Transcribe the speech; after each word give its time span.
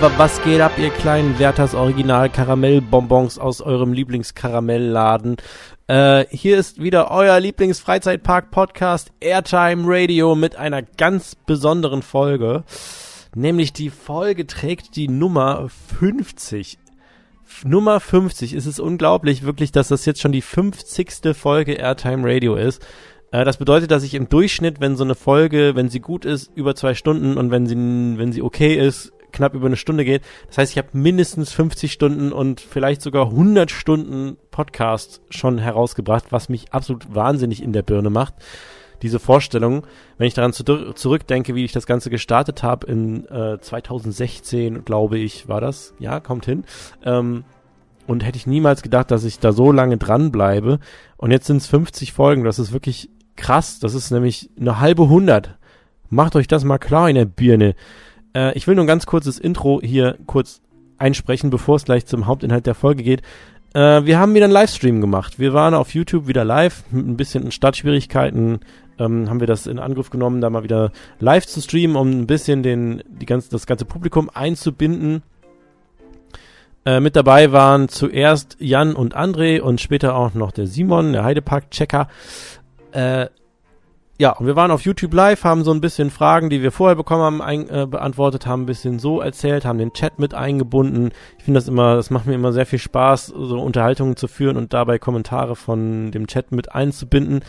Was 0.00 0.40
geht 0.44 0.60
ab, 0.60 0.78
ihr 0.78 0.90
kleinen 0.90 1.40
Werthers 1.40 1.74
Original 1.74 2.30
Karamellbonbons 2.30 3.40
aus 3.40 3.60
eurem 3.60 3.92
Lieblingskaramellladen? 3.92 5.38
Äh, 5.88 6.24
hier 6.30 6.56
ist 6.56 6.80
wieder 6.80 7.10
euer 7.10 7.40
Lieblingsfreizeitpark-Podcast 7.40 9.10
Airtime 9.18 9.82
Radio 9.86 10.36
mit 10.36 10.54
einer 10.54 10.82
ganz 10.82 11.34
besonderen 11.34 12.02
Folge. 12.02 12.62
Nämlich 13.34 13.72
die 13.72 13.90
Folge 13.90 14.46
trägt 14.46 14.94
die 14.94 15.08
Nummer 15.08 15.68
50. 15.98 16.78
Nummer 17.64 17.98
50. 17.98 18.52
Es 18.52 18.66
ist 18.66 18.78
unglaublich 18.78 19.42
wirklich, 19.42 19.72
dass 19.72 19.88
das 19.88 20.06
jetzt 20.06 20.20
schon 20.20 20.32
die 20.32 20.42
50. 20.42 21.34
Folge 21.36 21.72
Airtime 21.72 22.24
Radio 22.24 22.54
ist. 22.54 22.86
Äh, 23.32 23.44
das 23.44 23.56
bedeutet, 23.56 23.90
dass 23.90 24.04
ich 24.04 24.14
im 24.14 24.28
Durchschnitt, 24.28 24.80
wenn 24.80 24.96
so 24.96 25.02
eine 25.02 25.16
Folge, 25.16 25.74
wenn 25.74 25.88
sie 25.88 26.00
gut 26.00 26.24
ist, 26.24 26.52
über 26.54 26.76
zwei 26.76 26.94
Stunden 26.94 27.36
und 27.36 27.50
wenn 27.50 27.66
sie, 27.66 27.74
wenn 27.74 28.32
sie 28.32 28.42
okay 28.42 28.74
ist, 28.76 29.12
knapp 29.32 29.54
über 29.54 29.66
eine 29.66 29.76
Stunde 29.76 30.04
geht. 30.04 30.22
Das 30.48 30.58
heißt, 30.58 30.72
ich 30.72 30.78
habe 30.78 30.88
mindestens 30.92 31.52
50 31.52 31.92
Stunden 31.92 32.32
und 32.32 32.60
vielleicht 32.60 33.02
sogar 33.02 33.26
100 33.26 33.70
Stunden 33.70 34.36
Podcast 34.50 35.20
schon 35.30 35.58
herausgebracht, 35.58 36.26
was 36.30 36.48
mich 36.48 36.72
absolut 36.72 37.14
wahnsinnig 37.14 37.62
in 37.62 37.72
der 37.72 37.82
Birne 37.82 38.10
macht. 38.10 38.34
Diese 39.02 39.20
Vorstellung, 39.20 39.86
wenn 40.16 40.26
ich 40.26 40.34
daran 40.34 40.52
zu 40.52 40.64
zurückdenke, 40.64 41.54
wie 41.54 41.64
ich 41.64 41.72
das 41.72 41.86
Ganze 41.86 42.10
gestartet 42.10 42.62
habe 42.62 42.86
in 42.86 43.26
äh, 43.28 43.60
2016, 43.60 44.84
glaube 44.84 45.18
ich, 45.18 45.48
war 45.48 45.60
das. 45.60 45.94
Ja, 46.00 46.18
kommt 46.18 46.46
hin. 46.46 46.64
Ähm, 47.04 47.44
und 48.08 48.24
hätte 48.24 48.38
ich 48.38 48.46
niemals 48.46 48.82
gedacht, 48.82 49.10
dass 49.10 49.24
ich 49.24 49.38
da 49.38 49.52
so 49.52 49.70
lange 49.70 49.98
dranbleibe. 49.98 50.80
Und 51.18 51.30
jetzt 51.30 51.46
sind 51.46 51.58
es 51.58 51.66
50 51.66 52.12
Folgen. 52.12 52.42
Das 52.42 52.58
ist 52.58 52.72
wirklich 52.72 53.10
krass. 53.36 53.78
Das 53.78 53.94
ist 53.94 54.10
nämlich 54.10 54.50
eine 54.58 54.80
halbe 54.80 55.08
hundert. 55.08 55.58
Macht 56.08 56.34
euch 56.34 56.48
das 56.48 56.64
mal 56.64 56.78
klar 56.78 57.08
in 57.08 57.16
der 57.16 57.26
Birne. 57.26 57.74
Äh, 58.34 58.56
ich 58.56 58.66
will 58.66 58.74
nur 58.74 58.84
ein 58.84 58.88
ganz 58.88 59.06
kurzes 59.06 59.38
Intro 59.38 59.80
hier 59.82 60.18
kurz 60.26 60.60
einsprechen, 60.98 61.50
bevor 61.50 61.76
es 61.76 61.84
gleich 61.84 62.06
zum 62.06 62.26
Hauptinhalt 62.26 62.66
der 62.66 62.74
Folge 62.74 63.02
geht. 63.02 63.22
Äh, 63.74 64.04
wir 64.04 64.18
haben 64.18 64.34
wieder 64.34 64.44
einen 64.44 64.52
Livestream 64.52 65.00
gemacht. 65.00 65.38
Wir 65.38 65.52
waren 65.52 65.74
auf 65.74 65.94
YouTube 65.94 66.26
wieder 66.26 66.44
live 66.44 66.84
mit 66.90 67.06
ein 67.06 67.16
bisschen 67.16 67.50
Startschwierigkeiten. 67.50 68.60
Ähm, 68.98 69.30
haben 69.30 69.40
wir 69.40 69.46
das 69.46 69.66
in 69.66 69.78
Angriff 69.78 70.10
genommen, 70.10 70.40
da 70.40 70.50
mal 70.50 70.64
wieder 70.64 70.90
live 71.20 71.46
zu 71.46 71.60
streamen, 71.60 71.96
um 71.96 72.10
ein 72.10 72.26
bisschen 72.26 72.62
den, 72.62 73.02
die 73.06 73.26
ganze, 73.26 73.50
das 73.50 73.66
ganze 73.66 73.84
Publikum 73.84 74.30
einzubinden. 74.32 75.22
Äh, 76.84 77.00
mit 77.00 77.14
dabei 77.14 77.52
waren 77.52 77.88
zuerst 77.88 78.56
Jan 78.58 78.94
und 78.94 79.16
André 79.16 79.60
und 79.60 79.80
später 79.80 80.16
auch 80.16 80.34
noch 80.34 80.50
der 80.50 80.66
Simon, 80.66 81.12
der 81.12 81.22
Heidepark-Checker. 81.22 82.08
Äh, 82.92 83.26
ja, 84.20 84.32
und 84.32 84.46
wir 84.46 84.56
waren 84.56 84.72
auf 84.72 84.82
YouTube 84.82 85.14
live, 85.14 85.44
haben 85.44 85.62
so 85.62 85.70
ein 85.70 85.80
bisschen 85.80 86.10
Fragen, 86.10 86.50
die 86.50 86.60
wir 86.60 86.72
vorher 86.72 86.96
bekommen 86.96 87.22
haben, 87.22 87.40
ein, 87.40 87.70
äh, 87.70 87.86
beantwortet, 87.86 88.46
haben 88.46 88.62
ein 88.62 88.66
bisschen 88.66 88.98
so 88.98 89.20
erzählt, 89.20 89.64
haben 89.64 89.78
den 89.78 89.92
Chat 89.92 90.18
mit 90.18 90.34
eingebunden. 90.34 91.12
Ich 91.38 91.44
finde 91.44 91.60
das 91.60 91.68
immer, 91.68 91.94
das 91.94 92.10
macht 92.10 92.26
mir 92.26 92.34
immer 92.34 92.52
sehr 92.52 92.66
viel 92.66 92.80
Spaß, 92.80 93.26
so 93.26 93.60
Unterhaltungen 93.60 94.16
zu 94.16 94.26
führen 94.26 94.56
und 94.56 94.72
dabei 94.72 94.98
Kommentare 94.98 95.54
von 95.54 96.10
dem 96.10 96.26
Chat 96.26 96.50
mit 96.50 96.74
einzubinden. 96.74 97.44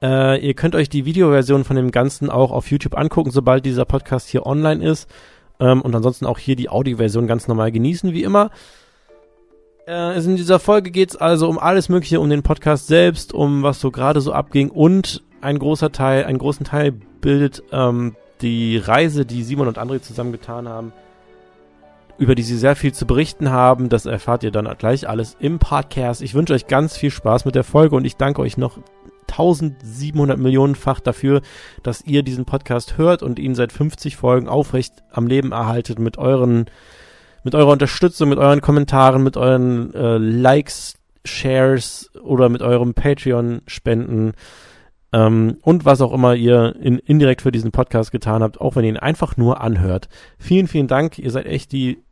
Äh, 0.00 0.38
ihr 0.46 0.54
könnt 0.54 0.76
euch 0.76 0.88
die 0.88 1.04
Videoversion 1.04 1.64
von 1.64 1.74
dem 1.74 1.90
Ganzen 1.90 2.30
auch 2.30 2.52
auf 2.52 2.70
YouTube 2.70 2.96
angucken, 2.96 3.32
sobald 3.32 3.66
dieser 3.66 3.84
Podcast 3.84 4.28
hier 4.28 4.46
online 4.46 4.84
ist. 4.84 5.10
Ähm, 5.58 5.82
und 5.82 5.96
ansonsten 5.96 6.26
auch 6.26 6.38
hier 6.38 6.54
die 6.54 6.68
Audioversion 6.68 7.26
ganz 7.26 7.48
normal 7.48 7.72
genießen, 7.72 8.12
wie 8.12 8.22
immer. 8.22 8.50
Äh, 9.88 10.16
in 10.24 10.36
dieser 10.36 10.60
Folge 10.60 10.92
geht's 10.92 11.16
also 11.16 11.48
um 11.48 11.58
alles 11.58 11.88
Mögliche, 11.88 12.20
um 12.20 12.30
den 12.30 12.44
Podcast 12.44 12.86
selbst, 12.86 13.34
um 13.34 13.64
was 13.64 13.80
so 13.80 13.90
gerade 13.90 14.20
so 14.20 14.32
abging 14.32 14.70
und 14.70 15.24
ein 15.44 15.58
großer 15.58 15.92
Teil, 15.92 16.24
einen 16.24 16.38
großen 16.38 16.64
Teil 16.64 16.92
bildet 16.92 17.62
ähm, 17.70 18.16
die 18.40 18.78
Reise, 18.78 19.24
die 19.24 19.42
Simon 19.42 19.68
und 19.68 19.78
André 19.78 20.00
zusammengetan 20.00 20.68
haben, 20.68 20.92
über 22.18 22.34
die 22.34 22.42
sie 22.42 22.56
sehr 22.56 22.76
viel 22.76 22.92
zu 22.92 23.06
berichten 23.06 23.50
haben. 23.50 23.88
Das 23.88 24.06
erfahrt 24.06 24.42
ihr 24.42 24.50
dann 24.50 24.68
gleich 24.78 25.08
alles 25.08 25.36
im 25.38 25.58
Podcast. 25.58 26.22
Ich 26.22 26.34
wünsche 26.34 26.54
euch 26.54 26.66
ganz 26.66 26.96
viel 26.96 27.10
Spaß 27.10 27.44
mit 27.44 27.54
der 27.54 27.64
Folge 27.64 27.94
und 27.94 28.04
ich 28.04 28.16
danke 28.16 28.40
euch 28.40 28.56
noch 28.56 28.78
1700 29.28 30.38
Millionenfach 30.38 31.00
dafür, 31.00 31.42
dass 31.82 32.02
ihr 32.02 32.22
diesen 32.22 32.44
Podcast 32.44 32.98
hört 32.98 33.22
und 33.22 33.38
ihn 33.38 33.54
seit 33.54 33.72
50 33.72 34.16
Folgen 34.16 34.48
aufrecht 34.48 35.02
am 35.10 35.26
Leben 35.26 35.52
erhaltet 35.52 35.98
mit 35.98 36.18
euren, 36.18 36.66
mit 37.42 37.54
eurer 37.54 37.72
Unterstützung, 37.72 38.28
mit 38.28 38.38
euren 38.38 38.60
Kommentaren, 38.60 39.22
mit 39.22 39.36
euren 39.36 39.92
äh, 39.94 40.18
Likes, 40.18 40.94
Shares 41.24 42.10
oder 42.22 42.48
mit 42.48 42.62
eurem 42.62 42.94
Patreon-Spenden. 42.94 44.32
Ähm, 45.14 45.58
und 45.62 45.84
was 45.84 46.00
auch 46.00 46.12
immer 46.12 46.34
ihr 46.34 46.74
in, 46.80 46.98
indirekt 46.98 47.42
für 47.42 47.52
diesen 47.52 47.70
Podcast 47.70 48.10
getan 48.10 48.42
habt, 48.42 48.60
auch 48.60 48.74
wenn 48.74 48.82
ihr 48.84 48.90
ihn 48.90 48.96
einfach 48.96 49.36
nur 49.36 49.60
anhört. 49.60 50.08
Vielen, 50.38 50.66
vielen 50.66 50.88
Dank. 50.88 51.20
Ihr 51.20 51.30
seid 51.30 51.46
echt 51.46 51.70
die 51.70 52.02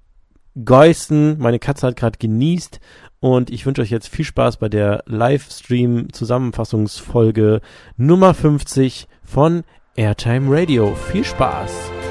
Geisten. 0.64 1.36
Meine 1.38 1.58
Katze 1.58 1.88
hat 1.88 1.96
gerade 1.96 2.18
genießt 2.18 2.78
und 3.18 3.50
ich 3.50 3.66
wünsche 3.66 3.82
euch 3.82 3.90
jetzt 3.90 4.08
viel 4.08 4.24
Spaß 4.24 4.58
bei 4.58 4.68
der 4.68 5.02
Livestream-Zusammenfassungsfolge 5.06 7.60
Nummer 7.96 8.34
50 8.34 9.08
von 9.24 9.64
Airtime 9.96 10.46
Radio. 10.48 10.94
Viel 10.94 11.24
Spaß! 11.24 12.01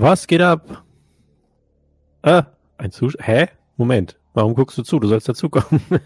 Was 0.00 0.28
geht 0.28 0.40
ab? 0.40 0.84
Ah, 2.22 2.44
ein 2.76 2.92
Zuschauer. 2.92 3.24
Hä? 3.24 3.48
Moment. 3.76 4.16
Warum 4.32 4.54
guckst 4.54 4.78
du 4.78 4.84
zu? 4.84 5.00
Du 5.00 5.08
sollst 5.08 5.28
dazukommen. 5.28 5.82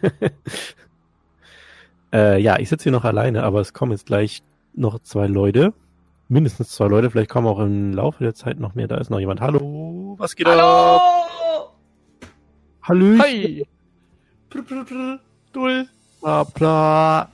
äh, 2.14 2.40
ja, 2.40 2.58
ich 2.58 2.70
sitze 2.70 2.84
hier 2.84 2.92
noch 2.92 3.04
alleine, 3.04 3.42
aber 3.42 3.60
es 3.60 3.74
kommen 3.74 3.92
jetzt 3.92 4.06
gleich 4.06 4.42
noch 4.72 4.98
zwei 5.00 5.26
Leute. 5.26 5.74
Mindestens 6.28 6.70
zwei 6.70 6.86
Leute. 6.86 7.10
Vielleicht 7.10 7.28
kommen 7.28 7.46
auch 7.46 7.58
im 7.58 7.92
Laufe 7.92 8.24
der 8.24 8.34
Zeit 8.34 8.58
noch 8.58 8.74
mehr. 8.74 8.88
Da 8.88 8.96
ist 8.96 9.10
noch 9.10 9.20
jemand. 9.20 9.42
Hallo, 9.42 10.14
was 10.16 10.36
geht 10.36 10.46
Hallo! 10.46 10.96
ab? 10.96 11.74
Hallo. 12.84 13.18
Hi. 13.18 13.66
Prr, 14.48 14.62
prr, 14.62 14.84
prr. 14.86 15.20
Dull. 15.52 15.86
Bla, 16.22 16.44
bla. 16.44 17.28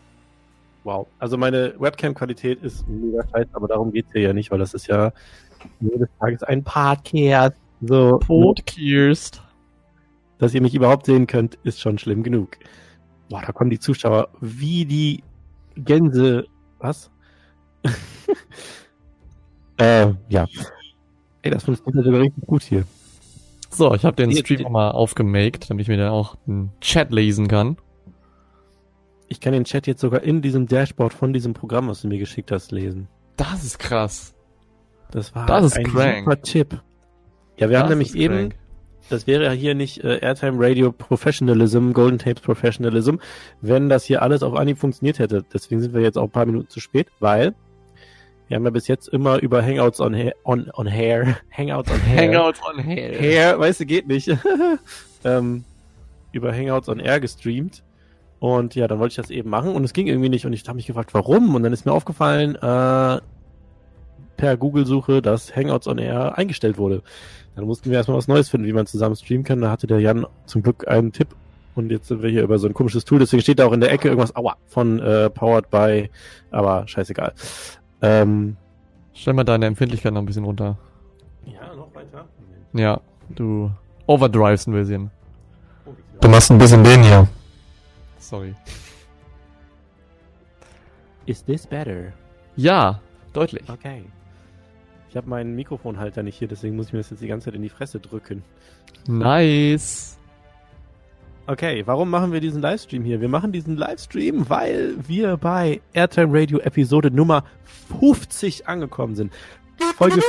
Wow. 0.83 1.07
Also 1.21 1.37
meine 1.37 1.75
Webcam-Qualität 1.79 2.65
ist 2.65 2.85
mega 2.89 3.23
scheiße, 3.29 3.51
aber 3.53 3.69
darum 3.69 3.93
geht's 3.93 4.11
hier 4.11 4.23
ja 4.23 4.33
nicht, 4.33 4.51
weil 4.51 4.59
das 4.59 4.75
ist 4.75 4.89
ja 4.89 5.13
jedes 5.81 6.09
Tages 6.19 6.43
ein 6.43 6.65
Podcast. 6.65 7.57
So, 7.81 8.19
Podcast. 8.19 9.43
dass 10.39 10.55
ihr 10.55 10.61
mich 10.61 10.75
überhaupt 10.75 11.07
sehen 11.07 11.27
könnt, 11.27 11.57
ist 11.63 11.81
schon 11.81 11.99
schlimm 11.99 12.23
genug. 12.23 12.59
Boah, 13.31 13.43
da 13.47 13.53
kommen 13.53 13.71
die 13.71 13.79
Zuschauer 13.79 14.29
wie 14.41 14.85
die 14.85 15.23
Gänse. 15.77 16.47
Was? 16.79 17.11
äh, 19.77 20.13
ja. 20.29 20.47
Ey, 21.43 21.51
das 21.51 21.65
funktioniert 21.65 22.05
sogar 22.05 22.21
richtig 22.21 22.47
gut 22.47 22.63
hier. 22.63 22.85
So, 23.71 23.95
ich 23.95 24.05
habe 24.05 24.17
den 24.17 24.33
Stream 24.33 24.63
nochmal 24.63 24.93
aufgemaked, 24.93 25.71
damit 25.71 25.83
ich 25.83 25.89
mir 25.89 25.99
dann 25.99 26.11
auch 26.11 26.37
den 26.47 26.71
Chat 26.81 27.13
lesen 27.13 27.49
kann. 27.49 27.77
Ich 29.29 29.41
kann 29.41 29.53
den 29.53 29.65
Chat 29.65 29.87
jetzt 29.87 30.01
sogar 30.01 30.23
in 30.23 30.41
diesem 30.41 30.67
Dashboard 30.67 31.13
von 31.13 31.33
diesem 31.33 31.53
Programm, 31.53 31.89
was 31.89 32.01
du 32.01 32.09
mir 32.09 32.19
geschickt 32.19 32.51
hast, 32.51 32.73
lesen. 32.73 33.09
Das 33.37 33.63
ist 33.63 33.79
krass. 33.79 34.35
Das 35.11 35.35
war 35.35 35.47
Das 35.47 35.65
ist 35.65 35.77
ein 35.79 35.85
crank. 35.85 36.19
super 36.25 36.43
Tipp. 36.43 36.81
Ja, 37.57 37.71
wir 37.71 37.79
haben 37.79 37.85
Das 37.85 37.91
nämlich 37.91 38.09
ist 38.11 38.15
eben, 38.17 38.35
crank. 38.35 38.55
das 39.11 39.27
wäre 39.27 39.45
ja 39.45 39.51
hier 39.51 39.75
nicht 39.75 40.05
äh, 40.05 40.19
Airtime 40.19 40.57
Radio 40.59 40.93
Professionalism, 40.93 41.93
Golden 41.93 42.19
Tapes 42.19 42.43
Professionalism, 42.43 43.17
wenn 43.61 43.89
das 43.89 44.05
hier 44.05 44.23
alles 44.23 44.43
auf 44.43 44.55
Anhieb 44.55 44.79
funktioniert 44.79 45.19
hätte. 45.19 45.45
Deswegen 45.53 45.81
sind 45.81 45.95
wir 45.95 46.03
jetzt 46.03 46.19
auch 46.19 46.25
ein 46.25 46.31
paar 46.31 46.47
Minuten 46.47 46.69
zu 46.69 46.81
spät, 46.81 47.09
weil 47.21 47.55
wir 48.49 48.57
haben 48.57 48.65
ja 48.65 48.71
bis 48.71 48.89
jetzt 48.89 49.09
immer 49.09 49.39
über 49.43 49.63
Hangouts 49.63 50.01
on 50.01 50.15
Hair, 50.15 50.35
on, 50.45 50.71
on 50.75 50.87
Hair, 50.87 51.37
Hangouts 51.51 51.91
on 51.91 52.01
Hair, 52.01 52.23
Hangouts 52.33 52.61
on 52.63 52.79
Hair. 52.83 53.19
Hair, 53.19 53.59
weißt 53.61 53.81
du, 53.81 53.87
geht 53.87 54.07
nicht, 54.09 54.29
ähm, 55.25 55.65
über 56.33 56.53
Hangouts 56.55 56.89
on 56.89 57.01
Air 57.01 57.21
gestreamt. 57.21 57.83
Und 58.41 58.75
ja, 58.77 58.87
dann 58.87 59.01
wollte 59.01 59.13
ich 59.13 59.17
das 59.17 59.31
eben 59.31 59.51
machen 59.51 59.75
und 59.75 59.83
es 59.83 59.93
ging 59.93 60.07
irgendwie 60.07 60.29
nicht 60.29 60.47
und 60.47 60.53
ich 60.53 60.63
habe 60.69 60.77
mich 60.77 60.87
gefragt, 60.87 61.13
warum? 61.13 61.55
Und 61.57 61.63
dann 61.65 61.73
ist 61.73 61.85
mir 61.87 61.93
aufgefallen, 61.93 62.55
äh, 62.55 63.21
per 64.39 64.57
Google-Suche, 64.57 65.21
dass 65.21 65.55
Hangouts 65.55 65.87
on 65.87 65.99
Air 65.99 66.39
eingestellt 66.39 66.79
wurde. 66.79 67.03
Dann 67.55 67.67
mussten 67.67 67.91
wir 67.91 67.99
erstmal 67.99 68.17
was 68.17 68.29
Neues 68.29 68.49
finden, 68.49 68.67
wie 68.67 68.73
man 68.73 68.87
zusammen 68.87 69.17
streamen 69.17 69.45
kann. 69.45 69.61
Da 69.61 69.71
hatte 69.71 69.87
der 69.87 70.01
Jan 70.01 70.27
zum 70.47 70.63
Glück 70.63 70.89
einen 70.89 71.13
Tipp 71.13 71.29
und 71.75 71.91
jetzt 71.91 72.09
sind 72.09 72.23
wir 72.23 72.31
hier 72.31 72.43
über 72.43 72.59
so 72.59 72.67
ein 72.67 72.73
komisches 72.75 73.05
Tool. 73.05 73.19
Deswegen 73.19 73.43
steht 73.43 73.59
da 73.59 73.67
auch 73.67 73.73
in 73.73 73.81
der 73.81 73.93
Ecke 73.93 74.09
irgendwas, 74.09 74.35
aua, 74.35 74.57
von 74.67 74.99
äh, 75.01 75.29
Powered 75.29 75.69
by, 75.71 76.09
aber 76.51 76.89
scheißegal. 76.89 77.35
Ähm, 78.01 78.57
Stell 79.13 79.35
mal 79.35 79.43
deine 79.43 79.67
Empfindlichkeit 79.67 80.13
noch 80.13 80.23
ein 80.23 80.27
bisschen 80.27 80.45
runter. 80.45 80.79
ja, 81.45 81.75
noch 81.75 81.93
weiter. 81.93 82.25
Ja, 82.73 83.01
du 83.31 83.71
overdrivest 84.07 84.69
ein 84.69 84.75
bisschen. 84.75 85.11
Du 86.21 86.29
machst 86.29 86.53
ein 86.53 86.59
bisschen 86.59 86.85
den 86.85 87.03
hier. 87.03 87.29
Sorry. 88.19 88.55
Is 91.27 91.45
this 91.45 91.67
better? 91.67 92.13
Ja, 92.55 93.01
deutlich. 93.33 93.69
Okay. 93.69 94.05
Ich 95.09 95.17
habe 95.17 95.29
meinen 95.29 95.55
Mikrofonhalter 95.55 96.23
nicht 96.23 96.37
hier, 96.39 96.49
deswegen 96.49 96.77
muss 96.77 96.89
ich 96.89 96.93
mir 96.93 96.99
das 96.99 97.11
jetzt 97.11 97.23
die 97.23 97.29
ganze 97.29 97.47
Zeit 97.47 97.55
in 97.55 97.63
die 97.63 97.69
Fresse 97.69 97.99
drücken. 97.99 98.43
Nice. 99.07 100.19
Okay, 101.47 101.83
warum 101.87 102.11
machen 102.11 102.31
wir 102.31 102.41
diesen 102.41 102.61
Livestream 102.61 103.05
hier? 103.05 103.23
Wir 103.23 103.29
machen 103.31 103.53
diesen 103.53 103.75
Livestream, 103.75 104.51
weil 104.51 104.97
wir 105.07 105.39
bei 105.39 105.81
Airtime 105.95 106.39
Radio 106.39 106.59
Episode 106.59 107.11
Nummer 107.11 107.43
50 108.01 108.69
angekommen 108.69 109.15
sind. 109.15 109.33
Folge 109.97 110.21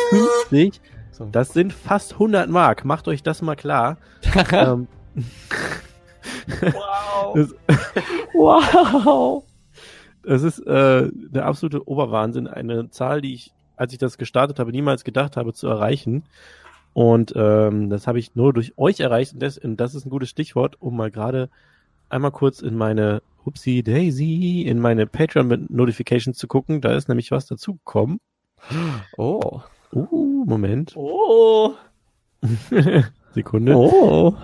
50, 0.49 0.79
So. 1.11 1.25
das 1.29 1.49
sind 1.49 1.73
fast 1.73 2.13
100 2.13 2.49
Mark. 2.49 2.85
Macht 2.85 3.09
euch 3.09 3.21
das 3.21 3.41
mal 3.41 3.57
klar. 3.57 3.97
ähm, 4.51 4.87
wow. 6.61 7.35
das, 7.35 7.55
wow. 8.33 9.43
das 10.23 10.43
ist 10.43 10.59
äh, 10.59 11.09
der 11.11 11.45
absolute 11.45 11.85
Oberwahnsinn. 11.85 12.47
Eine 12.47 12.91
Zahl, 12.91 13.19
die 13.19 13.33
ich, 13.33 13.51
als 13.79 13.93
ich 13.93 13.99
das 13.99 14.17
gestartet 14.17 14.59
habe, 14.59 14.71
niemals 14.71 15.03
gedacht 15.03 15.37
habe 15.37 15.53
zu 15.53 15.67
erreichen. 15.67 16.23
Und 16.93 17.33
ähm, 17.35 17.89
das 17.89 18.07
habe 18.07 18.19
ich 18.19 18.35
nur 18.35 18.53
durch 18.53 18.77
euch 18.77 18.99
erreicht. 18.99 19.33
Und 19.33 19.41
das, 19.41 19.57
und 19.57 19.77
das 19.77 19.95
ist 19.95 20.05
ein 20.05 20.09
gutes 20.09 20.29
Stichwort, 20.29 20.75
um 20.81 20.97
mal 20.97 21.11
gerade 21.11 21.49
einmal 22.09 22.31
kurz 22.31 22.61
in 22.61 22.75
meine 22.75 23.21
Upsi 23.45 23.81
Daisy, 23.83 24.63
in 24.67 24.79
meine 24.79 25.07
Patreon-Notifications 25.07 26.37
zu 26.37 26.47
gucken. 26.47 26.81
Da 26.81 26.93
ist 26.93 27.07
nämlich 27.07 27.31
was 27.31 27.45
dazugekommen. 27.45 28.19
Oh. 29.17 29.61
Uh, 29.93 30.45
Moment. 30.45 30.95
Oh. 30.97 31.75
Sekunde. 33.31 33.75
Oh. 33.75 34.35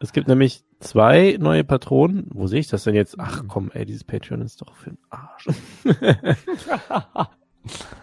Es 0.00 0.12
gibt 0.12 0.28
nämlich 0.28 0.64
zwei 0.80 1.36
neue 1.38 1.64
Patronen. 1.64 2.26
Wo 2.32 2.46
sehe 2.46 2.60
ich 2.60 2.68
das 2.68 2.84
denn 2.84 2.94
jetzt? 2.94 3.18
Ach 3.18 3.44
komm, 3.48 3.70
ey, 3.74 3.84
dieses 3.84 4.04
Patreon 4.04 4.40
ist 4.40 4.62
doch 4.62 4.74
für 4.76 4.90
den 4.90 4.98
Arsch. 5.10 5.48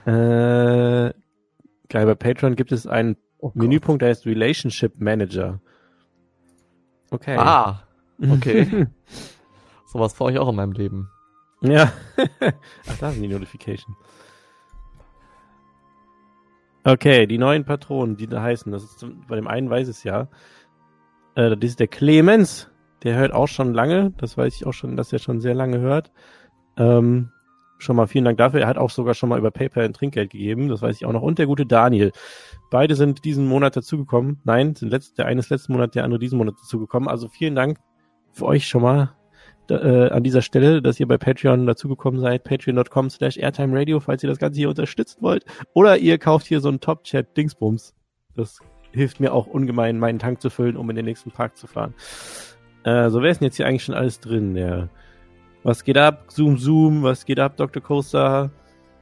äh, 0.06 1.14
geil, 1.90 2.06
bei 2.06 2.16
Patreon 2.16 2.56
gibt 2.56 2.72
es 2.72 2.88
einen 2.88 3.18
Oh. 3.44 3.52
Menüpunkt, 3.56 4.02
der 4.02 4.10
heißt 4.10 4.26
Relationship 4.26 5.02
Manager. 5.02 5.60
Okay. 7.12 7.36
Ah. 7.38 7.84
Okay. 8.32 8.88
Sowas 9.86 10.14
brauche 10.14 10.32
ich 10.32 10.40
auch 10.40 10.48
in 10.48 10.56
meinem 10.56 10.72
Leben. 10.72 11.10
Ja. 11.60 11.92
Ach, 12.88 12.98
da 13.02 13.12
sind 13.12 13.22
die 13.22 13.28
Notification. 13.28 13.98
Okay, 16.86 17.28
die 17.28 17.38
neuen 17.38 17.66
Patronen, 17.66 18.16
die 18.16 18.28
da 18.28 18.42
heißen, 18.42 18.72
das 18.72 18.84
ist 18.84 19.06
bei 19.28 19.36
dem 19.36 19.48
einen 19.48 19.70
weiß 19.70 19.90
es 19.90 20.06
ja. 20.06 20.30
Äh, 21.36 21.58
das 21.58 21.72
ist 21.72 21.82
der 21.82 21.88
Clemens, 21.88 22.70
der 23.04 23.18
hört 23.18 23.34
auch 23.34 23.48
schon 23.48 23.74
lange, 23.74 24.12
das 24.18 24.38
weiß 24.38 24.56
ich 24.56 24.66
auch 24.66 24.74
schon, 24.74 24.96
dass 24.96 25.12
er 25.12 25.20
schon 25.20 25.42
sehr 25.42 25.54
lange 25.54 25.80
hört. 25.80 26.14
Ähm, 26.78 27.33
schon 27.84 27.96
mal 27.96 28.08
vielen 28.08 28.26
Dank 28.26 28.38
dafür. 28.38 28.62
Er 28.62 28.68
hat 28.68 28.78
auch 28.78 28.90
sogar 28.90 29.14
schon 29.14 29.30
mal 29.30 29.38
über 29.38 29.52
PayPal 29.52 29.84
ein 29.84 29.94
Trinkgeld 29.94 30.32
gegeben, 30.32 30.70
das 30.70 30.82
weiß 30.82 30.96
ich 30.96 31.06
auch 31.06 31.14
noch. 31.14 31.22
Und 31.22 31.40
der 31.40 31.46
gute 31.46 31.66
Daniel. 31.66 32.12
Beide 32.72 32.96
sind 32.96 33.24
diesen 33.26 33.46
Monat 33.46 33.76
dazugekommen. 33.76 34.42
Nein, 34.44 34.76
sind 34.76 34.90
letzt, 34.90 35.18
der 35.18 35.28
eine 35.28 35.40
ist 35.40 35.50
letzten 35.50 35.74
Monat, 35.74 35.96
der 35.96 36.04
andere 36.04 36.20
diesen 36.20 36.38
Monat 36.38 36.56
dazugekommen. 36.60 37.08
Also 37.08 37.28
vielen 37.28 37.56
Dank 37.56 37.78
für 38.32 38.46
euch 38.46 38.68
schon 38.68 38.82
mal 38.82 39.16
da, 39.68 39.78
äh, 39.80 40.10
an 40.10 40.24
dieser 40.24 40.42
Stelle, 40.42 40.82
dass 40.82 41.00
ihr 41.00 41.08
bei 41.08 41.18
Patreon 41.18 41.66
dazugekommen 41.66 42.20
seid, 42.20 42.44
patreon.com 42.44 43.10
slash 43.10 43.38
airtime 43.38 43.78
radio, 43.78 44.00
falls 44.00 44.24
ihr 44.24 44.30
das 44.30 44.40
Ganze 44.40 44.60
hier 44.60 44.70
unterstützen 44.70 45.22
wollt. 45.22 45.46
Oder 45.74 45.98
ihr 45.98 46.18
kauft 46.18 46.48
hier 46.48 46.60
so 46.60 46.70
einen 46.70 46.80
Top-Chat-Dingsbums. 46.80 47.94
Das 48.36 48.60
hilft 48.92 49.20
mir 49.20 49.34
auch 49.34 49.48
ungemein, 49.48 50.00
meinen 50.00 50.20
Tank 50.20 50.42
zu 50.42 50.50
füllen, 50.50 50.78
um 50.78 50.90
in 50.90 50.96
den 50.96 51.06
nächsten 51.06 51.32
Park 51.32 51.58
zu 51.58 51.68
fahren. 51.68 51.94
Äh, 52.84 53.10
so, 53.10 53.22
wer 53.22 53.32
ist 53.32 53.40
denn 53.40 53.46
jetzt 53.46 53.58
hier 53.58 53.68
eigentlich 53.68 53.84
schon 53.84 53.96
alles 53.96 54.20
drin? 54.20 54.56
Ja. 54.56 54.90
Was 55.64 55.84
geht 55.84 55.98
ab? 55.98 56.26
Zoom 56.30 56.58
Zoom, 56.58 57.04
was 57.04 57.26
geht 57.26 57.40
ab, 57.40 57.56
Dr. 57.56 57.82
Coaster? 57.82 58.52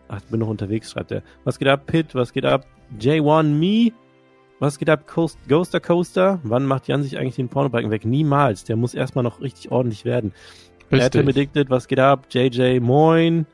Ach, 0.08 0.18
ich 0.18 0.26
bin 0.26 0.40
noch 0.40 0.48
unterwegs, 0.48 0.92
schreibt 0.92 1.12
er. 1.12 1.24
Was 1.44 1.58
geht 1.58 1.68
ab, 1.68 1.88
Pit? 1.88 2.14
Was 2.14 2.32
geht 2.32 2.46
ab, 2.46 2.68
J1 3.00 3.44
Me? 3.46 3.92
Was 4.60 4.78
geht 4.78 4.90
ab, 4.90 5.08
Coast, 5.08 5.40
Ghoster 5.48 5.80
Coaster? 5.80 6.40
Wann 6.44 6.66
macht 6.66 6.88
Jan 6.88 7.02
sich 7.02 7.18
eigentlich 7.18 7.38
den 7.38 7.50
Pornobalken 7.50 7.90
weg? 7.90 8.06
Niemals. 8.06 8.64
Der 8.64 8.76
muss 8.76 8.94
erstmal 8.94 9.24
noch 9.24 9.42
richtig 9.42 9.72
ordentlich 9.72 10.06
werden. 10.06 10.34
Airtime 10.92 11.32
Addicted, 11.32 11.72
was 11.72 11.88
geht 11.88 12.00
ab? 12.00 12.28
JJ, 12.30 12.80
moin. 12.80 13.48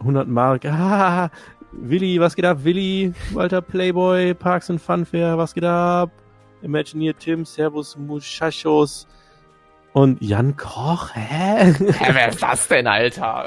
100 0.00 0.26
Mark. 0.26 0.64
Ah, 0.64 1.30
Willi, 1.72 2.18
was 2.18 2.34
geht 2.34 2.46
ab? 2.46 2.64
Willi, 2.64 3.12
Walter 3.34 3.60
Playboy, 3.60 4.32
Parks 4.32 4.70
and 4.70 4.80
Funfair, 4.80 5.36
was 5.36 5.52
geht 5.52 5.64
ab? 5.64 6.10
Imagineer 6.62 7.18
Tim, 7.18 7.44
Servus 7.44 7.94
Muchachos 7.98 9.06
und 9.98 10.22
Jan 10.22 10.56
Koch, 10.56 11.10
hä? 11.14 11.72
Hä, 11.72 12.10
wer 12.12 12.28
ist 12.28 12.40
das 12.40 12.68
denn, 12.68 12.86
Alter? 12.86 13.46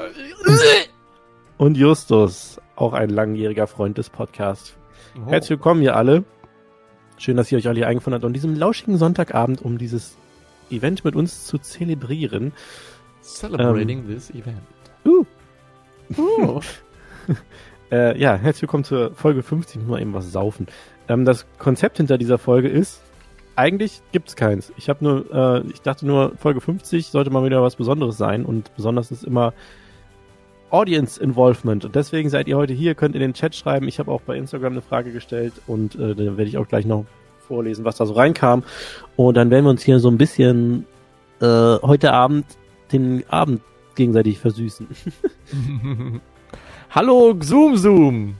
Und 1.56 1.78
Justus, 1.78 2.60
auch 2.76 2.92
ein 2.92 3.08
langjähriger 3.08 3.66
Freund 3.66 3.96
des 3.96 4.10
Podcasts. 4.10 4.74
Oh. 5.16 5.30
Herzlich 5.30 5.52
willkommen, 5.52 5.80
ihr 5.80 5.96
alle. 5.96 6.24
Schön, 7.16 7.38
dass 7.38 7.50
ihr 7.50 7.56
euch 7.56 7.68
alle 7.68 7.76
hier 7.76 7.88
eingefunden 7.88 8.16
habt, 8.16 8.26
an 8.26 8.34
diesem 8.34 8.54
lauschigen 8.54 8.98
Sonntagabend, 8.98 9.62
um 9.62 9.78
dieses 9.78 10.18
Event 10.70 11.06
mit 11.06 11.16
uns 11.16 11.46
zu 11.46 11.56
zelebrieren. 11.56 12.52
Celebrating 13.22 14.06
this 14.06 14.28
event. 14.30 14.60
Uh. 15.06 15.24
Oh. 16.18 16.60
Äh, 17.90 18.18
ja, 18.18 18.36
herzlich 18.36 18.62
willkommen 18.62 18.84
zur 18.84 19.14
Folge 19.14 19.42
50. 19.42 19.76
Ich 19.76 19.82
muss 19.82 19.90
mal 19.90 20.00
eben 20.00 20.14
was 20.14 20.32
saufen. 20.32 20.66
Ähm, 21.08 21.26
das 21.26 21.44
Konzept 21.58 21.98
hinter 21.98 22.16
dieser 22.16 22.38
Folge 22.38 22.68
ist, 22.70 23.01
eigentlich 23.56 24.00
gibt's 24.12 24.36
keins. 24.36 24.72
Ich 24.76 24.88
habe 24.88 25.04
nur, 25.04 25.32
äh, 25.32 25.70
ich 25.72 25.82
dachte 25.82 26.06
nur, 26.06 26.32
Folge 26.36 26.60
50 26.60 27.06
sollte 27.06 27.30
mal 27.30 27.44
wieder 27.44 27.62
was 27.62 27.76
Besonderes 27.76 28.16
sein 28.16 28.44
und 28.44 28.74
besonders 28.76 29.10
ist 29.10 29.24
immer 29.24 29.52
Audience 30.70 31.22
Involvement. 31.22 31.84
Und 31.84 31.94
deswegen 31.94 32.30
seid 32.30 32.48
ihr 32.48 32.56
heute 32.56 32.72
hier, 32.72 32.94
könnt 32.94 33.14
in 33.14 33.20
den 33.20 33.34
Chat 33.34 33.54
schreiben. 33.54 33.88
Ich 33.88 33.98
habe 33.98 34.10
auch 34.10 34.22
bei 34.22 34.36
Instagram 34.36 34.72
eine 34.72 34.82
Frage 34.82 35.12
gestellt 35.12 35.52
und 35.66 35.94
äh, 35.96 36.14
da 36.14 36.24
werde 36.36 36.44
ich 36.44 36.56
auch 36.56 36.66
gleich 36.66 36.86
noch 36.86 37.04
vorlesen, 37.46 37.84
was 37.84 37.96
da 37.96 38.06
so 38.06 38.14
reinkam. 38.14 38.62
Und 39.16 39.36
dann 39.36 39.50
werden 39.50 39.66
wir 39.66 39.70
uns 39.70 39.82
hier 39.82 39.98
so 39.98 40.08
ein 40.08 40.16
bisschen 40.16 40.86
äh, 41.40 41.46
heute 41.46 42.12
Abend 42.12 42.46
den 42.90 43.24
Abend 43.28 43.60
gegenseitig 43.94 44.38
versüßen. 44.38 44.88
Hallo, 46.90 47.34
Zoom 47.40 47.76
Zoom. 47.76 48.34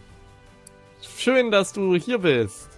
Schön, 1.03 1.51
dass 1.51 1.73
du 1.73 1.95
hier 1.97 2.19
bist. 2.19 2.72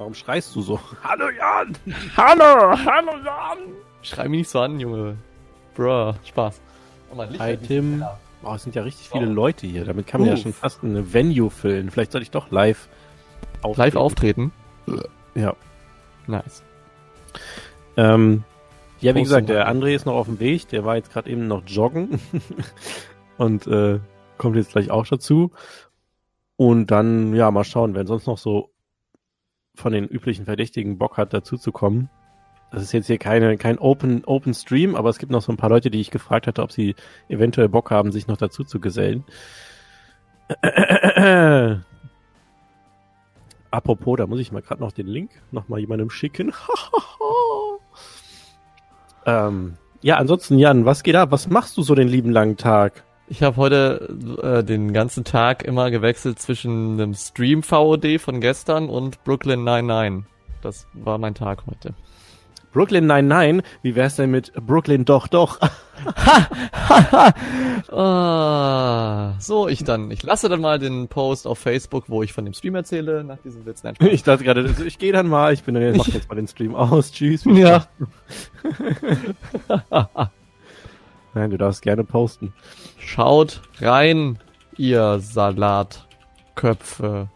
Warum 0.00 0.14
schreist 0.14 0.56
du 0.56 0.62
so? 0.62 0.80
Hallo 1.04 1.28
Jan! 1.28 1.76
Hallo, 2.16 2.74
hallo 2.86 3.12
Jan. 3.22 3.58
Schrei 4.00 4.28
mich 4.28 4.38
nicht 4.38 4.48
so 4.48 4.60
an, 4.60 4.80
Junge. 4.80 5.18
Bruh, 5.74 6.14
Spaß. 6.24 6.58
Oh, 7.12 7.16
mein 7.16 7.28
Licht 7.28 7.38
Hi 7.38 7.58
Tim. 7.58 8.02
Boah, 8.40 8.54
es 8.54 8.62
sind 8.62 8.74
ja 8.74 8.82
richtig 8.82 9.10
viele 9.10 9.28
Oh. 9.28 9.32
Leute 9.34 9.66
hier. 9.66 9.84
Damit 9.84 10.06
kann 10.06 10.22
man 10.22 10.28
ja 10.28 10.36
Uff. 10.36 10.40
schon 10.40 10.54
fast 10.54 10.82
eine 10.82 11.12
Venue 11.12 11.50
füllen. 11.50 11.90
Vielleicht 11.90 12.12
sollte 12.12 12.22
ich 12.22 12.30
doch 12.30 12.50
live 12.50 12.88
Live 13.76 13.94
auftreten. 13.94 14.52
Ja. 15.34 15.54
Nice. 16.26 16.62
Ähm, 17.98 18.44
ja, 19.00 19.14
wie 19.14 19.22
gesagt, 19.22 19.50
der. 19.50 19.68
André 19.70 19.94
ist 19.94 20.06
noch 20.06 20.14
auf 20.14 20.28
dem 20.28 20.40
Weg. 20.40 20.66
Der 20.70 20.86
war 20.86 20.96
jetzt 20.96 21.12
gerade 21.12 21.28
eben 21.28 21.46
noch 21.46 21.62
joggen 21.66 22.18
und 23.36 23.66
äh, 23.66 24.00
kommt 24.38 24.56
jetzt 24.56 24.72
gleich 24.72 24.90
auch 24.90 25.06
dazu. 25.06 25.50
Und 26.56 26.86
dann, 26.86 27.34
ja, 27.34 27.50
mal 27.50 27.64
schauen, 27.64 27.94
wenn 27.94 28.06
sonst 28.06 28.26
noch 28.26 28.38
so 28.38 28.70
von 29.80 29.92
den 29.92 30.06
üblichen 30.06 30.44
Verdächtigen 30.44 30.98
Bock 30.98 31.16
hat, 31.16 31.32
dazu 31.34 31.56
zu 31.56 31.72
kommen. 31.72 32.08
Das 32.70 32.82
ist 32.82 32.92
jetzt 32.92 33.08
hier 33.08 33.18
keine, 33.18 33.56
kein 33.56 33.78
Open, 33.78 34.24
Open 34.24 34.54
Stream, 34.54 34.94
aber 34.94 35.08
es 35.08 35.18
gibt 35.18 35.32
noch 35.32 35.42
so 35.42 35.50
ein 35.52 35.56
paar 35.56 35.70
Leute, 35.70 35.90
die 35.90 36.00
ich 36.00 36.12
gefragt 36.12 36.46
hatte, 36.46 36.62
ob 36.62 36.70
sie 36.70 36.94
eventuell 37.28 37.68
Bock 37.68 37.90
haben, 37.90 38.12
sich 38.12 38.28
noch 38.28 38.36
dazu 38.36 38.62
zu 38.62 38.78
gesellen. 38.78 39.24
Apropos, 43.72 44.16
da 44.16 44.26
muss 44.26 44.40
ich 44.40 44.52
mal 44.52 44.62
gerade 44.62 44.80
noch 44.80 44.92
den 44.92 45.06
Link 45.06 45.30
noch 45.50 45.68
mal 45.68 45.80
jemandem 45.80 46.10
schicken. 46.10 46.52
ähm, 49.26 49.76
ja, 50.02 50.16
ansonsten 50.16 50.58
Jan, 50.58 50.84
was 50.84 51.02
geht 51.02 51.16
ab? 51.16 51.30
Was 51.32 51.48
machst 51.48 51.76
du 51.76 51.82
so 51.82 51.94
den 51.94 52.08
lieben 52.08 52.30
langen 52.30 52.56
Tag? 52.56 53.04
Ich 53.30 53.44
habe 53.44 53.56
heute 53.56 54.08
äh, 54.42 54.64
den 54.64 54.92
ganzen 54.92 55.22
Tag 55.22 55.62
immer 55.62 55.92
gewechselt 55.92 56.40
zwischen 56.40 57.00
einem 57.00 57.14
Stream 57.14 57.62
VOD 57.62 58.20
von 58.20 58.40
gestern 58.40 58.88
und 58.88 59.22
Brooklyn 59.22 59.62
99. 59.62 60.28
Das 60.62 60.88
war 60.94 61.16
mein 61.16 61.34
Tag 61.34 61.62
heute. 61.70 61.94
Brooklyn 62.72 63.06
99, 63.06 63.64
wie 63.82 63.94
wär's 63.94 64.16
denn 64.16 64.32
mit 64.32 64.52
Brooklyn 64.54 65.04
doch 65.04 65.28
doch? 65.28 65.60
Ah, 67.92 69.34
so, 69.40 69.66
ich 69.68 69.82
dann. 69.82 70.10
Ich 70.12 70.22
lasse 70.22 70.48
dann 70.48 70.60
mal 70.60 70.78
den 70.78 71.08
Post 71.08 71.46
auf 71.46 71.58
Facebook, 71.58 72.04
wo 72.08 72.22
ich 72.22 72.32
von 72.32 72.44
dem 72.44 72.54
Stream 72.54 72.76
erzähle, 72.76 73.24
nach 73.24 73.38
diesem 73.38 73.66
Witz. 73.66 73.82
Nein. 73.82 73.94
Ich 74.00 74.22
dachte 74.22 74.44
gerade, 74.44 74.62
also 74.62 74.84
ich 74.84 74.98
gehe 74.98 75.12
dann 75.12 75.26
mal, 75.26 75.52
ich 75.52 75.64
bin 75.64 75.74
dann, 75.74 75.96
mach 75.96 76.06
jetzt 76.06 76.28
mal 76.28 76.36
den 76.36 76.46
Stream 76.46 76.76
aus. 76.76 77.10
Tschüss. 77.10 77.44
Ja. 77.46 77.86
Nein, 81.34 81.50
du 81.50 81.58
darfst 81.58 81.82
gerne 81.82 82.04
posten. 82.04 82.52
Schaut 82.98 83.62
rein, 83.80 84.38
ihr 84.76 85.18
Salatköpfe. 85.20 87.28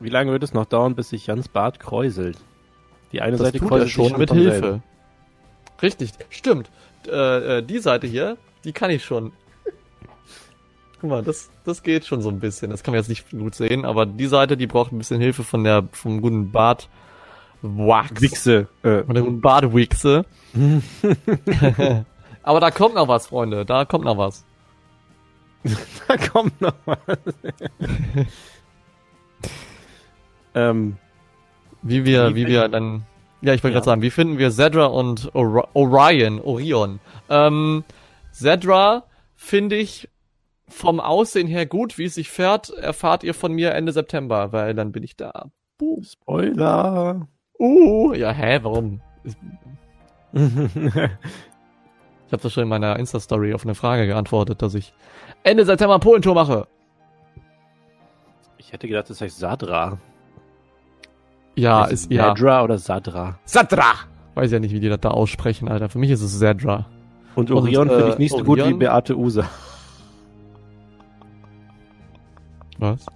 Wie 0.00 0.08
lange 0.08 0.32
wird 0.32 0.42
es 0.42 0.54
noch 0.54 0.66
dauern, 0.66 0.94
bis 0.94 1.10
sich 1.10 1.26
Jans 1.26 1.48
Bart 1.48 1.80
kräuselt? 1.80 2.38
Die 3.12 3.20
eine 3.20 3.36
Das 3.36 3.46
Seite 3.46 3.58
tut 3.58 3.66
er 3.66 3.68
kräuselt 3.68 3.88
sich 3.88 3.94
schon 4.08 4.18
mit 4.18 4.28
von 4.30 4.38
Hilfe. 4.38 4.60
selber. 4.60 4.80
Richtig, 5.82 6.12
stimmt. 6.30 6.70
Äh, 7.06 7.58
äh, 7.58 7.62
die 7.62 7.78
Seite 7.78 8.06
hier, 8.06 8.36
die 8.64 8.72
kann 8.72 8.90
ich 8.90 9.04
schon. 9.04 9.32
Guck 11.00 11.10
mal, 11.10 11.22
das, 11.22 11.50
das 11.64 11.82
geht 11.82 12.06
schon 12.06 12.22
so 12.22 12.30
ein 12.30 12.40
bisschen. 12.40 12.70
Das 12.70 12.82
kann 12.82 12.92
man 12.92 13.00
jetzt 13.00 13.08
nicht 13.08 13.30
gut 13.30 13.54
sehen, 13.54 13.84
aber 13.84 14.06
die 14.06 14.26
Seite, 14.26 14.56
die 14.56 14.66
braucht 14.66 14.92
ein 14.92 14.98
bisschen 14.98 15.20
Hilfe 15.20 15.44
von 15.44 15.62
der, 15.64 15.84
vom 15.92 16.22
guten 16.22 16.52
Wax. 16.54 16.88
Wichse. 17.62 18.68
Äh, 18.82 19.02
Oder 19.02 19.22
Badewichse. 19.22 20.24
Aber 22.46 22.60
da 22.60 22.70
kommt 22.70 22.94
noch 22.94 23.08
was, 23.08 23.26
Freunde. 23.26 23.64
Da 23.66 23.84
kommt 23.84 24.04
noch 24.04 24.16
was. 24.16 24.44
da 26.08 26.16
kommt 26.16 26.58
noch 26.60 26.74
was. 26.84 26.98
ähm, 30.54 30.96
Wie 31.82 32.04
wir, 32.04 32.30
Wie 32.30 32.34
wie 32.36 32.46
wir 32.46 32.68
dann. 32.68 33.04
Ja, 33.42 33.52
ich 33.52 33.62
wollte 33.62 33.74
Ja. 33.74 33.80
gerade 33.80 33.84
sagen, 33.90 34.02
wie 34.02 34.10
finden 34.10 34.38
wir 34.38 34.50
Zedra 34.50 34.86
und 34.86 35.30
Ori- 35.34 35.66
Orion, 35.74 36.40
Orion? 36.40 37.00
Ähm, 37.28 37.84
Zedra 38.32 39.04
finde 39.34 39.76
ich 39.76 40.08
vom 40.68 41.00
Aussehen 41.00 41.46
her 41.48 41.66
gut, 41.66 41.98
wie 41.98 42.04
es 42.04 42.14
sich 42.14 42.30
fährt, 42.30 42.70
erfahrt 42.70 43.22
ihr 43.24 43.34
von 43.34 43.52
mir 43.52 43.72
Ende 43.74 43.92
September, 43.92 44.52
weil 44.52 44.74
dann 44.74 44.92
bin 44.92 45.02
ich 45.02 45.16
da. 45.16 45.50
Buh. 45.78 46.02
Spoiler. 46.02 47.28
Uh, 47.58 48.12
ja, 48.14 48.30
hä, 48.30 48.60
warum? 48.62 49.00
Ich 52.26 52.32
habe 52.32 52.42
das 52.42 52.52
schon 52.52 52.64
in 52.64 52.68
meiner 52.68 52.98
Insta-Story 52.98 53.54
auf 53.54 53.64
eine 53.64 53.74
Frage 53.74 54.06
geantwortet, 54.06 54.60
dass 54.62 54.74
ich 54.74 54.92
Ende 55.44 55.64
September 55.64 55.94
ein 55.94 56.00
Polentour 56.00 56.34
mache. 56.34 56.66
ich 58.58 58.72
hätte 58.72 58.88
gedacht, 58.88 59.08
das 59.10 59.20
heißt 59.20 59.38
Sadra. 59.38 59.98
Ja, 61.54 61.82
Heißt 61.84 61.92
ist, 61.92 62.10
ja. 62.10 62.26
Sadra 62.26 62.64
oder 62.64 62.78
Sadra? 62.78 63.38
Sadra! 63.44 63.92
Weiß 64.34 64.50
ja 64.52 64.58
nicht, 64.58 64.72
wie 64.74 64.80
die 64.80 64.88
das 64.88 65.00
da 65.00 65.10
aussprechen, 65.12 65.68
Alter. 65.68 65.88
Für 65.88 65.98
mich 65.98 66.10
ist 66.10 66.20
es 66.20 66.38
Zedra. 66.38 66.84
Und 67.36 67.50
Orion 67.50 67.88
finde 67.88 68.08
ich 68.08 68.14
äh, 68.16 68.18
nicht 68.18 68.32
so 68.36 68.44
gut 68.44 68.58
wie? 68.58 68.74
Beate 68.74 69.16
User. 69.16 69.48
Was? 72.78 73.06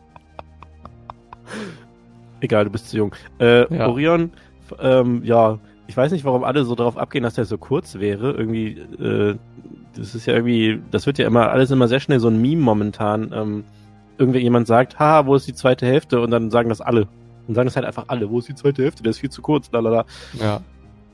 Egal, 2.41 2.65
du 2.65 2.71
bist 2.71 2.89
zu 2.89 2.97
jung. 2.97 3.15
Äh, 3.39 3.75
Ja. 3.75 3.89
Orion, 3.89 4.33
ähm, 4.79 5.23
ja, 5.25 5.59
ich 5.91 5.97
weiß 5.97 6.13
nicht, 6.13 6.25
warum 6.25 6.45
alle 6.45 6.65
so 6.65 6.77
darauf 6.77 6.97
abgehen, 6.97 7.25
dass 7.25 7.35
der 7.35 7.47
so 7.47 7.59
kurz 7.59 7.97
wäre. 7.97 8.31
Irgendwie, 8.31 8.79
äh, 8.79 9.35
das 9.97 10.15
ist 10.15 10.25
ja 10.25 10.35
irgendwie, 10.35 10.81
das 10.93 11.05
wird 11.07 11.19
ja 11.19 11.27
immer, 11.27 11.51
alles 11.51 11.73
immer 11.73 11.89
sehr 11.89 11.99
schnell 11.99 12.21
so 12.21 12.29
ein 12.29 12.41
Meme 12.41 12.63
momentan. 12.63 13.33
Ähm, 13.35 13.65
irgendwer 14.17 14.41
jemand 14.41 14.69
sagt, 14.69 15.01
haha, 15.01 15.27
wo 15.27 15.35
ist 15.35 15.49
die 15.49 15.53
zweite 15.53 15.87
Hälfte? 15.87 16.21
Und 16.21 16.31
dann 16.31 16.53
sagen 16.53 16.69
das 16.69 16.81
alle. 16.81 17.09
Und 17.49 17.57
sagen 17.57 17.67
das 17.67 17.75
halt 17.75 17.87
einfach 17.87 18.05
alle, 18.07 18.31
wo 18.31 18.39
ist 18.39 18.47
die 18.47 18.55
zweite 18.55 18.85
Hälfte? 18.85 19.03
Der 19.03 19.11
ist 19.11 19.19
viel 19.19 19.31
zu 19.31 19.43
kurz, 19.43 19.69
lalala. 19.73 20.05
Ja. 20.39 20.61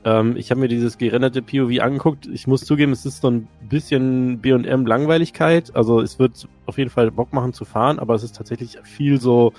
Ähm, 0.05 0.37
ich 0.37 0.51
habe 0.51 0.59
mir 0.59 0.67
dieses 0.67 0.99
gerenderte 0.99 1.41
POV 1.41 1.79
angeguckt. 1.81 2.27
Ich 2.27 2.45
muss 2.45 2.61
zugeben, 2.61 2.91
es 2.91 3.03
ist 3.03 3.21
so 3.21 3.31
ein 3.31 3.47
bisschen 3.67 4.37
B&M 4.37 4.85
Langweiligkeit. 4.85 5.75
Also 5.75 6.01
es 6.01 6.19
wird 6.19 6.47
auf 6.67 6.77
jeden 6.77 6.91
Fall 6.91 7.09
Bock 7.09 7.33
machen 7.33 7.51
zu 7.51 7.65
fahren, 7.65 7.97
aber 7.97 8.13
es 8.13 8.21
ist 8.21 8.35
tatsächlich 8.35 8.77
viel 8.83 9.19
so 9.19 9.53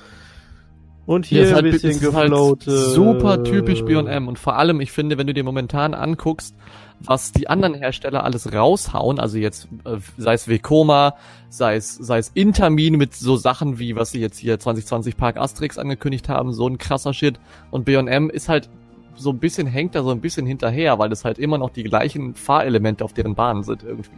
und 1.09 1.25
hier 1.25 1.45
ist 1.45 1.49
ein 1.49 1.55
halt, 1.55 1.71
bisschen 1.71 1.91
es 1.91 2.03
ist 2.03 2.15
halt 2.15 2.31
gefloatet. 2.31 2.71
super 2.71 3.43
typisch 3.43 3.83
B&M 3.83 4.29
und 4.29 4.39
vor 4.39 4.59
allem, 4.59 4.83
ich 4.83 4.93
finde, 4.93 5.17
wenn 5.17 5.27
du 5.27 5.33
dir 5.33 5.43
momentan 5.43 5.95
anguckst, 5.95 6.55
was 7.01 7.33
die 7.33 7.49
anderen 7.49 7.73
Hersteller 7.73 8.25
alles 8.25 8.53
raushauen, 8.53 9.19
also 9.19 9.39
jetzt 9.39 9.69
äh, 9.87 9.97
sei 10.19 10.35
es 10.35 10.49
Vekoma, 10.49 11.15
sei 11.49 11.77
es 11.77 11.95
sei 11.95 12.19
es 12.19 12.31
Intermin 12.35 12.99
mit 12.99 13.15
so 13.15 13.37
Sachen 13.37 13.79
wie 13.79 13.97
was 13.97 14.11
sie 14.11 14.21
jetzt 14.21 14.39
hier 14.39 14.61
2020 14.61 15.17
Park 15.17 15.39
Asterix 15.39 15.79
angekündigt 15.79 16.29
haben, 16.29 16.53
so 16.53 16.69
ein 16.69 16.77
krasser 16.77 17.15
Shit 17.15 17.41
und 17.71 17.87
B&M 17.87 18.29
ist 18.29 18.51
halt 18.51 18.69
so 19.15 19.31
ein 19.31 19.39
bisschen 19.39 19.67
hängt 19.67 19.95
da 19.95 20.03
so 20.03 20.11
ein 20.11 20.21
bisschen 20.21 20.45
hinterher, 20.45 20.99
weil 20.99 21.11
es 21.11 21.25
halt 21.25 21.39
immer 21.39 21.57
noch 21.57 21.71
die 21.71 21.85
gleichen 21.85 22.35
Fahrelemente 22.35 23.03
auf 23.03 23.15
deren 23.15 23.35
Bahnen 23.35 23.63
sind 23.63 23.83
irgendwie. 23.83 24.11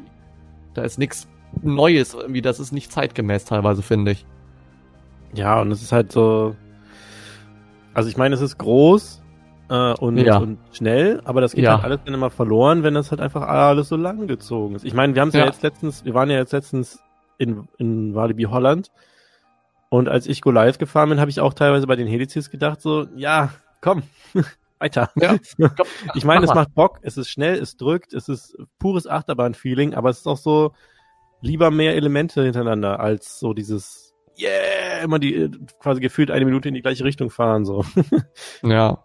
Da 0.75 0.83
ist 0.83 0.99
nichts 0.99 1.29
Neues, 1.63 2.15
irgendwie 2.15 2.43
das 2.43 2.59
ist 2.59 2.73
nicht 2.73 2.91
zeitgemäß 2.91 3.45
teilweise, 3.45 3.83
finde 3.83 4.11
ich. 4.11 4.27
Ja, 5.35 5.61
und 5.61 5.71
es 5.71 5.83
ist 5.83 5.93
halt 5.93 6.11
so. 6.11 6.57
Also 8.01 8.09
ich 8.11 8.17
meine, 8.17 8.35
es 8.35 8.41
ist 8.41 8.59
groß 8.59 9.23
äh, 9.69 9.93
und, 9.95 10.17
Ja. 10.19 10.39
und 10.39 10.59
schnell, 10.73 11.21
aber 11.25 11.41
das 11.41 11.53
geht 11.53 11.65
Ja. 11.65 11.75
halt 11.75 11.85
alles 11.85 12.01
dann 12.05 12.15
immer 12.15 12.31
verloren, 12.31 12.83
wenn 12.83 12.95
das 12.95 13.11
halt 13.11 13.21
einfach 13.21 13.43
alles 13.43 13.89
so 13.89 13.97
lang 13.97 14.27
gezogen 14.27 14.75
ist. 14.75 14.85
Ich 14.85 14.95
meine, 14.95 15.15
wir 15.15 15.21
haben 15.23 15.29
es 15.29 15.35
ja. 15.35 15.41
Ja. 15.41 15.47
jetzt 15.47 15.63
letztens, 15.63 16.05
wir 16.05 16.15
waren 16.15 16.31
ja 16.31 16.39
jetzt 16.39 16.53
letztens 16.53 17.01
in, 17.39 17.69
in 17.79 18.15
Walibi 18.15 18.45
Holland 18.45 18.91
und 19.91 20.09
als 20.09 20.27
ich 20.27 20.41
Go 20.41 20.51
Live 20.51 20.79
gefahren 20.79 21.09
bin, 21.11 21.21
habe 21.21 21.31
ich 21.31 21.41
auch 21.41 21.53
teilweise 21.55 21.87
bei 21.87 21.97
den 21.97 22.07
Helicis 22.07 22.51
gedacht, 22.51 22.81
so, 22.81 23.07
ja, 23.17 23.51
komm, 23.81 24.03
weiter. 24.79 25.11
Ja, 25.17 25.37
komm, 25.59 25.87
Ich 26.15 26.25
meine, 26.25 26.41
mach 26.47 26.49
es 26.51 26.55
macht 26.55 26.75
Bock, 26.75 26.99
es 27.03 27.17
ist 27.19 27.29
schnell, 27.29 27.59
es 27.59 27.77
drückt, 27.77 28.15
es 28.15 28.29
ist 28.29 28.57
pures 28.79 29.07
Achterbahn-Feeling, 29.07 29.95
aber 29.95 30.09
es 30.11 30.21
ist 30.21 30.27
auch 30.27 30.39
so 30.39 30.73
lieber 31.43 31.71
mehr 31.71 31.95
Elemente 31.97 32.43
hintereinander 32.45 32.99
als 33.01 33.39
so 33.39 33.53
dieses 33.55 34.10
Yeah, 34.39 35.05
immer 35.05 35.19
die 35.19 35.35
äh, 35.35 35.51
quasi 35.81 36.01
gefühlt 36.01 36.31
eine 36.31 36.45
Minute 36.45 36.69
in 36.69 36.75
die 36.75 36.83
gleiche 36.83 37.05
Richtung 37.05 37.31
fahren 37.31 37.65
so. 37.65 37.85
Ja. 38.63 39.05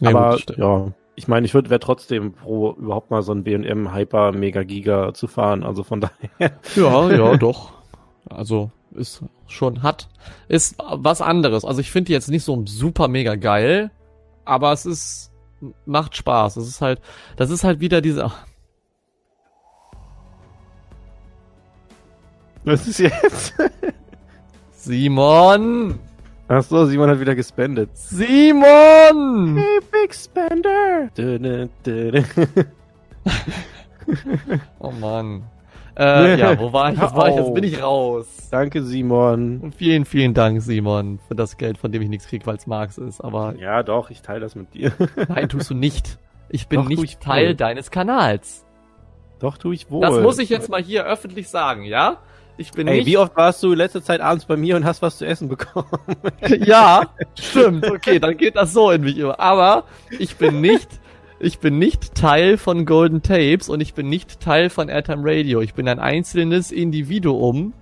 Ja, 0.00 0.10
aber 0.10 0.36
gut, 0.36 0.56
ja, 0.56 0.92
ich 1.16 1.26
meine, 1.26 1.44
ich 1.46 1.54
würde 1.54 1.70
wäre 1.70 1.80
trotzdem 1.80 2.32
pro 2.32 2.74
überhaupt 2.74 3.10
mal 3.10 3.22
so 3.22 3.32
ein 3.32 3.42
B&M 3.42 3.92
Hyper 3.92 4.30
Mega 4.30 4.62
Giga 4.62 5.12
zu 5.14 5.26
fahren, 5.26 5.64
also 5.64 5.82
von 5.82 6.00
daher. 6.38 6.52
Ja, 6.76 7.10
ja, 7.10 7.36
doch. 7.36 7.72
Also 8.30 8.70
ist 8.94 9.24
schon 9.46 9.82
hat 9.82 10.08
ist 10.48 10.76
was 10.78 11.20
anderes. 11.20 11.64
Also 11.64 11.80
ich 11.80 11.90
finde 11.90 12.06
die 12.06 12.12
jetzt 12.12 12.28
nicht 12.28 12.44
so 12.44 12.62
super 12.66 13.08
mega 13.08 13.34
geil, 13.34 13.90
aber 14.44 14.72
es 14.72 14.86
ist 14.86 15.32
macht 15.86 16.16
Spaß. 16.16 16.56
Es 16.56 16.68
ist 16.68 16.80
halt 16.80 17.00
das 17.36 17.50
ist 17.50 17.64
halt 17.64 17.80
wieder 17.80 18.00
diese 18.00 18.30
Was 22.68 22.86
ist 22.86 22.98
jetzt? 22.98 23.54
Simon, 24.72 25.98
Ach 26.48 26.62
so, 26.62 26.84
Simon 26.84 27.08
hat 27.08 27.18
wieder 27.18 27.34
gespendet. 27.34 27.88
Simon. 27.94 29.56
Hey, 29.56 29.78
Big 29.90 30.14
Spender. 30.14 31.08
Oh 34.78 34.90
Mann. 34.90 35.44
Äh, 35.98 36.38
ja, 36.38 36.58
wo 36.58 36.72
war 36.72 36.92
ich? 36.92 36.98
Jetzt, 36.98 37.14
war 37.14 37.28
ich? 37.28 37.36
Jetzt 37.36 37.54
bin 37.54 37.64
ich 37.64 37.82
raus. 37.82 38.48
Danke, 38.50 38.82
Simon. 38.82 39.60
Und 39.60 39.74
vielen, 39.74 40.04
vielen 40.04 40.32
Dank, 40.34 40.62
Simon, 40.62 41.18
für 41.28 41.34
das 41.34 41.56
Geld, 41.56 41.76
von 41.78 41.90
dem 41.92 42.02
ich 42.02 42.08
nichts 42.08 42.26
krieg, 42.26 42.46
weil 42.46 42.56
es 42.56 42.66
Marx 42.66 42.96
ist. 42.98 43.20
Aber 43.22 43.54
Ja, 43.58 43.82
doch, 43.82 44.10
ich 44.10 44.22
teile 44.22 44.40
das 44.40 44.54
mit 44.54 44.72
dir. 44.74 44.92
nein, 45.28 45.48
tust 45.48 45.70
du 45.70 45.74
nicht. 45.74 46.18
Ich 46.50 46.68
bin 46.68 46.82
Doch, 46.82 46.88
nicht 46.88 47.02
ich 47.02 47.18
Teil 47.18 47.48
wohl. 47.48 47.54
deines 47.56 47.90
Kanals. 47.90 48.64
Doch, 49.38 49.58
tu 49.58 49.72
ich 49.72 49.90
wohl. 49.90 50.00
Das 50.00 50.20
muss 50.20 50.38
ich 50.38 50.48
jetzt 50.50 50.68
mal 50.68 50.82
hier 50.82 51.04
öffentlich 51.04 51.48
sagen, 51.48 51.84
ja? 51.84 52.18
Ich 52.60 52.72
bin 52.72 52.88
Ey, 52.88 52.98
nicht. 52.98 53.06
wie 53.06 53.16
oft 53.16 53.36
warst 53.36 53.62
du 53.62 53.72
letzte 53.72 54.02
Zeit 54.02 54.20
abends 54.20 54.44
bei 54.44 54.56
mir 54.56 54.74
und 54.76 54.84
hast 54.84 55.00
was 55.00 55.16
zu 55.18 55.24
essen 55.26 55.48
bekommen? 55.48 55.86
ja, 56.64 57.08
stimmt. 57.38 57.88
Okay, 57.88 58.18
dann 58.18 58.36
geht 58.36 58.56
das 58.56 58.72
so 58.72 58.90
in 58.90 59.02
mich 59.02 59.16
über. 59.16 59.38
Aber 59.40 59.84
ich 60.18 60.36
bin 60.36 60.60
nicht, 60.60 60.88
ich 61.38 61.60
bin 61.60 61.78
nicht 61.78 62.16
Teil 62.16 62.58
von 62.58 62.84
Golden 62.84 63.22
Tapes 63.22 63.68
und 63.68 63.80
ich 63.80 63.94
bin 63.94 64.08
nicht 64.08 64.40
Teil 64.40 64.70
von 64.70 64.88
Airtime 64.88 65.22
Radio. 65.24 65.60
Ich 65.60 65.74
bin 65.74 65.86
ein 65.88 66.00
einzelnes 66.00 66.72
Individuum, 66.72 67.74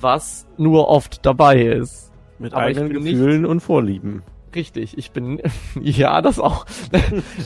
was 0.00 0.46
nur 0.56 0.88
oft 0.88 1.24
dabei 1.24 1.62
ist. 1.62 2.10
Mit 2.40 2.54
Aber 2.54 2.62
eigenen 2.62 2.88
bin 2.92 3.02
nicht- 3.04 3.12
Gefühlen 3.14 3.46
und 3.46 3.60
Vorlieben. 3.60 4.22
Richtig, 4.54 4.96
ich 4.98 5.10
bin, 5.12 5.40
ja, 5.80 6.22
das 6.22 6.40
auch. 6.40 6.64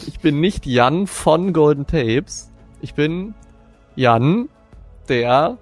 Ich 0.07 0.21
bin 0.21 0.41
nicht 0.41 0.64
Jan 0.67 1.07
von 1.09 1.52
Golden 1.52 1.87
Tapes. 1.87 2.50
Ich 2.81 2.95
bin 2.95 3.35
Jan, 3.97 4.49
der 5.09 5.59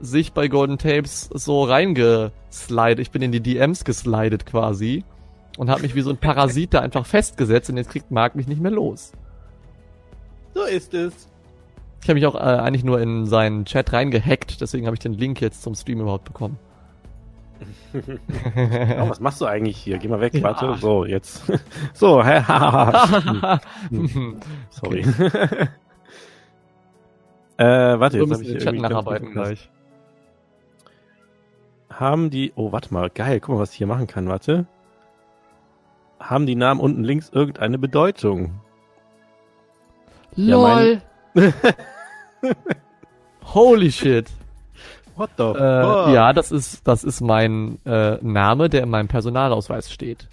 sich 0.00 0.32
bei 0.32 0.48
Golden 0.48 0.78
Tapes 0.78 1.28
so 1.32 1.64
reingeslidet. 1.64 3.00
Ich 3.00 3.10
bin 3.10 3.22
in 3.22 3.32
die 3.32 3.40
DMs 3.40 3.84
geslidet 3.84 4.46
quasi 4.46 5.04
und 5.56 5.70
habe 5.70 5.82
mich 5.82 5.94
wie 5.94 6.02
so 6.02 6.10
ein 6.10 6.16
Parasit 6.18 6.74
da 6.74 6.80
einfach 6.80 7.06
festgesetzt 7.06 7.68
und 7.70 7.76
jetzt 7.76 7.90
kriegt 7.90 8.10
Marc 8.10 8.34
mich 8.36 8.46
nicht 8.46 8.60
mehr 8.60 8.70
los. 8.70 9.12
So 10.54 10.62
ist 10.64 10.94
es. 10.94 11.28
Ich 12.02 12.08
habe 12.08 12.14
mich 12.14 12.26
auch 12.26 12.36
äh, 12.36 12.38
eigentlich 12.38 12.84
nur 12.84 13.00
in 13.00 13.26
seinen 13.26 13.64
Chat 13.64 13.92
reingehackt, 13.92 14.60
deswegen 14.60 14.86
habe 14.86 14.94
ich 14.94 15.00
den 15.00 15.14
Link 15.14 15.40
jetzt 15.40 15.62
zum 15.62 15.74
Stream 15.74 16.00
überhaupt 16.00 16.24
bekommen. 16.24 16.58
Oh, 17.92 19.08
was 19.08 19.18
machst 19.18 19.40
du 19.40 19.46
eigentlich 19.46 19.76
hier? 19.78 19.98
Geh 19.98 20.06
mal 20.06 20.20
weg, 20.20 20.32
Ja. 20.34 20.42
warte. 20.44 20.76
So, 20.80 21.04
jetzt. 21.04 21.42
So, 21.92 22.24
hahaha. 22.24 23.60
Sorry. 24.70 25.00
äh, 27.56 27.64
warte, 27.98 28.18
jetzt 28.18 28.30
habe 28.32 28.42
ich 28.42 28.48
den 28.48 28.58
Chat 28.58 28.66
irgendwie 28.74 28.82
nacharbeiten 28.82 29.32
gleich. 29.32 29.68
Haben 31.98 32.30
die, 32.30 32.52
oh, 32.54 32.70
warte 32.70 32.94
mal, 32.94 33.10
geil, 33.10 33.40
guck 33.40 33.56
mal, 33.56 33.60
was 33.60 33.72
ich 33.72 33.78
hier 33.78 33.88
machen 33.88 34.06
kann, 34.06 34.28
warte. 34.28 34.66
Haben 36.20 36.46
die 36.46 36.54
Namen 36.54 36.78
unten 36.80 37.02
links 37.02 37.28
irgendeine 37.28 37.76
Bedeutung? 37.76 38.60
Ja, 40.36 40.54
LOL! 40.54 41.02
Holy 43.42 43.90
shit! 43.90 44.30
What 45.16 45.30
the 45.36 45.42
Äh, 45.42 46.14
ja, 46.14 46.32
das 46.32 46.52
ist, 46.52 46.86
das 46.86 47.02
ist 47.02 47.20
mein 47.20 47.84
äh, 47.84 48.18
Name, 48.22 48.68
der 48.68 48.84
in 48.84 48.90
meinem 48.90 49.08
Personalausweis 49.08 49.90
steht. 49.90 50.28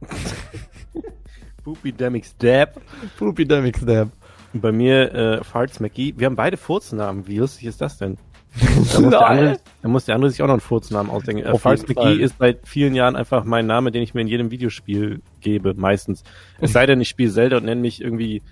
Poopydemics 1.62 2.36
Dab. 2.38 2.80
Poopydemic 3.16 3.76
Snap. 3.76 4.08
Und 4.52 4.60
bei 4.60 4.72
mir, 4.72 5.14
äh, 5.14 5.44
Farts 5.44 5.78
McGee. 5.78 6.14
Wir 6.16 6.26
haben 6.26 6.34
beide 6.34 6.56
Furznamen. 6.56 7.28
Wie 7.28 7.38
lustig 7.38 7.66
ist 7.66 7.80
das 7.80 7.98
denn? 7.98 8.18
Da 8.60 9.00
muss, 9.00 9.10
der 9.10 9.26
andere, 9.26 9.60
da 9.80 9.88
muss 9.88 10.04
der 10.04 10.14
andere 10.14 10.30
sich 10.30 10.42
auch 10.42 10.46
noch 10.46 10.54
einen 10.54 10.60
Furznamen 10.60 11.10
ausdenken. 11.10 11.46
Äh, 11.46 11.50
Auf 11.50 11.64
jeden 11.64 11.86
McGee 11.88 12.22
ist 12.22 12.36
seit 12.38 12.68
vielen 12.68 12.94
Jahren 12.94 13.16
einfach 13.16 13.44
mein 13.44 13.66
Name, 13.66 13.92
den 13.92 14.02
ich 14.02 14.12
mir 14.12 14.20
in 14.20 14.28
jedem 14.28 14.50
Videospiel 14.50 15.22
gebe, 15.40 15.72
meistens. 15.74 16.22
Es 16.60 16.72
sei 16.72 16.84
denn, 16.84 17.00
ich 17.00 17.08
spiele 17.08 17.30
Zelda 17.30 17.56
und 17.56 17.64
nenne 17.64 17.80
mich 17.80 18.02
irgendwie 18.02 18.42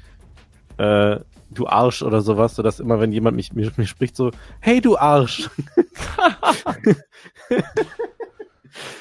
äh, 0.78 1.20
du 1.50 1.66
Arsch 1.66 2.02
oder 2.02 2.22
sowas, 2.22 2.54
sodass 2.54 2.80
immer, 2.80 2.98
wenn 3.00 3.12
jemand 3.12 3.36
mich, 3.36 3.52
mich, 3.52 3.76
mich 3.76 3.90
spricht, 3.90 4.16
so, 4.16 4.30
hey 4.60 4.80
du 4.80 4.96
Arsch 4.96 5.50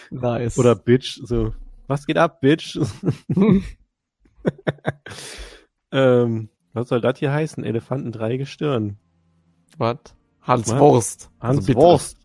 Nice. 0.10 0.58
oder 0.58 0.76
Bitch, 0.76 1.22
so, 1.24 1.54
was 1.88 2.08
geht 2.08 2.18
ab, 2.18 2.42
Bitch? 2.42 2.78
ähm, 5.92 6.50
was 6.74 6.90
soll 6.90 7.02
das 7.02 7.20
hier 7.20 7.32
heißen? 7.32 7.64
Elefanten 7.64 8.12
drei 8.12 8.38
Gestirn. 8.38 8.98
was? 9.78 9.98
Hans? 10.50 10.76
Wurst. 10.76 11.30
Hans 11.40 11.58
Also 11.58 11.68
bitte. 11.68 11.80
Wurst. 11.80 12.18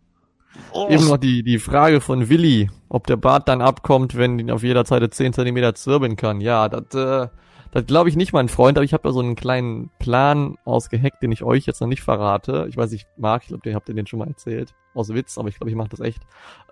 Eben 0.88 1.08
noch 1.08 1.16
die, 1.16 1.42
die 1.42 1.58
Frage 1.58 2.00
von 2.00 2.28
Willi, 2.28 2.70
ob 2.88 3.06
der 3.06 3.16
Bart 3.16 3.48
dann 3.48 3.60
abkommt, 3.60 4.16
wenn 4.16 4.38
ihn 4.38 4.50
auf 4.50 4.62
jeder 4.62 4.84
Seite 4.84 5.10
10 5.10 5.32
Zentimeter 5.32 5.74
zwirbeln 5.74 6.16
kann. 6.16 6.40
Ja, 6.40 6.68
das, 6.68 6.94
äh, 6.94 7.28
das 7.72 7.86
glaube 7.86 8.08
ich 8.08 8.16
nicht, 8.16 8.32
mein 8.32 8.48
Freund, 8.48 8.78
aber 8.78 8.84
ich 8.84 8.92
habe 8.92 9.08
ja 9.08 9.12
so 9.12 9.20
einen 9.20 9.34
kleinen 9.34 9.90
Plan 9.98 10.56
ausgeheckt, 10.64 11.22
den 11.22 11.32
ich 11.32 11.42
euch 11.42 11.66
jetzt 11.66 11.80
noch 11.80 11.88
nicht 11.88 12.02
verrate. 12.02 12.66
Ich 12.68 12.76
weiß 12.76 12.90
nicht, 12.92 13.08
Marc, 13.16 13.42
ich 13.42 13.48
glaube, 13.48 13.62
den 13.62 13.74
habt 13.74 13.88
ihr 13.88 13.96
den 13.96 14.06
schon 14.06 14.20
mal 14.20 14.28
erzählt. 14.28 14.74
Aus 14.94 15.12
Witz, 15.12 15.38
aber 15.38 15.48
ich 15.48 15.56
glaube, 15.56 15.70
ich 15.70 15.76
mache 15.76 15.88
das 15.88 16.00
echt. 16.00 16.22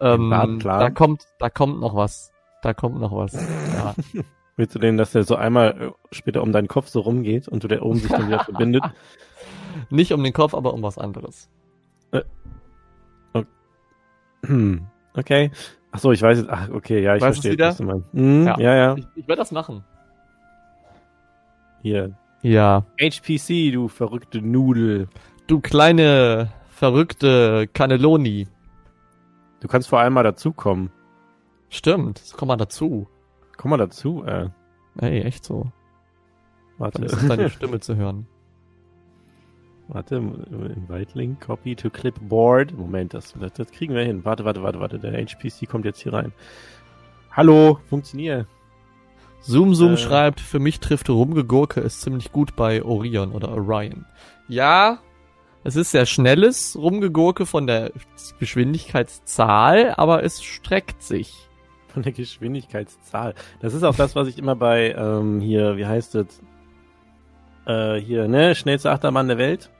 Ähm, 0.00 0.30
da 0.62 0.90
kommt, 0.90 1.26
da 1.38 1.50
kommt 1.50 1.80
noch 1.80 1.96
was. 1.96 2.30
Da 2.62 2.72
kommt 2.74 3.00
noch 3.00 3.12
was. 3.12 3.32
Ja. 3.32 3.94
Willst 4.56 4.74
du 4.74 4.78
denn, 4.78 4.96
dass 4.96 5.12
der 5.12 5.24
so 5.24 5.34
einmal 5.34 5.70
äh, 5.80 5.90
später 6.14 6.42
um 6.42 6.52
deinen 6.52 6.68
Kopf 6.68 6.88
so 6.88 7.00
rumgeht 7.00 7.48
und 7.48 7.64
du 7.64 7.68
der 7.68 7.84
oben 7.84 7.98
sich 7.98 8.10
dann 8.10 8.28
wieder 8.28 8.44
verbindet? 8.44 8.84
Nicht 9.90 10.12
um 10.12 10.22
den 10.22 10.32
Kopf, 10.32 10.54
aber 10.54 10.74
um 10.74 10.82
was 10.82 10.98
anderes. 10.98 11.50
Hm, 14.44 14.86
okay. 15.14 15.50
Ach 15.92 15.98
so, 15.98 16.10
ich 16.10 16.22
weiß 16.22 16.38
jetzt. 16.38 16.50
Ach, 16.50 16.68
okay, 16.70 17.00
ja, 17.02 17.14
ich 17.16 17.22
Weißt 17.22 17.42
verstehe, 17.42 17.64
was 17.64 17.76
du 17.76 17.84
meinst. 17.84 18.12
Hm, 18.12 18.46
Ja. 18.46 18.58
ja. 18.58 18.74
ja, 18.74 18.94
Ich, 18.96 19.06
ich 19.14 19.28
werde 19.28 19.40
das 19.40 19.52
machen. 19.52 19.84
Hier. 21.82 22.16
Ja. 22.42 22.84
HPC, 23.00 23.72
du 23.72 23.88
verrückte 23.88 24.40
Nudel. 24.42 25.08
Du 25.46 25.60
kleine, 25.60 26.52
verrückte 26.70 27.68
Cannelloni. 27.72 28.48
Du 29.60 29.68
kannst 29.68 29.88
vor 29.88 30.00
allem 30.00 30.14
mal 30.14 30.24
dazukommen. 30.24 30.90
Stimmt, 31.68 32.20
das 32.20 32.32
kommt 32.32 32.48
mal 32.48 32.56
dazu. 32.56 33.06
Komm 33.56 33.70
mal 33.70 33.76
dazu, 33.76 34.24
äh. 34.24 34.48
Ey, 35.00 35.22
echt 35.22 35.44
so. 35.44 35.70
Warte. 36.78 37.02
Dann 37.02 37.06
ist 37.06 37.28
deine 37.30 37.50
Stimme 37.50 37.78
zu 37.80 37.96
hören. 37.96 38.26
Warte, 39.92 40.16
Invite 40.16 41.10
Link, 41.18 41.40
Copy 41.40 41.76
to 41.76 41.90
Clipboard. 41.90 42.76
Moment, 42.76 43.12
das, 43.12 43.34
das, 43.38 43.52
das 43.52 43.70
kriegen 43.70 43.94
wir 43.94 44.02
hin. 44.04 44.24
Warte, 44.24 44.44
warte, 44.44 44.62
warte, 44.62 44.80
warte. 44.80 44.98
Der 44.98 45.12
HPC 45.12 45.68
kommt 45.68 45.84
jetzt 45.84 46.00
hier 46.00 46.14
rein. 46.14 46.32
Hallo, 47.30 47.78
funktioniert. 47.88 48.46
Zoom 49.42 49.74
Zoom 49.74 49.94
Äh. 49.94 49.96
schreibt, 49.98 50.40
für 50.40 50.60
mich 50.60 50.80
trifft 50.80 51.10
Rumgegurke 51.10 51.80
ist 51.80 52.00
ziemlich 52.00 52.32
gut 52.32 52.56
bei 52.56 52.82
Orion 52.82 53.32
oder 53.32 53.50
Orion. 53.50 54.06
Ja, 54.48 54.98
es 55.64 55.76
ist 55.76 55.90
sehr 55.90 56.06
schnelles 56.06 56.76
Rumgegurke 56.76 57.44
von 57.44 57.66
der 57.66 57.92
Geschwindigkeitszahl, 58.38 59.94
aber 59.96 60.22
es 60.22 60.42
streckt 60.42 61.02
sich. 61.02 61.48
Von 61.88 62.02
der 62.02 62.12
Geschwindigkeitszahl. 62.12 63.34
Das 63.60 63.74
ist 63.74 63.82
auch 63.82 63.94
das, 63.94 64.16
was 64.16 64.26
ich 64.28 64.38
immer 64.38 64.56
bei, 64.56 64.92
ähm, 64.92 65.40
hier, 65.40 65.76
wie 65.76 65.84
heißt 65.84 66.14
es? 66.14 66.40
Äh, 67.66 67.96
hier, 67.96 68.28
ne? 68.28 68.54
Schnellste 68.54 68.90
Achterbahn 68.90 69.28
der 69.28 69.38
Welt. 69.38 69.70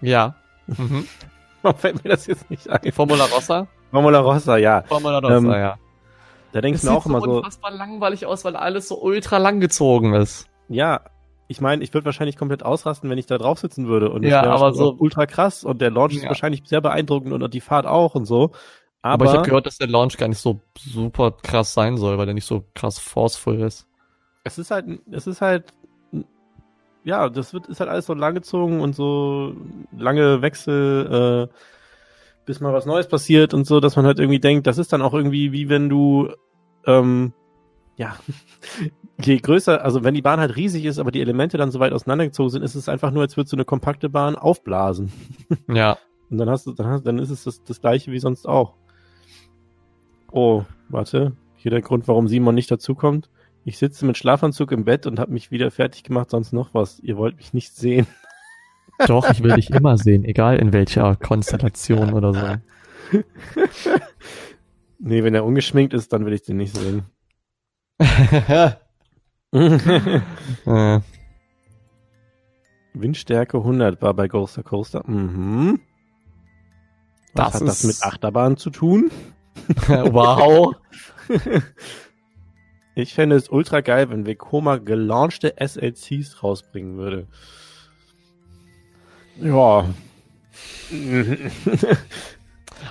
Ja. 0.00 0.34
Mhm. 0.66 1.06
Warum 1.62 1.78
fällt 1.78 2.02
mir 2.02 2.10
das 2.10 2.26
jetzt 2.26 2.48
nicht 2.50 2.68
ein? 2.70 2.92
Formula 2.92 3.24
Rossa? 3.26 3.66
Formula 3.90 4.20
Rossa, 4.20 4.56
ja. 4.56 4.82
Formula 4.86 5.18
Rossa, 5.18 5.36
Ähm, 5.36 5.50
ja. 5.50 5.78
Da 6.52 6.60
denke 6.60 6.76
ich 6.78 6.82
mir 6.82 6.90
sieht 6.90 6.98
auch 6.98 7.06
immer 7.06 7.20
so, 7.20 7.38
unfassbar 7.38 7.70
langweilig 7.72 8.26
aus, 8.26 8.44
weil 8.44 8.56
alles 8.56 8.88
so 8.88 9.00
ultra 9.00 9.38
lang 9.38 9.60
gezogen 9.60 10.14
ist. 10.14 10.46
ja, 10.68 11.00
ich 11.48 11.60
meine, 11.60 11.82
ich 11.82 11.92
würde 11.92 12.04
wahrscheinlich 12.04 12.36
komplett 12.36 12.62
ausrasten, 12.64 13.10
wenn 13.10 13.18
ich 13.18 13.26
da 13.26 13.36
drauf 13.36 13.58
sitzen 13.58 13.88
würde. 13.88 14.10
Und 14.10 14.22
Ja, 14.22 14.44
aber 14.44 14.72
so- 14.72 14.94
ultra 14.96 15.26
krass 15.26 15.64
und 15.64 15.80
der 15.80 15.90
Launch 15.90 16.14
ist 16.14 16.22
Ja. 16.22 16.28
wahrscheinlich 16.28 16.62
sehr 16.64 16.80
beeindruckend 16.80 17.32
und 17.32 17.52
die 17.52 17.60
Fahrt 17.60 17.86
auch 17.86 18.14
und 18.14 18.24
so. 18.24 18.52
Aber, 19.02 19.14
Aber, 19.14 19.24
ich 19.24 19.32
habe 19.32 19.42
gehört, 19.48 19.66
dass 19.66 19.76
der 19.76 19.88
Launch 19.88 20.16
gar 20.16 20.28
nicht 20.28 20.38
so 20.38 20.60
super 20.78 21.32
krass 21.32 21.74
sein 21.74 21.96
soll, 21.96 22.18
weil 22.18 22.26
der 22.26 22.34
nicht 22.36 22.46
so 22.46 22.64
krass 22.76 23.00
forceful 23.00 23.60
ist. 23.62 23.88
es 24.44 24.58
ist 24.58 24.70
halt, 24.70 24.86
es 25.10 25.26
ist 25.26 25.40
halt, 25.40 25.64
ja, 27.04 27.28
das 27.28 27.52
wird, 27.54 27.66
ist 27.66 27.80
halt 27.80 27.90
alles 27.90 28.06
so 28.06 28.14
langgezogen 28.14 28.80
und 28.80 28.94
so 28.94 29.54
lange 29.96 30.42
Wechsel, 30.42 31.48
äh, 31.48 31.54
bis 32.44 32.60
mal 32.60 32.72
was 32.72 32.86
Neues 32.86 33.08
passiert 33.08 33.54
und 33.54 33.66
so, 33.66 33.80
dass 33.80 33.96
man 33.96 34.06
halt 34.06 34.18
irgendwie 34.18 34.40
denkt, 34.40 34.66
das 34.66 34.78
ist 34.78 34.92
dann 34.92 35.02
auch 35.02 35.14
irgendwie 35.14 35.52
wie 35.52 35.68
wenn 35.68 35.88
du, 35.88 36.28
ähm, 36.86 37.32
ja, 37.96 38.16
je 39.22 39.38
größer, 39.38 39.84
also 39.84 40.04
wenn 40.04 40.14
die 40.14 40.22
Bahn 40.22 40.40
halt 40.40 40.56
riesig 40.56 40.84
ist, 40.84 40.98
aber 40.98 41.10
die 41.10 41.20
Elemente 41.20 41.58
dann 41.58 41.70
so 41.70 41.80
weit 41.80 41.92
auseinandergezogen 41.92 42.50
sind, 42.50 42.62
ist 42.62 42.74
es 42.74 42.88
einfach 42.88 43.10
nur, 43.10 43.22
als 43.22 43.36
würdest 43.36 43.52
du 43.52 43.56
eine 43.56 43.64
kompakte 43.64 44.08
Bahn 44.08 44.36
aufblasen. 44.36 45.12
Ja. 45.68 45.98
Und 46.30 46.38
dann 46.38 46.48
hast 46.48 46.66
du, 46.66 46.72
dann, 46.72 46.86
hast, 46.86 47.04
dann 47.04 47.18
ist 47.18 47.30
es 47.30 47.42
das, 47.42 47.64
das 47.64 47.80
gleiche 47.80 48.12
wie 48.12 48.20
sonst 48.20 48.46
auch. 48.46 48.74
Oh, 50.30 50.62
warte. 50.88 51.32
Hier 51.56 51.72
der 51.72 51.82
Grund, 51.82 52.06
warum 52.06 52.28
Simon 52.28 52.54
nicht 52.54 52.70
dazukommt. 52.70 53.28
Ich 53.64 53.78
sitze 53.78 54.06
mit 54.06 54.16
Schlafanzug 54.16 54.72
im 54.72 54.84
Bett 54.84 55.06
und 55.06 55.18
habe 55.18 55.32
mich 55.32 55.50
wieder 55.50 55.70
fertig 55.70 56.02
gemacht, 56.02 56.30
sonst 56.30 56.52
noch 56.52 56.72
was. 56.72 56.98
Ihr 57.00 57.16
wollt 57.16 57.36
mich 57.36 57.52
nicht 57.52 57.74
sehen. 57.74 58.06
Doch, 59.06 59.30
ich 59.30 59.42
will 59.42 59.54
dich 59.54 59.70
immer 59.70 59.96
sehen, 59.96 60.24
egal 60.24 60.58
in 60.58 60.72
welcher 60.72 61.16
Konstellation 61.16 62.12
oder 62.14 62.34
so. 62.34 63.22
Nee, 64.98 65.24
wenn 65.24 65.34
er 65.34 65.44
ungeschminkt 65.44 65.94
ist, 65.94 66.12
dann 66.12 66.26
will 66.26 66.34
ich 66.34 66.42
den 66.42 66.58
nicht 66.58 66.76
sehen. 66.76 67.04
äh, 69.52 71.00
Windstärke 72.94 73.56
100 73.58 74.00
war 74.02 74.14
bei 74.14 74.28
Ghoster 74.28 74.62
Coaster. 74.62 75.02
Mhm. 75.06 75.80
Was 77.34 77.52
Das 77.52 77.60
hat 77.60 77.68
das 77.68 77.84
mit 77.84 78.02
Achterbahn 78.02 78.56
zu 78.56 78.70
tun? 78.70 79.10
wow. 79.86 80.74
Ich 83.00 83.14
fände 83.14 83.36
es 83.36 83.48
ultra 83.48 83.80
geil, 83.80 84.10
wenn 84.10 84.26
Vekoma 84.26 84.76
gelaunchte 84.76 85.54
SLCs 85.58 86.42
rausbringen 86.42 86.96
würde. 86.96 87.26
Ja. 89.40 89.86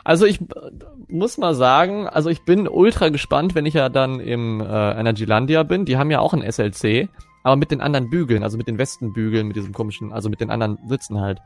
Also 0.03 0.25
ich 0.25 0.39
muss 1.07 1.37
mal 1.37 1.53
sagen, 1.53 2.07
also 2.07 2.29
ich 2.29 2.43
bin 2.43 2.67
ultra 2.67 3.09
gespannt, 3.09 3.55
wenn 3.55 3.65
ich 3.65 3.73
ja 3.73 3.89
dann 3.89 4.19
im 4.19 4.61
äh, 4.61 4.91
Energylandia 4.99 5.63
bin. 5.63 5.85
Die 5.85 5.97
haben 5.97 6.11
ja 6.11 6.19
auch 6.19 6.33
ein 6.33 6.49
SLC, 6.49 7.09
aber 7.43 7.55
mit 7.55 7.71
den 7.71 7.81
anderen 7.81 8.09
Bügeln, 8.09 8.43
also 8.43 8.57
mit 8.57 8.67
den 8.67 8.77
Westenbügeln, 8.77 9.47
mit 9.47 9.55
diesem 9.55 9.73
komischen, 9.73 10.13
also 10.13 10.29
mit 10.29 10.41
den 10.41 10.51
anderen 10.51 10.77
Sitzen 10.87 11.19
halt. 11.19 11.39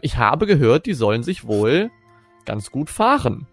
Ich 0.00 0.16
habe 0.16 0.46
gehört, 0.46 0.86
die 0.86 0.94
sollen 0.94 1.22
sich 1.22 1.46
wohl 1.46 1.90
ganz 2.44 2.70
gut 2.70 2.90
fahren. 2.90 3.46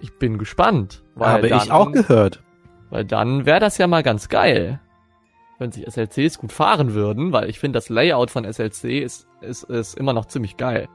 Ich 0.00 0.18
bin 0.18 0.38
gespannt. 0.38 1.02
Weil 1.14 1.28
Habe 1.28 1.48
dann, 1.48 1.62
ich 1.62 1.72
auch 1.72 1.92
gehört. 1.92 2.42
Weil 2.90 3.04
dann 3.04 3.46
wäre 3.46 3.60
das 3.60 3.78
ja 3.78 3.86
mal 3.86 4.02
ganz 4.02 4.28
geil. 4.28 4.80
Wenn 5.58 5.72
sich 5.72 5.86
SLCs 5.86 6.38
gut 6.38 6.52
fahren 6.52 6.94
würden, 6.94 7.32
weil 7.32 7.50
ich 7.50 7.58
finde, 7.58 7.78
das 7.78 7.88
Layout 7.88 8.30
von 8.30 8.50
SLC 8.50 9.02
ist, 9.02 9.26
ist, 9.40 9.64
ist 9.64 9.98
immer 9.98 10.12
noch 10.12 10.26
ziemlich 10.26 10.56
geil. 10.56 10.88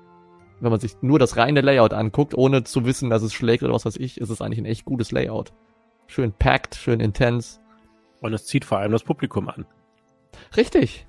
Wenn 0.59 0.71
man 0.71 0.79
sich 0.79 0.95
nur 1.01 1.19
das 1.19 1.35
reine 1.35 1.61
Layout 1.61 1.93
anguckt, 1.93 2.35
ohne 2.35 2.63
zu 2.63 2.85
wissen, 2.85 3.09
dass 3.09 3.23
es 3.23 3.33
schlägt 3.33 3.63
oder 3.63 3.73
was 3.73 3.85
weiß 3.85 3.97
ich, 3.97 4.21
ist 4.21 4.29
es 4.29 4.41
eigentlich 4.41 4.59
ein 4.59 4.65
echt 4.65 4.85
gutes 4.85 5.11
Layout. 5.11 5.51
Schön 6.07 6.31
packed, 6.31 6.75
schön 6.75 7.01
intens. 7.01 7.59
Und 8.21 8.33
es 8.33 8.45
zieht 8.45 8.63
vor 8.63 8.77
allem 8.77 8.93
das 8.93 9.03
Publikum 9.03 9.49
an. 9.49 9.65
Richtig. 10.55 11.05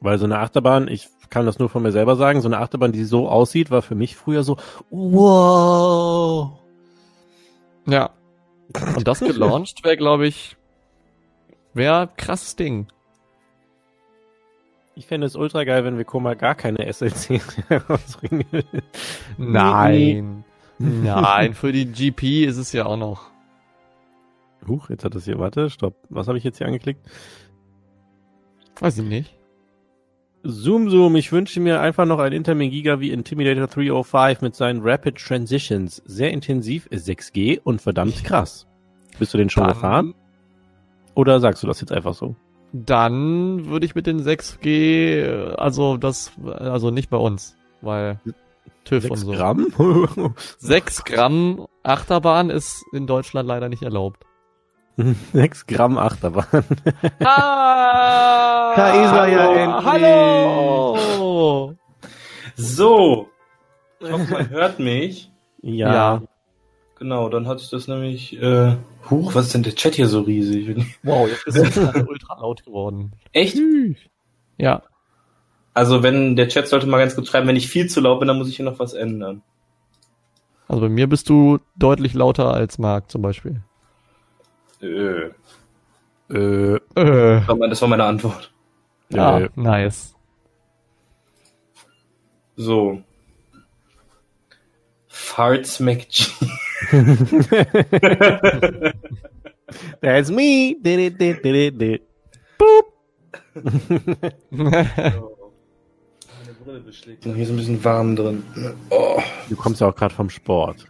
Weil 0.00 0.18
so 0.18 0.24
eine 0.24 0.38
Achterbahn, 0.38 0.88
ich 0.88 1.08
kann 1.28 1.44
das 1.44 1.58
nur 1.58 1.68
von 1.68 1.82
mir 1.82 1.92
selber 1.92 2.16
sagen, 2.16 2.40
so 2.40 2.48
eine 2.48 2.58
Achterbahn, 2.58 2.92
die 2.92 3.04
so 3.04 3.28
aussieht, 3.28 3.70
war 3.70 3.82
für 3.82 3.94
mich 3.94 4.16
früher 4.16 4.42
so, 4.42 4.56
wow. 4.90 6.58
Ja. 7.86 8.10
Und 8.74 9.08
das 9.08 9.20
gelauncht 9.20 9.84
wäre, 9.84 9.96
glaube 9.96 10.26
ich, 10.26 10.56
wäre 11.74 12.08
krasses 12.16 12.56
Ding. 12.56 12.88
Ich 14.94 15.06
fände 15.06 15.26
es 15.26 15.36
ultra 15.36 15.62
geil, 15.64 15.84
wenn 15.84 15.96
Vekoma 15.96 16.34
gar 16.34 16.56
keine 16.56 16.92
SLC 16.92 17.40
rausbringen 17.88 18.44
würde. 18.50 18.82
Nein. 19.36 20.44
Nein, 20.78 21.54
für 21.54 21.72
die 21.72 21.86
GP 21.86 22.44
ist 22.44 22.56
es 22.56 22.72
ja 22.72 22.86
auch 22.86 22.96
noch. 22.96 23.30
Huch, 24.66 24.90
jetzt 24.90 25.04
hat 25.04 25.14
das 25.14 25.24
hier, 25.24 25.38
warte, 25.38 25.70
stopp. 25.70 25.94
Was 26.08 26.26
habe 26.26 26.36
ich 26.36 26.44
jetzt 26.44 26.58
hier 26.58 26.66
angeklickt? 26.66 27.00
Weiß 28.80 28.98
ich 28.98 29.04
nicht. 29.04 29.37
Zoom 30.44 30.88
Zoom, 30.88 31.16
ich 31.16 31.32
wünsche 31.32 31.60
mir 31.60 31.80
einfach 31.80 32.06
noch 32.06 32.18
ein 32.20 32.32
Intermin 32.32 32.70
Giga 32.70 33.00
wie 33.00 33.10
Intimidator 33.10 33.66
305 33.66 34.40
mit 34.40 34.54
seinen 34.54 34.80
Rapid 34.82 35.16
Transitions. 35.18 36.02
Sehr 36.06 36.30
intensiv, 36.30 36.86
ist 36.86 37.08
6G 37.08 37.60
und 37.64 37.82
verdammt 37.82 38.22
krass. 38.24 38.66
Bist 39.18 39.34
du 39.34 39.38
den 39.38 39.50
schon 39.50 39.64
Dann- 39.64 39.72
gefahren? 39.74 40.14
Oder 41.14 41.40
sagst 41.40 41.62
du 41.62 41.66
das 41.66 41.80
jetzt 41.80 41.90
einfach 41.92 42.14
so? 42.14 42.36
Dann 42.72 43.66
würde 43.66 43.86
ich 43.86 43.94
mit 43.94 44.06
den 44.06 44.20
6G, 44.22 44.66
äh, 45.24 45.54
also 45.56 45.96
das, 45.96 46.32
also 46.46 46.90
nicht 46.90 47.10
bei 47.10 47.16
uns. 47.16 47.56
weil 47.80 48.20
TÜV 48.84 49.10
und 49.10 49.16
Sechs 49.16 49.20
so. 49.26 49.32
Gramm? 49.32 50.34
6 50.58 51.04
Gramm 51.04 51.66
Achterbahn 51.82 52.50
ist 52.50 52.84
in 52.92 53.06
Deutschland 53.06 53.46
leider 53.48 53.68
nicht 53.68 53.82
erlaubt. 53.82 54.24
Sechs 55.32 55.66
Gramm 55.66 55.98
Achterbahn. 55.98 56.46
Ah, 57.24 58.74
Da 58.76 58.88
ist 59.04 59.12
er 59.12 59.28
ja 59.28 59.52
endlich. 59.54 59.84
Hallo! 59.92 61.74
So. 62.56 63.28
Ich 64.00 64.10
hoffe, 64.12 64.32
man 64.32 64.50
hört 64.50 64.78
mich. 64.78 65.30
Ja. 65.62 65.92
Ja. 65.92 66.22
Genau, 66.98 67.28
dann 67.28 67.46
hatte 67.46 67.62
ich 67.62 67.70
das 67.70 67.86
nämlich. 67.86 68.40
Äh, 68.42 68.76
huch, 69.08 69.34
was 69.34 69.46
ist 69.46 69.54
denn 69.54 69.62
der 69.62 69.74
Chat 69.74 69.94
hier 69.94 70.08
so 70.08 70.20
riesig? 70.22 70.76
Wow, 71.04 71.28
jetzt 71.28 71.46
ist 71.46 71.76
es 71.76 71.76
ultra 72.08 72.34
laut 72.40 72.64
geworden. 72.64 73.12
Echt? 73.32 73.56
Ja. 74.56 74.82
Also, 75.74 76.02
wenn 76.02 76.34
der 76.34 76.48
Chat 76.48 76.66
sollte 76.66 76.86
mal 76.88 76.98
ganz 76.98 77.14
kurz 77.14 77.28
schreiben, 77.28 77.46
wenn 77.46 77.54
ich 77.56 77.68
viel 77.68 77.86
zu 77.88 78.00
laut 78.00 78.18
bin, 78.18 78.26
dann 78.26 78.38
muss 78.38 78.48
ich 78.48 78.56
hier 78.56 78.64
noch 78.64 78.80
was 78.80 78.94
ändern. 78.94 79.42
Also 80.66 80.82
bei 80.82 80.88
mir 80.88 81.06
bist 81.08 81.28
du 81.28 81.58
deutlich 81.76 82.14
lauter 82.14 82.52
als 82.52 82.78
Marc 82.78 83.10
zum 83.10 83.22
Beispiel. 83.22 83.62
Äh, 84.80 85.30
Äh, 86.30 86.76
Äh. 86.76 86.80
das 86.94 87.48
war 87.48 87.56
meine- 87.56 87.68
das 87.70 87.80
war 87.82 87.88
meine 87.88 88.04
Antwort. 88.04 88.52
Ja, 89.10 89.40
äh, 89.40 89.48
nice. 89.56 90.14
So. 92.56 93.02
Farts 95.06 95.80
McG. 95.80 96.28
That's 100.00 100.30
me. 100.30 100.76
Di, 100.80 100.96
di, 100.96 101.10
di, 101.10 101.34
di, 101.42 101.70
di. 101.72 102.00
Meine 104.50 105.22
Brille 106.64 106.80
beschlägt. 106.80 107.24
Hier 107.24 107.36
ist 107.36 107.50
ein 107.50 107.56
bisschen 107.56 107.82
warm 107.84 108.16
drin. 108.16 108.42
Oh. 108.90 109.20
Du 109.48 109.56
kommst 109.56 109.80
ja 109.80 109.88
auch 109.88 109.94
gerade 109.94 110.14
vom 110.14 110.30
Sport. 110.30 110.86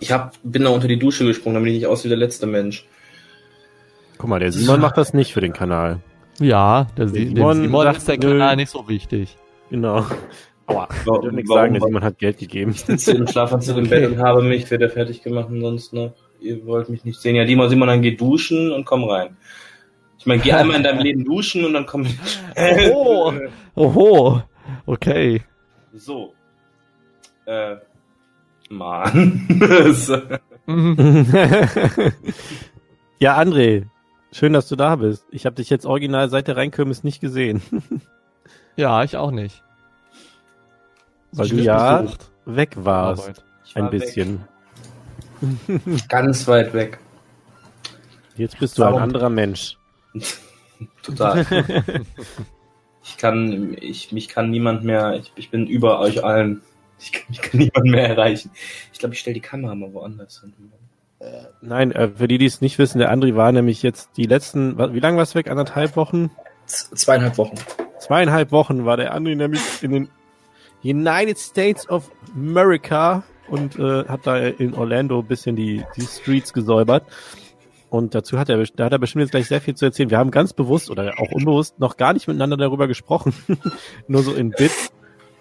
Ich 0.00 0.10
hab, 0.12 0.34
bin 0.42 0.64
da 0.64 0.70
unter 0.70 0.88
die 0.88 0.98
Dusche 0.98 1.24
gesprungen, 1.26 1.54
damit 1.54 1.68
ich 1.70 1.78
nicht 1.80 1.86
aus 1.86 2.04
wie 2.04 2.08
der 2.08 2.16
letzte 2.18 2.46
Mensch. 2.46 2.86
Guck 4.18 4.28
mal, 4.30 4.38
der 4.40 4.52
Simon 4.52 4.80
macht 4.80 4.96
das 4.96 5.14
nicht 5.14 5.32
für 5.32 5.40
den 5.40 5.52
Kanal. 5.52 6.00
ja, 6.40 6.86
der 6.96 7.08
Si- 7.08 7.28
Simon 7.28 7.62
Simon 7.62 7.84
sagt, 7.84 7.98
ist 7.98 8.08
der 8.08 8.16
nö. 8.18 8.28
Kanal 8.30 8.56
nicht 8.56 8.70
so 8.70 8.88
wichtig. 8.88 9.36
Genau. 9.70 10.06
Aua. 10.66 10.88
Ich 10.90 11.06
will 11.06 11.32
nichts 11.32 11.50
warum- 11.50 11.60
sagen, 11.62 11.72
der 11.74 11.82
Simon 11.82 12.04
hat 12.04 12.18
Geld 12.18 12.38
gegeben. 12.38 12.72
sitze 12.72 13.12
im 13.12 13.26
Schlafanzug 13.26 13.78
im 13.78 13.88
Bett 13.88 14.10
und 14.10 14.18
habe 14.18 14.42
mich 14.42 14.70
wieder 14.70 14.88
fertig 14.88 15.22
gemacht 15.22 15.48
und 15.50 15.60
sonst 15.60 15.92
noch. 15.92 16.14
Ihr 16.40 16.64
wollt 16.66 16.88
mich 16.88 17.04
nicht 17.04 17.20
sehen. 17.20 17.36
Ja, 17.36 17.44
Dima, 17.44 17.68
Simon, 17.68 17.88
dann 17.88 18.02
geh 18.02 18.16
duschen 18.16 18.72
und 18.72 18.84
komm 18.84 19.04
rein. 19.04 19.36
Ich 20.18 20.26
meine, 20.26 20.40
geh 20.42 20.52
einmal 20.52 20.76
in 20.76 20.82
deinem 20.84 21.00
Leben 21.00 21.24
duschen 21.24 21.64
und 21.64 21.72
dann 21.74 21.86
komm. 21.86 22.06
Oh. 22.92 23.32
Oho, 23.74 24.42
okay. 24.86 25.42
So. 25.94 26.32
Äh. 27.46 27.76
Mann. 28.70 29.46
Ja, 33.18 33.38
André, 33.38 33.84
schön, 34.32 34.52
dass 34.52 34.68
du 34.68 34.74
da 34.76 34.96
bist. 34.96 35.24
Ich 35.30 35.46
habe 35.46 35.54
dich 35.56 35.70
jetzt 35.70 35.86
original 35.86 36.28
seit 36.28 36.48
der 36.48 36.56
Reinkirmes 36.56 37.04
nicht 37.04 37.20
gesehen, 37.20 37.62
Ja, 38.76 39.04
ich 39.04 39.16
auch 39.16 39.30
nicht. 39.30 39.62
weil 41.32 41.48
du 41.48 41.56
ja 41.56 42.02
besucht. 42.02 42.30
weg 42.46 42.70
warst. 42.76 43.22
Arbeit. 43.28 43.44
War 43.74 43.82
Ein 43.84 43.90
bisschen. 43.90 44.40
Weg. 45.40 46.02
Ganz 46.08 46.48
weit 46.48 46.72
weg. 46.74 46.98
Jetzt 48.36 48.58
bist 48.58 48.78
du 48.78 48.82
ein 48.82 48.88
Warum? 48.92 49.02
anderer 49.02 49.28
Mensch. 49.30 49.76
Total. 51.02 51.46
ich 53.04 53.16
kann, 53.18 53.76
ich, 53.80 54.10
mich 54.12 54.28
kann 54.28 54.50
niemand 54.50 54.84
mehr, 54.84 55.14
ich, 55.16 55.32
ich 55.36 55.50
bin 55.50 55.66
über 55.66 56.00
euch 56.00 56.24
allen. 56.24 56.62
Ich 57.02 57.12
kann, 57.12 57.26
ich 57.30 57.42
kann 57.42 57.60
niemand 57.60 57.84
mehr 57.84 58.08
erreichen. 58.08 58.50
Ich 58.92 58.98
glaube, 58.98 59.14
ich 59.14 59.20
stelle 59.20 59.34
die 59.34 59.40
Kamera 59.40 59.74
mal 59.74 59.92
woanders 59.92 60.40
hin. 60.40 60.52
Nein, 61.60 61.92
äh, 61.92 62.08
für 62.08 62.28
die, 62.28 62.38
die 62.38 62.46
es 62.46 62.60
nicht 62.60 62.78
wissen, 62.78 62.98
der 62.98 63.12
André 63.12 63.36
war 63.36 63.52
nämlich 63.52 63.82
jetzt 63.82 64.10
die 64.16 64.24
letzten, 64.24 64.76
wie 64.94 65.00
lange 65.00 65.16
warst 65.16 65.34
du 65.34 65.38
weg? 65.38 65.48
Anderthalb 65.50 65.96
Wochen? 65.96 66.30
Zweieinhalb 66.66 67.38
Wochen. 67.38 67.56
Zweieinhalb 68.00 68.50
Wochen 68.50 68.84
war 68.84 68.96
der 68.96 69.14
André 69.14 69.36
nämlich 69.36 69.62
in 69.82 69.92
den 69.92 70.08
United 70.82 71.38
States 71.38 71.88
of 71.88 72.10
America 72.34 73.22
und 73.48 73.78
äh, 73.78 74.04
hat 74.06 74.26
da 74.26 74.36
in 74.38 74.74
Orlando 74.74 75.20
ein 75.20 75.26
bisschen 75.26 75.54
die, 75.54 75.84
die 75.96 76.02
Streets 76.02 76.52
gesäubert. 76.52 77.04
Und 77.88 78.14
dazu 78.14 78.38
hat 78.38 78.48
er, 78.48 78.64
da 78.74 78.86
hat 78.86 78.92
er 78.92 78.98
bestimmt 78.98 79.22
jetzt 79.22 79.32
gleich 79.32 79.46
sehr 79.46 79.60
viel 79.60 79.74
zu 79.74 79.84
erzählen. 79.84 80.10
Wir 80.10 80.18
haben 80.18 80.30
ganz 80.30 80.54
bewusst 80.54 80.90
oder 80.90 81.12
auch 81.18 81.30
unbewusst 81.30 81.78
noch 81.78 81.98
gar 81.98 82.14
nicht 82.14 82.26
miteinander 82.26 82.56
darüber 82.56 82.88
gesprochen. 82.88 83.34
Nur 84.08 84.22
so 84.22 84.32
in 84.32 84.50
Bits, 84.50 84.92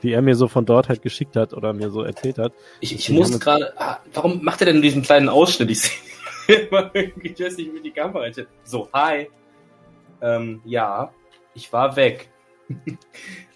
die 0.03 0.13
er 0.13 0.21
mir 0.21 0.35
so 0.35 0.47
von 0.47 0.65
dort 0.65 0.89
halt 0.89 1.01
geschickt 1.01 1.35
hat 1.35 1.53
oder 1.53 1.73
mir 1.73 1.89
so 1.89 2.03
erzählt 2.03 2.37
hat. 2.37 2.53
Ich, 2.79 2.95
ich 2.95 3.09
muss 3.09 3.39
gerade. 3.39 3.73
Ah, 3.77 3.99
warum 4.13 4.43
macht 4.43 4.61
er 4.61 4.65
denn 4.65 4.81
diesen 4.81 5.03
kleinen 5.03 5.29
Ausschnitt? 5.29 5.71
Ich 5.71 5.81
sehe 5.81 6.55
immer 6.69 6.91
irgendwie, 6.93 7.35
weiß 7.37 7.57
nicht, 7.57 7.73
wie 7.73 7.81
die 7.81 7.91
Kamera. 7.91 8.25
So, 8.63 8.89
hi. 8.93 9.29
Ähm, 10.21 10.61
ja, 10.65 11.11
ich 11.53 11.71
war 11.73 11.95
weg. 11.95 12.29
Und 12.69 12.97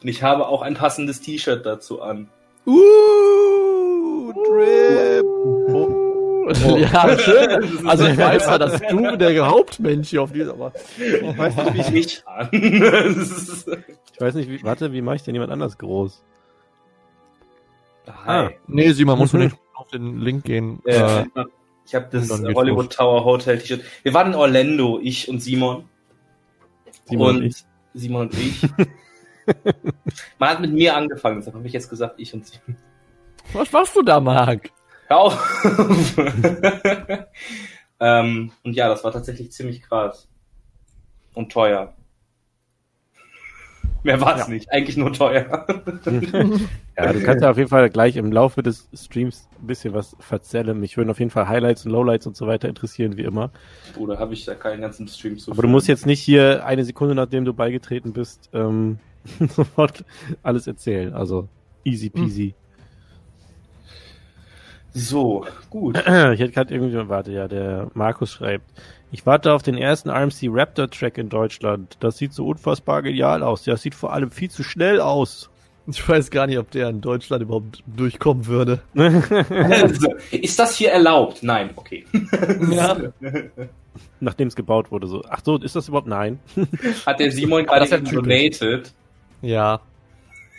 ich 0.01 0.23
habe 0.23 0.47
auch 0.47 0.62
ein 0.62 0.75
passendes 0.75 1.21
T-Shirt 1.21 1.65
dazu 1.65 2.01
an. 2.01 2.29
Uh, 2.65 4.34
Drip. 4.34 5.23
Oh, 5.23 6.05
Ja, 6.77 7.17
schön. 7.17 7.88
Also 7.88 8.05
ich 8.05 8.17
weiß 8.17 8.45
ja, 8.45 8.58
dass 8.58 8.79
du 8.79 9.17
der 9.17 9.47
Hauptmensch 9.47 10.10
hier 10.10 10.21
auf 10.21 10.31
dieser, 10.31 10.53
aber 10.53 10.73
ich 10.97 11.38
weiß 11.38 11.55
nicht, 11.73 11.93
wie 11.93 11.99
ich, 11.99 12.23
an. 12.27 12.49
Ich 12.51 14.21
weiß 14.21 14.36
nicht, 14.36 14.49
wie, 14.49 14.63
warte, 14.63 14.93
wie 14.93 15.01
mache 15.01 15.15
ich 15.15 15.23
denn 15.23 15.34
jemand 15.34 15.51
anders 15.51 15.77
groß? 15.77 16.23
Hi. 18.26 18.50
nee, 18.68 18.91
Simon, 18.91 19.18
musst 19.18 19.34
du 19.34 19.38
nicht 19.38 19.56
auf 19.74 19.88
den 19.89 20.20
Link 20.20 20.44
gehen. 20.46 20.82
Äh, 20.86 21.22
Äh, 21.22 21.26
ich 21.86 21.94
habe 21.94 22.08
das 22.12 22.30
Hollywood 22.30 22.86
los. 22.86 22.96
Tower 22.96 23.24
Hotel 23.24 23.60
T-Shirt. 23.60 23.84
Wir 24.04 24.13
waren 24.13 24.28
in 24.30 24.36
Orlando, 24.36 25.00
ich 25.02 25.30
und 25.30 25.39
Simon. 25.39 25.88
Simon 27.06 27.30
und 27.30 27.36
und 27.38 27.44
ich. 27.44 27.56
Simon 27.94 28.22
und 28.28 28.34
ich. 28.38 28.62
Man 30.39 30.50
hat 30.50 30.62
mit 30.62 30.74
mir 30.74 30.96
angefangen, 30.96 31.38
deshalb 31.38 31.56
habe 31.56 31.68
ich 31.68 31.74
jetzt 31.74 31.89
gesagt, 31.89 32.15
ich 32.18 32.34
und 32.34 32.48
Simon. 32.48 32.78
was 33.54 33.72
machst 33.72 33.96
du 33.96 34.02
da, 34.02 34.20
Marc? 34.20 34.72
Hör 35.08 35.18
auf! 35.20 35.63
ähm, 38.00 38.52
und 38.63 38.74
ja, 38.76 38.88
das 38.89 39.04
war 39.04 39.12
tatsächlich 39.12 39.52
ziemlich 39.52 39.84
krass. 39.84 40.28
Und 41.36 41.52
teuer. 41.52 41.94
Mehr 44.06 44.22
war 44.22 44.36
es 44.36 44.41
Ja. 44.48 44.54
nicht, 44.54 44.72
eigentlich 44.72 44.98
nur 44.98 45.12
teuer. 45.12 45.65
Ja, 46.98 47.12
du 47.12 47.22
kannst 47.24 47.44
ja 47.44 47.50
auf 47.52 47.58
jeden 47.58 47.68
Fall 47.70 47.89
gleich 47.89 48.15
im 48.15 48.32
Laufe 48.32 48.63
des 48.63 48.88
Streams 48.94 49.50
ein 49.62 49.68
bisschen 49.68 49.94
was 49.94 50.15
verzellen. 50.20 50.80
Mich 50.80 50.96
würden 50.96 51.10
auf 51.10 51.20
jeden 51.20 51.32
Fall 51.32 51.50
Highlights 51.50 51.86
und 51.86 51.91
Lowlights 51.91 52.26
und 52.26 52.38
so 52.38 52.48
weiter 52.48 52.70
interessieren, 52.70 53.18
wie 53.18 53.24
immer. 53.24 53.52
Oder 53.98 54.18
habe 54.18 54.34
ich 54.34 54.46
da 54.46 54.54
keinen 54.56 54.80
ganzen 54.80 55.06
Stream 55.10 55.38
zu 55.38 55.52
Aber 55.52 55.62
du 55.63 55.68
musst 55.68 55.89
jetzt 55.89 56.06
nicht 56.06 56.22
hier 56.22 56.65
eine 56.65 56.86
Sekunde, 56.86 57.13
nachdem 57.15 57.44
du 57.44 57.54
beigetreten 57.54 58.13
bist, 58.13 58.50
ähm, 58.54 59.00
sofort 59.50 60.06
alles 60.44 60.68
erzählen. 60.68 61.13
Also 61.13 61.50
easy 61.84 62.10
peasy. 62.10 62.56
So, 64.94 65.46
gut. 65.70 65.98
Ich 66.06 66.39
hätte 66.39 66.52
gerade 66.52 66.74
irgendwie, 66.74 67.10
warte, 67.10 67.32
ja, 67.34 67.48
der 67.50 67.89
Markus 67.94 68.32
schreibt. 68.32 68.72
Ich 69.12 69.26
warte 69.26 69.54
auf 69.54 69.63
den 69.63 69.78
ersten 69.78 70.10
RMC 70.10 70.50
Raptor 70.50 70.89
Track 70.89 71.18
in 71.18 71.30
Deutschland. 71.30 71.98
Das 72.00 72.18
sieht 72.18 72.34
so 72.34 72.48
unfassbar 72.48 73.02
genial 73.02 73.44
aus. 73.44 73.63
Das 73.63 73.82
sieht 73.82 73.96
vor 73.96 74.12
allem 74.13 74.32
viel 74.32 74.50
zu 74.50 74.63
schnell 74.63 75.00
aus. 75.00 75.50
Ich 75.88 76.08
weiß 76.08 76.32
gar 76.32 76.48
nicht, 76.48 76.58
ob 76.58 76.72
der 76.72 76.89
in 76.89 77.00
Deutschland 77.00 77.44
überhaupt 77.44 77.84
durchkommen 77.86 78.48
würde. 78.48 78.82
Also, 78.96 80.15
ist 80.32 80.58
das 80.58 80.76
hier 80.76 80.91
erlaubt? 80.91 81.44
Nein, 81.44 81.70
okay. 81.76 82.06
Ja. 82.72 82.98
Nachdem 84.20 84.48
es 84.48 84.56
gebaut 84.56 84.91
wurde, 84.91 85.08
so. 85.08 85.24
Ach 85.30 85.41
so, 85.44 85.58
ist 85.58 85.76
das 85.76 85.88
überhaupt? 85.88 86.08
Nein. 86.08 86.39
Hat 87.06 87.20
der 87.20 87.32
Simon 87.32 87.65
gerade 87.65 88.02
donated? 88.02 88.91
Ja. 89.41 89.80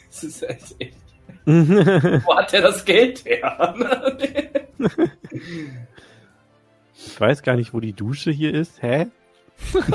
Das 0.08 0.24
ist 0.24 0.42
echt, 0.48 0.76
echt. 0.78 0.96
Wo 1.44 2.34
hat 2.34 2.52
der 2.52 2.62
das 2.62 2.84
Geld 2.84 3.24
her? 3.24 3.74
Ich 7.06 7.20
weiß 7.20 7.42
gar 7.42 7.56
nicht, 7.56 7.72
wo 7.72 7.80
die 7.80 7.92
Dusche 7.92 8.30
hier 8.30 8.54
ist. 8.54 8.82
Hä? 8.82 9.06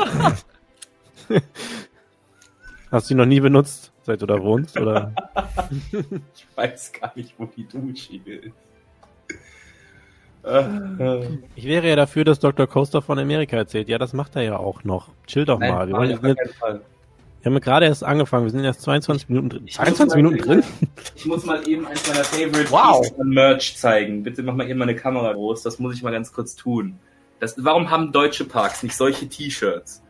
Hast 2.92 3.10
du 3.10 3.14
die 3.14 3.18
noch 3.18 3.26
nie 3.26 3.40
benutzt, 3.40 3.94
seit 4.04 4.22
du 4.22 4.26
da 4.26 4.42
wohnst? 4.42 4.78
Oder? 4.78 5.14
ich 5.92 6.48
weiß 6.56 6.92
gar 6.94 7.12
nicht, 7.16 7.36
wo 7.38 7.46
die 7.46 7.68
Dusche 7.68 8.18
ist. 8.18 8.56
Äh, 10.44 11.38
Ich 11.56 11.66
wäre 11.66 11.88
ja 11.88 11.96
dafür, 11.96 12.24
dass 12.26 12.40
Dr. 12.40 12.68
Coaster 12.68 13.02
von 13.02 13.20
Amerika 13.20 13.56
erzählt. 13.58 13.88
Ja, 13.88 13.98
das 13.98 14.14
macht 14.14 14.36
er 14.36 14.42
ja 14.42 14.58
auch 14.58 14.84
noch. 14.84 15.10
Chill 15.28 15.46
doch 15.46 15.60
mal. 15.60 15.88
Wir, 15.88 15.96
wollen 15.96 16.10
nein, 16.10 16.10
jetzt 16.10 16.18
auf 16.18 16.22
gar 16.24 16.30
nicht, 16.30 16.40
keinen 16.40 16.54
Fall. 16.54 16.82
Wir 17.42 17.46
haben 17.50 17.54
ja 17.54 17.60
gerade 17.60 17.86
erst 17.88 18.04
angefangen. 18.04 18.46
Wir 18.46 18.52
sind 18.52 18.64
erst 18.64 18.82
22 18.82 19.30
Minuten 19.30 19.50
drin. 19.50 19.64
Ich- 19.66 19.76
22 19.76 20.16
Minuten 20.16 20.38
drin? 20.38 20.64
Ich 21.16 21.26
muss 21.26 21.46
mal 21.46 21.68
eben 21.68 21.86
eins 21.88 22.08
meiner 22.08 22.24
Favorite 22.24 22.72
Wow. 22.72 23.12
Merch 23.24 23.78
zeigen. 23.78 24.24
Bitte 24.24 24.44
mach 24.44 24.54
mal 24.56 24.70
eben 24.70 24.80
meine 24.80 24.96
Kamera 24.96 25.34
groß. 25.34 25.64
Das 25.64 25.80
muss 25.80 25.96
ich 25.96 26.04
mal 26.04 26.12
ganz 26.12 26.32
kurz 26.32 26.56
tun. 26.56 27.00
Das, 27.40 27.56
warum 27.58 27.90
haben 27.90 28.12
deutsche 28.12 28.46
Parks 28.46 28.84
nicht 28.84 28.96
solche 28.96 29.28
T-Shirts? 29.28 30.04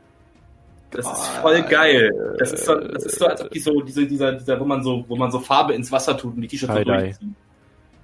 Das 0.91 1.05
ist 1.05 1.27
voll 1.41 1.61
geil. 1.63 2.11
Das 2.37 2.51
ist 2.51 2.65
so, 2.65 2.75
das 2.75 3.05
ist 3.05 3.17
so 3.19 3.25
als 3.25 3.41
ob 3.41 3.49
die 3.51 3.59
so, 3.59 3.79
diese, 3.81 4.05
dieser, 4.05 4.33
dieser, 4.33 4.59
wo 4.59 4.65
man 4.65 4.83
so, 4.83 5.05
wo 5.07 5.15
man 5.15 5.31
so 5.31 5.39
Farbe 5.39 5.73
ins 5.73 5.89
Wasser 5.89 6.17
tut 6.17 6.35
und 6.35 6.41
die 6.41 6.47
T-Shirts 6.49 6.73
so 6.75 6.83
durchziehen. 6.83 7.35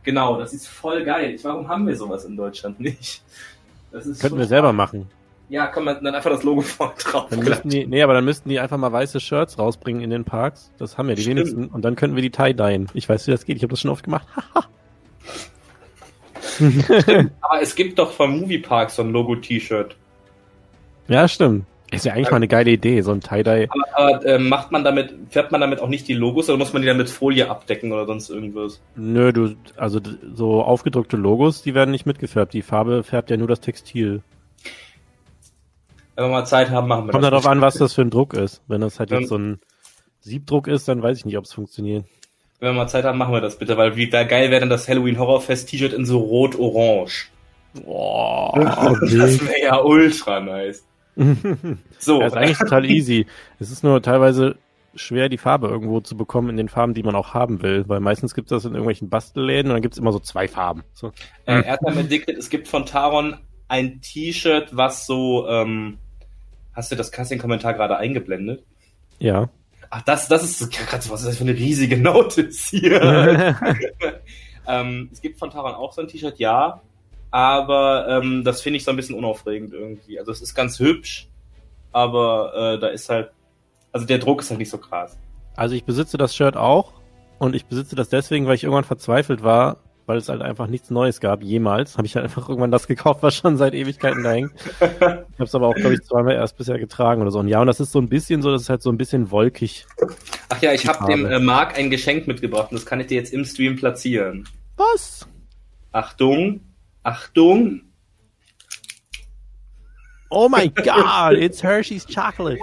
Genau, 0.03 0.39
das 0.39 0.53
ist 0.53 0.69
voll 0.69 1.03
geil. 1.03 1.37
Warum 1.43 1.67
haben 1.67 1.85
wir 1.85 1.97
sowas 1.97 2.23
in 2.23 2.37
Deutschland 2.37 2.79
nicht? 2.79 3.21
Das 3.91 4.05
ist 4.05 4.21
Könnten 4.21 4.37
wir 4.37 4.45
selber 4.47 4.71
machen. 4.71 5.09
Ja, 5.49 5.67
komm, 5.67 5.86
dann 5.86 6.05
einfach 6.07 6.29
das 6.29 6.43
Logo 6.43 6.62
vorne 6.63 6.93
drauf. 6.99 7.27
Dann 7.29 7.39
müssten 7.39 7.69
die, 7.69 7.88
nee, 7.88 8.01
aber 8.01 8.13
dann 8.13 8.25
müssten 8.25 8.49
die 8.49 8.60
einfach 8.60 8.77
mal 8.77 8.91
weiße 8.91 9.19
Shirts 9.19 9.57
rausbringen 9.57 10.01
in 10.01 10.10
den 10.10 10.25
Parks. 10.25 10.71
Das 10.77 10.97
haben 10.97 11.07
ja 11.10 11.15
die 11.15 11.21
Stimmt. 11.21 11.38
wenigsten. 11.38 11.67
Und 11.67 11.83
dann 11.83 11.95
könnten 11.95 12.15
wir 12.15 12.23
die 12.23 12.31
tie-dyen. 12.31 12.88
Ich 12.93 13.07
weiß, 13.07 13.27
wie 13.27 13.31
das 13.31 13.45
geht. 13.45 13.57
Ich 13.57 13.63
habe 13.63 13.71
das 13.71 13.79
schon 13.81 13.91
oft 13.91 14.03
gemacht. 14.03 14.27
Aber 17.41 17.62
es 17.62 17.75
gibt 17.75 17.99
doch 17.99 18.12
vom 18.12 18.39
Moviepark 18.39 18.89
so 18.89 19.03
ein 19.03 19.12
Logo-T-Shirt. 19.12 19.95
ja, 21.07 21.27
stimmt. 21.27 21.65
Ist 21.89 22.03
ja 22.03 22.12
eigentlich 22.13 22.29
mal 22.31 22.36
eine 22.38 22.49
geile 22.49 22.71
Idee, 22.71 22.99
so 22.99 23.12
ein 23.12 23.21
Tie-Dye. 23.21 23.69
Aber, 23.69 24.15
aber 24.15 24.25
äh, 24.25 24.39
macht 24.39 24.73
man 24.73 24.83
damit, 24.83 25.13
färbt 25.29 25.53
man 25.53 25.62
damit 25.62 25.79
auch 25.79 25.88
nicht 25.88 26.05
die 26.10 26.13
Logos 26.15 26.49
oder 26.49 26.57
muss 26.57 26.73
man 26.73 26.81
die 26.81 26.88
dann 26.88 26.97
mit 26.97 27.10
Folie 27.10 27.49
abdecken 27.49 27.93
oder 27.93 28.05
sonst 28.05 28.29
irgendwas? 28.29 28.81
Nö, 28.97 29.31
du, 29.31 29.55
also 29.77 30.01
so 30.33 30.62
aufgedruckte 30.63 31.15
Logos, 31.15 31.62
die 31.62 31.73
werden 31.75 31.91
nicht 31.91 32.05
mitgefärbt. 32.05 32.53
Die 32.53 32.62
Farbe 32.62 33.03
färbt 33.03 33.29
ja 33.29 33.38
nur 33.38 33.47
das 33.47 33.62
Textil. 33.62 34.21
Wenn 36.17 36.25
wir 36.25 36.30
mal 36.32 36.45
Zeit 36.45 36.71
haben, 36.71 36.88
machen 36.88 37.06
wir 37.06 37.12
Kommt 37.12 37.23
das. 37.23 37.30
darauf 37.30 37.45
an, 37.45 37.62
was 37.62 37.75
das 37.75 37.93
für 37.93 38.01
ein 38.01 38.10
Druck 38.10 38.34
ist. 38.34 38.63
Wenn 38.67 38.82
das 38.82 38.99
halt 38.99 39.12
Ähm. 39.12 39.19
jetzt 39.19 39.30
so 39.30 39.38
ein 39.38 39.60
Siebdruck 40.19 40.67
ist, 40.67 40.88
dann 40.88 41.03
weiß 41.03 41.19
ich 41.19 41.25
nicht, 41.25 41.38
ob 41.38 41.45
es 41.45 41.53
funktioniert. 41.53 42.06
Wenn 42.60 42.69
wir 42.69 42.73
mal 42.73 42.88
Zeit 42.88 43.06
haben, 43.06 43.19
machen 43.19 43.34
wir 43.36 43.39
das 43.41 43.60
bitte, 43.60 43.77
weil 43.77 43.95
wie 43.95 44.10
geil 44.10 44.49
wäre 44.49 44.60
denn 44.62 44.69
das 44.69 44.88
Halloween 44.88 45.19
Horrorfest 45.19 45.69
T-Shirt 45.69 45.93
in 45.93 46.06
so 46.08 46.17
rot-orange. 46.17 47.30
Boah, 47.86 48.97
das 49.01 49.12
wäre 49.45 49.62
ja 49.62 49.80
ultra 49.80 50.39
nice. 50.39 50.84
So, 51.99 52.19
Ja, 52.21 52.27
ist 52.27 52.36
eigentlich 52.36 52.58
total 52.58 52.86
easy. 52.86 53.27
Es 53.60 53.69
ist 53.71 53.84
nur 53.84 54.01
teilweise 54.01 54.56
schwer, 54.95 55.30
die 55.30 55.38
Farbe 55.38 55.67
irgendwo 55.67 55.99
zu 56.01 56.17
bekommen 56.17 56.49
in 56.49 56.58
den 56.58 56.69
Farben, 56.69 56.95
die 56.95 57.03
man 57.03 57.15
auch 57.15 57.36
haben 57.36 57.62
will. 57.62 57.86
Weil 57.88 57.99
meistens 57.99 58.34
gibt 58.34 58.51
es 58.51 58.58
das 58.58 58.65
in 58.65 58.71
irgendwelchen 58.71 59.10
Bastelläden 59.10 59.69
und 59.69 59.75
dann 59.75 59.82
gibt 59.84 59.93
es 59.93 59.99
immer 59.99 60.12
so 60.12 60.19
zwei 60.19 60.47
Farben. 60.47 60.84
So. 60.93 61.12
äh, 61.45 61.63
Erdbeer 61.63 61.97
Addicted, 61.97 62.38
es 62.38 62.49
gibt 62.49 62.67
von 62.67 62.88
Taron 62.88 63.38
ein 63.67 64.01
T-Shirt, 64.01 64.69
was 64.75 65.06
so, 65.06 65.47
ähm, 65.47 65.99
hast 66.77 66.91
du 66.91 66.95
das 66.95 67.11
Casting-Kommentar 67.11 67.73
gerade 67.73 67.97
eingeblendet? 67.97 68.63
Ja. 69.17 69.49
Ach, 69.89 70.01
das, 70.03 70.27
das 70.27 70.43
ist, 70.43 70.71
krass, 70.71 71.09
was 71.09 71.21
ist 71.21 71.27
das 71.27 71.37
für 71.37 71.43
eine 71.43 71.55
riesige 71.55 71.97
Notice 72.01 72.67
hier? 72.69 73.01
ähm, 74.67 75.09
es 75.11 75.21
gibt 75.21 75.39
von 75.39 75.49
Taron 75.49 75.73
auch 75.73 75.91
so 75.91 76.01
ein 76.01 76.07
T-Shirt, 76.07 76.37
ja, 76.37 76.81
aber 77.31 78.07
ähm, 78.07 78.43
das 78.43 78.61
finde 78.61 78.77
ich 78.77 78.83
so 78.83 78.91
ein 78.91 78.95
bisschen 78.95 79.15
unaufregend 79.15 79.73
irgendwie. 79.73 80.19
Also 80.19 80.31
es 80.31 80.41
ist 80.41 80.53
ganz 80.53 80.79
hübsch, 80.79 81.27
aber 81.91 82.75
äh, 82.75 82.79
da 82.79 82.87
ist 82.89 83.09
halt, 83.09 83.31
also 83.91 84.05
der 84.05 84.19
Druck 84.19 84.41
ist 84.41 84.51
halt 84.51 84.59
nicht 84.59 84.69
so 84.69 84.77
krass. 84.77 85.17
Also 85.55 85.73
ich 85.73 85.83
besitze 85.83 86.17
das 86.17 86.35
Shirt 86.35 86.55
auch 86.55 86.93
und 87.39 87.55
ich 87.55 87.65
besitze 87.65 87.95
das 87.95 88.09
deswegen, 88.09 88.45
weil 88.45 88.55
ich 88.55 88.63
irgendwann 88.63 88.83
verzweifelt 88.83 89.41
war, 89.41 89.77
weil 90.08 90.17
es 90.17 90.30
halt 90.30 90.41
einfach 90.41 90.67
nichts 90.67 90.89
Neues 90.89 91.20
gab, 91.20 91.43
jemals. 91.43 91.98
Habe 91.98 92.08
ich 92.08 92.15
halt 92.15 92.24
einfach 92.24 92.48
irgendwann 92.48 92.72
das 92.72 92.88
gekauft, 92.88 93.22
was 93.22 93.36
schon 93.36 93.58
seit 93.58 93.74
Ewigkeiten 93.74 94.24
da 94.24 94.32
hängt. 94.32 94.54
Ich 95.38 95.39
habe 95.39 95.46
es 95.50 95.54
aber 95.54 95.67
auch, 95.67 95.76
glaube 95.76 95.93
ich, 95.93 96.02
zweimal 96.02 96.34
erst 96.34 96.58
bisher 96.58 96.80
getragen 96.80 97.22
oder 97.22 97.30
so. 97.30 97.39
Und 97.39 97.48
ja, 97.48 97.62
und 97.62 97.67
das 97.67 97.80
ist 97.80 97.91
so 97.91 98.00
ein 98.00 98.10
bisschen 98.10 98.41
so, 98.41 98.50
das 98.52 98.63
ist 98.63 98.70
halt 98.70 98.82
so 98.82 98.89
ein 98.89 98.98
bisschen 98.98 99.30
wolkig. 99.30 99.86
Ach 100.50 100.60
ja, 100.62 100.74
ich 100.74 100.88
habe 100.88 101.06
dem 101.06 101.26
äh, 101.26 101.39
Marc 101.39 101.78
ein 101.78 101.91
Geschenk 101.91 102.26
mitgebracht 102.26 102.72
und 102.72 102.78
das 102.78 102.86
kann 102.86 103.00
ich 103.00 103.08
dir 103.08 103.15
jetzt 103.15 103.34
im 103.34 103.46
Stream 103.46 103.76
platzieren. 103.76 104.48
Was? 104.78 105.28
Achtung, 105.91 106.62
Achtung. 107.04 107.82
Oh 110.30 110.50
my 110.50 110.70
god, 110.76 111.34
it's 111.34 111.62
Hershey's 111.62 112.08
Chocolate. 112.08 112.60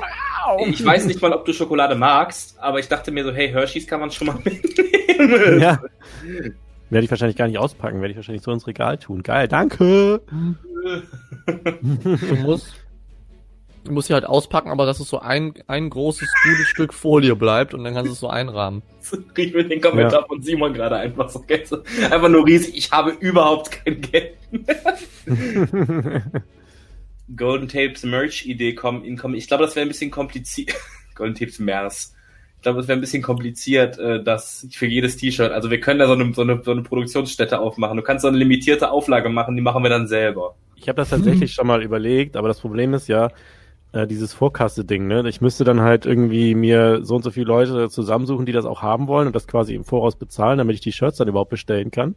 Ich 0.67 0.85
weiß 0.85 1.07
nicht 1.07 1.23
mal, 1.23 1.33
ob 1.33 1.45
du 1.45 1.53
Schokolade 1.53 1.95
magst, 1.95 2.59
aber 2.59 2.81
ich 2.81 2.89
dachte 2.89 3.13
mir 3.13 3.25
so, 3.25 3.33
hey, 3.33 3.51
Hershey's 3.51 3.87
kann 3.87 4.01
man 4.01 4.11
schon 4.11 4.27
mal 4.27 4.39
mitnehmen. 4.45 5.61
Ja. 5.61 5.81
Werde 6.95 7.07
ich 7.07 7.11
wahrscheinlich 7.11 7.37
gar 7.37 7.49
nicht 7.49 7.59
auspacken, 7.59 8.01
werde 8.01 8.13
ich 8.13 8.17
wahrscheinlich 8.17 8.45
so 8.45 8.53
ins 8.53 8.69
Regal 8.69 8.99
tun. 8.99 9.25
Geil, 9.25 9.49
danke. 9.49 10.21
Du 11.45 12.35
musst, 12.37 12.73
du 13.83 13.91
musst 13.93 14.07
sie 14.07 14.15
halt 14.15 14.25
auspacken, 14.25 14.71
aber 14.71 14.87
dass 14.87 15.01
es 15.01 15.09
so 15.09 15.19
ein, 15.19 15.55
ein 15.67 15.91
großes, 15.91 16.29
gutes 16.45 16.69
Stück 16.69 16.95
Folie 16.95 17.35
bleibt 17.35 17.75
und 17.75 17.83
dann 17.83 17.95
kannst 17.95 18.11
du 18.11 18.13
es 18.13 18.21
so 18.21 18.29
einrahmen. 18.29 18.83
Ich 19.37 19.53
will 19.53 19.69
den 19.69 19.81
Kommentar 19.81 20.21
Ja. 20.21 20.27
von 20.29 20.41
Simon 20.41 20.73
gerade 20.73 20.95
einfach 20.97 21.29
so. 21.31 21.45
Einfach 21.49 22.29
nur 22.29 22.47
riesig. 22.47 22.77
Ich 22.77 22.93
habe 22.93 23.11
überhaupt 23.11 23.73
kein 23.73 24.01
Geld. 24.01 24.35
Golden 27.37 27.67
Tapes 27.67 28.05
Merch 28.05 28.47
Idee 28.47 28.75
kommen. 28.75 29.05
Ich 29.35 29.49
glaube, 29.49 29.65
das 29.65 29.75
wäre 29.75 29.85
ein 29.85 29.89
bisschen 29.89 30.13
kompliziert. 30.13 30.75
Golden 31.17 31.35
Tapes 31.35 31.59
Mers. 31.59 32.14
Glaube, 32.65 32.81
es 32.81 32.89
wäre 32.89 32.99
ein 32.99 33.01
bisschen 33.01 33.23
kompliziert, 33.23 33.99
äh, 33.99 34.23
das 34.23 34.67
für 34.73 34.87
jedes 34.87 35.17
T-Shirt. 35.17 35.53
Also 35.53 35.71
wir 35.71 35.81
können 35.81 36.01
da 36.01 36.07
so 36.07 36.15
eine, 36.15 36.35
so, 36.35 36.43
eine, 36.43 36.61
so 36.65 36.73
eine 36.73 36.83
Produktionsstätte 36.83 37.61
aufmachen. 37.61 37.97
Du 37.97 38.03
kannst 38.03 38.23
so 38.23 38.29
eine 38.29 38.37
limitierte 38.37 38.91
Auflage 38.91 39.29
machen, 39.29 39.55
die 39.55 39.63
machen 39.63 39.83
wir 39.83 39.91
dann 39.91 40.09
selber. 40.09 40.57
Ich 40.75 40.89
habe 40.89 40.97
das 40.97 41.11
tatsächlich 41.11 41.53
schon 41.53 41.67
mal 41.67 41.83
überlegt, 41.83 42.37
aber 42.37 42.49
das 42.49 42.61
Problem 42.61 42.93
ist 42.95 43.07
ja, 43.07 43.29
äh, 43.93 44.07
dieses 44.07 44.35
Vorkasse-Ding, 44.35 45.07
ne? 45.07 45.29
Ich 45.29 45.41
müsste 45.41 45.63
dann 45.63 45.81
halt 45.81 46.05
irgendwie 46.05 46.55
mir 46.55 47.05
so 47.05 47.15
und 47.15 47.23
so 47.23 47.31
viele 47.31 47.47
Leute 47.47 47.89
zusammensuchen, 47.89 48.45
die 48.45 48.53
das 48.53 48.65
auch 48.65 48.83
haben 48.83 49.07
wollen 49.07 49.29
und 49.29 49.37
das 49.37 49.47
quasi 49.47 49.75
im 49.75 49.85
Voraus 49.85 50.17
bezahlen, 50.17 50.59
damit 50.59 50.75
ich 50.75 50.81
die 50.81 50.93
Shirts 50.93 51.19
dann 51.19 51.29
überhaupt 51.29 51.51
bestellen 51.51 51.93
kann. 51.93 52.17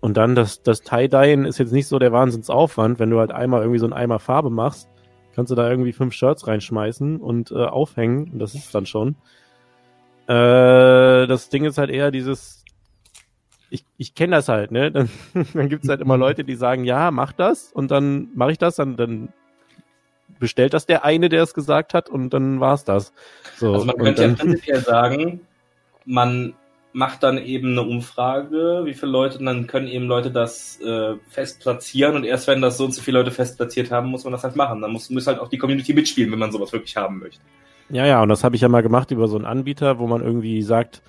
Und 0.00 0.16
dann 0.16 0.34
das, 0.34 0.62
das 0.62 0.80
Tie-Dyen 0.80 1.44
ist 1.44 1.58
jetzt 1.58 1.72
nicht 1.72 1.86
so 1.86 1.98
der 1.98 2.10
Wahnsinnsaufwand, 2.10 2.98
wenn 2.98 3.10
du 3.10 3.18
halt 3.18 3.30
einmal 3.30 3.60
irgendwie 3.60 3.78
so 3.78 3.86
einen 3.86 3.92
Eimer 3.92 4.18
Farbe 4.18 4.50
machst, 4.50 4.88
kannst 5.34 5.52
du 5.52 5.54
da 5.54 5.70
irgendwie 5.70 5.92
fünf 5.92 6.14
Shirts 6.14 6.46
reinschmeißen 6.46 7.20
und 7.20 7.52
äh, 7.52 7.66
aufhängen 7.66 8.30
und 8.32 8.38
das 8.38 8.54
ist 8.54 8.74
dann 8.74 8.86
schon. 8.86 9.16
Äh, 10.30 11.26
das 11.26 11.48
Ding 11.48 11.64
ist 11.64 11.76
halt 11.76 11.90
eher 11.90 12.12
dieses, 12.12 12.64
ich, 13.68 13.84
ich 13.96 14.14
kenne 14.14 14.36
das 14.36 14.48
halt, 14.48 14.70
ne? 14.70 14.92
Dann, 14.92 15.10
dann 15.54 15.68
gibt's 15.68 15.88
halt 15.88 16.00
immer 16.00 16.16
Leute, 16.16 16.44
die 16.44 16.54
sagen, 16.54 16.84
ja, 16.84 17.10
mach 17.10 17.32
das 17.32 17.72
und 17.72 17.90
dann 17.90 18.28
mache 18.34 18.52
ich 18.52 18.58
das, 18.58 18.76
dann, 18.76 18.96
dann 18.96 19.32
bestellt 20.38 20.72
das 20.72 20.86
der 20.86 21.04
eine, 21.04 21.28
der 21.30 21.42
es 21.42 21.52
gesagt 21.52 21.94
hat 21.94 22.08
und 22.08 22.30
dann 22.30 22.60
war's 22.60 22.84
das. 22.84 23.12
So, 23.56 23.72
Also 23.72 23.86
man 23.86 23.96
könnte 23.96 24.22
ja 24.24 24.34
prinzipiell 24.34 24.80
sagen, 24.84 25.40
man 26.04 26.54
macht 26.92 27.24
dann 27.24 27.38
eben 27.38 27.72
eine 27.72 27.82
Umfrage, 27.82 28.82
wie 28.84 28.94
viele 28.94 29.10
Leute, 29.10 29.38
und 29.38 29.46
dann 29.46 29.66
können 29.66 29.88
eben 29.88 30.06
Leute 30.06 30.30
das 30.30 30.80
äh, 30.80 31.16
fest 31.28 31.60
platzieren 31.60 32.14
und 32.14 32.24
erst 32.24 32.46
wenn 32.46 32.62
das 32.62 32.78
so 32.78 32.84
und 32.84 32.94
so 32.94 33.02
viele 33.02 33.18
Leute 33.18 33.32
fest 33.32 33.56
platziert 33.56 33.90
haben, 33.90 34.08
muss 34.08 34.22
man 34.22 34.32
das 34.32 34.44
halt 34.44 34.54
machen. 34.54 34.80
Dann 34.80 34.92
muss, 34.92 35.10
muss 35.10 35.26
halt 35.26 35.40
auch 35.40 35.48
die 35.48 35.58
Community 35.58 35.92
mitspielen, 35.92 36.30
wenn 36.30 36.38
man 36.38 36.52
sowas 36.52 36.72
wirklich 36.72 36.96
haben 36.96 37.18
möchte. 37.18 37.40
Ja, 37.90 38.06
ja, 38.06 38.22
und 38.22 38.28
das 38.28 38.44
habe 38.44 38.56
ich 38.56 38.62
ja 38.62 38.68
mal 38.68 38.82
gemacht 38.82 39.10
über 39.10 39.28
so 39.28 39.36
einen 39.36 39.46
Anbieter, 39.46 39.98
wo 39.98 40.06
man 40.06 40.22
irgendwie 40.22 40.62
sagt, 40.62 41.02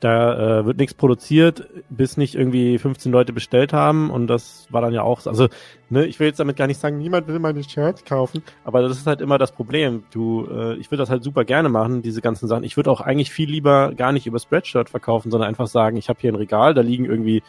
da 0.00 0.60
äh, 0.60 0.66
wird 0.66 0.78
nichts 0.78 0.94
produziert, 0.94 1.68
bis 1.88 2.16
nicht 2.16 2.34
irgendwie 2.34 2.76
15 2.78 3.12
Leute 3.12 3.32
bestellt 3.32 3.72
haben 3.72 4.10
und 4.10 4.26
das 4.26 4.66
war 4.70 4.80
dann 4.82 4.92
ja 4.92 5.02
auch, 5.02 5.20
so- 5.20 5.30
also 5.30 5.48
ne, 5.90 6.04
ich 6.06 6.18
will 6.18 6.26
jetzt 6.26 6.40
damit 6.40 6.56
gar 6.56 6.66
nicht 6.66 6.80
sagen, 6.80 6.98
niemand 6.98 7.28
will 7.28 7.38
meine 7.38 7.62
Shirts 7.62 8.04
kaufen, 8.04 8.42
aber 8.64 8.82
das 8.82 8.98
ist 8.98 9.06
halt 9.06 9.20
immer 9.20 9.38
das 9.38 9.52
Problem. 9.52 10.02
Du, 10.10 10.44
äh, 10.50 10.74
ich 10.74 10.90
würde 10.90 11.02
das 11.02 11.10
halt 11.10 11.22
super 11.22 11.44
gerne 11.44 11.68
machen, 11.68 12.02
diese 12.02 12.20
ganzen 12.20 12.48
Sachen. 12.48 12.64
Ich 12.64 12.76
würde 12.76 12.90
auch 12.90 13.00
eigentlich 13.00 13.30
viel 13.30 13.48
lieber 13.48 13.92
gar 13.94 14.10
nicht 14.10 14.26
über 14.26 14.40
Spreadshirt 14.40 14.90
verkaufen, 14.90 15.30
sondern 15.30 15.48
einfach 15.48 15.68
sagen, 15.68 15.96
ich 15.96 16.08
habe 16.08 16.18
hier 16.20 16.32
ein 16.32 16.36
Regal, 16.36 16.74
da 16.74 16.80
liegen 16.80 17.04
irgendwie 17.04 17.44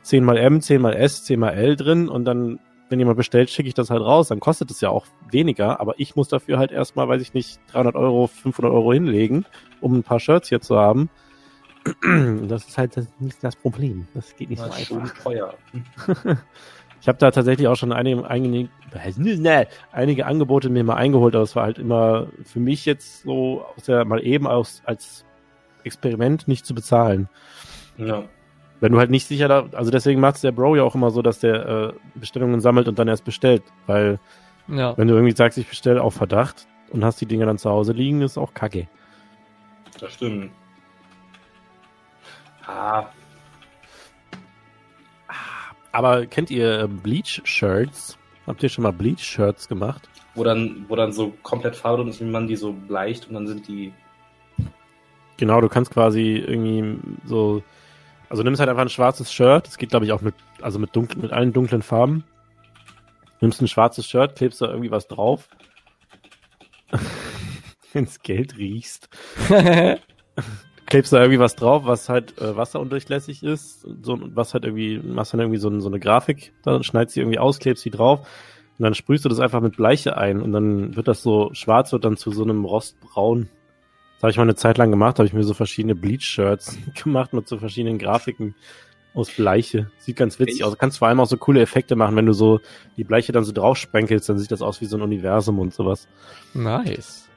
10 0.00 0.24
mal 0.24 0.38
M, 0.38 0.62
10 0.62 0.80
mal 0.80 0.94
S, 0.94 1.24
10 1.24 1.38
mal 1.40 1.50
L 1.50 1.76
drin 1.76 2.08
und 2.08 2.24
dann, 2.24 2.58
wenn 2.92 3.00
jemand 3.00 3.16
bestellt, 3.16 3.50
schicke 3.50 3.68
ich 3.68 3.74
das 3.74 3.90
halt 3.90 4.02
raus. 4.02 4.28
Dann 4.28 4.38
kostet 4.38 4.70
es 4.70 4.80
ja 4.80 4.90
auch 4.90 5.06
weniger, 5.30 5.80
aber 5.80 5.94
ich 5.98 6.14
muss 6.14 6.28
dafür 6.28 6.58
halt 6.58 6.70
erstmal, 6.70 7.08
weiß 7.08 7.20
ich 7.20 7.34
nicht, 7.34 7.58
300 7.72 7.96
Euro, 7.96 8.28
500 8.28 8.72
Euro 8.72 8.92
hinlegen, 8.92 9.44
um 9.80 9.94
ein 9.94 10.02
paar 10.04 10.20
Shirts 10.20 10.48
hier 10.48 10.60
zu 10.60 10.78
haben. 10.78 11.10
Das 12.46 12.68
ist 12.68 12.78
halt 12.78 12.96
das, 12.96 13.08
nicht 13.18 13.42
das 13.42 13.56
Problem. 13.56 14.06
Das 14.14 14.36
geht 14.36 14.50
nicht 14.50 14.60
so 14.60 14.66
Das 14.66 14.80
ist 14.80 14.92
einfach. 14.92 15.14
schon 15.14 15.22
teuer. 15.24 15.54
Ich 17.02 17.08
habe 17.08 17.18
da 17.18 17.32
tatsächlich 17.32 17.66
auch 17.66 17.74
schon 17.74 17.90
einige, 17.90 18.30
einige, 18.30 18.68
einige 19.90 20.24
Angebote 20.24 20.70
mir 20.70 20.84
mal 20.84 20.94
eingeholt, 20.94 21.34
aber 21.34 21.42
es 21.42 21.56
war 21.56 21.64
halt 21.64 21.80
immer 21.80 22.28
für 22.44 22.60
mich 22.60 22.86
jetzt 22.86 23.22
so 23.22 23.66
aus 23.76 23.86
der, 23.86 24.04
mal 24.04 24.24
eben 24.24 24.46
aus, 24.46 24.82
als 24.84 25.24
Experiment 25.82 26.46
nicht 26.46 26.64
zu 26.64 26.76
bezahlen. 26.76 27.28
Ja. 27.96 28.22
Wenn 28.82 28.92
du 28.92 28.98
halt 28.98 29.10
nicht 29.10 29.26
sicher 29.28 29.46
da, 29.48 29.66
also 29.72 29.90
deswegen 29.92 30.20
macht's 30.20 30.40
der 30.40 30.50
Bro 30.52 30.74
ja 30.76 30.82
auch 30.82 30.94
immer 30.96 31.10
so, 31.12 31.22
dass 31.22 31.38
der 31.38 31.66
äh, 31.68 31.92
Bestellungen 32.16 32.60
sammelt 32.60 32.88
und 32.88 32.98
dann 32.98 33.06
erst 33.06 33.24
bestellt, 33.24 33.62
weil 33.86 34.18
Ja. 34.66 34.96
wenn 34.98 35.06
du 35.08 35.14
irgendwie 35.14 35.36
sagst, 35.36 35.56
ich 35.56 35.68
bestelle 35.68 36.02
auf 36.02 36.14
Verdacht 36.14 36.66
und 36.90 37.04
hast 37.04 37.20
die 37.20 37.26
Dinge 37.26 37.46
dann 37.46 37.58
zu 37.58 37.70
Hause 37.70 37.92
liegen, 37.92 38.22
ist 38.22 38.36
auch 38.36 38.54
kacke. 38.54 38.88
Das 40.00 40.12
stimmt. 40.14 40.50
Ah, 42.66 43.06
Aber 45.92 46.26
kennt 46.26 46.50
ihr 46.50 46.80
äh, 46.80 46.88
Bleach-Shirts? 46.88 48.18
Habt 48.46 48.62
ihr 48.62 48.68
schon 48.68 48.82
mal 48.82 48.92
Bleach-Shirts 48.92 49.68
gemacht? 49.68 50.08
wo 50.34 50.44
dann, 50.44 50.86
wo 50.88 50.96
dann 50.96 51.12
so 51.12 51.34
komplett 51.42 51.76
Farbe 51.76 51.98
drin 51.98 52.08
ist, 52.08 52.20
wie 52.20 52.24
man 52.24 52.46
die 52.48 52.56
so 52.56 52.72
bleicht 52.72 53.28
und 53.28 53.34
dann 53.34 53.46
sind 53.46 53.68
die. 53.68 53.92
Genau, 55.36 55.60
du 55.60 55.68
kannst 55.68 55.90
quasi 55.92 56.36
irgendwie 56.38 56.98
so, 57.26 57.62
also 58.32 58.42
nimmst 58.42 58.60
halt 58.60 58.70
einfach 58.70 58.80
ein 58.80 58.88
schwarzes 58.88 59.30
Shirt, 59.30 59.66
das 59.66 59.76
geht 59.76 59.90
glaube 59.90 60.06
ich 60.06 60.12
auch 60.12 60.22
mit, 60.22 60.34
also 60.62 60.78
mit 60.78 60.96
dunklen, 60.96 61.20
mit 61.20 61.32
allen 61.32 61.52
dunklen 61.52 61.82
Farben. 61.82 62.24
Nimmst 63.42 63.60
ein 63.60 63.68
schwarzes 63.68 64.06
Shirt, 64.06 64.36
klebst 64.36 64.62
da 64.62 64.68
irgendwie 64.68 64.90
was 64.90 65.06
drauf. 65.06 65.50
ins 67.92 68.22
Geld 68.22 68.56
riechst. 68.56 69.10
Klebst 70.86 71.12
da 71.12 71.18
irgendwie 71.18 71.40
was 71.40 71.56
drauf, 71.56 71.82
was 71.84 72.08
halt 72.08 72.40
äh, 72.40 72.56
wasserundurchlässig 72.56 73.42
ist, 73.42 73.86
so 74.00 74.18
was 74.34 74.54
halt 74.54 74.64
irgendwie, 74.64 74.98
machst 74.98 75.34
dann 75.34 75.40
irgendwie 75.40 75.58
so, 75.58 75.78
so 75.80 75.88
eine 75.88 76.00
Grafik, 76.00 76.54
dann 76.62 76.82
schneidest 76.82 77.12
sie 77.12 77.20
irgendwie 77.20 77.38
aus, 77.38 77.58
klebst 77.58 77.82
sie 77.82 77.90
drauf 77.90 78.20
und 78.78 78.82
dann 78.82 78.94
sprühst 78.94 79.26
du 79.26 79.28
das 79.28 79.40
einfach 79.40 79.60
mit 79.60 79.76
Bleiche 79.76 80.16
ein 80.16 80.40
und 80.40 80.52
dann 80.52 80.96
wird 80.96 81.06
das 81.06 81.22
so 81.22 81.50
schwarz, 81.52 81.92
wird 81.92 82.06
dann 82.06 82.16
zu 82.16 82.32
so 82.32 82.44
einem 82.44 82.64
Rostbraun. 82.64 83.50
Das 84.22 84.26
habe 84.26 84.30
ich 84.30 84.36
mal 84.36 84.44
eine 84.44 84.54
Zeit 84.54 84.78
lang 84.78 84.92
gemacht, 84.92 85.18
habe 85.18 85.26
ich 85.26 85.32
mir 85.32 85.42
so 85.42 85.52
verschiedene 85.52 85.96
Bleach-Shirts 85.96 86.78
gemacht 87.02 87.32
mit 87.32 87.48
so 87.48 87.58
verschiedenen 87.58 87.98
Grafiken 87.98 88.54
aus 89.14 89.32
Bleiche. 89.32 89.90
Sieht 89.98 90.14
ganz 90.14 90.38
witzig 90.38 90.62
aus. 90.62 90.70
Du 90.70 90.78
kannst 90.78 90.98
vor 90.98 91.08
allem 91.08 91.18
auch 91.18 91.26
so 91.26 91.36
coole 91.36 91.60
Effekte 91.60 91.96
machen, 91.96 92.14
wenn 92.14 92.26
du 92.26 92.32
so 92.32 92.60
die 92.96 93.02
Bleiche 93.02 93.32
dann 93.32 93.42
so 93.42 93.50
drauf 93.50 93.78
sprenkelst, 93.78 94.28
dann 94.28 94.38
sieht 94.38 94.52
das 94.52 94.62
aus 94.62 94.80
wie 94.80 94.84
so 94.84 94.96
ein 94.96 95.02
Universum 95.02 95.58
und 95.58 95.74
sowas. 95.74 96.06
Nice. 96.54 97.28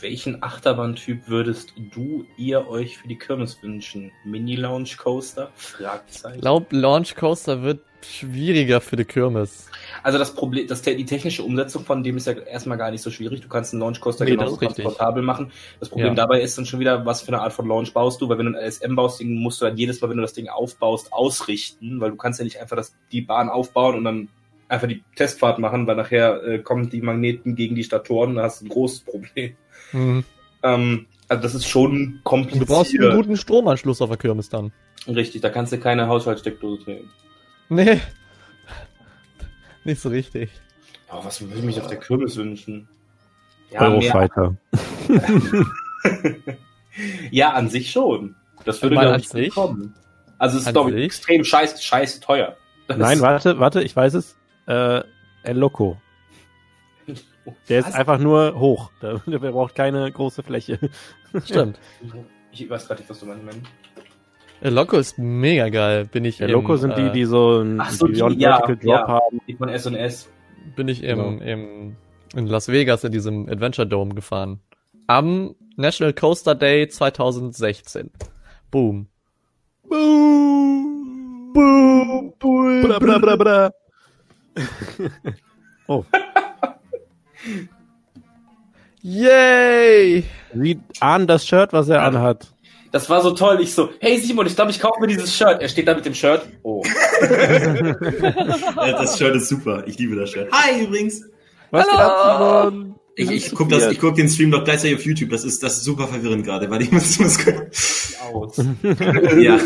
Welchen 0.00 0.42
Achterbahntyp 0.42 1.28
würdest 1.28 1.72
du, 1.94 2.26
ihr 2.36 2.68
euch 2.68 2.98
für 2.98 3.08
die 3.08 3.16
Kirmes 3.16 3.56
wünschen? 3.62 4.12
Mini-Launch 4.26 4.98
Coaster? 4.98 5.50
Fragezeichen. 5.54 6.34
Ich 6.34 6.42
glaube, 6.42 6.76
Launch 6.76 7.16
Coaster 7.16 7.62
wird 7.62 7.80
schwieriger 8.04 8.80
für 8.80 8.96
die 8.96 9.04
Kirmes. 9.04 9.66
Also 10.02 10.18
das 10.18 10.34
Problem, 10.34 10.66
das, 10.66 10.82
die 10.82 11.04
technische 11.04 11.42
Umsetzung 11.42 11.84
von 11.84 12.02
dem 12.02 12.16
ist 12.16 12.26
ja 12.26 12.32
erstmal 12.32 12.78
gar 12.78 12.90
nicht 12.90 13.02
so 13.02 13.10
schwierig. 13.10 13.40
Du 13.40 13.48
kannst 13.48 13.72
einen 13.72 13.80
Launch 13.80 14.00
Coaster 14.00 14.24
Nee, 14.24 14.32
genauso 14.32 14.56
transportabel 14.56 15.22
machen. 15.22 15.52
Das 15.78 15.88
Problem 15.88 16.08
Ja. 16.08 16.14
dabei 16.14 16.40
ist 16.40 16.56
dann 16.56 16.66
schon 16.66 16.80
wieder, 16.80 17.04
was 17.04 17.22
für 17.22 17.28
eine 17.28 17.40
Art 17.42 17.52
von 17.52 17.66
Launch 17.66 17.92
baust 17.92 18.20
du, 18.20 18.28
weil 18.28 18.38
wenn 18.38 18.52
du 18.52 18.58
ein 18.58 18.64
LSM 18.64 18.94
baust, 18.94 19.22
musst 19.22 19.60
du 19.60 19.66
dann 19.66 19.76
jedes 19.76 20.00
Mal, 20.00 20.10
wenn 20.10 20.16
du 20.16 20.22
das 20.22 20.32
Ding 20.32 20.48
aufbaust, 20.48 21.12
ausrichten, 21.12 22.00
weil 22.00 22.10
du 22.10 22.16
kannst 22.16 22.38
ja 22.38 22.44
nicht 22.44 22.60
einfach 22.60 22.76
das, 22.76 22.94
die 23.12 23.20
Bahn 23.20 23.48
aufbauen 23.48 23.96
und 23.96 24.04
dann 24.04 24.28
einfach 24.68 24.88
die 24.88 25.02
Testfahrt 25.16 25.58
machen, 25.58 25.86
weil 25.86 25.96
nachher 25.96 26.42
äh, 26.44 26.58
kommen 26.60 26.88
die 26.88 27.00
Magneten 27.02 27.56
gegen 27.56 27.74
die 27.74 27.84
Statoren 27.84 28.30
und 28.30 28.36
dann 28.36 28.44
hast 28.44 28.60
du 28.60 28.66
ein 28.66 28.70
großes 28.70 29.00
Problem. 29.00 29.52
Mhm. 29.92 30.24
Ähm, 30.62 31.06
also 31.28 31.42
das 31.42 31.54
ist 31.54 31.66
schon 31.68 32.20
kompliziert. 32.24 32.68
du 32.68 32.72
brauchst 32.74 32.98
einen 32.98 33.14
guten 33.16 33.36
Stromanschluss 33.36 34.00
auf 34.00 34.08
der 34.08 34.18
Kirmes 34.18 34.48
dann. 34.48 34.72
Richtig, 35.06 35.40
da 35.42 35.48
kannst 35.48 35.72
du 35.72 35.78
keine 35.78 36.08
Haushaltssteckdose 36.08 36.82
nehmen. 36.90 37.10
Nee. 37.70 38.00
Nicht 39.84 40.02
so 40.02 40.10
richtig. 40.10 40.50
Aber 41.08 41.24
was 41.24 41.40
würde 41.40 41.54
ich 41.56 41.62
mich 41.62 41.80
auf 41.80 41.86
der 41.86 41.98
Kirmes 41.98 42.36
wünschen? 42.36 42.88
Ja, 43.70 43.82
Eurofighter. 43.82 44.56
ja, 47.30 47.50
an 47.52 47.68
sich 47.68 47.90
schon. 47.90 48.34
Das 48.64 48.82
würde 48.82 48.98
an 48.98 49.20
ich, 49.20 49.28
sich? 49.28 49.54
kommen. 49.54 49.94
Also 50.38 50.56
es 50.56 50.62
ist 50.62 50.68
An 50.68 50.74
glaube 50.74 50.90
ich 50.90 50.96
sich? 50.96 51.04
extrem 51.04 51.44
scheiße, 51.44 51.82
scheiße 51.82 52.20
teuer. 52.20 52.56
Das 52.88 52.98
Nein, 52.98 53.20
warte, 53.20 53.58
warte, 53.58 53.82
ich 53.82 53.94
weiß 53.94 54.14
es. 54.14 54.36
Äh, 54.66 55.02
El 55.42 55.56
Loco. 55.56 55.96
Der 57.68 57.80
ist 57.80 57.88
Was? 57.88 57.94
einfach 57.94 58.18
nur 58.18 58.58
hoch. 58.58 58.90
Der, 59.00 59.18
der 59.26 59.38
braucht 59.38 59.74
keine 59.74 60.10
große 60.10 60.42
Fläche. 60.42 60.78
Stimmt. 61.44 61.78
Ich 62.50 62.68
weiß 62.68 62.86
gerade 62.86 63.00
nicht, 63.00 63.10
was 63.10 63.20
du 63.20 63.26
meinst. 63.26 63.60
Der 64.62 64.70
Loco 64.70 64.98
ist 64.98 65.18
mega 65.18 65.68
geil. 65.70 66.04
Bin 66.06 66.24
ich 66.24 66.38
Der 66.38 66.48
im, 66.48 66.54
Loco 66.54 66.76
sind 66.76 66.96
die, 66.96 67.02
äh, 67.02 67.12
die 67.12 67.24
so 67.24 67.60
ein 67.60 67.80
so, 67.90 68.06
die, 68.06 68.12
Beyond 68.14 68.40
ja, 68.40 68.58
Vertical 68.58 68.76
Drop 68.76 69.08
ja. 69.08 69.08
haben. 69.08 69.40
Die 69.46 69.54
von 69.54 69.68
S&S. 69.68 70.28
bin 70.76 70.88
ich 70.88 71.02
im, 71.02 71.18
Genau. 71.18 71.42
im, 71.42 71.96
in 72.34 72.46
Las 72.46 72.68
Vegas 72.68 73.04
in 73.04 73.12
diesem 73.12 73.48
Adventure 73.48 73.86
Dome 73.86 74.14
gefahren. 74.14 74.60
Am 75.06 75.54
National 75.76 76.12
Coaster 76.12 76.54
Day 76.54 76.88
2016. 76.88 78.10
Boom. 78.70 79.08
Boom! 79.88 81.52
Boom! 81.54 82.34
Boom! 82.38 82.82
Bra, 82.82 82.98
bra, 82.98 83.18
bra, 83.18 83.36
bra. 83.36 83.70
oh, 85.88 86.04
Yay! 89.02 90.24
Sie 90.54 90.78
ahnen 91.00 91.26
das 91.26 91.46
Shirt, 91.46 91.72
was 91.72 91.88
er 91.88 92.02
anhat. 92.02 92.52
Das 92.92 93.08
war 93.08 93.22
so 93.22 93.30
toll. 93.32 93.60
Ich 93.60 93.74
so, 93.74 93.90
hey 94.00 94.18
Simon, 94.18 94.46
ich 94.46 94.56
glaube, 94.56 94.70
ich 94.70 94.80
kaufe 94.80 95.00
mir 95.00 95.06
dieses 95.06 95.34
Shirt. 95.34 95.60
Er 95.60 95.68
steht 95.68 95.86
da 95.86 95.94
mit 95.94 96.04
dem 96.04 96.14
Shirt. 96.14 96.42
Oh. 96.62 96.82
Das 98.76 99.18
Shirt 99.18 99.36
ist 99.36 99.48
super. 99.48 99.84
Ich 99.86 99.98
liebe 99.98 100.16
das 100.16 100.30
Shirt. 100.30 100.50
Hi 100.52 100.84
übrigens. 100.84 101.22
Was 101.70 101.86
geht 101.86 101.98
ab, 101.98 102.12
Hallo! 102.24 102.70
Simon? 102.70 102.94
Ich, 103.16 103.30
ich 103.30 103.54
guck 103.54 103.68
das, 103.68 103.90
ich 103.90 103.98
guck 103.98 104.14
den 104.14 104.28
Stream 104.28 104.50
doch 104.50 104.64
gleichzeitig 104.64 104.96
auf 104.96 105.04
YouTube. 105.04 105.30
Das 105.30 105.44
ist, 105.44 105.62
das 105.62 105.76
ist 105.76 105.84
super 105.84 106.08
verwirrend 106.08 106.44
gerade, 106.44 106.70
weil 106.70 106.82
ich 106.82 106.90
muss, 106.92 107.18
muss 107.18 107.38
Aus. 108.32 108.56
ja. 109.38 109.58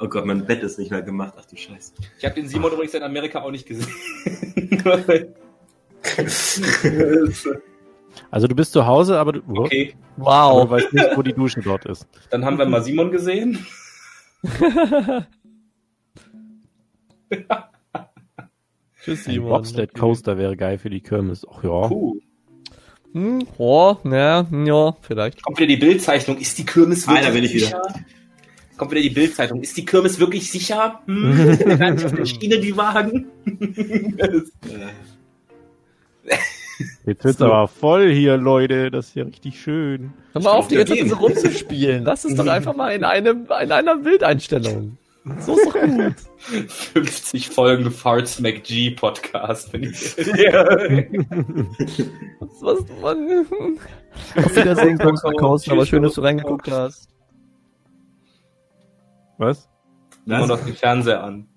Oh 0.00 0.08
Gott, 0.08 0.24
mein 0.24 0.46
Bett 0.46 0.62
ist 0.62 0.78
nicht 0.78 0.90
mehr 0.90 1.02
gemacht. 1.02 1.34
Ach 1.36 1.44
du 1.44 1.56
Scheiße. 1.56 1.92
Ich 2.18 2.24
habe 2.24 2.34
den 2.34 2.48
Simon 2.48 2.72
übrigens 2.72 2.94
in 2.94 3.02
Amerika 3.02 3.42
auch 3.42 3.50
nicht 3.50 3.66
gesehen. 3.66 3.88
Also 8.30 8.46
du 8.46 8.54
bist 8.54 8.72
zu 8.72 8.86
Hause, 8.86 9.18
aber 9.18 9.32
du, 9.32 9.40
okay, 9.46 9.94
aber 10.16 10.24
du 10.24 10.24
Wow. 10.24 10.70
weißt 10.70 10.92
nicht, 10.92 11.16
wo 11.16 11.22
die 11.22 11.32
Dusche 11.32 11.60
dort 11.62 11.86
ist. 11.86 12.06
dann 12.30 12.44
haben 12.44 12.58
wir 12.58 12.66
mal 12.66 12.82
Simon 12.82 13.10
gesehen. 13.10 13.66
Tschüss, 19.02 19.26
Ein 19.26 19.34
Simon. 19.34 19.50
Bobsled 19.50 19.94
Coaster 19.94 20.38
wäre 20.38 20.56
geil 20.56 20.78
für 20.78 20.90
die 20.90 21.00
Kirmes. 21.00 21.46
Ach 21.50 21.62
ja. 21.62 21.90
Cool. 21.90 22.20
Hm, 23.12 23.46
oh, 23.56 23.96
ja, 24.04 24.46
ja, 24.64 24.96
vielleicht. 25.00 25.42
Kommt 25.42 25.58
wieder 25.58 25.68
die 25.68 25.76
Bildzeichnung. 25.76 26.38
Ist 26.38 26.58
die 26.58 26.66
Kirmes 26.66 27.06
Ah, 27.08 27.12
wirklich 27.12 27.26
da 27.26 27.32
bin 27.32 27.44
ich 27.44 27.54
wieder. 27.54 27.66
sicher? 27.66 27.82
Kommt 28.76 28.90
wieder 28.92 29.00
die 29.02 29.10
Bildzeitung. 29.10 29.60
Ist 29.62 29.76
die 29.76 29.84
Kirmes 29.84 30.20
wirklich 30.20 30.50
sicher? 30.52 31.00
Hm? 31.06 31.32
Auf 32.04 32.12
der 32.14 32.26
Schiene 32.26 32.60
die 32.60 32.76
Wagen? 32.76 33.26
Jetzt 37.06 37.24
wird's 37.24 37.42
aber 37.42 37.66
voll 37.68 38.10
hier, 38.12 38.36
Leute. 38.36 38.90
Das 38.90 39.08
ist 39.08 39.16
ja 39.16 39.24
richtig 39.24 39.60
schön. 39.60 40.12
Hör 40.32 40.42
mal 40.42 40.50
auf, 40.52 40.68
die 40.68 40.74
Ja, 40.74 40.80
ganze 40.80 40.94
Zeit 40.94 41.00
gehen. 41.02 41.08
so 41.10 41.16
rumzuspielen. 41.16 42.04
Lass 42.04 42.24
es 42.24 42.34
doch 42.34 42.46
einfach 42.46 42.74
mal 42.76 42.90
in 42.94 43.04
einem, 43.04 43.46
in 43.62 43.72
einer 43.72 43.96
Bildeinstellung. 43.96 44.96
So 45.40 45.56
ist 45.58 45.66
doch 45.66 45.74
gut. 45.80 46.14
50 46.70 47.50
Folgen 47.50 47.90
Farts 47.90 48.40
McG 48.40 48.92
Podcast. 48.92 49.72
Wenn 49.72 49.82
ich 49.84 50.16
ja. 50.16 50.64
Was, 52.40 52.62
was, 52.62 52.84
man, 53.02 53.76
auf 54.36 54.56
Wiedersehen, 54.56 54.96
Coaster 54.98 55.32
Coaster, 55.32 55.72
aber 55.72 55.84
schön, 55.84 56.02
dass 56.02 56.14
du 56.14 56.20
reingeguckt 56.22 56.70
hast. 56.70 57.08
Was? 59.36 59.68
Immer 60.26 60.46
noch 60.46 60.64
den 60.64 60.74
Fernseher 60.74 61.22
an. 61.24 61.47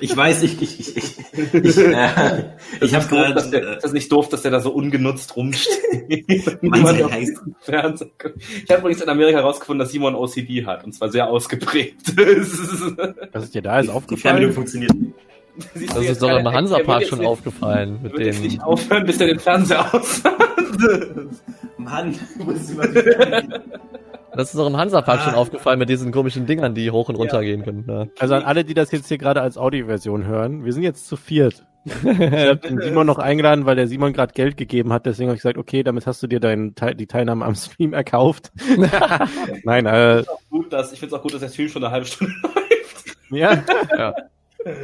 Ich 0.00 0.16
weiß, 0.16 0.42
ich, 0.42 0.60
ich, 0.62 0.80
ich, 0.80 0.96
ich, 0.96 1.54
ich, 1.54 1.78
äh, 1.78 2.44
ich 2.80 2.94
habe 2.94 3.04
Ist 3.04 3.10
doof, 3.12 3.32
dass 3.34 3.50
der, 3.50 3.60
gerade, 3.60 3.74
ist 3.76 3.84
das 3.84 3.92
nicht 3.92 4.10
doof, 4.12 4.28
dass 4.28 4.42
der 4.42 4.50
da 4.50 4.60
so 4.60 4.70
ungenutzt 4.72 5.36
rumsteht? 5.36 6.36
Auf 6.72 7.12
heißt-. 7.12 7.42
Ich 7.66 8.70
habe 8.70 8.80
übrigens 8.80 9.00
in 9.02 9.08
Amerika 9.08 9.38
herausgefunden, 9.38 9.80
dass 9.80 9.92
Simon 9.92 10.14
OCD 10.14 10.64
hat. 10.66 10.84
Und 10.84 10.92
zwar 10.92 11.10
sehr 11.10 11.28
ausgeprägt. 11.28 12.14
Das 12.16 12.48
ist- 12.48 12.96
Was 13.32 13.44
ist 13.44 13.54
dir 13.54 13.62
da 13.62 13.80
jetzt 13.80 13.92
die 14.10 14.16
Fernbedienung 14.16 14.50
aufgefallen? 14.50 14.52
funktioniert. 14.54 14.92
Du 15.74 15.86
Das 15.86 16.04
ist 16.06 16.22
doch 16.22 16.30
im 16.38 16.48
Hansapark 16.50 17.04
schon 17.04 17.24
aufgefallen. 17.26 18.00
nicht- 18.02 18.16
Mit 18.18 18.26
dem, 18.26 18.42
nicht 18.42 18.62
aufhören, 18.62 19.04
bis 19.04 19.20
er 19.20 19.26
den 19.26 19.38
Fernseher 19.38 19.94
aus 19.94 20.22
Mann, 21.76 22.14
du 22.38 22.44
musst 22.44 22.70
immer 22.70 22.84
das 24.34 24.50
ist 24.50 24.58
doch 24.58 24.66
im 24.66 24.76
Hansapark 24.76 25.20
Ah. 25.20 25.24
schon 25.24 25.34
aufgefallen 25.34 25.78
mit 25.78 25.88
diesen 25.88 26.12
komischen 26.12 26.46
Dingern, 26.46 26.74
die 26.74 26.90
hoch 26.90 27.08
und 27.08 27.16
runter 27.16 27.42
gehen 27.42 27.62
können. 27.64 27.84
Ja. 27.88 28.06
Also 28.18 28.34
an 28.34 28.42
alle, 28.44 28.64
die 28.64 28.74
das 28.74 28.90
jetzt 28.92 29.08
hier 29.08 29.18
gerade 29.18 29.40
als 29.42 29.56
Audioversion 29.58 30.26
hören, 30.26 30.64
wir 30.64 30.72
sind 30.72 30.82
jetzt 30.82 31.06
zu 31.06 31.16
viert. 31.16 31.64
Ich 31.84 31.98
habe 32.08 32.56
den 32.56 32.80
Simon 32.80 33.06
noch 33.06 33.18
eingeladen, 33.18 33.66
weil 33.66 33.74
der 33.76 33.88
Simon 33.88 34.12
gerade 34.12 34.32
Geld 34.34 34.56
gegeben 34.56 34.92
hat. 34.92 35.04
Deswegen 35.06 35.28
habe 35.28 35.36
ich 35.36 35.42
gesagt, 35.42 35.58
okay, 35.58 35.82
damit 35.82 36.06
hast 36.06 36.22
du 36.22 36.28
dir 36.28 36.38
dein, 36.38 36.74
Teil- 36.76 36.94
die 36.94 37.06
Teilnahme 37.08 37.44
am 37.44 37.54
Stream 37.56 37.92
erkauft. 37.92 38.52
Nein, 39.64 39.86
äh, 39.86 40.22
gut, 40.50 40.72
dass, 40.72 40.92
ich 40.92 41.00
finde 41.00 41.14
es 41.14 41.18
auch 41.18 41.22
gut, 41.22 41.34
dass 41.34 41.40
der 41.40 41.48
Stream 41.48 41.68
schon 41.68 41.82
eine 41.82 41.92
halbe 41.92 42.06
Stunde 42.06 42.32
läuft. 42.42 43.16
ja. 43.30 44.14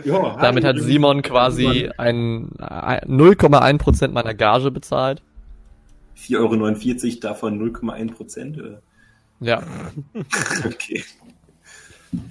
Ja, 0.04 0.36
Damit 0.40 0.64
hat 0.64 0.76
Simon 0.80 1.22
quasi 1.22 1.88
ein, 1.98 2.50
ein 2.58 2.98
0,1% 3.06 4.08
meiner 4.08 4.34
Gage 4.34 4.72
bezahlt. 4.72 5.22
4,49 6.16 6.36
Euro, 7.14 7.20
davon 7.20 7.72
0,1 7.72 8.12
Prozent. 8.12 8.58
äh, 8.58 8.78
Ja, 9.40 9.62
Okay. 10.66 11.04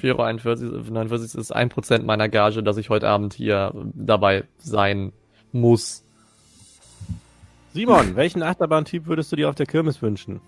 4,41 0.02 0.74
Euro 0.74 0.92
49 0.92 1.40
ist 1.40 1.56
1% 1.56 2.04
meiner 2.04 2.30
Gage, 2.30 2.64
dass 2.64 2.78
ich 2.78 2.90
heute 2.90 3.08
Abend 3.08 3.34
hier 3.34 3.74
dabei 3.94 4.44
sein 4.58 5.14
muss. 5.52 6.04
Simon, 7.74 8.16
welchen 8.16 8.42
Achterbahntyp 8.42 9.06
würdest 9.06 9.32
du 9.32 9.36
dir 9.36 9.50
auf 9.50 9.56
der 9.56 9.68
Kirmes 9.68 10.02
wünschen? 10.02 10.42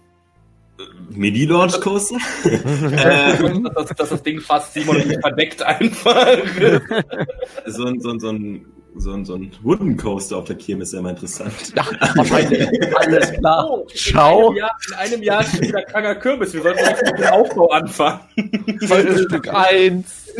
Mini-Launch 1.09 1.79
Coaster? 1.81 2.17
äh, 2.45 3.61
dass, 3.75 3.89
dass 3.89 4.09
das 4.09 4.23
Ding 4.23 4.39
fast 4.39 4.73
Simon 4.73 4.95
verdeckt 5.21 5.61
einfach. 5.61 6.25
so 7.67 7.85
ein, 7.85 7.99
so 7.99 8.09
ein, 8.09 8.19
so 8.19 8.29
ein 8.29 8.65
so 8.99 9.13
ein, 9.13 9.25
so 9.25 9.35
ein 9.35 9.51
Wooden 9.63 9.97
Coaster 9.97 10.37
auf 10.37 10.45
der 10.45 10.57
Kirmes 10.57 10.93
wäre 10.93 11.03
mal 11.03 11.11
interessant. 11.11 11.53
Ach, 11.75 12.15
wahrscheinlich. 12.15 12.67
Alles 12.95 13.31
klar. 13.31 13.67
Oh, 13.69 13.87
Ciao. 13.95 14.51
In 14.51 14.57
einem 14.57 14.57
Jahr, 14.57 14.71
in 14.87 14.93
einem 14.93 15.23
Jahr 15.23 15.41
ist 15.41 15.61
wieder 15.61 15.81
kranker 15.83 16.15
Kürbis. 16.15 16.53
Wir 16.53 16.61
sollten 16.61 16.79
jetzt 16.79 17.03
mit 17.05 17.19
dem 17.19 17.27
Aufbau 17.27 17.69
anfangen. 17.69 18.19
Holzstück 18.89 19.53
1. 19.53 20.33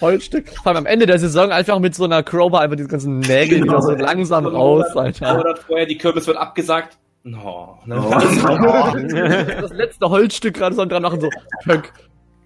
Holzstück. 0.00 0.48
Vor 0.48 0.68
allem 0.68 0.78
am 0.78 0.86
Ende 0.86 1.06
der 1.06 1.18
Saison 1.18 1.50
einfach 1.50 1.78
mit 1.78 1.94
so 1.94 2.04
einer 2.04 2.22
Crowbar 2.22 2.62
einfach 2.62 2.76
diese 2.76 2.88
ganzen 2.88 3.20
Nägel 3.20 3.64
wieder 3.64 3.82
so 3.82 3.92
langsam 3.92 4.46
raus, 4.46 4.86
Alter. 4.94 5.40
Oder 5.40 5.56
vorher, 5.56 5.86
die 5.86 5.98
Kürbis 5.98 6.26
wird 6.26 6.36
abgesagt. 6.36 6.98
No, 7.24 7.78
ne? 7.84 7.96
Das 9.60 9.72
letzte 9.72 10.08
Holzstück 10.08 10.54
gerade 10.54 10.74
so 10.74 10.84
dran 10.84 11.02
machen, 11.02 11.20
so, 11.20 11.28
Pöck. 11.64 11.92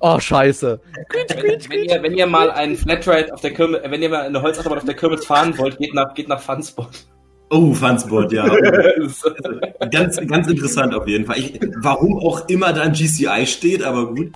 Oh, 0.04 0.18
scheiße. 0.18 0.80
wenn, 1.12 1.70
wenn, 1.70 1.84
ihr, 1.84 2.02
wenn 2.02 2.14
ihr 2.16 2.26
mal 2.26 2.50
einen 2.50 2.76
Flatride 2.76 3.32
auf 3.32 3.40
der 3.40 3.52
Kirmes, 3.52 3.82
äh, 3.82 3.90
wenn 3.92 4.02
ihr 4.02 4.08
mal 4.08 4.22
eine 4.22 4.42
Holzachterbahn 4.42 4.78
auf 4.78 4.84
der 4.84 4.96
Kirmes 4.96 5.24
fahren 5.24 5.56
wollt, 5.58 5.78
geht 5.78 5.94
nach, 5.94 6.12
geht 6.14 6.26
nach 6.26 6.40
Funspot. 6.40 7.06
Oh, 7.50 7.72
Funspot, 7.72 8.32
ja. 8.32 8.48
ganz, 9.92 10.20
ganz 10.26 10.48
interessant 10.48 10.92
auf 10.92 11.06
jeden 11.06 11.24
Fall. 11.24 11.38
Ich, 11.38 11.60
warum 11.76 12.18
auch 12.18 12.48
immer 12.48 12.72
da 12.72 12.82
ein 12.82 12.94
GCI 12.94 13.46
steht, 13.46 13.84
aber 13.84 14.12
gut. 14.12 14.32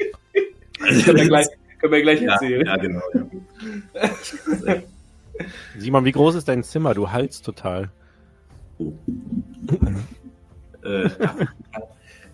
können, 0.78 1.16
wir 1.16 1.26
gleich, 1.26 1.46
können 1.80 1.92
wir 1.92 2.02
gleich 2.02 2.20
ja, 2.20 2.34
erzählen. 2.34 2.64
ja, 2.64 2.76
genau. 2.76 3.02
Ja. 3.14 4.76
Simon, 5.78 6.04
wie 6.04 6.12
groß 6.12 6.36
ist 6.36 6.46
dein 6.46 6.62
Zimmer? 6.62 6.94
Du 6.94 7.10
haltst 7.10 7.44
total. 7.44 7.90
Äh, 10.84 11.10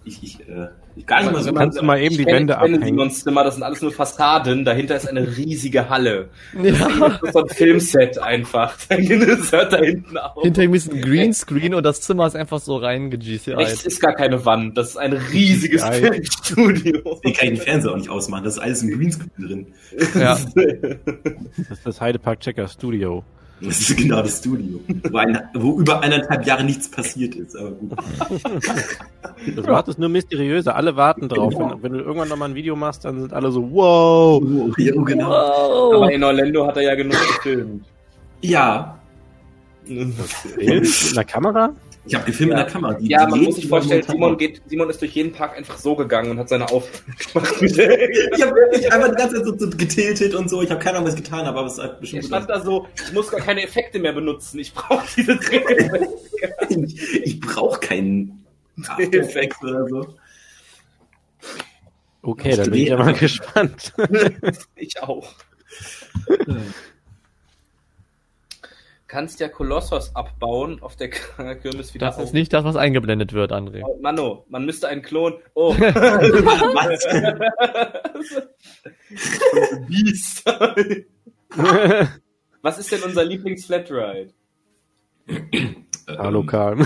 ich, 0.04 0.22
ich, 0.22 0.40
äh, 0.48 0.68
ich 0.96 1.06
gar 1.06 1.22
nicht 1.22 1.32
mal 1.32 1.42
so. 1.42 1.52
Kannst 1.52 1.78
du 1.78 1.84
mal 1.84 1.98
eben 2.00 2.14
die 2.16 2.22
Ich 2.22 2.26
kenne- 2.26 2.38
Wände 2.38 2.52
ich 2.54 2.58
abhängen? 2.58 2.84
Simons 2.84 3.22
Zimmer, 3.22 3.44
das 3.44 3.54
sind 3.54 3.62
alles 3.62 3.80
nur 3.82 3.92
Fassaden, 3.92 4.64
dahinter 4.64 4.96
ist 4.96 5.08
eine 5.08 5.36
riesige 5.36 5.88
Halle. 5.88 6.28
Ja. 6.60 6.72
Das 6.72 7.22
ist 7.22 7.32
so 7.32 7.38
ein 7.40 7.48
Filmset 7.48 8.18
einfach. 8.18 8.74
Das 8.88 9.52
hört 9.52 9.72
da 9.72 9.78
hinten 9.78 10.16
auf. 10.18 10.42
Hinter 10.42 10.62
ihm 10.64 10.74
ist 10.74 10.92
ein 10.92 11.00
Greenscreen 11.00 11.74
und 11.74 11.82
das 11.84 12.00
Zimmer 12.00 12.26
ist 12.26 12.36
einfach 12.36 12.60
so 12.60 12.76
rein 12.76 13.10
Rechts 13.12 13.84
ist 13.84 14.00
gar 14.00 14.14
keine 14.14 14.44
Wand, 14.44 14.76
das 14.76 14.90
ist 14.90 14.96
ein 14.96 15.12
riesiges 15.12 15.82
Geil. 15.82 16.12
Filmstudio. 16.12 17.00
Deswegen 17.04 17.34
kann 17.34 17.48
ich 17.48 17.54
den 17.54 17.56
Fernseher 17.58 17.92
auch 17.92 17.96
nicht 17.96 18.10
ausmachen. 18.10 18.44
Das 18.44 18.54
ist 18.54 18.58
alles 18.60 18.82
im 18.82 18.90
Greenscreen 18.98 19.30
drin. 19.38 19.66
Ja. 20.14 20.38
Das 21.68 21.78
ist 21.78 21.86
das 21.86 22.00
Heidepark 22.00 22.40
Checker 22.40 22.68
Studio. 22.68 23.24
Das 23.64 23.80
ist 23.80 23.96
genau 23.96 24.22
das 24.22 24.38
Studio. 24.38 24.80
Wo, 25.10 25.18
ein, 25.18 25.38
wo 25.54 25.78
über 25.78 26.00
eineinhalb 26.00 26.46
Jahre 26.46 26.64
nichts 26.64 26.90
passiert 26.90 27.34
ist. 27.34 27.56
Aber 27.56 27.70
gut. 27.70 27.92
Das 29.56 29.66
macht 29.66 29.88
es 29.88 29.98
nur 29.98 30.08
mysteriöser. 30.08 30.74
Alle 30.74 30.96
warten 30.96 31.28
drauf. 31.28 31.54
Wenn, 31.56 31.82
wenn 31.82 31.92
du 31.92 31.98
irgendwann 32.00 32.28
nochmal 32.28 32.50
ein 32.50 32.54
Video 32.54 32.76
machst, 32.76 33.04
dann 33.04 33.20
sind 33.20 33.32
alle 33.32 33.50
so, 33.52 33.62
wow. 33.72 34.42
Oh, 34.42 34.70
ja, 34.78 34.92
oh, 34.94 35.02
genau. 35.02 35.32
Aber 35.94 36.12
in 36.12 36.22
Orlando 36.22 36.66
hat 36.66 36.76
er 36.76 36.82
ja 36.82 36.94
genug 36.94 37.12
gefilmt. 37.12 37.84
Ja, 38.40 38.98
In 39.86 40.14
der 41.14 41.24
Kamera? 41.24 41.70
Ich 42.04 42.14
habe 42.14 42.24
gefilmt 42.24 42.52
Ja. 42.52 42.58
mit 42.58 42.66
der 42.66 42.72
Kamera. 42.72 42.94
Die- 42.94 43.08
Ja, 43.08 43.26
man 43.28 43.42
muss 43.42 43.56
sich 43.56 43.68
vorstellen, 43.68 44.02
Simon, 44.02 44.36
geht, 44.36 44.60
Simon 44.66 44.90
ist 44.90 45.00
durch 45.00 45.12
jeden 45.12 45.32
Park 45.32 45.56
einfach 45.56 45.78
so 45.78 45.94
gegangen 45.94 46.30
und 46.32 46.38
hat 46.38 46.48
seine 46.48 46.64
Aufnahmen 46.68 47.16
gemacht. 47.32 47.54
Ich 47.62 47.72
habe 48.42 48.54
wirklich 48.54 48.92
einfach 48.92 49.08
die 49.10 49.14
ganze 49.16 49.36
Zeit 49.36 49.44
so, 49.44 49.56
so 49.58 49.70
getiltet 49.70 50.34
und 50.34 50.50
so. 50.50 50.62
Ich 50.62 50.70
habe 50.70 50.80
keine 50.80 50.96
Ahnung, 50.98 51.08
was 51.08 51.14
ich 51.16 51.22
getan 51.22 51.46
habe, 51.46 51.58
aber 51.58 51.68
es 51.68 51.78
hat 51.78 52.00
bestimmt 52.00 52.24
stand 52.24 52.50
da 52.50 52.60
so, 52.60 52.86
ich 53.06 53.12
muss 53.12 53.30
gar 53.30 53.40
keine 53.40 53.62
Effekte 53.62 53.98
mehr 53.98 54.12
benutzen, 54.12 54.58
ich 54.58 54.74
brauche 54.74 55.04
diese 55.16 55.36
Dreheffekte. 55.36 56.08
ich 56.70 57.22
ich 57.24 57.40
brauche 57.40 57.78
keinen 57.78 58.44
Effects 58.98 59.62
oder 59.62 59.86
so. 59.88 60.14
Okay, 62.22 62.56
dann 62.56 62.70
bin 62.70 62.80
ich 62.82 62.88
ja 62.88 62.96
mal 62.96 63.12
gespannt. 63.18 63.92
Ich 64.76 65.00
auch. 65.02 65.32
Kannst 69.12 69.40
ja 69.40 69.48
Kolossos 69.48 70.16
abbauen 70.16 70.80
auf 70.82 70.96
der 70.96 71.10
Kirmes 71.10 71.92
wieder 71.92 72.06
Das 72.06 72.16
ist 72.16 72.32
nicht 72.32 72.50
das, 72.54 72.64
was 72.64 72.76
eingeblendet 72.76 73.34
wird, 73.34 73.52
André. 73.52 73.82
Oh, 73.84 73.98
Mano, 74.00 74.46
man 74.48 74.64
müsste 74.64 74.88
einen 74.88 75.02
Klon. 75.02 75.34
Oh, 75.52 75.74
Was? 75.78 77.04
Beast. 79.86 80.42
Was 82.62 82.78
ist 82.78 82.90
denn 82.90 83.02
unser 83.02 83.22
Lieblings-Flatride? 83.26 84.32
Hallo, 86.08 86.42
Karl. 86.44 86.78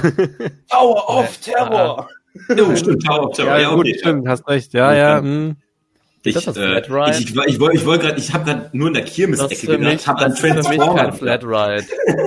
Tower 0.68 1.09
of 1.09 1.39
Terror! 1.39 2.09
Oh, 2.59 2.74
stimmt, 2.74 3.05
Tower 3.07 3.29
of 3.29 3.37
Terror. 3.37 3.53
Ja, 3.53 3.61
Ja, 3.61 3.74
gut, 3.77 3.87
okay. 3.87 3.99
stimmt, 4.01 4.27
hast 4.27 4.49
recht. 4.49 4.72
Ja, 4.72 4.93
ja. 4.93 5.20
hm. 5.20 5.59
Ich, 6.29 6.35
Das 6.35 6.47
ist 6.47 6.57
äh, 6.57 6.81
Flatride. 6.81 7.11
ich, 7.18 7.20
ich, 7.20 7.31
ich, 7.47 7.61
wollte- 7.61 7.77
ich 7.77 7.87
wollte 7.87 8.07
gerade, 8.07 8.18
ich 8.18 8.33
habe 8.35 8.45
gerade 8.45 8.70
nur 8.72 8.89
in 8.89 8.95
der 8.95 9.05
Kirmes-Ecke 9.05 9.66
gedacht, 9.79 10.07
habe 10.07 10.20
dann 10.20 10.31
das 10.31 10.41
ist 10.41 10.47
für 10.47 10.55
mich 10.55 10.64
Transformer. 10.79 11.03
kein 11.03 11.12
Flatride. 11.12 11.85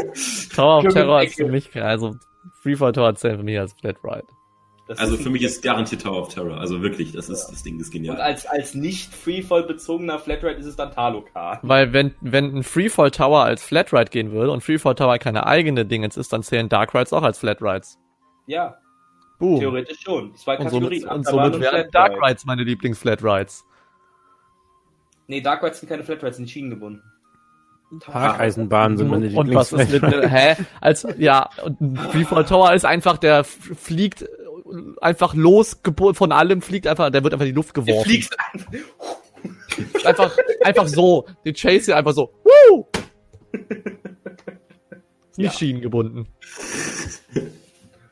Tower 0.55 0.77
of 0.85 0.93
Terror 0.93 1.23
ist 1.23 1.35
für 1.35 1.47
mich 1.47 1.71
kein, 1.71 1.83
also 1.83 2.15
Freefall 2.61 2.91
Tower 2.91 3.15
zählt 3.15 3.37
für 3.37 3.43
mich 3.43 3.59
als 3.59 3.73
Flatride. 3.73 4.23
Das 4.87 4.97
Also 4.97 5.17
für 5.17 5.29
mich 5.29 5.43
ist 5.43 5.61
garantiert 5.61 6.01
Tower 6.01 6.21
of 6.23 6.33
Terror. 6.33 6.57
Also 6.59 6.81
wirklich, 6.81 7.11
das 7.11 7.29
ist 7.29 7.47
das 7.47 7.61
Ding 7.61 7.79
ist 7.79 7.87
Und 7.87 7.93
genial. 7.93 8.19
als, 8.19 8.47
als 8.47 8.73
nicht 8.73 9.13
Freefall 9.13 9.61
bezogener 9.63 10.17
Flatride 10.17 10.55
ist 10.55 10.65
es 10.65 10.75
dann 10.75 10.91
Talokan. 10.91 11.59
Weil 11.61 11.93
wenn, 11.93 12.15
wenn 12.21 12.55
ein 12.57 12.63
Freefall 12.63 13.11
Tower 13.11 13.43
als 13.43 13.61
Flatride 13.63 14.09
gehen 14.09 14.31
würde 14.31 14.51
und 14.51 14.61
Freefall 14.63 14.95
Tower 14.95 15.19
keine 15.19 15.45
eigene 15.45 15.85
Dingens 15.85 16.17
ist, 16.17 16.33
dann 16.33 16.41
zählen 16.41 16.69
Dark 16.69 16.95
Rides 16.95 17.13
auch 17.13 17.21
als 17.21 17.37
Flatrides. 17.37 17.99
Ja, 18.47 18.77
Boom. 19.37 19.59
theoretisch 19.59 19.99
schon. 20.03 20.35
Zwei 20.35 20.57
Und 20.57 20.71
somit, 20.71 20.89
Kategorien. 20.89 21.17
und 21.17 21.27
somit 21.27 21.59
wären. 21.59 21.91
Dark 21.91 22.13
Rides 22.21 22.45
meine 22.45 22.63
Lieblings-Flatrides. 22.63 23.63
Nee, 25.29 25.41
Dark 25.41 25.61
Rides 25.63 25.79
sind 25.79 25.87
keine 25.89 26.03
Flatrides, 26.03 26.37
sind 26.37 26.49
Schienen 26.49 26.71
gebunden. 26.71 27.03
Parkeisenbahnen 28.01 28.97
sind 28.97 29.09
meine 29.09 29.29
Und 29.29 29.53
was 29.53 29.71
ist 29.71 29.91
mit, 29.91 30.03
hä? 30.03 30.55
Als, 30.81 31.07
ja, 31.17 31.49
Freefall 32.11 32.45
Tower 32.45 32.73
ist 32.73 32.83
einfach, 32.83 33.17
der 33.19 33.43
fliegt 33.43 34.25
einfach 35.01 35.35
los, 35.35 35.79
von 36.13 36.31
allem 36.31 36.63
fliegt 36.63 36.87
einfach, 36.87 37.11
der 37.11 37.23
wird 37.23 37.33
einfach 37.33 37.45
in 37.45 37.51
die 37.51 37.55
Luft 37.55 37.77
Du 37.77 37.83
geworfen. 37.83 38.09
fliegst 38.09 38.35
einfach. 38.53 38.71
Einfach, 40.03 40.35
einfach 40.61 40.87
so. 40.87 41.25
Die 41.45 41.53
Chase 41.53 41.95
einfach 41.95 42.11
so, 42.11 42.33
Woo! 42.43 42.85
Nicht 45.37 45.57
schienengebunden. 45.57 46.27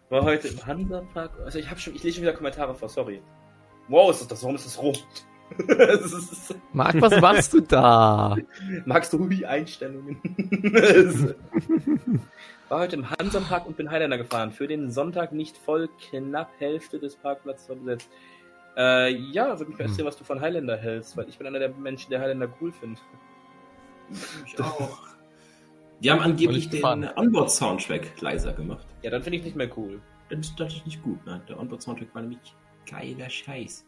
War 0.10 0.24
heute 0.24 0.48
im 0.48 0.66
Hansapark. 0.66 1.32
Also 1.44 1.60
ich 1.60 1.70
habe 1.70 1.78
schon, 1.80 1.94
ich 1.94 2.04
lese 2.04 2.16
schon 2.16 2.22
wieder 2.24 2.34
Kommentare 2.34 2.74
vor, 2.74 2.88
sorry. 2.88 3.22
Wow, 3.90 4.12
ist 4.12 4.22
das, 4.22 4.28
das 4.30 4.44
warum 4.44 4.56
ist 4.56 4.66
das 4.66 4.82
rot? 4.82 5.06
Marc, 6.74 7.02
was 7.02 7.22
machst 7.22 7.54
du 7.54 7.62
da? 7.62 8.36
magst 8.86 9.14
du 9.14 9.28
die 9.28 9.46
Einstellungen? 9.46 10.18
Das- 10.74 11.36
War 12.70 12.82
heute 12.82 12.98
im 12.98 13.10
Hansapark 13.10 13.66
und 13.66 13.78
bin 13.78 13.90
Highlander 13.90 14.18
gefahren. 14.18 14.52
Für 14.52 14.68
den 14.68 14.92
Sonntag 14.92 15.32
nicht 15.32 15.56
voll, 15.58 15.88
knapp 16.10 16.50
Hälfte 16.60 17.00
des 17.00 17.16
Parkplatzes 17.16 17.70
war 17.70 17.78
besetzt. 17.78 18.10
Äh, 18.76 19.16
ja, 19.32 19.58
würde 19.58 19.70
mich 19.72 19.80
mal 19.80 19.86
Hm. 19.86 19.92
erzählen, 19.92 20.08
was 20.08 20.18
du 20.18 20.26
von 20.26 20.42
Highlander 20.42 20.76
hältst, 20.76 21.16
weil 21.16 21.30
ich 21.30 21.38
bin 21.38 21.48
einer 21.48 21.60
der 21.60 21.70
Menschen, 21.70 22.10
der 22.10 22.20
Highlander 22.20 22.50
cool 22.60 22.74
findet. 22.74 23.02
Ich 24.46 24.60
auch. 24.62 25.00
Die 26.02 26.12
haben 26.12 26.20
angeblich 26.20 26.70
den. 26.70 26.84
Onboard-Soundtrack 26.84 28.20
leiser 28.22 28.52
gemacht. 28.52 28.86
Ja, 29.02 29.12
dann 29.12 29.24
finde 29.24 29.38
ich 29.40 29.46
nicht 29.46 29.56
mehr 29.56 29.70
cool. 29.78 30.02
Das, 30.30 30.54
das 30.58 30.74
ist 30.76 30.86
nicht 30.86 31.02
gut, 31.02 31.20
nein. 31.26 31.42
Der 31.48 31.58
Onboard-Soundtrack 31.58 32.14
war 32.14 32.22
nämlich 32.22 32.40
geiler 32.86 33.30
Scheiß. 33.30 33.86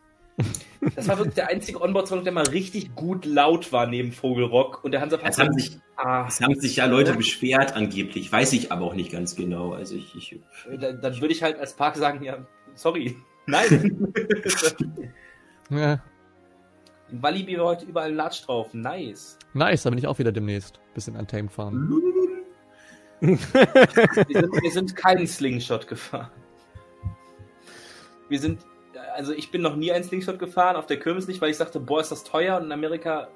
Das 0.96 1.08
war 1.08 1.18
wirklich 1.18 1.36
der 1.36 1.50
einzige 1.50 1.82
Onboard-Song, 1.82 2.24
der 2.24 2.32
mal 2.32 2.48
richtig 2.48 2.96
gut 2.96 3.26
laut 3.26 3.72
war 3.72 3.86
neben 3.86 4.12
Vogelrock 4.12 4.84
und 4.84 4.92
der 4.92 5.02
Hansapark. 5.02 5.32
Es 5.32 5.38
haben 5.38 5.54
sich, 5.54 5.78
ah, 5.98 6.26
es 6.28 6.42
haben 6.42 6.56
sich 6.56 6.78
ja 6.78 6.86
Leute 6.86 7.14
beschwert 7.14 7.76
angeblich, 7.76 8.32
weiß 8.32 8.54
ich 8.54 8.72
aber 8.72 8.86
auch 8.86 8.94
nicht 8.94 9.12
ganz 9.12 9.36
genau. 9.36 9.74
Also 9.74 9.96
ich, 9.96 10.16
ich 10.16 10.40
dann, 10.80 11.02
dann 11.02 11.22
würde 11.22 11.34
ich 11.34 11.44
halt 11.44 11.60
als 11.60 11.76
Park 11.76 11.98
sagen, 11.98 12.24
ja, 12.24 12.46
sorry. 12.76 13.18
Nein. 13.46 14.14
Ja. 15.70 16.02
In 17.12 17.22
Walibi 17.24 17.58
war 17.58 17.66
heute 17.66 17.86
überall 17.86 18.14
Latsch 18.14 18.46
drauf. 18.46 18.74
Nice. 18.74 19.38
Nice, 19.54 19.84
da 19.84 19.90
bin 19.90 20.00
ich 20.00 20.08
auch 20.08 20.20
wieder 20.20 20.32
demnächst. 20.32 20.80
Bisschen 20.94 21.16
Untamed 21.16 21.52
fahren. 21.52 21.90
Wir 23.20 23.38
sind, 23.38 24.62
wir 24.62 24.72
sind 24.72 24.96
keinen 24.96 25.28
Slingshot 25.28 25.88
gefahren. 25.88 26.32
Wir 28.30 28.40
sind, 28.40 28.62
also 29.20 29.34
ich 29.34 29.52
bin 29.52 29.62
noch 29.62 29.76
nie 29.76 29.92
einen 29.92 30.06
Slingshot 30.06 30.40
gefahren, 30.40 30.78
auf 30.78 30.86
der 30.86 30.98
Kirmes 30.98 31.28
nicht, 31.28 31.42
weil 31.42 31.50
ich 31.50 31.58
sagte, 31.58 31.82
boah, 31.82 32.00
ist 32.00 32.10
das 32.10 32.24
teuer 32.24 32.58
und 32.58 32.64
in 32.66 32.72
Amerika, 32.72 33.28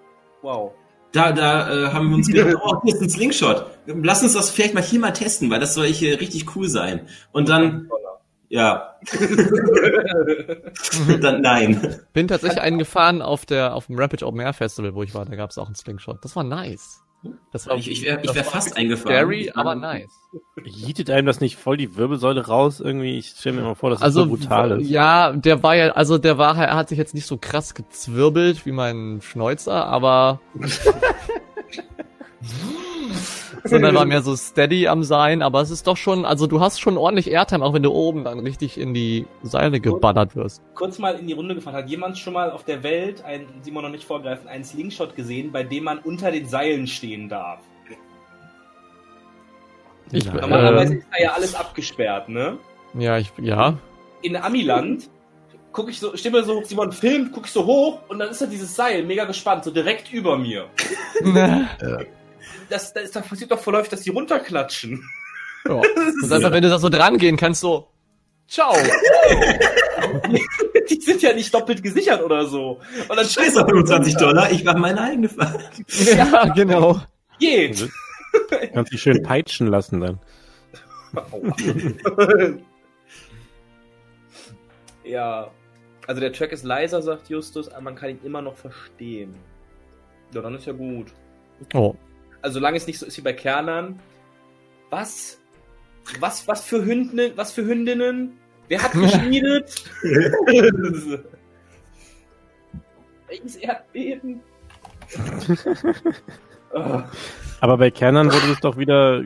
wow. 0.41 0.71
Da, 1.11 1.33
da 1.33 1.69
äh, 1.69 1.91
haben 1.91 2.09
wir 2.09 2.15
uns 2.15 2.27
gedacht, 2.27 2.55
oh, 2.63 2.81
hier 2.83 2.95
ist 2.95 3.01
ein 3.01 3.09
Slingshot. 3.09 3.65
Lass 3.85 4.23
uns 4.23 4.33
das 4.33 4.49
vielleicht 4.49 4.73
mal 4.73 4.81
hier 4.81 5.01
mal 5.01 5.11
testen, 5.11 5.51
weil 5.51 5.59
das 5.59 5.75
soll 5.75 5.87
hier 5.87 6.21
richtig 6.21 6.55
cool 6.55 6.69
sein. 6.69 7.07
Und 7.33 7.49
dann, 7.49 7.89
ja. 8.49 8.95
dann 11.21 11.41
nein. 11.41 11.99
Bin 12.13 12.29
tatsächlich 12.29 12.61
einen 12.61 12.79
gefahren 12.79 13.21
auf 13.21 13.45
der, 13.45 13.75
auf 13.75 13.87
dem 13.87 13.99
Rampage 13.99 14.25
Open 14.25 14.39
Air 14.39 14.53
Festival, 14.53 14.95
wo 14.95 15.03
ich 15.03 15.13
war. 15.13 15.25
Da 15.25 15.35
gab 15.35 15.49
es 15.49 15.57
auch 15.57 15.67
einen 15.67 15.75
Slingshot. 15.75 16.23
Das 16.23 16.33
war 16.35 16.45
nice. 16.45 17.02
Das 17.51 17.67
war, 17.67 17.77
Ich, 17.77 17.89
ich 17.89 18.03
wäre 18.03 18.21
wär 18.35 18.43
fast 18.43 18.75
eingefahren. 18.75 19.15
scary, 19.15 19.51
aber 19.53 19.75
nice. 19.75 20.11
Jietet 20.63 21.09
einem 21.09 21.25
das 21.27 21.39
nicht 21.41 21.57
voll 21.57 21.77
die 21.77 21.95
Wirbelsäule 21.95 22.45
raus 22.47 22.79
irgendwie? 22.79 23.17
Ich 23.17 23.27
stelle 23.29 23.57
mir 23.57 23.61
mal 23.63 23.75
vor, 23.75 23.89
dass 23.91 23.99
das 23.99 24.05
Also, 24.07 24.23
so 24.23 24.29
brutal 24.29 24.81
ist. 24.81 24.89
ja, 24.89 25.31
der 25.31 25.61
war 25.63 25.75
ja, 25.75 25.91
also 25.91 26.17
der 26.17 26.37
war, 26.37 26.57
er 26.57 26.75
hat 26.75 26.89
sich 26.89 26.97
jetzt 26.97 27.13
nicht 27.13 27.25
so 27.27 27.37
krass 27.37 27.73
gezwirbelt 27.75 28.65
wie 28.65 28.71
mein 28.71 29.19
Schnäuzer, 29.21 29.85
aber 29.85 30.39
sondern 33.63 33.95
war 33.95 34.05
mehr 34.05 34.21
so 34.21 34.35
steady 34.35 34.87
am 34.87 35.03
Sein, 35.03 35.41
aber 35.41 35.61
es 35.61 35.71
ist 35.71 35.87
doch 35.87 35.97
schon, 35.97 36.25
also 36.25 36.47
du 36.47 36.59
hast 36.59 36.79
schon 36.79 36.97
ordentlich 36.97 37.31
Airtime, 37.31 37.63
auch 37.63 37.73
wenn 37.73 37.83
du 37.83 37.91
oben 37.91 38.23
dann 38.23 38.39
richtig 38.39 38.77
in 38.77 38.93
die 38.93 39.25
Seile 39.41 39.79
geballert 39.79 40.35
wirst. 40.35 40.61
Kurz 40.75 40.99
mal 40.99 41.15
in 41.15 41.27
die 41.27 41.33
Runde 41.33 41.55
gefragt, 41.55 41.77
hat 41.77 41.89
jemand 41.89 42.17
schon 42.17 42.33
mal 42.33 42.51
auf 42.51 42.63
der 42.63 42.83
Welt, 42.83 43.23
ein, 43.23 43.45
Simon 43.61 43.83
noch 43.83 43.91
nicht 43.91 44.03
vorgreifen, 44.03 44.47
einen 44.47 44.63
Slingshot 44.63 45.15
gesehen, 45.15 45.51
bei 45.51 45.63
dem 45.63 45.85
man 45.85 45.99
unter 45.99 46.31
den 46.31 46.45
Seilen 46.45 46.87
stehen 46.87 47.29
darf? 47.29 47.59
Ich, 50.11 50.31
Normalerweise 50.31 50.95
äh, 50.95 50.97
ist 50.97 51.07
da 51.11 51.23
ja 51.23 51.31
alles 51.31 51.55
abgesperrt, 51.55 52.29
ne? 52.29 52.57
ja, 52.93 53.17
ich, 53.17 53.31
ja. 53.41 53.77
In 54.21 54.35
Amiland 54.35 55.09
gucke 55.71 55.89
ich 55.89 55.99
so, 55.99 56.15
stimme 56.15 56.43
so, 56.43 56.61
Simon 56.63 56.91
filmt, 56.91 57.31
guck 57.33 57.45
ich 57.45 57.51
so 57.51 57.65
hoch 57.65 58.01
und 58.09 58.19
dann 58.19 58.29
ist 58.29 58.41
da 58.41 58.45
dieses 58.45 58.75
Seil 58.75 59.03
mega 59.03 59.25
gespannt, 59.25 59.63
so 59.63 59.71
direkt 59.71 60.13
über 60.13 60.37
mir. 60.37 60.67
Das, 62.69 62.93
das, 62.93 63.11
das 63.11 63.27
passiert 63.27 63.51
doch 63.51 63.59
voll 63.59 63.75
häufig, 63.75 63.89
dass 63.89 64.01
die 64.01 64.09
runterklatschen. 64.09 65.07
ja. 65.65 65.73
Und 66.23 66.31
einfach, 66.31 66.51
wenn 66.51 66.63
du 66.63 66.69
da 66.69 66.79
so 66.79 66.89
dran 66.89 67.17
gehen 67.17 67.37
kannst, 67.37 67.61
so, 67.61 67.89
ciao. 68.47 68.73
die 70.89 71.01
sind 71.01 71.21
ja 71.21 71.33
nicht 71.33 71.53
doppelt 71.53 71.83
gesichert 71.83 72.21
oder 72.21 72.45
so. 72.45 72.79
Und 73.07 73.15
dann 73.15 73.25
Scheiße, 73.25 73.65
25 73.65 74.15
Dollar, 74.17 74.51
ich 74.51 74.63
mache 74.63 74.79
meine 74.79 75.01
eigene 75.01 75.29
Fahrt. 75.29 75.61
ja, 75.87 76.45
genau. 76.53 77.01
Geht. 77.39 77.89
Kannst 78.73 78.93
dich 78.93 79.01
schön 79.01 79.21
peitschen 79.23 79.67
lassen 79.67 80.01
dann. 80.01 80.19
ja. 85.03 85.51
Also 86.05 86.19
der 86.19 86.33
Track 86.33 86.51
ist 86.51 86.63
leiser, 86.63 87.01
sagt 87.01 87.29
Justus, 87.29 87.69
aber 87.69 87.81
man 87.81 87.95
kann 87.95 88.09
ihn 88.09 88.19
immer 88.23 88.41
noch 88.41 88.57
verstehen. 88.57 89.35
Ja, 90.33 90.41
dann 90.41 90.55
ist 90.55 90.65
ja 90.65 90.73
gut. 90.73 91.07
Oh. 91.73 91.95
Also 92.43 92.55
solange 92.55 92.77
es 92.77 92.85
nicht 92.85 92.99
so 92.99 93.05
ist 93.07 93.17
wie 93.17 93.21
bei 93.21 93.33
Kernern. 93.33 93.99
Was? 94.89 95.39
Was, 96.19 96.47
was 96.47 96.63
für 96.65 96.83
Hündinnen? 96.85 97.31
Was 97.35 97.53
für 97.53 97.65
Hündinnen? 97.65 98.37
Wer 98.67 98.83
hat 98.83 98.91
geschmiedet? 98.93 99.83
Welches 103.27 103.55
Erdbeben? 103.55 104.41
Ah, 106.75 107.03
Aber 107.61 107.77
bei 107.77 107.91
Kernern 107.91 108.33
wurde 108.33 108.51
es 108.51 108.59
doch 108.59 108.77
wieder 108.77 109.23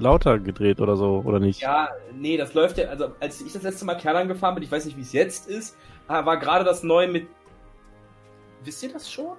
lauter 0.00 0.36
gedreht 0.40 0.80
oder 0.80 0.96
so, 0.96 1.22
oder 1.24 1.38
nicht? 1.38 1.60
ja, 1.60 1.88
nee, 2.12 2.36
das 2.36 2.54
läuft 2.54 2.76
ja. 2.76 2.88
Also, 2.88 3.12
als 3.20 3.40
ich 3.40 3.52
das 3.52 3.62
letzte 3.62 3.84
Mal 3.84 3.94
Kernern 3.94 4.26
gefahren 4.26 4.56
bin, 4.56 4.64
ich 4.64 4.72
weiß 4.72 4.84
nicht, 4.84 4.96
wie 4.96 5.02
es 5.02 5.12
jetzt 5.12 5.48
ist, 5.48 5.76
ah, 6.08 6.26
war 6.26 6.38
gerade 6.40 6.64
das 6.64 6.82
Neue 6.82 7.06
mit. 7.06 7.28
Wisst 8.64 8.82
ihr 8.82 8.92
das 8.92 9.08
schon? 9.08 9.36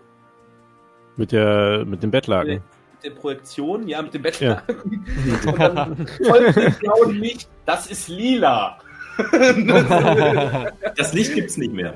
Mit 1.18 1.34
der, 1.34 1.84
mit 1.86 2.02
dem 2.02 2.12
Bettlaken. 2.12 2.54
Mit 2.54 2.64
der 3.04 3.12
Projektion, 3.12 3.88
ja, 3.88 4.02
mit 4.02 4.14
dem 4.14 4.22
Bettlaken. 4.22 5.06
Und 5.46 5.60
dann 5.60 5.98
mit 5.98 6.80
blauen 6.80 7.16
Licht. 7.16 7.50
Das 7.66 7.88
ist 7.88 8.08
lila. 8.08 8.80
Das 10.96 11.14
Licht 11.14 11.34
gibt's 11.34 11.58
nicht 11.58 11.74
mehr. 11.74 11.94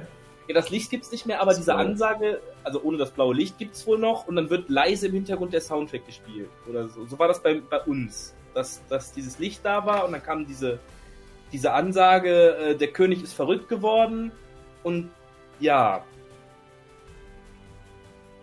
Ja, 0.47 0.55
das 0.55 0.69
Licht 0.69 0.89
gibt's 0.89 1.11
nicht 1.11 1.25
mehr, 1.25 1.41
aber 1.41 1.53
diese 1.53 1.65
So. 1.65 1.71
Ansage, 1.71 2.41
also 2.63 2.81
ohne 2.83 2.97
das 2.97 3.11
blaue 3.11 3.33
Licht 3.33 3.57
gibt's 3.57 3.87
wohl 3.87 3.97
noch 3.97 4.27
und 4.27 4.35
dann 4.35 4.49
wird 4.49 4.69
leise 4.69 5.07
im 5.07 5.13
Hintergrund 5.13 5.53
der 5.53 5.61
Soundtrack 5.61 6.05
gespielt 6.05 6.49
oder 6.69 6.89
so. 6.89 7.05
So 7.05 7.17
war 7.17 7.29
das 7.29 7.41
bei, 7.41 7.61
bei 7.69 7.79
uns, 7.81 8.33
dass, 8.53 8.81
dass 8.89 9.13
dieses 9.13 9.39
Licht 9.39 9.61
da 9.63 9.85
war 9.85 10.05
und 10.05 10.11
dann 10.11 10.21
kam 10.21 10.45
diese, 10.45 10.79
diese 11.53 11.71
Ansage, 11.71 12.57
äh, 12.57 12.75
der 12.75 12.89
König 12.89 13.23
ist 13.23 13.33
verrückt 13.33 13.69
geworden 13.69 14.31
und 14.83 15.09
ja. 15.59 16.03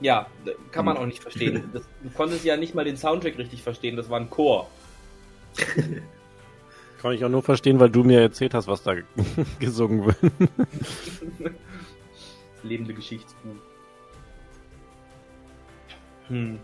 Ja, 0.01 0.27
kann 0.73 0.85
man 0.87 0.97
auch 0.97 1.07
nicht 1.07 1.23
verstehen. 1.23 1.71
Das, 1.73 1.83
du 2.03 2.11
konntest 2.11 2.45
ja 2.45 2.57
nicht 2.57 2.75
mal 2.75 2.85
den 2.85 2.97
Soundtrack 2.97 3.37
richtig 3.39 3.63
verstehen, 3.63 3.97
das 3.97 4.09
war 4.09 4.19
ein 4.21 4.31
Chor. 4.31 4.69
Kann 7.03 7.13
ich 7.15 7.25
auch 7.25 7.31
nur 7.31 7.43
verstehen, 7.43 7.81
weil 7.81 7.89
du 7.91 8.05
mir 8.05 8.21
erzählt 8.21 8.53
hast, 8.53 8.67
was 8.67 8.83
da 8.83 8.95
gesungen 9.59 10.05
wird. 10.07 10.17
Das 11.41 12.63
lebende 12.63 12.93
Geschichtsbuch. 12.93 13.55
Hm. 16.29 16.59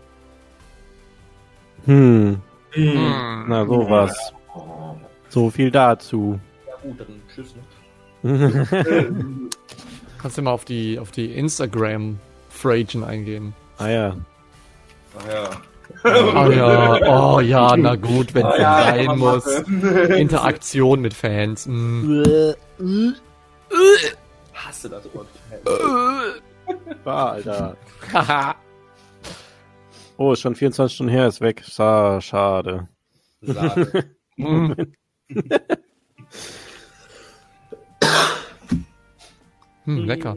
Hm, 1.85 2.41
Hm. 2.71 3.45
na 3.47 3.65
sowas. 3.65 4.33
So 5.29 5.49
viel 5.49 5.71
dazu. 5.71 6.39
Ja 6.67 6.75
gut, 6.81 6.99
dann 6.99 7.21
tschüss. 7.33 7.55
Ne? 8.23 8.67
Kannst 10.19 10.37
du 10.37 10.41
mal 10.41 10.51
auf 10.51 10.65
die, 10.65 10.99
auf 10.99 11.11
die 11.11 11.33
Instagram-Phrasen 12.51 13.03
eingehen. 13.03 13.53
ah 13.77 13.87
ja. 13.89 14.15
Ach 15.17 15.27
ja. 15.27 15.49
Oh 16.03 16.51
ja, 16.51 16.99
oh 17.35 17.39
ja, 17.39 17.77
na 17.77 17.95
gut, 17.95 18.33
wenn 18.35 18.45
es 18.45 18.53
Ah, 18.59 18.95
ja, 18.95 19.05
sein 19.07 19.17
muss. 19.17 19.45
Interaktion 20.17 21.01
mit 21.01 21.13
Fans. 21.13 21.65
mm. 21.65 23.13
Hasse 24.53 24.89
das 24.89 25.03
Wort. 25.13 25.27
Bah, 27.03 27.31
Alter. 27.31 27.77
Oh, 30.19 30.33
ist 30.33 30.41
schon 30.41 30.55
24 30.55 30.95
Stunden 30.95 31.11
her, 31.13 31.27
ist 31.27 31.41
weg. 31.41 31.63
Sa 31.63 32.19
schade. 32.21 32.87
Sade. 33.41 34.09
Hm, 39.87 40.05
lecker. 40.05 40.35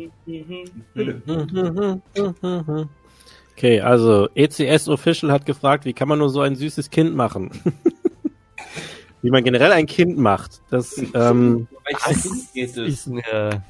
Okay, 3.57 3.81
also 3.81 4.29
ECS 4.35 4.89
Official 4.89 5.33
hat 5.33 5.45
gefragt, 5.45 5.85
wie 5.85 5.93
kann 5.93 6.07
man 6.07 6.21
nur 6.21 6.31
so 6.31 6.41
ein 6.41 6.55
süßes 6.55 6.89
Kind 6.89 7.17
machen? 7.17 7.51
wie 9.23 9.31
man 9.31 9.43
generell 9.43 9.73
ein 9.73 9.87
Kind 9.87 10.17
macht, 10.17 10.63
das 10.71 10.97
ähm, 11.15 11.67
es? 12.07 12.57
Ist 12.77 13.09
eine, 13.09 13.65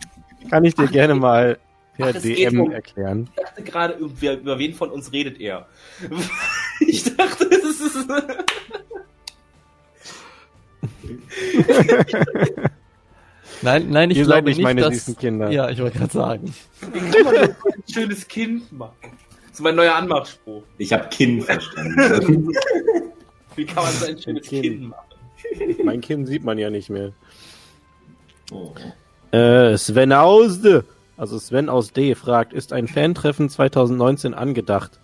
kann 0.51 0.65
ich 0.67 0.75
dir 0.75 0.87
gerne 0.87 1.15
mal 1.15 1.59
per 1.97 2.13
Ach, 2.15 2.21
DM 2.21 2.61
um- 2.61 2.73
erklären. 2.73 3.31
Ich 3.35 3.43
dachte 3.43 3.63
gerade, 3.63 3.95
über, 3.95 4.35
über 4.35 4.59
wen 4.59 4.75
von 4.75 4.91
uns 4.91 5.13
redet 5.13 5.41
er? 5.41 5.67
Ich 6.83 7.05
dachte, 7.15 7.45
es 7.45 7.81
ist. 7.81 8.09
nein, 13.63 13.91
nein, 13.91 14.11
ich 14.11 14.19
Ihr 14.19 14.25
glaube 14.25 14.39
seid 14.39 14.45
nicht 14.45 14.61
meine 14.61 14.81
dass, 14.83 14.95
süßen 14.95 15.17
Kinder. 15.17 15.51
Ja, 15.51 15.69
ich 15.71 15.81
wollte 15.81 15.99
gerade 15.99 16.13
sagen. 16.13 16.55
Wie 16.93 16.99
kann 16.99 17.25
man 17.25 17.37
ein 17.37 17.55
schönes 17.93 18.29
Kind 18.29 18.73
machen? 18.73 18.95
Das 19.43 19.59
ist 19.59 19.61
mein 19.61 19.75
neuer 19.75 19.95
Anmachspruch. 19.95 20.63
Ich 20.79 20.93
habe 20.93 21.09
Kinn 21.09 21.43
verstanden. 21.43 21.97
Wie 23.57 23.65
kann 23.65 23.85
man 23.85 23.93
so 23.93 24.07
ein 24.07 24.19
schönes 24.19 24.47
Kind. 24.47 24.63
Kind 24.63 24.89
machen? 24.91 25.85
Mein 25.85 26.01
Kind 26.01 26.29
sieht 26.29 26.45
man 26.45 26.59
ja 26.59 26.71
nicht 26.71 26.91
mehr. 26.91 27.13
Oh. 28.53 28.73
Äh, 29.33 29.77
Sven 29.77 30.13
Ausde, 30.13 30.85
also 31.17 31.39
Sven 31.39 31.69
aus 31.69 31.93
D, 31.93 32.15
fragt, 32.15 32.53
ist 32.53 32.73
ein 32.73 32.89
Fantreffen 32.89 33.49
2019 33.49 34.35
angedacht? 34.35 35.01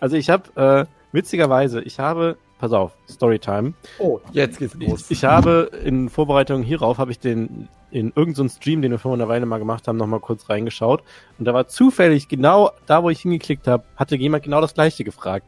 Also 0.00 0.16
ich 0.16 0.30
habe, 0.30 0.88
äh, 0.88 1.12
witzigerweise, 1.12 1.80
ich 1.82 1.98
habe, 1.98 2.36
pass 2.64 2.72
auf, 2.72 2.92
Storytime. 3.10 3.74
Oh, 3.98 4.20
jetzt 4.32 4.58
geht's 4.58 4.74
los. 4.74 5.10
Ich 5.10 5.22
habe 5.22 5.70
in 5.84 6.08
Vorbereitung 6.08 6.62
hierauf, 6.62 6.96
habe 6.96 7.10
ich 7.10 7.18
den 7.18 7.68
in 7.90 8.10
irgendeinem 8.16 8.48
Stream, 8.48 8.80
den 8.80 8.90
wir 8.90 8.98
vor 8.98 9.12
einer 9.12 9.28
Weile 9.28 9.44
mal 9.44 9.58
gemacht 9.58 9.86
haben, 9.86 9.98
nochmal 9.98 10.20
kurz 10.20 10.48
reingeschaut. 10.48 11.02
Und 11.38 11.44
da 11.44 11.52
war 11.52 11.68
zufällig 11.68 12.26
genau 12.26 12.70
da, 12.86 13.02
wo 13.02 13.10
ich 13.10 13.20
hingeklickt 13.20 13.68
habe, 13.68 13.84
hatte 13.96 14.16
jemand 14.16 14.44
genau 14.44 14.62
das 14.62 14.72
gleiche 14.72 15.04
gefragt. 15.04 15.46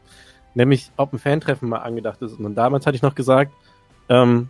Nämlich, 0.53 0.91
ob 0.95 1.11
ein 1.11 1.17
Fantreffen 1.17 1.69
mal 1.69 1.79
angedacht 1.79 2.21
ist. 2.21 2.39
Und 2.39 2.53
damals 2.53 2.85
hatte 2.85 2.95
ich 2.95 3.01
noch 3.01 3.15
gesagt, 3.15 3.51
ähm, 4.09 4.49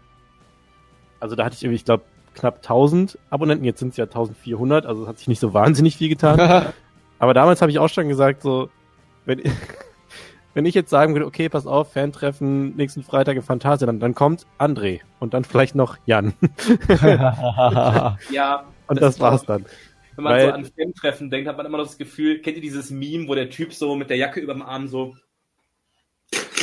also 1.22 1.38
da 1.38 1.46
hatte 1.46 1.56
ich 1.56 1.64
irgendwie, 1.64 1.78
ich 1.78 1.86
glaube, 1.86 2.04
knapp 2.36 2.58
1000 2.58 3.18
Abonnenten, 3.30 3.64
jetzt 3.64 3.80
sind 3.80 3.92
es 3.92 3.98
ja 3.98 4.04
1400, 4.04 4.86
also 4.86 5.04
es 5.04 5.08
hat 5.08 5.20
sich 5.20 5.30
nicht 5.30 5.40
so 5.40 5.54
wahnsinnig 5.54 5.96
viel 5.96 6.10
getan. 6.10 6.74
Aber 7.20 7.34
damals 7.34 7.62
habe 7.62 7.72
ich 7.72 7.80
auch 7.80 7.90
schon 7.90 8.10
gesagt, 8.10 8.42
so, 8.42 8.70
wenn, 9.26 9.42
wenn 10.58 10.66
ich 10.66 10.74
jetzt 10.74 10.90
sagen 10.90 11.14
würde, 11.14 11.28
okay, 11.28 11.50
pass 11.50 11.68
auf, 11.68 11.94
Fantreffen 11.94 12.76
nächsten 12.76 13.04
Freitag 13.04 13.36
im 13.38 13.44
Fantasia, 13.44 13.86
dann, 13.86 14.00
dann 14.00 14.16
kommt 14.16 14.48
André 14.58 15.02
und 15.20 15.36
dann 15.36 15.44
vielleicht 15.44 15.76
noch 15.76 15.98
Jan. 16.08 16.34
Ja. 18.32 18.66
Und 18.88 19.00
das, 19.00 19.16
ist 19.16 19.22
war's 19.22 19.46
dann. 19.46 19.66
Wenn 20.16 20.24
man 20.24 20.34
Weil- 20.34 20.48
so 20.48 20.54
an 20.54 20.66
Filmtreffen 20.66 21.30
denkt, 21.30 21.48
hat 21.48 21.58
man 21.58 21.66
immer 21.68 21.78
noch 21.78 21.86
das 21.86 22.00
Gefühl, 22.00 22.40
kennt 22.40 22.56
ihr 22.56 22.64
dieses 22.64 22.90
Meme, 22.90 23.28
wo 23.28 23.36
der 23.36 23.52
Typ 23.52 23.72
so 23.72 23.96
mit 23.96 24.10
der 24.10 24.18
Jacke 24.18 24.40
über 24.40 24.54
dem 24.54 24.64
Arm 24.64 24.88
so. 24.88 25.16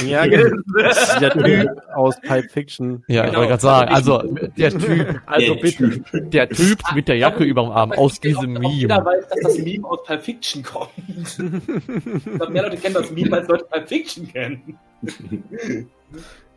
Ja, 0.07 0.27
genau. 0.27 0.57
Das 0.83 1.13
ist 1.15 1.21
der 1.21 1.31
Typ 1.45 1.69
aus 1.95 2.21
Pipe 2.21 2.49
Fiction. 2.49 3.05
Ja, 3.07 3.23
ich 3.25 3.31
Genau. 3.31 3.39
wollte 3.39 3.49
gerade 3.51 3.63
sagen, 3.63 3.95
also 3.95 4.23
der 4.57 4.71
Typ, 4.71 5.21
also 5.27 5.55
Der 5.55 5.61
bitte, 5.61 6.01
der 6.21 6.49
Typ 6.51 6.79
mit 6.95 7.09
der 7.09 7.17
Jacke 7.17 7.45
überm 7.45 7.71
Arm 7.71 7.93
aus 7.93 8.21
diesem 8.21 8.57
Auch 8.59 8.71
Jeder 8.73 8.97
Meme. 9.03 9.07
weiß, 9.07 9.29
dass 9.29 9.41
das 9.41 9.59
Meme 9.59 9.87
aus 9.89 10.03
Pulp 10.05 10.23
Fiction 10.23 10.63
kommt. 10.63 10.91
Ich 10.99 12.25
glaube, 12.25 12.53
mehr 12.53 12.63
Leute 12.65 12.77
kennen 12.77 12.95
das 12.95 13.11
Meme, 13.11 13.37
als 13.37 13.49
Leute 13.49 13.65
Pulp 13.71 13.89
Fiction 13.89 14.29
kennen. 14.29 14.79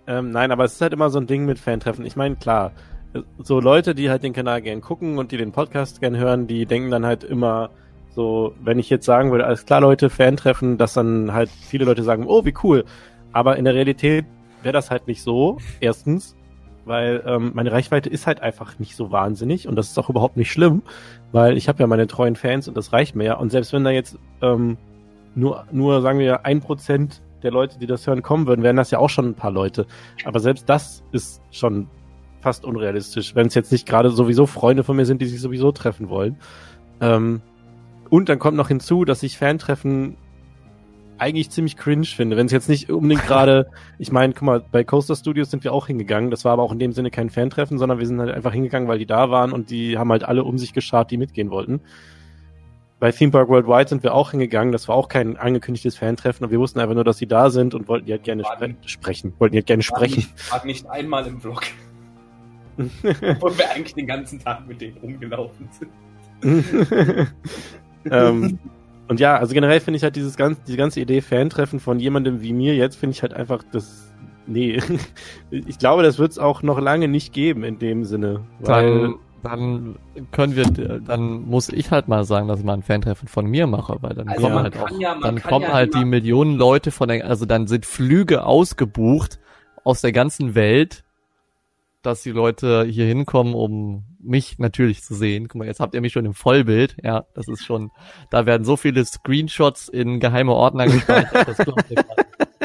Ähm, 0.07 0.31
nein, 0.31 0.51
aber 0.51 0.65
es 0.65 0.73
ist 0.73 0.81
halt 0.81 0.93
immer 0.93 1.09
so 1.09 1.19
ein 1.19 1.27
Ding 1.27 1.45
mit 1.45 1.59
Fantreffen. 1.59 2.05
Ich 2.05 2.15
meine, 2.15 2.35
klar, 2.37 2.71
so 3.39 3.59
Leute, 3.59 3.93
die 3.95 4.09
halt 4.09 4.23
den 4.23 4.33
Kanal 4.33 4.61
gern 4.61 4.81
gucken 4.81 5.17
und 5.17 5.31
die 5.31 5.37
den 5.37 5.51
Podcast 5.51 6.01
gern 6.01 6.17
hören, 6.17 6.47
die 6.47 6.65
denken 6.65 6.91
dann 6.91 7.05
halt 7.05 7.23
immer 7.23 7.69
So, 8.18 8.55
wenn 8.63 8.80
ich 8.80 8.89
jetzt 8.89 9.05
sagen 9.05 9.30
würde, 9.30 9.45
alles 9.45 9.68
klar, 9.68 9.80
Leute, 9.80 10.09
Fan-Treffen, 10.09 10.80
dass 10.80 10.95
dann 10.95 11.34
halt 11.34 11.51
viele 11.51 11.86
Leute 11.86 12.01
sagen, 12.01 12.26
oh, 12.26 12.45
wie 12.45 12.53
cool. 12.63 12.84
Aber 13.32 13.57
in 13.57 13.65
der 13.65 13.76
Realität 13.76 14.26
wäre 14.63 14.74
das 14.74 14.89
halt 14.89 15.05
nicht 15.05 15.22
so. 15.22 15.59
Erstens, 15.82 16.36
weil 16.86 17.22
ähm, 17.28 17.51
meine 17.53 17.72
Reichweite 17.72 18.09
ist 18.09 18.26
halt 18.26 18.41
einfach 18.41 18.80
nicht 18.80 18.95
so 18.95 19.11
wahnsinnig 19.11 19.68
und 19.68 19.76
das 19.76 19.89
ist 19.89 19.99
auch 19.99 20.09
überhaupt 20.09 20.36
nicht 20.36 20.51
schlimm, 20.51 20.82
weil 21.32 21.57
ich 21.57 21.68
habe 21.68 21.80
ja 21.80 21.86
meine 21.86 22.07
treuen 22.07 22.36
Fans 22.36 22.68
und 22.68 22.76
das 22.76 22.91
reicht 22.91 23.15
mir 23.15 23.24
ja. 23.26 23.34
Und 23.36 23.51
selbst 23.51 23.72
wenn 23.72 23.84
da 23.84 23.91
jetzt 23.91 24.18
ähm, 24.41 24.78
nur, 25.36 25.68
nur 25.72 26.01
sagen 26.01 26.18
wir 26.18 26.43
ein 26.43 26.59
Prozent 26.59 27.22
der 27.43 27.51
Leute, 27.51 27.78
die 27.78 27.86
das 27.86 28.07
hören, 28.07 28.24
kommen 28.24 28.47
würden, 28.47 28.63
wären 28.63 28.78
das 28.78 28.89
ja 28.89 28.97
auch 28.97 29.11
schon 29.11 29.28
ein 29.28 29.36
paar 29.36 29.51
Leute. 29.51 29.86
Aber 30.26 30.39
selbst 30.39 30.68
das 30.68 31.03
ist 31.11 31.39
schon 31.51 31.86
fast 32.41 32.65
unrealistisch, 32.65 33.36
wenn 33.36 33.45
es 33.45 33.53
jetzt 33.53 33.72
nicht 33.72 33.88
gerade 33.88 34.09
sowieso 34.09 34.47
Freunde 34.47 34.84
von 34.84 34.95
mir 34.95 35.05
sind, 35.05 35.22
die 35.22 35.28
sich 35.28 35.39
sowieso 35.39 35.72
treffen 35.72 36.09
wollen. 36.09 36.38
Ähm, 36.99 37.43
und 38.09 38.29
dann 38.29 38.39
kommt 38.39 38.57
noch 38.57 38.67
hinzu, 38.67 39.05
dass 39.05 39.23
ich 39.23 39.37
Fantreffen 39.37 40.17
eigentlich 41.19 41.49
ziemlich 41.49 41.77
cringe 41.77 42.05
finde, 42.05 42.37
wenn 42.37 42.45
es 42.45 42.51
jetzt 42.51 42.69
nicht 42.69 42.89
unbedingt 42.89 43.25
gerade, 43.25 43.69
ich 43.99 44.11
meine, 44.11 44.33
guck 44.33 44.43
mal, 44.43 44.63
bei 44.71 44.83
Coaster 44.83 45.15
Studios 45.15 45.49
sind 45.49 45.63
wir 45.63 45.73
auch 45.73 45.87
hingegangen, 45.87 46.31
das 46.31 46.45
war 46.45 46.53
aber 46.53 46.63
auch 46.63 46.71
in 46.71 46.79
dem 46.79 46.91
Sinne 46.91 47.11
kein 47.11 47.29
Fantreffen, 47.29 47.77
sondern 47.77 47.99
wir 47.99 48.05
sind 48.05 48.19
halt 48.19 48.31
einfach 48.31 48.53
hingegangen, 48.53 48.87
weil 48.87 48.99
die 48.99 49.05
da 49.05 49.29
waren 49.29 49.51
und 49.51 49.69
die 49.69 49.97
haben 49.97 50.11
halt 50.11 50.23
alle 50.23 50.43
um 50.43 50.57
sich 50.57 50.73
geschart, 50.73 51.11
die 51.11 51.17
mitgehen 51.17 51.49
wollten. 51.49 51.81
Bei 52.99 53.11
Theme 53.11 53.31
Park 53.31 53.49
Worldwide 53.49 53.89
sind 53.89 54.03
wir 54.03 54.13
auch 54.13 54.31
hingegangen, 54.31 54.71
das 54.71 54.87
war 54.87 54.95
auch 54.95 55.07
kein 55.07 55.37
angekündigtes 55.37 55.97
Fantreffen 55.97 56.45
und 56.45 56.51
wir 56.51 56.59
wussten 56.59 56.79
einfach 56.79 56.95
nur, 56.95 57.03
dass 57.03 57.17
sie 57.17 57.27
da 57.27 57.49
sind 57.49 57.75
und 57.75 57.87
wollten 57.87 58.05
die 58.07 58.11
halt 58.11 58.23
gerne 58.23 58.43
spre 58.43 58.75
sprechen, 58.85 59.33
wollten 59.37 59.53
die 59.53 59.59
halt 59.59 59.67
gerne 59.67 59.83
War 59.89 59.97
sprechen. 59.97 60.19
Nicht, 60.19 60.51
war 60.51 60.65
nicht 60.65 60.89
einmal 60.89 61.27
im 61.27 61.39
Vlog. 61.41 61.63
Obwohl 62.77 63.57
wir 63.57 63.71
eigentlich 63.71 63.95
den 63.95 64.07
ganzen 64.07 64.39
Tag 64.39 64.67
mit 64.67 64.81
denen 64.81 64.97
rumgelaufen 64.97 65.67
sind. 65.71 65.91
ähm, 68.09 68.59
und 69.07 69.19
ja, 69.19 69.37
also 69.37 69.53
generell 69.53 69.79
finde 69.79 69.97
ich 69.97 70.03
halt 70.03 70.15
dieses 70.15 70.35
ganz, 70.35 70.61
diese 70.63 70.77
ganze 70.77 70.99
Idee 70.99 71.21
Fan-Treffen 71.21 71.79
von 71.79 71.99
jemandem 71.99 72.41
wie 72.41 72.53
mir 72.53 72.75
jetzt, 72.75 72.95
finde 72.97 73.13
ich 73.15 73.21
halt 73.21 73.33
einfach 73.33 73.63
das. 73.71 74.13
Nee. 74.45 74.79
ich 75.51 75.77
glaube, 75.79 76.03
das 76.03 76.19
wird 76.19 76.31
es 76.31 76.39
auch 76.39 76.61
noch 76.63 76.79
lange 76.79 77.07
nicht 77.07 77.33
geben 77.33 77.63
in 77.63 77.79
dem 77.79 78.03
Sinne. 78.05 78.41
Weil, 78.59 79.01
Dann, 79.01 79.15
dann 79.43 79.95
können 80.31 80.55
wir, 80.55 80.65
dann 80.99 81.43
muss 81.43 81.69
ich 81.69 81.91
halt 81.91 82.07
mal 82.07 82.23
sagen, 82.25 82.47
dass 82.47 82.59
ich 82.59 82.65
mal 82.65 82.73
ein 82.73 82.83
Fantreffen 82.83 83.27
von 83.27 83.45
mir 83.45 83.67
mache, 83.67 83.97
weil 84.01 84.13
dann 84.15 84.27
Also 84.29 84.41
kommen 84.47 84.59
halt 84.63 84.77
auch, 84.77 84.89
ja- 84.99 85.15
dann 85.21 85.41
kommen 85.41 85.63
ja 85.63 85.73
halt 85.73 85.93
die 85.93 86.05
Millionen 86.05 86.55
Leute 86.55 86.91
von 86.91 87.07
der, 87.09 87.25
also 87.27 87.45
dann 87.45 87.67
sind 87.67 87.85
Flüge 87.85 88.45
ausgebucht 88.45 89.39
aus 89.83 90.01
der 90.01 90.11
ganzen 90.11 90.55
Welt, 90.55 91.03
dass 92.01 92.23
die 92.23 92.31
Leute 92.31 92.85
hier 92.85 93.05
hinkommen, 93.05 93.53
um 93.53 94.03
mich 94.28 94.59
natürlich 94.59 95.03
zu 95.03 95.15
sehen. 95.15 95.47
Guck 95.47 95.59
mal, 95.59 95.67
jetzt 95.67 95.80
habt 95.80 95.95
ihr 95.95 96.01
mich 96.01 96.13
schon 96.13 96.25
im 96.25 96.34
Vollbild. 96.34 96.97
Ja, 97.03 97.25
das 97.34 97.47
ist 97.47 97.65
schon, 97.65 97.91
da 98.30 98.45
werden 98.45 98.65
so 98.65 98.78
viele 98.78 99.03
Screenshots 99.05 99.88
in 99.89 100.19
geheime 100.19 100.53
Ordner 100.53 100.86
gespeichert. 100.86 101.47
Das 101.47 101.57
glaubt 101.57 101.86
ihr 101.89 101.95
gar 101.95 102.15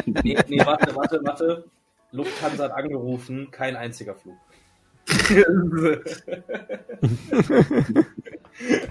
nicht. 0.07 0.25
Nee, 0.25 0.39
nee, 0.49 0.67
warte, 0.67 0.95
warte, 0.97 1.21
warte. 1.25 1.65
Lufthansa 2.11 2.65
hat 2.65 2.73
angerufen, 2.73 3.51
kein 3.51 3.77
einziger 3.77 4.15
Flug. 4.15 4.37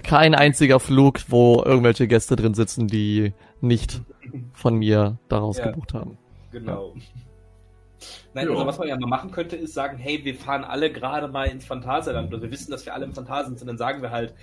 Kein 0.02 0.34
einziger 0.34 0.80
Flug, 0.80 1.20
wo 1.28 1.62
irgendwelche 1.64 2.06
Gäste 2.08 2.36
drin 2.36 2.54
sitzen, 2.54 2.86
die 2.86 3.32
nicht 3.60 4.02
von 4.52 4.76
mir 4.76 5.18
daraus 5.28 5.58
Ja. 5.58 5.66
gebucht 5.70 5.94
haben. 5.94 6.18
Genau. 6.50 6.94
Nein, 8.34 8.46
Ja. 8.46 8.52
also 8.52 8.66
was 8.66 8.78
man 8.78 8.88
ja 8.88 8.96
mal 8.98 9.06
machen 9.06 9.30
könnte, 9.30 9.56
ist 9.56 9.74
sagen, 9.74 9.98
hey, 9.98 10.24
wir 10.24 10.34
fahren 10.34 10.64
alle 10.64 10.92
gerade 10.92 11.28
mal 11.28 11.44
ins 11.48 11.64
Phantasialand 11.64 12.32
oder 12.32 12.42
wir 12.42 12.50
wissen, 12.50 12.70
dass 12.70 12.86
wir 12.86 12.94
alle 12.94 13.04
im 13.04 13.12
Phantasialand 13.12 13.58
sind, 13.58 13.68
dann 13.68 13.78
sagen 13.78 14.02
wir 14.02 14.10
halt, 14.10 14.34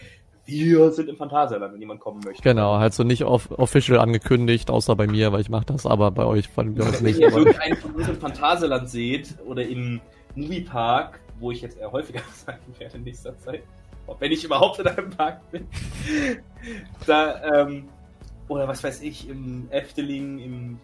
wir 0.46 0.92
sind 0.92 1.10
im 1.10 1.16
Phantasialand, 1.16 1.74
wenn 1.74 1.80
jemand 1.80 2.00
kommen 2.00 2.22
möchte. 2.26 2.42
Genau, 2.42 2.80
halt 2.80 2.94
so 2.94 3.04
nicht 3.04 3.24
off 3.24 3.52
official 3.52 4.00
angekündigt, 4.00 4.72
außer 4.72 4.96
bei 4.96 5.06
mir, 5.06 5.32
weil 5.32 5.42
ich 5.42 5.50
mache 5.50 5.66
das, 5.66 5.86
aber 5.86 6.10
bei 6.12 6.26
euch 6.26 6.50
bei 6.52 6.64
euch 6.64 6.76
Wenn 6.76 7.04
nicht. 7.04 7.20
ihr 7.20 7.28
Aber 7.28 7.38
irgendeinen 7.40 7.76
von 7.78 7.92
uns 7.92 8.08
im 8.10 8.16
Phantasialand 8.20 8.90
seht 8.90 9.36
oder 9.46 9.64
im 9.64 10.02
Moviepark, 10.36 11.20
wo 11.40 11.52
ich 11.52 11.62
jetzt 11.62 11.78
eher 11.78 11.92
häufiger 11.92 12.22
sein 12.46 12.58
werde 12.80 12.98
in 12.98 13.04
nächster 13.04 13.38
Zeit, 13.38 13.62
wenn 14.20 14.32
ich 14.32 14.44
überhaupt 14.44 14.80
in 14.80 14.88
einem 14.88 15.12
Park 15.12 15.40
bin, 15.52 15.68
da, 17.06 17.62
ähm, 17.62 17.88
oder 18.48 18.68
was 18.68 18.84
weiß 18.84 19.02
ich, 19.04 19.30
im 19.30 19.68
Efteling, 19.70 20.40
im 20.40 20.80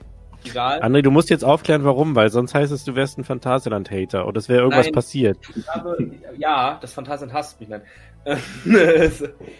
Regal. 0.45 0.81
André, 0.81 1.01
du 1.01 1.11
musst 1.11 1.29
jetzt 1.29 1.43
aufklären, 1.43 1.83
warum, 1.83 2.15
weil 2.15 2.29
sonst 2.29 2.53
heißt 2.53 2.71
es, 2.71 2.83
du 2.83 2.95
wärst 2.95 3.17
ein 3.17 3.23
Phantasialand-Hater 3.23 4.27
oder 4.27 4.37
es 4.37 4.49
wäre 4.49 4.61
irgendwas 4.61 4.87
Nein. 4.87 4.93
passiert. 4.93 5.37
Ich 5.55 5.67
habe, 5.67 6.11
ja, 6.37 6.77
das 6.81 6.93
Phantasialand 6.93 7.33
hasst 7.33 7.59
mich, 7.59 7.69
nein. 7.69 7.81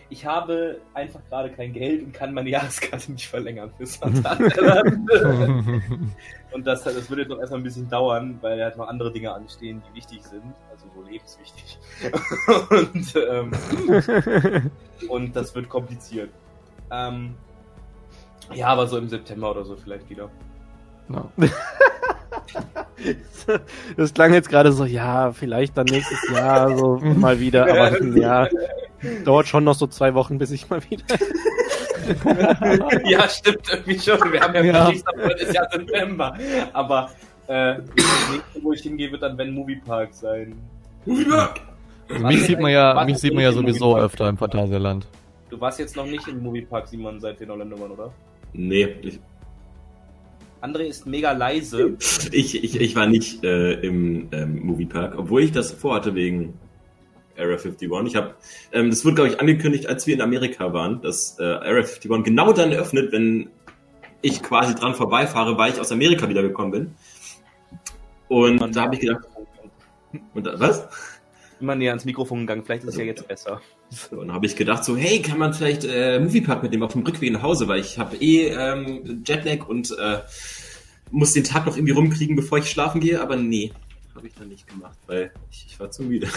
Ich 0.09 0.25
habe 0.25 0.79
einfach 0.93 1.19
gerade 1.29 1.51
kein 1.51 1.73
Geld 1.73 2.03
und 2.03 2.13
kann 2.13 2.33
meine 2.33 2.49
Jahreskarte 2.49 3.11
nicht 3.11 3.27
verlängern 3.27 3.71
fürs 3.77 3.97
Phantasialand. 3.97 5.09
Und 6.51 6.65
das, 6.65 6.83
das 6.83 7.09
würde 7.09 7.23
jetzt 7.23 7.29
noch 7.29 7.39
erstmal 7.39 7.59
ein 7.59 7.63
bisschen 7.63 7.89
dauern, 7.89 8.37
weil 8.39 8.63
halt 8.63 8.77
noch 8.77 8.87
andere 8.87 9.11
Dinge 9.11 9.33
anstehen, 9.33 9.83
die 9.89 9.97
wichtig 9.97 10.23
sind, 10.23 10.53
also 10.71 10.85
so 10.95 11.01
lebenswichtig. 11.03 11.77
Und, 12.69 13.15
ähm, 13.29 14.71
und 15.09 15.35
das 15.35 15.53
wird 15.53 15.67
kompliziert. 15.67 16.29
Ähm, 16.89 17.35
ja, 18.53 18.67
aber 18.67 18.87
so 18.87 18.97
im 18.97 19.09
September 19.09 19.51
oder 19.51 19.65
so 19.65 19.75
vielleicht 19.75 20.09
wieder. 20.09 20.29
Ja. 21.09 21.29
Das 23.95 24.13
klang 24.13 24.33
jetzt 24.33 24.49
gerade 24.49 24.71
so, 24.71 24.85
ja, 24.85 25.31
vielleicht 25.31 25.77
dann 25.77 25.85
nächstes 25.85 26.19
Jahr 26.31 26.75
so 26.75 26.97
mal 27.01 27.39
wieder, 27.39 27.63
aber 27.69 28.03
ja, 28.17 28.47
dauert 29.23 29.47
schon 29.47 29.63
noch 29.63 29.75
so 29.75 29.87
zwei 29.87 30.13
Wochen, 30.15 30.37
bis 30.37 30.51
ich 30.51 30.69
mal 30.69 30.81
wieder. 30.89 31.05
ja, 33.05 33.27
stimmt 33.29 33.69
irgendwie 33.71 33.99
schon. 33.99 34.31
Wir 34.31 34.41
haben 34.41 34.55
ja, 34.55 34.63
Ja. 34.63 34.89
ja. 34.89 35.29
ist 35.37 35.53
ja 35.53 35.69
September. 35.71 36.35
Aber 36.73 37.11
äh, 37.47 37.75
das 37.75 37.85
nächste, 38.31 38.63
wo 38.63 38.73
ich 38.73 38.81
hingehe, 38.81 39.11
wird 39.11 39.21
dann 39.21 39.37
Wenn 39.37 39.53
Moviepark 39.53 40.13
sein. 40.13 40.55
Moviepark! 41.05 41.61
mich 42.19 42.45
sieht 42.45 42.59
man 42.59 42.71
ja, 42.71 43.03
mich 43.05 43.17
sieht 43.17 43.33
man 43.33 43.43
ja 43.43 43.51
sowieso 43.51 43.97
öfter 43.97 44.29
im 44.29 44.37
Phantasialand. 44.37 45.07
Du 45.49 45.59
warst 45.59 45.79
jetzt 45.79 45.95
noch 45.95 46.05
nicht 46.05 46.27
im 46.27 46.41
Moviepark, 46.41 46.87
Simon, 46.87 47.19
seit 47.19 47.47
Orlando 47.47 47.79
waren, 47.79 47.91
oder? 47.91 48.11
Nee, 48.53 48.95
ich, 49.01 49.19
André 50.65 50.87
ist 50.87 51.05
mega 51.05 51.31
leise. 51.31 51.95
ich, 52.31 52.63
ich, 52.63 52.79
ich 52.81 52.95
war 52.95 53.05
nicht 53.05 53.43
äh, 53.43 53.73
im 53.73 54.29
ähm, 54.31 54.65
Moviepark, 54.65 55.17
obwohl 55.17 55.43
ich 55.43 55.51
das 55.51 55.71
vorhatte 55.71 56.15
wegen 56.15 56.59
Area 57.37 57.57
51. 57.57 57.89
Ich 58.07 58.15
habe, 58.15 58.35
ähm, 58.71 58.89
das 58.89 59.05
wurde 59.05 59.15
glaube 59.15 59.29
ich 59.29 59.39
angekündigt, 59.39 59.87
als 59.87 60.07
wir 60.07 60.15
in 60.15 60.21
Amerika 60.21 60.73
waren, 60.73 61.01
dass 61.01 61.37
äh, 61.39 61.43
Area 61.43 61.83
51 61.83 62.23
genau 62.23 62.51
dann 62.53 62.73
öffnet, 62.73 63.11
wenn 63.11 63.49
ich 64.21 64.41
quasi 64.41 64.73
dran 64.73 64.95
vorbeifahre, 64.95 65.57
weil 65.57 65.73
ich 65.73 65.79
aus 65.79 65.91
Amerika 65.91 66.27
wiedergekommen 66.27 66.71
bin. 66.71 66.95
Und 68.27 68.75
da 68.75 68.81
habe 68.81 68.95
ich 68.95 69.01
gedacht, 69.01 69.25
und 70.33 70.47
da, 70.47 70.59
was? 70.59 70.87
Immer 71.59 71.75
näher 71.75 71.91
ans 71.91 72.05
Mikrofon 72.05 72.41
gegangen, 72.41 72.63
vielleicht 72.65 72.83
ist 72.83 72.89
es 72.89 72.97
ja 72.97 73.05
jetzt 73.05 73.27
besser. 73.27 73.61
So, 73.91 74.15
dann 74.15 74.33
habe 74.33 74.47
ich 74.47 74.55
gedacht, 74.55 74.83
so, 74.83 74.97
hey, 74.97 75.21
kann 75.21 75.37
man 75.37 75.53
vielleicht 75.53 75.83
äh, 75.85 76.19
Moviepark 76.19 76.63
mitnehmen 76.63 76.81
auf 76.81 76.93
dem 76.93 77.03
Rückweg 77.03 77.31
nach 77.31 77.43
Hause, 77.43 77.67
weil 77.67 77.79
ich 77.79 77.99
habe 77.99 78.15
eh 78.17 78.47
ähm, 78.47 79.23
Jetlag 79.23 79.67
und 79.67 79.91
äh, 79.91 80.21
muss 81.11 81.33
den 81.33 81.43
Tag 81.43 81.67
noch 81.67 81.77
irgendwie 81.77 81.93
rumkriegen, 81.93 82.35
bevor 82.35 82.57
ich 82.57 82.67
schlafen 82.67 82.99
gehe, 82.99 83.21
aber 83.21 83.35
nee, 83.35 83.71
habe 84.15 84.27
ich 84.27 84.33
dann 84.33 84.47
nicht 84.47 84.67
gemacht, 84.67 84.97
weil 85.05 85.31
ich, 85.51 85.67
ich 85.69 85.79
war 85.79 85.91
zu 85.91 86.01
müde. 86.01 86.27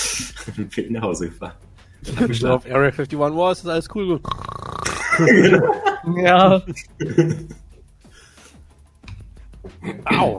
und 0.56 0.74
bin 0.74 0.92
nach 0.92 1.02
Hause 1.02 1.28
gefahren. 1.28 1.54
Und 2.08 2.20
hab 2.20 2.30
Ich 2.30 2.44
auf 2.44 2.64
Area 2.66 2.88
51 2.88 3.18
war, 3.18 3.52
ist 3.52 3.64
das 3.64 3.70
alles 3.70 3.88
cool. 3.94 4.20
Ja. 6.16 6.62
Au. 10.04 10.38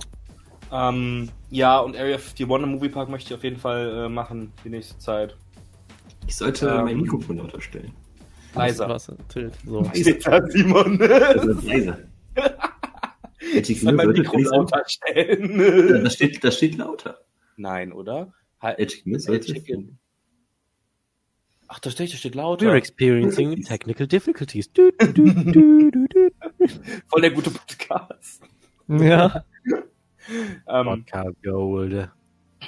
Ähm, 0.72 1.30
ja, 1.50 1.80
und 1.80 1.96
Area 1.96 2.16
51 2.18 2.48
im 2.50 2.70
Moviepark 2.70 3.10
möchte 3.10 3.30
ich 3.34 3.38
auf 3.38 3.44
jeden 3.44 3.58
Fall 3.58 4.06
äh, 4.06 4.10
machen, 4.10 4.52
die 4.64 4.70
nächste 4.70 4.98
Zeit. 5.00 5.36
Ich 6.28 6.36
sollte 6.36 6.68
Ähm. 6.68 6.86
mein 6.86 6.98
Mikrofon 6.98 7.38
lauter 7.38 7.60
stellen. 7.62 7.92
Leiser. 8.56 8.90
Was, 8.90 9.12
Tilt, 9.30 9.54
so. 9.66 9.84
Simon. 9.94 10.98
Das 11.00 11.46
ist 11.46 11.64
leise. 11.66 12.08
Hätte 13.54 13.72
ich 13.72 13.84
mein 13.84 13.98
sollte- 13.98 14.22
Mikro 14.22 14.38
ich- 14.40 14.46
lauter 14.46 14.78
Ja, 14.80 14.84
stellen. 14.90 16.04
das 16.04 16.14
steht, 16.14 16.44
das 16.44 16.58
steht 16.58 16.78
lauter. 16.78 17.20
Nein, 17.58 17.92
oder? 17.94 18.34
Halt- 18.62 18.92
Smith 18.92 19.24
sollte 19.24 19.56
Edge- 19.56 19.88
Ach, 21.68 21.80
da 21.80 21.92
steht, 21.92 22.12
da 22.12 22.18
steht 22.18 22.36
lauter. 22.36 22.66
We're 22.68 22.76
experiencing 22.76 23.62
technical 23.64 24.08
difficulties. 24.08 24.72
Du, 24.74 24.92
du, 24.98 25.14
du, 25.14 25.92
du, 25.92 26.08
du. 26.08 26.30
Voll 27.08 27.22
der 27.22 27.32
gute 27.32 27.52
Podcast. 27.52 28.42
Ja. 28.88 29.46
Ähm, 30.68 30.86
Podcast 30.86 31.36
Gold. 31.44 32.10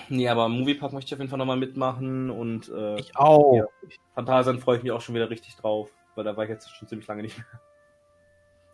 nee, 0.10 0.28
aber 0.28 0.46
im 0.48 0.54
Moviepark 0.54 0.94
möchte 0.94 1.10
ich 1.10 1.14
auf 1.14 1.20
jeden 1.20 1.30
Fall 1.30 1.40
nochmal 1.40 1.58
mitmachen 1.58 2.30
und 2.30 2.70
äh, 2.70 3.00
Ich 3.00 3.16
auch. 3.16 3.56
Ja. 3.56 3.66
Phantasialand 4.16 4.62
freue 4.64 4.78
ich 4.78 4.84
mich 4.84 4.92
auch 4.92 5.02
schon 5.02 5.16
wieder 5.16 5.30
richtig 5.30 5.56
drauf, 5.56 5.90
weil 6.16 6.24
da 6.24 6.36
war 6.38 6.44
ich 6.46 6.50
jetzt 6.50 6.70
schon 6.76 6.88
ziemlich 6.88 7.08
lange 7.08 7.22
nicht 7.24 7.38
mehr. 7.38 7.48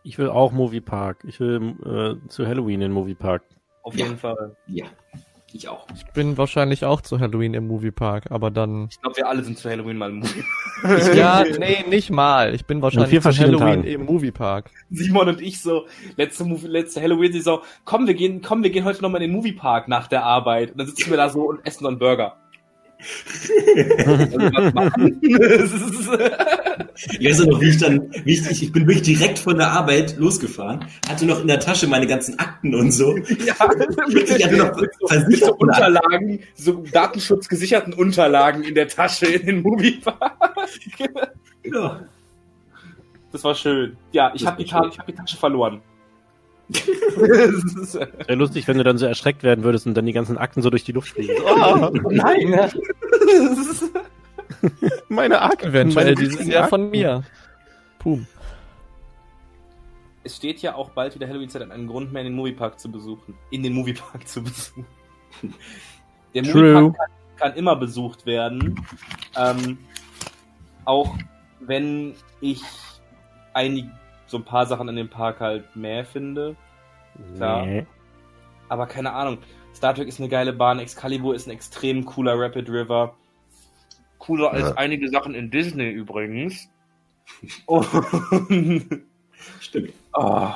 Ich 0.04 0.18
will 0.18 0.30
auch 0.30 0.52
Movie 0.52 0.80
Park. 0.82 1.24
Ich 1.28 1.40
will 1.40 1.76
äh, 2.24 2.28
zu 2.30 2.48
Halloween 2.48 2.82
in 2.82 2.92
Movie 2.92 3.16
Park. 3.16 3.44
Auf 3.84 3.96
Ja. 3.96 4.06
jeden 4.06 4.18
Fall. 4.18 4.56
Ja. 4.68 4.86
Ich 5.58 5.68
auch. 5.70 5.88
Ich 5.96 6.06
bin 6.14 6.38
wahrscheinlich 6.38 6.86
auch 6.86 7.02
zu 7.02 7.20
Halloween 7.20 7.56
im 7.56 7.66
Moviepark, 7.66 8.30
aber 8.30 8.52
dann. 8.52 8.90
Ich 8.92 9.02
glaube, 9.02 9.18
wir 9.18 9.28
alle 9.28 9.44
sind 9.44 9.58
zu 9.58 9.68
Halloween 9.68 9.98
mal 9.98 10.12
im 10.12 10.18
Movie. 10.18 10.44
ja, 11.18 11.44
nee, 11.58 11.84
nicht 11.90 12.12
mal. 12.12 12.54
Ich 12.54 12.68
bin 12.68 12.80
wahrscheinlich 12.84 13.10
vier 13.10 13.22
zu 13.22 13.36
Halloween 13.40 13.82
Tagen. 13.82 13.84
im 13.84 14.06
Moviepark. 14.06 14.70
Simon 14.92 15.30
und 15.30 15.42
ich 15.42 15.60
so, 15.60 15.88
letzte, 16.16 16.46
Movie, 16.46 16.68
letzte 16.68 17.02
Halloween-Saison, 17.02 17.62
komm, 17.86 18.06
wir 18.06 18.14
gehen, 18.14 18.44
komm, 18.44 18.62
wir 18.62 18.70
gehen 18.70 18.86
heute 18.86 19.02
nochmal 19.02 19.24
in 19.24 19.32
den 19.32 19.36
Moviepark 19.36 19.88
nach 19.88 20.08
der 20.08 20.24
Arbeit. 20.26 20.74
Und 20.74 20.78
dann 20.78 20.86
sitzen 20.86 21.10
wir 21.10 21.18
da 21.18 21.28
so 21.28 21.50
und 21.50 21.66
essen 21.66 21.80
so 21.80 21.88
einen 21.88 21.98
Burger. 21.98 22.38
Ich 27.20 27.30
weiß 27.30 27.46
noch, 27.46 27.62
wie 27.62 27.70
ich 27.70 27.78
dann, 27.78 28.12
wie 28.24 28.34
ich, 28.34 28.50
ich 28.64 28.72
bin 28.72 28.88
wirklich 28.88 29.18
direkt 29.18 29.40
von 29.40 29.58
der 29.58 29.72
Arbeit 29.72 30.18
losgefahren, 30.18 30.86
hatte 31.08 31.26
noch 31.26 31.42
in 31.42 31.48
der 31.48 31.60
Tasche 31.60 31.88
meine 31.88 32.08
ganzen 32.08 32.40
Akten 32.40 32.74
und 32.74 32.92
so. 32.92 33.16
ja, 33.18 33.56
Ich 34.10 34.44
hatte 34.44 34.58
noch 34.58 34.76
mit 34.80 34.90
so, 35.00 35.46
so 35.46 35.56
Unterlagen, 35.56 36.40
so 36.56 36.84
datenschutzgesicherten 36.92 37.94
Unterlagen 37.94 38.64
in 38.64 38.74
der 38.74 38.88
Tasche 38.88 39.28
in 39.28 39.46
den 39.46 39.62
Moviepark. 39.62 40.56
Ja. 41.64 42.02
Das 43.32 43.44
war 43.44 43.56
schön. 43.56 43.98
Ja, 44.12 44.32
ich 44.34 44.46
habe 44.46 44.64
die, 44.64 44.72
hab 44.72 45.06
die 45.06 45.14
Tasche 45.14 45.38
verloren. 45.38 45.82
Wäre 47.18 48.36
lustig, 48.36 48.68
wenn 48.68 48.78
du 48.78 48.84
dann 48.84 48.98
so 48.98 49.06
erschreckt 49.06 49.44
werden 49.44 49.64
würdest 49.64 49.88
und 49.88 49.94
dann 49.96 50.06
die 50.06 50.14
ganzen 50.14 50.38
Akten 50.38 50.62
so 50.62 50.70
durch 50.70 50.84
die 50.84 50.92
Luft 50.92 51.10
fliegen. 51.10 51.34
oh, 51.46 51.90
nein! 52.10 52.52
Das 52.52 52.74
ist- 53.72 53.92
Meine 55.10 55.42
Akten. 55.42 55.68
Eventuell 55.70 56.06
meine 56.06 56.16
dieses 56.16 56.46
Jahr 56.48 56.68
von 56.68 56.90
mir. 56.90 57.24
Pum. 58.00 58.28
es 60.24 60.36
steht 60.36 60.62
ja 60.62 60.76
auch 60.76 60.90
bald 60.92 61.16
wieder 61.16 61.28
Halloween-Zeit 61.28 61.62
an 61.62 61.72
einen 61.72 61.88
Grund 61.88 62.12
mehr, 62.14 62.24
den 62.24 62.34
Moviepark 62.34 62.80
zu 62.80 62.92
besuchen. 62.92 63.36
In 63.50 63.64
den 63.64 63.74
Moviepark 63.74 64.28
zu 64.28 64.44
besuchen. 64.44 64.86
Der 66.34 66.44
True. 66.44 66.82
Moviepark 66.82 66.98
kann, 67.38 67.50
kann 67.52 67.54
immer 67.58 67.76
besucht 67.76 68.26
werden. 68.26 68.76
Ähm, 69.38 69.78
auch 70.86 71.16
wenn 71.62 72.14
ich 72.42 72.62
einig, 73.54 73.86
so 74.28 74.38
ein 74.38 74.44
paar 74.46 74.66
Sachen 74.66 74.88
an 74.90 74.96
dem 74.96 75.10
Park 75.10 75.40
halt 75.40 75.76
mehr 75.76 76.06
finde. 76.06 76.56
Klar. 77.36 77.66
Nee. 77.66 77.86
Aber 78.70 78.86
keine 78.86 79.14
Ahnung. 79.14 79.40
Star 79.74 79.94
Trek 79.96 80.08
ist 80.08 80.20
eine 80.20 80.30
geile 80.30 80.54
Bahn, 80.54 80.80
Excalibur 80.80 81.36
ist 81.36 81.48
ein 81.48 81.52
extrem 81.52 82.06
cooler 82.06 82.34
Rapid 82.38 82.70
River. 82.70 83.16
Cooler 84.20 84.52
als 84.52 84.70
Ja. 84.70 84.74
einige 84.76 85.10
Sachen 85.10 85.36
in 85.36 85.52
Disney 85.52 85.90
übrigens. 85.90 86.70
Und, 87.66 87.86
Stimmt. 89.60 89.94
oh. 90.14 90.50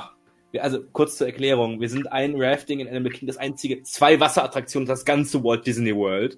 Also 0.60 0.84
kurz 0.92 1.18
zur 1.18 1.28
Erklärung. 1.28 1.80
Wir 1.80 1.88
sind 1.88 2.12
ein 2.12 2.34
Rafting 2.36 2.80
in 2.82 2.88
Animal 2.90 3.12
Kingdom, 3.12 3.28
das 3.28 3.38
einzige, 3.38 3.84
zwei 3.84 4.20
Wasserattraktionen, 4.20 4.86
das 4.88 5.06
ganze 5.06 5.44
Walt 5.44 5.66
Disney 5.66 5.96
World. 5.96 6.38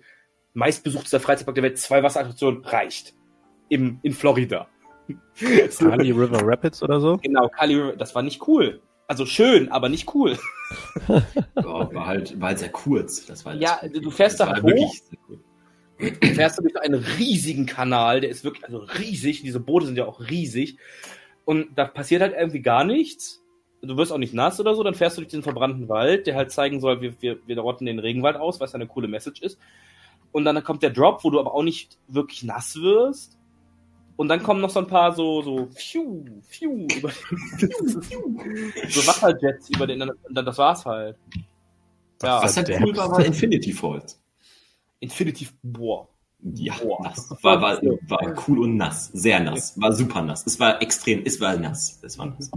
Meistbesuchter 0.53 1.19
Freizeitpark 1.19 1.55
der 1.55 1.63
Welt, 1.63 1.79
zwei 1.79 2.03
Wasserattraktionen 2.03 2.63
reicht. 2.63 3.15
Im, 3.69 3.99
in 4.03 4.13
Florida. 4.13 4.67
Kali 5.77 6.11
River 6.11 6.39
Rapids 6.43 6.81
oder 6.83 6.99
so? 6.99 7.17
Genau, 7.17 7.47
Kali 7.49 7.75
River, 7.75 7.95
das 7.95 8.13
war 8.15 8.21
nicht 8.21 8.47
cool. 8.47 8.81
Also 9.07 9.25
schön, 9.25 9.69
aber 9.69 9.89
nicht 9.89 10.13
cool. 10.15 10.37
Ja, 11.55 11.93
war 11.93 12.07
halt, 12.07 12.39
war 12.41 12.49
halt 12.49 12.59
sehr 12.59 12.71
kurz. 12.71 13.25
Das 13.27 13.45
war 13.45 13.53
Ja, 13.55 13.79
das 13.81 13.91
du 13.91 14.09
fährst 14.09 14.39
das 14.39 14.47
da 14.49 14.55
war 14.55 14.63
hoch. 14.63 14.95
cool. 15.29 15.39
fährst 16.33 16.57
du 16.57 16.63
durch 16.63 16.79
einen 16.81 16.95
riesigen 16.95 17.65
Kanal, 17.67 18.21
der 18.21 18.29
ist 18.31 18.43
wirklich 18.43 18.65
also 18.65 18.79
riesig, 18.79 19.43
diese 19.43 19.59
Boote 19.59 19.85
sind 19.85 19.97
ja 19.97 20.05
auch 20.05 20.19
riesig 20.19 20.77
und 21.45 21.77
da 21.77 21.85
passiert 21.85 22.21
halt 22.21 22.33
irgendwie 22.35 22.61
gar 22.61 22.83
nichts. 22.85 23.43
Du 23.81 23.97
wirst 23.97 24.11
auch 24.11 24.17
nicht 24.17 24.33
nass 24.33 24.59
oder 24.59 24.75
so, 24.75 24.83
dann 24.83 24.95
fährst 24.95 25.17
du 25.17 25.21
durch 25.21 25.31
den 25.31 25.43
verbrannten 25.43 25.89
Wald, 25.89 26.25
der 26.25 26.35
halt 26.35 26.51
zeigen 26.51 26.79
soll, 26.79 27.01
wir, 27.01 27.21
wir, 27.21 27.37
wir 27.45 27.59
rotten 27.59 27.85
den 27.85 27.99
Regenwald 27.99 28.37
aus, 28.37 28.59
was 28.59 28.71
ja 28.71 28.75
eine 28.75 28.87
coole 28.87 29.07
Message 29.07 29.41
ist. 29.41 29.59
Und 30.31 30.45
dann 30.45 30.63
kommt 30.63 30.81
der 30.81 30.89
Drop, 30.89 31.23
wo 31.23 31.29
du 31.29 31.39
aber 31.39 31.53
auch 31.53 31.63
nicht 31.63 31.99
wirklich 32.07 32.43
nass 32.43 32.75
wirst. 32.81 33.37
Und 34.15 34.27
dann 34.27 34.43
kommen 34.43 34.61
noch 34.61 34.69
so 34.69 34.79
ein 34.79 34.87
paar 34.87 35.13
so, 35.13 35.41
so, 35.41 35.67
pfiou, 35.67 36.23
pfiou, 36.47 36.87
über 36.95 37.09
den, 37.59 38.01
so 38.89 39.07
Wasserjets 39.07 39.69
über 39.69 39.87
den, 39.87 40.01
und 40.03 40.13
dann, 40.29 40.45
das 40.45 40.57
war's 40.57 40.85
halt. 40.85 41.17
Ja, 42.21 42.41
Was 42.43 42.55
halt 42.55 42.69
cool 42.81 42.95
war, 42.95 43.11
war 43.11 43.25
Infinity 43.25 43.73
Falls. 43.73 44.21
Infinity, 44.99 45.49
boah. 45.61 46.07
Ja, 46.55 46.73
Boah. 46.81 47.03
nass. 47.03 47.33
War, 47.41 47.61
war, 47.61 47.81
war 47.81 48.43
cool 48.47 48.59
und 48.59 48.75
nass. 48.75 49.09
Sehr 49.13 49.39
nass. 49.39 49.79
War 49.79 49.93
super 49.93 50.21
nass. 50.21 50.45
Es 50.45 50.59
war 50.59 50.81
extrem, 50.81 51.21
es 51.25 51.39
war 51.39 51.55
nass. 51.55 51.99
Es 52.03 52.17
war 52.17 52.27
nass. 52.27 52.51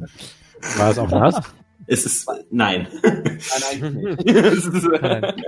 War 0.76 0.90
es 0.90 0.98
auch 0.98 1.08
nass? 1.08 1.40
Es 1.86 2.04
ist, 2.04 2.28
nein. 2.50 2.88
Nein, 3.02 3.38
eigentlich 3.70 4.24
nicht. 4.24 4.28
Es 4.28 4.66
ist, 4.66 4.88
Nein. 5.00 5.42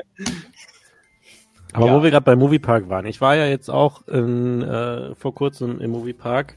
Aber 1.79 1.87
Ja. 1.87 1.95
wo 1.95 2.03
wir 2.03 2.11
gerade 2.11 2.25
beim 2.25 2.39
Moviepark 2.39 2.89
waren, 2.89 3.07
ich 3.07 3.21
war 3.21 3.37
ja 3.37 3.47
jetzt 3.47 3.69
auch 3.71 4.07
in, 4.09 4.63
äh, 4.63 5.15
vor 5.15 5.35
kurzem 5.35 5.81
im 5.81 5.91
Moviepark 5.93 6.57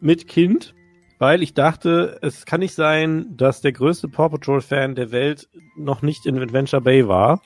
mit 0.00 0.28
Kind, 0.28 0.74
weil 1.18 1.42
ich 1.42 1.54
dachte, 1.54 2.18
es 2.22 2.44
kann 2.46 2.60
nicht 2.60 2.74
sein, 2.74 3.26
dass 3.36 3.60
der 3.60 3.72
größte 3.72 4.08
Paw 4.08 4.28
Patrol 4.28 4.60
Fan 4.60 4.94
der 4.94 5.10
Welt 5.12 5.48
noch 5.76 6.02
nicht 6.02 6.26
in 6.26 6.38
Adventure 6.40 6.82
Bay 6.82 7.08
war. 7.08 7.40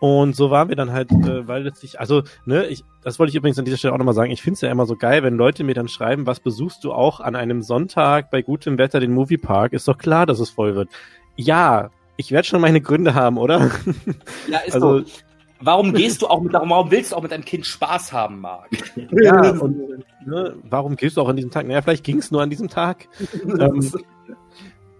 Und 0.00 0.34
so 0.34 0.50
waren 0.50 0.68
wir 0.68 0.74
dann 0.74 0.92
halt, 0.92 1.12
äh, 1.12 1.46
weil 1.46 1.64
es 1.68 1.80
sich, 1.80 2.00
also, 2.00 2.22
ne, 2.44 2.66
ich, 2.66 2.82
das 3.04 3.20
wollte 3.20 3.30
ich 3.30 3.36
übrigens 3.36 3.58
an 3.60 3.64
dieser 3.64 3.76
Stelle 3.76 3.94
auch 3.94 3.98
nochmal 3.98 4.14
sagen, 4.14 4.32
ich 4.32 4.42
finde 4.42 4.54
es 4.56 4.60
ja 4.60 4.70
immer 4.70 4.84
so 4.84 4.96
geil, 4.96 5.22
wenn 5.22 5.36
Leute 5.36 5.62
mir 5.62 5.74
dann 5.74 5.86
schreiben, 5.86 6.26
was 6.26 6.40
besuchst 6.40 6.82
du 6.82 6.92
auch 6.92 7.20
an 7.20 7.36
einem 7.36 7.62
Sonntag 7.62 8.30
bei 8.32 8.42
gutem 8.42 8.78
Wetter 8.78 8.98
den 8.98 9.12
Moviepark? 9.12 9.72
Ist 9.72 9.86
doch 9.86 9.98
klar, 9.98 10.26
dass 10.26 10.40
es 10.40 10.50
voll 10.50 10.74
wird. 10.74 10.88
Ja, 11.36 11.90
ich 12.16 12.32
werde 12.32 12.48
schon 12.48 12.60
meine 12.60 12.80
Gründe 12.80 13.14
haben, 13.14 13.38
oder? 13.38 13.70
ja, 14.48 14.58
ist 14.66 14.74
Also- 14.74 14.98
so. 15.00 15.04
Warum 15.64 15.92
gehst 15.92 16.22
du 16.22 16.26
auch 16.26 16.40
mit, 16.40 16.52
warum 16.52 16.90
willst 16.90 17.12
du 17.12 17.16
auch 17.16 17.22
mit 17.22 17.30
deinem 17.30 17.44
Kind 17.44 17.66
Spaß 17.66 18.12
haben, 18.12 18.40
Marc? 18.40 18.68
Ja, 19.12 19.50
und 19.50 19.76
ne, 20.26 20.56
warum 20.68 20.96
gehst 20.96 21.16
du 21.16 21.22
auch 21.22 21.28
an 21.28 21.36
diesem 21.36 21.50
Tag? 21.50 21.66
Naja, 21.66 21.82
vielleicht 21.82 22.04
ging 22.04 22.18
es 22.18 22.30
nur 22.30 22.42
an 22.42 22.50
diesem 22.50 22.68
Tag. 22.68 23.08
ähm, 23.44 23.92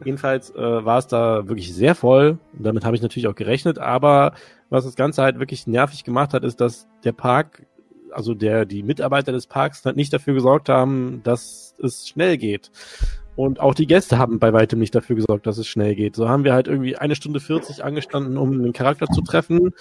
jedenfalls 0.04 0.50
äh, 0.50 0.84
war 0.84 0.98
es 0.98 1.08
da 1.08 1.48
wirklich 1.48 1.74
sehr 1.74 1.94
voll. 1.94 2.38
Und 2.56 2.64
damit 2.64 2.84
habe 2.84 2.94
ich 2.94 3.02
natürlich 3.02 3.26
auch 3.26 3.34
gerechnet. 3.34 3.78
Aber 3.78 4.34
was 4.70 4.84
das 4.84 4.94
Ganze 4.94 5.22
halt 5.22 5.38
wirklich 5.38 5.66
nervig 5.66 6.04
gemacht 6.04 6.32
hat, 6.32 6.44
ist, 6.44 6.60
dass 6.60 6.86
der 7.04 7.12
Park, 7.12 7.66
also 8.12 8.34
der 8.34 8.64
die 8.64 8.82
Mitarbeiter 8.82 9.32
des 9.32 9.46
Parks 9.46 9.84
halt 9.84 9.96
nicht 9.96 10.12
dafür 10.12 10.34
gesorgt 10.34 10.68
haben, 10.68 11.22
dass 11.24 11.74
es 11.82 12.06
schnell 12.06 12.38
geht. 12.38 12.70
Und 13.34 13.60
auch 13.60 13.74
die 13.74 13.86
Gäste 13.86 14.18
haben 14.18 14.38
bei 14.38 14.52
weitem 14.52 14.78
nicht 14.78 14.94
dafür 14.94 15.16
gesorgt, 15.16 15.46
dass 15.46 15.58
es 15.58 15.66
schnell 15.66 15.94
geht. 15.94 16.14
So 16.14 16.28
haben 16.28 16.44
wir 16.44 16.52
halt 16.52 16.68
irgendwie 16.68 16.96
eine 16.96 17.16
Stunde 17.16 17.40
40 17.40 17.82
angestanden, 17.82 18.36
um 18.36 18.52
einen 18.52 18.74
Charakter 18.74 19.06
zu 19.06 19.22
treffen. 19.22 19.72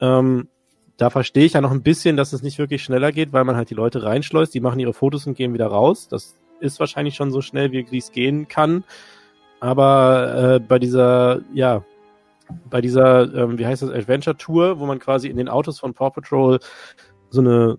Ähm, 0.00 0.48
da 0.96 1.10
verstehe 1.10 1.44
ich 1.44 1.52
ja 1.52 1.60
noch 1.60 1.70
ein 1.70 1.82
bisschen, 1.82 2.16
dass 2.16 2.32
es 2.32 2.42
nicht 2.42 2.58
wirklich 2.58 2.82
schneller 2.82 3.12
geht, 3.12 3.32
weil 3.32 3.44
man 3.44 3.56
halt 3.56 3.70
die 3.70 3.74
Leute 3.74 4.02
reinschleust, 4.02 4.52
die 4.52 4.60
machen 4.60 4.80
ihre 4.80 4.92
Fotos 4.92 5.26
und 5.26 5.36
gehen 5.36 5.54
wieder 5.54 5.68
raus. 5.68 6.08
Das 6.08 6.36
ist 6.60 6.80
wahrscheinlich 6.80 7.14
schon 7.14 7.30
so 7.30 7.40
schnell, 7.40 7.70
wie 7.72 7.98
es 7.98 8.10
gehen 8.10 8.48
kann. 8.48 8.84
Aber 9.60 10.54
äh, 10.56 10.60
bei 10.60 10.78
dieser, 10.78 11.40
ja, 11.52 11.84
bei 12.68 12.80
dieser, 12.80 13.32
ähm, 13.34 13.58
wie 13.58 13.66
heißt 13.66 13.82
das, 13.82 13.90
Adventure 13.90 14.36
Tour, 14.36 14.80
wo 14.80 14.86
man 14.86 14.98
quasi 14.98 15.28
in 15.28 15.36
den 15.36 15.48
Autos 15.48 15.78
von 15.78 15.94
Paw 15.94 16.10
Patrol 16.10 16.58
so 17.30 17.40
eine 17.40 17.78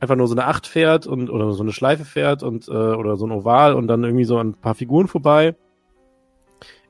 einfach 0.00 0.16
nur 0.16 0.28
so 0.28 0.34
eine 0.34 0.46
Acht 0.46 0.66
fährt 0.66 1.06
und 1.06 1.28
oder 1.30 1.52
so 1.52 1.62
eine 1.62 1.72
Schleife 1.72 2.04
fährt 2.04 2.42
und 2.42 2.68
äh, 2.68 2.72
oder 2.72 3.16
so 3.16 3.26
ein 3.26 3.32
Oval 3.32 3.74
und 3.74 3.88
dann 3.88 4.04
irgendwie 4.04 4.24
so 4.24 4.38
ein 4.38 4.54
paar 4.54 4.74
Figuren 4.74 5.08
vorbei. 5.08 5.56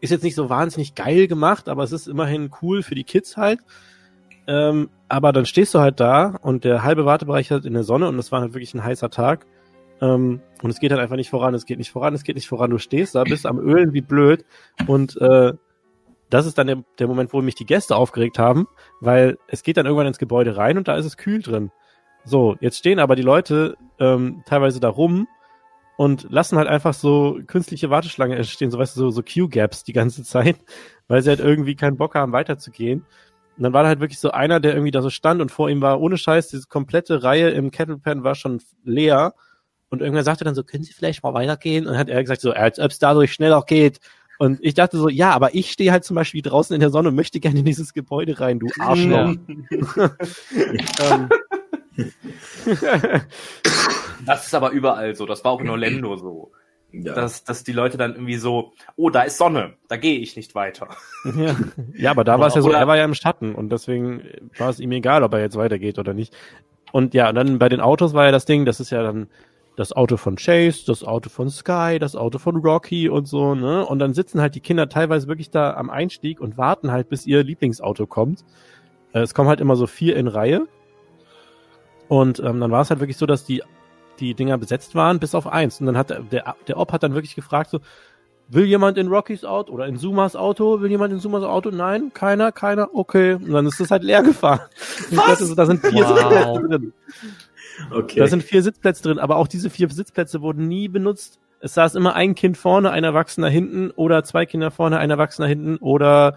Ist 0.00 0.10
jetzt 0.10 0.24
nicht 0.24 0.34
so 0.34 0.50
wahnsinnig 0.50 0.94
geil 0.94 1.26
gemacht, 1.26 1.68
aber 1.68 1.82
es 1.82 1.92
ist 1.92 2.06
immerhin 2.06 2.50
cool 2.62 2.82
für 2.82 2.94
die 2.94 3.04
Kids 3.04 3.36
halt. 3.36 3.60
Ähm, 4.48 4.88
aber 5.08 5.32
dann 5.32 5.46
stehst 5.46 5.74
du 5.74 5.80
halt 5.80 6.00
da 6.00 6.36
und 6.40 6.64
der 6.64 6.82
halbe 6.82 7.04
Wartebereich 7.04 7.50
halt 7.50 7.66
in 7.66 7.74
der 7.74 7.84
Sonne 7.84 8.08
und 8.08 8.18
es 8.18 8.32
war 8.32 8.40
halt 8.40 8.54
wirklich 8.54 8.74
ein 8.74 8.82
heißer 8.82 9.10
Tag. 9.10 9.46
Ähm, 10.00 10.40
und 10.62 10.70
es 10.70 10.80
geht 10.80 10.90
halt 10.90 11.00
einfach 11.00 11.16
nicht 11.16 11.30
voran, 11.30 11.54
es 11.54 11.66
geht 11.66 11.78
nicht 11.78 11.90
voran, 11.90 12.14
es 12.14 12.24
geht 12.24 12.36
nicht 12.36 12.48
voran. 12.48 12.70
Du 12.70 12.78
stehst 12.78 13.14
da, 13.14 13.24
bist 13.24 13.46
am 13.46 13.58
Ölen 13.58 13.92
wie 13.92 14.00
blöd. 14.00 14.46
Und 14.86 15.20
äh, 15.20 15.52
das 16.30 16.46
ist 16.46 16.56
dann 16.56 16.66
der, 16.66 16.82
der 16.98 17.08
Moment, 17.08 17.32
wo 17.32 17.42
mich 17.42 17.54
die 17.54 17.66
Gäste 17.66 17.94
aufgeregt 17.94 18.38
haben, 18.38 18.68
weil 19.00 19.38
es 19.48 19.62
geht 19.62 19.76
dann 19.76 19.86
irgendwann 19.86 20.06
ins 20.06 20.18
Gebäude 20.18 20.56
rein 20.56 20.78
und 20.78 20.88
da 20.88 20.96
ist 20.96 21.06
es 21.06 21.16
kühl 21.16 21.42
drin. 21.42 21.70
So, 22.24 22.56
jetzt 22.60 22.78
stehen 22.78 22.98
aber 22.98 23.16
die 23.16 23.22
Leute 23.22 23.76
ähm, 23.98 24.42
teilweise 24.46 24.80
da 24.80 24.88
rum 24.88 25.26
und 25.96 26.26
lassen 26.30 26.58
halt 26.58 26.68
einfach 26.68 26.94
so 26.94 27.38
künstliche 27.46 27.90
Warteschlange 27.90 28.36
entstehen, 28.36 28.70
so 28.70 28.78
weißt 28.78 28.96
du, 28.96 29.00
so, 29.00 29.10
so 29.10 29.22
Q-Gaps 29.22 29.84
die 29.84 29.92
ganze 29.92 30.22
Zeit, 30.24 30.56
weil 31.06 31.22
sie 31.22 31.30
halt 31.30 31.40
irgendwie 31.40 31.74
keinen 31.74 31.96
Bock 31.96 32.14
haben, 32.14 32.32
weiterzugehen. 32.32 33.04
Und 33.58 33.64
dann 33.64 33.72
war 33.72 33.82
da 33.82 33.88
halt 33.88 33.98
wirklich 33.98 34.20
so 34.20 34.30
einer, 34.30 34.60
der 34.60 34.74
irgendwie 34.74 34.92
da 34.92 35.02
so 35.02 35.10
stand 35.10 35.42
und 35.42 35.50
vor 35.50 35.68
ihm 35.68 35.82
war 35.82 36.00
ohne 36.00 36.16
Scheiß, 36.16 36.46
diese 36.46 36.68
komplette 36.68 37.24
Reihe 37.24 37.50
im 37.50 37.72
Kettlepan 37.72 38.22
war 38.22 38.36
schon 38.36 38.62
leer. 38.84 39.34
Und 39.88 40.00
irgendwer 40.00 40.22
sagte 40.22 40.44
dann 40.44 40.54
so, 40.54 40.62
können 40.62 40.84
Sie 40.84 40.92
vielleicht 40.92 41.24
mal 41.24 41.34
weitergehen? 41.34 41.84
Und 41.84 41.92
dann 41.92 41.98
hat 41.98 42.08
er 42.08 42.22
gesagt 42.22 42.40
so, 42.40 42.52
als 42.52 42.78
ob 42.78 42.92
es 42.92 43.00
dadurch 43.00 43.32
schneller 43.32 43.60
geht. 43.66 43.98
Und 44.38 44.60
ich 44.62 44.74
dachte 44.74 44.96
so, 44.96 45.08
ja, 45.08 45.32
aber 45.32 45.56
ich 45.56 45.72
stehe 45.72 45.90
halt 45.90 46.04
zum 46.04 46.14
Beispiel 46.14 46.40
draußen 46.40 46.72
in 46.72 46.78
der 46.78 46.90
Sonne 46.90 47.08
und 47.08 47.16
möchte 47.16 47.40
gerne 47.40 47.58
in 47.58 47.64
dieses 47.64 47.92
Gebäude 47.92 48.38
rein, 48.38 48.60
du 48.60 48.68
Arschloch. 48.78 49.34
Das 54.24 54.46
ist 54.46 54.54
aber 54.54 54.70
überall 54.70 55.14
so. 55.16 55.26
Das 55.26 55.42
war 55.42 55.52
auch 55.52 55.60
in 55.60 55.70
Orlando 55.70 56.16
so. 56.16 56.52
Ja. 56.90 57.12
dass, 57.12 57.44
dass 57.44 57.64
die 57.64 57.72
Leute 57.72 57.98
dann 57.98 58.14
irgendwie 58.14 58.36
so, 58.36 58.72
oh, 58.96 59.10
da 59.10 59.22
ist 59.22 59.36
Sonne, 59.36 59.74
da 59.88 59.98
gehe 59.98 60.18
ich 60.18 60.36
nicht 60.36 60.54
weiter. 60.54 60.88
Ja, 61.36 61.54
ja 61.94 62.10
aber 62.10 62.24
da 62.24 62.40
war 62.40 62.46
es 62.46 62.54
ja 62.54 62.62
so, 62.62 62.70
er 62.70 62.86
war 62.86 62.96
ja 62.96 63.04
im 63.04 63.12
Schatten 63.12 63.54
und 63.54 63.70
deswegen 63.70 64.22
war 64.56 64.70
es 64.70 64.80
ihm 64.80 64.92
egal, 64.92 65.22
ob 65.22 65.34
er 65.34 65.40
jetzt 65.40 65.56
weitergeht 65.56 65.98
oder 65.98 66.14
nicht. 66.14 66.34
Und 66.90 67.12
ja, 67.12 67.28
und 67.28 67.34
dann 67.34 67.58
bei 67.58 67.68
den 67.68 67.80
Autos 67.80 68.14
war 68.14 68.24
ja 68.24 68.32
das 68.32 68.46
Ding, 68.46 68.64
das 68.64 68.80
ist 68.80 68.88
ja 68.88 69.02
dann 69.02 69.28
das 69.76 69.92
Auto 69.92 70.16
von 70.16 70.36
Chase, 70.36 70.84
das 70.86 71.04
Auto 71.04 71.28
von 71.28 71.50
Sky, 71.50 71.98
das 72.00 72.16
Auto 72.16 72.38
von 72.38 72.56
Rocky 72.56 73.08
und 73.08 73.28
so, 73.28 73.54
ne? 73.54 73.86
Und 73.86 74.00
dann 74.00 74.14
sitzen 74.14 74.40
halt 74.40 74.54
die 74.54 74.60
Kinder 74.60 74.88
teilweise 74.88 75.28
wirklich 75.28 75.50
da 75.50 75.74
am 75.74 75.90
Einstieg 75.90 76.40
und 76.40 76.56
warten 76.56 76.90
halt, 76.90 77.08
bis 77.10 77.26
ihr 77.26 77.44
Lieblingsauto 77.44 78.06
kommt. 78.06 78.44
Äh, 79.12 79.20
Es 79.20 79.34
kommen 79.34 79.48
halt 79.48 79.60
immer 79.60 79.76
so 79.76 79.86
vier 79.86 80.16
in 80.16 80.26
Reihe. 80.26 80.66
Und 82.08 82.40
ähm, 82.40 82.58
dann 82.58 82.70
war 82.70 82.80
es 82.80 82.90
halt 82.90 83.00
wirklich 83.00 83.18
so, 83.18 83.26
dass 83.26 83.44
die, 83.44 83.62
die 84.20 84.34
Dinger 84.34 84.58
besetzt 84.58 84.94
waren, 84.94 85.18
bis 85.18 85.34
auf 85.34 85.46
eins. 85.46 85.80
Und 85.80 85.86
dann 85.86 85.96
hat 85.96 86.10
der, 86.10 86.20
der, 86.20 86.56
der 86.66 86.76
Op 86.76 86.92
hat 86.92 87.02
dann 87.02 87.14
wirklich 87.14 87.34
gefragt, 87.34 87.70
so, 87.70 87.80
Will 88.50 88.64
jemand 88.64 88.96
in 88.96 89.08
Rockys 89.08 89.44
Auto 89.44 89.74
oder 89.74 89.86
in 89.86 89.98
Sumas 89.98 90.34
Auto? 90.34 90.80
Will 90.80 90.90
jemand 90.90 91.12
in 91.12 91.20
Sumas 91.20 91.44
Auto? 91.44 91.70
Nein, 91.70 92.12
keiner, 92.14 92.50
keiner, 92.50 92.88
okay. 92.94 93.34
Und 93.34 93.52
dann 93.52 93.66
ist 93.66 93.78
es 93.78 93.90
halt 93.90 94.02
leer 94.02 94.22
gefahren. 94.22 94.60
Ich 95.10 95.16
dachte 95.16 95.54
da 95.54 95.66
sind 95.66 95.86
vier 95.86 96.04
Wow. 96.04 96.16
Sitzplätze 96.16 96.68
drin. 96.68 96.92
Okay. 97.92 98.18
Da 98.20 98.26
sind 98.26 98.42
vier 98.42 98.62
Sitzplätze 98.62 99.02
drin, 99.02 99.18
aber 99.18 99.36
auch 99.36 99.48
diese 99.48 99.68
vier 99.68 99.90
Sitzplätze 99.90 100.40
wurden 100.40 100.66
nie 100.66 100.88
benutzt. 100.88 101.38
Es 101.60 101.74
saß 101.74 101.94
immer 101.94 102.14
ein 102.14 102.34
Kind 102.34 102.56
vorne, 102.56 102.90
ein 102.90 103.04
Erwachsener 103.04 103.48
hinten 103.48 103.90
oder 103.90 104.24
zwei 104.24 104.46
Kinder 104.46 104.70
vorne, 104.70 104.98
ein 104.98 105.10
Erwachsener 105.10 105.46
hinten 105.46 105.76
oder 105.76 106.36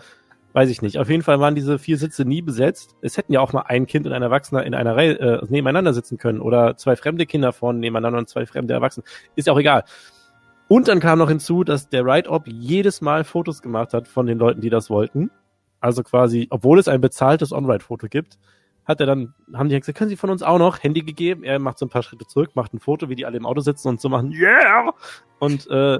weiß 0.54 0.70
ich 0.70 0.82
nicht. 0.82 0.98
Auf 0.98 1.10
jeden 1.10 1.24
Fall 1.24 1.40
waren 1.40 1.56
diese 1.56 1.80
vier 1.80 1.98
Sitze 1.98 2.26
nie 2.26 2.42
besetzt. 2.42 2.96
Es 3.02 3.18
hätten 3.18 3.34
ja 3.34 3.40
auch 3.40 3.54
mal 3.54 3.64
ein 3.68 3.86
Kind 3.88 4.06
und 4.06 4.14
ein 4.14 4.22
Erwachsener 4.22 4.64
in 4.66 4.74
einer 4.74 4.96
Reihe 4.96 5.20
äh, 5.20 5.46
nebeneinander 5.50 5.94
sitzen 5.94 6.18
können 6.18 6.42
oder 6.42 6.78
zwei 6.78 6.96
fremde 6.96 7.26
Kinder 7.26 7.54
vorne 7.54 7.80
nebeneinander 7.80 8.20
und 8.20 8.30
zwei 8.30 8.46
fremde 8.46 8.74
Erwachsene. 8.74 9.04
Ist 9.36 9.48
ja 9.48 9.54
auch 9.54 9.60
egal. 9.60 9.84
Und 10.68 10.88
dann 10.88 11.00
kam 11.00 11.20
noch 11.20 11.30
hinzu, 11.30 11.64
dass 11.64 11.90
der 11.90 12.06
Ride-Op 12.06 12.48
jedes 12.48 13.02
Mal 13.02 13.24
Fotos 13.24 13.62
gemacht 13.62 13.94
hat 13.94 14.08
von 14.08 14.26
den 14.26 14.38
Leuten, 14.38 14.62
die 14.62 14.70
das 14.70 14.90
wollten. 14.90 15.30
Also 15.82 16.04
quasi, 16.04 16.48
obwohl 16.50 16.80
es 16.80 16.88
ein 16.88 17.02
bezahltes 17.02 17.52
On-Ride-Foto 17.52 18.08
gibt, 18.08 18.38
hat 18.86 19.00
er 19.00 19.06
dann, 19.06 19.34
haben 19.54 19.70
die 19.70 19.80
gesagt, 19.80 19.98
können 19.98 20.10
Sie 20.10 20.16
von 20.16 20.30
uns 20.30 20.44
auch 20.44 20.60
noch 20.60 20.82
Handy 20.82 21.02
gegeben? 21.02 21.44
Er 21.44 21.60
macht 21.60 21.78
so 21.78 21.86
ein 21.86 21.90
paar 21.90 22.04
Schritte 22.04 22.26
zurück, 22.26 22.52
macht 22.56 22.74
ein 22.74 22.80
Foto, 22.80 23.10
wie 23.10 23.16
die 23.16 23.26
alle 23.26 23.38
im 23.38 23.46
Auto 23.46 23.62
sitzen 23.62 23.90
und 23.90 24.02
so 24.02 24.10
machen, 24.10 24.32
yeah! 24.32 24.94
Und 25.40 25.68
äh, 25.70 26.00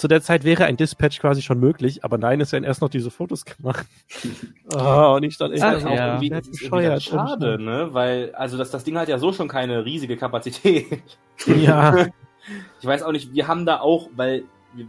zu 0.00 0.08
der 0.08 0.22
Zeit 0.22 0.44
wäre 0.44 0.64
ein 0.64 0.78
Dispatch 0.78 1.20
quasi 1.20 1.42
schon 1.42 1.60
möglich, 1.60 2.04
aber 2.04 2.16
nein, 2.16 2.40
es 2.40 2.52
werden 2.52 2.64
erst 2.64 2.80
noch 2.80 2.88
diese 2.88 3.10
Fotos 3.10 3.44
gemacht. 3.44 3.86
oh, 4.74 5.12
und 5.16 5.22
ich 5.24 5.34
stand 5.34 5.52
echt 5.52 5.62
Ach, 5.62 5.72
ja. 5.72 6.18
das 6.18 6.48
ist 6.48 6.54
ist 6.54 6.62
irgendwie 6.62 6.64
bescheuert. 6.64 7.02
schade, 7.02 7.62
ne? 7.62 7.88
Weil, 7.92 8.34
also 8.34 8.56
das, 8.56 8.70
das 8.70 8.82
Ding 8.82 8.96
hat 8.96 9.08
ja 9.08 9.18
so 9.18 9.32
schon 9.32 9.46
keine 9.46 9.84
riesige 9.84 10.16
Kapazität. 10.16 11.02
Ja, 11.46 12.06
Ich 12.80 12.86
weiß 12.86 13.02
auch 13.02 13.12
nicht, 13.12 13.32
wir 13.32 13.46
haben 13.48 13.64
da 13.64 13.80
auch, 13.80 14.08
weil 14.14 14.44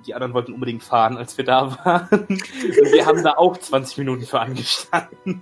die 0.06 0.14
anderen 0.14 0.34
wollten 0.34 0.54
unbedingt 0.54 0.84
fahren, 0.84 1.18
als 1.18 1.38
wir 1.38 1.46
da 1.46 1.78
waren. 1.86 2.08
Und 2.12 2.94
wir 2.94 3.06
haben 3.06 3.24
da 3.24 3.34
auch 3.38 3.58
20 3.58 3.98
Minuten 4.00 4.24
für 4.26 4.40
angestanden. 4.40 5.40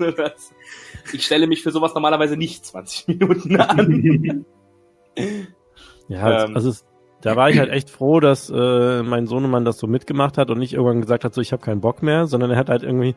Ich 1.14 1.26
stelle 1.26 1.48
mich 1.48 1.64
für 1.64 1.72
sowas 1.72 1.94
normalerweise 1.94 2.38
nicht 2.38 2.66
20 2.66 3.08
Minuten 3.08 3.60
an. 3.60 4.46
ja 6.08 6.46
Ähm. 6.46 6.56
also 6.56 6.70
es, 6.70 6.86
da 7.22 7.36
war 7.36 7.50
ich 7.50 7.60
halt 7.60 7.70
echt 7.70 7.90
froh, 7.90 8.20
dass 8.20 8.50
äh, 8.50 9.04
mein 9.04 9.28
Sohnemann 9.28 9.66
das 9.66 9.78
so 9.78 9.88
mitgemacht 9.88 10.38
hat 10.38 10.50
und 10.50 10.60
nicht 10.60 10.74
irgendwann 10.74 11.02
gesagt 11.02 11.26
hat, 11.26 11.34
so 11.34 11.42
ich 11.42 11.52
habe 11.52 11.64
keinen 11.64 11.82
Bock 11.82 12.02
mehr, 12.02 12.28
sondern 12.28 12.52
er 12.52 12.58
hat 12.58 12.70
halt 12.70 12.84
irgendwie 12.84 13.16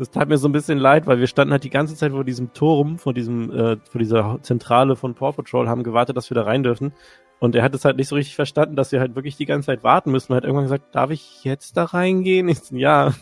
das 0.00 0.10
tat 0.10 0.30
mir 0.30 0.38
so 0.38 0.48
ein 0.48 0.52
bisschen 0.52 0.78
leid, 0.78 1.06
weil 1.06 1.20
wir 1.20 1.26
standen 1.26 1.52
halt 1.52 1.62
die 1.62 1.68
ganze 1.68 1.94
Zeit 1.94 2.12
vor 2.12 2.24
diesem 2.24 2.54
Turm, 2.54 2.98
vor 2.98 3.12
diesem, 3.12 3.52
äh, 3.52 3.76
vor 3.90 3.98
dieser 3.98 4.38
Zentrale 4.40 4.96
von 4.96 5.14
Paw 5.14 5.32
Patrol, 5.32 5.68
haben 5.68 5.82
gewartet, 5.82 6.16
dass 6.16 6.30
wir 6.30 6.34
da 6.34 6.44
rein 6.44 6.62
dürfen. 6.62 6.94
Und 7.38 7.54
er 7.54 7.62
hat 7.62 7.74
es 7.74 7.84
halt 7.84 7.98
nicht 7.98 8.08
so 8.08 8.16
richtig 8.16 8.34
verstanden, 8.34 8.76
dass 8.76 8.92
wir 8.92 9.00
halt 9.00 9.14
wirklich 9.14 9.36
die 9.36 9.44
ganze 9.44 9.66
Zeit 9.66 9.84
warten 9.84 10.10
müssen. 10.10 10.32
Er 10.32 10.36
hat 10.36 10.44
irgendwann 10.44 10.64
gesagt, 10.64 10.94
darf 10.94 11.10
ich 11.10 11.44
jetzt 11.44 11.76
da 11.76 11.84
reingehen? 11.84 12.48
Ich 12.48 12.60
so, 12.60 12.76
ja, 12.76 13.12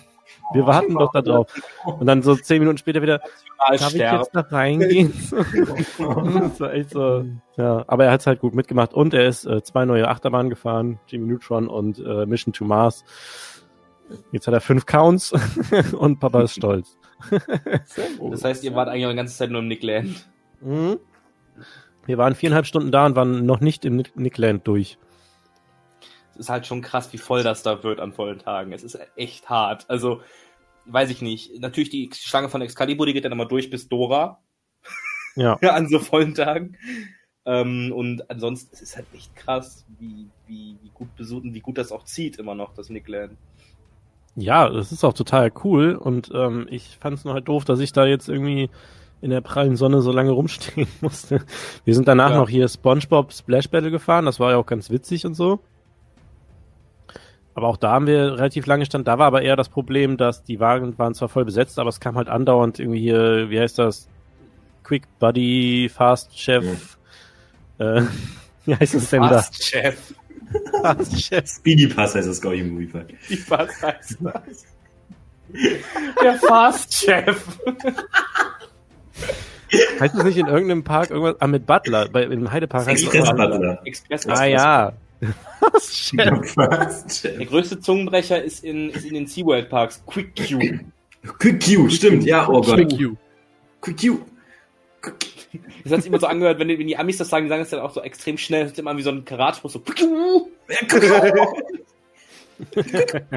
wir 0.52 0.66
warten 0.66 0.94
doch 0.94 1.12
da 1.12 1.22
drauf. 1.22 1.52
Und 1.84 2.06
dann 2.06 2.22
so 2.22 2.34
zehn 2.34 2.60
Minuten 2.60 2.78
später 2.78 3.02
wieder, 3.02 3.20
darf 3.58 3.94
ich 3.94 3.98
jetzt 3.98 4.30
da 4.34 4.40
reingehen? 4.40 5.12
das 5.30 6.60
war 6.60 6.72
echt 6.72 6.90
so, 6.90 7.24
ja. 7.56 7.84
Aber 7.86 8.04
er 8.04 8.12
hat 8.12 8.20
es 8.20 8.26
halt 8.26 8.40
gut 8.40 8.54
mitgemacht 8.54 8.94
und 8.94 9.14
er 9.14 9.26
ist 9.26 9.46
äh, 9.46 9.62
zwei 9.62 9.84
neue 9.84 10.08
Achterbahnen 10.08 10.50
gefahren, 10.50 10.98
Jimmy 11.06 11.32
Neutron 11.32 11.68
und 11.68 11.98
äh, 11.98 12.26
Mission 12.26 12.52
to 12.52 12.64
Mars. 12.64 13.04
Jetzt 14.32 14.46
hat 14.46 14.54
er 14.54 14.60
fünf 14.60 14.86
Counts 14.86 15.32
und 15.98 16.18
Papa 16.20 16.42
ist 16.42 16.54
stolz. 16.54 16.96
Das 18.30 18.44
heißt, 18.44 18.64
ihr 18.64 18.74
wart 18.74 18.88
eigentlich 18.88 19.06
auch 19.06 19.10
die 19.10 19.16
ganze 19.16 19.36
Zeit 19.36 19.50
nur 19.50 19.60
im 19.60 19.68
Nickland. 19.68 20.28
Mhm. 20.60 20.98
Wir 22.06 22.16
waren 22.16 22.34
viereinhalb 22.34 22.64
Stunden 22.64 22.90
da 22.90 23.04
und 23.04 23.16
waren 23.16 23.44
noch 23.44 23.60
nicht 23.60 23.84
im 23.84 23.96
Nick- 23.96 24.16
Nickland 24.16 24.66
durch. 24.66 24.98
Es 26.38 26.46
ist 26.46 26.50
halt 26.50 26.66
schon 26.66 26.82
krass, 26.82 27.12
wie 27.12 27.18
voll 27.18 27.42
das 27.42 27.62
da 27.64 27.82
wird 27.82 27.98
an 27.98 28.12
vollen 28.12 28.38
Tagen. 28.38 28.72
Es 28.72 28.84
ist 28.84 28.96
echt 29.16 29.50
hart. 29.50 29.86
Also, 29.88 30.22
weiß 30.86 31.10
ich 31.10 31.20
nicht. 31.20 31.60
Natürlich, 31.60 31.90
die 31.90 32.08
Schlange 32.14 32.48
von 32.48 32.62
Excalibur, 32.62 33.06
die 33.06 33.12
geht 33.12 33.24
dann 33.24 33.32
immer 33.32 33.46
durch 33.46 33.70
bis 33.70 33.88
Dora. 33.88 34.40
Ja. 35.36 35.58
Ja, 35.60 35.70
an 35.74 35.88
so 35.88 35.98
vollen 35.98 36.34
Tagen. 36.34 36.76
Ähm, 37.44 37.92
und 37.94 38.30
ansonsten, 38.30 38.70
es 38.72 38.82
ist 38.82 38.96
halt 38.96 39.06
echt 39.14 39.34
krass, 39.34 39.84
wie, 39.98 40.28
wie, 40.46 40.76
wie 40.82 40.90
gut 40.94 41.14
besucht 41.16 41.44
und 41.44 41.54
wie 41.54 41.60
gut 41.60 41.78
das 41.78 41.92
auch 41.92 42.04
zieht 42.04 42.36
immer 42.38 42.54
noch, 42.54 42.74
das 42.74 42.88
Nickland. 42.90 43.36
Ja, 44.36 44.68
das 44.68 44.92
ist 44.92 45.02
auch 45.02 45.14
total 45.14 45.50
cool 45.64 45.94
und 45.96 46.30
ähm, 46.32 46.68
ich 46.70 46.96
fand 47.00 47.18
es 47.18 47.24
nur 47.24 47.34
halt 47.34 47.48
doof, 47.48 47.64
dass 47.64 47.80
ich 47.80 47.92
da 47.92 48.06
jetzt 48.06 48.28
irgendwie 48.28 48.70
in 49.20 49.30
der 49.30 49.40
prallen 49.40 49.74
Sonne 49.76 50.00
so 50.00 50.12
lange 50.12 50.30
rumstehen 50.30 50.86
musste. 51.00 51.42
Wir 51.84 51.94
sind 51.94 52.06
danach 52.06 52.30
Ja. 52.30 52.36
noch 52.36 52.48
hier 52.48 52.68
SpongeBob 52.68 53.32
Splash 53.32 53.68
Battle 53.68 53.90
gefahren, 53.90 54.26
das 54.26 54.38
war 54.38 54.52
ja 54.52 54.56
auch 54.58 54.66
ganz 54.66 54.90
witzig 54.90 55.26
und 55.26 55.34
so. 55.34 55.60
Aber 57.58 57.66
auch 57.66 57.76
da 57.76 57.90
haben 57.90 58.06
wir 58.06 58.34
relativ 58.34 58.66
lange 58.66 58.86
stand. 58.86 59.08
Da 59.08 59.18
war 59.18 59.26
aber 59.26 59.42
eher 59.42 59.56
das 59.56 59.68
Problem, 59.68 60.16
dass 60.16 60.44
die 60.44 60.60
Wagen 60.60 60.96
waren 60.96 61.12
zwar 61.12 61.28
voll 61.28 61.44
besetzt, 61.44 61.80
aber 61.80 61.88
es 61.88 61.98
kam 61.98 62.14
halt 62.16 62.28
andauernd 62.28 62.78
irgendwie 62.78 63.00
hier, 63.00 63.50
wie 63.50 63.58
heißt 63.58 63.80
das? 63.80 64.06
Quick 64.84 65.02
Buddy, 65.18 65.90
Fast 65.92 66.38
Chef. 66.38 66.96
Äh, 67.78 68.02
wie 68.64 68.76
heißt 68.76 68.94
es 68.94 69.10
denn 69.10 69.24
Fast 69.24 69.64
Chef. 69.64 69.96
da? 70.82 70.94
Fast 70.94 71.20
Chef. 71.20 71.48
Speedy 71.48 71.88
Pass 71.88 72.14
heißt 72.14 72.28
das, 72.28 72.40
glaube 72.40 72.54
ich, 72.54 72.62
im 72.62 72.74
Moviepark. 72.74 73.08
Wie 73.26 73.36
fast 73.36 73.82
heißt 73.82 74.18
das? 74.20 74.64
Der 76.22 76.34
Fast 76.36 76.94
Chef. 76.94 77.44
Heißt 79.98 80.14
es 80.14 80.22
nicht 80.22 80.38
in 80.38 80.46
irgendeinem 80.46 80.84
Park 80.84 81.10
irgendwas? 81.10 81.34
Ah, 81.40 81.48
mit 81.48 81.66
Butler. 81.66 82.08
Bei, 82.08 82.22
Im 82.22 82.52
Heidepark 82.52 82.86
heißt 82.86 83.02
Express 83.02 83.28
auch- 83.30 83.36
Butler. 83.36 83.80
Express. 83.84 84.28
Ah 84.28 84.44
ja. 84.44 84.92
Der 86.12 87.46
größte 87.46 87.80
Zungenbrecher 87.80 88.42
ist 88.42 88.64
in, 88.64 88.90
ist 88.90 89.04
in 89.04 89.14
den 89.14 89.26
SeaWorld 89.26 89.68
Parks. 89.68 90.02
Quick 90.06 90.36
Q. 90.36 90.58
Quick 91.38 91.64
Q, 91.64 91.88
stimmt, 91.90 92.24
ja, 92.24 92.48
oh 92.48 92.60
Gott. 92.60 92.76
Quick 92.76 92.92
you. 92.92 93.14
Quick 93.80 94.00
Q. 94.00 94.18
Das 95.82 95.92
hat 95.92 96.02
sich 96.02 96.08
immer 96.08 96.20
so 96.20 96.26
angehört, 96.26 96.58
wenn 96.58 96.68
die, 96.68 96.78
wenn 96.78 96.86
die 96.86 96.96
Amis 96.96 97.16
das 97.16 97.30
sagen, 97.30 97.46
die 97.46 97.48
sagen 97.48 97.62
es 97.62 97.70
dann 97.70 97.80
auch 97.80 97.92
so 97.92 98.02
extrem 98.02 98.36
schnell. 98.36 98.64
Das 98.64 98.72
ist 98.72 98.78
immer 98.78 98.96
wie 98.96 99.02
so 99.02 99.10
ein 99.10 99.24
Karatspruch, 99.24 99.70
so 99.70 99.80
Quick 99.80 99.98
Q. 99.98 100.48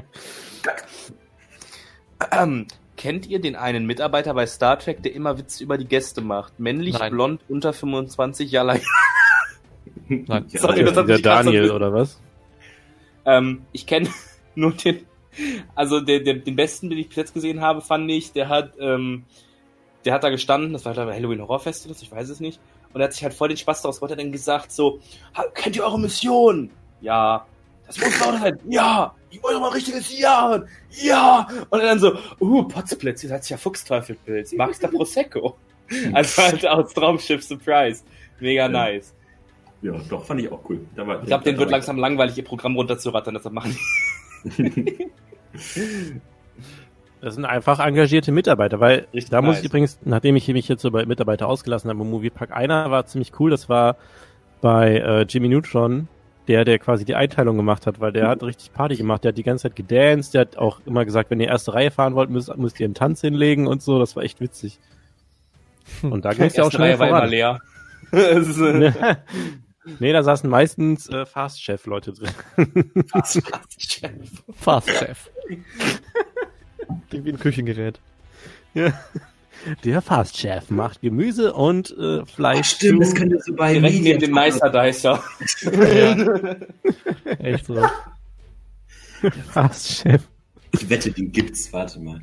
Ähm, 2.31 2.67
kennt 2.97 3.27
ihr 3.27 3.39
den 3.39 3.55
einen 3.55 3.85
Mitarbeiter 3.85 4.33
bei 4.33 4.45
Star 4.45 4.77
Trek, 4.77 5.01
der 5.01 5.13
immer 5.13 5.37
Witze 5.37 5.63
über 5.63 5.77
die 5.77 5.87
Gäste 5.87 6.21
macht? 6.21 6.59
Männlich, 6.59 6.99
Nein. 6.99 7.11
blond, 7.11 7.41
unter 7.49 7.73
25 7.73 8.51
Jahre 8.51 8.67
lang. 8.67 8.81
Nein. 10.07 10.45
Sorry, 10.49 10.83
das 10.83 10.97
hat 10.97 11.07
Der 11.07 11.17
so- 11.17 11.21
Daniel, 11.23 11.71
oder 11.71 11.93
was? 11.93 12.19
Ähm, 13.25 13.63
ich 13.71 13.85
kenne 13.85 14.09
nur 14.55 14.71
den, 14.73 15.05
also 15.75 15.99
der, 15.99 16.19
der, 16.21 16.35
den 16.35 16.55
besten, 16.55 16.89
den 16.89 16.99
ich 16.99 17.07
bis 17.07 17.17
jetzt 17.17 17.33
gesehen 17.33 17.61
habe, 17.61 17.81
fand 17.81 18.09
ich, 18.11 18.31
der 18.33 18.49
hat, 18.49 18.73
ähm, 18.79 19.25
der 20.05 20.13
hat 20.13 20.23
da 20.23 20.29
gestanden, 20.29 20.73
das 20.73 20.85
war 20.85 20.93
glaube 20.93 21.11
ich 21.11 21.17
Halloween 21.17 21.41
Horrorfest 21.41 21.85
oder 21.85 21.93
so, 21.95 22.03
ich 22.03 22.11
weiß 22.11 22.29
es 22.29 22.39
nicht, 22.39 22.59
und 22.93 22.99
er 23.01 23.05
hat 23.05 23.13
sich 23.13 23.23
halt 23.23 23.33
voll 23.33 23.47
den 23.49 23.57
Spaß 23.57 23.83
daraus 23.83 23.99
gemacht, 23.99 24.11
hat 24.11 24.19
dann 24.19 24.31
gesagt 24.31 24.71
so, 24.71 24.99
"Ha, 25.35 25.43
kennt 25.53 25.75
ihr 25.75 25.83
eure 25.83 25.99
Mission? 25.99 26.71
Ja. 26.99 27.45
Das 27.87 27.97
muss 27.99 28.19
laut 28.19 28.39
sein. 28.39 28.57
Ja. 28.69 29.13
Ich 29.29 29.41
wollte 29.43 29.59
mal 29.59 29.67
ein 29.67 29.73
richtiges 29.73 30.17
Ja. 30.17 30.61
Ja. 31.01 31.47
Und 31.69 31.79
dann 31.83 31.99
so, 31.99 32.15
uh, 32.39 32.63
Potzblitz, 32.63 33.23
ihr 33.23 33.29
seid 33.29 33.49
ja 33.49 33.57
Fuchsteufelpilz. 33.57 34.53
Magst 34.53 34.83
du 34.83 34.87
Prosecco? 34.87 35.55
Also 36.13 36.41
halt 36.41 36.65
aus 36.65 36.93
Traumschiff 36.93 37.43
Surprise. 37.43 38.03
Mega 38.39 38.69
nice. 38.69 39.13
Ja, 39.81 39.93
doch, 40.09 40.25
fand 40.25 40.39
ich 40.41 40.51
auch 40.51 40.61
cool. 40.69 40.81
Da 40.95 41.07
war, 41.07 41.21
Ich 41.21 41.27
glaube, 41.27 41.43
denen 41.43 41.55
da 41.55 41.61
wird 41.61 41.69
war- 41.71 41.77
langsam 41.77 41.97
langweilig, 41.97 42.37
ihr 42.37 42.43
Programm 42.43 42.75
runterzurattern, 42.75 43.33
deshalb 43.33 43.53
machen 43.55 43.75
die 44.45 45.07
Das 47.21 47.35
sind 47.35 47.45
einfach 47.45 47.79
engagierte 47.79 48.31
Mitarbeiter, 48.31 48.79
weil 48.79 49.07
Richtig 49.13 49.29
da 49.29 49.41
muss 49.41 49.55
nice. 49.55 49.59
ich 49.59 49.65
übrigens, 49.69 49.99
nachdem 50.03 50.35
ich 50.35 50.47
mich 50.47 50.67
jetzt 50.67 50.81
so 50.81 50.89
bei 50.91 51.05
Mitarbeiter 51.05 51.47
ausgelassen 51.47 51.89
habe 51.89 52.01
im 52.01 52.09
Moviepark, 52.09 52.51
einer 52.51 52.89
war 52.89 53.05
ziemlich 53.05 53.31
cool, 53.39 53.51
das 53.51 53.69
war 53.69 53.97
bei 54.61 54.97
äh, 54.97 55.21
Jimmy 55.29 55.47
Neutron, 55.49 56.07
der, 56.47 56.65
der 56.65 56.79
quasi 56.79 57.05
die 57.05 57.13
Einteilung 57.15 57.57
gemacht 57.57 57.85
hat, 57.85 57.99
weil 57.99 58.11
der 58.11 58.27
hat 58.27 58.41
richtig 58.43 58.73
Party 58.73 58.95
gemacht, 58.95 59.23
der 59.23 59.29
hat 59.29 59.37
die 59.37 59.43
ganze 59.43 59.63
Zeit 59.63 59.75
gedanced, 59.75 60.33
der 60.33 60.41
hat 60.41 60.57
auch 60.57 60.79
immer 60.87 61.05
gesagt, 61.05 61.29
wenn 61.29 61.39
ihr 61.39 61.47
erste 61.47 61.73
Reihe 61.75 61.91
fahren 61.91 62.15
wollt, 62.15 62.29
müsst, 62.31 62.55
müsst 62.57 62.79
ihr 62.79 62.85
einen 62.85 62.95
Tanz 62.95 63.21
hinlegen 63.21 63.67
und 63.67 63.83
so, 63.83 63.99
das 63.99 64.15
war 64.15 64.23
echt 64.23 64.41
witzig. 64.41 64.79
Und 66.01 66.25
da 66.25 66.31
ging 66.33 66.45
es 66.45 66.55
ja 66.55 66.63
auch 66.63 66.67
Erste 66.67 66.77
schnell 66.77 66.89
Reihe 66.95 66.99
war 66.99 67.07
immer 67.07 67.17
voran. 67.17 67.29
leer. 67.29 67.59
Ist, 68.11 68.59
äh, 68.59 68.91
Nee, 69.99 70.13
da 70.13 70.23
saßen 70.23 70.49
meistens 70.49 71.09
äh, 71.09 71.25
Fast-Chef-Leute 71.25 72.13
drin. 72.13 72.29
Fast, 73.07 73.41
fast, 73.47 73.81
Chef. 73.91 74.43
Fast 74.55 74.89
Chef. 74.89 75.29
Klingt 77.09 77.25
wie 77.25 77.31
ein 77.31 77.39
Küchengerät. 77.39 77.99
Ja. 78.73 78.93
Der 79.83 80.01
Fast-Chef 80.01 80.69
macht 80.69 81.01
Gemüse 81.01 81.53
und 81.53 81.95
äh, 81.97 82.25
Fleisch 82.25 82.71
Stimmt, 82.71 83.01
das 83.01 83.09
zu. 83.09 83.15
könnte 83.15 83.39
so 83.43 83.53
bei 83.55 83.73
Direkt 83.73 84.01
neben 84.01 84.19
dem 84.19 84.31
Nicer 84.31 84.69
Dicer. 84.69 85.23
Echt 87.39 87.65
so. 87.65 87.83
Fast-Chef. 89.51 90.21
Ich 90.73 90.89
wette, 90.89 91.11
den 91.11 91.31
gibt's. 91.31 91.71
Warte 91.73 91.99
mal. 91.99 92.21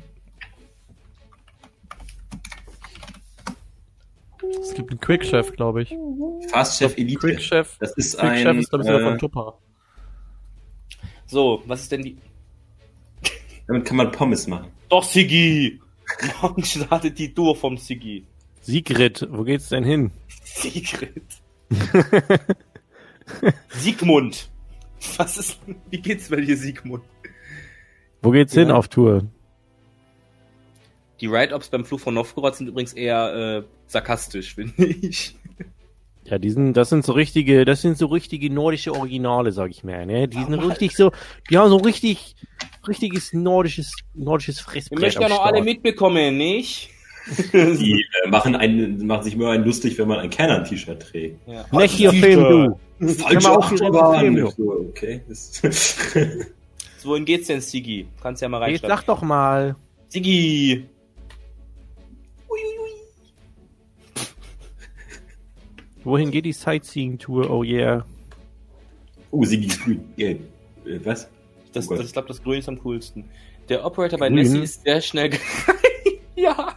Es 4.61 4.73
gibt 4.73 4.91
einen 4.91 4.99
Quick 4.99 5.25
Chef, 5.25 5.51
glaube 5.53 5.83
ich. 5.83 5.95
Fast 6.51 6.79
Chef 6.79 6.97
Elite. 6.97 7.19
Quick 7.19 7.41
Chef. 7.41 7.77
Das 7.79 7.91
ist 7.93 8.17
Quick 8.17 8.29
ein. 8.29 8.43
Chef 8.43 8.57
ist, 8.57 8.69
glaube 8.69 8.83
ich, 8.83 8.87
sogar 8.87 9.01
äh, 9.01 9.09
von 9.09 9.17
Tupper. 9.19 9.57
So, 11.25 11.61
was 11.67 11.81
ist 11.81 11.91
denn 11.91 12.01
die... 12.03 12.17
damit 13.67 13.85
kann 13.85 13.97
man 13.97 14.11
Pommes 14.11 14.47
machen. 14.47 14.67
Doch, 14.89 15.03
Siggi! 15.03 15.79
Morgen 16.41 16.63
startet 16.63 17.19
die 17.19 17.33
Tour 17.33 17.55
vom 17.55 17.77
Siggi. 17.77 18.25
Sigrid, 18.61 19.27
wo 19.31 19.43
geht's 19.43 19.69
denn 19.69 19.83
hin? 19.83 20.11
Sigrid. 20.43 21.21
Siegmund. 23.69 24.49
Was 25.17 25.37
ist... 25.37 25.59
Wie 25.89 25.99
geht's 26.01 26.29
bei 26.29 26.37
dir, 26.37 26.57
Siegmund? 26.57 27.03
Wo 28.21 28.31
geht's 28.31 28.53
hin 28.53 28.69
Ja. 28.69 28.75
auf 28.75 28.87
Tour? 28.87 29.27
Die 31.21 31.29
Write-Ups 31.29 31.69
beim 31.69 31.85
Fluch 31.85 31.99
von 31.99 32.13
Novgorod 32.13 32.55
sind 32.55 32.67
übrigens 32.67 32.93
eher 32.93 33.63
äh, 33.63 33.63
sarkastisch, 33.87 34.55
finde 34.55 34.85
ich. 34.85 35.35
Ja, 36.25 36.37
die 36.37 36.49
sind, 36.51 36.73
das 36.73 36.89
sind 36.89 37.03
so 37.03 37.13
richtige, 37.13 37.65
das 37.65 37.81
sind 37.81 37.97
so 37.97 38.05
richtige 38.07 38.51
nordische 38.53 38.93
Originale, 38.93 39.51
sag 39.51 39.71
ich 39.71 39.83
mal, 39.83 40.05
ne? 40.05 40.27
Die 40.27 40.37
sind 40.37 40.51
Warum- 40.51 40.69
richtig 40.69 40.95
so, 40.95 41.11
die 41.49 41.57
haben 41.57 41.69
so 41.69 41.77
richtig, 41.77 42.35
richtiges 42.87 43.33
nordisches, 43.33 43.93
nordisches 44.13 44.59
Fressbrett 44.59 44.99
Wir 44.99 45.05
möchten 45.07 45.21
ja 45.23 45.29
noch 45.29 45.43
alle 45.43 45.63
mitbekommen, 45.63 46.37
nicht? 46.37 46.91
Die 47.53 48.05
äh, 48.23 48.29
machen, 48.29 48.55
einen, 48.55 49.05
machen 49.05 49.23
sich 49.23 49.33
immer 49.35 49.49
einen 49.51 49.63
lustig, 49.65 49.97
wenn 49.97 50.07
man 50.07 50.19
ein 50.19 50.29
Canon-T-Shirt 50.29 51.01
trägt. 51.01 51.47
Ja. 51.47 51.65
Nicht 51.71 51.93
hier 51.95 52.11
Film, 52.11 52.79
du. 52.99 53.13
Falsche 53.13 53.51
Achterbahn. 53.51 54.43
Okay. 54.43 55.21
So, 56.97 57.09
wohin 57.09 57.25
geht's 57.25 57.47
denn, 57.47 57.61
Siggi? 57.61 58.07
Kannst 58.21 58.41
ja 58.41 58.49
mal 58.49 58.57
Jetzt 58.69 58.83
reinschreiben. 58.83 58.97
sag 58.97 59.05
doch 59.05 59.21
mal. 59.21 59.75
Siggi! 60.09 60.85
Wohin 66.03 66.31
geht 66.31 66.45
die 66.45 66.53
Sightseeing-Tour? 66.53 67.49
Oh 67.49 67.63
yeah. 67.63 68.05
oh, 69.31 69.43
Sigi 69.43 69.67
ist 69.67 69.83
grün. 69.83 70.03
Gelb. 70.17 70.41
Äh, 70.85 70.99
was? 71.03 71.29
Das, 71.73 71.89
Oh 71.89 71.95
das, 71.95 72.07
ich 72.07 72.13
glaube, 72.13 72.27
das 72.29 72.41
Grün 72.41 72.59
ist 72.59 72.69
am 72.69 72.79
coolsten. 72.79 73.25
Der 73.67 73.85
Operator 73.85 74.17
bei 74.17 74.27
Grün? 74.29 74.37
Nessie 74.39 74.59
ist 74.63 74.83
sehr 74.83 75.01
schnell. 75.01 75.29
ge- 75.29 75.39
ja! 76.35 76.75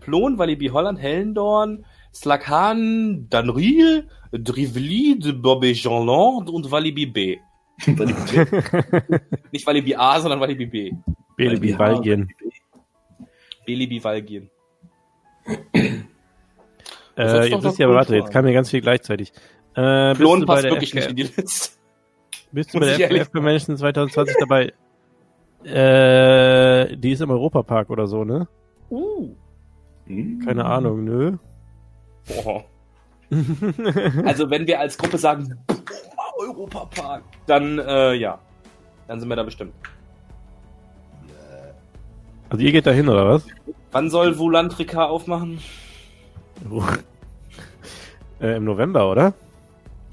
Plon, 0.00 0.38
Walibi 0.38 0.68
Holland, 0.68 0.98
Hellendorn, 0.98 1.84
Slakan, 2.12 3.26
Danriel, 3.28 4.08
Drivli, 4.32 5.18
de 5.18 5.32
Bobby 5.32 5.72
Jeanland 5.72 6.48
und 6.50 6.70
Walibi 6.70 7.06
B. 7.06 7.36
Nicht 9.52 9.66
Walibi 9.66 9.94
A, 9.94 10.18
sondern 10.20 10.40
Walibi 10.40 10.66
B. 10.66 10.92
Baby 11.36 11.74
Belgien. 11.74 12.28
Belibi 13.66 14.02
Valgien. 14.02 14.48
Äh, 17.16 17.46
jetzt 17.46 17.64
ist 17.64 17.78
ja, 17.78 17.88
warte, 17.88 18.16
jetzt 18.16 18.30
kam 18.30 18.44
mir 18.44 18.52
ganz 18.52 18.70
viel 18.70 18.80
gleichzeitig. 18.80 19.32
Äh, 19.74 20.10
bist 20.10 20.20
Plon 20.20 20.40
du 20.40 20.46
bei 20.46 20.54
passt 20.54 20.64
der 20.64 20.72
wirklich 20.72 20.90
FK 20.90 20.96
nicht 20.96 21.10
in 21.10 21.16
die 21.16 21.22
Liste. 21.22 21.70
Bist 22.52 22.74
du 22.74 22.80
bei 22.80 22.86
der 22.86 23.08
FKF 23.08 23.32
Convention 23.32 23.76
2020 23.76 24.36
dabei? 24.40 24.72
Äh, 25.64 26.96
die 26.96 27.10
ist 27.10 27.22
im 27.22 27.30
Europapark 27.30 27.90
oder 27.90 28.06
so, 28.06 28.22
ne? 28.22 28.46
Uh. 28.88 29.30
Keine 30.44 30.64
Ahnung, 30.64 31.02
nö. 31.02 31.38
Boah. 32.28 32.64
Also 34.24 34.48
wenn 34.48 34.64
wir 34.68 34.78
als 34.78 34.96
Gruppe 34.96 35.18
sagen, 35.18 35.58
boah, 35.66 36.46
Europapark, 36.46 37.24
dann 37.46 37.80
äh, 37.80 38.14
ja. 38.14 38.38
Dann 39.08 39.18
sind 39.18 39.28
wir 39.28 39.34
da 39.34 39.42
bestimmt. 39.42 39.72
Also 42.48 42.64
ihr 42.64 42.70
geht 42.70 42.86
da 42.86 42.92
hin, 42.92 43.08
oder 43.08 43.28
was? 43.28 43.46
Wann 43.90 44.08
soll 44.08 44.38
Volantrika 44.38 45.06
aufmachen? 45.06 45.58
äh, 48.40 48.56
Im 48.56 48.64
November, 48.64 49.10
oder? 49.10 49.34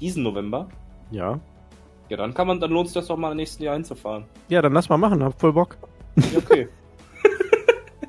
Diesen 0.00 0.22
November? 0.22 0.68
Ja. 1.10 1.38
Ja, 2.08 2.16
dann 2.16 2.34
kann 2.34 2.46
man, 2.46 2.60
dann 2.60 2.70
lohnt 2.70 2.88
es 2.88 2.92
das 2.92 3.06
doch 3.06 3.16
mal 3.16 3.30
im 3.30 3.36
nächsten 3.36 3.62
Jahr 3.62 3.74
hinzufahren. 3.74 4.24
Ja, 4.48 4.60
dann 4.60 4.72
lass 4.72 4.88
mal 4.88 4.98
machen, 4.98 5.22
hab 5.22 5.40
voll 5.40 5.52
Bock. 5.52 5.76
Ja, 6.16 6.38
okay. 6.38 6.68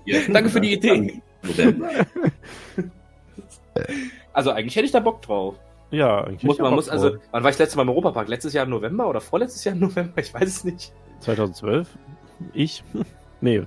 Ja, 0.07 0.19
Danke 0.31 0.51
für 0.51 0.61
die 0.61 0.73
Idee. 0.73 1.21
November. 1.41 1.89
Also 4.31 4.51
eigentlich 4.51 4.75
hätte 4.75 4.85
ich 4.85 4.91
da 4.91 4.99
Bock 4.99 5.21
drauf. 5.21 5.55
Ja, 5.91 6.25
eigentlich. 6.25 6.43
Muss, 6.43 6.57
man 6.59 6.71
ich 6.71 6.75
muss, 6.75 6.85
Bock 6.85 6.93
also, 6.93 7.09
drauf. 7.11 7.19
wann 7.31 7.43
war 7.43 7.49
ich 7.49 7.55
das 7.55 7.65
letzte 7.65 7.77
Mal 7.77 7.83
im 7.83 7.89
Europapark? 7.89 8.27
Letztes 8.27 8.53
Jahr 8.53 8.65
im 8.65 8.69
November 8.69 9.07
oder 9.07 9.21
vorletztes 9.21 9.63
Jahr 9.63 9.75
im 9.75 9.81
November? 9.81 10.21
Ich 10.21 10.33
weiß 10.33 10.47
es 10.47 10.63
nicht. 10.65 10.93
2012? 11.21 11.87
Ich? 12.53 12.83
nee. 13.41 13.63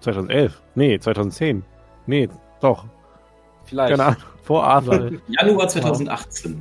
2011? 0.00 0.62
Nee, 0.76 0.98
2010. 0.98 1.64
Nee, 2.06 2.28
doch. 2.60 2.86
Vielleicht. 3.70 3.90
Keine 3.90 4.04
Ahnung. 4.04 4.22
Vor 4.42 4.64
Arthur. 4.64 5.12
Januar 5.28 5.68
2018. 5.68 6.60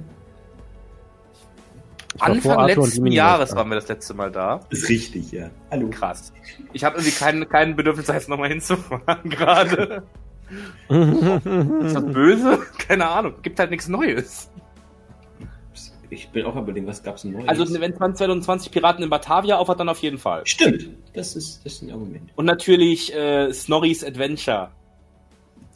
Ich 2.15 2.21
war 2.21 2.35
vor 2.35 2.59
Anfang 2.59 2.83
letzten 2.83 3.07
Jahres 3.07 3.55
waren 3.55 3.69
wir 3.69 3.75
das 3.75 3.87
letzte 3.87 4.13
Mal 4.13 4.31
da. 4.31 4.59
Ist 4.69 4.89
richtig, 4.89 5.31
ja. 5.31 5.49
Hallo. 5.71 5.89
Krass. 5.89 6.31
Ich 6.73 6.83
habe 6.83 6.97
irgendwie 6.97 7.15
kein, 7.15 7.49
kein 7.49 7.75
Bedürfnis, 7.75 8.07
da 8.07 8.13
jetzt 8.13 8.29
nochmal 8.29 8.49
hinzufahren 8.49 9.29
gerade. 9.29 10.03
Ist 10.89 11.95
das 11.95 12.05
böse? 12.05 12.59
Keine 12.79 13.07
Ahnung. 13.07 13.35
Gibt 13.43 13.59
halt 13.59 13.69
nichts 13.69 13.87
Neues. 13.87 14.49
Ich 16.09 16.29
bin 16.29 16.43
auch 16.45 16.55
überlegen, 16.55 16.87
was 16.87 17.03
gab's 17.03 17.21
denn 17.21 17.33
Neues? 17.33 17.47
Also 17.47 17.79
wenn 17.79 17.95
2020 17.95 18.71
Piraten 18.71 19.03
in 19.03 19.11
Batavia 19.11 19.57
aufhat, 19.57 19.79
dann 19.79 19.89
auf 19.89 19.99
jeden 19.99 20.17
Fall. 20.17 20.41
Stimmt. 20.45 20.89
Das 21.13 21.35
ist, 21.35 21.63
das 21.63 21.73
ist 21.73 21.83
ein 21.83 21.91
Argument. 21.91 22.31
Und 22.35 22.45
natürlich 22.45 23.13
äh, 23.13 23.53
Snorri's 23.53 24.03
Adventure. 24.03 24.71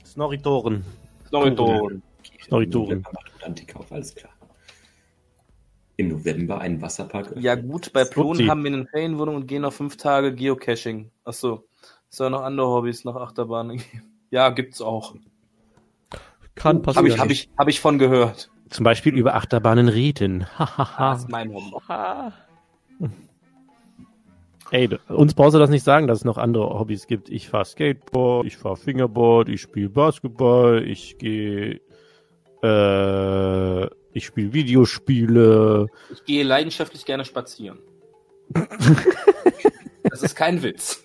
Snorritoren. 0.06 0.84
November 1.34 3.12
macht 3.12 3.34
Atlantik 3.36 3.76
auf, 3.76 3.92
alles 3.92 4.16
klar. 4.16 4.34
Im 5.98 6.10
November 6.10 6.60
einen 6.60 6.82
Wasserpark. 6.82 7.34
Ja 7.38 7.56
gut, 7.56 7.94
bei 7.94 8.04
Plon 8.04 8.50
haben 8.50 8.64
wir 8.64 8.74
eine 8.74 8.86
Ferienwohnung 8.88 9.36
und 9.36 9.48
gehen 9.48 9.62
noch 9.62 9.74
fünf 9.74 9.98
Tage 9.98 10.34
Geocaching. 10.34 11.12
Achso. 11.24 11.66
Es 12.10 12.18
soll 12.18 12.30
noch 12.30 12.42
andere 12.42 12.68
Hobbys 12.68 13.04
nach 13.06 13.16
Achterbahnen 13.16 13.78
geben. 13.78 14.04
Ja, 14.30 14.50
gibt's 14.50 14.82
auch. 14.82 15.14
Kann 16.56 16.78
Habe 16.78 16.82
passieren. 16.82 17.06
ich, 17.06 17.20
hab 17.20 17.30
ich, 17.30 17.50
hab 17.56 17.68
ich 17.68 17.80
von 17.80 18.00
gehört. 18.00 18.50
Zum 18.72 18.84
Beispiel 18.84 19.14
über 19.16 19.36
Achterbahnen 19.36 19.88
reden. 19.88 20.48
Das 20.58 20.76
Hahaha. 20.76 21.14
ist 21.14 21.30
mein 21.30 21.54
Hobby. 21.54 22.34
Ey, 24.72 24.90
uns 25.08 25.34
brauchst 25.34 25.54
du 25.54 25.60
das 25.60 25.70
nicht 25.70 25.84
sagen, 25.84 26.08
dass 26.08 26.20
es 26.20 26.26
noch 26.26 26.38
andere 26.38 26.80
Hobbys 26.80 27.08
gibt. 27.08 27.30
Ich 27.30 27.50
fahr 27.50 27.66
Skateboard, 27.66 28.48
ich 28.48 28.58
fahr 28.58 28.76
Fingerboard, 28.76 29.50
ich 29.50 29.62
spiele 29.62 29.90
Basketball, 29.90 30.84
ich 30.88 31.18
gehe, 31.18 31.80
äh, 32.64 33.86
ich 34.14 34.26
spiele 34.26 34.54
Videospiele. 34.54 35.88
Ich 36.12 36.24
gehe 36.26 36.44
leidenschaftlich 36.44 37.06
gerne 37.06 37.26
spazieren. 37.26 37.80
das 40.04 40.24
ist 40.24 40.36
kein 40.36 40.64
Witz. 40.64 41.04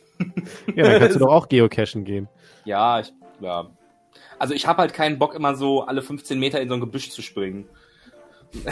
Ja, 0.74 0.84
dann 0.84 0.98
kannst 1.00 1.16
du 1.16 1.20
doch 1.24 1.32
auch 1.32 1.48
geocachen 1.48 2.04
gehen. 2.04 2.28
Ja, 2.64 3.00
ich, 3.00 3.12
ja. 3.40 3.70
Also 4.38 4.54
ich 4.54 4.66
habe 4.66 4.82
halt 4.82 4.94
keinen 4.94 5.18
Bock, 5.18 5.34
immer 5.34 5.54
so 5.56 5.82
alle 5.82 6.02
15 6.02 6.38
Meter 6.38 6.60
in 6.60 6.68
so 6.68 6.74
ein 6.74 6.80
Gebüsch 6.80 7.10
zu 7.10 7.22
springen. 7.22 7.68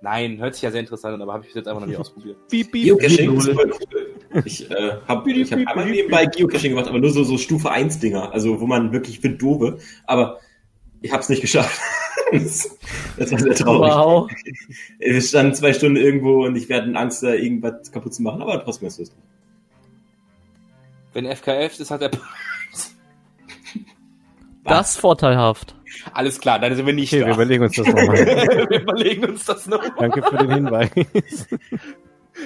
Nein, 0.00 0.38
hört 0.38 0.54
sich 0.54 0.62
ja 0.62 0.70
sehr 0.70 0.80
interessant 0.80 1.14
an, 1.14 1.22
aber 1.22 1.34
habe 1.34 1.44
ich 1.44 1.48
bis 1.48 1.56
jetzt 1.56 1.68
einfach 1.68 1.80
noch 1.80 1.88
nie 1.88 1.96
ausprobiert. 1.96 2.36
Geocaching 2.50 3.36
ist 3.36 3.48
voll 3.48 3.72
cool. 3.92 4.09
Ich 4.44 4.70
äh, 4.70 4.96
habe 5.08 5.32
ich 5.32 5.52
hab 5.52 5.58
einmal 5.66 5.86
nebenbei 5.86 6.26
Geocaching 6.26 6.70
gemacht, 6.70 6.88
aber 6.88 6.98
nur 6.98 7.10
so, 7.10 7.24
so 7.24 7.36
Stufe 7.36 7.70
1 7.70 7.98
Dinger, 7.98 8.32
also 8.32 8.60
wo 8.60 8.66
man 8.66 8.92
wirklich 8.92 9.20
für 9.20 9.30
doofe, 9.30 9.78
aber 10.06 10.38
ich 11.02 11.12
habe 11.12 11.22
es 11.22 11.28
nicht 11.28 11.40
geschafft. 11.40 11.80
das, 12.32 12.76
das 13.16 13.32
war 13.32 13.38
sehr 13.40 13.54
traurig. 13.54 13.92
Wow. 13.92 14.30
Wir 14.98 15.20
standen 15.20 15.54
zwei 15.54 15.72
Stunden 15.72 15.96
irgendwo 15.96 16.44
und 16.44 16.54
ich 16.56 16.68
werde 16.68 16.94
Angst, 16.96 17.22
da 17.22 17.32
irgendwas 17.34 17.90
kaputt 17.90 18.14
zu 18.14 18.22
machen, 18.22 18.42
aber 18.42 18.62
trotzdem 18.62 18.88
ist 18.88 19.00
es. 19.00 19.12
Wenn 21.12 21.26
FKF 21.26 21.80
ist, 21.80 21.90
hat 21.90 22.02
er 22.02 22.10
Das 24.64 24.96
vorteilhaft. 24.96 25.74
alles 26.12 26.38
klar, 26.40 26.60
dann 26.60 26.76
sind 26.76 26.86
wir 26.86 26.92
nicht 26.92 27.12
Okay, 27.12 27.20
wir 27.22 27.28
da. 27.28 27.34
überlegen 27.34 27.64
uns 27.64 27.74
das 27.74 27.86
nochmal. 27.88 28.06
wir 28.70 28.80
überlegen 28.80 29.24
uns 29.24 29.44
das 29.44 29.66
noch. 29.66 29.82
Danke 29.98 30.22
für 30.22 30.36
den 30.36 30.50
Hinweis. 30.52 30.90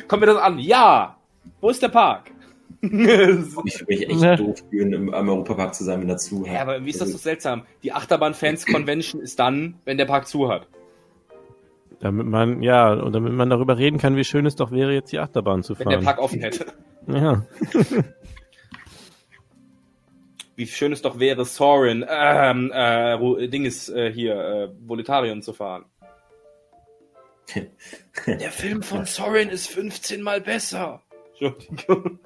Kommt 0.08 0.20
mir 0.20 0.26
das 0.26 0.38
an? 0.38 0.58
Ja. 0.58 1.18
Wo 1.60 1.70
ist 1.70 1.82
der 1.82 1.88
Park? 1.88 2.30
Ich 2.82 2.90
würde 2.92 3.62
mich 3.88 4.08
echt 4.08 4.20
Ne. 4.20 4.36
doof 4.36 4.62
fühlen, 4.70 4.92
im, 4.92 5.08
im 5.14 5.28
Europapark 5.28 5.74
zu 5.74 5.84
sein, 5.84 6.00
wenn 6.00 6.08
dazu 6.08 6.44
Ja, 6.46 6.60
aber 6.62 6.84
wie 6.84 6.90
ist 6.90 7.00
das 7.00 7.10
so 7.12 7.16
seltsam? 7.18 7.62
Die 7.82 7.92
Achterbahn-Fans-Convention 7.92 9.22
ist 9.22 9.38
dann, 9.38 9.76
wenn 9.86 9.96
der 9.96 10.04
Park 10.04 10.26
zu 10.28 10.48
hat. 10.50 10.66
Damit 12.00 12.26
man, 12.26 12.62
ja, 12.62 12.92
und 12.92 13.12
damit 13.14 13.32
man 13.32 13.48
darüber 13.48 13.78
reden 13.78 13.96
kann, 13.98 14.16
wie 14.16 14.24
schön 14.24 14.44
es 14.44 14.56
doch 14.56 14.70
wäre, 14.70 14.92
jetzt 14.92 15.12
die 15.12 15.18
Achterbahn 15.18 15.62
zu 15.62 15.78
Wenn 15.78 15.88
der 15.88 15.98
fahren. 16.02 16.04
Park 16.04 16.18
offen 16.18 16.40
hätte. 16.40 16.66
Ja. 17.06 17.44
Wie 20.56 20.66
schön 20.66 20.92
es 20.92 21.02
doch 21.02 21.18
wäre, 21.18 21.44
Sorin, 21.44 22.04
ähm, 22.08 22.70
äh, 22.72 23.12
Ru- 23.14 23.46
Ding 23.48 23.64
ist 23.64 23.88
äh, 23.88 24.12
hier, 24.12 24.34
äh, 24.36 24.68
Voletarium 24.88 25.42
zu 25.42 25.52
fahren. 25.52 25.84
Der 28.26 28.50
Film 28.50 28.82
von 28.82 29.04
Sorin 29.04 29.48
ist 29.48 29.68
15 29.68 30.22
mal 30.22 30.40
besser. 30.40 31.02
Entschuldigung. 31.44 32.18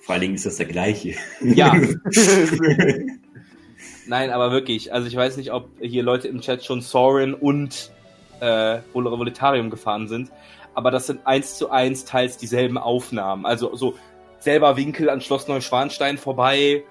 Vor 0.00 0.12
allen 0.14 0.22
Dingen 0.22 0.34
ist 0.34 0.46
das 0.46 0.56
der 0.56 0.66
gleiche. 0.66 1.14
Ja. 1.40 1.74
Nein, 4.06 4.30
aber 4.30 4.50
wirklich. 4.50 4.92
Also 4.92 5.06
ich 5.06 5.14
weiß 5.14 5.36
nicht, 5.36 5.52
ob 5.52 5.68
hier 5.80 6.02
Leute 6.02 6.26
im 6.28 6.40
Chat 6.40 6.64
schon 6.64 6.80
Sorin 6.80 7.34
und 7.34 7.92
äh, 8.40 8.78
Vol- 8.92 9.04
Voletarium 9.04 9.70
gefahren 9.70 10.08
sind. 10.08 10.30
Aber 10.74 10.90
das 10.90 11.06
sind 11.06 11.26
eins 11.26 11.56
zu 11.58 11.70
eins 11.70 12.04
teils 12.04 12.36
dieselben 12.36 12.78
Aufnahmen. 12.78 13.46
Also 13.46 13.74
so 13.76 13.94
selber 14.38 14.76
Winkel 14.76 15.10
an 15.10 15.20
Schloss 15.20 15.46
Neuschwanstein 15.48 16.18
vorbei. 16.18 16.82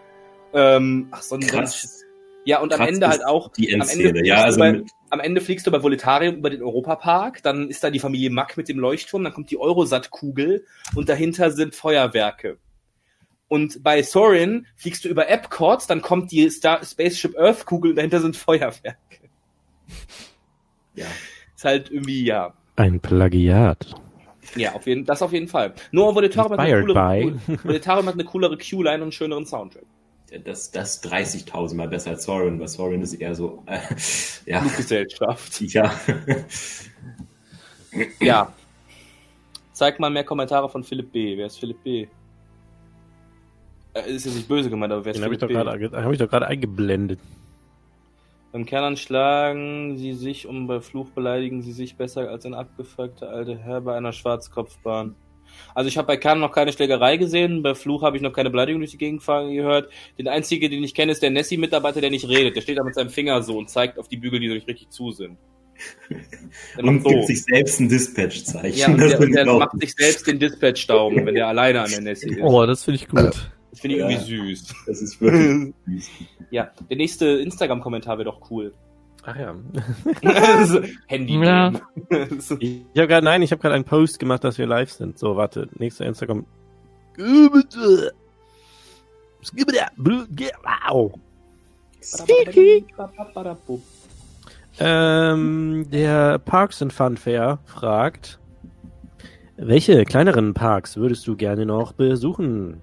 Ähm, 0.53 1.07
ach, 1.11 1.21
so 1.21 1.35
ein 1.35 1.41
Krass. 1.41 2.03
Ja, 2.45 2.59
und 2.59 2.71
am 2.73 2.79
Krass 2.79 2.89
Ende 2.89 3.07
halt 3.07 3.25
auch. 3.25 3.51
Die 3.53 3.73
am 3.73 3.81
Ende 3.81 3.91
Endszene. 3.91 4.25
Ja, 4.25 4.43
also 4.43 4.59
bei, 4.59 4.71
mit, 4.73 4.89
am 5.09 5.19
Ende 5.19 5.41
fliegst 5.41 5.65
du 5.67 5.71
bei 5.71 5.81
Voletarium 5.81 6.35
über 6.35 6.49
den 6.49 6.61
Europapark, 6.61 7.43
dann 7.43 7.69
ist 7.69 7.83
da 7.83 7.89
die 7.89 7.99
Familie 7.99 8.29
Mack 8.29 8.57
mit 8.57 8.69
dem 8.69 8.79
Leuchtturm, 8.79 9.23
dann 9.23 9.33
kommt 9.33 9.51
die 9.51 9.59
Eurosat-Kugel 9.59 10.65
und 10.95 11.09
dahinter 11.09 11.51
sind 11.51 11.75
Feuerwerke. 11.75 12.57
Und 13.47 13.83
bei 13.83 14.03
Sorin 14.03 14.67
fliegst 14.75 15.05
du 15.05 15.09
über 15.09 15.27
Epcot, 15.27 15.89
dann 15.89 16.01
kommt 16.01 16.31
die 16.31 16.49
Star 16.49 16.83
Spaceship 16.83 17.37
Earth 17.37 17.65
Kugel 17.65 17.91
und 17.91 17.97
dahinter 17.97 18.21
sind 18.21 18.37
Feuerwerke. 18.37 18.97
ja. 20.95 21.07
Ist 21.55 21.65
halt 21.65 21.91
irgendwie, 21.91 22.23
ja. 22.23 22.53
Ein 22.75 22.99
Plagiat. 22.99 23.95
Ja, 24.55 24.73
auf 24.73 24.87
jeden, 24.87 25.05
das 25.05 25.21
auf 25.21 25.33
jeden 25.33 25.47
Fall. 25.47 25.73
Nur 25.91 26.15
Voletarium 26.15 26.53
hat, 26.53 26.59
eine 26.59 26.81
coolere, 26.81 27.31
by. 27.47 27.57
Voletarium 27.63 28.05
hat 28.07 28.13
eine 28.13 28.23
coolere 28.23 28.57
Q-Line 28.57 28.95
und 28.95 29.01
einen 29.01 29.11
schöneren 29.11 29.45
Soundtrack. 29.45 29.83
Das, 30.43 30.71
das 30.71 31.03
30.000 31.03 31.75
Mal 31.75 31.87
besser 31.87 32.11
als 32.11 32.23
Sorin, 32.23 32.59
weil 32.59 32.67
Sorin 32.67 33.01
ist 33.01 33.13
eher 33.15 33.33
so, 33.35 33.63
äh, 33.65 33.79
ja, 34.45 34.61
Fluggesellschaft. 34.61 35.61
ja. 35.61 35.91
Ja. 38.19 38.53
Zeig 39.73 39.99
mal 39.99 40.09
mehr 40.09 40.23
Kommentare 40.23 40.69
von 40.69 40.83
Philipp 40.83 41.11
B. 41.11 41.37
Wer 41.37 41.47
ist 41.47 41.59
Philipp 41.59 41.83
B? 41.83 42.07
Äh, 43.93 44.11
ist 44.11 44.25
jetzt 44.25 44.35
nicht 44.35 44.47
böse 44.47 44.69
gemeint, 44.69 44.93
aber 44.93 45.05
wer 45.05 45.11
ist 45.11 45.17
Den 45.17 45.23
habe 45.23 45.33
ich 45.33 45.39
Philipp 45.39 45.57
doch 45.57 45.73
B? 45.73 45.79
gerade 45.79 46.03
hab 46.03 46.11
ich 46.11 46.19
doch 46.19 46.29
gerade 46.29 46.47
eingeblendet. 46.47 47.19
Beim 48.51 48.65
Kernern 48.65 48.97
schlagen 48.97 49.97
sie 49.97 50.13
sich 50.13 50.47
und 50.47 50.67
bei 50.67 50.81
Fluch 50.81 51.09
beleidigen 51.11 51.61
sie 51.61 51.71
sich 51.71 51.95
besser 51.97 52.29
als 52.29 52.45
ein 52.45 52.55
abgefuckter 52.55 53.29
alter 53.29 53.57
Herr 53.57 53.81
bei 53.81 53.95
einer 53.95 54.11
Schwarzkopfbahn. 54.11 55.15
Also 55.75 55.87
ich 55.87 55.97
habe 55.97 56.07
bei 56.07 56.17
Kern 56.17 56.39
noch 56.39 56.51
keine 56.51 56.71
Schlägerei 56.73 57.17
gesehen, 57.17 57.61
bei 57.63 57.75
Fluch 57.75 58.01
habe 58.01 58.17
ich 58.17 58.23
noch 58.23 58.33
keine 58.33 58.49
Beleidigung 58.49 58.81
durch 58.81 58.91
die 58.91 58.97
Gegend 58.97 59.25
gehört. 59.25 59.89
Den 60.17 60.27
einzigen, 60.27 60.69
den 60.69 60.83
ich 60.83 60.93
kenne, 60.93 61.11
ist 61.11 61.21
der 61.23 61.29
Nessie-Mitarbeiter, 61.29 62.01
der 62.01 62.09
nicht 62.09 62.27
redet. 62.27 62.55
Der 62.55 62.61
steht 62.61 62.77
da 62.77 62.83
mit 62.83 62.95
seinem 62.95 63.09
Finger 63.09 63.41
so 63.43 63.57
und 63.57 63.69
zeigt 63.69 63.97
auf 63.99 64.07
die 64.07 64.17
Bügel, 64.17 64.39
die 64.39 64.47
so 64.47 64.53
nicht 64.55 64.67
richtig 64.67 64.89
zu 64.89 65.11
sind. 65.11 65.37
Der 66.75 66.83
Und 66.83 66.95
macht 67.03 67.07
gibt 67.07 67.27
sich 67.27 67.43
selbst 67.43 67.79
ein 67.79 67.87
Dispatch-Zeichen. 67.87 68.77
Ja, 68.77 68.87
und 68.87 68.97
der, 68.99 69.19
und 69.19 69.31
der 69.33 69.45
macht 69.45 69.79
sich 69.79 69.93
selbst 69.93 70.27
den 70.27 70.39
Dispatch-Daumen, 70.39 71.25
wenn 71.25 71.35
der 71.35 71.47
alleine 71.47 71.81
an 71.81 71.89
der 71.89 72.01
Nessie 72.01 72.31
ist. 72.31 72.41
Oh, 72.41 72.65
das 72.65 72.83
finde 72.83 72.95
ich 72.97 73.07
gut. 73.07 73.49
Das 73.71 73.79
finde 73.79 73.95
ich 73.95 74.01
Ja. 74.01 74.09
irgendwie 74.09 74.55
süß. 74.55 74.75
Das 74.87 75.01
ist 75.01 75.21
wirklich 75.21 75.73
süß. 75.87 76.09
Ja, 76.51 76.71
der 76.89 76.97
nächste 76.97 77.25
Instagram-Kommentar 77.27 78.17
wäre 78.17 78.25
doch 78.25 78.49
cool. 78.51 78.73
Ach 79.29 79.35
ja. 79.35 79.55
Handy. 81.07 81.39
Ja. 81.39 81.71
Ich 82.59 82.81
habe 82.97 83.07
gerade, 83.07 83.23
nein, 83.23 83.41
ich 83.43 83.51
habe 83.51 83.61
gerade 83.61 83.75
einen 83.75 83.83
Post 83.83 84.19
gemacht, 84.19 84.43
dass 84.43 84.57
wir 84.57 84.65
live 84.65 84.91
sind. 84.91 85.19
So, 85.19 85.35
warte, 85.35 85.69
nächster 85.77 86.05
Instagram. 86.05 86.45
Wow. 90.63 91.13
Ähm, 94.79 95.85
der 95.91 96.39
Parks 96.39 96.81
and 96.81 96.91
Fun 96.91 97.17
Fair 97.17 97.59
fragt, 97.65 98.39
welche 99.57 100.05
kleineren 100.05 100.53
Parks 100.53 100.97
würdest 100.97 101.27
du 101.27 101.35
gerne 101.35 101.65
noch 101.65 101.91
besuchen? 101.93 102.81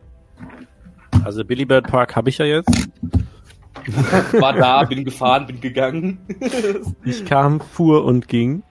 Also 1.24 1.44
Billy 1.44 1.64
Bird 1.64 1.88
Park 1.88 2.14
habe 2.14 2.28
ich 2.28 2.38
ja 2.38 2.44
jetzt. 2.44 2.88
War 4.40 4.52
da, 4.52 4.84
bin 4.84 5.04
gefahren, 5.04 5.46
bin 5.46 5.60
gegangen. 5.60 6.18
Ich 7.04 7.24
kam, 7.24 7.60
fuhr 7.60 8.04
und 8.04 8.28
ging. 8.28 8.62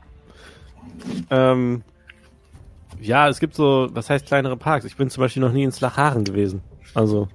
Ähm, 1.30 1.84
ja, 3.02 3.30
es 3.30 3.40
gibt 3.40 3.56
so, 3.56 3.90
was 3.92 4.10
heißt 4.10 4.26
kleinere 4.26 4.58
Parks? 4.58 4.86
Ich 4.86 4.96
bin 4.96 5.10
zum 5.10 5.22
Beispiel 5.22 5.42
noch 5.42 5.52
nie 5.52 5.64
in 5.64 5.72
Slacharen 5.72 6.24
gewesen. 6.24 6.62
Also, 6.94 7.28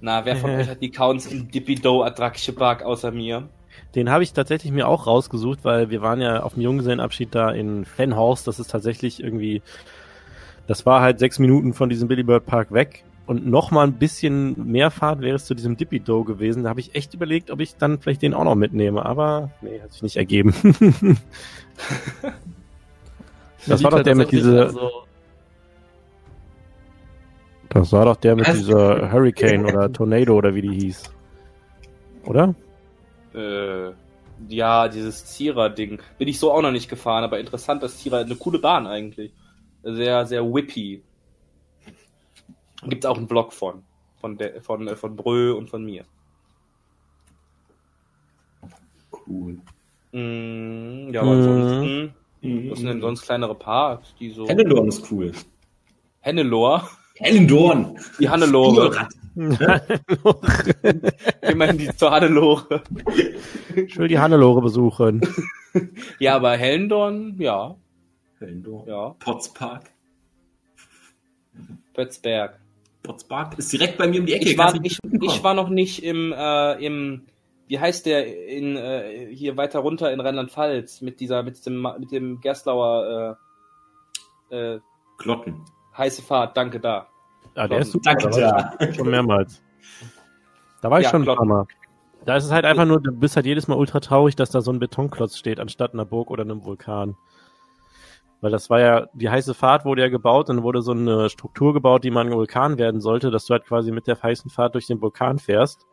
Na, 0.00 0.24
wer 0.24 0.36
von 0.36 0.50
euch 0.50 0.68
hat 0.68 0.82
die 0.82 0.90
Counts 0.90 1.26
im 1.26 1.50
Dippido 1.50 2.02
Attraction 2.04 2.54
Park 2.54 2.82
außer 2.82 3.10
mir? 3.10 3.48
den 3.94 4.10
habe 4.10 4.22
ich 4.22 4.32
tatsächlich 4.32 4.72
mir 4.72 4.88
auch 4.88 5.06
rausgesucht, 5.06 5.60
weil 5.62 5.90
wir 5.90 6.02
waren 6.02 6.20
ja 6.20 6.42
auf 6.42 6.54
dem 6.54 6.62
Junggesellenabschied 6.62 7.34
da 7.34 7.50
in 7.50 7.84
Fenhorst. 7.84 8.46
Das 8.46 8.58
ist 8.58 8.70
tatsächlich 8.70 9.22
irgendwie, 9.22 9.62
das 10.66 10.84
war 10.84 11.00
halt 11.00 11.18
sechs 11.18 11.38
Minuten 11.38 11.72
von 11.72 11.88
diesem 11.88 12.08
Billy 12.08 12.22
Bird 12.22 12.46
Park 12.46 12.72
weg. 12.72 13.04
Und 13.26 13.44
noch 13.46 13.72
mal 13.72 13.84
ein 13.86 13.94
bisschen 13.94 14.70
mehr 14.70 14.90
Fahrt 14.92 15.20
wäre 15.20 15.34
es 15.34 15.46
zu 15.46 15.54
diesem 15.54 15.76
Dippy 15.76 15.98
Dough 15.98 16.24
gewesen. 16.24 16.62
Da 16.62 16.68
habe 16.70 16.78
ich 16.80 16.94
echt 16.94 17.12
überlegt, 17.12 17.50
ob 17.50 17.58
ich 17.60 17.76
dann 17.76 17.98
vielleicht 18.00 18.22
den 18.22 18.34
auch 18.34 18.44
noch 18.44 18.54
mitnehme. 18.54 19.04
Aber 19.04 19.50
nee, 19.62 19.80
hat 19.82 19.92
sich 19.92 20.02
nicht 20.02 20.16
ergeben. 20.16 20.54
Das 23.66 23.82
war 23.82 23.90
doch 23.90 24.02
der 24.02 24.14
mit 24.14 24.30
dieser- 24.30 24.70
Das 27.68 27.92
war 27.92 28.04
doch 28.04 28.16
der 28.16 28.36
mit 28.36 28.46
dieser 28.46 29.10
Hurricane 29.10 29.66
oder 29.66 29.92
Tornado 29.92 30.34
oder 30.36 30.54
wie 30.54 30.62
die 30.62 30.74
hieß. 30.74 31.02
Oder? 32.26 32.54
Äh, 33.34 33.90
ja, 34.48 34.86
dieses 34.88 35.26
Zierer-Ding. 35.26 36.00
Bin 36.18 36.28
ich 36.28 36.38
so 36.38 36.52
auch 36.52 36.62
noch 36.62 36.70
nicht 36.70 36.88
gefahren, 36.88 37.24
aber 37.24 37.40
interessant, 37.40 37.82
das 37.82 37.98
Zierer, 37.98 38.18
eine 38.18 38.36
coole 38.36 38.60
Bahn 38.60 38.86
eigentlich. 38.86 39.32
Sehr, 39.82 40.24
sehr 40.26 40.44
whippy. 40.44 41.02
Gibt's 42.84 43.06
auch 43.06 43.16
einen 43.16 43.26
Blog 43.26 43.52
von. 43.52 43.82
Von, 44.20 44.36
der, 44.38 44.60
von, 44.62 44.86
äh, 44.88 44.96
von 44.96 45.14
Brö 45.16 45.52
und 45.52 45.68
von 45.70 45.84
mir. 45.84 46.04
Cool. 49.26 49.58
Mm, 50.12 51.12
ja, 51.12 51.22
aber 51.22 51.34
Mhm. 51.34 51.42
ansonsten, 51.42 52.14
was 52.70 52.78
sind 52.78 52.88
denn 52.88 53.00
sonst 53.00 53.22
kleinere 53.22 53.54
Parks, 53.54 54.14
die 54.18 54.30
so. 54.30 54.46
Hennendorn 54.48 54.88
ist 54.88 55.10
cool. 55.10 55.32
Hennelore. 56.20 56.82
Hennendorn! 57.16 57.98
Die 58.18 58.28
Hannelore. 58.28 59.08
Immerhin 61.42 61.78
die 61.78 61.94
zur 61.96 62.10
Hannelore. 62.10 62.82
Ich 63.76 63.98
will 63.98 64.08
die 64.08 64.18
Hannelore 64.18 64.62
besuchen. 64.62 65.20
Ja, 66.18 66.36
aber 66.36 66.56
Hellendorn, 66.56 67.36
ja. 67.38 67.76
Hennendorn. 68.38 68.88
Ja. 68.88 69.10
Potspark. 69.18 69.90
Pötzberg. 71.92 72.58
Potspark 73.06 73.58
ist 73.58 73.72
direkt 73.72 73.96
bei 73.98 74.08
mir 74.08 74.20
um 74.20 74.26
die 74.26 74.34
Ecke. 74.34 74.50
Ich 74.50 74.58
war, 74.58 74.74
ich, 74.82 74.98
ich 75.20 75.44
war 75.44 75.54
noch 75.54 75.68
nicht 75.68 76.02
im, 76.02 76.32
äh, 76.32 76.84
im, 76.84 77.26
wie 77.68 77.78
heißt 77.78 78.04
der, 78.06 78.26
in, 78.48 78.76
äh, 78.76 79.28
hier 79.32 79.56
weiter 79.56 79.78
runter 79.80 80.12
in 80.12 80.20
Rheinland-Pfalz, 80.20 81.00
mit 81.00 81.20
dieser, 81.20 81.42
mit 81.42 81.64
dem, 81.64 81.86
mit 81.98 82.10
dem 82.12 82.40
Gerstlauer, 82.40 83.38
äh, 84.50 84.74
äh, 84.74 84.80
Glocken. 85.18 85.64
heiße 85.96 86.22
Fahrt, 86.22 86.56
danke 86.56 86.80
da. 86.80 87.08
Ah, 87.54 87.66
der 87.66 87.78
ist 87.78 87.92
super. 87.92 88.14
Danke, 88.14 88.28
da 88.28 88.76
ja. 88.78 88.92
schon 88.92 89.08
mehrmals. 89.08 89.62
Da 90.82 90.90
war 90.90 90.98
ich 90.98 91.04
Ja, 91.04 91.10
schon 91.10 91.22
ein 91.22 91.36
paar 91.36 91.44
Mal. 91.46 91.64
Da 92.26 92.36
ist 92.36 92.44
es 92.44 92.50
halt 92.50 92.64
einfach 92.64 92.84
nur, 92.84 93.00
du 93.00 93.12
bist 93.12 93.36
halt 93.36 93.46
jedes 93.46 93.68
Mal 93.68 93.76
ultra 93.76 94.00
traurig, 94.00 94.36
dass 94.36 94.50
da 94.50 94.60
so 94.60 94.72
ein 94.72 94.78
Betonklotz 94.80 95.38
steht, 95.38 95.60
anstatt 95.60 95.94
einer 95.94 96.04
Burg 96.04 96.30
oder 96.30 96.42
einem 96.42 96.64
Vulkan. 96.64 97.16
Weil 98.40 98.50
das 98.50 98.68
war 98.68 98.80
ja, 98.80 99.06
die 99.14 99.30
heiße 99.30 99.54
Fahrt 99.54 99.84
wurde 99.84 100.02
ja 100.02 100.08
gebaut 100.08 100.50
und 100.50 100.62
wurde 100.62 100.82
so 100.82 100.92
eine 100.92 101.30
Struktur 101.30 101.72
gebaut, 101.72 102.04
die 102.04 102.10
mal 102.10 102.26
ein 102.26 102.32
Vulkan 102.32 102.78
werden 102.78 103.00
sollte, 103.00 103.30
dass 103.30 103.46
du 103.46 103.52
halt 103.52 103.64
quasi 103.64 103.90
mit 103.90 104.06
der 104.06 104.22
heißen 104.22 104.50
Fahrt 104.50 104.74
durch 104.74 104.86
den 104.86 105.00
Vulkan 105.00 105.38
fährst. 105.38 105.86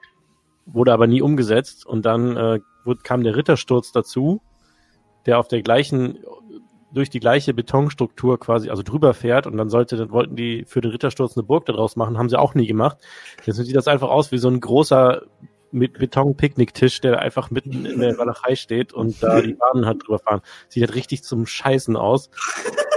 Wurde 0.66 0.94
aber 0.94 1.08
nie 1.08 1.22
umgesetzt 1.22 1.86
und 1.86 2.06
dann 2.06 2.36
äh, 2.36 2.60
wurde, 2.84 3.02
kam 3.04 3.24
der 3.24 3.36
Rittersturz 3.36 3.92
dazu, 3.92 4.42
der 5.26 5.40
auf 5.40 5.48
der 5.48 5.62
gleichen, 5.62 6.20
durch 6.92 7.10
die 7.10 7.20
gleiche 7.20 7.54
Betonstruktur 7.54 8.40
quasi, 8.40 8.70
also 8.70 8.84
drüber 8.84 9.14
fährt 9.14 9.48
und 9.48 9.58
dann 9.58 9.70
sollte, 9.70 9.98
dann 9.98 10.12
wollten 10.12 10.36
die 10.36 10.66
für 10.66 10.82
den 10.82 10.92
Rittersturz 10.92 11.38
eine 11.38 11.44
Burg 11.44 11.66
daraus 11.66 11.96
machen, 11.96 12.18
haben 12.18 12.30
sie 12.30 12.40
auch 12.40 12.56
nie 12.56 12.68
gemacht. 12.68 12.98
Jetzt 13.46 13.58
sieht 13.58 13.76
das 13.76 13.88
einfach 13.88 14.10
aus 14.10 14.32
wie 14.32 14.38
so 14.38 14.50
ein 14.50 14.60
großer 14.60 15.24
mit 15.74 15.98
Beton-Picknicktisch, 15.98 17.02
der 17.02 17.20
einfach 17.20 17.50
mitten 17.52 17.86
in 17.86 18.00
der 18.00 18.18
Walachei 18.18 18.56
steht 18.56 18.94
und 18.94 19.22
da 19.24 19.42
die 19.42 19.54
Bahnen 19.54 19.86
halt 19.86 20.04
drüber 20.06 20.20
fahren. 20.20 20.42
Sieht 20.70 20.84
halt 20.84 20.96
richtig 20.96 21.24
zum 21.24 21.46
Scheißen 21.46 21.96
aus. 21.98 22.30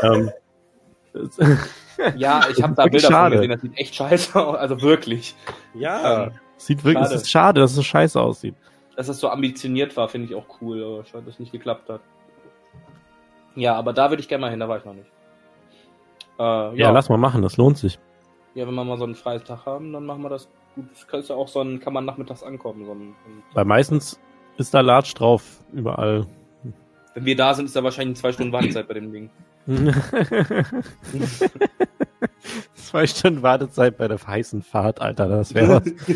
ähm, 0.03 0.31
Ja, 2.16 2.43
ich 2.51 2.62
habe 2.62 2.74
da 2.74 2.85
Bilder 2.85 3.09
schade. 3.09 3.36
von 3.36 3.48
gesehen, 3.48 3.51
das 3.51 3.61
sieht 3.62 3.78
echt 3.78 3.94
scheiße 3.94 4.39
aus, 4.47 4.57
also 4.57 4.82
wirklich. 4.82 5.35
ja, 5.74 6.24
Ähm, 6.24 6.32
sieht 6.59 6.85
wirklich, 6.85 7.05
schade. 7.05 7.15
es 7.15 7.23
ist 7.23 7.31
schade, 7.31 7.61
dass 7.61 7.70
es 7.70 7.77
so 7.77 7.82
scheiße 7.82 8.20
aussieht. 8.20 8.55
dass 8.97 9.07
das 9.07 9.19
so 9.19 9.28
ambitioniert 9.31 9.97
war, 9.97 10.09
finde 10.09 10.27
ich 10.28 10.35
auch 10.35 10.47
cool, 10.61 10.85
aber 10.85 11.05
schade, 11.07 11.24
dass 11.24 11.35
es 11.35 11.40
nicht 11.40 11.53
geklappt 11.53 11.89
hat. 11.89 12.01
Ja, 13.55 13.74
aber 13.74 13.94
da 13.94 14.11
würde 14.11 14.20
ich 14.20 14.28
gerne 14.28 14.43
mal 14.43 14.51
hin, 14.51 14.61
da 14.61 14.69
war 14.69 14.77
ich 14.78 14.85
noch 14.85 14.93
nicht. 14.93 15.11
Äh, 16.39 16.43
ja, 16.43 16.73
Ja, 16.74 16.90
lass 16.90 17.09
mal 17.09 17.16
machen, 17.16 17.40
das 17.40 17.57
lohnt 17.57 17.78
sich. 17.78 17.98
Ja, 18.57 18.66
wenn 18.66 18.74
wir 18.74 18.85
mal 18.85 18.99
so 18.99 19.05
einen 19.05 19.15
freien 19.15 19.45
Tag 19.45 19.66
haben, 19.66 19.93
dann 19.93 20.05
machen 20.05 20.23
wir 20.23 20.31
das 20.31 20.49
gut. 20.74 20.87
Das 20.93 21.07
kannst 21.07 21.31
du 21.31 21.35
auch 21.35 21.47
so 21.47 21.61
ein, 21.61 21.78
kann 21.78 21.93
man 21.93 22.05
nachmittags 22.05 22.43
ankommen. 22.43 22.85
So 22.85 22.93
ein, 22.93 23.15
Weil 23.55 23.65
meistens 23.65 24.19
ist 24.57 24.74
da 24.74 24.81
Latsch 24.81 25.15
drauf, 25.15 25.61
überall. 25.73 26.27
wenn 27.15 27.24
wir 27.24 27.37
da 27.37 27.55
sind, 27.55 27.66
ist 27.66 27.77
da 27.77 27.85
wahrscheinlich 27.85 28.19
zwei 28.19 28.33
Stunden 28.33 28.53
Wartezeit 28.53 28.89
bei 28.89 28.95
dem 28.95 29.12
Ding. 29.12 29.31
Zwei 32.74 33.07
Stunden 33.07 33.43
Wartezeit 33.43 33.97
bei 33.97 34.09
der 34.09 34.24
heißen 34.24 34.62
Fahrt, 34.62 35.01
Alter, 35.01 35.28
das 35.28 35.55
wäre 35.55 35.81
was. 35.81 35.87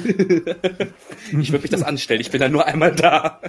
ich 1.40 1.52
würde 1.52 1.62
mich 1.62 1.70
das 1.70 1.82
anstellen, 1.82 2.20
ich 2.20 2.30
bin 2.30 2.40
dann 2.40 2.52
nur 2.52 2.66
einmal 2.66 2.94
da. 2.94 3.40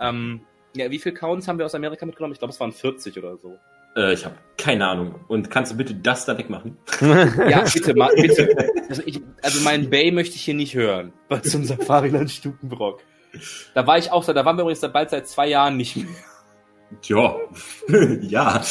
ähm, 0.00 0.42
ja, 0.74 0.90
wie 0.90 0.98
viele 0.98 1.14
Counts 1.14 1.48
haben 1.48 1.58
wir 1.58 1.66
aus 1.66 1.74
Amerika 1.74 2.04
mitgenommen? 2.04 2.34
Ich 2.34 2.38
glaube, 2.38 2.52
es 2.52 2.60
waren 2.60 2.72
40 2.72 3.18
oder 3.18 3.36
so. 3.38 3.56
Äh, 3.96 4.12
ich 4.12 4.24
habe 4.24 4.36
keine 4.56 4.86
Ahnung. 4.86 5.16
Und 5.28 5.50
kannst 5.50 5.72
du 5.72 5.76
bitte 5.76 5.94
das 5.94 6.26
da 6.26 6.38
wegmachen? 6.38 6.76
Ja, 7.00 7.64
bitte, 7.72 7.94
ma, 7.94 8.08
bitte. 8.14 8.56
Also, 8.88 9.02
ich, 9.04 9.20
also 9.42 9.60
mein 9.62 9.90
Bay 9.90 10.12
möchte 10.12 10.36
ich 10.36 10.42
hier 10.42 10.54
nicht 10.54 10.74
hören. 10.74 11.12
Bei 11.28 11.40
zum 11.40 11.64
Safariland 11.64 12.30
Stukenbrock. 12.30 13.00
Da 13.74 13.86
war 13.86 13.98
ich 13.98 14.12
auch, 14.12 14.24
da 14.24 14.44
waren 14.44 14.56
wir 14.56 14.62
übrigens 14.62 14.80
bald 14.80 15.10
seit 15.10 15.28
zwei 15.28 15.48
Jahren 15.48 15.76
nicht 15.76 15.96
mehr. 15.96 16.06
Tja, 17.02 17.36
ja. 18.22 18.62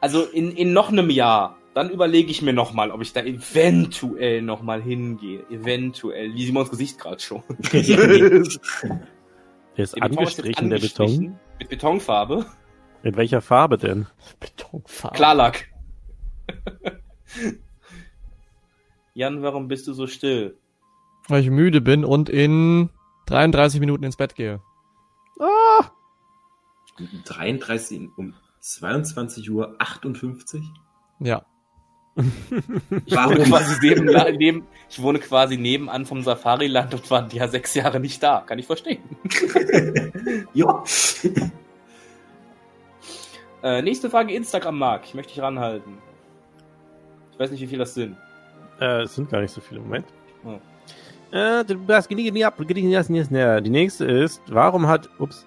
Also 0.00 0.24
in, 0.24 0.52
in 0.52 0.72
noch 0.72 0.92
einem 0.92 1.10
Jahr, 1.10 1.56
dann 1.74 1.90
überlege 1.90 2.30
ich 2.30 2.42
mir 2.42 2.52
nochmal, 2.52 2.90
ob 2.90 3.00
ich 3.00 3.12
da 3.12 3.22
eventuell 3.22 4.42
nochmal 4.42 4.82
hingehe. 4.82 5.44
Eventuell. 5.50 6.34
Wie 6.34 6.44
Simons 6.44 6.70
Gesicht 6.70 6.98
gerade 6.98 7.20
schon. 7.20 7.42
Der 7.72 8.44
ist 9.76 10.00
angestrichen, 10.00 10.70
der 10.70 10.78
Beton. 10.78 11.38
Mit 11.58 11.68
Betonfarbe. 11.70 12.46
In 13.02 13.16
welcher 13.16 13.40
Farbe 13.40 13.78
denn? 13.78 14.06
Betonfarbe. 14.40 15.16
Klarlack. 15.16 15.68
Jan, 19.14 19.42
warum 19.42 19.68
bist 19.68 19.86
du 19.86 19.92
so 19.92 20.06
still? 20.06 20.56
Weil 21.28 21.42
ich 21.42 21.50
müde 21.50 21.80
bin 21.80 22.04
und 22.04 22.28
in 22.28 22.90
33 23.26 23.80
Minuten 23.80 24.04
ins 24.04 24.16
Bett 24.16 24.34
gehe. 24.34 24.60
33 27.24 28.08
um 28.16 28.34
22 28.60 29.50
Uhr 29.50 29.76
58? 29.78 30.62
Ja. 31.20 31.44
Ich 33.06 33.14
wohne 33.14 33.44
quasi 33.44 33.76
neben, 33.80 34.06
neben, 34.38 34.66
ich 34.90 35.00
wohne 35.00 35.20
quasi 35.20 35.56
nebenan 35.56 36.04
vom 36.04 36.22
Safariland 36.22 36.92
und 36.94 37.08
war 37.10 37.32
ja 37.32 37.46
sechs 37.46 37.74
Jahre 37.74 38.00
nicht 38.00 38.22
da. 38.22 38.40
Kann 38.40 38.58
ich 38.58 38.66
verstehen. 38.66 39.02
Ja. 40.54 40.82
Äh, 43.68 43.82
nächste 43.82 44.08
Frage 44.08 44.32
Instagram 44.32 44.78
Mark. 44.78 45.02
Ich 45.04 45.12
möchte 45.14 45.34
dich 45.34 45.42
ranhalten. 45.42 45.98
Ich 47.32 47.38
weiß 47.38 47.50
nicht, 47.50 47.60
wie 47.60 47.66
viel 47.66 47.78
das 47.78 47.92
sind. 47.92 48.16
Äh, 48.80 49.02
es 49.02 49.14
sind 49.14 49.28
gar 49.28 49.42
nicht 49.42 49.52
so 49.52 49.60
viele. 49.60 49.80
Moment. 49.80 50.06
Hm. 50.42 50.58
Äh, 51.38 51.64
Die 53.60 53.70
nächste 53.70 54.04
ist, 54.06 54.40
warum 54.48 54.86
hat, 54.86 55.10
ups, 55.18 55.46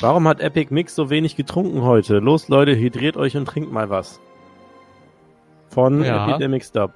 warum 0.00 0.26
hat 0.26 0.40
Epic 0.40 0.74
Mix 0.74 0.96
so 0.96 1.08
wenig 1.08 1.36
getrunken 1.36 1.82
heute? 1.82 2.18
Los, 2.18 2.48
Leute, 2.48 2.76
hydriert 2.76 3.16
euch 3.16 3.36
und 3.36 3.46
trinkt 3.46 3.70
mal 3.70 3.88
was. 3.90 4.18
Von 5.68 6.02
Ja. 6.02 6.28
Epidemic 6.30 6.64
Stop. 6.64 6.92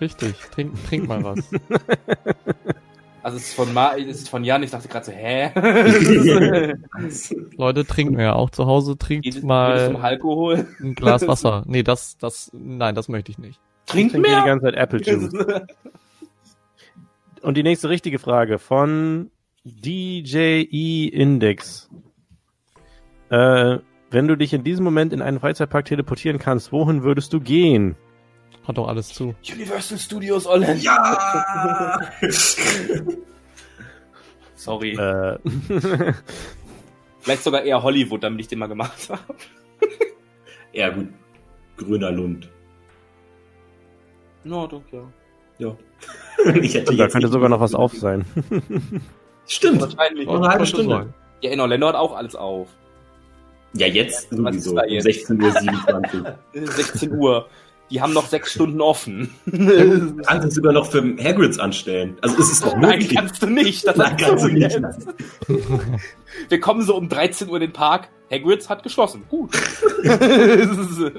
Richtig. 0.00 0.34
Trink, 0.50 0.72
trink 0.88 1.06
mal 1.06 1.22
was. 1.22 1.48
Also 3.28 3.36
es 3.36 3.48
ist 3.48 3.54
von 3.56 3.74
Ma 3.74 3.94
es 3.94 4.20
ist 4.22 4.30
von 4.30 4.42
Jan. 4.42 4.62
Ich 4.62 4.70
dachte 4.70 4.88
gerade 4.88 5.04
so, 5.04 5.12
hä? 5.12 5.50
Leute, 7.58 7.84
trinken 7.84 8.18
ja 8.18 8.32
auch 8.32 8.48
zu 8.48 8.64
Hause. 8.64 8.96
Trinkt 8.96 9.24
Geht 9.24 9.34
es 9.34 9.40
zum 9.40 9.48
mal 9.48 9.96
Alkohol? 9.96 10.66
ein 10.80 10.94
Glas 10.94 11.28
Wasser. 11.28 11.62
Nee, 11.66 11.82
das, 11.82 12.16
das, 12.16 12.50
nein, 12.54 12.94
das 12.94 13.10
möchte 13.10 13.30
ich 13.30 13.36
nicht. 13.36 13.60
Trink 13.84 14.12
Trinkt 14.12 14.26
die 14.26 14.30
mehr? 14.30 14.44
ganze 14.46 14.64
Zeit 14.64 14.76
Apple 14.76 15.02
Juice. 15.02 15.30
Und 17.42 17.58
die 17.58 17.62
nächste 17.62 17.90
richtige 17.90 18.18
Frage 18.18 18.58
von 18.58 19.30
DJE 19.64 21.08
Index. 21.12 21.90
Äh, 23.28 23.76
wenn 24.10 24.26
du 24.26 24.36
dich 24.38 24.54
in 24.54 24.64
diesem 24.64 24.84
Moment 24.86 25.12
in 25.12 25.20
einen 25.20 25.38
Freizeitpark 25.38 25.84
teleportieren 25.84 26.38
kannst, 26.38 26.72
wohin 26.72 27.02
würdest 27.02 27.34
du 27.34 27.40
gehen? 27.40 27.94
Hat 28.68 28.76
doch 28.76 28.86
alles 28.86 29.08
zu. 29.08 29.34
Universal 29.50 29.96
Studios 29.98 30.44
Orlando. 30.46 30.82
Ja! 30.82 31.98
Sorry. 34.56 34.92
Äh, 34.92 35.38
Vielleicht 37.20 37.44
sogar 37.44 37.62
eher 37.62 37.82
Hollywood, 37.82 38.22
damit 38.22 38.40
ich 38.40 38.48
den 38.48 38.58
mal 38.58 38.66
gemacht 38.66 39.08
habe. 39.08 39.22
ja, 40.74 40.90
gut. 40.90 41.08
Grüner 41.78 42.10
Lund. 42.12 42.50
No, 44.44 44.66
doch, 44.66 44.82
ja. 44.92 45.02
Ja. 45.58 45.74
ich 46.60 46.74
hätte 46.74 46.94
da 46.94 47.04
jetzt 47.04 47.12
könnte 47.12 47.28
sogar 47.28 47.48
noch 47.48 47.60
was 47.60 47.74
auf 47.74 47.94
sein. 47.94 48.24
Stimmt. 49.46 49.80
Wahrscheinlich. 49.80 50.26
Noch 50.26 50.36
eine 50.36 50.48
halbe 50.48 50.66
Stunde. 50.66 51.14
Ja, 51.40 51.50
in 51.50 51.60
Orlando 51.60 51.88
hat 51.88 51.94
auch 51.94 52.14
alles 52.14 52.36
auf. 52.36 52.68
Ja, 53.72 53.86
jetzt 53.86 54.30
ist 54.30 54.36
sowieso. 54.36 54.74
da 54.74 54.82
Um 54.82 54.88
jetzt? 54.88 55.06
16.27 55.06 56.20
Uhr. 56.20 56.38
Äh, 56.52 56.66
16 56.66 57.12
Uhr. 57.12 57.48
Die 57.90 58.02
haben 58.02 58.12
noch 58.12 58.26
sechs 58.26 58.52
Stunden 58.52 58.80
offen. 58.82 59.34
Du 59.46 60.16
kannst 60.22 60.48
es 60.48 60.54
sogar 60.56 60.72
noch 60.74 60.90
für 60.90 61.02
Hagrids 61.22 61.58
anstellen. 61.58 62.18
Also 62.20 62.36
ist 62.36 62.52
es 62.52 62.60
doch 62.60 62.76
Nein, 62.76 62.98
möglich. 62.98 63.14
kannst 63.16 63.42
du 63.42 63.46
nicht. 63.46 63.86
Das 63.86 63.96
Nein, 63.96 64.16
kannst 64.18 64.44
du 64.44 64.48
nicht. 64.48 64.78
Wir 66.50 66.60
kommen 66.60 66.82
so 66.82 66.94
um 66.96 67.08
13 67.08 67.48
Uhr 67.48 67.54
in 67.56 67.62
den 67.62 67.72
Park. 67.72 68.08
Hagrids 68.30 68.68
hat 68.68 68.82
geschlossen. 68.82 69.22
Gut. 69.30 69.56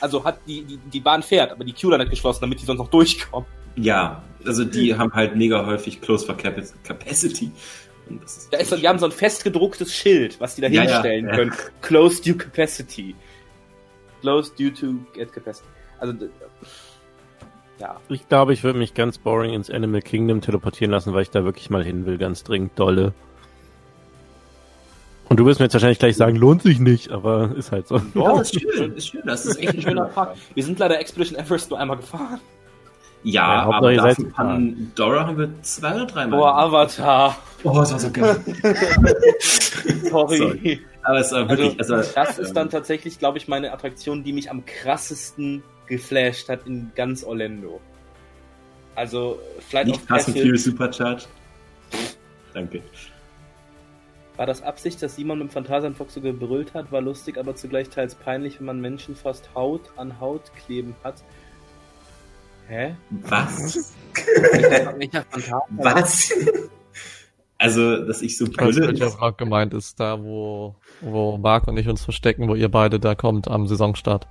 also 0.00 0.24
hat 0.24 0.38
die, 0.46 0.62
die, 0.62 0.78
die 0.92 1.00
Bahn 1.00 1.22
fährt, 1.22 1.52
aber 1.52 1.64
die 1.64 1.72
Q-Line 1.72 2.04
hat 2.04 2.10
geschlossen, 2.10 2.40
damit 2.42 2.60
die 2.60 2.64
sonst 2.66 2.78
noch 2.78 2.88
durchkommen. 2.88 3.46
Ja, 3.76 4.22
also 4.44 4.64
die 4.64 4.94
haben 4.94 5.12
halt 5.14 5.36
mega 5.36 5.64
häufig 5.64 6.00
Close 6.00 6.26
for 6.26 6.36
Capac- 6.36 6.72
Capacity. 6.84 7.50
Ist 8.24 8.48
Da 8.52 8.58
ist, 8.58 8.68
so- 8.70 8.76
die 8.76 8.86
haben 8.86 8.98
so 8.98 9.06
ein 9.06 9.12
festgedrucktes 9.12 9.94
Schild, 9.94 10.38
was 10.40 10.54
die 10.56 10.60
da 10.60 10.68
Ja, 10.68 10.82
hinstellen 10.82 11.26
ja. 11.28 11.34
können. 11.36 11.52
Closed 11.80 12.26
due 12.26 12.34
capacity. 12.34 13.14
Closed 14.22 14.58
due 14.58 14.72
to 14.72 14.94
get 15.12 15.32
capacity. 15.32 15.68
Also, 15.98 16.14
ja. 17.78 17.96
Ich 18.08 18.28
glaube, 18.28 18.52
ich 18.52 18.62
würde 18.62 18.78
mich 18.78 18.94
ganz 18.94 19.18
boring 19.18 19.52
ins 19.52 19.68
Animal 19.68 20.00
Kingdom 20.00 20.40
teleportieren 20.40 20.92
lassen, 20.92 21.12
weil 21.12 21.22
ich 21.22 21.30
da 21.30 21.44
wirklich 21.44 21.68
mal 21.68 21.84
hin 21.84 22.06
will, 22.06 22.16
ganz 22.16 22.44
dringend 22.44 22.78
dolle. 22.78 23.12
Und 25.28 25.38
du 25.38 25.46
wirst 25.46 25.58
mir 25.60 25.66
jetzt 25.66 25.72
wahrscheinlich 25.72 25.98
gleich 25.98 26.16
sagen, 26.16 26.36
lohnt 26.36 26.62
sich 26.62 26.78
nicht, 26.78 27.10
aber 27.10 27.54
ist 27.56 27.72
halt 27.72 27.88
so. 27.88 28.00
Ja, 28.14 28.36
das 28.36 28.52
ist 28.52 28.60
schön, 28.60 28.92
ist 28.94 29.08
schön. 29.08 29.22
Das 29.24 29.46
ist 29.46 29.56
echt 29.56 29.74
ein 29.74 29.82
schöner 29.82 30.04
Park. 30.04 30.36
Wir 30.54 30.62
sind 30.62 30.78
leider 30.78 31.00
Expedition 31.00 31.38
Everest 31.38 31.70
nur 31.70 31.78
einmal 31.80 31.96
gefahren. 31.96 32.40
Ja, 33.24 33.64
Ja, 33.64 33.72
aber 33.72 33.94
dafür 33.94 34.14
seid 34.26 34.36
haben 34.36 34.92
Dora 34.94 35.26
haben 35.26 35.38
wir 35.38 35.62
zwei 35.62 35.94
oder 35.94 36.06
dreimal. 36.06 36.38
Boah, 36.38 36.58
Avatar. 36.58 37.36
oh, 37.64 37.72
das 37.74 37.92
war 37.92 37.98
so 37.98 38.10
geil. 38.10 38.36
Sorry. 40.10 40.38
Sorry. 40.38 40.80
Aber 41.04 41.18
es 41.18 41.32
war 41.32 41.48
wirklich, 41.48 41.78
also, 41.78 41.96
Das 41.96 42.38
ist 42.38 42.52
dann 42.54 42.66
ähm, 42.68 42.70
tatsächlich, 42.70 43.18
glaube 43.18 43.38
ich, 43.38 43.48
meine 43.48 43.72
Attraktion, 43.72 44.22
die 44.22 44.32
mich 44.32 44.50
am 44.50 44.64
krassesten 44.64 45.62
geflasht 45.86 46.48
hat 46.48 46.66
in 46.66 46.92
ganz 46.94 47.24
Orlando. 47.24 47.80
Also, 48.94 49.40
Flight 49.68 49.86
nicht 49.86 50.00
of 50.00 50.06
Passage. 50.06 50.38
Furious 50.40 50.64
Supercharged. 50.64 51.28
Danke. 52.54 52.82
War 54.36 54.46
das 54.46 54.62
Absicht, 54.62 55.02
dass 55.02 55.16
Simon 55.16 55.38
mit 55.38 55.48
dem 55.48 55.52
Phantasialand-Fox 55.52 56.14
so 56.14 56.20
gebrüllt 56.20 56.74
hat? 56.74 56.92
War 56.92 57.00
lustig, 57.00 57.36
aber 57.38 57.54
zugleich 57.54 57.88
teils 57.90 58.14
peinlich, 58.14 58.58
wenn 58.58 58.66
man 58.66 58.80
Menschen 58.80 59.14
fast 59.14 59.54
Haut 59.54 59.90
an 59.96 60.20
Haut 60.20 60.52
kleben 60.54 60.94
hat. 61.04 61.22
Hä? 62.68 62.96
Was? 63.10 63.92
Was? 65.70 66.32
Also, 67.58 68.04
dass 68.04 68.22
ich 68.22 68.36
so 68.38 68.46
Ich 68.46 68.58
weiß, 68.58 68.74
brülle. 68.74 68.88
welcher 68.88 69.10
Frage 69.10 69.36
gemeint 69.36 69.74
ist, 69.74 70.00
da 70.00 70.20
wo, 70.20 70.74
wo 71.02 71.36
Marc 71.36 71.68
und 71.68 71.76
ich 71.76 71.88
uns 71.88 72.02
verstecken, 72.02 72.48
wo 72.48 72.54
ihr 72.54 72.70
beide 72.70 72.98
da 72.98 73.14
kommt 73.14 73.48
am 73.48 73.66
Saisonstart. 73.66 74.26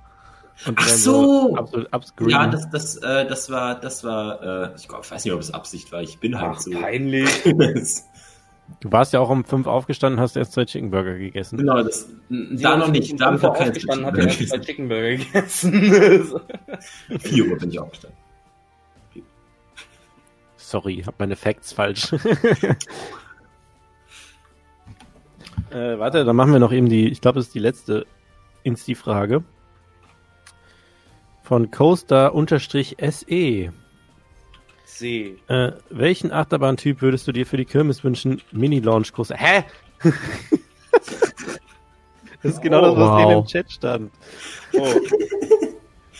Und 0.66 0.78
Ach 0.78 0.88
so! 0.88 1.56
Absolut. 1.90 2.30
Ja, 2.32 2.46
das, 2.46 2.68
das, 2.70 2.96
äh, 2.96 3.26
das 3.26 3.50
war, 3.50 3.80
das 3.80 4.04
war, 4.04 4.42
äh, 4.42 4.76
ich, 4.76 4.86
glaub, 4.88 5.04
ich 5.04 5.10
weiß 5.10 5.24
nicht, 5.24 5.34
ob 5.34 5.40
es 5.40 5.52
Absicht 5.52 5.90
war. 5.92 6.02
Ich 6.02 6.18
bin 6.18 6.38
halt 6.40 6.56
Ach, 6.56 6.60
so. 6.60 6.70
peinlich. 6.70 7.28
du 7.44 8.92
warst 8.92 9.12
ja 9.12 9.20
auch 9.20 9.30
um 9.30 9.44
fünf 9.44 9.66
aufgestanden, 9.66 10.20
hast 10.20 10.36
erst 10.36 10.52
zwei 10.52 10.64
Chicken 10.64 10.90
Burger 10.90 11.16
gegessen. 11.18 11.56
genau, 11.58 11.82
das, 11.82 12.08
Sie 12.28 12.56
da 12.56 12.76
noch 12.76 12.88
nicht. 12.88 13.12
um 13.12 13.18
Da 13.18 13.26
haben 13.26 13.38
fünf 13.38 13.42
wir 13.42 13.50
Uhr 13.50 13.56
kein 13.56 13.68
aufgestanden, 13.68 14.06
hat 14.06 14.14
Chicken 14.14 14.28
er 14.28 14.38
erst 14.38 14.48
zwei 14.50 14.58
Chicken 14.58 14.88
Burger 14.88 15.16
gegessen. 15.16 16.40
4 17.18 17.44
Uhr 17.50 17.58
bin 17.58 17.70
ich 17.70 17.78
aufgestanden. 17.78 18.18
Sorry, 20.56 21.02
hab 21.04 21.18
meine 21.18 21.36
Facts 21.36 21.72
falsch. 21.72 22.14
äh, 25.70 25.98
warte, 25.98 26.24
dann 26.24 26.36
machen 26.36 26.52
wir 26.52 26.60
noch 26.60 26.72
eben 26.72 26.88
die, 26.88 27.08
ich 27.08 27.20
glaube, 27.20 27.38
das 27.38 27.46
ist 27.46 27.54
die 27.54 27.58
letzte 27.60 28.06
Insti-Frage. 28.62 29.42
Von 31.42 31.70
Coaster-SE. 31.70 33.72
See. 34.84 35.36
Äh, 35.48 35.72
welchen 35.90 36.32
Achterbahntyp 36.32 37.02
würdest 37.02 37.26
du 37.26 37.32
dir 37.32 37.46
für 37.46 37.56
die 37.56 37.64
Kirmes 37.64 38.04
wünschen? 38.04 38.40
Mini-Launch-Kurs. 38.52 39.30
Hä? 39.34 39.64
Das 42.42 42.54
ist 42.54 42.60
genau 42.62 42.80
das, 42.80 42.96
was 42.96 43.24
Wow. 43.24 43.42
im 43.44 43.46
Chat 43.46 43.70
stand. 43.70 44.10
Oh. 44.72 44.84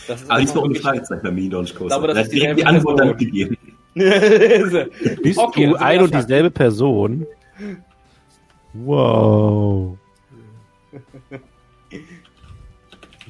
Das 0.07 0.23
ist 0.23 0.27
Aber 0.31 0.41
diesmal 0.41 0.65
ohne 0.65 0.75
Fragezeichen 0.77 1.23
beim 1.25 1.35
Mini-Launch 1.35 1.75
Coaster. 1.75 1.99
glaube, 2.01 2.07
das 2.07 2.15
Da 2.15 2.21
ist 2.21 2.27
hat 2.29 2.33
direkt 2.33 2.61
die 2.61 2.67
Antwort 2.67 3.01
damit 3.01 3.19
gegeben. 3.19 3.57
Bist 3.95 5.39
Okay, 5.39 5.67
du 5.67 5.75
ist 5.75 5.81
ein 5.83 6.03
und 6.03 6.15
dieselbe 6.15 6.51
Person? 6.53 7.27
Wow. 8.75 9.97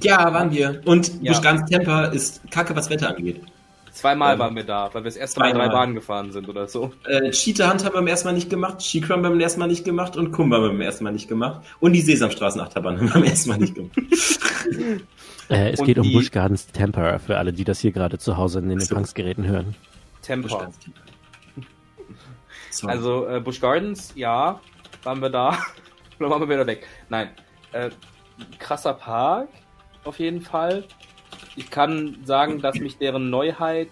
Ja, 0.00 0.32
waren 0.32 0.50
wir. 0.52 0.80
Und 0.86 1.22
Ja. 1.22 1.32
Busch 1.32 1.42
Gardens 1.42 1.68
Temper 1.70 2.12
ist 2.12 2.40
kacke, 2.50 2.74
was 2.74 2.88
Wetter 2.90 3.14
angeht. 3.14 3.42
Zweimal 3.92 4.34
Ähm, 4.34 4.38
waren 4.40 4.56
wir 4.56 4.64
da, 4.64 4.86
weil 4.92 5.02
wir 5.02 5.08
das 5.10 5.16
erste 5.16 5.38
Mal 5.40 5.52
drei. 5.52 5.68
Bahnen 5.68 5.94
gefahren 5.94 6.32
sind 6.32 6.48
oder 6.48 6.66
so. 6.66 6.92
Äh, 7.06 7.30
Cheetah 7.30 7.70
Hunt 7.70 7.84
haben 7.84 7.92
wir 7.92 7.98
beim 8.00 8.06
ersten 8.06 8.28
Mal 8.28 8.32
nicht 8.32 8.48
gemacht, 8.48 8.82
Shikram 8.82 9.20
beim 9.20 9.38
ersten 9.38 9.60
Mal 9.60 9.66
nicht 9.66 9.84
gemacht 9.84 10.16
und 10.16 10.32
Kumba 10.32 10.60
beim 10.60 10.80
ersten 10.80 11.04
Mal 11.04 11.12
nicht 11.12 11.28
gemacht. 11.28 11.60
Und 11.78 11.92
die 11.92 12.00
Sesamstraßenachterbahn 12.00 12.96
haben 13.00 13.06
wir 13.08 13.12
beim 13.12 13.24
ersten 13.24 13.50
Mal 13.50 13.58
nicht 13.58 13.74
gemacht. 13.74 13.92
Äh, 15.50 15.72
es 15.72 15.80
Und 15.80 15.86
geht 15.86 15.98
um 15.98 16.04
die- 16.04 16.14
Busch 16.14 16.30
Gardens 16.30 16.66
Temper, 16.68 17.18
für 17.18 17.36
alle, 17.36 17.52
die 17.52 17.64
das 17.64 17.80
hier 17.80 17.92
gerade 17.92 18.18
zu 18.18 18.38
Hause 18.38 18.60
in 18.60 18.70
den 18.70 18.80
so. 18.80 18.94
Empfangsgeräten 18.94 19.46
hören. 19.46 19.74
Busch 19.76 20.22
Temper. 20.22 20.72
Also 22.86 23.26
äh, 23.26 23.40
Busch 23.40 23.60
Gardens, 23.60 24.12
ja, 24.16 24.58
waren 25.04 25.20
wir 25.20 25.30
da. 25.30 25.58
Dann 26.18 26.30
waren 26.30 26.40
wir 26.40 26.48
wieder 26.48 26.66
weg. 26.66 26.86
Nein. 27.08 27.30
Äh, 27.72 27.90
krasser 28.58 28.94
Park, 28.94 29.48
auf 30.04 30.18
jeden 30.18 30.40
Fall. 30.40 30.84
Ich 31.56 31.70
kann 31.70 32.18
sagen, 32.24 32.60
dass 32.60 32.76
mich 32.78 32.98
deren 32.98 33.30
Neuheit 33.30 33.88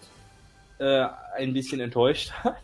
äh, 0.79 1.07
ein 1.37 1.53
bisschen 1.53 1.81
enttäuscht 1.81 2.33
hat. 2.45 2.57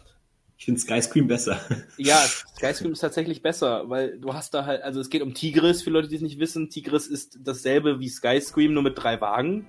ich 0.58 0.64
finde 0.66 0.80
Skyscream 0.80 1.26
besser. 1.26 1.58
Ja, 1.96 2.16
Skyscream 2.56 2.92
ist 2.92 3.00
tatsächlich 3.00 3.42
besser, 3.42 3.88
weil 3.88 4.18
du 4.18 4.32
hast 4.34 4.54
da 4.54 4.64
halt, 4.64 4.82
also 4.82 5.00
es 5.00 5.10
geht 5.10 5.22
um 5.22 5.34
Tigris, 5.34 5.82
für 5.82 5.90
Leute, 5.90 6.08
die 6.08 6.16
es 6.16 6.22
nicht 6.22 6.38
wissen. 6.38 6.70
Tigris 6.70 7.06
ist 7.06 7.38
dasselbe 7.42 7.98
wie 8.00 8.08
Skyscream, 8.08 8.72
nur 8.74 8.82
mit 8.82 8.96
drei 8.96 9.20
Wagen. 9.20 9.66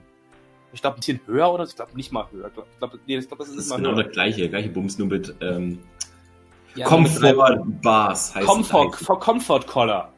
Ich 0.73 0.81
glaube, 0.81 0.97
ein 0.97 0.99
bisschen 0.99 1.19
höher 1.25 1.51
oder? 1.51 1.63
Ich 1.63 1.75
glaube 1.75 1.95
nicht 1.95 2.11
mal 2.11 2.27
höher. 2.31 2.47
Ich 2.47 2.53
glaube, 2.53 2.67
glaub, 2.79 2.99
nee, 3.07 3.17
ich 3.17 3.27
glaub, 3.27 3.39
das 3.39 3.49
ist 3.49 3.57
Das 3.57 3.65
ist 3.67 3.75
genau 3.75 3.95
höher. 3.95 4.03
das 4.03 4.11
gleiche, 4.13 4.49
gleiche 4.49 4.69
Bums, 4.69 4.97
nur 4.97 5.07
mit 5.07 5.33
ähm, 5.41 5.79
Ja, 6.77 6.85
Comfort. 6.85 7.63
Bars 7.81 8.35
heißt 8.35 8.45
Comfort, 8.45 8.93
for 8.93 9.19
Comfort 9.19 9.61
Collar. 9.65 10.13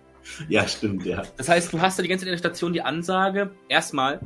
Ja, 0.48 0.68
stimmt, 0.68 1.06
ja. 1.06 1.23
Das 1.38 1.49
heißt, 1.49 1.73
du 1.73 1.81
hast 1.81 1.98
da 1.98 2.03
die 2.03 2.10
ganze 2.10 2.26
Zeit 2.26 2.27
in 2.27 2.34
der 2.34 2.38
Station 2.38 2.73
die 2.73 2.81
Ansage, 2.81 3.52
erstmal 3.68 4.19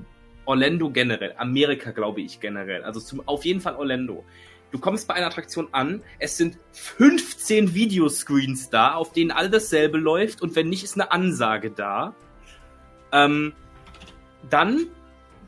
Orlando 0.46 0.90
generell, 0.90 1.34
Amerika 1.38 1.92
glaube 1.92 2.22
ich 2.22 2.40
generell, 2.40 2.84
also 2.84 3.00
zum, 3.00 3.26
auf 3.28 3.46
jeden 3.46 3.62
Fall 3.62 3.76
Orlando. 3.76 4.26
Du 4.72 4.80
kommst 4.80 5.08
bei 5.08 5.14
einer 5.14 5.28
Attraktion 5.28 5.68
an, 5.72 6.02
es 6.18 6.36
sind 6.36 6.58
15 6.72 7.76
Videoscreens 7.76 8.72
da, 8.72 8.96
auf 8.96 9.14
denen 9.14 9.32
all 9.32 9.50
dasselbe 9.50 10.00
läuft 10.00 10.42
und 10.42 10.56
wenn 10.56 10.70
nicht, 10.70 10.84
ist 10.84 10.96
eine 10.96 11.12
Ansage 11.12 11.70
da. 11.70 12.16
Ähm, 13.12 13.54
dann 14.50 14.88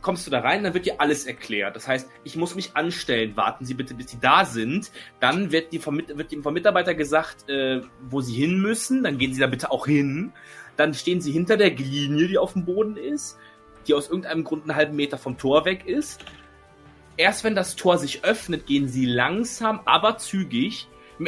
kommst 0.06 0.28
du 0.28 0.32
da 0.32 0.42
rein, 0.42 0.64
dann 0.64 0.76
wird 0.76 0.86
dir 0.86 1.02
alles 1.02 1.26
erklärt. 1.26 1.76
Das 1.76 1.88
heißt, 1.88 2.08
ich 2.24 2.36
muss 2.36 2.54
mich 2.54 2.76
anstellen, 2.76 3.36
warten 3.36 3.66
Sie 3.66 3.74
bitte, 3.74 3.96
bis 3.96 4.12
Sie 4.12 4.20
da 4.22 4.46
sind. 4.46 4.92
Dann 5.20 5.52
wird, 5.52 5.74
die 5.74 5.80
vom, 5.80 5.98
wird 5.98 6.32
dem 6.32 6.44
vom 6.44 6.54
Mitarbeiter 6.54 6.94
gesagt, 6.94 7.50
äh, 7.50 7.82
wo 8.08 8.22
Sie 8.22 8.36
hin 8.36 8.62
müssen. 8.62 9.02
Dann 9.02 9.18
gehen 9.18 9.34
Sie 9.34 9.42
da 9.42 9.48
bitte 9.48 9.72
auch 9.72 9.88
hin. 9.88 10.32
Dann 10.78 10.94
stehen 10.94 11.22
Sie 11.22 11.32
hinter 11.32 11.58
der 11.58 11.72
Linie, 11.72 12.28
die 12.28 12.38
auf 12.38 12.54
dem 12.54 12.66
Boden 12.66 12.98
ist, 12.98 13.40
die 13.88 13.96
aus 13.96 14.08
irgendeinem 14.08 14.44
Grund 14.44 14.64
einen 14.64 14.76
halben 14.76 14.96
Meter 14.96 15.18
vom 15.18 15.40
Tor 15.40 15.66
weg 15.66 15.88
ist. 15.88 16.24
Erst 17.18 17.44
wenn 17.44 17.56
das 17.56 17.76
Tor 17.76 17.98
sich 17.98 18.24
öffnet, 18.24 18.68
gehen 18.68 18.88
Sie 18.88 19.08
langsam, 19.08 19.80
aber 19.86 20.20
zügig 20.20 20.88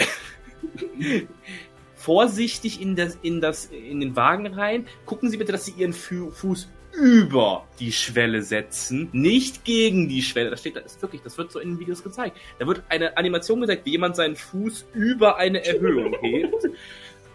vorsichtig 1.95 2.79
in, 2.79 2.95
das, 2.95 3.17
in, 3.23 3.41
das, 3.41 3.65
in 3.65 4.01
den 4.01 4.15
Wagen 4.15 4.45
rein. 4.45 4.85
Gucken 5.07 5.31
Sie 5.31 5.37
bitte, 5.37 5.51
dass 5.51 5.65
Sie 5.65 5.71
Ihren 5.71 5.93
Fu 5.93 6.29
Fuß 6.29 6.69
über 6.97 7.65
die 7.79 7.91
Schwelle 7.91 8.41
setzen, 8.41 9.09
nicht 9.11 9.63
gegen 9.63 10.09
die 10.09 10.23
Schwelle. 10.23 10.49
Das 10.49 10.61
steht, 10.61 10.75
das 10.75 10.95
ist 10.95 11.01
wirklich, 11.01 11.21
das 11.21 11.37
wird 11.37 11.51
so 11.51 11.59
in 11.59 11.71
den 11.71 11.79
Videos 11.79 12.03
gezeigt. 12.03 12.37
Da 12.57 12.65
wird 12.65 12.83
eine 12.89 13.15
Animation 13.17 13.61
gezeigt, 13.61 13.85
wie 13.85 13.91
jemand 13.91 14.15
seinen 14.15 14.35
Fuß 14.35 14.85
über 14.93 15.37
eine 15.37 15.63
Erhöhung 15.63 16.15
hebt. 16.21 16.69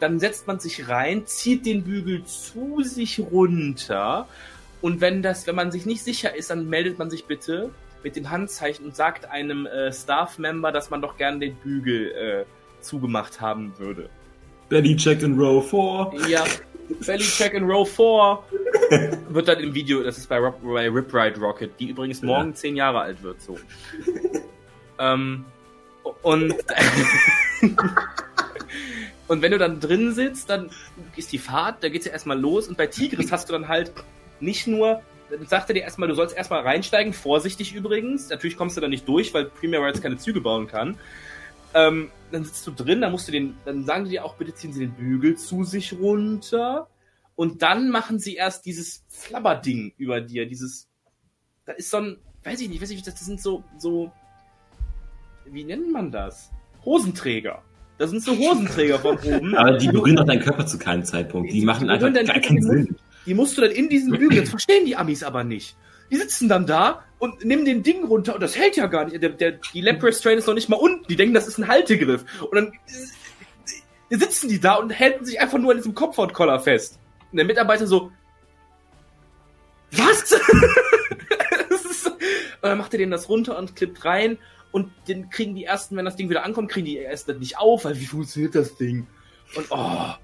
Dann 0.00 0.18
setzt 0.18 0.48
man 0.48 0.58
sich 0.58 0.88
rein, 0.88 1.26
zieht 1.26 1.64
den 1.64 1.84
Bügel 1.84 2.24
zu 2.24 2.82
sich 2.82 3.20
runter. 3.20 4.26
Und 4.80 5.00
wenn 5.00 5.22
das, 5.22 5.46
wenn 5.46 5.54
man 5.54 5.70
sich 5.70 5.86
nicht 5.86 6.02
sicher 6.02 6.34
ist, 6.34 6.50
dann 6.50 6.68
meldet 6.68 6.98
man 6.98 7.08
sich 7.08 7.26
bitte 7.26 7.70
mit 8.02 8.16
dem 8.16 8.30
Handzeichen 8.30 8.84
und 8.86 8.96
sagt 8.96 9.30
einem 9.30 9.66
äh, 9.66 9.92
Staff-Member, 9.92 10.72
dass 10.72 10.90
man 10.90 11.00
doch 11.00 11.16
gerne 11.16 11.38
den 11.38 11.54
Bügel 11.54 12.10
äh, 12.10 12.44
zugemacht 12.82 13.40
haben 13.40 13.72
würde. 13.78 14.10
Belly 14.68 14.96
checked 14.96 15.22
in 15.22 15.38
row 15.38 15.64
4. 15.64 16.28
Ja, 16.28 16.44
Belly 17.06 17.24
Check 17.24 17.54
in 17.54 17.64
Row 17.64 17.88
4 17.88 18.38
wird 19.28 19.48
dann 19.48 19.60
im 19.60 19.74
Video, 19.74 20.02
das 20.02 20.18
ist 20.18 20.28
bei, 20.28 20.38
Rob, 20.38 20.60
bei 20.62 20.88
Rip 20.88 21.12
Ride 21.12 21.40
Rocket, 21.40 21.78
die 21.78 21.88
übrigens 21.90 22.22
morgen 22.22 22.54
zehn 22.54 22.76
Jahre 22.76 23.00
alt 23.00 23.22
wird, 23.22 23.40
so. 23.40 23.58
ähm, 24.98 25.44
und, 26.22 26.54
und 29.28 29.42
wenn 29.42 29.52
du 29.52 29.58
dann 29.58 29.80
drin 29.80 30.12
sitzt, 30.12 30.50
dann 30.50 30.70
ist 31.16 31.32
die 31.32 31.38
Fahrt, 31.38 31.82
da 31.82 31.88
geht's 31.88 32.06
ja 32.06 32.12
erstmal 32.12 32.38
los 32.38 32.68
und 32.68 32.76
bei 32.76 32.86
Tigris 32.86 33.32
hast 33.32 33.48
du 33.48 33.52
dann 33.52 33.68
halt 33.68 33.92
nicht 34.40 34.66
nur, 34.66 35.02
dann 35.30 35.46
sagt 35.46 35.70
er 35.70 35.74
dir 35.74 35.82
erstmal, 35.82 36.08
du 36.08 36.14
sollst 36.14 36.36
erstmal 36.36 36.62
reinsteigen, 36.62 37.12
vorsichtig 37.12 37.74
übrigens, 37.74 38.28
natürlich 38.28 38.56
kommst 38.56 38.76
du 38.76 38.80
da 38.80 38.88
nicht 38.88 39.08
durch, 39.08 39.32
weil 39.32 39.46
Premier 39.46 39.80
Rides 39.80 40.02
keine 40.02 40.18
Züge 40.18 40.40
bauen 40.40 40.66
kann. 40.66 40.98
Ähm, 41.74 42.10
dann 42.30 42.44
sitzt 42.44 42.66
du 42.66 42.70
drin, 42.70 43.00
dann 43.00 43.12
musst 43.12 43.28
du 43.28 43.32
den, 43.32 43.56
dann 43.64 43.84
sagen 43.84 44.04
die 44.04 44.10
dir 44.10 44.24
auch, 44.24 44.34
bitte 44.34 44.54
ziehen 44.54 44.72
Sie 44.72 44.80
den 44.80 44.92
Bügel 44.92 45.36
zu 45.36 45.64
sich 45.64 45.94
runter. 45.94 46.88
Und 47.42 47.60
dann 47.60 47.90
machen 47.90 48.20
sie 48.20 48.36
erst 48.36 48.66
dieses 48.66 49.02
Flabberding 49.08 49.94
über 49.96 50.20
dir, 50.20 50.46
dieses, 50.46 50.86
da 51.66 51.72
ist 51.72 51.90
so 51.90 51.96
ein, 51.96 52.18
weiß 52.44 52.60
ich 52.60 52.68
nicht, 52.68 52.80
weiß 52.80 52.90
ich 52.90 52.98
nicht, 52.98 53.06
das 53.08 53.18
sind 53.18 53.40
so, 53.40 53.64
so, 53.78 54.12
wie 55.46 55.64
nennt 55.64 55.90
man 55.90 56.12
das? 56.12 56.52
Hosenträger. 56.84 57.64
Das 57.98 58.10
sind 58.10 58.22
so 58.22 58.38
Hosenträger 58.38 59.00
von 59.00 59.18
oben. 59.24 59.56
Aber 59.56 59.76
die 59.76 59.88
berühren 59.88 60.14
doch 60.14 60.24
deinen 60.24 60.38
Körper 60.38 60.66
zu 60.66 60.78
keinem 60.78 61.04
Zeitpunkt. 61.04 61.50
Die 61.50 61.58
Die 61.58 61.66
machen 61.66 61.90
einfach 61.90 62.14
gar 62.14 62.38
keinen 62.38 62.62
Sinn. 62.62 62.96
Die 63.26 63.34
musst 63.34 63.58
du 63.58 63.62
dann 63.62 63.72
in 63.72 63.88
diesen 63.88 64.12
Bügel, 64.12 64.42
das 64.42 64.50
verstehen 64.50 64.86
die 64.86 64.94
Amis 64.94 65.24
aber 65.24 65.42
nicht. 65.42 65.76
Die 66.12 66.18
sitzen 66.18 66.48
dann 66.48 66.64
da 66.64 67.02
und 67.18 67.44
nehmen 67.44 67.64
den 67.64 67.82
Ding 67.82 68.04
runter 68.04 68.36
und 68.36 68.40
das 68.40 68.56
hält 68.56 68.76
ja 68.76 68.86
gar 68.86 69.06
nicht. 69.06 69.20
Der, 69.20 69.30
der, 69.30 69.58
die 69.74 69.80
Lap 69.80 70.00
Restraint 70.00 70.38
ist 70.38 70.46
noch 70.46 70.54
nicht 70.54 70.68
mal 70.68 70.76
unten. 70.76 71.08
Die 71.08 71.16
denken, 71.16 71.34
das 71.34 71.48
ist 71.48 71.58
ein 71.58 71.66
Haltegriff. 71.66 72.24
Und 72.40 72.54
dann 72.54 72.72
äh, 74.10 74.16
sitzen 74.16 74.48
die 74.48 74.60
da 74.60 74.74
und 74.74 74.96
halten 74.96 75.24
sich 75.24 75.40
einfach 75.40 75.58
nur 75.58 75.72
an 75.72 75.78
diesem 75.78 75.96
Comfort-Collar 75.96 76.60
fest. 76.60 77.00
Und 77.32 77.36
der 77.38 77.46
Mitarbeiter 77.46 77.86
so, 77.86 78.12
was? 79.92 80.32
Und 82.62 82.68
dann 82.68 82.78
macht 82.78 82.94
er 82.94 82.98
denen 82.98 83.10
das 83.10 83.28
runter 83.28 83.58
und 83.58 83.74
klippt 83.74 84.04
rein 84.04 84.38
und 84.70 84.90
den 85.08 85.30
kriegen 85.30 85.54
die 85.54 85.64
ersten, 85.64 85.96
wenn 85.96 86.04
das 86.04 86.14
Ding 86.14 86.30
wieder 86.30 86.44
ankommt, 86.44 86.70
kriegen 86.70 86.86
die 86.86 86.96
erst 86.96 87.28
das 87.28 87.38
nicht 87.38 87.58
auf, 87.58 87.84
weil 87.84 87.98
wie 87.98 88.06
funktioniert 88.06 88.54
das 88.54 88.76
Ding? 88.76 89.06
Und 89.56 89.66
oh. 89.70 90.14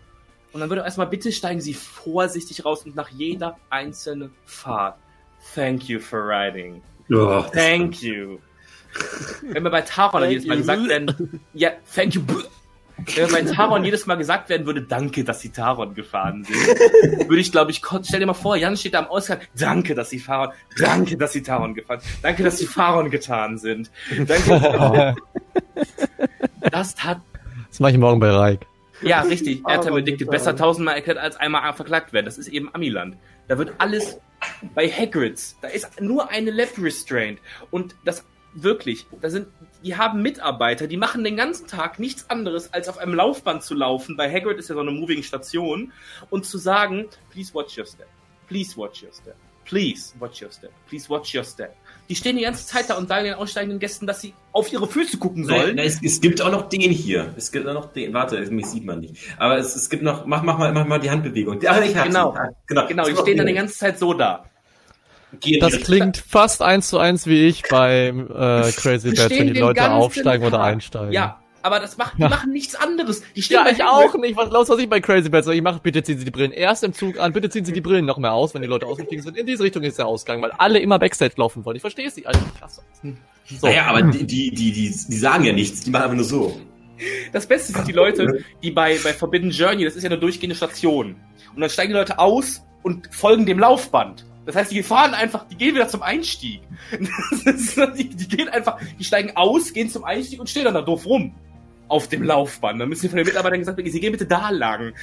Und 0.53 0.61
dann 0.61 0.71
würde 0.71 0.83
er 0.83 0.85
erstmal, 0.87 1.09
bitte 1.09 1.31
steigen 1.33 1.61
Sie 1.61 1.75
vorsichtig 1.75 2.65
raus 2.65 2.85
und 2.85 2.97
nach 2.97 3.11
jeder 3.11 3.59
einzelnen 3.69 4.31
Fahrt. 4.47 4.99
Thank 5.55 5.89
you 5.89 6.01
for 6.01 6.21
riding. 6.27 6.81
Oh, 7.11 7.43
Thank 7.53 8.03
you. 8.03 8.39
Wenn 9.43 9.63
mir 9.63 9.71
bei 9.71 9.83
Taron 9.83 10.29
jedes 10.31 10.47
Mal 10.47 10.57
gesagt 10.57 10.89
werden, 10.89 11.41
ja, 11.53 11.73
thank 11.95 12.15
you. 12.15 12.23
Wenn 13.15 13.31
bei 13.31 13.43
Taron 13.43 13.85
jedes 13.85 14.07
Mal 14.07 14.17
gesagt 14.17 14.49
werden 14.49 14.67
würde, 14.67 14.83
danke, 14.83 15.25
dass 15.25 15.41
Sie 15.41 15.51
Taron 15.51 15.95
gefahren 15.95 16.45
sind, 16.45 16.57
würde 17.29 17.41
ich, 17.41 17.53
glaube 17.53 17.71
ich, 17.71 17.81
stell 18.03 18.21
dir 18.21 18.27
mal 18.27 18.35
vor, 18.35 18.57
Jan 18.57 18.77
steht 18.77 18.95
da 18.95 19.01
am 19.01 19.07
Ausgang, 19.07 19.39
danke, 19.57 19.95
dass 19.95 20.11
Sie 20.11 20.21
Taron, 20.21 20.51
danke, 20.79 21.17
dass 21.17 21.33
Sie 21.33 21.43
Taron 21.43 21.75
gefahren 21.75 22.01
sind, 22.01 22.13
danke, 22.23 22.43
dass 22.43 22.59
Sie 22.59 22.67
Faron 22.67 23.11
getan 23.11 23.59
sind. 23.59 23.91
Danke. 24.27 25.15
Das 26.71 26.95
tat 26.95 27.21
Das 27.71 27.81
mache 27.81 27.93
ich 27.93 27.99
morgen 27.99 28.21
bei 28.21 28.31
Reik. 28.31 28.67
ja, 29.03 29.21
richtig. 29.23 29.63
Airtime 29.67 29.99
Addicted. 29.99 30.19
bitte. 30.19 30.31
Besser 30.31 30.57
tausendmal 30.57 30.97
erklärt 30.97 31.19
als 31.19 31.37
einmal 31.37 31.73
verklagt 31.73 32.13
werden. 32.13 32.27
Das 32.27 32.37
ist 32.37 32.49
eben 32.49 32.69
Amiland. 32.75 33.17
Da 33.47 33.59
wird 33.59 33.73
alles 33.79 34.19
bei 34.75 34.89
Hagrids. 34.89 35.57
Da 35.63 35.69
ist 35.69 36.01
nur 36.01 36.31
eine 36.31 36.51
Lap 36.51 36.71
Restraint. 36.79 37.39
Und 37.71 37.95
das 38.05 38.25
wirklich, 38.55 39.07
da 39.21 39.31
sind, 39.31 39.47
die 39.85 39.97
haben 39.97 40.23
Mitarbeiter, 40.23 40.87
die 40.87 40.97
machen 40.97 41.25
den 41.25 41.37
ganzen 41.37 41.67
Tag 41.67 41.99
nichts 41.99 42.29
anderes, 42.31 42.73
als 42.73 42.89
auf 42.89 42.99
einem 42.99 43.15
Laufband 43.15 43.63
zu 43.63 43.75
laufen. 43.75 44.17
Bei 44.17 44.31
Hagrid 44.33 44.59
ist 44.59 44.69
ja 44.69 44.75
so 44.75 44.81
eine 44.81 44.91
Moving 44.91 45.23
Station. 45.23 45.93
Und 46.31 46.47
zu 46.47 46.59
sagen, 46.59 47.07
please 47.31 47.55
watch 47.55 47.79
your 47.79 47.87
step. 47.87 48.09
Please 48.49 48.77
watch 48.77 49.03
your 49.03 49.13
step. 49.13 49.37
Please 49.65 50.15
watch 50.19 50.41
your 50.43 50.51
step. 50.51 50.71
Please 50.89 51.09
watch 51.11 51.35
your 51.35 51.45
step. 51.45 51.75
Die 52.09 52.17
stehen 52.17 52.37
die 52.37 52.43
ganze 52.43 52.67
Zeit 52.67 52.89
da 52.89 52.97
und 52.97 53.07
sagen 53.07 53.25
den 53.27 53.35
aussteigenden 53.35 53.79
Gästen, 53.79 54.07
dass 54.07 54.23
sie 54.23 54.33
auf 54.53 54.73
ihre 54.73 54.89
Füße 54.89 55.19
gucken 55.19 55.43
Nein, 55.43 55.61
sollen. 55.61 55.77
nein, 55.77 55.87
es, 55.87 56.03
es 56.03 56.23
gibt 56.23 56.41
auch 56.41 56.51
noch 56.51 56.71
den 56.71 56.91
hier. 56.91 57.35
Es 57.37 57.53
gibt 57.53 57.69
auch 57.69 57.75
noch 57.75 57.93
den. 57.93 58.15
Warte, 58.15 58.41
mich 58.51 58.65
sieht 58.65 58.87
man 58.87 59.01
nicht. 59.01 59.17
Aber 59.37 59.59
es, 59.59 59.77
es 59.77 59.91
gibt 59.91 60.03
noch. 60.03 60.25
Mach, 60.25 60.43
mach 60.43 60.57
mal, 60.57 60.73
mach 60.73 60.87
mal 60.87 60.99
die 60.99 61.11
Handbewegung. 61.11 61.61
Ah, 61.67 61.83
ich 61.83 61.95
hab's. 61.95 62.07
Genau. 62.07 62.31
Ah, 62.35 62.49
genau. 62.67 62.87
Genau, 62.87 63.03
Es 63.03 63.15
die 63.15 63.21
stehen 63.21 63.37
dann 63.37 63.47
die 63.47 63.53
ganze 63.53 63.77
Zeit 63.77 63.99
so 63.99 64.15
da. 64.15 64.47
Das 65.61 65.79
klingt 65.81 66.17
fast 66.17 66.63
eins 66.63 66.89
zu 66.89 66.99
eins 66.99 67.27
wie 67.27 67.47
ich 67.47 67.63
beim 67.69 68.27
äh, 68.31 68.71
Crazy 68.73 69.13
Bad, 69.15 69.31
wenn 69.31 69.53
die 69.53 69.61
Leute 69.61 69.91
aufsteigen 69.91 70.47
oder 70.47 70.61
einsteigen. 70.63 71.13
Ja, 71.13 71.41
Aber 71.63 71.81
das 71.81 71.99
macht, 71.99 72.17
die 72.17 72.23
Ja. 72.23 72.29
machen 72.29 72.53
nichts 72.53 72.75
anderes. 72.75 73.23
Die 73.37 73.43
stehen 73.43 73.57
Ja, 73.65 73.71
ich 73.71 73.83
auch 73.83 74.15
nicht. 74.17 74.37
Was 74.37 74.49
du, 74.49 74.73
was 74.73 74.79
ich 74.81 74.89
bei 74.89 75.01
Crazy 75.01 75.29
Pets 75.29 75.47
sag? 75.47 75.55
Ich 75.55 75.61
mache, 75.63 75.81
bitte 75.83 76.03
ziehen 76.03 76.19
Sie 76.19 76.25
die 76.25 76.31
Brillen 76.31 76.53
erst 76.53 76.83
im 76.85 76.93
Zug 76.95 77.19
an, 77.19 77.33
bitte 77.33 77.51
ziehen 77.51 77.65
Sie 77.65 77.73
die 77.73 77.81
Brillen 77.81 78.07
noch 78.07 78.17
mehr 78.19 78.33
aus, 78.33 78.55
wenn 78.55 78.63
die 78.63 78.69
Leute 78.69 78.87
ausgestiegen 78.87 79.23
sind. 79.23 79.37
In 79.37 79.45
diese 79.47 79.65
Richtung 79.65 79.83
ist 79.83 79.99
der 79.99 80.07
Ausgang, 80.07 80.41
weil 80.41 80.53
alle 80.53 80.79
immer 80.79 80.99
Backstage 80.99 81.35
laufen 81.37 81.65
wollen. 81.65 81.77
Ich 81.77 81.83
verstehe 81.83 82.07
es 82.07 82.17
nicht, 82.17 82.27
Alter. 82.27 82.41
Krass. 82.59 82.81
So. 83.61 83.67
Naja, 83.67 83.87
aber 83.87 84.03
die, 84.03 84.25
die, 84.27 84.51
die, 84.51 84.73
die, 84.73 84.89
die 84.91 85.19
sagen 85.19 85.45
ja 85.45 85.53
nichts, 85.53 85.81
die 85.81 85.91
machen 85.91 86.05
einfach 86.05 86.17
nur 86.17 86.25
so. 86.25 86.61
Das 87.33 87.47
Beste 87.47 87.73
sind 87.73 87.87
die 87.89 87.93
Leute, 87.93 88.45
die 88.63 88.71
bei, 88.71 88.99
bei 89.03 89.13
Forbidden 89.13 89.51
Journey, 89.51 89.85
das 89.85 89.95
ist 89.97 90.03
ja 90.03 90.11
eine 90.11 90.19
durchgehende 90.19 90.57
Station. 90.57 91.17
Und 91.55 91.61
dann 91.61 91.71
steigen 91.71 91.93
die 91.93 91.99
Leute 91.99 92.19
aus 92.19 92.63
und 92.83 93.09
folgen 93.15 93.47
dem 93.47 93.59
Laufband. 93.59 94.25
Das 94.49 94.57
heißt, 94.57 94.73
die 94.73 94.83
fahren 94.83 95.13
einfach, 95.13 95.47
die 95.47 95.57
gehen 95.57 95.75
wieder 95.75 95.89
zum 95.89 96.01
Einstieg. 96.01 96.63
Ist, 97.45 97.77
die, 97.99 98.09
die 98.09 98.29
gehen 98.29 98.49
einfach, 98.49 98.79
die 98.99 99.05
steigen 99.05 99.37
aus, 99.37 99.75
gehen 99.75 99.91
zum 99.91 100.05
Einstieg 100.05 100.41
und 100.41 100.49
stehen 100.49 100.65
dann 100.65 100.73
da 100.73 100.81
doof 100.81 101.05
rum. 101.05 101.35
Auf 101.89 102.09
dem 102.09 102.23
Laufband. 102.23 102.81
Dann 102.81 102.89
müssen 102.89 103.03
die 103.03 103.09
von 103.09 103.19
den 103.19 103.27
Mitarbeitern 103.27 103.59
gesagt 103.59 103.77
werden, 103.77 103.93
sie 103.93 104.01
gehen 104.01 104.13
bitte 104.13 104.25
da 104.25 104.49
lang. 104.49 104.95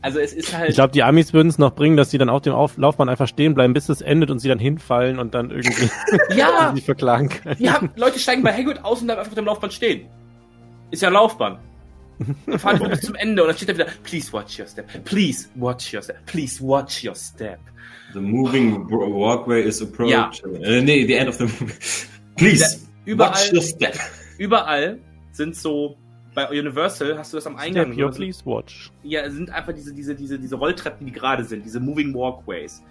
Also 0.00 0.20
es 0.20 0.32
ist 0.32 0.56
halt. 0.56 0.68
Ich 0.68 0.76
glaube, 0.76 0.92
die 0.92 1.02
Amis 1.02 1.32
würden 1.32 1.48
es 1.48 1.58
noch 1.58 1.74
bringen, 1.74 1.96
dass 1.96 2.12
sie 2.12 2.18
dann 2.18 2.28
auf 2.28 2.42
dem 2.42 2.52
auf 2.52 2.76
Laufbahn 2.76 3.08
einfach 3.08 3.26
stehen 3.26 3.54
bleiben, 3.54 3.74
bis 3.74 3.88
es 3.88 4.00
endet 4.00 4.30
und 4.30 4.38
sie 4.38 4.48
dann 4.48 4.60
hinfallen 4.60 5.18
und 5.18 5.34
dann 5.34 5.50
irgendwie 5.50 5.90
ja, 6.36 6.72
sich 6.72 6.84
verklagen 6.84 7.30
können. 7.30 7.68
haben, 7.68 7.90
Leute 7.96 8.20
steigen 8.20 8.44
bei 8.44 8.52
Hagrid 8.52 8.84
aus 8.84 9.00
und 9.00 9.08
bleiben 9.08 9.18
einfach 9.18 9.32
auf 9.32 9.36
dem 9.36 9.46
Laufband 9.46 9.72
stehen. 9.72 10.06
Ist 10.92 11.02
ja 11.02 11.08
Laufband. 11.08 11.58
Dann 12.46 12.58
fahren 12.58 12.80
die 12.82 12.88
bis 12.88 13.00
zum 13.00 13.14
Ende 13.14 13.42
und 13.42 13.48
dann 13.48 13.56
steht 13.56 13.68
da 13.70 13.74
wieder, 13.74 13.86
please 14.02 14.32
watch 14.32 14.58
your 14.58 14.66
step, 14.66 14.86
please 15.04 15.48
watch 15.56 15.92
your 15.92 16.02
step, 16.02 16.24
please 16.26 16.62
watch 16.62 17.04
your 17.04 17.14
step. 17.14 17.58
The 18.12 18.20
moving 18.20 18.88
walkway 18.90 19.62
is 19.62 19.82
approaching. 19.82 20.10
Ja. 20.12 20.30
Äh, 20.62 20.80
nee, 20.82 21.04
the 21.06 21.14
end 21.14 21.28
of 21.28 21.36
the 21.36 21.44
movie. 21.44 21.74
Please, 22.36 22.80
Überall- 23.06 23.30
watch 23.30 23.52
your 23.52 23.62
step. 23.62 23.96
Überall 24.38 24.98
sind 25.32 25.56
so, 25.56 25.96
bei 26.34 26.48
Universal 26.48 27.16
hast 27.18 27.32
du 27.32 27.36
das 27.36 27.46
am 27.46 27.56
Eingang. 27.56 27.92
Step 27.92 27.98
your 28.04 28.12
so- 28.12 28.18
please 28.18 28.40
watch. 28.44 28.90
Ja, 29.02 29.22
es 29.22 29.34
sind 29.34 29.50
einfach 29.50 29.72
diese, 29.72 29.92
diese, 29.92 30.14
diese, 30.14 30.38
diese 30.38 30.56
Rolltreppen, 30.56 31.06
die 31.06 31.12
gerade 31.12 31.44
sind, 31.44 31.64
diese 31.64 31.80
Moving 31.80 32.14
Walkways. 32.14 32.82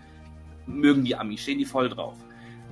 Mögen 0.65 1.03
die 1.03 1.15
Amis, 1.15 1.41
stehen 1.41 1.57
die 1.57 1.65
voll 1.65 1.89
drauf. 1.89 2.15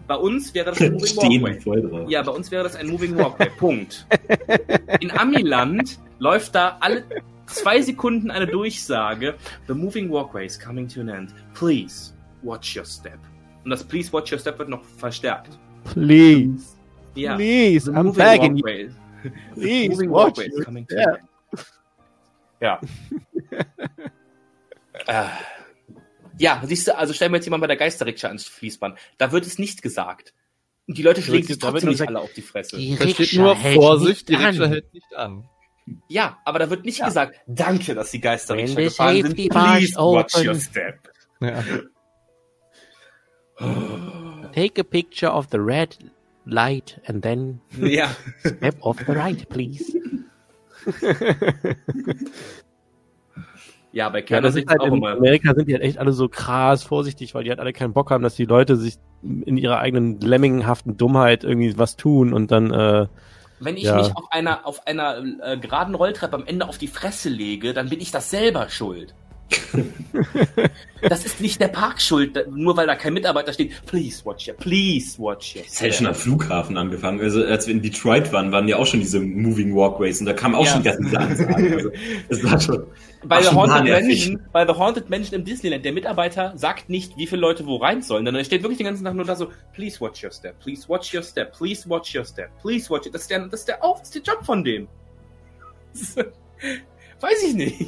Bei 0.07 0.15
uns 0.15 0.53
wäre 0.53 0.72
das 0.72 0.82
ein 0.82 0.94
Moving 0.94 1.07
Stehen 1.07 1.41
Walkway. 1.44 1.53
die 1.57 1.61
voll 1.61 1.82
drauf. 1.82 2.10
Ja, 2.10 2.22
bei 2.22 2.32
uns 2.32 2.52
wäre 2.52 2.64
das 2.64 2.76
ein 2.76 2.88
Moving 2.88 3.18
Walkway. 3.18 3.49
Punkt. 3.57 4.06
In 4.99 5.11
Amiland 5.11 5.99
läuft 6.22 6.53
da 6.56 6.77
alle 6.80 7.03
zwei 7.48 7.81
Sekunden 7.81 8.30
eine 8.31 8.45
Durchsage. 8.48 9.35
The 9.68 9.73
moving 9.73 10.10
walkway 10.10 10.45
is 10.45 10.57
coming 10.60 10.88
to 10.88 11.02
an 11.02 11.10
end. 11.10 11.34
Please 11.56 12.14
watch 12.43 12.76
your 12.77 12.85
step. 12.85 13.19
Und 13.64 13.72
das 13.72 13.84
Please 13.84 14.14
watch 14.14 14.31
your 14.31 14.39
step 14.39 14.57
wird 14.60 14.69
noch 14.69 14.84
verstärkt. 14.84 15.57
Please. 15.84 16.77
Ja. 17.15 17.35
Please, 17.35 17.85
The 17.85 17.91
I'm 17.98 18.03
moving 18.03 18.14
begging 18.23 18.56
you. 18.57 18.64
walkway. 18.64 18.89
Please 19.56 19.89
moving 19.89 20.11
watch 20.11 20.38
walkway 20.38 20.45
is 20.48 20.53
your 20.53 20.64
coming 20.65 20.88
to 20.88 20.93
step. 20.95 21.07
an 21.07 21.15
end. 21.15 21.27
Ja. 22.61 22.80
Äh. 25.07 25.27
Ja, 26.39 26.60
siehst 26.65 26.88
du, 26.88 26.98
also 26.98 27.14
stellen 27.14 27.31
wir 27.34 27.35
jetzt 27.38 27.45
jemanden 27.45 27.61
bei 27.61 27.68
der 27.68 27.76
Geisterrikscha 27.77 28.27
ans 28.27 28.45
Fließband. 28.45 28.98
Da 29.19 29.31
wird 29.31 29.45
es 29.45 29.60
nicht 29.60 29.84
gesagt. 29.84 30.34
Und 30.88 30.98
die 30.98 31.03
Leute 31.03 31.22
schlägen 31.22 31.45
sich 31.45 31.60
trotzdem 31.60 31.89
nicht 31.89 32.02
alle 32.02 32.19
auf 32.19 32.34
die 32.34 32.41
Fresse. 32.41 32.77
Die 32.77 32.95
Da 32.95 33.03
steht 33.03 33.19
Rikscha 33.19 33.41
nur 33.43 33.56
hält 33.56 33.76
Vorsicht, 33.76 34.27
die 34.27 34.34
Rikscha 34.35 34.64
an. 34.64 34.69
hält 34.72 34.91
nicht 34.93 35.15
an. 35.15 35.43
Ja, 36.07 36.38
aber 36.45 36.59
da 36.59 36.69
wird 36.69 36.85
nicht 36.85 37.03
gesagt, 37.03 37.39
danke, 37.47 37.93
dass 37.95 38.11
die 38.11 38.22
Geisterrikscha 38.22 38.76
When 38.76 38.84
the 38.89 38.89
gefahren 38.89 39.22
sind. 39.22 39.35
Please 39.49 39.95
watch 39.97 40.35
open. 40.35 40.47
your 40.47 40.55
step. 40.55 41.09
Ja. 41.39 41.63
Take 44.53 44.81
a 44.81 44.84
picture 44.84 45.31
of 45.31 45.47
the 45.51 45.57
red 45.59 45.97
light 46.45 46.99
and 47.05 47.22
then 47.23 47.61
Ja. 47.80 48.09
step 48.45 48.76
off 48.81 48.97
the 49.05 49.11
right, 49.13 49.47
please. 49.49 49.85
Ja, 53.93 54.07
bei 54.09 54.19
Ja, 54.19 54.26
Kerner 54.26 54.41
das 54.43 54.53
sind 54.53 54.63
ist 54.63 54.69
halt 54.69 54.80
auch 54.81 54.88
in 54.88 54.93
immer. 54.95 55.09
Amerika 55.09 55.53
sind 55.53 55.68
die 55.68 55.73
halt 55.73 55.84
echt 55.84 55.97
alle 55.97 56.13
so 56.13 56.30
krass 56.30 56.84
vorsichtig, 56.84 57.35
weil 57.35 57.43
die 57.43 57.49
halt 57.49 57.59
alle 57.59 57.73
keinen 57.73 57.91
Bock 57.93 58.09
haben, 58.09 58.23
dass 58.23 58.35
die 58.35 58.45
Leute 58.45 58.77
sich 58.77 58.95
in 59.22 59.57
ihrer 59.57 59.80
eigenen 59.80 60.19
lemminghaften 60.22 60.95
Dummheit 60.97 61.43
irgendwie 61.43 61.77
was 61.77 61.97
tun 61.97 62.31
und 62.34 62.51
dann 62.51 62.72
äh, 62.72 63.07
Wenn 63.64 63.78
ich 63.78 63.84
Ja. 63.84 63.96
mich 63.96 64.16
auf 64.16 64.32
einer, 64.32 64.66
auf 64.66 64.88
einer 64.88 65.18
äh, 65.44 65.58
geraden 65.58 65.96
Rolltreppe 65.96 66.36
am 66.36 66.46
Ende 66.46 66.68
auf 66.68 66.78
die 66.78 66.88
Fresse 66.88 67.30
lege, 67.30 67.74
dann 67.74 67.90
bin 67.90 68.02
ich 68.02 68.12
das 68.12 68.30
selber 68.32 68.70
schuld. 68.70 69.14
das 71.02 71.26
ist 71.26 71.41
nicht 71.41 71.60
der 71.61 71.68
Park 71.69 72.02
schuld, 72.02 72.48
nur 72.52 72.76
weil 72.78 72.88
da 72.88 72.95
kein 72.95 73.14
Mitarbeiter 73.14 73.53
steht. 73.53 73.86
Please 73.86 74.23
watch 74.26 74.48
your, 74.48 74.56
please 74.56 75.18
watch 75.19 75.56
your. 75.56 75.64
Das 75.64 75.82
hätte 75.82 75.94
schon 75.94 76.07
am 76.07 76.15
Flughafen 76.15 76.78
angefangen. 76.78 77.19
Also 77.22 77.44
als 77.44 77.68
wir 77.68 77.73
in 77.73 77.82
Detroit 77.82 78.32
waren, 78.34 78.52
waren 78.52 78.68
ja 78.68 78.78
auch 78.78 78.86
schon 78.86 78.99
diese 78.99 79.19
Moving 79.19 79.76
Walkways 79.76 80.19
und 80.19 80.26
da 80.26 80.34
kam 80.34 80.56
auch 80.56 80.65
Ja. 80.65 80.72
schon 80.73 80.84
ganz 80.84 80.98
diese 81.03 81.19
Ansagen. 81.19 81.73
Also, 81.73 81.91
es 82.30 82.44
war 82.44 82.60
schon, 82.60 82.84
Bei 83.23 83.36
war 83.36 83.41
The 83.44 83.48
schon 83.49 83.57
Haunted. 83.57 83.91
Mansion, 84.03 84.40
bei 84.52 84.65
The 84.65 84.73
Haunted 84.73 85.10
Mansion 85.10 85.40
im 85.40 85.45
Disneyland, 85.45 85.86
der 85.86 85.94
Mitarbeiter 85.94 86.53
sagt 86.56 86.90
nicht, 86.90 87.18
wie 87.18 87.28
viele 87.28 87.41
Leute 87.41 87.65
wo 87.65 87.78
rein 87.78 88.02
sollen, 88.02 88.26
sondern 88.26 88.36
er 88.41 88.45
steht 88.45 88.64
wirklich 88.64 88.78
den 88.78 88.86
ganzen 88.88 89.03
Tag 89.03 89.14
nur 89.15 89.26
da 89.26 89.36
so, 89.36 89.48
please 89.73 89.99
watch 90.02 90.23
your 90.23 90.32
step, 90.32 90.60
please 90.60 90.88
watch 90.88 91.14
your 91.14 91.23
step, 91.23 91.52
please 91.57 91.88
watch 91.90 92.15
your 92.15 92.26
step, 92.26 92.49
please 92.61 92.90
watch 92.90 93.06
it. 93.07 93.14
Das 93.14 93.22
ist 93.23 93.32
der, 93.32 93.40
das 93.48 93.60
ist 93.61 93.68
der 93.68 93.84
Auf, 93.84 93.99
das 93.99 94.10
ist 94.15 94.28
der 94.28 94.34
Job 94.34 94.45
von 94.45 94.64
dem. 94.64 94.88
Weiß 97.19 97.44
ich 97.44 97.53
nicht. 97.53 97.88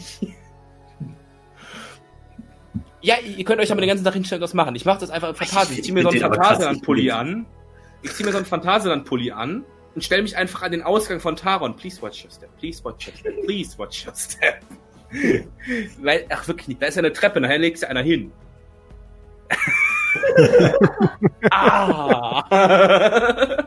Ja, 3.03 3.15
ihr 3.19 3.43
könnt 3.43 3.59
euch 3.59 3.69
aber 3.69 3.81
den 3.81 3.89
ganzen 3.89 4.05
Tag 4.05 4.13
hinstellen 4.13 4.41
und 4.41 4.47
das 4.47 4.53
machen. 4.53 4.73
Ich 4.75 4.85
mache 4.85 5.01
das 5.01 5.09
einfach 5.09 5.27
im 5.27 5.35
Phantasialand. 5.35 5.77
Ich 5.77 5.84
ziehe 5.84 5.93
mir 5.93 6.03
so 6.03 6.09
einen 6.09 6.21
Phantasialand-Pulli 6.21 7.11
an. 7.11 7.45
Ich 8.01 8.13
ziehe 8.13 8.25
mir 8.25 8.31
so 8.31 8.38
einen 8.38 8.45
Phantasialand-Pulli 8.45 9.31
an 9.31 9.65
und 9.93 10.05
stelle 10.05 10.23
mich 10.23 10.38
einfach 10.38 10.61
an 10.61 10.71
den 10.71 10.84
Ausgang 10.84 11.19
von 11.19 11.35
Taron. 11.35 11.75
Please 11.75 12.01
watch 12.01 12.23
your 12.23 12.31
step, 12.31 12.49
please 12.57 12.81
watch 12.81 13.09
your 13.09 13.15
step, 13.17 13.43
please 13.43 13.77
watch 13.77 14.07
your 14.07 14.15
step. 14.15 14.63
Weil, 16.01 16.25
ach 16.30 16.47
wirklich 16.47 16.69
nicht, 16.69 16.81
da 16.81 16.88
ist 16.88 16.95
ja 16.95 17.01
eine 17.01 17.11
Treppe, 17.11 17.41
nachher 17.41 17.57
legt 17.57 17.80
sich 17.80 17.89
einer 17.89 18.01
hin. 18.01 18.31
ah! 21.51 22.47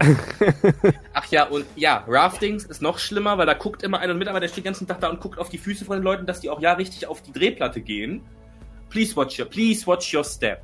Ach 1.12 1.26
ja, 1.30 1.44
und 1.46 1.66
ja, 1.76 2.04
Raftings 2.06 2.64
ist 2.64 2.82
noch 2.82 2.98
schlimmer, 2.98 3.38
weil 3.38 3.46
da 3.46 3.54
guckt 3.54 3.82
immer 3.82 3.98
einer 4.00 4.14
Mitarbeiter, 4.14 4.42
der 4.42 4.48
steht 4.48 4.64
den 4.64 4.68
ganzen 4.70 4.86
Tag 4.86 5.00
da 5.00 5.08
und 5.08 5.20
guckt 5.20 5.38
auf 5.38 5.48
die 5.48 5.58
Füße 5.58 5.84
von 5.84 5.96
den 5.96 6.02
Leuten, 6.04 6.26
dass 6.26 6.40
die 6.40 6.50
auch 6.50 6.60
ja 6.60 6.72
richtig 6.74 7.06
auf 7.06 7.22
die 7.22 7.32
Drehplatte 7.32 7.80
gehen. 7.80 8.22
Please 8.90 9.14
watch 9.16 9.38
your, 9.38 9.46
please 9.46 9.86
watch 9.86 10.14
your 10.14 10.24
step. 10.24 10.62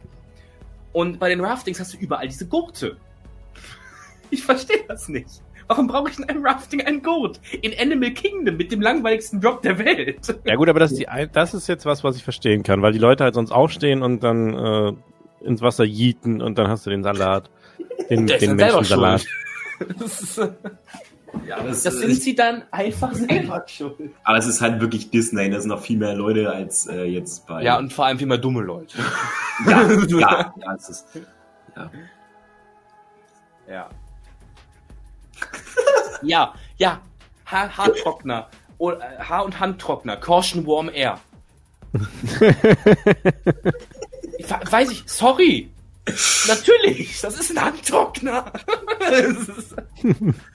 Und 0.92 1.18
bei 1.18 1.28
den 1.28 1.40
Raftings 1.44 1.80
hast 1.80 1.94
du 1.94 1.98
überall 1.98 2.28
diese 2.28 2.46
Gurte. 2.46 2.96
Ich 4.30 4.42
verstehe 4.42 4.82
das 4.88 5.08
nicht. 5.08 5.42
Warum 5.68 5.86
brauche 5.86 6.10
ich 6.10 6.18
in 6.18 6.24
einem 6.24 6.44
Rafting 6.44 6.80
einen 6.84 7.02
Gurt? 7.02 7.40
In 7.62 7.72
Animal 7.78 8.10
Kingdom 8.10 8.56
mit 8.56 8.72
dem 8.72 8.80
langweiligsten 8.80 9.40
Job 9.40 9.62
der 9.62 9.78
Welt. 9.78 10.40
ja 10.44 10.56
gut, 10.56 10.68
aber 10.68 10.80
das 10.80 10.92
ist, 10.92 10.98
die, 10.98 11.08
ein- 11.08 11.30
das 11.32 11.54
ist 11.54 11.68
jetzt 11.68 11.86
was, 11.86 12.02
was 12.02 12.16
ich 12.16 12.24
verstehen 12.24 12.62
kann, 12.62 12.82
weil 12.82 12.92
die 12.92 12.98
Leute 12.98 13.22
halt 13.22 13.34
sonst 13.34 13.52
aufstehen 13.52 14.02
und 14.02 14.24
dann 14.24 14.54
äh, 14.54 14.92
ins 15.46 15.60
Wasser 15.62 15.84
jieten 15.84 16.42
und 16.42 16.58
dann 16.58 16.68
hast 16.68 16.84
du 16.86 16.90
den 16.90 17.02
Salat, 17.02 17.48
den, 18.10 18.26
Der 18.26 18.36
ist 18.36 18.42
den 18.42 18.56
Menschensalat. 18.56 19.20
schuld. 19.22 20.00
Das, 20.00 20.20
ist, 20.22 20.36
ja, 21.48 21.60
das, 21.62 21.82
das 21.82 21.94
sind 21.94 22.14
sie 22.22 22.34
dann 22.34 22.62
einfach 22.70 23.12
selber 23.14 23.64
schuld. 23.66 23.94
aber 24.22 24.38
es 24.38 24.46
ist 24.46 24.60
halt 24.60 24.80
wirklich 24.80 25.10
Disney. 25.10 25.50
Da 25.50 25.60
sind 25.60 25.70
noch 25.70 25.82
viel 25.82 25.98
mehr 25.98 26.14
Leute 26.14 26.50
als 26.50 26.86
äh, 26.86 27.04
jetzt 27.04 27.46
bei. 27.46 27.62
Ja, 27.62 27.78
und 27.78 27.92
vor 27.92 28.06
allem 28.06 28.18
viel 28.18 28.26
mehr 28.28 28.38
dumme 28.38 28.62
Leute. 28.62 28.98
ja, 29.68 29.82
ja, 29.90 30.54
ja, 30.56 30.74
es 30.74 30.88
ist, 30.88 31.06
ja. 31.76 31.90
Ja. 33.68 33.90
ja, 36.22 36.54
ja. 36.76 37.00
Haar, 37.46 37.76
Haartrockner. 37.76 38.48
Oder, 38.78 38.98
äh, 38.98 39.22
Haar- 39.22 39.44
und 39.44 39.58
Handtrockner. 39.58 40.16
Caution 40.16 40.66
Warm 40.66 40.88
Air. 40.92 41.18
ich, 44.38 44.50
weiß 44.50 44.90
ich, 44.90 45.02
sorry. 45.06 45.70
Natürlich, 46.46 47.20
das 47.20 47.38
ist 47.38 47.50
ein 47.50 47.64
Handtrockner. 47.64 48.52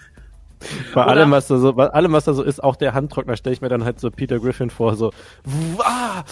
Bei 0.93 1.03
Oder- 1.03 1.11
allem, 1.11 1.31
was 1.31 1.47
da 1.47 1.57
so, 1.57 1.73
bei 1.73 1.87
allem, 1.87 2.11
was 2.11 2.25
da 2.25 2.33
so 2.33 2.43
ist, 2.43 2.63
auch 2.63 2.75
der 2.75 2.93
Handtrockner, 2.93 3.37
stelle 3.37 3.53
ich 3.53 3.61
mir 3.61 3.69
dann 3.69 3.85
halt 3.85 3.99
so 3.99 4.11
Peter 4.11 4.39
Griffin 4.39 4.69
vor, 4.69 4.95
so, 4.95 5.11
ah, 5.79 6.23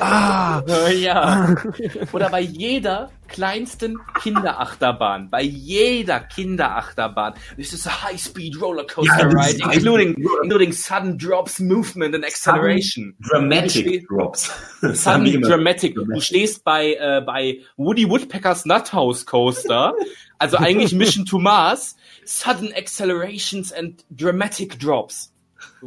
ah, 0.00 0.62
ja. 0.90 1.54
Oder 2.12 2.30
bei 2.30 2.40
jeder 2.40 3.10
kleinsten 3.28 3.98
Kinderachterbahn, 4.20 5.30
bei 5.30 5.42
jeder 5.42 6.20
Kinderachterbahn, 6.20 7.34
this 7.56 7.72
is 7.72 7.86
a 7.86 7.90
high-speed 7.90 8.60
rollercoaster 8.60 9.18
Ja, 9.18 9.26
ride, 9.26 9.62
including, 9.72 10.14
including 10.42 10.72
sudden 10.72 11.16
drops, 11.16 11.60
movement 11.60 12.14
and 12.14 12.24
acceleration. 12.24 13.14
Dramatic 13.20 14.06
Drops. 14.08 14.50
Sudden 14.80 15.42
Dramatic. 15.42 15.94
Du 15.94 16.20
stehst 16.20 16.64
bei, 16.64 16.94
äh, 16.94 17.22
bei 17.24 17.60
Woody 17.76 18.08
Woodpeckers 18.08 18.64
Nuthouse 18.64 19.26
Coaster, 19.26 19.92
also 20.38 20.56
eigentlich 20.56 20.92
Mission 20.94 21.26
to 21.26 21.38
Mars, 21.38 21.96
Sudden 22.30 22.72
Accelerations 22.72 23.72
and 23.72 24.04
Dramatic 24.10 24.78
Drops. 24.78 25.32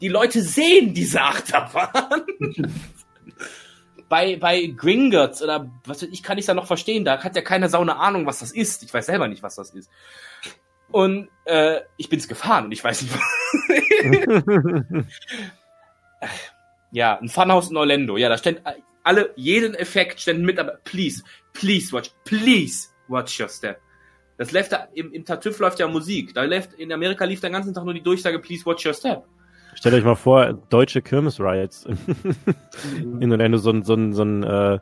Die 0.00 0.08
Leute 0.08 0.42
sehen 0.42 0.92
diese 0.92 1.22
Achterbahn. 1.22 2.26
bei, 4.10 4.36
bei 4.36 4.66
Gringotts 4.66 5.42
oder 5.42 5.70
was 5.86 6.02
weiß 6.02 6.10
ich, 6.12 6.22
kann 6.22 6.36
ich 6.36 6.44
da 6.44 6.52
noch 6.52 6.66
verstehen. 6.66 7.06
Da 7.06 7.24
hat 7.24 7.36
ja 7.36 7.42
keine 7.42 7.70
Sau 7.70 7.80
eine 7.80 7.96
Ahnung, 7.96 8.26
was 8.26 8.40
das 8.40 8.52
ist. 8.52 8.82
Ich 8.82 8.92
weiß 8.92 9.06
selber 9.06 9.28
nicht, 9.28 9.42
was 9.42 9.54
das 9.54 9.70
ist. 9.70 9.88
Und 10.90 11.30
äh, 11.46 11.80
ich 11.96 12.10
bin's 12.10 12.28
gefahren 12.28 12.66
und 12.66 12.72
ich 12.72 12.84
weiß 12.84 13.00
nicht, 13.00 13.14
was. 13.14 13.22
ja, 16.90 17.18
ein 17.18 17.30
Funhouse 17.30 17.70
in 17.70 17.78
Orlando. 17.78 18.18
Ja, 18.18 18.28
da 18.28 18.36
stand 18.36 18.60
alle, 19.02 19.32
jeden 19.36 19.74
Effekt 19.74 20.20
ständen 20.20 20.44
mit, 20.44 20.58
aber 20.58 20.78
please, 20.84 21.22
please 21.54 21.90
watch, 21.92 22.10
please 22.24 22.90
watch 23.08 23.40
your 23.40 23.48
step. 23.48 23.80
Das 24.36 24.52
läuft 24.52 24.72
da, 24.72 24.88
im, 24.94 25.12
im 25.12 25.24
TÜV 25.24 25.58
läuft 25.60 25.78
ja 25.78 25.88
Musik. 25.88 26.34
Da 26.34 26.44
läuft, 26.44 26.74
in 26.74 26.92
Amerika 26.92 27.24
lief 27.24 27.40
den 27.40 27.52
ganzen 27.52 27.72
Tag 27.72 27.84
nur 27.84 27.94
die 27.94 28.02
Durchsage, 28.02 28.38
please 28.40 28.66
watch 28.66 28.84
your 28.84 28.94
step. 28.94 29.24
Stellt 29.74 29.94
euch 29.94 30.04
mal 30.04 30.14
vor, 30.14 30.52
deutsche 30.70 31.02
Kirmes-Riots. 31.02 31.86
in 33.20 33.30
Orlando 33.30 33.58
so 33.58 33.70
ein, 33.70 33.82
so 33.82 33.94
ein, 33.94 34.12
so 34.12 34.22
ein, 34.22 34.42
äh, 34.42 34.78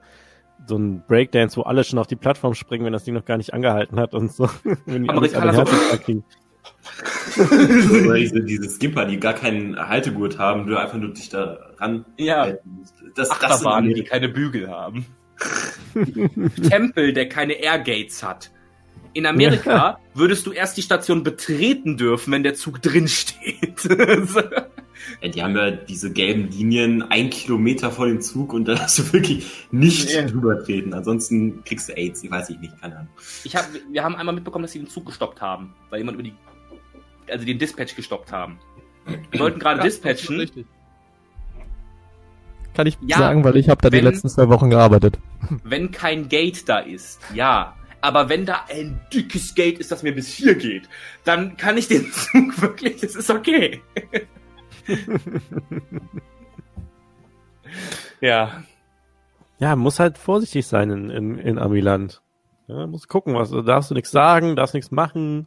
so 0.66 0.76
ein 0.76 1.02
Breakdance, 1.06 1.56
wo 1.56 1.62
alle 1.62 1.84
schon 1.84 1.98
auf 1.98 2.06
die 2.06 2.16
Plattform 2.16 2.54
springen, 2.54 2.84
wenn 2.84 2.92
das 2.92 3.04
Ding 3.04 3.14
noch 3.14 3.24
gar 3.24 3.36
nicht 3.36 3.52
angehalten 3.52 3.98
hat 3.98 4.14
und 4.14 4.32
so. 4.32 4.48
wenn 4.86 5.04
die 5.04 5.10
Amerikaner 5.10 5.52
so- 5.54 5.64
kriegen. 5.98 6.24
Oder 7.36 8.14
diese, 8.14 8.42
diese 8.42 8.70
Skipper, 8.70 9.04
die 9.06 9.18
gar 9.18 9.34
keinen 9.34 9.76
Haltegurt 9.76 10.38
haben, 10.38 10.66
du 10.66 10.76
einfach 10.76 10.98
nur 10.98 11.12
dich 11.12 11.28
da 11.28 11.58
ran 11.78 12.04
Ja. 12.18 12.46
Das, 12.46 12.60
das 13.14 13.30
Achterbahnen, 13.30 13.90
die 13.90 13.96
sind 13.96 14.08
keine 14.08 14.28
Bügel 14.28 14.68
haben. 14.68 15.06
Tempel, 16.68 17.12
der 17.12 17.28
keine 17.28 17.54
Airgates 17.54 18.22
hat. 18.22 18.51
In 19.14 19.26
Amerika 19.26 19.98
würdest 20.14 20.46
du 20.46 20.52
erst 20.52 20.76
die 20.76 20.82
Station 20.82 21.22
betreten 21.22 21.96
dürfen, 21.96 22.32
wenn 22.32 22.42
der 22.42 22.54
Zug 22.54 22.80
drin 22.80 23.08
steht. 23.08 23.84
ja, 25.20 25.28
die 25.28 25.42
haben 25.42 25.54
ja 25.56 25.70
diese 25.70 26.12
gelben 26.12 26.48
Linien 26.50 27.02
ein 27.10 27.28
Kilometer 27.30 27.90
vor 27.90 28.06
dem 28.06 28.20
Zug 28.20 28.52
und 28.52 28.66
da 28.68 28.78
hast 28.78 28.98
du 28.98 29.12
wirklich 29.12 29.46
nicht 29.70 30.10
Ja. 30.10 30.22
drüber 30.22 30.62
treten. 30.64 30.94
Ansonsten 30.94 31.62
kriegst 31.64 31.88
du 31.88 31.96
AIDS, 31.96 32.24
ich 32.24 32.30
weiß 32.30 32.50
ich 32.50 32.58
nicht, 32.60 32.80
keine 32.80 32.96
Ahnung. 32.96 33.08
ich 33.44 33.54
hab, 33.54 33.66
wir 33.90 34.02
haben 34.02 34.16
einmal 34.16 34.34
mitbekommen, 34.34 34.62
dass 34.62 34.72
sie 34.72 34.78
den 34.78 34.88
Zug 34.88 35.06
gestoppt 35.06 35.40
haben, 35.40 35.74
weil 35.90 35.98
jemand 35.98 36.14
über 36.14 36.22
die, 36.24 36.34
also 37.30 37.44
den 37.44 37.58
Dispatch 37.58 37.94
gestoppt 37.94 38.32
haben. 38.32 38.58
Wir 39.30 39.40
wollten 39.40 39.58
gerade 39.58 39.78
Ja, 39.80 39.84
das 39.84 39.94
ist 39.94 40.04
dispatchen. 40.04 40.36
richtig. 40.38 40.66
Kann 42.74 42.86
ich 42.86 42.96
Ja, 43.06 43.18
sagen, 43.18 43.44
weil 43.44 43.56
ich 43.58 43.68
habe 43.68 43.82
da 43.82 43.90
die 43.90 43.98
wenn- 43.98 44.04
letzten 44.04 44.28
zwei 44.30 44.48
Wochen 44.48 44.70
gearbeitet. 44.70 45.18
wenn 45.64 45.90
kein 45.90 46.28
Gate 46.30 46.66
da 46.68 46.78
ist, 46.78 47.20
ja. 47.34 47.76
Aber 48.02 48.28
wenn 48.28 48.44
da 48.44 48.66
ein 48.68 49.00
dickes 49.12 49.54
Gate 49.54 49.78
ist, 49.78 49.90
das 49.92 50.02
mir 50.02 50.12
bis 50.14 50.28
hier 50.28 50.54
geht, 50.56 50.88
dann 51.24 51.56
kann 51.56 51.78
ich 51.78 51.88
den 51.88 52.12
Zug 52.12 52.60
wirklich, 52.60 53.00
das 53.00 53.14
ist 53.14 53.30
okay. 53.30 53.80
ja, 58.20 58.64
Ja, 59.60 59.76
muss 59.76 60.00
halt 60.00 60.18
vorsichtig 60.18 60.66
sein 60.66 60.90
in, 60.90 61.08
in, 61.10 61.38
in 61.38 61.58
Amiland. 61.58 62.20
Ja, 62.66 62.88
muss 62.88 63.06
gucken, 63.06 63.34
was, 63.34 63.50
darfst 63.50 63.90
du 63.90 63.94
nichts 63.94 64.10
sagen, 64.10 64.56
darfst 64.56 64.74
nichts 64.74 64.90
machen. 64.90 65.46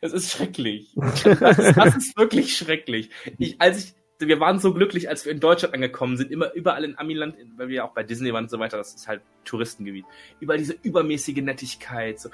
es 0.00 0.12
ist 0.12 0.30
schrecklich. 0.30 0.94
Das 1.40 1.58
ist, 1.58 1.76
das 1.76 1.96
ist 1.96 2.16
wirklich 2.16 2.56
schrecklich. 2.56 3.10
Ich, 3.38 3.60
als 3.60 3.84
ich, 3.84 3.94
wir 4.18 4.40
waren 4.40 4.58
so 4.58 4.72
glücklich, 4.72 5.08
als 5.08 5.24
wir 5.24 5.32
in 5.32 5.40
Deutschland 5.40 5.74
angekommen 5.74 6.16
sind, 6.16 6.30
immer 6.30 6.52
überall 6.52 6.84
in 6.84 6.98
Amiland, 6.98 7.36
weil 7.56 7.68
wir 7.68 7.76
ja 7.76 7.84
auch 7.84 7.92
bei 7.94 8.02
Disney 8.02 8.32
waren 8.32 8.44
und 8.44 8.50
so 8.50 8.58
weiter, 8.58 8.76
das 8.76 8.94
ist 8.94 9.08
halt 9.08 9.22
Touristengebiet. 9.44 10.04
Überall 10.40 10.58
diese 10.58 10.74
übermäßige 10.82 11.42
Nettigkeit, 11.42 12.20
so, 12.20 12.30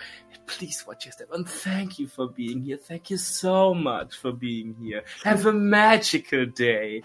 please 0.46 0.86
watch 0.86 1.06
your 1.06 1.12
step 1.12 1.32
and 1.32 1.48
thank 1.62 1.98
you 1.98 2.06
for 2.06 2.32
being 2.32 2.62
here. 2.62 2.78
Thank 2.78 3.10
you 3.10 3.16
so 3.16 3.74
much 3.74 4.14
for 4.14 4.32
being 4.32 4.76
here. 4.80 5.02
Have 5.24 5.48
a 5.48 5.52
magical 5.52 6.46
day. 6.46 7.04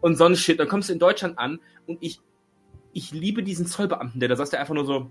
Und 0.00 0.16
so 0.16 0.24
ein 0.24 0.36
Shit. 0.36 0.58
Dann 0.58 0.68
kommst 0.68 0.88
du 0.88 0.94
in 0.94 0.98
Deutschland 0.98 1.38
an 1.38 1.60
und 1.86 1.98
ich, 2.00 2.20
ich 2.92 3.12
liebe 3.12 3.42
diesen 3.42 3.66
Zollbeamten, 3.66 4.20
der 4.20 4.28
da 4.28 4.36
saß, 4.36 4.50
der 4.50 4.60
einfach 4.60 4.74
nur 4.74 4.86
so, 4.86 5.10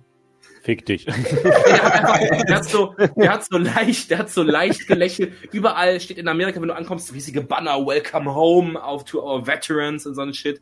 Fick 0.63 0.85
dich. 0.85 1.03
der 1.05 1.83
hat 1.83 1.93
einfach, 1.93 2.45
der 2.45 2.55
hat 2.55 2.63
so, 2.63 2.95
der 3.17 3.33
hat 3.33 3.43
so 3.43 3.57
leicht, 3.57 4.09
der 4.09 4.19
hat 4.19 4.29
so 4.29 4.43
leicht 4.43 4.87
gelächelt. 4.87 5.33
Überall 5.51 5.99
steht 5.99 6.17
in 6.17 6.29
Amerika, 6.29 6.61
wenn 6.61 6.69
du 6.69 6.75
ankommst, 6.75 7.13
riesige 7.13 7.41
Banner, 7.41 7.85
Welcome 7.85 8.33
Home, 8.33 8.81
auf 8.81 9.03
to 9.03 9.21
our 9.21 9.45
Veterans 9.45 10.05
und 10.05 10.15
so 10.15 10.21
ein 10.21 10.33
Shit. 10.33 10.61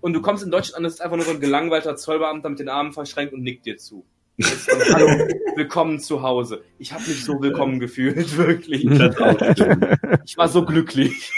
Und 0.00 0.14
du 0.14 0.22
kommst 0.22 0.42
in 0.42 0.50
Deutschland 0.50 0.78
an, 0.78 0.84
das 0.84 0.94
ist 0.94 1.00
einfach 1.02 1.16
nur 1.16 1.26
so 1.26 1.32
ein 1.32 1.40
gelangweilter 1.40 1.96
Zollbeamter 1.96 2.48
mit 2.48 2.60
den 2.60 2.70
Armen 2.70 2.92
verschränkt 2.92 3.34
und 3.34 3.42
nickt 3.42 3.66
dir 3.66 3.76
zu. 3.76 4.06
Hallo, 4.94 5.28
willkommen 5.56 6.00
zu 6.00 6.22
Hause. 6.22 6.64
Ich 6.78 6.94
habe 6.94 7.02
mich 7.02 7.22
so 7.22 7.34
willkommen 7.42 7.78
gefühlt, 7.78 8.34
wirklich. 8.38 8.86
Ich 8.86 10.38
war 10.38 10.48
so 10.48 10.64
glücklich. 10.64 11.30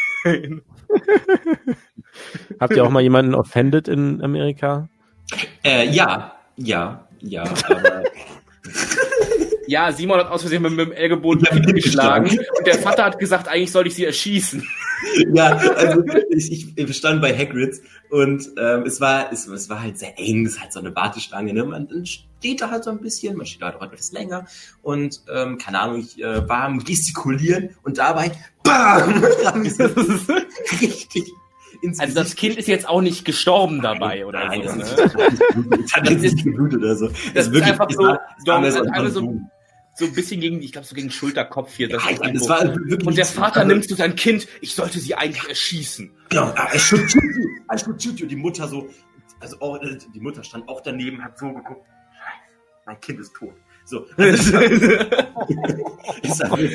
Habt 2.61 2.77
ihr 2.77 2.85
auch 2.85 2.91
mal 2.91 3.03
jemanden 3.03 3.35
offended 3.35 3.89
in 3.89 4.23
Amerika? 4.23 4.89
Äh, 5.65 5.89
ja, 5.89 6.36
ja, 6.57 7.03
ja, 7.24 7.42
aber 7.42 8.05
Ja, 9.66 9.92
Simon 9.92 10.18
hat 10.18 10.30
aus 10.30 10.42
Versehen 10.42 10.62
mit, 10.62 10.72
mit 10.72 10.86
dem 10.86 10.92
Ellbogen 10.92 11.42
geschlagen 11.74 12.38
und 12.59 12.66
der 12.66 12.78
Vater 12.78 13.05
hat 13.05 13.18
gesagt, 13.18 13.48
eigentlich 13.48 13.72
sollte 13.72 13.88
ich 13.88 13.94
sie 13.94 14.05
erschießen. 14.05 14.66
ja, 15.34 15.56
also 15.56 16.05
ich, 16.30 16.76
ich 16.76 16.96
stand 16.96 17.20
bei 17.20 17.36
Hagrids 17.36 17.80
und 18.10 18.51
ähm, 18.59 18.82
es 18.82 19.01
war 19.01 19.32
es, 19.32 19.46
es 19.46 19.68
war 19.68 19.82
halt 19.82 19.98
sehr 19.98 20.18
eng, 20.18 20.46
es 20.46 20.55
ist 20.55 20.60
halt 20.60 20.72
so 20.72 20.80
eine 20.80 20.94
Warteschlange, 20.94 21.52
ne? 21.52 21.64
Man 21.64 21.88
dann 21.88 22.05
steht 22.06 22.60
da 22.60 22.70
halt 22.70 22.84
so 22.84 22.90
ein 22.90 23.01
bisschen, 23.01 23.36
man 23.36 23.46
steht 23.46 23.62
da 23.62 23.66
halt 23.66 23.76
auch 23.76 23.82
etwas 23.82 24.12
länger 24.12 24.46
und 24.82 25.22
ähm, 25.34 25.59
keine 25.59 25.80
Ahnung, 25.80 26.01
ich 26.01 26.22
äh, 26.22 26.46
war 26.48 26.64
am 26.64 26.82
gestikulieren 26.82 27.70
und 27.82 27.98
dabei 27.98 28.32
BAM! 28.62 29.24
richtig 30.80 31.32
ins 31.85 32.01
Also 32.01 32.15
das 32.15 32.35
Kind 32.35 32.56
ist 32.56 32.66
jetzt 32.69 32.89
auch 32.89 33.01
nicht 33.02 33.24
gestorben 33.24 33.81
dabei 33.82 34.27
oder 34.27 34.47
Nein, 34.47 34.62
so. 34.69 34.78
das, 34.97 35.15
Ne? 35.15 35.24
ist 35.24 35.56
nicht, 35.56 35.82
das 35.85 35.93
hat 35.93 36.11
jetzt 36.11 36.23
nicht 36.23 36.44
geblutet 36.44 36.81
oder 36.81 36.97
so. 36.97 37.11
Das 37.35 37.47
ist 37.48 37.62
einfach 37.62 37.89
es 37.90 37.97
so, 37.97 38.06
es 38.06 38.44
doch, 38.44 38.62
das 38.62 38.74
so 38.74 38.81
ist 38.81 38.86
ein 38.89 38.93
einfach 38.94 39.11
so, 39.12 39.40
so 39.97 40.05
ein 40.06 40.12
bisschen 40.15 40.40
gegen, 40.40 40.61
ich 40.61 40.73
glaube 40.73 40.86
so 40.86 40.94
gegen 40.97 41.11
Schulterkopf 41.11 41.74
hier. 41.77 41.89
Ja, 41.89 41.98
Das 41.98 42.11
ist 42.11 42.20
das 42.40 42.48
war 42.48 42.74
wirklich 42.74 43.06
und 43.06 43.16
der 43.16 43.24
so- 43.27 43.40
Vater 43.40 43.65
nimmt 43.65 43.89
zu 43.89 43.94
sein 43.94 44.16
Kind, 44.16 44.48
ich 44.61 44.74
sollte 44.74 44.98
sie 44.98 45.15
eigentlich 45.15 45.48
erschießen. 45.48 46.11
Genau, 46.31 46.52
I 46.74 46.78
should 46.78 47.09
shoot 47.11 47.23
you, 47.23 47.47
I 47.73 47.78
should 47.78 48.02
shoot 48.02 48.19
you. 48.19 48.27
Die 48.27 48.35
Mutter 48.36 48.66
so, 48.66 48.89
also 49.40 49.61
auch, 49.61 49.81
äh, 49.82 49.97
die 50.15 50.20
Mutter 50.20 50.43
stand 50.43 50.69
auch 50.69 50.81
daneben, 50.81 51.23
hat 51.23 51.39
so 51.39 51.47
geguckt, 51.52 51.86
mein 52.86 52.98
Kind 53.01 53.20
ist 53.20 53.32
tot. 53.35 53.52
So. 53.86 54.06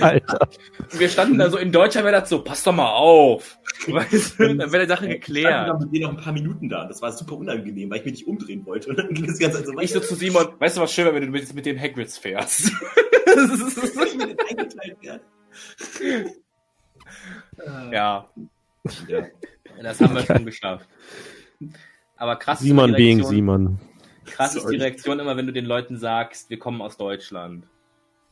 Alter. 0.02 0.48
Wir 0.92 1.10
standen 1.10 1.38
da 1.40 1.50
so 1.50 1.58
in 1.58 1.72
Deutschland, 1.72 2.06
wäre 2.06 2.20
das 2.22 2.30
so, 2.30 2.44
pass 2.44 2.64
doch 2.64 2.72
mal 2.74 2.92
auf. 2.92 3.58
Weißt 3.88 4.40
du, 4.40 4.56
dann 4.56 4.72
wäre 4.72 4.84
die 4.84 4.90
Sache 4.90 5.06
Ich 5.08 5.24
stand 5.24 5.26
geklärt. 5.26 5.80
mit 5.80 5.94
denen 5.94 6.04
noch 6.04 6.12
ein 6.12 6.18
paar 6.24 6.34
Minuten 6.34 6.70
da. 6.70 6.86
Das 6.86 7.02
war 7.02 7.12
super 7.12 7.36
unangenehm, 7.38 7.90
weil 7.90 7.98
ich 8.00 8.06
mich 8.06 8.14
nicht 8.14 8.28
umdrehen 8.28 8.66
wollte. 8.66 8.90
Und 8.92 9.00
dann 9.00 9.10
ging 9.14 9.26
das 9.28 9.40
ganze 9.40 9.58
Zeit 9.58 9.66
so 9.68 9.80
Ich 9.80 9.92
so 9.92 9.98
weiter. 10.00 10.08
zu 10.08 10.16
Simon, 10.16 10.48
weißt 10.60 10.78
du 10.78 10.82
was 10.82 10.94
schön, 10.94 11.06
wäre, 11.06 11.16
wenn 11.16 11.24
du 11.24 11.30
mit, 11.30 11.54
mit 11.54 11.66
den 11.66 11.80
Hagrids 11.80 12.18
fährst? 12.18 12.72
Ich 13.30 14.18
bin 14.18 14.30
jetzt 14.30 14.50
eingekleidet 14.50 15.02
werden. 15.04 15.22
ja, 17.92 18.26
Ja. 19.08 19.26
das 19.82 20.02
haben 20.02 20.16
wir 20.16 20.24
schon 20.26 20.46
geschafft. 20.46 20.88
Aber 22.18 22.36
krass 22.38 22.60
ist 22.60 22.68
Simon 22.68 22.94
being 22.94 23.24
Simon. 23.24 23.80
Krass 24.32 24.56
ist 24.56 24.64
Sorry. 24.64 24.78
die 24.78 24.84
Reaktion 24.84 25.20
immer, 25.20 25.36
wenn 25.38 25.46
du 25.48 25.54
den 25.54 25.66
Leuten 25.66 25.98
sagst, 25.98 26.50
wir 26.50 26.60
kommen 26.60 26.82
aus 26.82 26.98
Deutschland. 26.98 27.66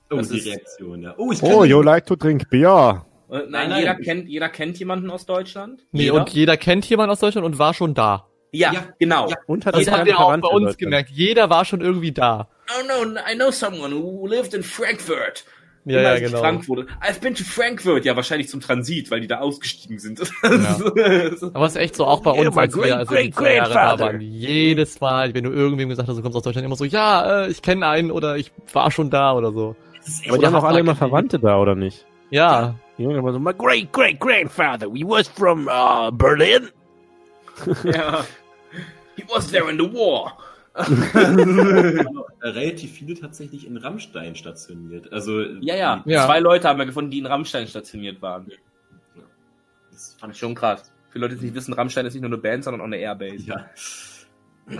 Oh, 0.10 0.16
Das 0.18 0.30
die 0.30 0.38
ist- 0.40 0.48
Reaktion, 0.48 1.02
ja. 1.02 1.14
Oh, 1.18 1.32
ich 1.32 1.42
Oh, 1.44 1.64
you 1.66 1.82
like 1.82 2.06
to 2.06 2.16
drink 2.16 2.50
beer. 2.50 3.06
Und 3.28 3.40
nein, 3.52 3.52
Nein, 3.52 3.70
nein. 3.70 3.80
jeder, 3.82 3.96
kennt, 3.96 4.30
jeder 4.30 4.50
kennt 4.50 4.80
jemanden 4.80 5.12
aus 5.12 5.26
Deutschland. 5.26 5.84
Nee, 5.92 6.04
jeder? 6.04 6.14
und 6.16 6.30
jeder 6.30 6.56
kennt 6.56 6.86
jemanden 6.90 7.12
aus 7.12 7.20
Deutschland 7.20 7.46
und 7.46 7.60
war 7.60 7.74
schon 7.74 7.94
da. 7.94 8.26
ja, 8.54 8.72
Ja. 8.72 8.86
genau. 9.00 9.30
Ja. 9.30 9.36
Und 9.48 9.66
hat 9.66 9.76
Das 9.76 9.92
haben 9.92 10.06
wir 10.06 10.18
auch 10.18 10.38
bei 10.38 10.48
uns 10.48 10.78
gemerkt. 10.78 11.10
Jeder 11.10 11.50
war 11.50 11.66
schon 11.66 11.82
irgendwie 11.82 12.14
da. 12.14 12.48
Oh 12.70 12.86
no, 12.88 13.14
I 13.30 13.36
know 13.36 13.52
someone 13.52 13.94
who 13.94 14.26
lived 14.28 14.54
in 14.54 14.64
Frankfurt. 14.64 15.44
Ja, 15.88 16.00
Immer 16.00 16.02
ja, 16.02 16.10
als 16.10 16.22
ich 16.22 16.28
genau. 16.28 16.40
Frankfurt. 16.40 16.90
I've 17.02 17.22
been 17.22 17.34
to 17.34 17.44
Frankfurt. 17.46 18.04
Ja, 18.04 18.16
wahrscheinlich 18.18 18.50
zum 18.50 18.60
Transit, 18.60 19.10
weil 19.10 19.22
die 19.22 19.28
da 19.28 19.40
ausgestiegen 19.40 20.00
sind. 20.00 20.20
Aber 20.44 21.66
es 21.66 21.72
ist 21.72 21.78
echt 21.78 21.96
so, 21.96 22.06
auch 22.06 22.22
bei 22.22 22.32
uns, 22.32 22.58
als 22.58 22.76
wir 22.76 22.82
great, 22.84 22.92
also 22.94 23.14
great, 23.14 23.26
die 23.28 23.32
zwei 23.32 23.56
Jahre 23.56 23.74
da 23.74 24.00
waren. 24.00 24.20
Jedes 24.20 25.00
Mal, 25.00 25.34
wenn 25.34 25.46
du 25.46 25.52
irgendwem 25.52 25.88
gesagt 25.88 26.10
hast, 26.10 26.18
du 26.18 26.22
kommst 26.22 26.36
aus 26.36 26.44
Deutschland, 26.44 26.66
immer 26.66 26.76
so, 26.76 26.84
ja, 26.84 27.46
äh, 27.46 27.50
ich 27.50 27.62
kenne 27.62 27.88
einen 27.88 28.12
oder 28.12 28.36
ich 28.36 28.52
war 28.74 28.92
schon 28.92 29.10
da 29.10 29.34
oder 29.34 29.54
so. 29.54 29.78
Aber 30.28 30.38
die 30.38 30.46
haben 30.46 30.56
auch 30.56 30.66
alle 30.66 30.82
immer 30.82 30.96
Verwandte 30.96 31.40
da, 31.40 31.58
oder 31.58 31.76
nicht? 31.76 32.06
Ja, 32.32 32.76
Die 32.98 33.04
Jungen 33.04 33.18
immer 33.20 33.32
so, 33.32 33.40
my 33.40 33.54
great, 33.54 33.90
great 33.94 34.20
grandfather, 34.20 34.88
we 34.88 35.04
was 35.06 35.30
from 35.30 35.70
uh, 35.70 36.12
Berlin. 36.12 36.68
ja. 37.86 38.26
He 39.16 39.24
was 39.34 39.50
there 39.52 39.70
in 39.70 39.78
the 39.78 39.86
war. 39.86 40.38
relativ 42.42 42.92
viele 42.92 43.16
tatsächlich 43.16 43.66
in 43.66 43.78
Rammstein 43.78 44.36
stationiert. 44.36 45.12
Also, 45.12 45.42
Ja, 45.42 45.76
ja, 45.76 46.04
Ja. 46.06 46.26
Zwei 46.26 46.40
Leute 46.40 46.68
haben 46.68 46.80
wir 46.80 46.86
gefunden, 46.86 47.12
die 47.12 47.20
in 47.20 47.26
Rammstein 47.26 47.68
stationiert 47.68 48.22
waren. 48.22 48.48
Das 49.92 50.16
Fand 50.20 50.34
ich 50.34 50.40
schon 50.40 50.56
krass. 50.56 50.92
Für 51.10 51.20
Leute, 51.20 51.36
die 51.36 51.46
nicht 51.46 51.56
wissen, 51.56 51.74
Rammstein 51.74 52.06
ist 52.06 52.14
nicht 52.14 52.22
nur 52.22 52.30
eine 52.30 52.38
Band, 52.38 52.64
sondern 52.64 52.82
auch 52.82 52.86
eine 52.86 52.98
Airbase. 52.98 53.44
ja. 53.46 53.66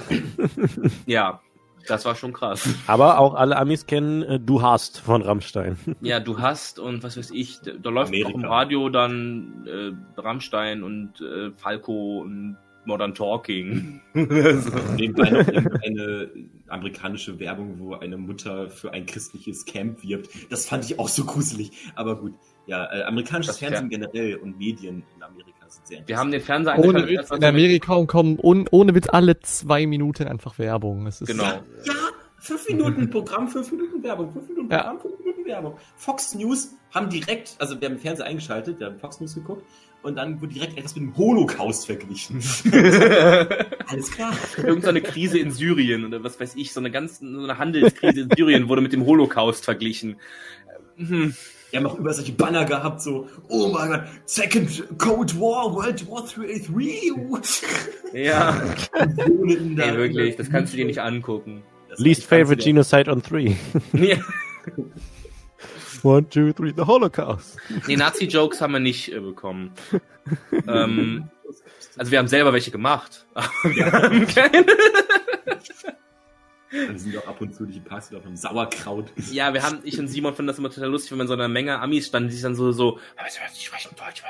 Ja, 1.06 1.40
das 1.88 2.04
war 2.06 2.16
schon 2.16 2.34
krass. 2.34 2.68
Aber 2.88 3.20
auch 3.20 3.34
alle 3.34 3.56
Amis 3.58 3.86
kennen 3.86 4.22
äh, 4.24 4.40
Du 4.40 4.62
hast 4.62 5.00
von 5.00 5.22
Rammstein. 5.22 5.78
Ja, 6.02 6.20
du 6.20 6.40
hast 6.40 6.80
und 6.80 7.02
was 7.04 7.18
weiß 7.18 7.32
ich, 7.32 7.60
da, 7.62 7.72
da 7.82 7.90
läuft 7.90 8.10
Amerika. 8.10 8.30
auch 8.30 8.34
im 8.36 8.46
Radio 8.46 8.90
dann 8.90 9.66
äh, 9.66 10.20
Rammstein 10.22 10.84
und 10.84 11.22
äh, 11.22 11.52
Falco 11.56 12.20
und 12.22 12.58
Modern 12.88 13.14
Talking. 13.14 14.02
Nebenbei 14.14 15.30
noch 15.30 15.48
eine 15.84 16.30
amerikanische 16.68 17.40
Werbung, 17.40 17.76
wo 17.80 17.94
eine 17.96 18.18
Mutter 18.18 18.70
für 18.70 18.92
ein 18.94 19.06
christliches 19.06 19.66
Camp 19.66 20.04
wirbt. 20.04 20.30
Das 20.50 20.66
fand 20.66 20.86
ich 20.86 20.98
auch 20.98 21.10
so 21.10 21.26
gruselig. 21.26 21.72
Aber 21.96 22.16
gut, 22.20 22.34
ja, 22.66 22.86
äh, 22.92 23.04
amerikanisches 23.04 23.60
Das 23.60 23.60
Fernsehen 23.60 23.90
generell 23.90 24.38
und 24.38 24.58
Medien 24.58 25.04
in 25.16 25.24
Amerika 25.24 25.70
sind 25.70 25.86
sehr 25.86 26.08
Wir 26.08 26.18
haben 26.18 26.32
den 26.32 26.42
Fernseher 26.42 26.80
Ohne 26.80 27.08
Witz, 27.08 27.30
erst 27.30 27.34
in 27.34 27.44
Amerika 27.44 28.06
kommen 28.06 28.40
un, 28.40 28.68
ohne 28.72 28.96
Witz 28.96 29.08
alle 29.10 29.40
zwei 29.42 29.86
Minuten 29.86 30.28
einfach 30.28 30.58
Werbung. 30.58 31.08
Es 31.08 31.22
ist 31.22 31.28
Genau. 31.28 31.44
Ja, 31.44 31.64
ja, 31.86 31.94
fünf 32.40 32.68
Minuten 32.70 33.10
Programm, 33.10 33.48
fünf 33.48 33.72
Minuten 33.72 34.02
Werbung, 34.02 34.32
fünf 34.32 34.48
Minuten 34.50 34.72
Ja. 34.72 34.80
Programm, 34.80 35.00
fünf 35.02 35.20
Minuten 35.20 35.46
Werbung. 35.46 35.78
Fox 35.98 36.36
News 36.36 36.74
haben 36.94 37.10
direkt, 37.10 37.56
also 37.60 37.80
wir 37.80 37.88
haben 37.88 37.96
den 37.96 38.02
Fernseher 38.02 38.26
eingeschaltet, 38.26 38.80
wir 38.80 38.88
haben 38.88 39.00
Fox 39.00 39.20
News 39.20 39.36
geguckt 39.36 39.64
und 40.04 40.16
dann 40.16 40.40
wurde 40.42 40.54
direkt 40.54 40.78
etwas 40.78 40.96
mit 40.96 41.04
dem 41.04 41.18
Holocaust 41.18 41.86
verglichen. 41.86 42.42
Alles 43.88 44.12
klar. 44.12 44.34
Irgend 44.58 44.84
so 44.84 44.90
eine 44.90 45.02
Krise 45.02 45.40
in 45.40 45.52
Syrien 45.52 46.06
oder 46.06 46.24
was 46.24 46.40
weiß 46.40 46.56
ich, 46.56 46.72
so 46.72 46.80
eine 46.80 46.92
ganz, 46.92 47.20
so 47.20 47.26
eine 47.26 47.58
Handelskrise 47.58 48.22
in 48.22 48.30
Syrien 48.36 48.70
wurde 48.70 48.82
mit 48.82 48.94
dem 48.94 49.06
Holocaust 49.06 49.66
verglichen. 49.66 50.18
Hm. 50.98 51.36
Wir 51.70 51.80
haben 51.80 51.86
auch 51.86 52.00
über 52.00 52.14
solche 52.14 52.32
Banner 52.32 52.64
gehabt, 52.64 53.02
so, 53.02 53.28
oh 53.50 53.68
mein 53.74 53.90
Gott, 53.90 54.04
Second 54.26 54.98
Cold 54.98 55.38
War, 55.38 55.74
World 55.76 56.10
War 56.10 56.26
3. 56.26 56.62
Ja, 58.14 58.62
ey, 58.94 59.98
wirklich, 59.98 60.38
das 60.38 60.50
kannst 60.50 60.72
du 60.72 60.78
dir 60.78 60.86
nicht 60.86 61.00
angucken. 61.00 61.64
Das 61.90 62.00
Least 62.00 62.24
favorite 62.24 62.64
genocide 62.64 63.12
on 63.12 63.22
three. 63.22 63.56
Ja. 63.94 64.18
One, 66.08 66.30
two, 66.30 66.54
three, 66.54 66.72
the 66.74 66.86
Holocaust. 66.88 67.58
Nee, 67.86 67.98
Nazi-Jokes 67.98 68.62
haben 68.62 68.72
wir 68.72 68.80
nicht 68.80 69.12
äh, 69.12 69.20
bekommen. 69.20 69.74
ähm, 70.66 71.30
also 71.98 72.12
wir 72.14 72.20
haben 72.20 72.30
selber 72.30 72.54
welche 72.54 72.72
gemacht. 72.72 73.26
Aber 73.34 73.50
wir 73.64 73.92
haben 73.92 74.26
keine. 74.26 74.66
Dann 76.72 76.98
sind 76.98 77.14
doch 77.14 77.28
ab 77.28 77.42
und 77.42 77.54
zu 77.54 77.66
die 77.66 77.82
Parks 77.82 78.10
wieder 78.10 78.22
von 78.22 78.38
Sauerkraut. 78.38 79.12
Ja, 79.32 79.54
wir 79.54 79.64
haben, 79.64 79.80
ich 79.84 80.00
und 80.00 80.08
Simon 80.08 80.34
finden 80.34 80.48
das 80.48 80.60
immer 80.60 80.70
total 80.70 80.92
lustig, 80.92 81.12
wenn 81.12 81.18
man 81.18 81.26
in 81.26 81.30
so 81.30 81.34
einer 81.34 81.50
Menge 81.50 81.78
Amis 81.78 82.08
stand, 82.08 82.30
die 82.30 82.36
sich 82.36 82.44
dann 82.44 82.56
so, 82.56 82.72
so, 82.72 83.00
die 83.58 83.66
sprechen 83.66 83.94
Deutsch, 83.98 84.24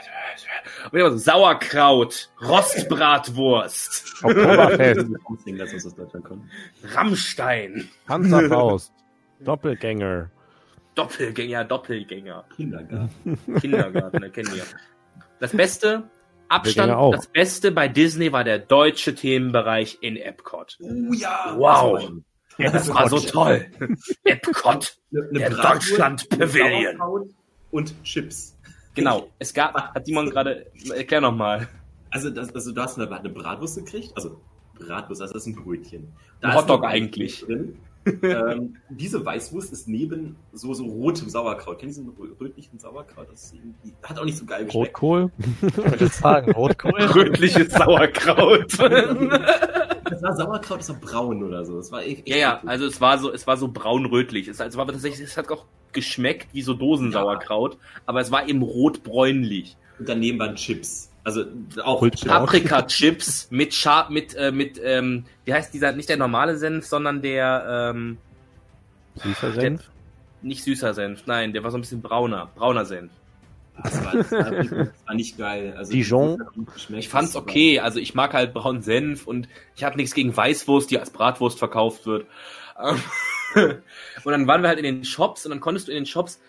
und 0.91 0.99
immer 0.99 1.11
so 1.11 1.17
Sauerkraut, 1.17 2.31
Rostbratwurst, 2.41 4.23
Oktoberfest. 4.23 5.09
Rammstein, 6.95 7.89
Panzerfaust, 8.07 8.91
Doppelgänger. 9.41 10.31
Doppelgänger, 10.97 11.63
Doppelgänger, 11.63 12.45
Kindergarten. 12.55 13.37
Kindergarten, 13.61 14.19
da 14.19 14.29
kennen 14.29 14.53
wir. 14.53 14.63
Das 15.39 15.51
Beste, 15.51 16.09
Abstand, 16.49 17.13
das 17.13 17.27
Beste 17.27 17.71
bei 17.71 17.87
Disney 17.87 18.31
war 18.31 18.43
der 18.43 18.59
deutsche 18.59 19.13
Themenbereich 19.13 19.99
in 20.01 20.17
Epcot. 20.17 20.77
Oh 20.81 21.13
ja! 21.13 21.55
Wow. 21.57 22.11
Das 22.57 22.91
war 22.91 23.07
so 23.09 23.19
toll. 23.19 23.67
Epcot, 24.23 24.97
Eine, 25.11 25.27
eine 25.29 25.39
der 25.39 25.49
Deutschland-Pavilion. 25.51 27.35
Und 27.69 28.03
Chips. 28.03 28.57
Genau, 28.95 29.29
es 29.37 29.53
gab, 29.53 29.75
hat 29.75 30.05
Simon 30.05 30.31
gerade, 30.31 30.71
erklär 30.95 31.21
nochmal. 31.21 31.67
Also, 32.09 32.31
das, 32.31 32.55
also 32.55 32.71
du 32.71 32.81
hast 32.81 32.97
eine, 32.97 33.11
eine 33.15 33.29
Bratwurst 33.29 33.77
gekriegt, 33.77 34.13
also 34.15 34.41
Bratwurst, 34.79 35.21
also 35.21 35.33
das 35.35 35.45
ist 35.45 35.47
ein 35.47 35.63
Brötchen. 35.63 36.11
Da 36.41 36.49
Ein 36.49 36.55
Hotdog 36.55 36.83
eigentlich. 36.83 37.41
Drin. 37.41 37.77
Ähm, 38.23 38.77
diese 38.89 39.25
Weißwurst 39.25 39.71
ist 39.73 39.87
neben 39.87 40.35
so, 40.53 40.73
so 40.73 40.85
rotem 40.85 41.29
Sauerkraut. 41.29 41.79
Kennst 41.79 41.97
du 41.97 42.03
diesen 42.03 42.15
rö- 42.17 42.39
rötlichen 42.39 42.79
Sauerkraut? 42.79 43.27
Das 43.31 43.53
hat 44.03 44.19
auch 44.19 44.25
nicht 44.25 44.37
so 44.37 44.45
geil 44.45 44.65
geschmeckt. 44.65 44.87
Rotkohl. 44.87 45.31
Ich 45.61 45.77
würde 45.77 46.07
sagen, 46.07 46.51
Rotkohl. 46.51 46.91
Rötliches 47.01 47.71
Sauerkraut. 47.73 48.77
Das 50.09 50.21
war 50.21 50.35
Sauerkraut, 50.37 50.79
das 50.79 50.87
war 50.87 50.95
braun 50.95 51.43
oder 51.43 51.65
so. 51.65 51.75
Das 51.75 51.91
war 51.91 52.01
echt, 52.01 52.19
echt 52.19 52.29
ja, 52.29 52.37
ja, 52.37 52.61
also 52.65 52.85
es 52.85 53.01
war 53.01 53.17
so, 53.17 53.29
es 53.29 53.45
war 53.45 53.57
so 53.57 53.67
braun-rötlich. 53.67 54.47
Es, 54.47 54.61
also 54.61 54.77
war 54.77 54.87
tatsächlich, 54.87 55.27
es 55.27 55.35
hat 55.35 55.51
auch 55.51 55.65
geschmeckt 55.91 56.47
wie 56.53 56.61
so 56.61 56.73
Dosensauerkraut, 56.73 57.77
aber 58.05 58.21
es 58.21 58.31
war 58.31 58.47
eben 58.47 58.61
rot-bräunlich. 58.61 59.75
Und 59.99 60.07
daneben 60.07 60.39
waren 60.39 60.55
Chips. 60.55 61.11
Also 61.27 61.43
auch. 61.83 62.09
Paprika-Chips 62.09 63.47
mit 63.51 63.73
Schar 63.73 64.09
mit, 64.09 64.33
äh, 64.35 64.53
mit, 64.53 64.79
ähm, 64.81 65.25
wie 65.43 65.53
heißt 65.53 65.73
dieser, 65.73 65.91
nicht 65.91 66.07
der 66.07 66.15
normale 66.15 66.55
Senf, 66.55 66.85
sondern 66.85 67.21
der, 67.21 67.91
ähm, 67.93 68.17
Süßer 69.15 69.51
Senf. 69.51 69.81
nicht 70.41 70.63
süßer 70.63 70.93
Senf, 70.93 71.23
nein, 71.25 71.51
der 71.51 71.65
war 71.65 71.71
so 71.71 71.77
ein 71.77 71.81
bisschen 71.81 72.01
brauner, 72.01 72.49
brauner 72.55 72.85
Senf. 72.85 73.11
Das 73.83 74.05
war, 74.05 74.13
das 74.13 74.31
war, 74.31 74.51
das 74.51 74.89
war 75.05 75.15
nicht 75.15 75.37
geil. 75.37 75.75
Also, 75.77 75.91
Dijon? 75.91 76.41
Ich 76.95 77.09
fand's 77.09 77.35
okay, 77.35 77.81
also 77.81 77.99
ich 77.99 78.15
mag 78.15 78.33
halt 78.33 78.53
braunen 78.53 78.81
Senf 78.81 79.27
und 79.27 79.49
ich 79.75 79.83
habe 79.83 79.97
nichts 79.97 80.15
gegen 80.15 80.35
Weißwurst, 80.35 80.89
die 80.89 80.97
als 80.97 81.09
Bratwurst 81.09 81.59
verkauft 81.59 82.05
wird. 82.05 82.25
Ähm, 82.81 83.01
und 84.23 84.31
dann 84.31 84.47
waren 84.47 84.61
wir 84.61 84.69
halt 84.69 84.79
in 84.79 84.85
den 84.85 85.03
Shops 85.03 85.45
und 85.45 85.49
dann 85.49 85.59
konntest 85.59 85.89
du 85.89 85.91
in 85.91 85.97
den 85.97 86.05
Shops, 86.05 86.39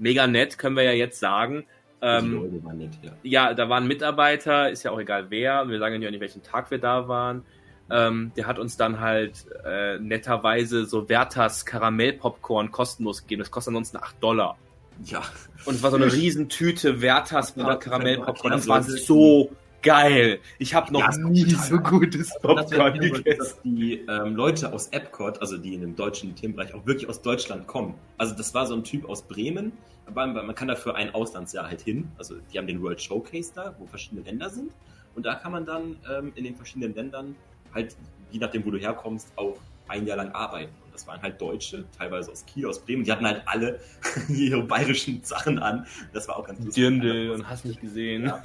mega 0.00 0.26
nett, 0.26 0.58
können 0.58 0.74
wir 0.74 0.82
ja 0.82 0.90
jetzt 0.90 1.20
sagen, 1.20 1.66
ähm, 2.02 2.62
nett, 2.76 2.90
ja. 3.02 3.12
ja, 3.22 3.54
da 3.54 3.68
waren 3.68 3.86
Mitarbeiter, 3.86 4.70
ist 4.70 4.82
ja 4.82 4.90
auch 4.90 4.98
egal 4.98 5.30
wer, 5.30 5.68
wir 5.68 5.78
sagen 5.78 6.02
ja 6.02 6.10
nicht, 6.10 6.20
welchen 6.20 6.42
Tag 6.42 6.70
wir 6.70 6.78
da 6.78 7.08
waren. 7.08 7.44
Ähm, 7.90 8.32
der 8.36 8.46
hat 8.46 8.58
uns 8.58 8.76
dann 8.76 9.00
halt 9.00 9.44
äh, 9.64 9.98
netterweise 9.98 10.86
so 10.86 11.08
Werthers 11.08 11.66
Karamellpopcorn 11.66 12.70
kostenlos 12.70 13.22
gegeben. 13.22 13.40
Das 13.40 13.50
kostet 13.50 13.72
ansonsten 13.72 13.98
8 13.98 14.22
Dollar. 14.22 14.56
Ja. 15.04 15.22
Und 15.66 15.74
es 15.74 15.82
war 15.82 15.90
so 15.90 15.96
eine 15.96 16.10
riesen 16.12 16.48
Tüte 16.48 17.02
Werthers 17.02 17.54
Karamellpopcorn. 17.54 18.52
Das 18.52 18.68
war 18.68 18.82
so 18.82 19.50
geil. 19.84 20.40
Ich 20.58 20.74
habe 20.74 20.92
noch 20.92 21.16
nie 21.16 21.44
total 21.44 21.66
so 21.66 21.78
gutes 21.78 22.32
Popcorn 22.42 22.98
gegessen. 22.98 23.38
dass 23.38 23.62
die 23.62 24.00
ähm, 24.08 24.34
Leute 24.34 24.72
aus 24.72 24.88
Epcot, 24.88 25.40
also 25.40 25.56
die 25.56 25.74
in 25.74 25.82
dem 25.82 25.94
deutschen 25.94 26.34
Themenbereich, 26.34 26.74
auch 26.74 26.84
wirklich 26.86 27.08
aus 27.08 27.22
Deutschland 27.22 27.66
kommen. 27.68 27.94
Also 28.18 28.34
das 28.34 28.52
war 28.54 28.66
so 28.66 28.74
ein 28.74 28.82
Typ 28.82 29.08
aus 29.08 29.22
Bremen, 29.22 29.72
aber 30.06 30.26
man 30.26 30.54
kann 30.54 30.68
dafür 30.68 30.96
ein 30.96 31.14
Auslandsjahr 31.14 31.68
halt 31.68 31.82
hin. 31.82 32.10
Also 32.18 32.36
die 32.52 32.58
haben 32.58 32.66
den 32.66 32.82
World 32.82 33.00
Showcase 33.00 33.52
da, 33.54 33.74
wo 33.78 33.86
verschiedene 33.86 34.22
Länder 34.22 34.50
sind. 34.50 34.72
Und 35.14 35.24
da 35.24 35.34
kann 35.36 35.52
man 35.52 35.64
dann 35.64 35.96
ähm, 36.10 36.32
in 36.34 36.44
den 36.44 36.56
verschiedenen 36.56 36.94
Ländern 36.94 37.36
halt, 37.72 37.94
je 38.32 38.40
nachdem, 38.40 38.64
wo 38.64 38.70
du 38.70 38.78
herkommst, 38.78 39.32
auch 39.36 39.56
ein 39.86 40.06
Jahr 40.06 40.16
lang 40.16 40.32
arbeiten. 40.32 40.72
Und 40.84 40.94
das 40.94 41.06
waren 41.06 41.20
halt 41.22 41.40
Deutsche, 41.40 41.84
teilweise 41.96 42.32
aus 42.32 42.44
Kiel, 42.46 42.66
aus 42.66 42.80
Bremen. 42.80 43.04
Die 43.04 43.12
hatten 43.12 43.26
halt 43.26 43.42
alle 43.46 43.80
ihre 44.28 44.62
bayerischen 44.62 45.22
Sachen 45.22 45.58
an. 45.58 45.86
Das 46.12 46.26
war 46.26 46.36
auch 46.38 46.46
ganz 46.46 46.58
lustig. 46.58 46.82
Dirndl 46.82 47.30
und 47.30 47.48
hast 47.48 47.64
nicht 47.64 47.80
gesehen. 47.80 48.24
Ja. 48.24 48.40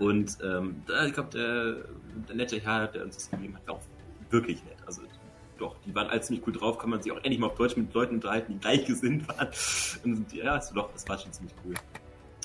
Und 0.00 0.38
ähm, 0.42 0.82
da, 0.86 1.06
ich 1.06 1.12
glaube, 1.12 1.30
der, 1.30 1.76
der 2.28 2.34
nette 2.36 2.58
Herr, 2.60 2.88
der 2.88 3.04
uns 3.04 3.16
das 3.16 3.30
gegeben 3.30 3.54
hat, 3.54 3.68
war 3.68 3.74
auch 3.76 3.82
wirklich 4.30 4.64
nett. 4.64 4.78
Also 4.86 5.02
doch, 5.58 5.76
die 5.86 5.94
waren 5.94 6.08
alle 6.08 6.20
ziemlich 6.22 6.44
cool 6.46 6.54
drauf, 6.54 6.78
kann 6.78 6.90
man 6.90 7.02
sich 7.02 7.12
auch 7.12 7.18
endlich 7.18 7.38
mal 7.38 7.48
auf 7.48 7.54
Deutsch 7.56 7.76
mit 7.76 7.92
Leuten 7.92 8.14
unterhalten, 8.16 8.54
die 8.54 8.58
gleichgesinnt 8.58 9.28
waren. 9.28 9.48
Und 10.04 10.32
ja, 10.32 10.54
also 10.54 10.74
doch, 10.74 10.90
das 10.92 11.06
war 11.08 11.18
schon 11.18 11.32
ziemlich 11.32 11.54
cool. 11.64 11.74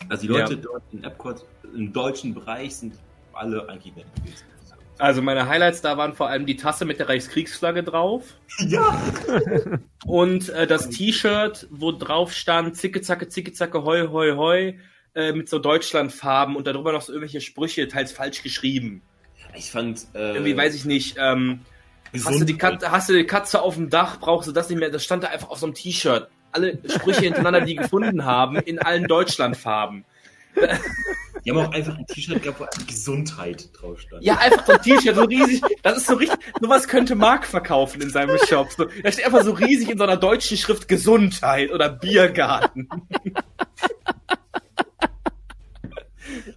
Also 0.09 0.27
die 0.27 0.33
Ja. 0.33 0.41
Leute 0.41 0.57
dort 0.57 0.83
in 0.91 1.03
Epcot, 1.03 1.45
im 1.73 1.93
deutschen 1.93 2.33
Bereich, 2.33 2.75
sind 2.75 2.95
alle 3.33 3.67
eigentlich 3.69 3.95
nett 3.95 4.05
gewesen. 4.17 4.43
Also 4.97 5.21
meine 5.21 5.47
Highlights 5.49 5.81
da 5.81 5.97
waren 5.97 6.13
vor 6.13 6.29
allem 6.29 6.45
die 6.45 6.55
Tasse 6.55 6.85
mit 6.85 6.99
der 6.99 7.09
Reichskriegsflagge 7.09 7.83
drauf 7.83 8.33
Ja! 8.59 8.97
und 10.05 10.47
äh, 10.49 10.67
das 10.67 10.89
T-Shirt, 10.89 11.67
wo 11.69 11.91
drauf 11.91 12.31
stand 12.31 12.77
Zicke 12.77 13.01
zacke 13.01 13.27
zicke 13.27 13.51
zacke 13.51 13.83
hoi 13.83 14.07
hoi 14.07 14.31
hoi 14.35 14.79
äh, 15.15 15.33
mit 15.33 15.49
so 15.49 15.59
Deutschlandfarben 15.59 16.55
und 16.55 16.67
darüber 16.67 16.91
noch 16.91 17.01
so 17.01 17.13
irgendwelche 17.13 17.41
Sprüche, 17.41 17.87
teils 17.87 18.11
falsch 18.11 18.43
geschrieben. 18.43 19.01
Ich 19.55 19.71
fand, 19.71 20.07
äh, 20.13 20.33
Irgendwie 20.33 20.57
weiß 20.57 20.75
ich 20.75 20.85
nicht. 20.85 21.15
Ähm, 21.19 21.61
hast, 22.13 22.39
du 22.39 22.45
die 22.45 22.57
Katze, 22.57 22.91
hast 22.91 23.09
du 23.09 23.13
die 23.13 23.25
Katze 23.25 23.61
auf 23.61 23.75
dem 23.75 23.89
Dach, 23.89 24.19
brauchst 24.19 24.47
du 24.47 24.51
das 24.51 24.69
nicht 24.69 24.79
mehr. 24.79 24.89
Das 24.89 25.03
stand 25.03 25.23
da 25.23 25.29
einfach 25.29 25.49
auf 25.49 25.59
so 25.59 25.65
einem 25.65 25.75
T-Shirt. 25.75 26.27
Alle 26.51 26.79
Sprüche 26.87 27.21
hintereinander, 27.21 27.61
die 27.61 27.75
gefunden 27.75 28.25
haben, 28.25 28.57
in 28.57 28.79
allen 28.79 29.05
Deutschlandfarben. 29.05 30.05
Die 31.43 31.51
haben 31.51 31.59
auch 31.59 31.71
einfach 31.71 31.97
ein 31.97 32.07
T-Shirt 32.07 32.41
gehabt, 32.41 32.59
wo 32.59 32.85
Gesundheit 32.85 33.69
drauf 33.73 33.99
stand. 33.99 34.23
Ja, 34.23 34.37
einfach 34.37 34.65
so 34.65 34.73
ein 34.73 34.81
T-Shirt, 34.81 35.15
so 35.15 35.23
riesig. 35.23 35.61
Das 35.83 35.97
ist 35.97 36.07
so 36.07 36.15
richtig. 36.15 36.39
Sowas 36.59 36.87
könnte 36.87 37.15
Mark 37.15 37.45
verkaufen 37.45 38.01
in 38.01 38.09
seinem 38.09 38.37
Shop. 38.47 38.71
So, 38.71 38.85
da 38.85 39.11
steht 39.11 39.25
einfach 39.25 39.43
so 39.43 39.51
riesig 39.51 39.89
in 39.89 39.97
so 39.97 40.05
einer 40.05 40.17
deutschen 40.17 40.57
Schrift 40.57 40.87
Gesundheit 40.87 41.71
oder 41.71 41.89
Biergarten. 41.89 42.89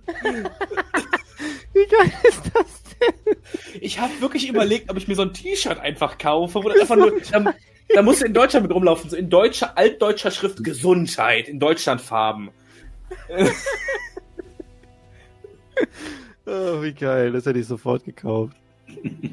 Wie 1.73 1.87
geil 1.87 2.13
ist 2.29 2.43
das 2.55 2.83
denn? 2.99 3.37
Ich 3.81 4.01
habe 4.01 4.21
wirklich 4.21 4.49
überlegt, 4.49 4.91
ob 4.91 4.97
ich 4.97 5.07
mir 5.09 5.15
so 5.15 5.23
ein 5.23 5.33
T-Shirt 5.33 5.79
einfach 5.79 6.19
kaufe, 6.19 6.61
das 6.65 6.81
einfach 6.81 6.97
nur. 6.97 7.21
Da, 7.31 7.55
da 7.95 8.03
musst 8.03 8.23
du 8.23 8.27
in 8.27 8.35
Deutschland 8.35 8.67
mit 8.67 8.75
rumlaufen, 8.75 9.11
so 9.11 9.17
in 9.17 9.31
deutscher, 9.31 9.77
altdeutscher 9.79 10.31
Schrift 10.31 10.65
Gesundheit, 10.65 11.49
in 11.49 11.61
Deutschlandfarben. 11.61 12.51
Oh, 16.51 16.83
wie 16.83 16.95
geil, 16.95 17.33
das 17.33 17.45
hätte 17.45 17.59
ich 17.59 17.67
sofort 17.67 18.05
gekauft. 18.05 18.57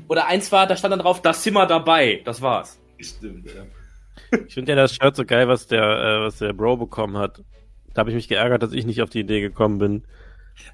Oder 0.10 0.27
eins 0.27 0.52
war, 0.52 0.68
da 0.68 0.76
stand 0.76 0.91
dann 0.91 0.99
drauf, 0.99 1.22
das 1.22 1.43
Zimmer 1.43 1.65
dabei. 1.65 2.22
Das 2.26 2.41
war's. 2.41 2.77
Stimmt, 2.99 3.47
ja. 3.53 3.64
Ich 4.45 4.53
finde 4.53 4.73
ja 4.73 4.76
das 4.76 4.95
Shirt 4.95 5.15
so 5.15 5.23
geil, 5.23 5.47
was 5.47 5.68
der, 5.68 5.84
äh, 5.84 6.26
was 6.26 6.39
der 6.39 6.52
Bro 6.52 6.76
bekommen 6.76 7.18
hat. 7.18 7.41
Da 7.93 8.02
habe 8.02 8.10
ich 8.10 8.15
mich 8.15 8.27
geärgert, 8.27 8.64
dass 8.64 8.73
ich 8.73 8.85
nicht 8.85 9.02
auf 9.02 9.10
die 9.10 9.22
Idee 9.22 9.39
gekommen 9.39 9.77
bin. 9.77 10.03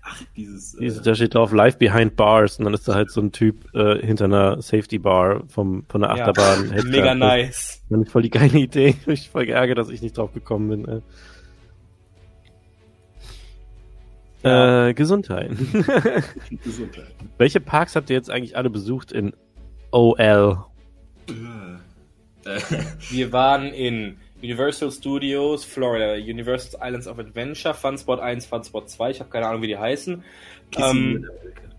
Ach, 0.04 0.22
dieses. 0.36 0.74
Diese, 0.74 1.02
da 1.02 1.16
steht 1.16 1.36
drauf 1.36 1.52
Live 1.52 1.78
Behind 1.78 2.16
Bars 2.16 2.58
und 2.60 2.66
dann 2.66 2.74
ist 2.74 2.88
da 2.88 2.96
halt 2.96 3.12
so 3.12 3.22
ein 3.22 3.32
Typ 3.32 3.74
äh, 3.76 4.00
hinter 4.06 4.26
einer 4.26 4.62
Safety 4.62 5.00
Bar 5.00 5.44
vom, 5.48 5.86
von 5.90 6.02
der 6.02 6.16
Ja, 6.16 6.16
Achterbahn. 6.28 6.70
Headcrab. 6.72 6.92
Mega 6.92 7.16
nice. 7.16 7.82
Fand 7.90 8.06
ich 8.06 8.12
voll 8.12 8.22
die 8.24 8.30
geile 8.30 8.58
Idee. 8.60 8.96
Ich 9.08 9.30
voll 9.30 9.46
geärgert, 9.46 9.78
dass 9.78 9.90
ich 9.90 10.02
nicht 10.02 10.18
drauf 10.18 10.34
gekommen 10.34 10.70
bin. 10.70 10.86
Äh. 10.88 11.02
Ja. 14.44 14.88
Äh, 14.88 14.94
Gesundheit. 14.94 15.52
Gesundheit. 16.64 17.14
Welche 17.38 17.60
Parks 17.60 17.96
habt 17.96 18.10
ihr 18.10 18.16
jetzt 18.16 18.30
eigentlich 18.32 18.58
alle 18.58 18.70
besucht 18.72 19.12
in 19.12 19.34
OL? 19.92 20.58
Äh, 21.28 22.60
Wir 23.10 23.32
waren 23.32 23.66
in 23.68 24.18
Universal 24.42 24.92
Studios, 24.92 25.64
Florida, 25.64 26.14
Universal 26.14 26.80
Islands 26.82 27.08
of 27.08 27.20
Adventure, 27.20 27.74
Funspot 27.74 28.20
1, 28.20 28.46
Funspot 28.46 28.90
2, 28.90 29.12
ich 29.12 29.20
habe 29.20 29.30
keine 29.30 29.48
Ahnung, 29.48 29.62
wie 29.62 29.68
die 29.68 29.78
heißen. 29.78 30.24
Ähm, 30.78 31.28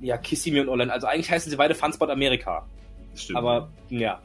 ja, 0.00 0.16
Kissimmee 0.18 0.60
und 0.60 0.68
Orlando. 0.68 0.94
Also 0.94 1.06
eigentlich 1.06 1.30
heißen 1.30 1.50
sie 1.50 1.56
beide 1.56 1.74
Funspot 1.74 2.10
Amerika. 2.10 2.66
Stimmt. 3.14 3.38
Aber 3.38 3.70
ja. 3.88 4.20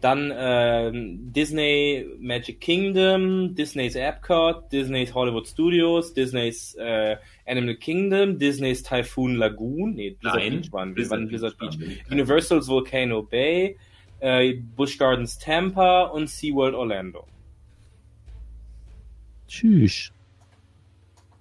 Dann 0.00 0.32
ähm, 0.36 1.32
Disney 1.32 2.04
Magic 2.18 2.60
Kingdom, 2.60 3.54
Disney's 3.54 3.94
Epcot, 3.94 4.64
Disney's 4.72 5.14
Hollywood 5.14 5.46
Studios, 5.46 6.12
Disney's 6.12 6.74
äh, 6.74 7.16
Animal 7.46 7.76
Kingdom, 7.76 8.36
Disney's 8.36 8.82
Typhoon 8.82 9.36
Lagoon, 9.36 9.94
nee, 9.94 10.10
Blizzard 10.10 10.40
Nein, 10.42 10.60
Beach 10.60 10.72
waren 10.72 10.96
wir, 10.96 11.08
waren 11.08 11.28
Blizzard 11.28 11.56
Beach. 11.56 11.78
nicht. 11.78 12.10
Universal's 12.10 12.66
Volcano 12.66 13.22
Bay, 13.22 13.76
äh, 14.18 14.54
Busch 14.54 14.98
Gardens 14.98 15.38
Tampa 15.38 16.06
und 16.06 16.28
SeaWorld 16.28 16.74
Orlando. 16.74 17.28
Tschüss. 19.52 20.10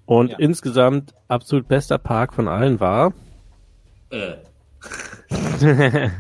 Und 0.06 0.32
Ja. 0.32 0.38
insgesamt 0.40 1.14
absolut 1.30 1.70
bester 1.70 1.98
Park 1.98 2.34
von 2.34 2.50
allen 2.50 2.82
war. 2.82 3.14
Äh. 4.10 4.36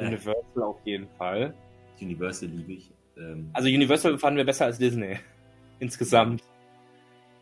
Universal 0.00 0.62
auf 0.62 0.78
jeden 0.84 1.08
Fall. 1.16 1.54
Universal 2.00 2.48
liebe 2.48 2.72
ich. 2.72 2.90
Ähm, 3.16 3.48
Also 3.52 3.68
Universal 3.68 4.18
fanden 4.18 4.38
wir 4.38 4.44
besser 4.44 4.64
als 4.64 4.78
Disney. 4.78 5.18
Insgesamt. 5.78 6.42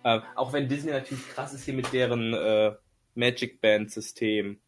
Äh, 0.02 0.20
auch 0.34 0.52
wenn 0.52 0.68
Disney 0.68 0.90
natürlich 0.92 1.26
krass 1.30 1.54
ist 1.54 1.64
hier 1.64 1.72
mit 1.74 1.90
deren 1.92 2.34
äh, 2.34 2.72
Magic 3.14 3.62
Band 3.62 3.90
System 3.90 4.58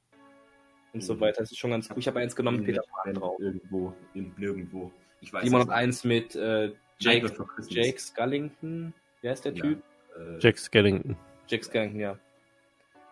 und 0.95 1.03
so 1.03 1.15
Mhm. 1.15 1.21
weiter. 1.21 1.43
Das 1.43 1.53
ist 1.53 1.59
schon 1.59 1.73
ganz 1.73 1.91
cool. 1.91 1.99
Ich 1.99 2.09
habe 2.09 2.21
eins 2.21 2.35
genommen 2.35 2.59
mit 2.59 2.67
Peter 2.67 2.83
Pan 3.03 3.13
drauf. 3.15 3.39
Irgendwo, 3.39 3.93
in 4.15 4.33
nirgendwo. 4.39 4.91
Ich 5.21 5.31
weiß 5.33 5.47
es 5.47 5.53
hat 5.53 5.69
eins 5.71 6.05
mit 6.05 6.35
äh, 6.35 6.73
Jake. 6.99 7.31
Jake 7.69 7.99
Scullington. 8.01 8.93
Wer 9.23 9.33
ist 9.33 9.45
der 9.45 9.53
Ja. 9.55 9.63
Typ? 9.63 9.83
Äh, 10.17 10.39
Jack 10.41 10.59
Skellington. 10.59 11.17
Jake 11.49 11.65
Scullington, 11.65 12.01
ja. 12.01 12.19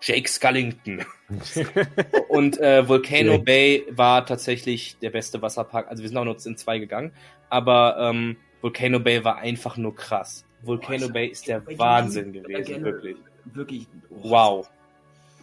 Jake 0.01 0.29
Scullington. 0.29 1.05
Und 2.29 2.59
äh, 2.61 2.87
Volcano 2.89 3.33
Jake. 3.33 3.45
Bay 3.45 3.85
war 3.91 4.25
tatsächlich 4.27 4.97
der 4.99 5.11
beste 5.11 5.41
Wasserpark. 5.43 5.89
Also 5.89 6.03
wir 6.03 6.09
sind 6.09 6.17
auch 6.19 6.25
nur 6.25 6.37
in 6.45 6.57
zwei 6.57 6.79
gegangen. 6.79 7.13
Aber 7.51 7.97
ähm, 7.99 8.37
Volcano 8.61 9.01
Bay 9.01 9.23
war 9.25 9.39
einfach 9.39 9.77
nur 9.77 9.95
krass. 9.95 10.45
Volcano 10.63 11.07
ich- 11.07 11.13
Bay 11.13 11.27
ist 11.29 11.47
der 11.49 11.63
Wahnsinn 11.79 12.33
gewesen, 12.33 12.65
gerne- 12.65 12.85
wirklich. 12.85 13.17
Wirklich. 13.45 13.87
oh, 14.11 14.31
Wow. 14.31 14.71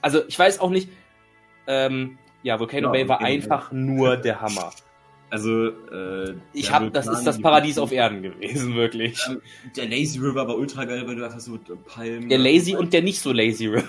Also 0.01 0.25
ich 0.27 0.37
weiß 0.37 0.59
auch 0.59 0.71
nicht, 0.71 0.89
ähm, 1.67 2.17
ja, 2.41 2.59
Volcano 2.59 2.87
Ja, 2.87 2.91
Bay 2.91 3.07
war 3.07 3.19
Volcano 3.19 3.35
einfach 3.35 3.71
nur 3.71 4.17
der 4.17 4.41
Hammer. 4.41 4.73
Also, 5.31 5.69
äh, 5.69 6.35
Ich 6.51 6.71
habe, 6.71 6.91
das 6.91 7.07
ist 7.07 7.23
das 7.23 7.37
die 7.37 7.41
Paradies 7.41 7.77
auf 7.77 7.93
Erden 7.93 8.21
gewesen, 8.21 8.75
wirklich. 8.75 9.17
Ähm, 9.29 9.41
Der 9.77 9.87
Lazy 9.87 10.19
River 10.19 10.45
war 10.45 10.57
ultra 10.57 10.83
geil, 10.83 11.07
weil 11.07 11.15
du 11.15 11.23
einfach 11.23 11.39
so 11.39 11.57
Palmen. 11.85 12.27
Der 12.27 12.37
Lazy 12.37 12.75
und 12.75 12.91
der 12.91 13.01
nicht 13.01 13.21
so 13.21 13.31
Lazy 13.31 13.67
River. 13.67 13.87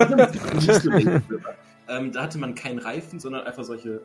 Nicht 0.54 0.82
so 0.82 0.90
Lazy 0.90 1.08
River. 1.08 1.54
ähm, 1.88 2.10
da 2.10 2.22
hatte 2.22 2.38
man 2.38 2.56
keinen 2.56 2.80
Reifen, 2.80 3.20
sondern 3.20 3.46
einfach 3.46 3.62
solche, 3.62 4.00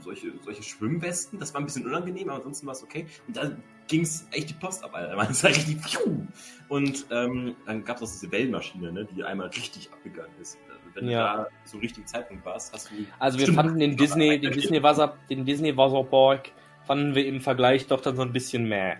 solche, 0.00 0.32
solche 0.44 0.64
Schwimmwesten. 0.64 1.38
Das 1.38 1.54
war 1.54 1.60
ein 1.60 1.64
bisschen 1.66 1.86
unangenehm, 1.86 2.28
aber 2.28 2.38
ansonsten 2.38 2.66
war 2.66 2.74
es 2.74 2.82
okay. 2.82 3.06
Und 3.28 3.36
da 3.36 3.52
ging 3.92 4.02
es 4.02 4.26
echt 4.32 4.50
die 4.50 4.54
Post 4.54 4.82
ab, 4.82 4.90
Alter. 4.94 5.16
Es 5.30 5.44
halt 5.44 5.56
richtig. 5.56 5.78
pfiuh. 5.80 6.26
Und 6.68 7.06
ähm, 7.10 7.54
dann 7.66 7.84
gab 7.84 7.96
es 7.98 8.02
auch 8.02 8.12
diese 8.12 8.32
Wellenmaschine, 8.32 8.90
ne, 8.92 9.06
die 9.14 9.22
einmal 9.22 9.48
richtig 9.48 9.90
abgegangen 9.92 10.32
ist. 10.40 10.58
Also, 10.68 10.80
wenn 10.94 11.08
Ja. 11.08 11.36
du 11.36 11.42
da 11.42 11.48
zum 11.66 11.80
richtigen 11.80 12.06
Zeitpunkt 12.06 12.44
warst, 12.44 12.72
hast 12.72 12.90
du. 12.90 12.94
Also 13.18 13.38
wir 13.38 13.52
fanden 13.52 13.78
den 13.78 13.96
Disney, 13.96 14.40
den 14.40 14.52
Disney 14.52 14.82
Wasser, 14.82 15.16
den 15.30 15.44
Disney 15.44 15.76
Wasserpark 15.76 16.50
fanden 16.86 17.14
wir 17.14 17.26
im 17.26 17.40
Vergleich 17.40 17.86
doch 17.86 18.00
dann 18.00 18.16
so 18.16 18.22
ein 18.22 18.32
bisschen 18.32 18.68
mäh. 18.68 18.94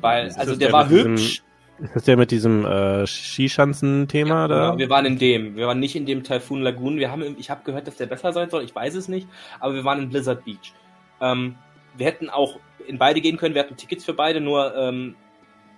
Weil, 0.00 0.26
ist 0.26 0.38
also 0.38 0.56
der 0.56 0.68
ja 0.68 0.72
war 0.74 0.84
mit 0.84 0.92
diesem- 0.98 1.12
hübsch. 1.12 1.42
Ist 1.82 1.96
das 1.96 2.04
der 2.04 2.16
mit 2.18 2.30
diesem 2.30 2.66
äh, 2.66 3.06
Skischanzen-Thema 3.06 4.48
da? 4.48 4.72
Ja, 4.72 4.78
wir 4.78 4.90
waren 4.90 5.06
in 5.06 5.18
dem. 5.18 5.56
Wir 5.56 5.66
waren 5.66 5.80
nicht 5.80 5.96
in 5.96 6.04
dem 6.04 6.22
Typhoon 6.24 6.60
Lagoon. 6.60 6.96
Wir 6.98 7.10
haben, 7.10 7.36
ich 7.38 7.48
habe 7.50 7.62
gehört, 7.64 7.86
dass 7.86 7.96
der 7.96 8.04
besser 8.06 8.32
sein 8.34 8.50
soll. 8.50 8.64
Ich 8.64 8.74
weiß 8.74 8.94
es 8.96 9.08
nicht. 9.08 9.26
Aber 9.60 9.72
wir 9.74 9.84
waren 9.84 9.98
in 10.02 10.08
Blizzard 10.10 10.44
Beach. 10.44 10.74
Ähm, 11.22 11.54
wir 11.96 12.04
hätten 12.06 12.28
auch 12.28 12.58
in 12.90 12.98
beide 12.98 13.20
gehen 13.20 13.36
können. 13.36 13.54
Wir 13.54 13.62
hatten 13.62 13.76
Tickets 13.76 14.04
für 14.04 14.14
beide, 14.14 14.40
nur 14.40 14.74
ähm, 14.76 15.16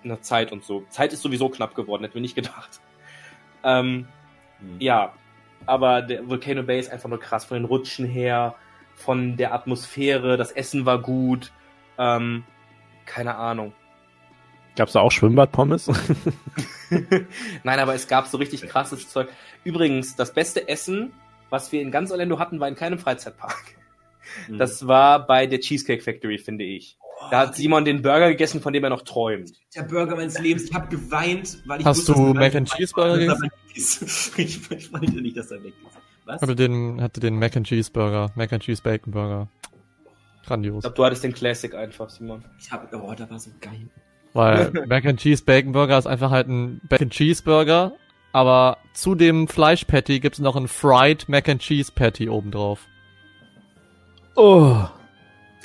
eine 0.03 0.19
Zeit 0.21 0.51
und 0.51 0.63
so. 0.65 0.83
Zeit 0.89 1.13
ist 1.13 1.21
sowieso 1.21 1.49
knapp 1.49 1.75
geworden, 1.75 2.03
hätten 2.03 2.15
wir 2.15 2.21
nicht 2.21 2.35
gedacht. 2.35 2.81
Ähm, 3.63 4.07
Hm. 4.63 4.77
ja, 4.79 5.13
aber 5.65 6.01
der 6.01 6.27
Volcano 6.27 6.63
Bay 6.63 6.79
ist 6.79 6.91
einfach 6.91 7.09
nur 7.09 7.19
krass. 7.19 7.45
Von 7.45 7.57
den 7.57 7.65
Rutschen 7.65 8.05
her, 8.05 8.55
von 8.95 9.37
der 9.37 9.53
Atmosphäre, 9.53 10.37
das 10.37 10.51
Essen 10.51 10.85
war 10.85 10.99
gut. 10.99 11.51
Ähm, 11.97 12.43
keine 13.05 13.35
Ahnung. 13.35 13.73
Gab's 14.75 14.93
da 14.93 15.01
auch 15.01 15.11
Schwimmbadpommes? 15.11 15.91
Nein, 17.63 17.79
aber 17.79 17.93
es 17.93 18.07
gab 18.07 18.27
so 18.27 18.37
richtig 18.37 18.67
krasses 18.67 19.07
Zeug. 19.09 19.29
Übrigens, 19.63 20.15
das 20.15 20.33
beste 20.33 20.67
Essen, 20.67 21.13
was 21.51 21.71
wir 21.71 21.81
in 21.81 21.91
ganz 21.91 22.11
Orlando 22.11 22.39
hatten, 22.39 22.59
war 22.59 22.67
in 22.67 22.75
keinem 22.75 22.97
Freizeitpark. 22.97 23.75
Mhm. 24.47 24.57
Das 24.57 24.87
war 24.87 25.27
bei 25.27 25.45
der 25.45 25.59
Cheesecake 25.59 26.01
Factory, 26.01 26.39
finde 26.39 26.63
ich. 26.63 26.97
Da 27.31 27.39
hat 27.39 27.55
Simon 27.55 27.85
den 27.85 28.01
Burger 28.01 28.29
gegessen, 28.29 28.61
von 28.61 28.73
dem 28.73 28.83
er 28.83 28.89
noch 28.89 29.01
träumt. 29.01 29.51
der 29.75 29.83
Burger 29.83 30.15
meines 30.15 30.39
Lebens. 30.39 30.63
Ich 30.65 30.73
habe 30.73 30.87
geweint, 30.87 31.59
weil 31.65 31.79
ich 31.81 31.85
Hast 31.85 31.99
wusste, 32.07 32.13
du 32.13 32.33
Mac 32.33 32.55
and 32.55 32.67
ist. 32.67 32.75
Cheeseburger 32.75 33.25
Dass 33.25 33.41
er 33.41 33.49
gegessen? 33.67 34.07
Ich, 34.37 34.71
ich 34.71 34.93
wollte 34.93 35.21
nicht, 35.21 35.35
dass 35.37 35.49
er 35.51 35.63
weg 35.63 35.73
ist. 35.85 35.97
Was? 36.25 36.41
Hatte 36.41 36.55
den, 36.55 37.01
hatte 37.01 37.19
den 37.19 37.37
Mac 37.39 37.57
and 37.57 37.67
Cheese 37.67 37.91
Burger, 37.91 38.31
Mac 38.35 38.53
and 38.53 38.63
Cheese 38.63 38.81
Bacon 38.81 39.11
Burger. 39.11 39.47
Ich 40.41 40.47
Grandios. 40.47 40.81
glaube, 40.81 40.95
du 40.95 41.05
hattest 41.05 41.23
den 41.23 41.33
Classic 41.33 41.73
einfach, 41.73 42.09
Simon. 42.09 42.43
Ich 42.59 42.71
habe, 42.71 42.87
oh, 42.97 43.13
der 43.13 43.29
war 43.29 43.39
so 43.39 43.49
geil. 43.61 43.89
Weil 44.33 44.71
Mac 44.87 45.05
and 45.05 45.19
Cheese 45.19 45.43
Bacon 45.43 45.71
Burger 45.73 45.97
ist 45.97 46.05
einfach 46.07 46.31
halt 46.31 46.47
ein 46.47 46.81
Bacon 46.89 47.09
Cheese 47.09 47.43
Burger, 47.43 47.93
aber 48.31 48.77
zu 48.93 49.15
dem 49.15 49.47
Fleischpatty 49.47 50.19
gibt's 50.19 50.39
noch 50.39 50.55
ein 50.55 50.67
Fried 50.67 51.27
Mac 51.29 51.47
and 51.49 51.61
Cheese 51.61 51.91
Patty 51.93 52.29
obendrauf. 52.29 52.87
oh. 54.35 54.85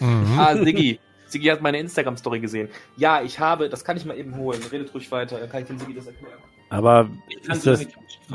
Mhm. 0.01 0.39
Ah, 0.39 0.55
Siggi. 0.57 1.01
Siggi 1.29 1.47
hat 1.49 1.61
meine 1.63 1.79
Instagram-Story 1.79 2.41
gesehen. 2.41 2.69
Ja, 2.97 3.23
ich 3.23 3.39
habe, 3.39 3.69
das 3.69 3.85
kann 3.85 3.97
ich 3.97 4.05
mal 4.05 4.17
eben 4.19 4.37
holen. 4.37 4.61
Redet 4.73 4.93
ruhig 4.95 5.11
weiter, 5.13 5.39
dann 5.39 5.49
kann 5.51 5.63
ich 5.63 5.69
dem 5.69 5.79
Siggi 5.79 5.95
das 5.95 6.07
erklären. 6.07 6.33
Aber 6.71 7.09
ist 7.49 7.67
das, 7.67 7.87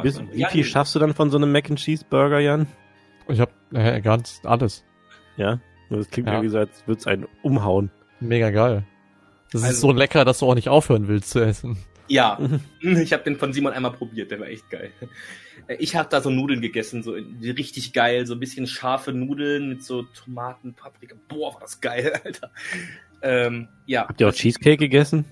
bis, 0.01 0.19
wie 0.31 0.39
Ja, 0.39 0.49
viel 0.49 0.63
schaffst 0.63 0.95
du 0.95 0.99
dann 0.99 1.13
von 1.13 1.29
so 1.29 1.37
einem 1.37 1.51
Mac 1.51 1.69
and 1.69 1.79
Cheese 1.79 2.03
Burger, 2.09 2.39
Jan? 2.39 2.67
Ich 3.27 3.39
hab 3.39 3.51
äh, 3.73 4.01
ganz 4.01 4.41
alles. 4.43 4.83
Ja? 5.37 5.59
Das 5.89 6.09
klingt 6.09 6.27
Ja. 6.27 6.33
irgendwie 6.35 6.49
so, 6.49 6.57
als 6.57 6.85
würde 6.87 6.99
es 6.99 7.07
einen 7.07 7.27
umhauen. 7.43 7.91
Mega 8.19 8.49
geil. 8.49 8.83
Das 9.51 9.61
ist 9.61 9.67
Also- 9.67 9.87
so 9.87 9.93
lecker, 9.93 10.25
dass 10.25 10.39
du 10.39 10.47
auch 10.49 10.55
nicht 10.55 10.69
aufhören 10.69 11.07
willst 11.07 11.29
zu 11.29 11.39
essen. 11.41 11.77
Ja, 12.07 12.37
ich 12.81 13.13
habe 13.13 13.23
den 13.23 13.37
von 13.37 13.53
Simon 13.53 13.73
einmal 13.73 13.91
probiert, 13.93 14.29
der 14.31 14.39
war 14.39 14.47
echt 14.47 14.69
geil. 14.69 14.91
Ich 15.79 15.95
habe 15.95 16.09
da 16.09 16.19
so 16.19 16.29
Nudeln 16.29 16.61
gegessen, 16.61 17.03
so 17.03 17.13
richtig 17.41 17.93
geil, 17.93 18.25
so 18.27 18.33
ein 18.33 18.39
bisschen 18.39 18.67
scharfe 18.67 19.13
Nudeln 19.13 19.69
mit 19.69 19.83
so 19.83 20.03
Tomaten, 20.03 20.73
Paprika. 20.73 21.15
Boah, 21.29 21.53
war 21.53 21.61
das 21.61 21.79
geil, 21.79 22.11
Alter. 22.25 22.51
Ähm, 23.21 23.69
ja, 23.85 24.07
Habt 24.07 24.19
ihr 24.19 24.27
auch 24.27 24.33
Cheesecake 24.33 24.77
gegessen? 24.77 25.25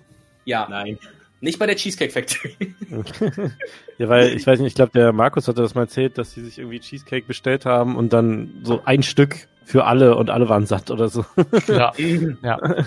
ja, 0.46 0.68
Nein. 0.70 0.98
nicht 1.42 1.60
bei 1.60 1.66
der 1.66 1.76
Cheesecake 1.76 2.12
Factory. 2.14 2.56
ja, 3.98 4.08
weil 4.08 4.34
ich 4.36 4.48
weiß 4.48 4.60
nicht, 4.60 4.70
ich 4.70 4.76
glaube, 4.76 4.94
der 4.94 5.12
Markus 5.12 5.48
hatte 5.50 5.62
das 5.62 5.76
mal 5.76 5.82
erzählt, 5.82 6.18
dass 6.18 6.32
sie 6.32 6.42
sich 6.42 6.58
irgendwie 6.60 6.80
Cheesecake 6.80 7.28
bestellt 7.28 7.66
haben 7.66 7.98
und 7.98 8.14
dann 8.14 8.62
so 8.64 8.82
ein 8.86 9.04
Stück 9.04 9.50
für 9.66 9.86
alle 9.86 10.16
und 10.16 10.30
alle 10.30 10.48
waren 10.48 10.66
satt 10.66 10.90
oder 10.90 11.10
so. 11.10 11.26
Ja. 11.68 11.92
ja. 12.44 12.86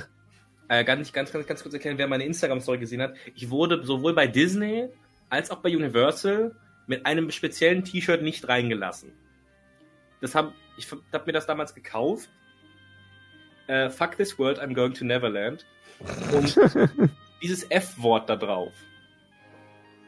Äh, 0.80 0.84
ganz, 0.84 1.12
ganz, 1.12 1.32
ganz, 1.32 1.46
ganz 1.46 1.62
kurz 1.62 1.74
erklären, 1.74 1.98
wer 1.98 2.08
meine 2.08 2.24
Instagram-Story 2.24 2.78
gesehen 2.78 3.02
hat. 3.02 3.14
Ich 3.34 3.50
wurde 3.50 3.84
sowohl 3.84 4.14
bei 4.14 4.26
Disney 4.26 4.88
als 5.30 5.50
auch 5.50 5.58
bei 5.58 5.74
Universal 5.74 6.54
mit 6.86 7.06
einem 7.06 7.30
speziellen 7.30 7.84
T-Shirt 7.84 8.22
nicht 8.22 8.48
reingelassen. 8.48 9.12
Das 10.20 10.34
hab, 10.34 10.52
ich 10.76 10.90
habe 10.90 11.26
mir 11.26 11.32
das 11.32 11.46
damals 11.46 11.74
gekauft. 11.74 12.28
Äh, 13.66 13.90
Fuck 13.90 14.16
this 14.16 14.38
world, 14.38 14.60
I'm 14.60 14.74
going 14.74 14.94
to 14.94 15.04
Neverland. 15.04 15.64
Und 16.32 16.58
dieses 17.42 17.70
F-Wort 17.70 18.28
da 18.28 18.36
drauf. 18.36 18.72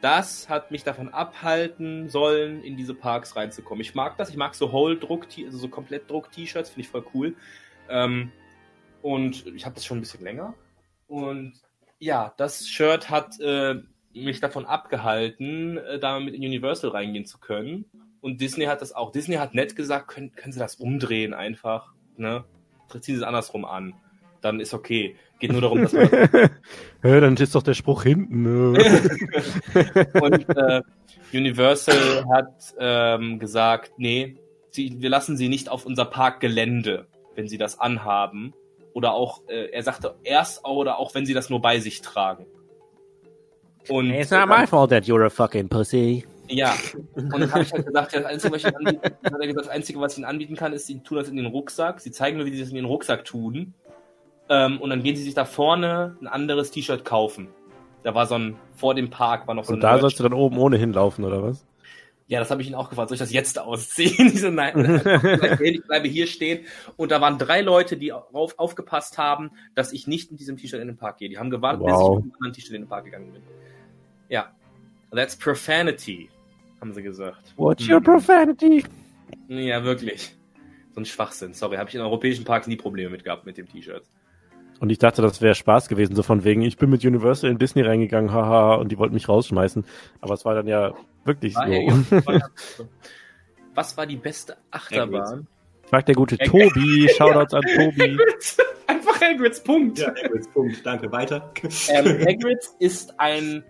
Das 0.00 0.48
hat 0.48 0.70
mich 0.70 0.84
davon 0.84 1.08
abhalten 1.08 2.08
sollen, 2.08 2.62
in 2.62 2.76
diese 2.76 2.94
Parks 2.94 3.34
reinzukommen. 3.34 3.80
Ich 3.80 3.94
mag 3.94 4.16
das, 4.18 4.30
ich 4.30 4.36
mag 4.36 4.54
so 4.54 4.72
Whole-Druck, 4.72 5.26
also 5.44 5.58
so 5.58 5.68
komplett 5.68 6.10
Druck-T-Shirts, 6.10 6.70
finde 6.70 6.82
ich 6.82 6.88
voll 6.88 7.04
cool. 7.14 7.34
Ähm, 7.88 8.30
und 9.06 9.46
ich 9.46 9.64
habe 9.64 9.76
das 9.76 9.84
schon 9.84 9.98
ein 9.98 10.00
bisschen 10.00 10.24
länger. 10.24 10.54
Und 11.06 11.52
ja, 12.00 12.34
das 12.38 12.66
Shirt 12.66 13.08
hat, 13.08 13.38
äh, 13.38 13.76
mich 14.12 14.40
davon 14.40 14.66
abgehalten, 14.66 15.78
äh, 15.78 16.00
da 16.00 16.18
mit 16.18 16.34
in 16.34 16.42
Universal 16.42 16.90
reingehen 16.90 17.24
zu 17.24 17.38
können. 17.38 17.84
Und 18.20 18.40
Disney 18.40 18.64
hat 18.64 18.82
das 18.82 18.92
auch. 18.92 19.12
Disney 19.12 19.36
hat 19.36 19.54
nett 19.54 19.76
gesagt, 19.76 20.08
können, 20.08 20.32
können 20.32 20.52
Sie 20.52 20.58
das 20.58 20.74
umdrehen 20.74 21.34
einfach, 21.34 21.92
ne? 22.16 22.44
Ziehen 22.88 23.14
Sie 23.14 23.14
es 23.14 23.22
andersrum 23.22 23.64
an. 23.64 23.94
Dann 24.40 24.58
ist 24.58 24.74
okay. 24.74 25.14
Geht 25.38 25.52
nur 25.52 25.60
darum, 25.60 25.82
dass 25.82 25.92
man 25.92 26.08
Hä, 27.02 27.20
dann 27.20 27.36
ist 27.36 27.54
doch 27.54 27.62
der 27.62 27.74
Spruch 27.74 28.02
hinten. 28.02 28.42
Ne? 28.42 28.78
Und 30.20 30.48
äh, 30.48 30.82
Universal 31.32 32.24
hat 32.34 32.74
ähm, 32.80 33.38
gesagt, 33.38 33.92
nee, 33.98 34.36
sie, 34.72 35.00
wir 35.00 35.10
lassen 35.10 35.36
sie 35.36 35.48
nicht 35.48 35.68
auf 35.68 35.86
unser 35.86 36.06
Parkgelände, 36.06 37.06
wenn 37.36 37.46
sie 37.46 37.58
das 37.58 37.78
anhaben. 37.78 38.52
Oder 38.96 39.12
auch, 39.12 39.42
äh, 39.48 39.66
er 39.72 39.82
sagte 39.82 40.14
erst 40.24 40.64
oder 40.64 40.98
auch, 40.98 41.14
wenn 41.14 41.26
sie 41.26 41.34
das 41.34 41.50
nur 41.50 41.60
bei 41.60 41.80
sich 41.80 42.00
tragen. 42.00 42.46
Und 43.90 44.10
It's 44.10 44.30
not 44.30 44.48
my 44.48 44.66
fault 44.66 44.88
that 44.90 45.04
you're 45.04 45.22
a 45.26 45.28
fucking 45.28 45.68
pussy. 45.68 46.24
ja, 46.48 46.74
und 47.14 47.30
dann 47.30 47.52
habe 47.52 47.62
ich 47.62 47.72
halt 47.72 47.84
gesagt, 47.86 48.14
ja, 48.14 48.20
das 48.20 48.30
Einzige, 48.30 48.54
was 48.54 48.64
ich 48.64 48.66
ihnen 48.68 48.76
anbieten, 48.86 49.02
hat 49.24 49.32
er 49.40 49.46
gesagt, 49.46 49.66
das 49.66 49.68
Einzige, 49.68 50.00
was 50.00 50.12
ich 50.12 50.18
ihnen 50.18 50.24
anbieten 50.24 50.56
kann, 50.56 50.72
ist, 50.72 50.86
sie 50.86 51.00
tun 51.00 51.18
das 51.18 51.28
in 51.28 51.36
den 51.36 51.44
Rucksack. 51.46 52.00
Sie 52.00 52.10
zeigen 52.10 52.38
mir, 52.38 52.46
wie 52.46 52.52
sie 52.52 52.60
das 52.60 52.70
in 52.70 52.74
den 52.76 52.84
Rucksack 52.86 53.24
tun. 53.26 53.74
Ähm, 54.48 54.80
und 54.80 54.88
dann 54.90 55.02
gehen 55.02 55.14
sie 55.16 55.24
sich 55.24 55.34
da 55.34 55.44
vorne 55.44 56.16
ein 56.22 56.26
anderes 56.26 56.70
T-Shirt 56.70 57.04
kaufen. 57.04 57.48
Da 58.02 58.14
war 58.14 58.26
so 58.26 58.36
ein, 58.36 58.56
vor 58.76 58.94
dem 58.94 59.10
Park 59.10 59.46
war 59.46 59.54
noch 59.54 59.64
so 59.64 59.72
Und 59.74 59.78
ein 59.80 59.82
da 59.82 59.90
Merch- 59.92 60.00
sollst 60.00 60.18
du 60.20 60.22
dann 60.22 60.32
oben 60.32 60.56
ohne 60.58 60.78
hinlaufen, 60.78 61.24
oder 61.24 61.42
was? 61.42 61.66
Ja, 62.28 62.40
das 62.40 62.50
habe 62.50 62.60
ich 62.60 62.68
ihn 62.68 62.74
auch 62.74 62.88
gefragt. 62.90 63.08
Soll 63.08 63.14
ich 63.14 63.20
das 63.20 63.32
jetzt 63.32 63.58
ausziehen? 63.58 64.30
Ich 64.34 64.40
so, 64.40 64.50
nein, 64.50 65.00
ich 65.60 65.82
bleibe 65.84 66.08
hier 66.08 66.26
stehen. 66.26 66.64
Und 66.96 67.12
da 67.12 67.20
waren 67.20 67.38
drei 67.38 67.60
Leute, 67.60 67.96
die 67.96 68.12
auf, 68.12 68.58
aufgepasst 68.58 69.16
haben, 69.16 69.50
dass 69.76 69.92
ich 69.92 70.06
nicht 70.08 70.32
mit 70.32 70.40
diesem 70.40 70.56
T-Shirt 70.56 70.80
in 70.80 70.88
den 70.88 70.96
Park 70.96 71.18
gehe. 71.18 71.28
Die 71.28 71.38
haben 71.38 71.50
gewartet, 71.50 71.84
bis 71.84 71.92
ich 71.94 71.98
Wow. 72.00 72.16
mit 72.16 72.24
einem 72.24 72.32
anderen 72.34 72.52
T-Shirt 72.52 72.74
in 72.74 72.82
den 72.82 72.88
Park 72.88 73.04
gegangen 73.04 73.32
bin. 73.32 73.42
Ja. 74.28 74.50
That's 75.12 75.36
profanity, 75.36 76.28
haben 76.80 76.92
sie 76.92 77.02
gesagt. 77.02 77.54
What's 77.56 77.88
your 77.88 78.00
profanity? 78.00 78.84
Ja, 79.48 79.84
wirklich. 79.84 80.34
So 80.94 81.00
ein 81.00 81.06
Schwachsinn. 81.06 81.54
Sorry, 81.54 81.76
habe 81.76 81.88
ich 81.88 81.94
in 81.94 82.00
europäischen 82.00 82.44
Parks 82.44 82.66
nie 82.66 82.76
Probleme 82.76 83.10
mit 83.10 83.22
gehabt 83.22 83.46
mit 83.46 83.56
dem 83.56 83.68
T-Shirt. 83.68 84.02
Und 84.80 84.90
ich 84.90 84.98
dachte, 84.98 85.22
das 85.22 85.40
wäre 85.40 85.54
Spaß 85.54 85.88
gewesen, 85.88 86.16
so 86.16 86.22
von 86.24 86.42
wegen, 86.44 86.62
ich 86.62 86.76
bin 86.76 86.90
mit 86.90 87.04
Universal 87.04 87.50
in 87.50 87.58
Disney 87.58 87.82
reingegangen, 87.82 88.32
haha, 88.32 88.74
und 88.74 88.90
die 88.90 88.98
wollten 88.98 89.14
mich 89.14 89.28
rausschmeißen. 89.28 89.84
Aber 90.20 90.34
es 90.34 90.44
war 90.44 90.54
dann 90.54 90.66
ja 90.66 90.92
wirklich 91.26 91.54
War 91.54 91.68
so. 91.68 92.88
Was 93.74 93.96
war 93.96 94.06
die 94.06 94.16
beste 94.16 94.56
Achterbahn? 94.70 95.46
Fragt 95.82 96.08
der 96.08 96.14
gute 96.14 96.38
Tobi, 96.38 97.08
Shoutouts 97.16 97.54
an 97.54 97.62
Tobi. 97.62 98.18
Einfach 98.86 99.20
Hagrids, 99.20 99.62
Punkt. 99.62 99.98
Ja, 99.98 100.08
Hagrids, 100.08 100.48
Punkt. 100.48 100.84
Danke, 100.84 101.12
weiter. 101.12 101.52
Ähm, 101.88 102.26
Hagrids 102.26 102.74
ist 102.78 103.20
ein 103.20 103.62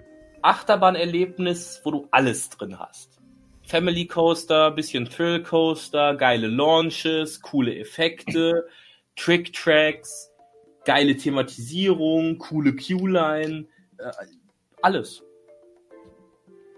Achterbahnerlebnis, 0.43 1.81
wo 1.85 1.91
du 1.91 2.09
alles 2.13 2.49
drin 2.51 2.79
hast. 2.79 3.19
Family 3.65 4.07
Coaster, 4.07 4.71
bisschen 4.71 5.07
Thrill 5.07 5.43
Coaster, 5.43 6.15
geile 6.15 6.47
Launches, 6.47 7.43
coole 7.43 7.77
Effekte, 7.77 8.67
Trick 9.17 9.53
Tracks, 9.53 10.31
geile 10.85 11.17
Thematisierung, 11.17 12.39
coole 12.39 12.77
Q-Line, 12.77 13.67
äh, 13.99 14.11
alles. 14.83 15.26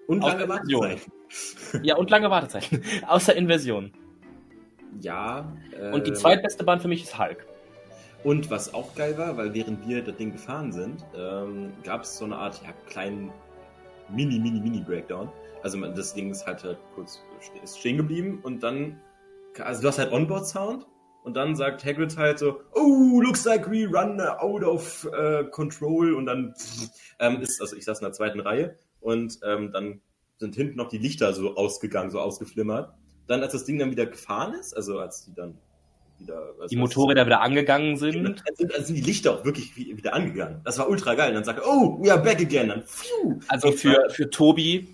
Und 0.09 0.23
lange 0.23 0.39
der 0.39 0.47
Version. 0.49 0.81
Wartezeiten. 0.81 1.85
Ja, 1.85 1.97
und 1.97 2.11
lange 2.11 2.31
Wartezeiten. 2.31 2.83
Außer 3.07 3.37
Inversion. 3.37 3.93
Ja. 5.01 5.53
Und 5.93 6.07
die 6.07 6.11
ähm, 6.11 6.17
zweitbeste 6.17 6.65
Bahn 6.65 6.81
für 6.81 6.89
mich 6.89 7.05
ist 7.05 7.19
Hulk. 7.19 7.47
Und 8.25 8.51
was 8.51 8.73
auch 8.73 8.95
geil 8.95 9.19
war, 9.19 9.37
weil 9.37 9.53
während 9.53 9.87
wir 9.87 10.03
das 10.03 10.17
Ding 10.17 10.33
gefahren 10.33 10.73
sind, 10.73 11.05
ähm, 11.15 11.75
gab 11.85 12.03
es 12.03 12.17
so 12.17 12.25
eine 12.25 12.37
Art 12.37 12.61
ja, 12.65 12.73
kleinen 12.87 13.31
Mini, 14.09 14.39
Mini, 14.39 14.61
Mini 14.61 14.81
Breakdown. 14.81 15.31
Also 15.63 15.77
man, 15.77 15.95
das 15.95 16.15
Ding 16.15 16.31
ist 16.31 16.47
halt, 16.47 16.65
halt 16.65 16.79
kurz 16.95 17.21
ist 17.63 17.79
stehen 17.79 17.99
geblieben 17.99 18.41
und 18.43 18.63
dann, 18.63 18.99
also 19.61 19.83
du 19.83 19.89
hast 19.89 19.99
halt 19.99 20.11
Onboard-Sound 20.11 20.87
und 21.23 21.35
dann 21.35 21.55
sagt 21.55 21.85
Hagrid 21.85 22.17
halt 22.17 22.39
so, 22.39 22.61
oh, 22.73 23.21
looks 23.21 23.45
like 23.45 23.71
we 23.71 23.87
run 23.87 24.19
out 24.21 24.65
of 24.65 25.07
äh, 25.13 25.45
control 25.45 26.15
und 26.15 26.25
dann 26.25 26.55
ähm, 27.19 27.43
ist, 27.43 27.61
also 27.61 27.77
ich 27.77 27.85
saß 27.85 28.01
in 28.01 28.07
der 28.07 28.13
zweiten 28.13 28.41
Reihe 28.41 28.75
und 29.01 29.39
ähm, 29.45 29.73
dann 29.73 30.01
sind 30.39 30.55
hinten 30.55 30.77
noch 30.77 30.89
die 30.89 30.99
Lichter 30.99 31.33
so 31.33 31.57
ausgegangen, 31.57 32.11
so 32.11 32.21
ausgeflimmert. 32.21 32.93
Dann, 33.27 33.43
als 33.43 33.53
das 33.53 33.65
Ding 33.65 33.79
dann 33.79 33.91
wieder 33.91 34.07
gefahren 34.07 34.55
ist, 34.55 34.75
also 34.75 34.99
als 34.99 35.25
die 35.25 35.35
dann 35.35 35.59
wieder... 36.19 36.55
Also 36.61 36.69
Die 36.69 36.77
Motorräder 36.77 37.27
wieder 37.27 37.41
angegangen 37.41 37.97
sind. 37.97 38.25
dann 38.25 38.37
sind, 38.55 38.73
dann 38.73 38.85
sind 38.85 38.95
die 38.97 39.03
Lichter 39.03 39.35
auch 39.35 39.45
wirklich 39.45 39.77
wie- 39.77 39.97
wieder 39.97 40.15
angegangen. 40.15 40.61
Das 40.65 40.79
war 40.79 40.89
ultra 40.89 41.15
geil. 41.15 41.31
Und 41.31 41.35
dann 41.35 41.45
sagt 41.45 41.59
er, 41.59 41.67
oh, 41.67 41.99
we 42.03 42.11
are 42.11 42.23
back 42.23 42.41
again. 42.41 42.69
Dann, 42.69 42.85
pfiuh. 42.85 43.39
Also 43.49 43.73
für, 43.73 44.09
für 44.11 44.31
Tobi, 44.31 44.89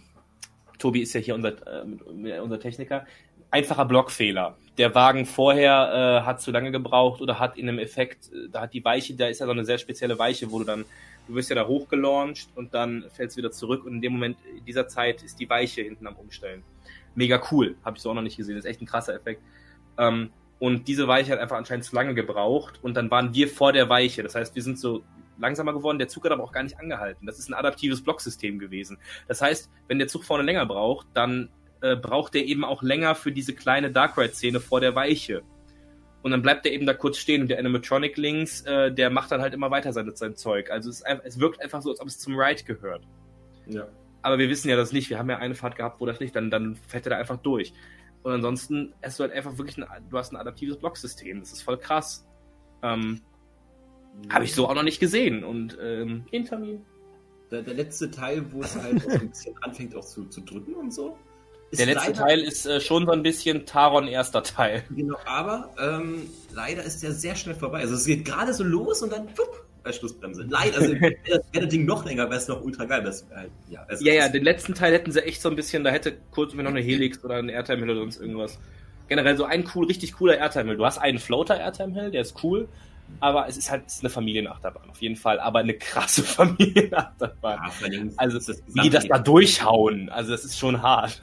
Tobi 0.78 1.02
ist 1.02 1.12
ja 1.12 1.20
hier 1.20 1.34
unser, 1.34 1.52
äh, 1.66 2.40
unser 2.40 2.58
Techniker, 2.58 3.06
einfacher 3.54 3.84
Blockfehler. 3.84 4.56
Der 4.78 4.96
Wagen 4.96 5.26
vorher 5.26 6.22
äh, 6.22 6.26
hat 6.26 6.40
zu 6.40 6.50
lange 6.50 6.72
gebraucht 6.72 7.20
oder 7.20 7.38
hat 7.38 7.56
in 7.56 7.68
einem 7.68 7.78
Effekt, 7.78 8.32
äh, 8.32 8.48
da 8.50 8.62
hat 8.62 8.74
die 8.74 8.84
Weiche, 8.84 9.14
da 9.14 9.28
ist 9.28 9.38
ja 9.38 9.46
so 9.46 9.52
eine 9.52 9.64
sehr 9.64 9.78
spezielle 9.78 10.18
Weiche, 10.18 10.50
wo 10.50 10.58
du 10.58 10.64
dann, 10.64 10.84
du 11.28 11.36
wirst 11.36 11.50
ja 11.50 11.54
da 11.54 11.64
hochgelauncht 11.64 12.48
und 12.56 12.74
dann 12.74 13.04
fällst 13.14 13.36
du 13.36 13.38
wieder 13.38 13.52
zurück 13.52 13.84
und 13.84 13.94
in 13.94 14.02
dem 14.02 14.12
Moment, 14.14 14.36
in 14.58 14.64
dieser 14.64 14.88
Zeit 14.88 15.22
ist 15.22 15.38
die 15.38 15.48
Weiche 15.48 15.82
hinten 15.82 16.08
am 16.08 16.16
Umstellen. 16.16 16.64
Mega 17.14 17.40
cool, 17.52 17.76
habe 17.84 17.96
ich 17.96 18.02
so 18.02 18.10
auch 18.10 18.14
noch 18.14 18.22
nicht 18.22 18.36
gesehen, 18.36 18.56
das 18.56 18.64
ist 18.64 18.70
echt 18.72 18.82
ein 18.82 18.86
krasser 18.86 19.14
Effekt. 19.14 19.40
Ähm, 19.98 20.30
und 20.58 20.88
diese 20.88 21.06
Weiche 21.06 21.30
hat 21.30 21.38
einfach 21.38 21.56
anscheinend 21.56 21.84
zu 21.84 21.94
lange 21.94 22.14
gebraucht 22.14 22.80
und 22.82 22.96
dann 22.96 23.08
waren 23.12 23.32
wir 23.34 23.46
vor 23.46 23.72
der 23.72 23.88
Weiche. 23.88 24.24
Das 24.24 24.34
heißt, 24.34 24.56
wir 24.56 24.62
sind 24.62 24.80
so 24.80 25.04
langsamer 25.38 25.74
geworden, 25.74 25.98
der 26.00 26.08
Zug 26.08 26.24
hat 26.24 26.32
aber 26.32 26.42
auch 26.42 26.52
gar 26.52 26.64
nicht 26.64 26.80
angehalten. 26.80 27.24
Das 27.26 27.38
ist 27.38 27.48
ein 27.48 27.54
adaptives 27.54 28.02
Blocksystem 28.02 28.58
gewesen. 28.58 28.98
Das 29.28 29.40
heißt, 29.40 29.70
wenn 29.86 30.00
der 30.00 30.08
Zug 30.08 30.24
vorne 30.24 30.42
länger 30.42 30.66
braucht, 30.66 31.06
dann 31.14 31.50
äh, 31.84 31.96
braucht 31.96 32.32
der 32.32 32.46
eben 32.46 32.64
auch 32.64 32.82
länger 32.82 33.14
für 33.14 33.30
diese 33.30 33.54
kleine 33.54 33.90
Dark 33.90 34.16
Ride-Szene 34.16 34.58
vor 34.58 34.80
der 34.80 34.94
Weiche. 34.94 35.42
Und 36.22 36.30
dann 36.30 36.40
bleibt 36.40 36.64
der 36.64 36.72
eben 36.72 36.86
da 36.86 36.94
kurz 36.94 37.18
stehen 37.18 37.42
und 37.42 37.48
der 37.48 37.58
Animatronic 37.58 38.16
links, 38.16 38.62
äh, 38.62 38.90
der 38.90 39.10
macht 39.10 39.30
dann 39.30 39.42
halt 39.42 39.52
immer 39.52 39.70
weiter 39.70 39.92
sein, 39.92 40.10
sein 40.14 40.34
Zeug. 40.34 40.70
Also 40.70 40.88
es, 40.88 40.96
ist 40.96 41.02
einfach, 41.02 41.24
es 41.26 41.38
wirkt 41.38 41.60
einfach 41.60 41.82
so, 41.82 41.90
als 41.90 42.00
ob 42.00 42.08
es 42.08 42.18
zum 42.18 42.38
Ride 42.38 42.64
gehört. 42.64 43.06
Ja. 43.66 43.86
Aber 44.22 44.38
wir 44.38 44.48
wissen 44.48 44.70
ja 44.70 44.76
das 44.76 44.92
nicht. 44.92 45.10
Wir 45.10 45.18
haben 45.18 45.28
ja 45.28 45.36
eine 45.36 45.54
Fahrt 45.54 45.76
gehabt, 45.76 46.00
wo 46.00 46.06
das 46.06 46.20
nicht, 46.20 46.34
dann, 46.34 46.50
dann 46.50 46.76
fährt 46.76 47.04
er 47.04 47.10
da 47.10 47.18
einfach 47.18 47.36
durch. 47.36 47.74
Und 48.22 48.32
ansonsten 48.32 48.94
hast 49.02 49.18
du 49.18 49.24
halt 49.24 49.34
einfach 49.34 49.58
wirklich 49.58 49.76
ein, 49.76 50.08
du 50.08 50.16
hast 50.16 50.32
ein 50.32 50.36
adaptives 50.36 50.78
Blocksystem. 50.78 51.40
Das 51.40 51.52
ist 51.52 51.60
voll 51.60 51.76
krass. 51.76 52.26
Ähm, 52.82 53.20
Habe 54.30 54.44
ich 54.44 54.54
so 54.54 54.66
auch 54.66 54.74
noch 54.74 54.82
nicht 54.82 55.00
gesehen. 55.00 55.44
Und 55.44 55.76
ähm, 55.78 56.24
Intermin. 56.30 56.86
Der, 57.50 57.60
der 57.60 57.74
letzte 57.74 58.10
Teil, 58.10 58.50
wo 58.50 58.62
es 58.62 58.74
halt 58.74 59.06
auch 59.06 59.20
ein 59.20 59.28
bisschen 59.28 59.54
anfängt 59.60 59.94
auch 59.94 60.06
zu, 60.06 60.24
zu 60.24 60.40
drücken 60.40 60.72
und 60.72 60.94
so. 60.94 61.18
Der 61.72 61.86
letzte 61.86 62.10
leider- 62.10 62.20
Teil 62.24 62.40
ist 62.40 62.66
äh, 62.66 62.80
schon 62.80 63.06
so 63.06 63.12
ein 63.12 63.22
bisschen 63.22 63.66
Taron 63.66 64.06
erster 64.06 64.42
Teil. 64.42 64.84
Genau, 64.90 65.16
aber 65.26 65.70
ähm, 65.80 66.28
leider 66.52 66.82
ist 66.84 67.02
der 67.02 67.12
sehr 67.12 67.34
schnell 67.34 67.54
vorbei. 67.56 67.80
Also 67.80 67.94
es 67.94 68.04
geht 68.06 68.24
gerade 68.24 68.54
so 68.54 68.62
los 68.62 69.02
und 69.02 69.12
dann 69.12 69.26
pup, 69.26 69.64
äh, 69.84 69.92
Schlussbremse. 69.92 70.46
Leider, 70.48 70.76
also 70.78 70.92
wäre 71.00 71.14
das, 71.52 71.68
Ding 71.68 71.84
noch 71.84 72.04
länger, 72.04 72.24
wäre 72.30 72.36
es 72.38 72.46
noch 72.48 72.62
ultra 72.62 72.84
geil. 72.84 73.02
Das, 73.02 73.26
halt, 73.34 73.50
ja, 73.68 73.84
also, 73.88 74.04
Ja, 74.04 74.14
ja, 74.14 74.28
den 74.28 74.44
letzten 74.44 74.74
Teil 74.74 74.92
hätten 74.92 75.10
sie 75.10 75.24
echt 75.24 75.42
so 75.42 75.48
ein 75.48 75.56
bisschen, 75.56 75.82
da 75.84 75.90
hätte 75.90 76.16
kurz 76.30 76.54
noch 76.54 76.64
eine 76.64 76.80
Helix 76.80 77.22
oder 77.24 77.36
ein 77.36 77.48
Airtime 77.48 77.80
Hill 77.80 77.90
oder 77.90 78.00
sonst 78.00 78.20
irgendwas. 78.20 78.58
Generell 79.08 79.36
so 79.36 79.44
ein 79.44 79.68
cool, 79.74 79.86
richtig 79.86 80.12
cooler 80.14 80.38
Airtime 80.38 80.66
Hill. 80.66 80.76
Du 80.76 80.84
hast 80.86 80.98
einen 80.98 81.18
Floater 81.18 81.58
Airtime 81.58 81.92
Hill, 81.92 82.10
der 82.12 82.22
ist 82.22 82.42
cool, 82.44 82.68
aber 83.20 83.48
es 83.48 83.56
ist 83.58 83.70
halt 83.70 83.82
es 83.86 83.96
ist 83.96 84.00
eine 84.00 84.10
Familienachterbahn, 84.10 84.88
auf 84.88 85.02
jeden 85.02 85.16
Fall, 85.16 85.38
aber 85.40 85.58
eine 85.58 85.74
krasse 85.74 86.22
Familienachterbahn. 86.82 87.58
Ja, 87.92 88.00
Also, 88.16 88.38
Wie 88.68 88.80
die 88.82 88.90
das 88.90 89.06
da 89.06 89.18
durchhauen, 89.18 90.08
also 90.08 90.30
das 90.30 90.44
ist 90.44 90.58
schon 90.58 90.80
hart. 90.80 91.20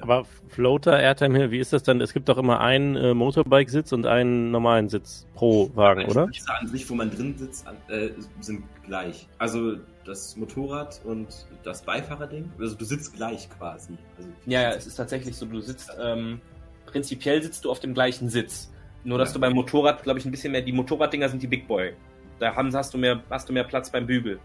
Aber 0.00 0.24
Floater, 0.48 0.98
Airtime 0.98 1.38
Hill, 1.38 1.50
wie 1.52 1.58
ist 1.58 1.72
das 1.72 1.82
dann? 1.82 2.00
Es 2.00 2.12
gibt 2.12 2.28
doch 2.28 2.38
immer 2.38 2.60
einen 2.60 2.96
äh, 2.96 3.14
Motorbike-Sitz 3.14 3.92
und 3.92 4.04
einen 4.06 4.50
normalen 4.50 4.88
Sitz 4.88 5.26
pro 5.34 5.70
Wagen, 5.74 6.04
oder? 6.06 6.26
Die 6.26 6.38
Sitze 6.38 6.54
an 6.54 6.66
sich, 6.68 6.90
wo 6.90 6.94
man 6.94 7.10
drin 7.10 7.36
sitzt, 7.38 7.66
an, 7.66 7.76
äh, 7.88 8.10
sind 8.40 8.64
gleich. 8.84 9.28
Also 9.38 9.76
das 10.04 10.36
Motorrad 10.36 11.00
und 11.04 11.28
das 11.62 11.82
Beifahrerding, 11.82 12.50
also 12.58 12.74
du 12.76 12.84
sitzt 12.84 13.14
gleich 13.14 13.48
quasi. 13.58 13.96
Also, 14.16 14.28
Ja, 14.46 14.62
ja, 14.62 14.70
es 14.70 14.86
ist 14.86 14.96
tatsächlich 14.96 15.36
so, 15.36 15.46
du 15.46 15.60
sitzt, 15.60 15.90
ähm, 16.00 16.40
prinzipiell 16.86 17.42
sitzt 17.42 17.64
du 17.64 17.70
auf 17.70 17.80
dem 17.80 17.94
gleichen 17.94 18.28
Sitz. 18.28 18.72
Nur, 19.04 19.18
dass 19.18 19.30
Ja. 19.30 19.34
du 19.34 19.40
beim 19.40 19.52
Motorrad, 19.52 20.02
glaube 20.02 20.18
ich, 20.18 20.24
ein 20.24 20.30
bisschen 20.32 20.50
mehr, 20.52 20.62
die 20.62 20.72
Motorraddinger 20.72 21.28
sind 21.28 21.42
die 21.42 21.46
Big 21.46 21.68
Boy. 21.68 21.92
Da 22.40 22.54
haben, 22.54 22.74
hast, 22.74 22.92
du 22.92 22.98
mehr, 22.98 23.22
hast 23.30 23.48
du 23.48 23.52
mehr 23.52 23.64
Platz 23.64 23.90
beim 23.90 24.06
Bügel. 24.06 24.38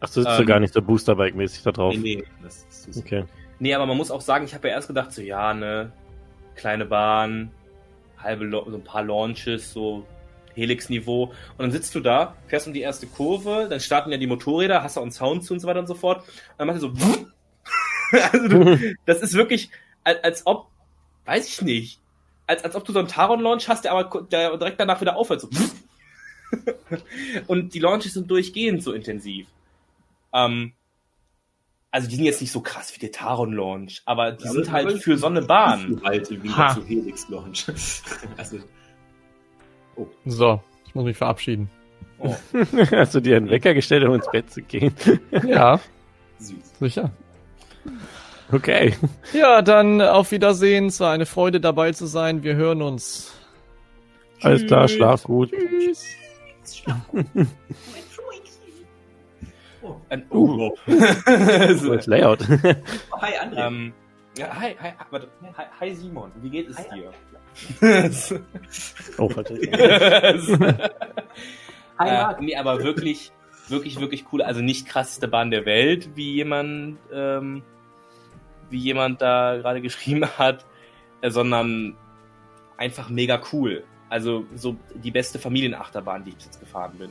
Ach, 0.00 0.08
du 0.08 0.22
sitzt 0.22 0.38
du 0.38 0.42
Ähm, 0.42 0.46
gar 0.46 0.60
nicht 0.60 0.72
so 0.74 0.80
Boosterbike-mäßig 0.80 1.62
da 1.64 1.72
drauf. 1.72 1.94
Nee, 1.96 2.16
nee. 2.16 2.24
das 2.42 2.64
ist 2.68 2.92
so 2.94 3.00
Okay. 3.00 3.24
Nee, 3.58 3.74
aber 3.74 3.86
man 3.86 3.96
muss 3.96 4.10
auch 4.10 4.20
sagen, 4.20 4.44
ich 4.44 4.54
habe 4.54 4.68
ja 4.68 4.74
erst 4.74 4.88
gedacht, 4.88 5.12
so, 5.12 5.22
ja, 5.22 5.52
ne, 5.52 5.92
kleine 6.54 6.84
Bahn, 6.84 7.50
halbe, 8.18 8.50
so 8.50 8.64
ein 8.66 8.84
paar 8.84 9.02
Launches, 9.02 9.72
so 9.72 10.06
Helix-Niveau. 10.54 11.24
Und 11.24 11.58
dann 11.58 11.70
sitzt 11.70 11.94
du 11.94 12.00
da, 12.00 12.36
fährst 12.46 12.66
um 12.66 12.72
die 12.72 12.80
erste 12.80 13.06
Kurve, 13.06 13.66
dann 13.70 13.80
starten 13.80 14.10
ja 14.10 14.18
die 14.18 14.26
Motorräder, 14.26 14.82
hast 14.82 14.96
du 14.96 15.00
einen 15.00 15.12
Sound 15.12 15.44
zu 15.44 15.54
und 15.54 15.60
so 15.60 15.66
weiter 15.66 15.80
und 15.80 15.86
so 15.86 15.94
fort. 15.94 16.20
Und 16.20 16.28
dann 16.58 16.66
machst 16.66 16.82
du 16.82 16.94
so, 16.94 17.26
also 18.32 18.48
du, 18.48 18.94
das 19.06 19.20
ist 19.20 19.34
wirklich, 19.34 19.70
als, 20.04 20.22
als 20.22 20.46
ob, 20.46 20.68
weiß 21.24 21.48
ich 21.48 21.62
nicht, 21.62 22.00
als, 22.46 22.64
als 22.64 22.74
ob 22.74 22.84
du 22.84 22.92
so 22.92 22.98
einen 22.98 23.08
Taron-Launch 23.08 23.68
hast, 23.68 23.84
der 23.84 23.92
aber 23.92 24.22
der 24.22 24.56
direkt 24.56 24.80
danach 24.80 25.00
wieder 25.00 25.16
aufhört, 25.16 25.40
so. 25.40 25.48
Und 27.46 27.74
die 27.74 27.78
Launches 27.78 28.14
sind 28.14 28.30
durchgehend 28.30 28.82
so 28.82 28.92
intensiv. 28.92 29.46
Ähm, 30.32 30.72
also 31.90 32.08
die 32.08 32.16
sind 32.16 32.24
jetzt 32.24 32.40
nicht 32.40 32.52
so 32.52 32.60
krass 32.60 32.94
wie 32.94 32.98
der 33.00 33.12
Taron 33.12 33.52
Launch, 33.52 34.02
aber 34.04 34.32
die 34.32 34.44
Ja, 34.44 34.50
sind 34.50 34.68
aber- 34.68 34.72
halt 34.72 35.02
für 35.02 35.16
so 35.16 35.26
eine 35.26 35.42
Bahn. 35.42 36.00
Halt 36.04 36.26
Ha. 36.28 36.34
Gegensatz 36.34 36.74
zu 36.74 36.84
Helix 36.86 37.28
Launch. 37.28 37.66
also, 38.36 38.58
So, 40.24 40.60
ich 40.86 40.94
muss 40.94 41.04
mich 41.04 41.16
verabschieden. 41.16 41.70
Oh. 42.18 42.34
Hast 42.92 43.14
du 43.14 43.20
dir 43.20 43.36
einen 43.36 43.48
Wecker 43.50 43.74
gestellt, 43.74 44.04
um 44.04 44.14
ins 44.14 44.30
Bett 44.30 44.50
zu 44.50 44.60
gehen? 44.62 44.92
Ja, 45.46 45.80
süß. 46.38 46.56
sicher. 46.80 47.10
Okay. 48.50 48.94
Ja, 49.32 49.60
dann 49.62 50.00
auf 50.00 50.30
Wiedersehen. 50.30 50.86
Es 50.86 51.00
war 51.00 51.12
eine 51.12 51.26
Freude 51.26 51.60
dabei 51.60 51.92
zu 51.92 52.06
sein. 52.06 52.42
Wir 52.42 52.54
hören 52.54 52.80
uns. 52.82 53.32
Alles 54.42 54.66
klar, 54.66 54.88
schlaf 54.88 55.24
gut. 55.24 55.52
Ein, 60.08 60.24
Oh, 60.30 60.48
wow. 60.56 60.78
Gutes 60.86 62.06
Layout. 62.06 62.40
Hi, 62.48 63.32
André. 63.40 63.66
ähm, 63.66 63.92
ja, 64.36 64.54
hi, 64.54 64.76
hi, 64.80 64.92
warte, 65.10 65.28
hi, 65.56 65.64
hi 65.80 65.94
Simon, 65.94 66.30
wie 66.40 66.50
geht 66.50 66.68
es 66.68 66.78
Hi, 66.78 66.84
dir? 66.94 67.12
Oh, 69.18 69.28
verdammt. 69.28 69.60
Hi, 71.98 72.08
äh, 72.08 72.12
Marc. 72.22 72.40
nee, 72.40 72.54
aber 72.54 72.84
wirklich, 72.84 73.32
wirklich, 73.68 73.98
wirklich 74.00 74.24
cool. 74.32 74.42
Also 74.42 74.60
nicht 74.60 74.86
krasseste 74.86 75.26
Bahn 75.26 75.50
der 75.50 75.66
Welt, 75.66 76.10
wie 76.14 76.34
jemand, 76.34 76.98
ähm, 77.12 77.62
wie 78.70 78.78
jemand 78.78 79.20
da 79.22 79.56
gerade 79.56 79.80
geschrieben 79.82 80.24
hat, 80.38 80.64
äh, 81.20 81.30
sondern 81.30 81.96
einfach 82.76 83.08
mega 83.08 83.40
cool. 83.52 83.82
Also 84.08 84.44
so 84.54 84.76
die 84.94 85.10
beste 85.10 85.38
Familienachterbahn, 85.40 86.24
die 86.24 86.30
ich 86.30 86.36
bis 86.36 86.44
jetzt 86.46 86.60
gefahren 86.60 86.92
bin. 86.98 87.10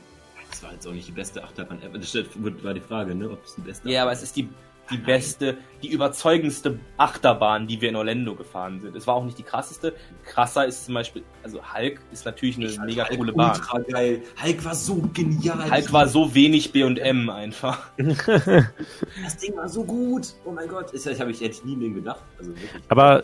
Das 0.50 0.62
war 0.62 0.72
jetzt 0.72 0.86
auch 0.86 0.92
nicht 0.92 1.08
die 1.08 1.12
beste 1.12 1.42
Achterbahn 1.42 1.82
ever. 1.82 1.98
Das 1.98 2.14
war 2.14 2.74
die 2.74 2.80
Frage, 2.80 3.14
ne? 3.14 3.30
Ob 3.30 3.44
es 3.44 3.54
die 3.54 3.60
beste 3.60 3.90
Ja, 3.90 4.02
aber 4.02 4.12
es 4.12 4.22
ist 4.22 4.36
die, 4.36 4.48
die 4.90 4.96
beste, 4.96 5.58
die 5.82 5.88
überzeugendste 5.88 6.78
Achterbahn, 6.96 7.66
die 7.66 7.80
wir 7.80 7.90
in 7.90 7.96
Orlando 7.96 8.34
gefahren 8.34 8.80
sind. 8.80 8.96
Es 8.96 9.06
war 9.06 9.16
auch 9.16 9.24
nicht 9.24 9.38
die 9.38 9.42
krasseste. 9.42 9.92
Krasser 10.24 10.66
ist 10.66 10.86
zum 10.86 10.94
Beispiel, 10.94 11.22
also 11.42 11.60
Hulk 11.74 12.00
ist 12.12 12.24
natürlich 12.24 12.56
eine 12.56 12.66
Ich 12.66 12.80
mega 12.80 13.06
Hulk 13.06 13.18
coole 13.18 13.32
Bahn. 13.32 13.50
Ultra 13.50 13.78
geil. 13.80 14.22
Hulk 14.42 14.64
war 14.64 14.74
so 14.74 14.96
genial. 15.12 15.70
Hulk 15.70 15.92
war 15.92 16.08
so 16.08 16.34
wenig 16.34 16.72
B&M 16.72 17.30
einfach. 17.30 17.90
Das 17.98 19.36
Ding 19.36 19.56
war 19.56 19.68
so 19.68 19.84
gut. 19.84 20.34
Oh 20.44 20.52
mein 20.52 20.68
Gott. 20.68 20.92
Das 20.92 21.06
habe 21.20 21.30
ich 21.30 21.40
hätte 21.40 21.50
ich 21.50 21.64
nie 21.64 21.76
denen 21.76 21.94
gedacht. 21.94 22.22
Also 22.38 22.50
wirklich. 22.50 22.82
Aber 22.88 23.22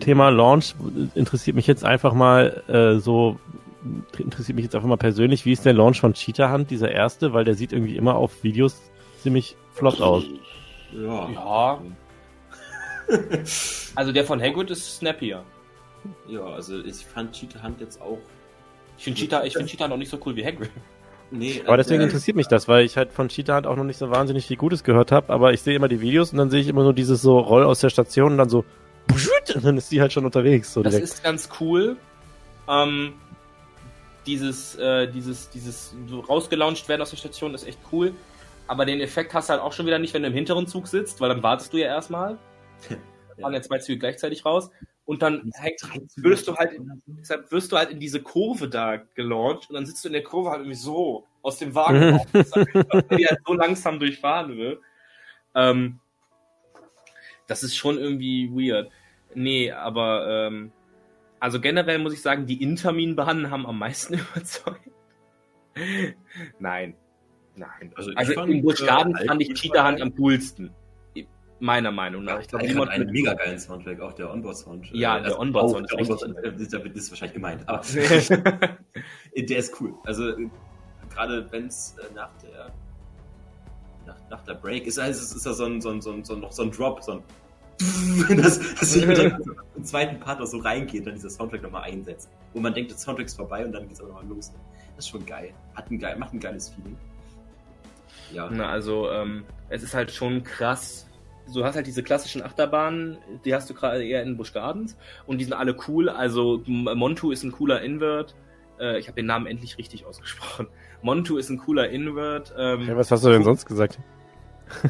Thema 0.00 0.28
Launch 0.30 0.74
interessiert 1.14 1.56
mich 1.56 1.66
jetzt 1.66 1.84
einfach 1.84 2.14
mal 2.14 2.62
äh, 2.68 3.00
so 3.00 3.38
interessiert 4.18 4.56
mich 4.56 4.64
jetzt 4.64 4.74
einfach 4.74 4.88
mal 4.88 4.96
persönlich, 4.96 5.44
wie 5.44 5.52
ist 5.52 5.64
der 5.64 5.72
Launch 5.72 6.00
von 6.00 6.14
Cheetah 6.14 6.52
Hunt, 6.52 6.70
dieser 6.70 6.90
erste, 6.90 7.32
weil 7.32 7.44
der 7.44 7.54
sieht 7.54 7.72
irgendwie 7.72 7.96
immer 7.96 8.14
auf 8.16 8.42
Videos 8.42 8.80
ziemlich 9.22 9.56
flott 9.74 10.00
aus. 10.00 10.24
Ja. 10.92 11.28
Ja. 11.30 11.80
Also 13.94 14.12
der 14.12 14.24
von 14.24 14.42
Hagrid 14.42 14.70
ist 14.70 14.98
snappier. 14.98 15.42
Ja, 16.28 16.44
also 16.44 16.80
ich 16.80 16.96
fand 16.96 17.32
Cheetah 17.32 17.62
Hunt 17.62 17.80
jetzt 17.80 18.00
auch. 18.02 18.18
Ich 18.98 19.04
finde 19.04 19.20
Cheetah, 19.20 19.44
ich 19.44 19.52
finde 19.54 19.68
Cheetah 19.68 19.88
noch 19.88 19.96
nicht 19.96 20.10
so 20.10 20.18
cool 20.26 20.36
wie 20.36 20.44
Hagrid. 20.44 20.70
Nee, 21.30 21.62
Aber 21.66 21.76
deswegen 21.76 22.00
äh, 22.00 22.04
interessiert 22.04 22.36
mich 22.36 22.46
das, 22.46 22.68
weil 22.68 22.84
ich 22.84 22.96
halt 22.96 23.12
von 23.12 23.28
Cheetah 23.28 23.56
Hunt 23.56 23.66
auch 23.66 23.76
noch 23.76 23.84
nicht 23.84 23.96
so 23.98 24.10
wahnsinnig 24.10 24.46
viel 24.46 24.56
Gutes 24.56 24.84
gehört 24.84 25.12
habe, 25.12 25.32
aber 25.32 25.52
ich 25.52 25.62
sehe 25.62 25.74
immer 25.74 25.88
die 25.88 26.00
Videos 26.00 26.32
und 26.32 26.38
dann 26.38 26.50
sehe 26.50 26.60
ich 26.60 26.68
immer 26.68 26.82
nur 26.82 26.92
dieses 26.94 27.22
so 27.22 27.38
Roll 27.38 27.64
aus 27.64 27.80
der 27.80 27.90
Station 27.90 28.32
und 28.32 28.38
dann 28.38 28.48
so 28.48 28.64
und 29.54 29.64
dann 29.64 29.76
ist 29.76 29.90
die 29.92 30.00
halt 30.00 30.12
schon 30.12 30.24
unterwegs. 30.24 30.72
So 30.72 30.82
Das 30.82 30.92
direkt. 30.92 31.08
ist 31.12 31.22
ganz 31.24 31.48
cool. 31.60 31.96
Ähm, 32.68 33.14
dieses, 34.26 34.76
äh, 34.76 35.08
dieses, 35.08 35.50
dieses 35.50 35.94
so 36.06 36.20
rausgelauncht 36.20 36.88
werden 36.88 37.02
aus 37.02 37.10
der 37.10 37.16
Station 37.16 37.54
ist 37.54 37.66
echt 37.66 37.78
cool. 37.92 38.14
Aber 38.66 38.84
den 38.84 39.00
Effekt 39.00 39.32
hast 39.32 39.48
du 39.48 39.52
halt 39.52 39.62
auch 39.62 39.72
schon 39.72 39.86
wieder 39.86 39.98
nicht, 39.98 40.12
wenn 40.14 40.22
du 40.22 40.28
im 40.28 40.34
hinteren 40.34 40.66
Zug 40.66 40.88
sitzt, 40.88 41.20
weil 41.20 41.28
dann 41.28 41.42
wartest 41.42 41.72
du 41.72 41.76
ja 41.76 41.86
erstmal. 41.86 42.38
Fahren 43.40 43.54
ja 43.54 43.62
zwei 43.62 43.78
Züge 43.78 43.98
gleichzeitig 43.98 44.44
raus. 44.44 44.70
Und 45.04 45.22
dann 45.22 45.52
wirst 46.16 46.48
du 46.48 46.56
halt, 46.56 46.72
in, 46.72 47.00
deshalb 47.06 47.52
wirst 47.52 47.70
du 47.70 47.76
halt 47.76 47.90
in 47.90 48.00
diese 48.00 48.20
Kurve 48.20 48.68
da 48.68 48.96
gelauncht 48.96 49.70
und 49.70 49.74
dann 49.76 49.86
sitzt 49.86 50.04
du 50.04 50.08
in 50.08 50.14
der 50.14 50.24
Kurve 50.24 50.50
halt 50.50 50.60
irgendwie 50.60 50.76
so 50.76 51.24
aus 51.42 51.58
dem 51.58 51.76
Wagen 51.76 52.20
die 52.32 53.26
halt 53.26 53.38
so 53.46 53.54
langsam 53.54 54.00
durchfahren 54.00 54.56
will. 54.56 54.80
Ähm, 55.54 56.00
das 57.46 57.62
ist 57.62 57.76
schon 57.76 57.98
irgendwie 57.98 58.50
weird. 58.50 58.90
Nee, 59.34 59.70
aber 59.70 60.48
ähm, 60.48 60.72
also 61.40 61.60
generell 61.60 61.98
muss 61.98 62.12
ich 62.12 62.22
sagen, 62.22 62.46
die 62.46 62.62
Intermin-Bahnen 62.62 63.50
haben 63.50 63.66
am 63.66 63.78
meisten 63.78 64.14
überzeugt. 64.32 64.80
Nein. 66.58 66.94
Nein. 67.54 67.92
Also 67.94 68.10
Also, 68.14 68.32
fand, 68.34 68.52
in 68.52 68.62
Busch 68.62 68.84
Garden 68.84 69.14
äh, 69.16 69.26
fand 69.26 69.42
ich 69.42 69.50
Alt- 69.50 69.58
Cheetah 69.58 69.84
Hand 69.84 70.00
am 70.00 70.14
coolsten. 70.14 70.70
Meiner 71.58 71.90
Meinung 71.90 72.24
nach. 72.24 72.40
Ich 72.40 72.48
glaube, 72.48 72.66
ich 72.66 72.72
niemand 72.72 72.90
fand 72.90 73.00
einen 73.00 73.10
mega 73.12 73.32
geilen 73.32 73.58
Soundtrack, 73.58 73.98
auch 74.00 74.12
der 74.12 74.30
Onboard-Sound. 74.30 74.90
Ja, 74.92 75.14
der 75.18 75.24
also 75.28 75.38
Onboard-Sound 75.40 75.84
ist 75.86 75.90
der 75.90 75.98
richtig 76.00 76.22
Onboard-Sound, 76.22 76.84
äh, 76.84 76.90
das 76.90 77.02
ist 77.04 77.10
wahrscheinlich 77.10 77.34
gemeint, 77.34 77.66
aber 77.66 77.80
der 79.36 79.58
ist 79.58 79.80
cool. 79.80 79.94
Also 80.04 80.34
gerade 81.10 81.50
wenn 81.50 81.66
es 81.66 81.96
äh, 81.98 82.14
nach 82.14 82.30
der 82.42 82.72
nach, 84.06 84.16
nach 84.28 84.42
der 84.44 84.54
Break 84.54 84.86
ist, 84.86 84.98
also 84.98 85.18
es 85.18 85.34
ist 85.34 85.46
ja 85.46 85.52
so 85.54 85.64
ein, 85.64 85.80
so 85.80 85.90
ein, 85.90 86.02
so 86.02 86.12
ein, 86.12 86.24
so 86.24 86.62
ein 86.62 86.70
Drop, 86.70 87.02
so 87.02 87.12
ein 87.12 87.22
dass, 88.36 88.58
dass 88.58 88.92
sich 88.92 89.06
mit 89.06 89.18
dem 89.18 89.36
im 89.76 89.84
zweiten 89.84 90.18
Part 90.18 90.40
noch 90.40 90.46
so 90.46 90.58
reingeht, 90.58 91.06
dann 91.06 91.14
dieser 91.14 91.30
Soundtrack 91.30 91.62
nochmal 91.62 91.82
einsetzt. 91.82 92.30
Wo 92.54 92.60
man 92.60 92.72
denkt, 92.74 92.90
der 92.90 92.98
Soundtrack 92.98 93.26
ist 93.26 93.36
vorbei 93.36 93.64
und 93.64 93.72
dann 93.72 93.86
geht's 93.86 94.00
aber 94.00 94.10
nochmal 94.10 94.26
los. 94.26 94.52
Das 94.96 95.04
ist 95.04 95.10
schon 95.10 95.26
geil. 95.26 95.52
Hat 95.74 95.90
ein 95.90 95.98
geil. 95.98 96.16
Macht 96.18 96.32
ein 96.32 96.40
geiles 96.40 96.70
Feeling. 96.70 96.96
Ja. 98.32 98.48
Na, 98.50 98.68
also, 98.70 99.10
ähm, 99.10 99.44
es 99.68 99.82
ist 99.82 99.94
halt 99.94 100.10
schon 100.10 100.42
krass. 100.42 101.06
Du 101.52 101.64
hast 101.64 101.76
halt 101.76 101.86
diese 101.86 102.02
klassischen 102.02 102.42
Achterbahnen, 102.42 103.18
die 103.44 103.54
hast 103.54 103.70
du 103.70 103.74
gerade 103.74 104.04
eher 104.04 104.22
in 104.22 104.36
Busch 104.36 104.52
Gardens 104.52 104.96
und 105.26 105.38
die 105.38 105.44
sind 105.44 105.52
alle 105.52 105.76
cool. 105.86 106.08
Also, 106.08 106.62
Montu 106.66 107.30
ist 107.30 107.44
ein 107.44 107.52
cooler 107.52 107.82
Invert. 107.82 108.34
Äh, 108.80 108.98
ich 108.98 109.06
habe 109.06 109.16
den 109.16 109.26
Namen 109.26 109.46
endlich 109.46 109.78
richtig 109.78 110.06
ausgesprochen. 110.06 110.66
Montu 111.02 111.36
ist 111.36 111.50
ein 111.50 111.58
cooler 111.58 111.88
Invert. 111.88 112.52
Ähm, 112.58 112.82
Ja, 112.88 112.96
was 112.96 113.10
hast 113.10 113.24
du 113.24 113.28
denn 113.30 113.44
sonst 113.44 113.66
gesagt? 113.66 113.98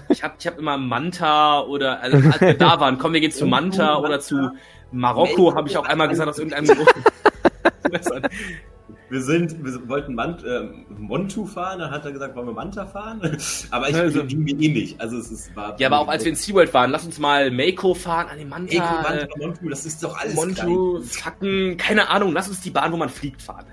Ich 0.09 0.23
habe 0.23 0.35
ich 0.39 0.47
hab 0.47 0.59
immer 0.59 0.77
Manta 0.79 1.61
oder, 1.61 2.01
also 2.01 2.17
als 2.17 2.41
wir 2.41 2.55
da 2.55 2.81
waren, 2.81 2.99
komm, 2.99 3.13
wir 3.13 3.21
gehen 3.21 3.33
zu 3.33 3.47
Manta 3.47 3.99
oder 3.99 4.21
zu 4.21 4.51
Marokko, 4.93 5.55
habe 5.55 5.69
ich 5.69 5.77
auch 5.77 5.85
einmal 5.87 6.09
gesagt, 6.09 6.29
aus 6.29 6.39
irgendeinem 6.39 6.67
Grund. 6.67 6.91
Wir 9.09 9.23
sind, 9.23 9.65
wir 9.65 9.89
wollten 9.89 10.17
Mant, 10.17 10.43
äh, 10.43 10.63
Montu 10.99 11.47
fahren, 11.47 11.79
dann 11.79 11.93
hat 11.93 12.05
er 12.05 12.11
gesagt, 12.11 12.35
wollen 12.35 12.49
wir 12.49 12.55
Manta 12.55 12.85
fahren? 12.87 13.21
Aber 13.71 13.89
ich 13.89 13.95
Also- 13.95 14.25
ging 14.25 14.41
mir 14.43 14.55
ähnlich. 14.61 14.97
Also 14.99 15.17
es 15.19 15.31
ist, 15.31 15.55
war. 15.55 15.79
Ja, 15.79 15.87
aber 15.87 16.01
auch 16.01 16.09
als 16.09 16.25
wir 16.25 16.31
in 16.33 16.37
SeaWorld 16.37 16.75
waren, 16.75 16.91
lass 16.91 17.07
uns 17.07 17.21
mal 17.21 17.53
Mako 17.53 17.95
fahren, 17.95 18.27
an 18.33 18.39
den 18.39 18.49
Manta. 18.49 18.73
Ey, 18.73 18.81
guck, 18.81 19.11
äh, 19.11 19.19
Manta, 19.21 19.27
Montu, 19.39 19.69
das 19.69 19.87
ist 19.87 20.03
doch 20.03 20.19
alles 20.19 20.35
Montu, 20.35 21.01
Facken, 21.03 21.77
keine 21.77 22.09
Ahnung, 22.09 22.33
lass 22.33 22.49
uns 22.49 22.61
die 22.63 22.71
Bahn, 22.71 22.91
wo 22.91 22.97
man 22.97 23.09
fliegt, 23.09 23.43
fahren. 23.43 23.65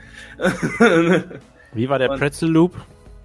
Wie 1.74 1.90
war 1.90 1.98
der 1.98 2.12
Und- 2.12 2.20
Pretzel 2.20 2.50
Loop? 2.50 2.76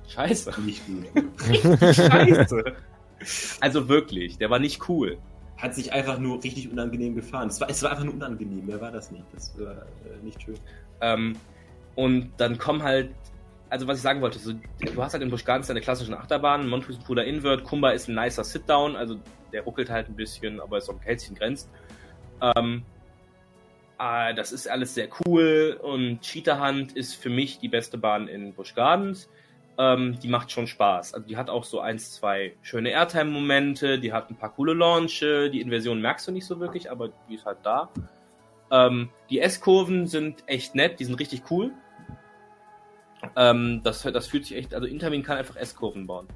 Scheiße. 0.09 0.61
Nicht 0.63 0.83
gut. 0.87 1.95
Scheiße. 1.95 2.65
Also 3.61 3.89
wirklich, 3.89 4.39
der 4.39 4.51
war 4.51 4.59
nicht 4.59 4.89
cool. 4.89 5.19
Hat 5.57 5.75
sich 5.75 5.93
einfach 5.93 6.19
nur 6.19 6.43
richtig 6.43 6.71
unangenehm 6.71 7.15
gefahren. 7.15 7.49
Es 7.49 7.61
war, 7.61 7.69
es 7.69 7.83
war 7.83 7.91
einfach 7.91 8.05
nur 8.05 8.15
unangenehm, 8.15 8.67
mehr 8.67 8.81
war 8.81 8.93
das 8.93 9.11
nicht. 9.11 9.25
Das 9.33 9.59
war 9.59 9.73
äh, 9.73 10.23
nicht 10.23 10.41
schön. 10.43 10.59
Ähm, 11.01 11.37
und 11.97 12.31
dann 12.37 12.59
kommen 12.59 12.83
halt, 12.83 13.11
also 13.71 13.87
was 13.89 13.99
ich 13.99 14.03
sagen 14.03 14.21
wollte, 14.21 14.39
so, 14.39 14.53
du 14.53 15.03
hast 15.03 15.15
halt 15.15 15.23
in 15.23 15.31
Busch 15.31 15.45
Gardens 15.45 15.67
deine 15.67 15.81
klassischen 15.81 16.15
Achterbahnen, 16.15 16.69
Montu 16.69 16.91
ist 16.91 17.01
ein 17.01 17.05
cooler 17.05 17.25
Invert, 17.25 17.65
Kumba 17.65 17.91
ist 17.91 18.09
ein 18.09 18.15
nicer 18.15 18.45
Sit-Down, 18.45 18.95
also 18.95 19.19
der 19.53 19.63
ruckelt 19.63 19.91
halt 19.91 20.09
ein 20.09 20.15
bisschen, 20.15 20.61
aber 20.61 20.79
ist 20.79 20.89
auch 20.89 21.01
hält 21.01 21.21
sich 21.21 21.31
in 21.31 21.35
Grenzen. 21.35 21.71
Ähm, 22.41 22.85
äh, 23.99 24.33
das 24.35 24.53
ist 24.53 24.69
alles 24.69 24.95
sehr 24.95 25.09
cool 25.27 25.79
und 25.83 26.21
Cheetah 26.21 26.65
Hunt 26.65 26.93
ist 26.93 27.15
für 27.15 27.31
mich 27.31 27.59
die 27.59 27.69
beste 27.69 27.99
Bahn 27.99 28.29
in 28.29 28.55
Busch 28.55 28.77
Gardens. 28.77 29.29
Ähm, 29.81 30.19
die 30.21 30.29
macht 30.29 30.51
schon 30.51 30.67
Spaß. 30.67 31.15
Also 31.15 31.27
die 31.27 31.37
hat 31.37 31.49
auch 31.49 31.63
so 31.63 31.79
eins, 31.81 32.13
zwei 32.13 32.55
schöne 32.63 32.91
Airtime-Momente, 32.91 34.01
die 34.01 34.13
hat 34.13 34.29
ein 34.29 34.37
paar 34.37 34.53
coole 34.53 34.75
Launche, 34.75 35.51
die 35.51 35.61
Inversion 35.61 36.01
merkst 36.01 36.27
du 36.27 36.33
nicht 36.33 36.47
so 36.47 36.59
wirklich, 36.59 36.91
aber 36.91 37.11
die 37.29 37.37
ist 37.37 37.45
halt 37.47 37.59
da. 37.63 37.89
Ähm, 38.73 39.09
die 39.31 39.39
S-Kurven 39.41 40.07
sind 40.09 40.43
echt 40.47 40.75
nett, 40.75 40.99
die 40.99 41.05
sind 41.05 41.15
richtig 41.15 41.45
cool. 41.51 41.71
Ähm, 43.37 43.81
das, 43.85 44.03
das 44.03 44.27
fühlt 44.27 44.47
sich 44.47 44.57
echt, 44.57 44.75
also 44.75 44.87
Intermin 44.87 45.23
kann 45.23 45.39
einfach 45.39 45.57
S-Kurven 45.57 46.07
bauen. 46.07 46.27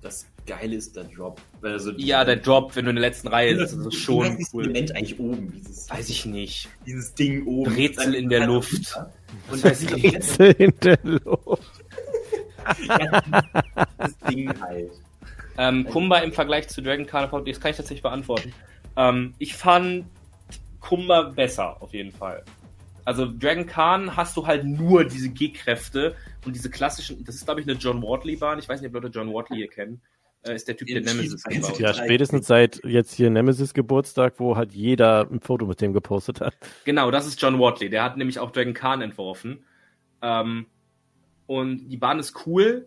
Das 0.00 0.26
Geile 0.46 0.76
ist 0.76 0.94
der 0.96 1.04
Drop. 1.04 1.40
Also 1.60 1.90
Ja, 1.96 2.24
der 2.24 2.36
Drop, 2.36 2.74
wenn 2.76 2.84
du 2.84 2.90
in 2.90 2.96
der 2.96 3.02
letzten 3.04 3.28
Reihe 3.28 3.56
sitzt, 3.58 3.76
das 3.78 3.86
ist 3.86 3.96
schon 3.96 4.36
dieses 4.36 4.54
cool. 4.54 4.64
Element 4.64 4.94
eigentlich 4.94 5.18
oben, 5.18 5.52
dieses, 5.52 5.90
Weiß 5.90 6.08
ich 6.08 6.24
nicht. 6.24 6.68
dieses 6.86 7.14
Ding 7.14 7.46
oben. 7.46 7.72
Rätsel 7.72 8.14
in 8.14 8.28
der 8.28 8.46
Luft. 8.46 8.96
Und 9.50 9.64
das, 9.64 9.84
das 9.84 9.92
Rätsel 9.94 10.52
in 10.52 10.72
der 10.82 10.98
Luft. 11.02 11.82
Ding 14.28 14.60
halt. 14.60 14.90
Ähm, 15.56 15.84
Kumba 15.86 16.18
im 16.18 16.32
Vergleich 16.32 16.68
zu 16.68 16.80
Dragon 16.80 17.06
Carnival, 17.06 17.42
das 17.44 17.60
kann 17.60 17.72
ich 17.72 17.76
tatsächlich 17.76 18.02
beantworten. 18.02 18.52
Ähm, 18.96 19.34
ich 19.38 19.54
fand 19.54 20.06
Kumba 20.80 21.22
besser, 21.22 21.82
auf 21.82 21.92
jeden 21.92 22.12
Fall. 22.12 22.44
Also 23.04 23.26
Dragon 23.26 23.66
Khan 23.66 24.16
hast 24.16 24.36
du 24.36 24.46
halt 24.46 24.64
nur 24.64 25.04
diese 25.04 25.30
G-Kräfte 25.30 26.14
und 26.44 26.54
diese 26.54 26.70
klassischen, 26.70 27.24
das 27.24 27.36
ist 27.36 27.46
glaube 27.46 27.60
ich 27.60 27.66
eine 27.66 27.76
John 27.76 28.02
Wortley 28.02 28.36
Bahn, 28.36 28.58
ich 28.58 28.68
weiß 28.68 28.80
nicht, 28.80 28.94
ob 28.94 29.02
Leute 29.02 29.18
John 29.18 29.32
Wortley 29.32 29.56
hier 29.56 29.68
kennen. 29.68 30.00
äh, 30.42 30.54
ist 30.54 30.68
der 30.68 30.76
Typ, 30.76 30.88
der 30.88 31.00
Nemesis 31.00 31.42
gebaut. 31.42 31.78
Ja, 31.80 31.94
spätestens 31.94 32.46
seit 32.46 32.80
jetzt 32.84 33.14
hier 33.14 33.30
Nemesis 33.30 33.74
Geburtstag, 33.74 34.34
wo 34.38 34.56
halt 34.56 34.72
jeder 34.72 35.28
ein 35.30 35.40
Foto 35.40 35.66
mit 35.66 35.80
dem 35.80 35.92
gepostet 35.92 36.40
hat. 36.40 36.54
Genau, 36.84 37.10
das 37.10 37.26
ist 37.26 37.40
John 37.40 37.58
Watley. 37.58 37.90
Der 37.90 38.04
hat 38.04 38.16
nämlich 38.16 38.38
auch 38.38 38.50
Dragon 38.50 38.74
Khan 38.74 39.00
entworfen. 39.02 39.64
Ähm, 40.22 40.66
und 41.48 41.88
die 41.88 41.96
Bahn 41.96 42.20
ist 42.20 42.46
cool. 42.46 42.86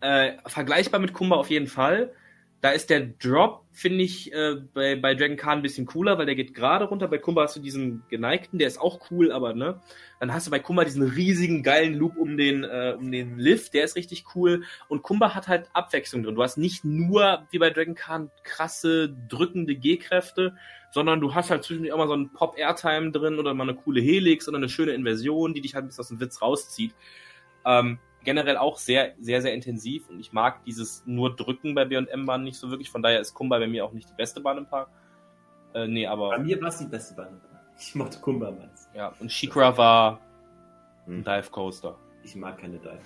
Äh, 0.00 0.34
vergleichbar 0.46 1.00
mit 1.00 1.12
Kumba 1.12 1.36
auf 1.36 1.50
jeden 1.50 1.66
Fall. 1.66 2.12
Da 2.60 2.70
ist 2.70 2.90
der 2.90 3.00
Drop, 3.00 3.64
finde 3.72 4.04
ich, 4.04 4.32
äh, 4.32 4.54
bei, 4.72 4.94
bei 4.96 5.14
Dragon 5.14 5.36
Khan 5.36 5.58
ein 5.58 5.62
bisschen 5.62 5.84
cooler, 5.84 6.16
weil 6.16 6.26
der 6.26 6.36
geht 6.36 6.54
gerade 6.54 6.86
runter. 6.86 7.08
Bei 7.08 7.18
Kumba 7.18 7.42
hast 7.42 7.56
du 7.56 7.60
diesen 7.60 8.02
geneigten, 8.08 8.58
der 8.58 8.68
ist 8.68 8.80
auch 8.80 9.10
cool, 9.10 9.32
aber 9.32 9.52
ne. 9.52 9.80
Dann 10.20 10.32
hast 10.32 10.46
du 10.46 10.50
bei 10.52 10.60
Kumba 10.60 10.84
diesen 10.84 11.02
riesigen 11.02 11.62
geilen 11.64 11.94
Loop 11.94 12.16
um 12.16 12.36
den, 12.36 12.62
äh, 12.62 12.94
um 12.96 13.10
den 13.10 13.36
Lift, 13.36 13.74
der 13.74 13.84
ist 13.84 13.96
richtig 13.96 14.24
cool. 14.34 14.62
Und 14.88 15.02
Kumba 15.02 15.34
hat 15.34 15.48
halt 15.48 15.68
Abwechslung 15.72 16.22
drin. 16.22 16.36
Du 16.36 16.42
hast 16.42 16.56
nicht 16.56 16.84
nur, 16.84 17.46
wie 17.50 17.58
bei 17.58 17.70
Dragon 17.70 17.96
Khan, 17.96 18.30
krasse, 18.44 19.14
drückende 19.28 19.74
G-Kräfte, 19.74 20.54
sondern 20.92 21.20
du 21.20 21.34
hast 21.34 21.50
halt 21.50 21.64
zwischendurch 21.64 21.92
auch 21.92 21.98
mal 21.98 22.06
so 22.06 22.14
einen 22.14 22.32
Pop-Airtime 22.32 23.10
drin 23.10 23.38
oder 23.40 23.54
mal 23.54 23.68
eine 23.68 23.76
coole 23.76 24.00
Helix 24.00 24.48
oder 24.48 24.56
eine 24.56 24.68
schöne 24.68 24.92
Inversion, 24.92 25.52
die 25.52 25.60
dich 25.60 25.74
halt 25.74 25.84
ein 25.84 25.88
bisschen 25.88 26.02
aus 26.02 26.08
dem 26.08 26.20
Witz 26.20 26.40
rauszieht. 26.40 26.94
Ähm, 27.66 27.98
generell 28.24 28.56
auch 28.56 28.78
sehr, 28.78 29.12
sehr, 29.20 29.42
sehr 29.42 29.52
intensiv 29.54 30.08
und 30.08 30.18
ich 30.20 30.32
mag 30.32 30.64
dieses 30.64 31.02
nur 31.06 31.36
Drücken 31.36 31.74
bei 31.74 31.84
B&M-Bahnen 31.84 32.44
nicht 32.44 32.56
so 32.58 32.70
wirklich, 32.70 32.90
von 32.90 33.02
daher 33.02 33.20
ist 33.20 33.34
Kumba 33.34 33.58
bei 33.58 33.66
mir 33.66 33.84
auch 33.84 33.92
nicht 33.92 34.08
die 34.08 34.14
beste 34.14 34.40
Bahn 34.40 34.58
im 34.58 34.66
Park. 34.66 34.88
Äh, 35.74 35.86
nee, 35.88 36.04
Bei 36.06 36.10
aber, 36.12 36.38
mir 36.38 36.60
war 36.60 36.68
es 36.68 36.78
die 36.78 36.86
beste 36.86 37.14
Bahn. 37.14 37.40
Ich 37.78 37.94
mochte 37.94 38.18
Kumba 38.20 38.50
meins. 38.50 38.88
ja, 38.94 39.12
und 39.20 39.30
Shikra 39.30 39.76
war 39.76 40.20
ein 41.06 41.18
Hm. 41.18 41.24
Dive 41.24 41.50
Coaster. 41.50 41.96
Ich 42.24 42.34
mag 42.34 42.58
keine 42.58 42.78
Dive. 42.78 42.98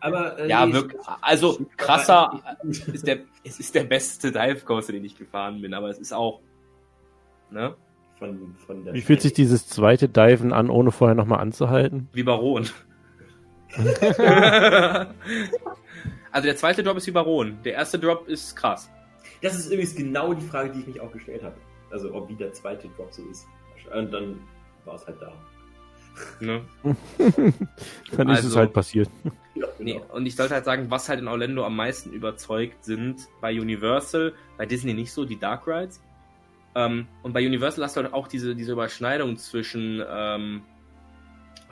Aber 0.00 0.38
äh, 0.38 0.48
Ja, 0.48 0.64
nee, 0.66 0.74
wirklich, 0.74 1.00
also 1.20 1.58
krasser, 1.76 2.40
ist 2.62 3.06
der, 3.06 3.20
es 3.42 3.58
ist 3.58 3.74
der 3.74 3.84
beste 3.84 4.30
Dive 4.30 4.64
Coaster, 4.64 4.92
den 4.92 5.04
ich 5.04 5.16
gefahren 5.16 5.60
bin, 5.60 5.74
aber 5.74 5.88
es 5.88 5.98
ist 5.98 6.12
auch, 6.12 6.40
ne, 7.50 7.74
Von, 8.18 8.54
von 8.66 8.84
der 8.84 8.94
Wie 8.94 9.00
fühlt 9.00 9.22
sich 9.22 9.32
dieses 9.32 9.66
zweite 9.66 10.08
Diven 10.08 10.52
an, 10.52 10.70
ohne 10.70 10.92
vorher 10.92 11.16
nochmal 11.16 11.40
anzuhalten? 11.40 12.08
wie 12.12 12.22
Baron. 12.22 12.68
also 16.32 16.46
der 16.46 16.56
zweite 16.56 16.82
Drop 16.82 16.96
ist 16.96 17.06
wie 17.06 17.10
Baron, 17.12 17.58
der 17.64 17.74
erste 17.74 17.98
Drop 17.98 18.28
ist 18.28 18.54
krass. 18.56 18.90
Das 19.42 19.54
ist 19.58 19.66
übrigens 19.66 19.94
genau 19.94 20.34
die 20.34 20.46
Frage, 20.46 20.70
die 20.72 20.80
ich 20.80 20.86
mich 20.86 21.00
auch 21.00 21.12
gestellt 21.12 21.42
habe. 21.42 21.56
Also, 21.90 22.12
ob 22.14 22.28
wie 22.28 22.34
der 22.34 22.52
zweite 22.52 22.88
Drop 22.96 23.12
so 23.12 23.22
ist. 23.30 23.46
Und 23.94 24.12
dann 24.12 24.40
war 24.84 24.94
es 24.94 25.06
halt 25.06 25.16
da. 25.20 25.32
Ne? 26.40 26.60
Dann 28.16 28.28
ist 28.28 28.40
es 28.40 28.44
Also- 28.46 28.58
halt 28.58 28.72
passiert. 28.72 29.08
Ja, 29.54 29.66
Nee, 29.78 30.00
und 30.12 30.26
ich 30.26 30.36
sollte 30.36 30.54
halt 30.54 30.64
sagen, 30.64 30.90
was 30.90 31.08
halt 31.08 31.20
in 31.20 31.28
Orlando 31.28 31.64
am 31.64 31.74
meisten 31.76 32.12
überzeugt 32.12 32.84
sind 32.84 33.20
bei 33.40 33.58
Universal, 33.58 34.34
bei 34.58 34.66
Disney 34.66 34.92
nicht 34.94 35.12
so, 35.12 35.24
die 35.24 35.38
Dark 35.38 35.66
Rides. 35.66 36.00
Ähm, 36.74 37.06
und 37.22 37.32
bei 37.32 37.44
Universal 37.46 37.84
hast 37.84 37.96
du 37.96 38.02
halt 38.02 38.12
auch 38.12 38.28
diese, 38.28 38.54
diese 38.54 38.72
Überschneidung 38.72 39.36
zwischen, 39.38 40.02
ähm, 40.08 40.62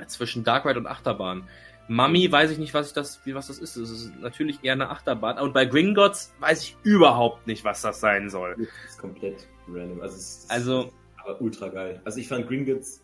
zwischen 0.07 0.43
Dark 0.45 0.65
Ride 0.67 0.79
und 0.81 0.87
Achterbahn. 0.87 1.49
Mummy 1.89 2.31
weiß 2.31 2.51
ich 2.51 2.59
nicht, 2.59 2.75
was 2.75 2.89
ich 2.89 2.93
das, 2.93 3.25
wie 3.25 3.35
was 3.35 3.47
das 3.49 3.59
ist. 3.59 3.77
Es 3.77 3.91
ist 3.91 4.13
natürlich 4.21 4.63
eher 4.63 4.75
eine 4.75 4.91
Achterbahn. 4.91 5.39
Und 5.39 5.55
bei 5.55 5.65
Gringotts 5.65 6.35
weiß 6.41 6.63
ich 6.63 6.77
überhaupt 6.83 7.47
nicht, 7.47 7.65
was 7.65 7.83
das 7.83 8.01
sein 8.01 8.29
soll. 8.29 8.55
Das 8.59 8.69
ist 8.93 8.99
komplett 8.99 9.47
random. 9.69 10.01
Also, 10.03 10.17
es 10.17 10.45
ist 10.45 10.51
Also 10.51 10.93
aber 11.17 11.41
ultra 11.41 11.69
geil. 11.69 12.01
Also, 12.05 12.19
ich 12.21 12.29
fand 12.29 12.47
Gringotts 12.47 13.03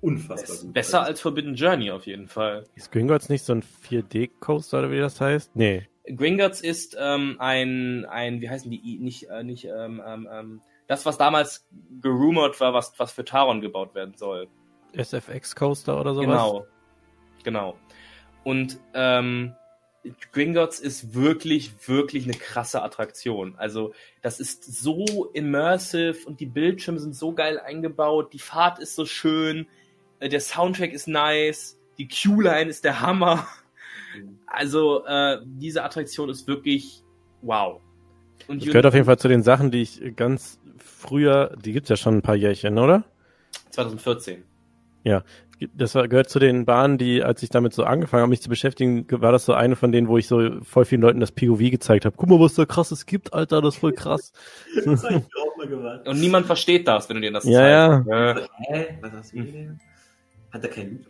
unfassbar 0.00 0.56
gut. 0.58 0.72
besser 0.72 1.02
als 1.02 1.20
Forbidden 1.20 1.54
Journey 1.54 1.90
auf 1.90 2.06
jeden 2.06 2.28
Fall. 2.28 2.64
Ist 2.74 2.90
Gringotts 2.92 3.28
nicht 3.28 3.44
so 3.44 3.54
ein 3.54 3.62
4D-Coaster 3.62 4.78
oder 4.80 4.90
wie 4.90 4.98
das 4.98 5.20
heißt? 5.20 5.54
Nee. 5.56 5.86
Gringotts 6.16 6.60
ist 6.60 6.96
ähm, 7.00 7.36
ein, 7.38 8.04
ein, 8.06 8.40
wie 8.42 8.50
heißen 8.50 8.70
die, 8.70 8.80
I- 8.80 8.98
nicht, 8.98 9.28
äh, 9.30 9.42
nicht, 9.42 9.64
ähm, 9.64 10.02
ähm, 10.06 10.28
ähm, 10.30 10.60
das, 10.86 11.06
was 11.06 11.16
damals 11.16 11.66
gerumort 12.02 12.60
war, 12.60 12.74
was, 12.74 12.92
was 12.98 13.12
für 13.12 13.24
Taron 13.24 13.62
gebaut 13.62 13.94
werden 13.94 14.14
soll. 14.14 14.48
SFX-Coaster 14.92 15.98
oder 15.98 16.12
sowas? 16.14 16.26
Genau. 16.26 16.66
Genau. 17.44 17.78
Und 18.42 18.78
ähm, 18.94 19.54
Gringotts 20.32 20.80
ist 20.80 21.14
wirklich, 21.14 21.72
wirklich 21.86 22.24
eine 22.24 22.34
krasse 22.34 22.82
Attraktion. 22.82 23.54
Also, 23.56 23.94
das 24.20 24.40
ist 24.40 24.64
so 24.64 25.30
immersive 25.32 26.26
und 26.26 26.40
die 26.40 26.46
Bildschirme 26.46 26.98
sind 26.98 27.14
so 27.14 27.32
geil 27.32 27.58
eingebaut, 27.58 28.32
die 28.32 28.38
Fahrt 28.38 28.78
ist 28.78 28.96
so 28.96 29.06
schön, 29.06 29.66
äh, 30.20 30.28
der 30.28 30.40
Soundtrack 30.40 30.92
ist 30.92 31.08
nice, 31.08 31.78
die 31.96 32.08
Q-Line 32.08 32.68
ist 32.68 32.84
der 32.84 33.00
Hammer. 33.00 33.46
Also, 34.46 35.04
äh, 35.06 35.38
diese 35.44 35.82
Attraktion 35.82 36.28
ist 36.28 36.46
wirklich 36.46 37.02
wow. 37.42 37.80
Und 38.46 38.62
Das 38.62 38.68
gehört 38.68 38.86
auf 38.86 38.94
jeden 38.94 39.06
Fall 39.06 39.18
zu 39.18 39.28
den 39.28 39.42
Sachen, 39.42 39.70
die 39.70 39.82
ich 39.82 40.14
ganz 40.16 40.60
früher, 40.76 41.56
die 41.64 41.72
gibt's 41.72 41.88
ja 41.88 41.96
schon 41.96 42.18
ein 42.18 42.22
paar 42.22 42.36
Jährchen, 42.36 42.78
oder? 42.78 43.04
2014. 43.70 44.44
Das 45.76 45.94
war, 45.94 46.08
gehört 46.08 46.28
zu 46.28 46.40
den 46.40 46.64
Bahnen, 46.64 46.98
die, 46.98 47.22
als 47.22 47.42
ich 47.42 47.48
damit 47.48 47.72
so 47.74 47.84
angefangen 47.84 48.22
habe, 48.22 48.30
mich 48.30 48.42
zu 48.42 48.48
beschäftigen, 48.48 49.06
war 49.08 49.30
das 49.30 49.44
so 49.44 49.52
eine 49.54 49.76
von 49.76 49.92
denen, 49.92 50.08
wo 50.08 50.18
ich 50.18 50.26
so 50.26 50.60
voll 50.62 50.84
vielen 50.84 51.00
Leuten 51.00 51.20
das 51.20 51.30
POV 51.32 51.58
gezeigt 51.70 52.04
habe. 52.04 52.16
Guck 52.16 52.28
mal, 52.28 52.40
was 52.40 52.54
da 52.54 52.64
krasses 52.66 53.06
gibt, 53.06 53.32
Alter, 53.32 53.62
das 53.62 53.74
ist 53.74 53.80
voll 53.80 53.92
krass. 53.92 54.32
Das 54.84 55.04
hab 55.04 55.10
ich 55.12 55.16
mir 55.18 55.22
auch 55.42 55.56
mal 55.56 55.68
gewartet. 55.68 56.08
Und 56.08 56.20
niemand 56.20 56.46
versteht 56.46 56.88
das, 56.88 57.08
wenn 57.08 57.16
du 57.16 57.22
dir 57.22 57.32
das 57.32 57.44
Ja, 57.44 58.02
zeigst. 58.02 58.08
ja. 58.10 58.40
ja. 58.40 58.46
Hä? 58.68 58.98
Was 59.00 59.12
hast 59.12 59.32
du 59.32 59.42
denn? 59.42 59.80
Hat 60.50 60.62
er 60.64 60.70
keinen? 60.70 61.06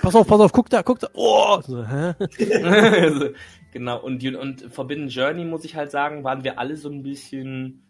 Pass 0.00 0.14
auf, 0.14 0.26
pass 0.26 0.40
auf, 0.40 0.52
guck 0.52 0.70
da, 0.70 0.82
guck 0.82 1.00
da. 1.00 1.08
Oh! 1.14 1.60
So, 1.66 1.84
hä? 1.86 2.14
Also, 2.64 3.28
genau, 3.72 4.00
und, 4.00 4.24
und 4.36 4.62
Forbidden 4.72 5.08
Journey, 5.08 5.44
muss 5.44 5.64
ich 5.64 5.74
halt 5.76 5.90
sagen, 5.90 6.24
waren 6.24 6.44
wir 6.44 6.58
alle 6.58 6.76
so 6.76 6.88
ein 6.88 7.02
bisschen. 7.02 7.82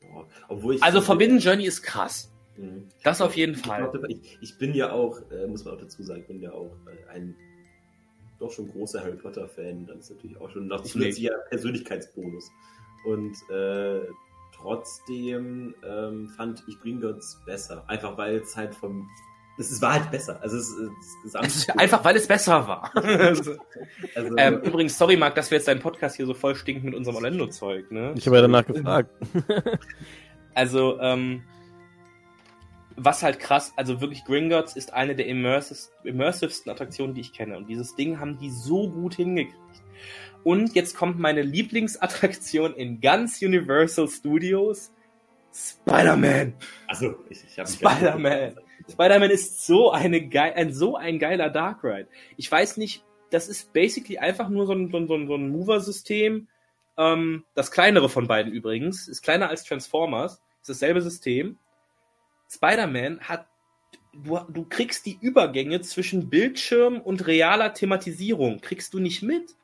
Boah, 0.00 0.26
Obwohl 0.48 0.76
ich. 0.76 0.82
Also 0.82 1.00
Forbidden 1.00 1.38
Journey 1.38 1.64
ist 1.64 1.82
krass. 1.82 2.30
Mhm. 2.58 2.88
Das 3.04 3.20
auf 3.20 3.36
jeden 3.36 3.54
Ich, 3.54 3.60
Fall. 3.62 3.90
ich, 4.08 4.38
ich 4.40 4.58
bin 4.58 4.74
ja 4.74 4.92
auch, 4.92 5.20
äh, 5.30 5.46
muss 5.46 5.64
man 5.64 5.74
auch 5.74 5.80
dazu 5.80 6.02
sagen, 6.02 6.20
ich 6.22 6.26
bin 6.26 6.40
ja 6.40 6.52
auch 6.52 6.72
äh, 6.86 7.10
ein 7.12 7.34
doch 8.40 8.52
schon 8.52 8.70
großer 8.70 9.00
Harry 9.00 9.16
Potter-Fan. 9.16 9.86
Das 9.86 9.96
ist 9.98 10.10
natürlich 10.10 10.40
auch 10.40 10.50
schon 10.50 10.66
noch 10.68 10.84
Ich 10.84 10.92
zusätzlicher 10.92 11.34
Persönlichkeitsbonus. 11.50 12.50
Und 13.04 13.36
äh, 13.50 14.00
trotzdem 14.54 15.74
ähm, 15.84 16.28
fand 16.36 16.62
ich 16.68 16.78
Gringotts 16.80 17.40
besser. 17.46 17.84
Einfach 17.88 18.16
weil 18.18 18.36
es 18.36 18.56
halt 18.56 18.74
vom. 18.74 19.08
Es 19.58 19.72
ist- 19.72 19.82
war 19.82 19.94
halt 19.94 20.10
besser. 20.12 20.40
Also 20.40 20.56
es, 20.56 20.70
es, 20.70 21.22
Gesamt 21.24 21.66
Einfach 21.80 22.04
weil 22.04 22.14
es 22.14 22.28
besser 22.28 22.66
war. 22.68 22.92
also, 22.96 23.56
Also, 24.14 24.34
ähm, 24.36 24.60
übrigens, 24.62 24.96
sorry, 24.96 25.16
Marc, 25.16 25.34
dass 25.34 25.50
wir 25.50 25.58
jetzt 25.58 25.66
deinen 25.66 25.80
Podcast 25.80 26.14
hier 26.16 26.26
so 26.26 26.34
voll 26.34 26.54
stinken 26.54 26.86
mit 26.86 26.94
unserem 26.94 27.16
Orlando-Zeug, 27.16 27.90
ne? 27.90 28.14
Ich 28.16 28.26
habe 28.26 28.36
ja 28.36 28.42
danach 28.42 28.64
gefragt. 28.66 29.10
Also, 30.54 31.00
ähm, 31.00 31.42
was 32.98 33.22
halt 33.22 33.38
krass, 33.38 33.72
also 33.76 34.00
wirklich 34.00 34.24
Gringotts 34.24 34.76
ist 34.76 34.92
eine 34.92 35.14
der 35.14 35.26
immersivsten 35.26 36.70
Attraktionen, 36.70 37.14
die 37.14 37.20
ich 37.20 37.32
kenne. 37.32 37.56
Und 37.56 37.68
dieses 37.68 37.94
Ding 37.94 38.18
haben 38.18 38.38
die 38.38 38.50
so 38.50 38.90
gut 38.90 39.14
hingekriegt. 39.14 39.56
Und 40.44 40.74
jetzt 40.74 40.96
kommt 40.96 41.18
meine 41.18 41.42
Lieblingsattraktion 41.42 42.74
in 42.74 43.00
ganz 43.00 43.40
Universal 43.42 44.08
Studios. 44.08 44.92
Spider-Man. 45.52 46.54
also 46.86 47.16
ich, 47.28 47.44
ich 47.44 47.58
hab 47.58 47.68
Spider-Man. 47.68 48.56
Spider-Man 48.90 49.30
ist 49.30 49.66
so 49.66 49.90
eine 49.90 50.28
geil, 50.28 50.52
ein 50.56 50.72
so 50.72 50.96
ein 50.96 51.18
geiler 51.18 51.50
Dark 51.50 51.84
Ride. 51.84 52.08
Ich 52.36 52.50
weiß 52.50 52.76
nicht, 52.76 53.04
das 53.30 53.48
ist 53.48 53.72
basically 53.72 54.18
einfach 54.18 54.48
nur 54.48 54.66
so 54.66 54.72
ein, 54.72 54.90
so 54.90 54.98
ein, 54.98 55.06
so 55.06 55.14
ein, 55.14 55.26
so 55.26 55.34
ein 55.34 55.50
Mover-System. 55.50 56.48
Ähm, 56.96 57.44
das 57.54 57.70
kleinere 57.70 58.08
von 58.08 58.26
beiden 58.26 58.52
übrigens. 58.52 59.08
Ist 59.08 59.22
kleiner 59.22 59.48
als 59.48 59.64
Transformers. 59.64 60.40
Ist 60.60 60.70
dasselbe 60.70 61.00
System. 61.02 61.58
Spider-Man 62.50 63.20
hat, 63.20 63.46
du, 64.12 64.38
du 64.48 64.64
kriegst 64.68 65.06
die 65.06 65.18
Übergänge 65.20 65.80
zwischen 65.82 66.30
Bildschirm 66.30 67.00
und 67.00 67.26
realer 67.26 67.74
Thematisierung. 67.74 68.60
Kriegst 68.60 68.94
du 68.94 68.98
nicht 68.98 69.22
mit? 69.22 69.54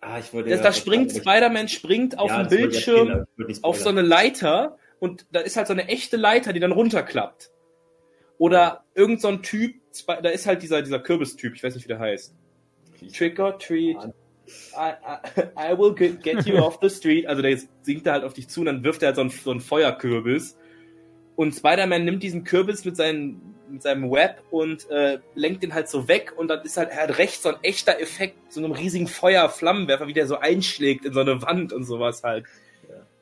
Ah, 0.00 0.18
ich 0.18 0.32
wollte 0.34 0.50
Das, 0.50 0.58
ja- 0.58 0.64
da 0.64 0.72
springt 0.72 1.12
Spider-Man, 1.12 1.68
springt 1.68 2.18
auf 2.18 2.30
Ja, 2.30 2.42
den 2.42 2.48
Bildschirm 2.48 3.24
auf 3.62 3.80
so 3.80 3.88
eine 3.88 4.02
Leiter 4.02 4.76
und 4.98 5.26
da 5.32 5.40
ist 5.40 5.56
halt 5.56 5.66
so 5.66 5.72
eine 5.72 5.88
echte 5.88 6.16
Leiter, 6.16 6.52
die 6.52 6.60
dann 6.60 6.72
runterklappt. 6.72 7.50
Oder 8.36 8.84
irgend 8.94 9.20
so 9.20 9.28
ein 9.28 9.42
Typ, 9.42 9.76
da 10.06 10.28
ist 10.28 10.46
halt 10.46 10.62
dieser, 10.62 10.82
dieser 10.82 10.98
Kürbistyp, 10.98 11.54
ich 11.54 11.62
weiß 11.62 11.74
nicht, 11.74 11.84
wie 11.84 11.88
der 11.88 11.98
heißt. 12.00 12.34
Trick 13.16 13.38
or 13.38 13.58
treat. 13.58 13.96
I, 13.96 14.10
I, 14.76 15.72
I 15.74 15.78
will 15.78 15.94
get, 15.94 16.44
you 16.46 16.56
off 16.56 16.78
the 16.82 16.90
street. 16.90 17.26
Also 17.26 17.40
der 17.42 17.58
singt 17.82 18.06
er 18.06 18.12
halt 18.14 18.24
auf 18.24 18.34
dich 18.34 18.48
zu 18.48 18.60
und 18.60 18.66
dann 18.66 18.84
wirft 18.84 19.02
er 19.02 19.08
halt 19.08 19.16
so 19.16 19.22
einen, 19.22 19.30
so 19.30 19.50
einen 19.50 19.60
Feuerkürbis. 19.60 20.58
Und 21.36 21.52
Spider-Man 21.52 22.04
nimmt 22.04 22.22
diesen 22.22 22.44
Kürbis 22.44 22.84
mit, 22.84 22.96
seinen, 22.96 23.56
mit 23.68 23.82
seinem 23.82 24.10
Web 24.10 24.42
und 24.50 24.88
äh, 24.90 25.18
lenkt 25.34 25.62
den 25.62 25.74
halt 25.74 25.88
so 25.88 26.06
weg 26.06 26.32
und 26.36 26.48
dann 26.48 26.62
ist 26.62 26.76
halt, 26.76 26.90
er 26.90 27.02
hat 27.02 27.18
rechts 27.18 27.42
so 27.42 27.48
ein 27.48 27.56
echter 27.62 28.00
Effekt, 28.00 28.52
so 28.52 28.60
einem 28.60 28.72
riesigen 28.72 29.08
Feuerflammenwerfer, 29.08 30.06
wie 30.06 30.12
der 30.12 30.26
so 30.26 30.38
einschlägt 30.38 31.04
in 31.04 31.12
so 31.12 31.20
eine 31.20 31.42
Wand 31.42 31.72
und 31.72 31.84
sowas 31.84 32.22
halt. 32.22 32.44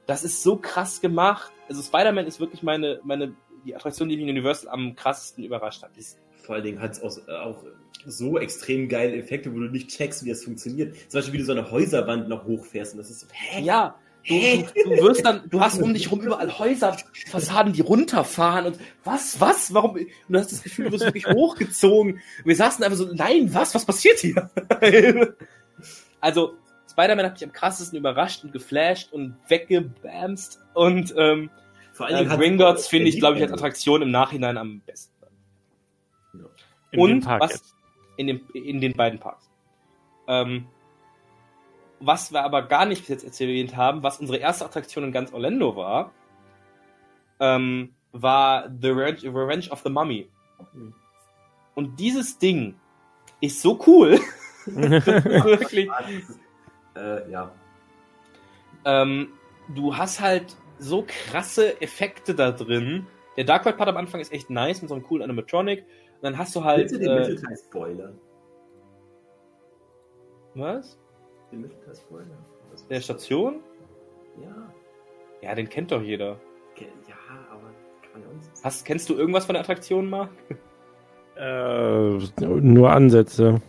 Das 0.07 0.25
ist 0.25 0.43
so 0.43 0.57
krass 0.57 1.01
gemacht. 1.01 1.53
Also 1.69 1.83
Spider-Man 1.83 2.27
ist 2.27 2.41
wirklich 2.41 2.63
meine, 2.63 3.01
meine, 3.05 3.35
die 3.65 3.75
Attraktion, 3.75 4.09
die 4.09 4.17
mich 4.17 4.25
in 4.25 4.31
Universal 4.31 4.71
am 4.71 4.97
krassesten 4.97 5.45
überrascht 5.45 5.83
hat. 5.83 5.97
Ist, 5.97 6.19
Vor 6.43 6.57
allen 6.57 6.65
Dingen 6.65 6.81
hat 6.81 6.93
es 6.93 7.03
auch, 7.03 7.29
auch 7.29 7.65
so 8.05 8.39
extrem 8.39 8.89
geile 8.89 9.17
Effekte, 9.17 9.55
wo 9.55 9.59
du 9.61 9.67
nicht 9.67 9.89
checkst, 9.89 10.25
wie 10.25 10.31
das 10.31 10.45
funktioniert. 10.45 10.97
Zum 11.09 11.19
Beispiel, 11.19 11.35
wie 11.35 11.39
du 11.39 11.45
so 11.45 11.53
eine 11.53 11.71
Häuserwand 11.71 12.29
noch 12.29 12.45
hochfährst 12.45 12.95
und 12.95 12.99
das 12.99 13.11
ist 13.11 13.21
so, 13.21 13.27
hä? 13.33 13.63
Ja, 13.63 13.95
du, 14.27 14.35
du, 14.35 14.91
du 14.97 15.03
wirst 15.03 15.25
dann, 15.25 15.49
du 15.49 15.61
hast 15.61 15.81
um 15.81 15.93
dich 15.95 16.11
rum 16.11 16.21
überall 16.21 16.59
Häuserfassaden, 16.59 17.73
die 17.73 17.81
runterfahren 17.81 18.67
und 18.67 18.79
was, 19.05 19.41
was, 19.41 19.73
warum? 19.75 19.93
Und 19.93 20.07
du 20.29 20.39
hast 20.39 20.53
das 20.53 20.63
Gefühl, 20.63 20.87
du 20.87 20.93
wirst 20.93 21.05
wirklich 21.05 21.27
hochgezogen. 21.35 22.15
Und 22.15 22.45
wir 22.45 22.57
saßen 22.57 22.85
einfach 22.85 22.97
so, 22.99 23.13
nein, 23.13 23.53
was, 23.53 23.75
was 23.75 23.85
passiert 23.85 24.19
hier? 24.19 24.51
also, 26.21 26.55
Spider-Man 26.91 27.27
hat 27.27 27.33
mich 27.35 27.45
am 27.45 27.53
krassesten 27.53 27.99
überrascht 27.99 28.45
und 28.45 28.53
geflasht 28.53 29.13
und 29.13 29.37
weggebamst 29.49 30.61
und 30.75 31.15
ähm, 31.17 31.51
Vor 31.93 32.09
äh, 32.11 32.27
hat- 32.27 32.39
Gringotts 32.39 32.87
finde 32.87 33.09
ich, 33.09 33.19
glaube 33.19 33.37
ich, 33.39 33.43
als. 33.43 33.53
Attraktion 33.53 34.03
im 34.03 34.11
Nachhinein 34.11 34.59
am 34.59 34.81
besten. 34.81 35.13
In 36.91 37.01
und 37.01 37.11
dem 37.11 37.21
Park 37.21 37.41
was 37.43 37.53
jetzt. 37.53 37.75
in, 38.19 38.27
dem, 38.27 38.41
in 38.53 38.81
den 38.83 38.93
beiden 38.93 39.19
Parks. 39.19 39.49
Ähm, 40.29 40.67
was 42.05 42.33
wir 42.33 42.43
aber 42.45 42.63
gar 42.63 42.85
nicht 42.87 43.07
bis 43.07 43.23
jetzt 43.23 43.41
erwähnt 43.41 43.77
haben, 43.77 44.03
was 44.03 44.19
unsere 44.19 44.39
erste 44.39 44.65
Attraktion 44.65 45.05
in 45.05 45.13
ganz 45.13 45.33
Orlando 45.33 45.77
war, 45.77 46.13
ähm, 47.41 47.95
war 48.13 48.69
The 48.81 48.89
Revenge, 48.91 49.69
of 49.71 49.81
the 49.83 49.91
Mummy. 49.91 50.29
Und 51.75 51.99
dieses 52.01 52.39
Ding 52.39 52.75
ist 53.41 53.63
so 53.63 53.81
cool. 53.87 54.19
Wirklich. 54.67 55.89
Äh, 56.95 57.31
ja. 57.31 57.51
Ähm, 58.85 59.29
du 59.75 59.97
hast 59.97 60.21
halt 60.21 60.57
so 60.79 61.05
krasse 61.07 61.81
Effekte 61.81 62.35
da 62.35 62.51
drin. 62.53 63.07
Der 63.37 63.45
Dark 63.45 63.65
Ride 63.65 63.77
Part 63.77 63.89
am 63.89 63.97
Anfang 63.97 64.21
ist 64.21 64.33
echt 64.33 64.51
nice 64.51 64.83
mit 64.83 64.89
so 64.89 64.95
einem 64.95 65.05
coolen 65.05 65.23
Animatronic. 65.23 65.81
Und 65.81 66.23
dann 66.23 66.37
hast 66.39 66.55
du 66.55 66.65
halt. 66.65 66.89
Bitte 66.91 66.99
den 67.01 67.11
Äh, 67.11 67.21
Mittelteil 67.21 67.57
spoilern. 67.57 68.19
was? 70.55 70.99
Spoilern. 71.95 72.31
Was- 72.71 72.87
Der 72.89 73.01
Station? 73.01 73.61
Ja. 74.43 74.73
Ja, 75.43 75.55
den 75.55 75.69
kennt 75.69 75.91
doch 75.93 76.03
jeder. 76.03 76.41
Ja, 77.09 77.15
aber 77.51 77.71
kann 78.11 78.23
man 78.23 78.41
so 78.41 78.51
Hast, 78.65 78.85
kennst 78.85 79.09
du 79.09 79.15
irgendwas 79.15 79.45
von 79.47 79.55
der 79.55 79.63
Attraktion, 79.63 80.09
Marc? 80.09 80.31
Äh, 81.35 82.19
nur 82.45 82.93
Ansätze, 82.93 83.63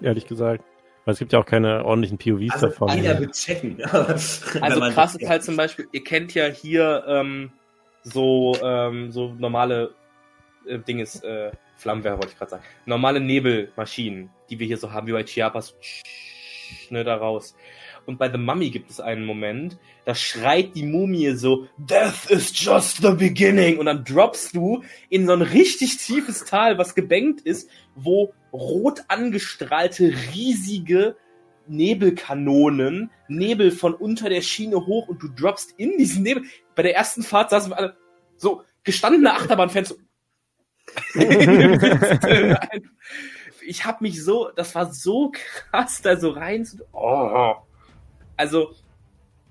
ehrlich 0.00 0.26
gesagt. 0.26 0.64
Weil 1.04 1.12
es 1.12 1.18
gibt 1.18 1.32
ja 1.34 1.38
auch 1.38 1.44
keine 1.44 1.84
ordentlichen 1.84 2.16
POVs 2.16 2.54
Also, 2.54 2.66
davon. 2.68 2.88
jeder 2.96 3.20
wird 3.20 3.32
checken. 3.34 3.76
wenn 3.78 4.62
Also 4.62 4.80
krass 4.80 5.14
ist 5.14 5.28
halt 5.28 5.42
zum 5.44 5.58
Beispiel, 5.58 5.88
ihr 5.92 6.02
kennt 6.02 6.32
ja 6.32 6.46
hier 6.46 7.04
ähm, 7.06 7.52
so, 8.02 8.56
ähm, 8.62 9.12
so 9.12 9.28
normale 9.34 9.94
äh, 10.66 10.78
Dinges, 10.78 11.22
äh, 11.22 11.52
Flammenwerfer 11.76 12.16
wollte 12.16 12.32
ich 12.32 12.38
gerade 12.38 12.52
sagen. 12.52 12.64
Normale 12.86 13.20
Nebelmaschinen, 13.20 14.30
die 14.48 14.58
wir 14.58 14.66
hier 14.66 14.78
so 14.78 14.90
haben, 14.90 15.06
wie 15.06 15.12
bei 15.12 15.22
Chiapas, 15.24 15.74
ne, 16.90 17.04
da 17.04 17.16
raus. 17.16 17.54
Und 18.06 18.18
bei 18.18 18.30
The 18.30 18.38
Mummy 18.38 18.70
gibt 18.70 18.90
es 18.90 19.00
einen 19.00 19.24
Moment, 19.24 19.78
da 20.04 20.14
schreit 20.14 20.74
die 20.74 20.84
Mumie 20.84 21.32
so, 21.32 21.66
Death 21.76 22.30
is 22.30 22.52
just 22.54 23.02
the 23.02 23.12
beginning. 23.12 23.78
Und 23.78 23.86
dann 23.86 24.04
droppst 24.04 24.56
du 24.56 24.82
in 25.08 25.26
so 25.26 25.32
ein 25.32 25.42
richtig 25.42 25.98
tiefes 25.98 26.44
Tal, 26.44 26.78
was 26.78 26.94
gebenkt 26.94 27.42
ist, 27.42 27.70
wo 27.94 28.32
rot 28.52 29.02
angestrahlte, 29.08 30.12
riesige 30.34 31.16
Nebelkanonen, 31.68 33.10
Nebel 33.28 33.70
von 33.70 33.94
unter 33.94 34.28
der 34.28 34.40
Schiene 34.40 34.86
hoch 34.86 35.08
und 35.08 35.22
du 35.22 35.28
droppst 35.28 35.74
in 35.76 35.96
diesen 35.98 36.22
Nebel. 36.22 36.44
Bei 36.74 36.82
der 36.82 36.96
ersten 36.96 37.22
Fahrt 37.22 37.50
saßen 37.50 37.70
wir 37.70 37.78
alle 37.78 37.96
so 38.36 38.64
gestandene 38.82 39.34
Achterbahnfans. 39.34 39.90
So 39.90 39.96
ich 43.62 43.84
habe 43.84 43.98
mich 44.02 44.22
so, 44.22 44.50
das 44.54 44.74
war 44.74 44.92
so 44.92 45.32
krass, 45.70 46.02
da 46.02 46.16
so 46.16 46.30
rein 46.30 46.64
zu. 46.64 46.78
Oh. 46.92 47.54
Also 48.36 48.72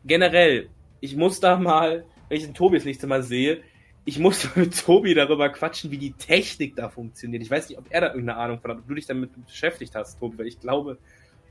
generell, 0.06 0.70
ich 1.00 1.16
muss 1.16 1.40
da 1.40 1.58
mal, 1.58 2.06
wenn 2.28 2.38
ich 2.38 2.46
den 2.46 2.54
Tobi 2.54 2.78
das 2.78 2.86
nächste 2.86 3.08
Mal 3.08 3.24
sehe, 3.24 3.62
ich 4.06 4.20
muss 4.20 4.48
mit 4.56 4.80
Tobi 4.80 5.14
darüber 5.14 5.50
quatschen, 5.50 5.92
wie 5.92 5.98
die 5.98 6.14
Technik 6.14 6.76
da 6.76 6.90
funktioniert. 6.90 7.44
Ich 7.44 7.52
weiß 7.52 7.70
nicht, 7.70 7.78
ob 7.78 7.86
er 7.90 8.02
da 8.02 8.08
irgendeine 8.08 8.40
Ahnung 8.40 8.60
von 8.60 8.72
hat, 8.72 8.78
ob 8.80 8.88
du 8.88 8.96
dich 8.96 9.06
damit 9.06 9.32
beschäftigt 9.46 9.96
hast, 9.96 10.20
Tobi, 10.20 10.38
weil 10.40 10.48
ich 10.48 10.60
glaube, 10.60 10.98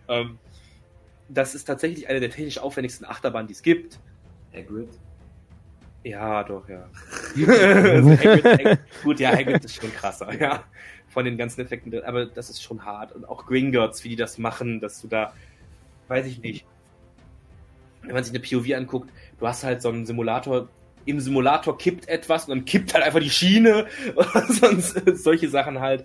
ähm, 0.08 0.38
das 1.28 1.54
ist 1.54 1.64
tatsächlich 1.64 2.08
eine 2.08 2.20
der 2.20 2.30
technisch 2.30 2.58
aufwendigsten 2.58 3.06
Achterbahnen, 3.06 3.46
die 3.46 3.54
es 3.54 3.62
gibt. 3.62 3.98
Hagrid. 4.52 4.88
Ja, 6.04 6.42
doch, 6.44 6.68
ja. 6.68 6.88
also 7.36 8.10
Hagrid, 8.10 8.44
Hagrid, 8.44 8.78
gut, 9.02 9.20
ja, 9.20 9.30
Hagrid 9.30 9.64
ist 9.64 9.74
schon 9.74 9.92
krasser, 9.92 10.32
ja. 10.40 10.64
Von 11.18 11.24
den 11.24 11.36
ganzen 11.36 11.62
Effekten, 11.62 12.00
aber 12.04 12.26
das 12.26 12.48
ist 12.48 12.62
schon 12.62 12.84
hart. 12.84 13.10
Und 13.10 13.28
auch 13.28 13.44
Gringotts, 13.44 14.04
wie 14.04 14.10
die 14.10 14.14
das 14.14 14.38
machen, 14.38 14.78
dass 14.78 15.02
du 15.02 15.08
da, 15.08 15.32
weiß 16.06 16.24
ich 16.26 16.40
nicht. 16.40 16.64
Wenn 18.02 18.14
man 18.14 18.22
sich 18.22 18.32
eine 18.32 18.38
POV 18.38 18.72
anguckt, 18.76 19.10
du 19.40 19.48
hast 19.48 19.64
halt 19.64 19.82
so 19.82 19.88
einen 19.88 20.06
Simulator, 20.06 20.68
im 21.06 21.18
Simulator 21.18 21.76
kippt 21.76 22.06
etwas 22.06 22.44
und 22.44 22.50
dann 22.50 22.64
kippt 22.64 22.94
halt 22.94 23.02
einfach 23.02 23.18
die 23.18 23.30
Schiene 23.30 23.88
oder 24.14 24.46
sonst 24.46 25.02
solche 25.16 25.48
Sachen 25.48 25.80
halt 25.80 26.04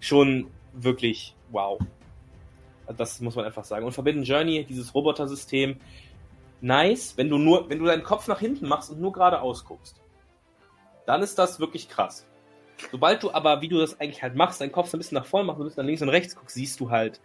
schon 0.00 0.46
wirklich 0.72 1.36
wow. 1.50 1.78
Das 2.96 3.20
muss 3.20 3.36
man 3.36 3.44
einfach 3.44 3.64
sagen. 3.64 3.84
Und 3.84 3.92
Forbidden 3.92 4.22
Journey, 4.22 4.64
dieses 4.64 4.94
Roboter-System, 4.94 5.76
nice, 6.62 7.18
wenn 7.18 7.28
du 7.28 7.36
nur, 7.36 7.68
wenn 7.68 7.80
du 7.80 7.84
deinen 7.84 8.02
Kopf 8.02 8.28
nach 8.28 8.40
hinten 8.40 8.66
machst 8.66 8.90
und 8.90 8.98
nur 8.98 9.12
geradeaus 9.12 9.66
guckst. 9.66 10.00
Dann 11.04 11.20
ist 11.20 11.38
das 11.38 11.60
wirklich 11.60 11.90
krass. 11.90 12.24
Sobald 12.90 13.22
du 13.22 13.32
aber, 13.32 13.60
wie 13.60 13.68
du 13.68 13.78
das 13.78 14.00
eigentlich 14.00 14.22
halt 14.22 14.34
machst, 14.34 14.60
deinen 14.60 14.72
Kopf 14.72 14.88
so 14.88 14.96
ein 14.96 15.00
bisschen 15.00 15.16
nach 15.16 15.26
vorne 15.26 15.46
machst 15.46 15.60
und 15.60 15.64
ein 15.64 15.68
bisschen 15.68 15.82
nach 15.82 15.86
links 15.86 16.02
und 16.02 16.08
rechts 16.08 16.36
guckst, 16.36 16.54
siehst 16.54 16.80
du 16.80 16.90
halt 16.90 17.20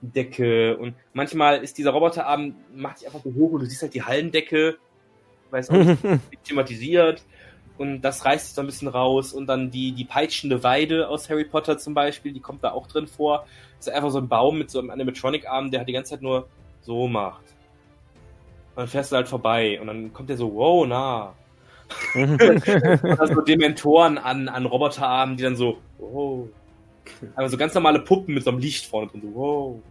Decke 0.00 0.76
und 0.76 0.94
manchmal 1.12 1.58
ist 1.58 1.76
dieser 1.78 1.90
Roboterarm, 1.90 2.54
macht 2.74 2.98
sich 2.98 3.08
einfach 3.08 3.22
so 3.22 3.34
hoch 3.34 3.52
und 3.52 3.60
du 3.60 3.66
siehst 3.66 3.82
halt 3.82 3.94
die 3.94 4.02
Hallendecke, 4.02 4.78
weiß 5.50 5.70
auch 5.70 5.74
nicht, 5.84 6.44
thematisiert 6.44 7.22
und 7.78 8.02
das 8.02 8.24
reißt 8.24 8.46
sich 8.46 8.54
so 8.54 8.60
ein 8.60 8.66
bisschen 8.66 8.88
raus 8.88 9.32
und 9.32 9.46
dann 9.46 9.70
die, 9.70 9.92
die 9.92 10.04
peitschende 10.04 10.62
Weide 10.62 11.08
aus 11.08 11.30
Harry 11.30 11.44
Potter 11.44 11.78
zum 11.78 11.94
Beispiel, 11.94 12.32
die 12.32 12.40
kommt 12.40 12.62
da 12.64 12.72
auch 12.72 12.86
drin 12.88 13.06
vor. 13.06 13.46
Das 13.78 13.86
ist 13.86 13.92
einfach 13.92 14.10
so 14.10 14.18
ein 14.18 14.28
Baum 14.28 14.58
mit 14.58 14.70
so 14.70 14.80
einem 14.80 14.90
Animatronic-Arm, 14.90 15.70
der 15.70 15.80
halt 15.80 15.88
die 15.88 15.92
ganze 15.92 16.10
Zeit 16.10 16.22
nur 16.22 16.48
so 16.80 17.06
macht. 17.06 17.44
Und 18.74 18.82
dann 18.82 18.88
fährst 18.88 19.12
du 19.12 19.16
halt 19.16 19.28
vorbei 19.28 19.80
und 19.80 19.86
dann 19.86 20.12
kommt 20.12 20.28
der 20.28 20.36
so, 20.36 20.54
wow, 20.54 20.86
nah. 20.86 21.34
Oder 22.14 23.26
so 23.26 23.40
Dementoren 23.40 24.18
an, 24.18 24.48
an 24.48 24.66
Roboterarmen, 24.66 25.36
die 25.36 25.42
dann 25.42 25.56
so, 25.56 25.78
wow. 25.98 26.48
Aber 27.34 27.48
so 27.48 27.56
ganz 27.56 27.74
normale 27.74 28.00
Puppen 28.00 28.34
mit 28.34 28.44
so 28.44 28.50
einem 28.50 28.58
Licht 28.60 28.86
vorne 28.86 29.08
drin, 29.08 29.22
so, 29.22 29.34
wow. 29.34 29.82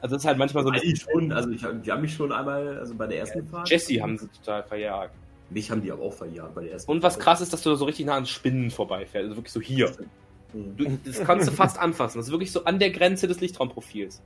Also 0.00 0.14
das 0.14 0.22
ist 0.22 0.26
halt 0.28 0.38
manchmal 0.38 0.62
so 0.62 0.70
ein 0.70 0.74
Also 0.76 0.86
ich 0.86 1.00
schon, 1.00 1.32
also 1.32 1.50
ich, 1.50 1.66
die 1.84 1.90
haben 1.90 2.02
mich 2.02 2.14
schon 2.14 2.32
einmal, 2.32 2.78
also 2.78 2.94
bei 2.94 3.06
der 3.06 3.18
ersten 3.20 3.46
Fahrt. 3.46 3.68
Jesse 3.68 4.00
haben 4.00 4.18
sie 4.18 4.28
total 4.28 4.62
verjagt. 4.62 5.14
Mich 5.50 5.70
haben 5.70 5.82
die 5.82 5.90
aber 5.90 6.02
auch 6.02 6.12
verjagt 6.12 6.54
bei 6.54 6.62
der 6.62 6.72
ersten 6.72 6.90
Und 6.90 7.02
was 7.02 7.14
Fahrt. 7.14 7.24
krass 7.24 7.40
ist, 7.40 7.52
dass 7.52 7.62
du 7.62 7.74
so 7.74 7.84
richtig 7.84 8.06
nah 8.06 8.16
an 8.16 8.26
Spinnen 8.26 8.70
vorbeifährst. 8.70 9.24
Also 9.24 9.36
wirklich 9.36 9.52
so 9.52 9.60
hier. 9.60 9.90
Mhm. 10.52 10.76
Du, 10.76 10.98
das 11.04 11.24
kannst 11.24 11.48
du 11.48 11.52
fast 11.52 11.78
anfassen. 11.78 12.18
Das 12.18 12.26
ist 12.26 12.32
wirklich 12.32 12.52
so 12.52 12.64
an 12.64 12.78
der 12.78 12.90
Grenze 12.90 13.26
des 13.26 13.40
Lichtraumprofils. 13.40 14.22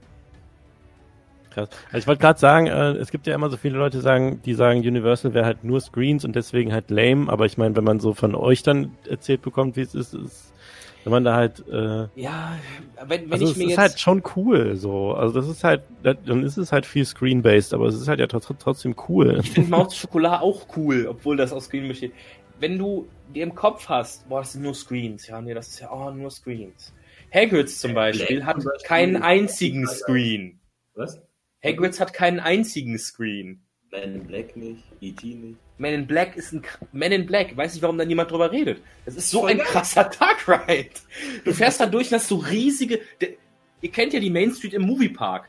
Krass. 1.54 1.68
Also 1.86 1.98
ich 1.98 2.06
wollte 2.06 2.20
gerade 2.20 2.38
sagen, 2.38 2.66
äh, 2.66 2.92
es 2.92 3.10
gibt 3.10 3.26
ja 3.26 3.34
immer 3.34 3.50
so 3.50 3.56
viele 3.56 3.76
Leute, 3.78 4.00
sagen, 4.00 4.40
die 4.44 4.54
sagen, 4.54 4.80
Universal 4.80 5.34
wäre 5.34 5.44
halt 5.44 5.64
nur 5.64 5.80
Screens 5.80 6.24
und 6.24 6.34
deswegen 6.34 6.72
halt 6.72 6.90
lame. 6.90 7.30
Aber 7.30 7.46
ich 7.46 7.58
meine, 7.58 7.76
wenn 7.76 7.84
man 7.84 8.00
so 8.00 8.14
von 8.14 8.34
euch 8.34 8.62
dann 8.62 8.92
erzählt 9.08 9.42
bekommt, 9.42 9.76
wie 9.76 9.82
es 9.82 9.94
ist, 9.94 10.14
ist 10.14 10.52
wenn 11.04 11.10
man 11.10 11.24
da 11.24 11.34
halt, 11.34 11.66
äh, 11.68 12.06
Ja, 12.14 12.56
wenn, 13.06 13.22
wenn 13.22 13.32
also 13.32 13.46
ich 13.46 13.50
es 13.52 13.56
mir 13.56 13.64
ist 13.64 13.70
jetzt. 13.70 13.78
halt 13.78 14.00
schon 14.00 14.22
cool, 14.36 14.76
so. 14.76 15.14
Also 15.14 15.34
das 15.34 15.48
ist 15.48 15.64
halt, 15.64 15.82
dann 16.02 16.44
ist 16.44 16.56
es 16.56 16.70
halt 16.70 16.86
viel 16.86 17.04
Screen-based, 17.04 17.74
aber 17.74 17.86
es 17.86 17.96
ist 17.96 18.06
halt 18.08 18.20
ja 18.20 18.26
tr- 18.26 18.56
trotzdem 18.58 18.94
cool. 19.08 19.40
Ich 19.42 19.50
finde 19.50 19.70
Maus 19.70 19.96
Schokolade 19.96 20.40
auch 20.42 20.66
cool, 20.76 21.06
obwohl 21.08 21.36
das 21.36 21.52
aus 21.52 21.64
Screen 21.64 21.88
besteht. 21.88 22.12
Wenn 22.60 22.78
du 22.78 23.08
dir 23.34 23.42
im 23.42 23.54
Kopf 23.54 23.88
hast, 23.88 24.28
boah, 24.28 24.40
das 24.40 24.52
sind 24.52 24.62
nur 24.62 24.74
Screens, 24.74 25.26
ja, 25.26 25.40
nee, 25.40 25.54
das 25.54 25.68
ist 25.68 25.80
ja, 25.80 25.90
oh, 25.92 26.10
nur 26.12 26.30
Screens. 26.30 26.92
Hagrids 27.34 27.80
zum 27.80 27.94
Beispiel 27.94 28.44
hat 28.44 28.58
keinen 28.84 29.16
einzigen 29.16 29.86
Screen. 29.88 30.60
Was? 30.94 31.20
Hagrids 31.64 32.00
hat 32.00 32.12
keinen 32.12 32.40
einzigen 32.40 32.98
Screen. 32.98 33.62
Man 33.90 34.14
in 34.14 34.26
Black 34.26 34.56
nicht, 34.56 34.82
E.T. 35.00 35.26
nicht. 35.26 35.58
Man 35.78 35.92
in 35.92 36.06
Black 36.06 36.36
ist 36.36 36.52
ein 36.52 36.62
Man 36.92 37.12
in 37.12 37.26
Black. 37.26 37.56
Weiß 37.56 37.74
nicht, 37.74 37.82
warum 37.82 37.98
da 37.98 38.04
niemand 38.04 38.30
drüber 38.30 38.50
redet. 38.50 38.82
Das 39.04 39.16
ist 39.16 39.30
so 39.30 39.44
ein 39.44 39.58
krasser 39.58 40.04
Dark 40.04 40.48
Ride. 40.48 40.90
Du 41.44 41.52
fährst 41.52 41.80
da 41.80 41.86
durch 41.86 42.10
und 42.10 42.14
hast 42.14 42.28
so 42.28 42.36
riesige. 42.36 43.00
De, 43.20 43.36
ihr 43.80 43.90
kennt 43.90 44.12
ja 44.12 44.20
die 44.20 44.30
Main 44.30 44.52
Street 44.52 44.74
im 44.74 44.82
Moviepark. 44.82 45.48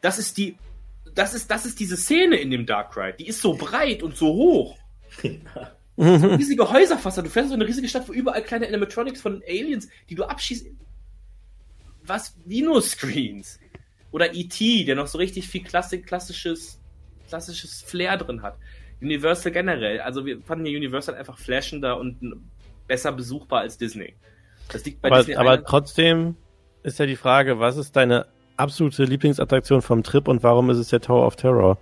Das 0.00 0.18
ist 0.18 0.36
die. 0.36 0.56
Das 1.14 1.32
ist, 1.32 1.48
das 1.48 1.64
ist 1.64 1.78
diese 1.78 1.96
Szene 1.96 2.36
in 2.36 2.50
dem 2.50 2.66
Dark 2.66 2.96
Ride. 2.96 3.18
Die 3.18 3.28
ist 3.28 3.40
so 3.40 3.54
breit 3.54 4.02
und 4.02 4.16
so 4.16 4.26
hoch. 4.26 4.76
Riesige 5.96 6.68
Häuserfassade. 6.68 7.28
Du 7.28 7.32
fährst 7.32 7.50
so 7.50 7.54
eine 7.54 7.66
riesige 7.66 7.88
Stadt, 7.88 8.08
wo 8.08 8.12
überall 8.12 8.42
kleine 8.42 8.66
Animatronics 8.66 9.20
von 9.20 9.42
Aliens, 9.46 9.88
die 10.10 10.16
du 10.16 10.24
abschießt. 10.24 10.66
Was? 12.02 12.36
Wie 12.44 12.62
nur 12.62 12.82
Screens. 12.82 13.60
Oder 14.14 14.32
E.T., 14.32 14.84
der 14.84 14.94
noch 14.94 15.08
so 15.08 15.18
richtig 15.18 15.48
viel 15.48 15.64
Klassik, 15.64 16.06
klassisches, 16.06 16.80
klassisches 17.28 17.82
Flair 17.82 18.16
drin 18.16 18.42
hat. 18.42 18.56
Universal 19.02 19.50
generell. 19.50 20.00
Also 20.00 20.24
wir 20.24 20.40
fanden 20.40 20.66
ja 20.66 20.76
Universal 20.76 21.16
einfach 21.16 21.36
flashender 21.36 21.98
und 21.98 22.20
besser 22.86 23.10
besuchbar 23.10 23.62
als 23.62 23.76
Disney. 23.76 24.14
Das 24.70 24.84
liegt 24.84 25.02
bei 25.02 25.08
aber, 25.08 25.18
Disney 25.18 25.34
aber 25.34 25.64
trotzdem 25.64 26.36
ist 26.84 27.00
ja 27.00 27.06
die 27.06 27.16
Frage, 27.16 27.58
was 27.58 27.76
ist 27.76 27.96
deine 27.96 28.28
absolute 28.56 29.02
Lieblingsattraktion 29.02 29.82
vom 29.82 30.04
Trip 30.04 30.28
und 30.28 30.44
warum 30.44 30.70
ist 30.70 30.78
es 30.78 30.90
der 30.90 31.00
Tower 31.00 31.26
of 31.26 31.34
Terror? 31.34 31.76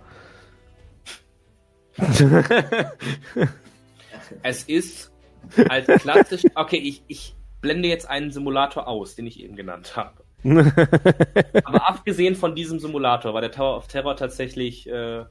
Es 4.41 4.63
ist 4.63 5.11
als 5.69 5.85
klassisch. 6.01 6.41
Okay, 6.55 6.77
ich, 6.77 7.03
ich 7.07 7.35
blende 7.61 7.89
jetzt 7.89 8.09
einen 8.09 8.31
Simulator 8.31 8.87
aus, 8.87 9.13
den 9.13 9.27
ich 9.27 9.39
eben 9.39 9.55
genannt 9.55 9.95
habe. 9.95 10.23
Aber 11.63 11.89
abgesehen 11.89 12.35
von 12.35 12.55
diesem 12.55 12.79
Simulator 12.79 13.33
war 13.33 13.41
der 13.41 13.51
Tower 13.51 13.77
of 13.77 13.87
Terror 13.87 14.15
tatsächlich 14.15 14.89
äh, 14.89 15.23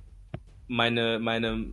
meine, 0.69 1.19
meine, 1.19 1.73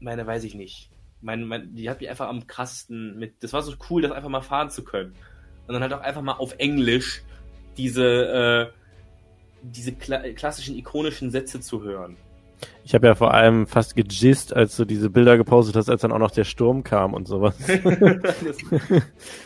meine, 0.00 0.26
weiß 0.26 0.44
ich 0.44 0.54
nicht. 0.54 0.90
Mein, 1.22 1.44
mein, 1.44 1.74
die 1.74 1.88
hat 1.88 2.00
mich 2.00 2.10
einfach 2.10 2.28
am 2.28 2.46
krassesten 2.46 3.18
mit. 3.18 3.42
Das 3.42 3.52
war 3.52 3.62
so 3.62 3.72
cool, 3.90 4.02
das 4.02 4.12
einfach 4.12 4.28
mal 4.28 4.42
fahren 4.42 4.70
zu 4.70 4.84
können. 4.84 5.14
Und 5.66 5.74
dann 5.74 5.82
halt 5.82 5.94
auch 5.94 6.00
einfach 6.00 6.22
mal 6.22 6.34
auf 6.34 6.54
Englisch 6.58 7.22
diese, 7.76 8.72
äh, 8.72 8.72
diese 9.62 9.92
kla 9.92 10.18
klassischen 10.32 10.76
ikonischen 10.76 11.30
Sätze 11.30 11.60
zu 11.60 11.82
hören. 11.82 12.16
Ich 12.84 12.94
habe 12.94 13.06
ja 13.06 13.14
vor 13.14 13.34
allem 13.34 13.66
fast 13.66 13.96
gejist, 13.96 14.54
als 14.54 14.76
du 14.76 14.84
diese 14.84 15.10
Bilder 15.10 15.36
gepostet 15.36 15.76
hast, 15.76 15.90
als 15.90 16.02
dann 16.02 16.12
auch 16.12 16.18
noch 16.18 16.30
der 16.30 16.44
Sturm 16.44 16.84
kam 16.84 17.14
und 17.14 17.26
sowas. 17.26 17.56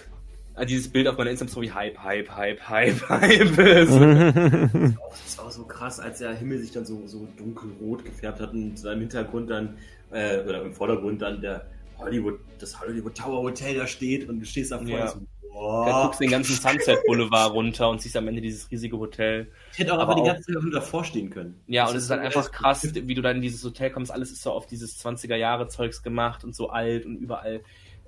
Ah, 0.60 0.64
dieses 0.66 0.88
Bild 0.88 1.08
auf 1.08 1.16
meiner 1.16 1.30
Instagram-Story, 1.30 1.68
Hype, 1.68 1.98
Hype, 2.02 2.30
Hype, 2.36 2.60
Hype, 2.68 3.08
Hype. 3.08 3.56
Das 5.10 5.38
war 5.38 5.50
so 5.50 5.64
krass, 5.64 6.00
als 6.00 6.18
der 6.18 6.34
Himmel 6.34 6.58
sich 6.58 6.70
dann 6.72 6.84
so, 6.84 7.06
so 7.06 7.26
dunkelrot 7.38 8.04
gefärbt 8.04 8.40
hat 8.40 8.52
und 8.52 8.84
im 8.84 8.98
Hintergrund 9.00 9.48
dann, 9.50 9.76
äh, 10.12 10.40
oder 10.40 10.62
im 10.62 10.72
Vordergrund 10.74 11.22
dann 11.22 11.40
der 11.40 11.66
Hollywood, 11.98 12.40
das 12.58 12.78
Hollywood 12.80 13.14
Tower 13.16 13.42
Hotel 13.42 13.74
da 13.76 13.86
steht 13.86 14.28
und 14.28 14.40
du 14.40 14.46
stehst 14.46 14.70
da 14.72 14.76
vorne 14.78 14.92
Ja. 14.92 15.08
so, 15.08 15.18
Da 15.18 15.24
boah. 15.52 16.02
guckst 16.04 16.20
du 16.20 16.24
den 16.24 16.30
ganzen 16.30 16.54
Sunset 16.56 16.98
Boulevard 17.06 17.52
runter 17.52 17.88
und 17.90 18.00
siehst 18.02 18.16
am 18.16 18.28
Ende 18.28 18.40
dieses 18.40 18.70
riesige 18.70 18.98
Hotel. 18.98 19.50
Ich 19.72 19.78
hätte 19.78 19.92
auch 19.94 19.98
Aber 19.98 20.12
einfach 20.12 20.14
die 20.16 20.30
auch- 20.30 20.34
ganze 20.34 20.52
Zeit 20.52 20.62
nur 20.62 20.72
davor 20.72 21.04
stehen 21.04 21.30
können. 21.30 21.58
Ja, 21.68 21.82
Das 21.84 21.90
und 21.92 21.96
es 21.98 22.04
ist 22.04 22.10
halt 22.10 22.20
so 22.20 22.26
einfach 22.26 22.52
krass, 22.52 22.86
wie 22.94 23.14
du 23.14 23.22
dann 23.22 23.36
in 23.36 23.42
dieses 23.42 23.64
Hotel 23.64 23.90
kommst. 23.90 24.12
Alles 24.12 24.30
ist 24.30 24.42
so 24.42 24.52
auf 24.52 24.66
dieses 24.66 24.98
20er-Jahre-Zeugs 24.98 26.02
gemacht 26.02 26.44
und 26.44 26.54
so 26.54 26.68
alt 26.70 27.06
und 27.06 27.16
überall, 27.16 27.60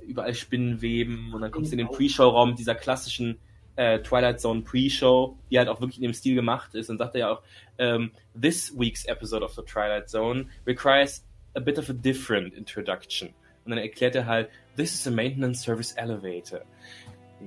überall 0.06 0.34
Spinnenweben. 0.34 1.32
Und 1.32 1.42
dann 1.42 1.50
kommst 1.50 1.72
du 1.72 1.74
in 1.74 1.78
den 1.78 1.88
Pre-Show-Raum 1.88 2.50
mit 2.50 2.58
dieser 2.58 2.74
klassischen 2.74 3.38
äh, 3.76 4.00
Twilight 4.00 4.40
Zone 4.40 4.62
Pre-Show, 4.62 5.36
die 5.50 5.58
halt 5.58 5.68
auch 5.68 5.80
wirklich 5.80 5.98
in 5.98 6.02
dem 6.02 6.14
Stil 6.14 6.34
gemacht 6.34 6.74
ist. 6.74 6.90
Und 6.90 6.98
sagt 6.98 7.14
er 7.14 7.20
ja 7.20 7.30
auch, 7.30 7.42
ähm, 7.78 8.12
this 8.40 8.72
week's 8.78 9.04
episode 9.06 9.44
of 9.44 9.54
the 9.54 9.62
Twilight 9.62 10.08
Zone 10.08 10.46
requires 10.66 11.24
a 11.54 11.60
bit 11.60 11.78
of 11.78 11.88
a 11.90 11.92
different 11.92 12.54
introduction. 12.54 13.28
Und 13.64 13.70
dann 13.70 13.78
erklärt 13.78 14.14
er 14.14 14.26
halt, 14.26 14.50
this 14.76 14.94
is 14.94 15.06
a 15.06 15.10
maintenance 15.10 15.62
service 15.62 15.92
elevator. 15.92 16.62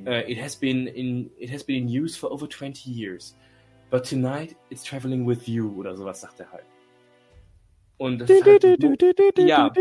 Uh, 0.06 0.22
it 0.28 0.38
has 0.38 0.56
been 0.56 0.88
in 0.88 1.32
it 1.40 1.50
has 1.50 1.64
been 1.64 1.88
in 1.88 1.88
use 1.88 2.18
for 2.18 2.30
over 2.30 2.48
20 2.48 2.90
years. 2.90 3.36
But 3.90 4.04
tonight 4.04 4.58
it's 4.70 4.84
traveling 4.84 5.26
with 5.26 5.48
you 5.48 5.74
oder 5.78 5.96
sowas 5.96 6.20
sagt 6.20 6.42
er 6.42 6.52
halt. 6.52 6.66
Und 7.98 8.20
das, 8.20 8.30
halt 8.44 8.62
so, 8.62 8.94
Ja. 9.48 9.72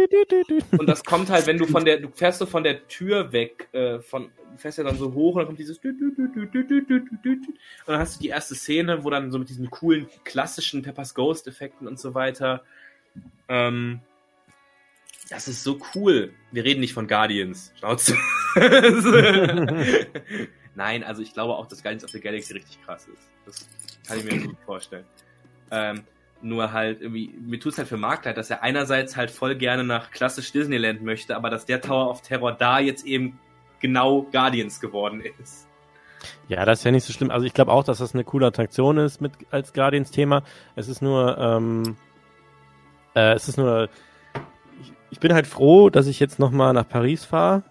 und 0.79 0.87
das 0.89 1.03
kommt 1.05 1.31
halt, 1.31 1.47
wenn 1.49 1.59
du 1.59 1.67
von 1.67 1.85
der, 1.85 1.99
du 1.99 2.09
fährst 2.11 2.39
so 2.39 2.47
von 2.47 2.63
der 2.63 2.87
Tür 2.87 3.33
weg, 3.33 3.69
äh, 3.73 3.99
von, 3.99 4.31
du 4.53 4.59
fährst 4.59 4.79
ja 4.79 4.85
dann 4.85 4.97
so 4.97 5.13
hoch 5.15 5.35
und 5.35 5.39
dann 5.41 5.47
kommt 5.47 5.59
dieses 5.59 5.81
und 5.83 5.97
dann 7.87 7.99
hast 7.99 8.17
du 8.17 8.23
die 8.23 8.29
erste 8.29 8.55
Szene, 8.55 9.03
wo 9.03 9.11
dann 9.11 9.33
so 9.33 9.39
mit 9.39 9.49
diesen 9.49 9.69
coolen 9.69 10.07
klassischen 10.23 10.83
Peppers 10.83 11.15
Ghost 11.15 11.49
Effekten 11.49 11.89
und 11.89 11.99
so 11.99 12.15
weiter. 12.15 12.63
Ähm, 13.49 14.01
das 15.31 15.49
ist 15.49 15.65
so 15.65 15.81
cool. 15.95 16.33
Wir 16.53 16.65
reden 16.65 16.81
nicht 16.81 16.93
von 16.95 17.09
Guardians. 17.09 17.73
Schnauze. 17.79 18.17
Nein, 20.77 21.03
also 21.05 21.23
ich 21.23 21.33
glaube 21.33 21.55
auch, 21.55 21.67
dass 21.67 21.83
Guardians 21.83 22.05
of 22.05 22.11
the 22.11 22.21
Galaxy 22.21 22.53
richtig 22.53 22.81
krass 22.85 23.09
ist. 23.09 23.31
Das 23.47 23.69
kann 24.07 24.19
ich 24.19 24.25
mir 24.25 24.47
gut 24.47 24.57
vorstellen. 24.65 25.05
Ähm, 25.71 26.05
nur 26.45 26.73
halt 26.73 27.01
irgendwie, 27.01 27.35
mir 27.41 27.59
tut 27.59 27.73
es 27.73 27.79
halt 27.79 27.89
für 27.89 27.97
Mark 27.97 28.25
leid, 28.25 28.37
dass 28.37 28.51
er 28.51 28.63
einerseits 28.63 29.17
halt 29.17 29.31
voll 29.31 29.57
gerne 29.57 29.85
nach 29.85 30.11
klassisch 30.11 30.53
Disneyland 30.53 31.03
möchte, 31.03 31.37
aber 31.37 31.51
dass 31.51 31.67
der 31.67 31.81
Tower 31.81 32.11
of 32.11 32.23
Terror 32.23 32.53
da 32.53 32.79
jetzt 32.79 33.05
eben 33.07 33.39
genau 33.81 34.23
Guardians 34.31 34.81
geworden 34.81 35.23
ist. 35.41 35.69
Ja, 36.49 36.65
das 36.65 36.81
ist 36.81 36.85
ja 36.85 36.91
nicht 36.91 37.05
so 37.05 37.13
schlimm. 37.13 37.31
Also 37.31 37.47
ich 37.47 37.55
glaube 37.55 37.73
auch, 37.73 37.85
dass 37.85 37.99
das 37.99 38.15
eine 38.15 38.25
coole 38.25 38.47
Attraktion 38.47 38.99
ist 38.99 39.21
mit 39.21 39.33
als 39.51 39.73
Guardians-Thema. 39.73 40.43
Es 40.77 40.89
ist 40.89 41.03
nur, 41.03 41.37
ähm, 41.39 41.97
äh, 43.15 43.35
es 43.35 43.49
ist 43.49 43.59
nur, 43.59 43.89
ich, 44.81 44.93
ich 45.11 45.21
bin 45.21 45.35
halt 45.35 45.47
froh, 45.47 45.91
dass 45.91 46.07
ich 46.07 46.21
jetzt 46.21 46.39
nochmal 46.39 46.73
nach 46.73 46.89
Paris 46.89 47.25
fahre, 47.25 47.63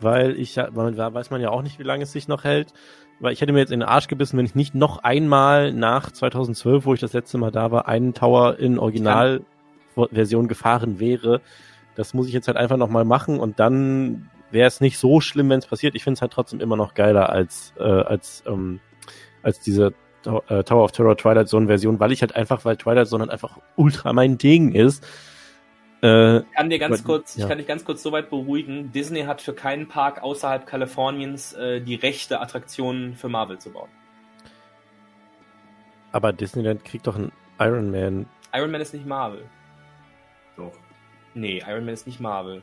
weil 0.00 0.38
ich, 0.38 0.56
man 0.72 0.96
weiß 0.96 1.30
man 1.30 1.40
ja 1.40 1.50
auch 1.50 1.62
nicht, 1.62 1.78
wie 1.78 1.84
lange 1.84 2.04
es 2.04 2.12
sich 2.12 2.28
noch 2.28 2.44
hält. 2.44 2.72
Weil 3.20 3.32
ich 3.32 3.40
hätte 3.40 3.52
mir 3.52 3.58
jetzt 3.58 3.72
in 3.72 3.80
den 3.80 3.88
Arsch 3.88 4.06
gebissen, 4.06 4.38
wenn 4.38 4.44
ich 4.44 4.54
nicht 4.54 4.74
noch 4.74 4.98
einmal 4.98 5.72
nach 5.72 6.12
2012, 6.12 6.86
wo 6.86 6.94
ich 6.94 7.00
das 7.00 7.12
letzte 7.12 7.36
Mal 7.38 7.50
da 7.50 7.72
war, 7.72 7.88
einen 7.88 8.14
Tower 8.14 8.58
in 8.58 8.78
Originalversion 8.78 10.46
gefahren 10.46 11.00
wäre. 11.00 11.40
Das 11.96 12.14
muss 12.14 12.28
ich 12.28 12.32
jetzt 12.32 12.46
halt 12.46 12.56
einfach 12.56 12.76
nochmal 12.76 13.04
machen 13.04 13.40
und 13.40 13.58
dann 13.58 14.30
wäre 14.52 14.68
es 14.68 14.80
nicht 14.80 14.98
so 14.98 15.20
schlimm, 15.20 15.50
wenn 15.50 15.58
es 15.58 15.66
passiert. 15.66 15.96
Ich 15.96 16.04
finde 16.04 16.14
es 16.14 16.22
halt 16.22 16.32
trotzdem 16.32 16.60
immer 16.60 16.76
noch 16.76 16.94
geiler 16.94 17.28
als, 17.30 17.74
äh, 17.78 17.82
als, 17.82 18.44
ähm, 18.46 18.78
als 19.42 19.60
diese 19.60 19.94
äh, 20.24 20.62
Tower 20.62 20.84
of 20.84 20.92
Terror 20.92 21.16
Twilight 21.16 21.48
Zone 21.48 21.66
Version, 21.66 21.98
weil 22.00 22.12
ich 22.12 22.20
halt 22.20 22.36
einfach, 22.36 22.64
weil 22.64 22.76
Twilight 22.76 23.08
Zone 23.08 23.22
halt 23.22 23.32
einfach 23.32 23.58
ultra 23.76 24.12
mein 24.12 24.38
Ding 24.38 24.72
ist. 24.72 25.04
Äh, 26.02 26.38
Ich 26.38 26.52
kann 26.52 26.70
dir 26.70 26.78
ganz 26.78 27.00
Aber- 27.00 27.06
kurz, 27.06 27.34
ich 27.36 27.42
ja. 27.42 27.48
kann 27.48 27.58
dich 27.58 27.66
ganz 27.66 27.84
kurz 27.84 28.02
so 28.02 28.12
weit 28.12 28.30
beruhigen. 28.30 28.92
Disney 28.92 29.22
hat 29.24 29.42
für 29.42 29.52
keinen 29.52 29.88
Park 29.88 30.22
außerhalb 30.22 30.66
Kaliforniens 30.66 31.52
äh, 31.54 31.80
die 31.80 31.96
Rechte, 31.96 32.40
Attraktionen 32.40 33.14
für 33.16 33.28
Marvel 33.28 33.58
zu 33.58 33.70
bauen. 33.72 33.88
aber 36.12 36.32
Disneyland 36.32 36.84
kriegt 36.84 37.06
doch 37.06 37.16
einen 37.16 37.32
Iron 37.60 37.90
Man. 37.90 38.26
Iron 38.54 38.70
Man 38.70 38.80
ist 38.80 38.94
nicht 38.94 39.06
Marvel. 39.06 39.44
Doch. 40.56 40.72
Nee, 41.34 41.62
Iron 41.68 41.84
Man 41.84 41.94
ist 41.94 42.06
nicht 42.06 42.20
Marvel. 42.20 42.62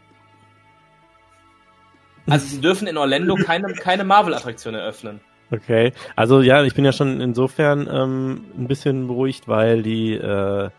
Also 2.27 2.47
sie 2.47 2.61
dürfen 2.61 2.87
in 2.87 2.97
Orlando 2.97 3.35
keine, 3.45 3.71
keine 3.73 4.03
Marvel-Attraktion 4.03 4.73
eröffnen. 4.73 5.19
Okay. 5.51 5.93
Also 6.15 6.41
ja, 6.41 6.63
ich 6.63 6.73
bin 6.73 6.83
ja 6.85 6.91
schon 6.91 7.21
insofern 7.21 7.87
ähm, 7.91 8.45
ein 8.57 8.67
bisschen 8.67 9.05
beruhigt, 9.07 9.47
weil 9.47 9.83
die, 9.83 10.13
äh, 10.13 10.69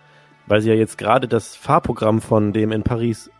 weil 0.46 0.60
sie 0.60 0.68
ja 0.70 0.74
jetzt 0.74 0.98
gerade 0.98 1.28
das 1.28 1.56
Fahrprogramm 1.56 2.20
von 2.20 2.52
dem 2.52 2.72
in 2.72 2.82
Paris 2.82 3.30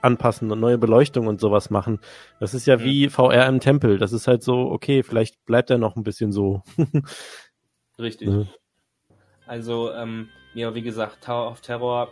anpassen 0.00 0.50
und 0.50 0.58
neue 0.58 0.78
Beleuchtung 0.78 1.28
und 1.28 1.40
sowas 1.40 1.70
machen. 1.70 2.00
Das 2.40 2.54
ist 2.54 2.66
ja 2.66 2.76
Mhm. 2.76 2.82
wie 2.84 3.08
VR 3.08 3.46
im 3.46 3.60
Tempel. 3.60 3.98
Das 3.98 4.12
ist 4.12 4.26
halt 4.26 4.42
so, 4.42 4.70
okay, 4.70 5.02
vielleicht 5.04 5.44
bleibt 5.44 5.70
er 5.70 5.78
noch 5.78 5.94
ein 5.96 6.02
bisschen 6.02 6.32
so. 6.32 6.62
Richtig. 7.98 8.28
Mhm. 8.28 8.48
Also, 9.46 9.92
ähm, 9.92 10.28
ja, 10.54 10.74
wie 10.74 10.82
gesagt, 10.82 11.24
Tower 11.24 11.50
of 11.50 11.60
Terror, 11.60 12.10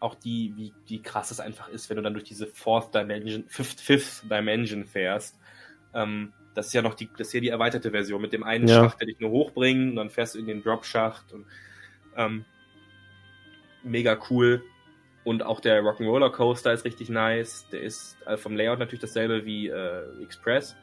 auch 0.00 0.14
die, 0.14 0.52
wie, 0.56 0.72
wie 0.86 1.02
krass 1.02 1.30
es 1.30 1.40
einfach 1.40 1.68
ist, 1.68 1.88
wenn 1.90 1.96
du 1.96 2.02
dann 2.02 2.12
durch 2.14 2.24
diese 2.24 2.46
Fourth 2.46 2.94
Dimension, 2.94 3.44
Fifth, 3.48 3.80
Fifth 3.80 4.24
Dimension 4.30 4.84
fährst. 4.84 5.38
Ähm, 5.94 6.32
das 6.54 6.66
ist 6.66 6.72
ja 6.74 6.82
noch 6.82 6.94
die, 6.94 7.08
das 7.16 7.28
ist 7.28 7.32
ja 7.34 7.40
die 7.40 7.48
erweiterte 7.48 7.90
Version 7.92 8.20
mit 8.20 8.32
dem 8.32 8.42
einen 8.44 8.68
Ja. 8.68 8.82
Schacht, 8.84 9.00
der 9.00 9.06
dich 9.06 9.20
nur 9.20 9.30
hochbringt, 9.30 9.90
und 9.90 9.96
dann 9.96 10.10
fährst 10.10 10.34
du 10.34 10.38
in 10.38 10.46
den 10.46 10.62
Drop-Schacht 10.62 11.32
und 11.32 11.46
ähm, 12.16 12.44
mega 13.84 14.18
cool. 14.30 14.62
Und 15.24 15.44
auch 15.44 15.60
der 15.60 15.82
Rock'n'Roller 15.82 16.30
Coaster 16.30 16.72
ist 16.72 16.84
richtig 16.84 17.08
nice. 17.08 17.66
Der 17.70 17.80
ist 17.82 18.16
äh, 18.26 18.36
vom 18.36 18.56
Layout 18.56 18.80
natürlich 18.80 19.00
dasselbe 19.02 19.44
wie 19.44 19.68
äh, 19.68 20.02
Express. 20.22 20.74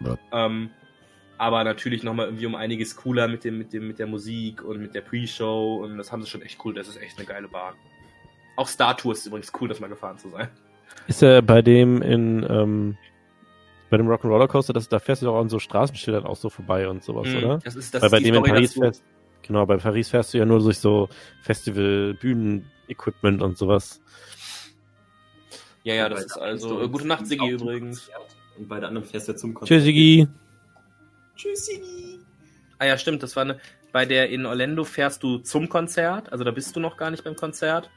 Ja. 0.00 0.18
Ähm, 0.32 0.70
aber 1.38 1.62
natürlich 1.64 2.02
nochmal 2.02 2.26
irgendwie 2.26 2.46
um 2.46 2.54
einiges 2.54 2.96
cooler 2.96 3.28
mit 3.28 3.44
dem, 3.44 3.58
mit 3.58 3.72
dem, 3.72 3.86
mit 3.88 3.98
der 3.98 4.06
Musik 4.06 4.62
und 4.64 4.80
mit 4.80 4.94
der 4.94 5.00
Pre-Show 5.00 5.82
und 5.84 5.96
das 5.98 6.10
haben 6.10 6.22
sie 6.22 6.28
schon 6.28 6.42
echt 6.42 6.64
cool. 6.64 6.74
Das 6.74 6.88
ist 6.88 7.00
echt 7.00 7.18
eine 7.18 7.26
geile 7.26 7.48
Bahn. 7.48 7.74
Auch 8.56 8.68
Star 8.68 8.96
Tours 8.96 9.18
ist 9.20 9.26
übrigens 9.26 9.52
cool, 9.60 9.68
das 9.68 9.80
mal 9.80 9.88
gefahren 9.88 10.18
zu 10.18 10.28
sein. 10.30 10.48
Ist 11.06 11.22
er 11.22 11.42
bei 11.42 11.60
dem 11.62 12.02
in, 12.02 12.46
ähm, 12.48 12.96
bei 13.90 13.96
dem 13.96 14.08
Rock'n'Roller 14.08 14.46
Coaster, 14.48 14.72
das, 14.72 14.88
da 14.88 14.98
fährst 14.98 15.22
du 15.22 15.26
doch 15.26 15.40
an 15.40 15.48
so 15.48 15.58
Straßenschildern 15.58 16.24
auch 16.24 16.36
so 16.36 16.50
vorbei 16.50 16.88
und 16.88 17.02
sowas, 17.02 17.28
Mhm, 17.28 17.36
oder? 17.38 17.58
Das 17.64 17.74
ist, 17.76 17.94
das 17.94 18.02
Weil 18.02 18.06
ist 18.06 18.12
bei 18.12 18.18
dem 18.20 18.34
in 18.34 18.34
Story 18.34 18.50
Paris 18.50 18.70
dazu. 18.70 18.80
fährst, 18.80 19.04
genau, 19.46 19.66
bei 19.66 19.76
Paris 19.76 20.10
fährst 20.10 20.34
du 20.34 20.38
ja 20.38 20.44
nur 20.44 20.60
durch 20.60 20.78
so 20.78 21.08
Festival, 21.42 22.14
Bühnen-Equipment 22.14 23.42
und 23.42 23.56
sowas. 23.56 24.00
Ja, 25.82 25.94
ja, 25.94 26.08
das 26.08 26.24
ist 26.24 26.38
also. 26.38 26.82
Äh, 26.82 26.88
gute 26.88 27.06
Nacht, 27.06 27.26
Siggi 27.26 27.50
übrigens. 27.50 28.06
Konzert 28.06 28.36
Und 28.56 28.68
bei 28.68 28.80
der 28.80 28.88
anderen 28.88 29.06
fährst 29.06 29.28
du 29.28 29.32
ja 29.32 29.38
zum 29.38 29.54
Konzert. 29.54 29.78
Tschüssigi. 29.78 30.26
Tschüss, 31.36 31.66
Siggi. 31.66 32.20
Ah 32.78 32.86
ja, 32.86 32.98
stimmt, 32.98 33.22
das 33.22 33.36
war 33.36 33.42
eine. 33.42 33.60
Bei 33.92 34.06
der 34.06 34.30
in 34.30 34.44
Orlando 34.44 34.82
fährst 34.82 35.22
du 35.22 35.38
zum 35.38 35.68
Konzert, 35.68 36.32
also 36.32 36.42
da 36.42 36.50
bist 36.50 36.74
du 36.74 36.80
noch 36.80 36.96
gar 36.96 37.10
nicht 37.10 37.22
beim 37.22 37.36
Konzert. 37.36 37.90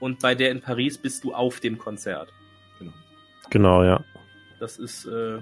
Und 0.00 0.20
bei 0.20 0.34
der 0.34 0.50
in 0.50 0.60
Paris 0.60 0.98
bist 0.98 1.24
du 1.24 1.32
auf 1.32 1.60
dem 1.60 1.78
Konzert. 1.78 2.32
Genau, 3.50 3.84
ja. 3.84 4.04
Das 4.58 4.78
ist, 4.78 5.06
äh, 5.06 5.38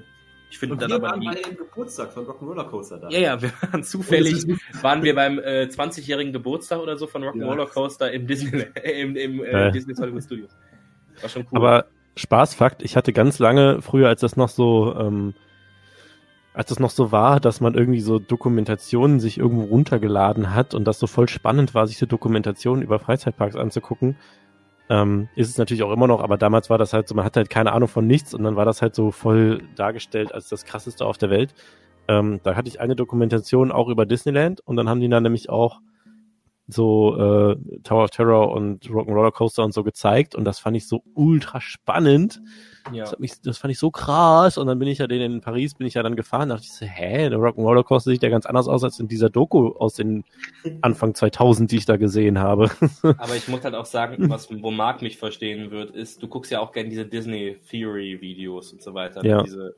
ich 0.55 0.59
finde 0.61 0.77
dann 0.77 0.89
wir 0.89 0.97
aber 0.97 1.09
waren 1.09 1.21
die. 1.21 1.27
bei 1.27 1.35
dem 1.35 1.57
Geburtstag 1.57 2.13
von 2.13 2.27
Rock'n'Roller 2.27 2.69
Coaster 2.69 2.99
da. 2.99 3.09
Ja, 3.09 3.19
ja, 3.19 3.43
wir 3.43 3.51
waren 3.61 3.83
zufällig, 3.83 4.47
waren 4.83 5.03
wir 5.03 5.17
beim 5.17 5.41
äh, 5.41 5.65
20-jährigen 5.65 6.33
Geburtstag 6.33 6.79
oder 6.79 6.97
so 6.97 7.09
von 7.09 7.25
Rock'n'Roller 7.25 7.65
Ja. 7.65 7.67
Coaster 7.67 8.13
im 8.13 8.29
Disney, 8.29 8.65
im, 8.85 9.17
im 9.17 9.43
äh. 9.43 9.73
Disney 9.73 9.95
Hollywood 9.97 10.23
Studios. 10.23 10.51
War 11.21 11.29
schon 11.29 11.43
cool. 11.51 11.59
Aber 11.59 11.87
Spaßfakt, 12.15 12.83
ich 12.85 12.97
hatte 12.97 13.13
ganz 13.13 13.41
lange, 13.41 13.83
früher 13.83 14.07
als 14.07 14.21
das 14.21 14.37
noch 14.37 14.49
so, 14.49 14.95
ähm, 14.97 15.35
als 16.53 16.71
es 16.71 16.79
noch 16.79 16.91
so 16.91 17.11
war, 17.11 17.41
dass 17.41 17.61
man 17.61 17.75
irgendwie 17.75 18.01
so 18.01 18.21
Dokumentationen 18.21 19.19
sich 19.19 19.39
irgendwo 19.39 19.65
runtergeladen 19.65 20.55
hat 20.55 20.73
und 20.73 20.85
das 20.85 21.01
so 21.01 21.09
voll 21.09 21.29
spannend 21.29 21.75
war, 21.75 21.89
sich 21.89 21.99
so 21.99 22.07
Dokumentationen 22.07 22.85
über 22.85 23.01
Freizeitparks 23.01 23.57
anzugucken, 23.57 24.15
ähm, 24.89 25.29
ist 25.35 25.49
es 25.49 25.59
natürlich 25.59 25.83
auch 25.83 25.93
immer 25.93 26.07
noch, 26.07 26.21
aber 26.21 26.37
damals 26.37 26.69
war 26.71 26.79
das 26.79 26.93
halt 26.93 27.09
so, 27.09 27.15
man 27.15 27.25
hatte 27.25 27.41
halt 27.41 27.51
keine 27.51 27.73
Ahnung 27.73 27.89
von 27.89 28.07
nichts 28.07 28.35
und 28.35 28.45
dann 28.45 28.57
war 28.57 28.65
das 28.65 28.83
halt 28.83 28.95
so 28.95 29.11
voll 29.11 29.63
dargestellt 29.77 30.33
als 30.33 30.49
das 30.49 30.65
krasseste 30.65 31.07
auf 31.07 31.19
der 31.19 31.31
Welt. 31.31 31.55
Ähm, 32.07 32.41
da 32.43 32.55
hatte 32.55 32.69
ich 32.69 32.81
eine 32.81 32.97
Dokumentation 32.97 33.73
auch 33.73 33.89
über 33.89 34.05
Disneyland 34.05 34.61
und 34.61 34.77
dann 34.77 34.89
haben 34.89 35.01
die 35.01 35.09
da 35.09 35.21
nämlich 35.21 35.49
auch 35.49 35.81
so 36.67 37.17
äh, 37.17 37.57
Tower 37.83 38.05
of 38.05 38.11
Terror 38.11 38.53
und 38.53 38.85
Rock'n'Roller 38.85 39.33
Coaster 39.33 39.65
und 39.65 39.73
so 39.73 39.85
gezeigt 39.85 40.35
und 40.35 40.45
das 40.45 40.59
fand 40.59 40.77
ich 40.77 40.87
so 40.87 41.03
ultra 41.15 41.61
spannend. 41.61 42.41
Ja. 42.93 43.05
Das, 43.05 43.13
hat 43.13 43.21
mich, 43.21 43.41
das 43.41 43.59
fand 43.59 43.73
ich 43.73 43.79
so 43.79 43.91
krass 43.91 44.59
und 44.59 44.67
dann 44.67 44.79
bin 44.79 44.89
ich 44.89 44.99
ja 44.99 45.07
den 45.07 45.21
in 45.21 45.41
Paris, 45.41 45.75
bin 45.75 45.87
ich 45.87 45.95
ja 45.95 46.03
dann 46.03 46.17
gefahren, 46.17 46.51
dachte 46.51 46.65
ich 46.65 46.73
so, 46.73 46.85
hä, 46.85 47.31
der 47.31 47.39
Rock'n'Roller 47.39 47.83
Coaster 47.83 48.11
sieht 48.11 48.23
ja 48.23 48.29
ganz 48.29 48.45
anders 48.45 48.69
aus 48.69 48.85
als 48.85 49.01
in 49.01 49.09
dieser 49.09 49.31
Doku 49.31 49.69
aus 49.71 49.95
den 49.95 50.25
Anfang 50.83 51.15
2000, 51.15 51.71
die 51.71 51.79
ich 51.79 51.87
da 51.87 51.97
gesehen 51.97 52.39
habe. 52.39 52.71
Aber 53.03 53.37
ich 53.37 53.49
muss 53.49 53.65
halt 53.65 53.75
auch 53.75 53.87
sagen, 53.87 54.29
was, 54.29 54.49
wo 54.51 54.71
Marc 54.71 55.01
mich 55.01 55.17
verstehen 55.17 55.71
wird, 55.71 55.91
ist, 55.93 56.23
du 56.23 56.29
guckst 56.29 56.53
ja 56.53 56.61
auch 56.61 56.73
gerne 56.73 56.91
diese 56.91 57.07
Disney 57.07 57.57
Theory 57.71 58.21
Videos 58.21 58.73
und 58.73 58.83
so 58.83 58.93
weiter, 58.93 59.23
ne? 59.23 59.29
Ja. 59.31 59.43
diese, 59.43 59.75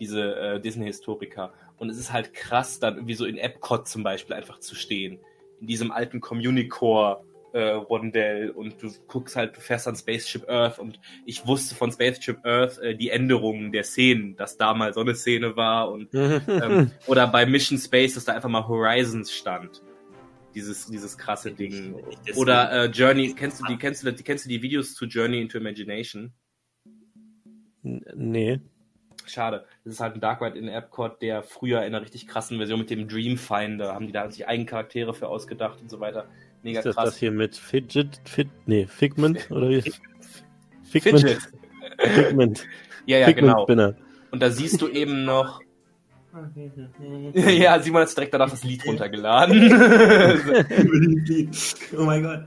diese 0.00 0.36
äh, 0.36 0.60
Disney 0.60 0.86
Historiker. 0.86 1.52
Und 1.76 1.90
es 1.90 1.98
ist 1.98 2.12
halt 2.12 2.32
krass, 2.32 2.80
dann 2.80 2.94
irgendwie 2.94 3.14
so 3.14 3.26
in 3.26 3.36
Epcot 3.36 3.86
zum 3.86 4.02
Beispiel 4.02 4.34
einfach 4.34 4.58
zu 4.58 4.74
stehen. 4.74 5.18
In 5.60 5.66
diesem 5.66 5.90
alten 5.90 6.20
Communicore 6.20 7.22
äh, 7.58 7.70
Rondell 7.70 8.50
und 8.50 8.80
du 8.80 8.88
guckst 9.08 9.34
halt, 9.34 9.56
du 9.56 9.60
fährst 9.60 9.88
an 9.88 9.96
Spaceship 9.96 10.48
Earth 10.48 10.78
und 10.78 11.00
ich 11.26 11.44
wusste 11.44 11.74
von 11.74 11.90
Spaceship 11.90 12.44
Earth 12.44 12.78
äh, 12.78 12.94
die 12.94 13.10
Änderungen 13.10 13.72
der 13.72 13.82
Szenen, 13.82 14.36
dass 14.36 14.56
da 14.56 14.74
mal 14.74 14.94
so 14.94 15.00
eine 15.00 15.16
Szene 15.16 15.56
war 15.56 15.90
und 15.90 16.08
ähm, 16.14 16.92
oder 17.08 17.26
bei 17.26 17.46
Mission 17.46 17.78
Space, 17.78 18.14
dass 18.14 18.24
da 18.24 18.34
einfach 18.34 18.48
mal 18.48 18.66
Horizons 18.68 19.32
stand. 19.32 19.82
Dieses, 20.54 20.86
dieses 20.86 21.18
krasse 21.18 21.52
Ding. 21.52 21.94
Oder 22.36 22.72
äh, 22.72 22.86
Journey, 22.86 23.34
kennst 23.34 23.60
du 23.60 23.66
die, 23.66 23.76
kennst 23.76 24.02
du 24.02 24.10
die, 24.10 24.22
kennst 24.22 24.44
du 24.44 24.48
die 24.48 24.62
Videos 24.62 24.94
zu 24.94 25.04
Journey 25.04 25.40
into 25.40 25.58
Imagination? 25.58 26.32
Nee. 27.82 28.60
Schade. 29.26 29.66
Das 29.84 29.94
ist 29.94 30.00
halt 30.00 30.14
ein 30.14 30.20
Dark 30.20 30.40
Ride 30.40 30.58
in 30.58 30.68
Epcot, 30.68 31.20
der 31.20 31.42
früher 31.42 31.80
in 31.80 31.94
einer 31.94 32.00
richtig 32.00 32.26
krassen 32.26 32.56
Version 32.56 32.80
mit 32.80 32.90
dem 32.90 33.08
Dreamfinder 33.08 33.94
haben 33.94 34.06
die 34.06 34.12
da 34.12 34.30
sich 34.30 34.48
eigene 34.48 34.66
Charaktere 34.66 35.12
für 35.12 35.28
ausgedacht 35.28 35.80
und 35.80 35.90
so 35.90 36.00
weiter. 36.00 36.28
Mega 36.62 36.80
Ist 36.80 36.86
das 36.86 36.96
krass. 36.96 37.10
das 37.10 37.18
hier 37.18 37.30
mit 37.30 37.56
Fidget, 37.56 38.20
Fit, 38.24 38.48
nee, 38.66 38.86
Figment 38.86 39.50
oder 39.50 39.68
wie? 39.68 39.82
Figment. 40.82 41.20
Fidget. 41.20 41.38
Figment. 41.98 42.66
Ja, 43.06 43.18
ja, 43.18 43.26
Figment 43.26 43.48
genau. 43.48 43.62
Spinner. 43.64 43.94
Und 44.30 44.42
da 44.42 44.50
siehst 44.50 44.82
du 44.82 44.88
eben 44.88 45.24
noch. 45.24 45.60
ja, 47.34 47.80
Simon 47.80 48.02
hat 48.02 48.14
direkt 48.16 48.34
danach 48.34 48.50
das 48.50 48.62
Lied 48.62 48.86
runtergeladen. 48.86 49.72
oh 51.96 52.04
mein 52.04 52.22
Gott. 52.22 52.44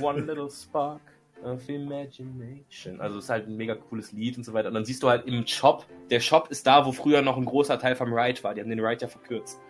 One 0.00 0.20
little 0.20 0.48
spark 0.50 1.00
of 1.44 1.68
imagination. 1.68 3.00
Also 3.00 3.18
es 3.18 3.24
ist 3.24 3.30
halt 3.30 3.48
ein 3.48 3.56
mega 3.56 3.74
cooles 3.74 4.12
Lied 4.12 4.36
und 4.38 4.44
so 4.44 4.52
weiter. 4.52 4.68
Und 4.68 4.74
dann 4.74 4.84
siehst 4.84 5.02
du 5.02 5.08
halt 5.08 5.26
im 5.26 5.46
Shop, 5.46 5.84
der 6.10 6.20
Shop 6.20 6.48
ist 6.50 6.66
da, 6.66 6.86
wo 6.86 6.92
früher 6.92 7.22
noch 7.22 7.36
ein 7.36 7.44
großer 7.44 7.78
Teil 7.78 7.96
vom 7.96 8.12
Ride 8.14 8.42
war. 8.44 8.54
Die 8.54 8.60
haben 8.60 8.70
den 8.70 8.80
Ride 8.80 9.02
ja 9.02 9.08
verkürzt. 9.08 9.60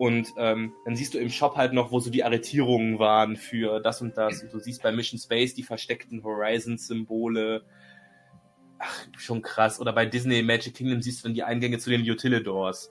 Und 0.00 0.32
ähm, 0.38 0.72
dann 0.86 0.96
siehst 0.96 1.12
du 1.12 1.18
im 1.18 1.28
Shop 1.28 1.56
halt 1.56 1.74
noch, 1.74 1.92
wo 1.92 2.00
so 2.00 2.08
die 2.08 2.24
Arretierungen 2.24 2.98
waren 2.98 3.36
für 3.36 3.80
das 3.80 4.00
und 4.00 4.16
das. 4.16 4.42
Und 4.42 4.50
du 4.50 4.58
siehst 4.58 4.82
bei 4.82 4.92
Mission 4.92 5.20
Space 5.20 5.52
die 5.52 5.62
versteckten 5.62 6.24
Horizon-Symbole. 6.24 7.60
Ach, 8.78 9.06
schon 9.18 9.42
krass. 9.42 9.78
Oder 9.78 9.92
bei 9.92 10.06
Disney 10.06 10.42
Magic 10.42 10.72
Kingdom 10.72 11.02
siehst 11.02 11.20
du 11.20 11.28
dann 11.28 11.34
die 11.34 11.42
Eingänge 11.42 11.76
zu 11.76 11.90
den 11.90 12.00
Utilidors. 12.00 12.90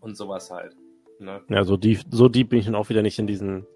Und 0.00 0.14
sowas 0.18 0.50
halt. 0.50 0.76
Ne? 1.20 1.40
Ja, 1.48 1.64
so 1.64 1.78
deep, 1.78 2.00
so 2.10 2.28
deep 2.28 2.50
bin 2.50 2.58
ich 2.58 2.66
dann 2.66 2.74
auch 2.74 2.90
wieder 2.90 3.00
nicht 3.00 3.18
in 3.18 3.26
diesen 3.26 3.66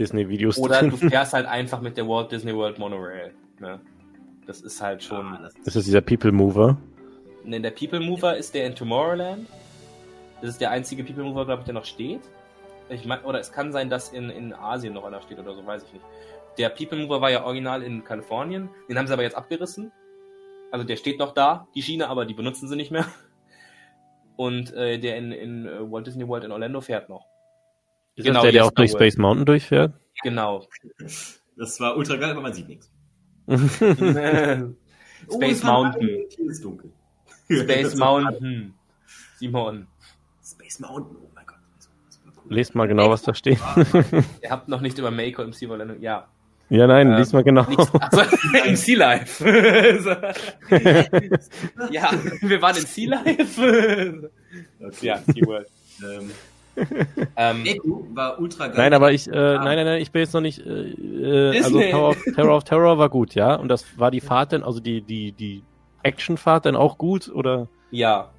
Disney-Videos 0.00 0.58
Oder 0.58 0.80
drin. 0.80 0.90
du 0.90 0.96
fährst 0.96 1.32
halt 1.32 1.46
einfach 1.46 1.80
mit 1.80 1.96
der 1.96 2.08
Walt 2.08 2.32
Disney 2.32 2.52
World 2.52 2.80
Monorail. 2.80 3.32
Ne? 3.60 3.80
Das 4.48 4.62
ist 4.62 4.82
halt 4.82 5.04
schon. 5.04 5.24
Ah, 5.24 5.42
das 5.44 5.54
Das 5.64 5.76
ist 5.76 5.86
dieser 5.86 6.00
People 6.00 6.32
Mover. 6.32 6.76
Ne, 7.44 7.60
der 7.60 7.70
People 7.70 8.00
Mover 8.00 8.36
ist 8.36 8.52
der 8.52 8.66
in 8.66 8.74
Tomorrowland. 8.74 9.46
Das 10.40 10.50
ist 10.50 10.60
der 10.60 10.70
einzige 10.70 11.04
People 11.04 11.24
Mover, 11.24 11.46
glaube 11.46 11.60
ich, 11.60 11.64
der 11.64 11.74
noch 11.74 11.84
steht. 11.84 12.20
Ich 12.88 13.06
mein, 13.06 13.22
oder 13.24 13.40
es 13.40 13.50
kann 13.52 13.72
sein, 13.72 13.88
dass 13.88 14.10
in, 14.10 14.28
in 14.30 14.52
Asien 14.52 14.92
noch 14.92 15.04
einer 15.04 15.22
steht 15.22 15.38
oder 15.38 15.54
so, 15.54 15.64
weiß 15.64 15.84
ich 15.84 15.92
nicht. 15.92 16.04
Der 16.58 16.68
People 16.68 16.98
Mover 16.98 17.20
war 17.20 17.30
ja 17.30 17.44
original 17.44 17.82
in 17.82 18.04
Kalifornien. 18.04 18.68
Den 18.88 18.98
haben 18.98 19.06
sie 19.06 19.12
aber 19.12 19.22
jetzt 19.22 19.36
abgerissen. 19.36 19.90
Also 20.70 20.84
der 20.84 20.96
steht 20.96 21.18
noch 21.18 21.32
da, 21.32 21.66
die 21.74 21.82
Schiene, 21.82 22.08
aber 22.08 22.26
die 22.26 22.34
benutzen 22.34 22.68
sie 22.68 22.76
nicht 22.76 22.90
mehr. 22.90 23.06
Und 24.36 24.72
äh, 24.74 24.98
der 24.98 25.16
in, 25.16 25.32
in 25.32 25.66
äh, 25.66 25.90
Walt 25.90 26.06
Disney 26.06 26.26
World 26.26 26.44
in 26.44 26.52
Orlando 26.52 26.80
fährt 26.80 27.08
noch. 27.08 27.26
Ist 28.16 28.24
Genau, 28.24 28.40
das 28.40 28.42
der, 28.42 28.52
der 28.52 28.64
auch 28.66 28.70
durch. 28.72 28.90
Space 28.90 29.16
Mountain 29.16 29.46
durchfährt? 29.46 29.94
Genau. 30.22 30.66
Das 31.56 31.80
war 31.80 31.96
ultra 31.96 32.16
geil, 32.16 32.30
aber 32.32 32.40
man 32.40 32.52
sieht 32.52 32.68
nichts. 32.68 32.90
Space 33.48 34.74
Oh, 35.28 35.40
es 35.40 35.64
war 35.64 35.82
Mountain. 35.84 36.26
Hier 36.28 36.50
ist 36.50 36.64
dunkel. 36.64 36.92
Space 37.48 37.94
Mountain. 37.96 38.74
Simon. 39.38 39.86
Space 40.54 40.80
Mountain, 40.80 41.16
oh 41.22 41.30
mein 41.34 41.46
Gott. 41.46 41.56
Das 42.06 42.20
war 42.24 42.32
cool. 42.44 42.54
Lest 42.54 42.74
mal 42.74 42.86
genau, 42.88 43.10
was 43.10 43.22
da 43.22 43.34
steht. 43.34 43.58
Ihr 44.42 44.50
habt 44.50 44.68
noch 44.68 44.80
nicht 44.80 44.98
über 44.98 45.10
Mako 45.10 45.42
im 45.42 45.52
Sea 45.52 45.68
Orlando. 45.70 45.94
Ja. 46.00 46.26
ja, 46.70 46.86
nein, 46.86 47.10
Ähm, 47.10 47.16
lies 47.16 47.32
mal 47.32 47.42
genau. 47.42 47.62
Also, 47.64 47.92
im 48.64 48.76
Sea 48.76 48.98
Life. 48.98 49.44
ja, 51.90 52.10
wir 52.40 52.62
waren 52.62 52.76
in 52.76 52.86
Sea 52.86 53.10
Life. 53.10 54.30
Okay. 54.80 55.06
ja, 55.06 55.18
SeaWorld. 55.26 55.68
Ähm, 56.02 56.30
Ähm, 57.36 57.64
Echo 57.64 58.06
war 58.14 58.40
ultra 58.40 58.66
geil. 58.66 58.76
Nein, 58.76 58.94
aber 58.94 59.12
ich, 59.12 59.28
äh, 59.28 59.30
nein, 59.30 59.76
nein, 59.76 59.86
nein, 59.86 60.02
ich 60.02 60.10
bin 60.10 60.20
jetzt 60.22 60.34
noch 60.34 60.40
nicht, 60.40 60.58
äh, 60.58 60.90
äh, 60.90 61.62
also. 61.62 61.80
Tower 61.80 62.08
of, 62.10 62.24
Terror 62.34 62.56
of 62.56 62.64
Terror 62.64 62.98
war 62.98 63.08
gut, 63.08 63.34
ja? 63.34 63.54
Und 63.54 63.68
das 63.68 63.84
war 63.96 64.10
die 64.10 64.20
Fahrt 64.20 64.52
denn, 64.52 64.64
also 64.64 64.80
die, 64.80 65.00
die, 65.02 65.32
die 65.32 65.62
Actionfahrt 66.02 66.66
dann 66.66 66.76
auch 66.76 66.98
gut, 66.98 67.28
oder? 67.28 67.68
ja. 67.90 68.30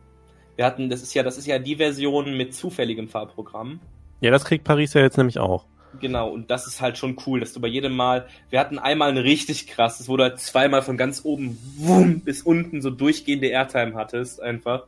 Wir 0.55 0.65
hatten, 0.65 0.89
das 0.89 1.01
ist 1.01 1.13
ja, 1.13 1.23
das 1.23 1.37
ist 1.37 1.47
ja 1.47 1.59
die 1.59 1.75
Version 1.75 2.37
mit 2.37 2.53
zufälligem 2.53 3.09
Fahrprogramm. 3.09 3.79
Ja, 4.21 4.31
das 4.31 4.45
kriegt 4.45 4.63
Paris 4.63 4.93
ja 4.93 5.01
jetzt 5.01 5.17
nämlich 5.17 5.39
auch. 5.39 5.65
Genau, 5.99 6.29
und 6.29 6.51
das 6.51 6.67
ist 6.67 6.81
halt 6.81 6.97
schon 6.97 7.17
cool, 7.25 7.39
dass 7.39 7.53
du 7.53 7.61
bei 7.61 7.67
jedem 7.67 7.95
Mal, 7.95 8.27
wir 8.49 8.59
hatten 8.59 8.79
einmal 8.79 9.09
eine 9.09 9.23
richtig 9.23 9.67
krass, 9.67 10.07
wo 10.07 10.17
du 10.17 10.23
halt 10.23 10.39
zweimal 10.39 10.81
von 10.81 10.97
ganz 10.97 11.23
oben 11.23 11.57
wumm, 11.77 12.19
bis 12.19 12.41
unten 12.41 12.81
so 12.81 12.89
durchgehende 12.89 13.47
Airtime 13.47 13.95
hattest, 13.95 14.41
einfach. 14.41 14.83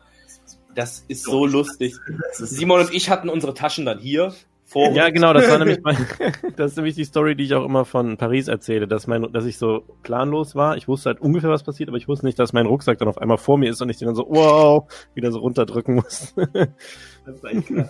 Das 0.76 1.04
ist 1.08 1.24
so 1.24 1.46
lustig. 1.46 1.96
Simon 2.34 2.82
und 2.82 2.94
ich 2.94 3.10
hatten 3.10 3.30
unsere 3.30 3.54
Taschen 3.54 3.86
dann 3.86 4.00
hier 4.00 4.34
vor 4.68 4.92
Ja, 4.92 5.10
genau, 5.10 5.34
das 5.34 5.50
war 5.50 5.58
nämlich 5.58 5.80
mein, 5.82 5.96
das 6.58 6.72
ist 6.72 6.78
nämlich 6.78 6.96
die 6.96 7.06
Story, 7.06 7.36
die 7.36 7.46
ich 7.46 7.54
auch 7.56 7.66
immer 7.66 7.86
von 7.86 8.18
Paris 8.18 8.48
erzähle, 8.48 8.88
dass 8.88 9.08
mein, 9.08 9.32
dass 9.32 9.46
ich 9.46 9.58
so 9.58 9.84
planlos 10.04 10.56
war. 10.56 10.78
Ich 10.78 10.88
wusste 10.88 11.10
halt 11.10 11.22
ungefähr, 11.22 11.50
was 11.50 11.64
passiert, 11.64 11.90
aber 11.90 11.98
ich 11.98 12.08
wusste 12.08 12.26
nicht, 12.26 12.38
dass 12.38 12.54
mein 12.54 12.66
Rucksack 12.66 12.98
dann 12.98 13.08
auf 13.08 13.18
einmal 13.18 13.38
vor 13.38 13.58
mir 13.58 13.70
ist 13.70 13.82
und 13.82 13.90
ich 13.90 13.98
den 13.98 14.08
dann 14.08 14.16
so, 14.16 14.28
wow, 14.30 14.86
wieder 15.14 15.32
so 15.32 15.40
runterdrücken 15.40 15.96
muss. 15.96 16.36
das 16.54 17.36
ist 17.36 17.46
eigentlich 17.46 17.88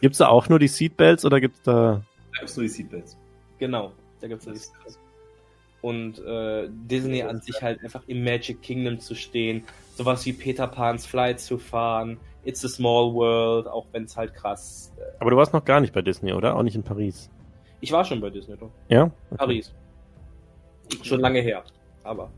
gibt's 0.00 0.18
da 0.18 0.28
auch 0.28 0.48
nur 0.48 0.58
die 0.58 0.68
Seatbelts 0.68 1.24
oder 1.24 1.40
gibt's 1.40 1.62
da, 1.62 2.02
Da 2.32 2.38
gibt's 2.40 2.56
nur 2.56 2.64
die 2.64 2.70
Seatbelts. 2.70 3.16
Genau, 3.58 3.92
da 4.20 4.28
gibt's 4.28 4.46
das. 4.46 4.72
Und 5.82 6.18
äh, 6.18 6.68
Disney 6.70 7.22
an 7.22 7.40
sich 7.40 7.62
halt 7.62 7.82
einfach 7.82 8.02
im 8.06 8.22
Magic 8.22 8.60
Kingdom 8.62 9.00
zu 9.00 9.14
stehen, 9.14 9.64
sowas 9.94 10.24
wie 10.26 10.32
Peter 10.32 10.66
Pan's 10.66 11.06
Flight 11.06 11.40
zu 11.40 11.58
fahren, 11.58 12.18
It's 12.44 12.64
a 12.64 12.68
Small 12.68 13.14
World, 13.14 13.66
auch 13.66 13.86
wenn 13.92 14.04
es 14.04 14.16
halt 14.16 14.34
krass. 14.34 14.92
Äh, 14.96 15.02
aber 15.20 15.30
du 15.30 15.36
warst 15.36 15.52
noch 15.52 15.64
gar 15.64 15.80
nicht 15.80 15.92
bei 15.92 16.02
Disney, 16.02 16.32
oder? 16.32 16.56
Auch 16.56 16.62
nicht 16.62 16.74
in 16.74 16.82
Paris. 16.82 17.30
ich 17.80 17.92
war 17.92 18.04
schon 18.04 18.20
bei 18.20 18.30
Disney, 18.30 18.56
doch. 18.56 18.70
Ja? 18.88 19.10
Paris. 19.36 19.72
Schon 21.02 21.20
lange 21.20 21.40
her, 21.40 21.62
aber. 22.02 22.30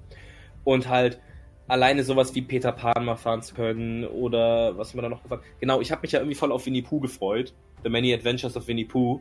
Und 0.65 0.89
halt 0.89 1.21
alleine 1.69 2.05
sowas 2.05 2.35
wie 2.35 2.43
Peter 2.43 2.73
Pan 2.73 3.05
mal 3.05 3.17
fahren 3.17 3.43
zu 3.43 3.55
können 3.55 4.05
oder 4.05 4.77
was 4.77 4.91
haben 4.91 4.99
wir 4.99 5.03
da 5.03 5.09
noch 5.09 5.23
gefahren? 5.23 5.41
Genau, 5.61 5.81
ich 5.81 5.91
habe 5.91 6.03
mich 6.03 6.13
ja 6.13 6.21
irgendwie 6.21 6.35
voll 6.35 6.53
auf 6.53 6.67
Winnie 6.67 6.83
Pooh 6.83 7.01
gefreut. 7.01 7.55
The 7.83 7.89
Many 7.89 8.13
Adventures 8.13 8.57
of 8.57 8.67
Winnie 8.69 8.85
Pooh. 8.85 9.21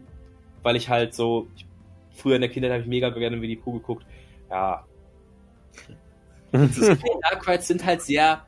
Weil 0.63 0.75
ich 0.75 0.89
halt 0.89 1.15
so, 1.15 1.47
ich, 1.55 1.65
früher 2.11 2.35
in 2.35 2.41
der 2.41 2.49
Kindheit 2.49 2.71
habe 2.71 2.81
ich 2.81 2.87
mega 2.87 3.09
gerne 3.09 3.41
Winnie 3.41 3.55
Pooh 3.55 3.73
geguckt. 3.73 4.05
Ja. 4.49 4.85
Dark 6.51 7.47
Rides 7.47 7.67
sind 7.67 7.85
halt 7.85 8.01
sehr 8.01 8.45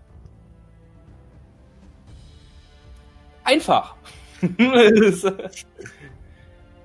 einfach. 3.44 3.96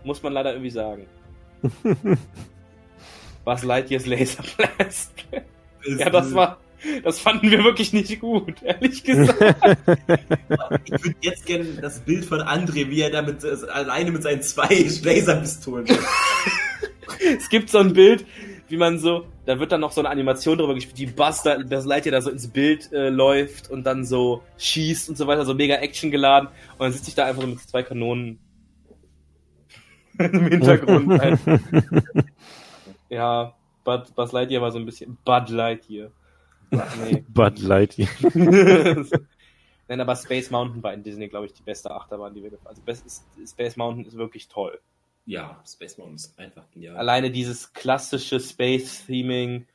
Muss 0.05 0.23
man 0.23 0.33
leider 0.33 0.53
irgendwie 0.53 0.71
sagen. 0.71 1.07
Was 3.45 3.65
Lightyears 3.65 4.07
Laser 4.07 4.45
Blast. 4.57 5.13
Ja, 5.85 6.11
das 6.11 6.33
war, 6.35 6.59
das 7.03 7.19
fanden 7.19 7.51
wir 7.51 7.65
wirklich 7.65 7.93
nicht 7.93 8.21
gut, 8.21 8.63
ehrlich 8.63 9.03
gesagt. 9.03 9.43
Ich 10.85 11.05
würde 11.05 11.17
jetzt 11.21 11.47
gerne 11.47 11.65
das 11.81 12.01
Bild 12.01 12.25
von 12.25 12.41
André, 12.41 12.89
wie 12.91 13.01
er 13.01 13.11
da 13.11 13.23
mit, 13.23 13.43
äh, 13.43 13.57
alleine 13.71 14.13
mit 14.13 14.23
seinen 14.23 14.43
zwei 14.43 14.87
Laserpistolen. 15.03 15.87
es 17.39 17.49
gibt 17.49 17.71
so 17.71 17.79
ein 17.79 17.93
Bild, 17.93 18.25
wie 18.69 18.77
man 18.77 18.99
so, 18.99 19.27
da 19.47 19.59
wird 19.59 19.73
dann 19.73 19.81
noch 19.81 19.93
so 19.93 20.01
eine 20.01 20.11
Animation 20.11 20.59
drüber 20.59 20.75
gespielt, 20.75 20.99
wie 20.99 21.07
Buzz, 21.07 21.43
da, 21.43 21.59
Buzz 21.59 21.85
Lightyear 21.85 22.13
da 22.13 22.21
so 22.21 22.31
ins 22.31 22.49
Bild 22.49 22.93
äh, 22.93 23.09
läuft 23.09 23.71
und 23.71 23.85
dann 23.85 24.05
so 24.05 24.43
schießt 24.59 25.09
und 25.09 25.17
so 25.17 25.27
weiter, 25.27 25.45
so 25.45 25.55
mega 25.55 25.77
Action 25.77 26.11
geladen. 26.11 26.49
Und 26.73 26.81
dann 26.81 26.93
sitze 26.93 27.09
ich 27.09 27.15
da 27.15 27.27
einfach 27.27 27.43
so 27.43 27.49
mit 27.49 27.61
zwei 27.61 27.83
Kanonen 27.83 28.39
im 30.19 30.49
Hintergrund. 30.49 31.21
halt. 31.21 31.41
ja, 33.09 33.55
Bud, 33.85 34.15
Buzz 34.15 34.33
Lightyear 34.33 34.63
war 34.63 34.73
so 34.73 34.79
ein 34.79 34.87
bisschen 34.87 35.17
Bud 35.25 35.49
Lightyear. 35.49 36.11
Nee. 36.71 37.25
Bud 37.29 37.59
Lightyear. 37.61 38.09
Nein, 39.89 40.01
aber 40.01 40.17
Space 40.17 40.51
Mountain 40.51 40.83
war 40.83 40.93
in 40.93 41.03
Disney, 41.03 41.29
glaube 41.29 41.47
ich, 41.47 41.55
die 41.55 41.63
beste 41.63 41.91
Achterbahn, 41.91 42.35
die 42.35 42.43
wir 42.43 42.51
gefahren 42.51 42.77
haben. 42.77 42.87
Also 42.87 43.23
Space 43.47 43.77
Mountain 43.79 44.05
ist 44.05 44.19
wirklich 44.19 44.49
toll. 44.49 44.79
Ja, 45.29 45.63
Space 45.67 45.99
Mountain 45.99 46.17
ist 46.17 46.39
einfach 46.39 46.71
genial. 46.71 46.97
Alleine 46.97 47.31
dieses 47.31 47.75
klassische 47.75 48.41
Space-Theming, 48.41 49.67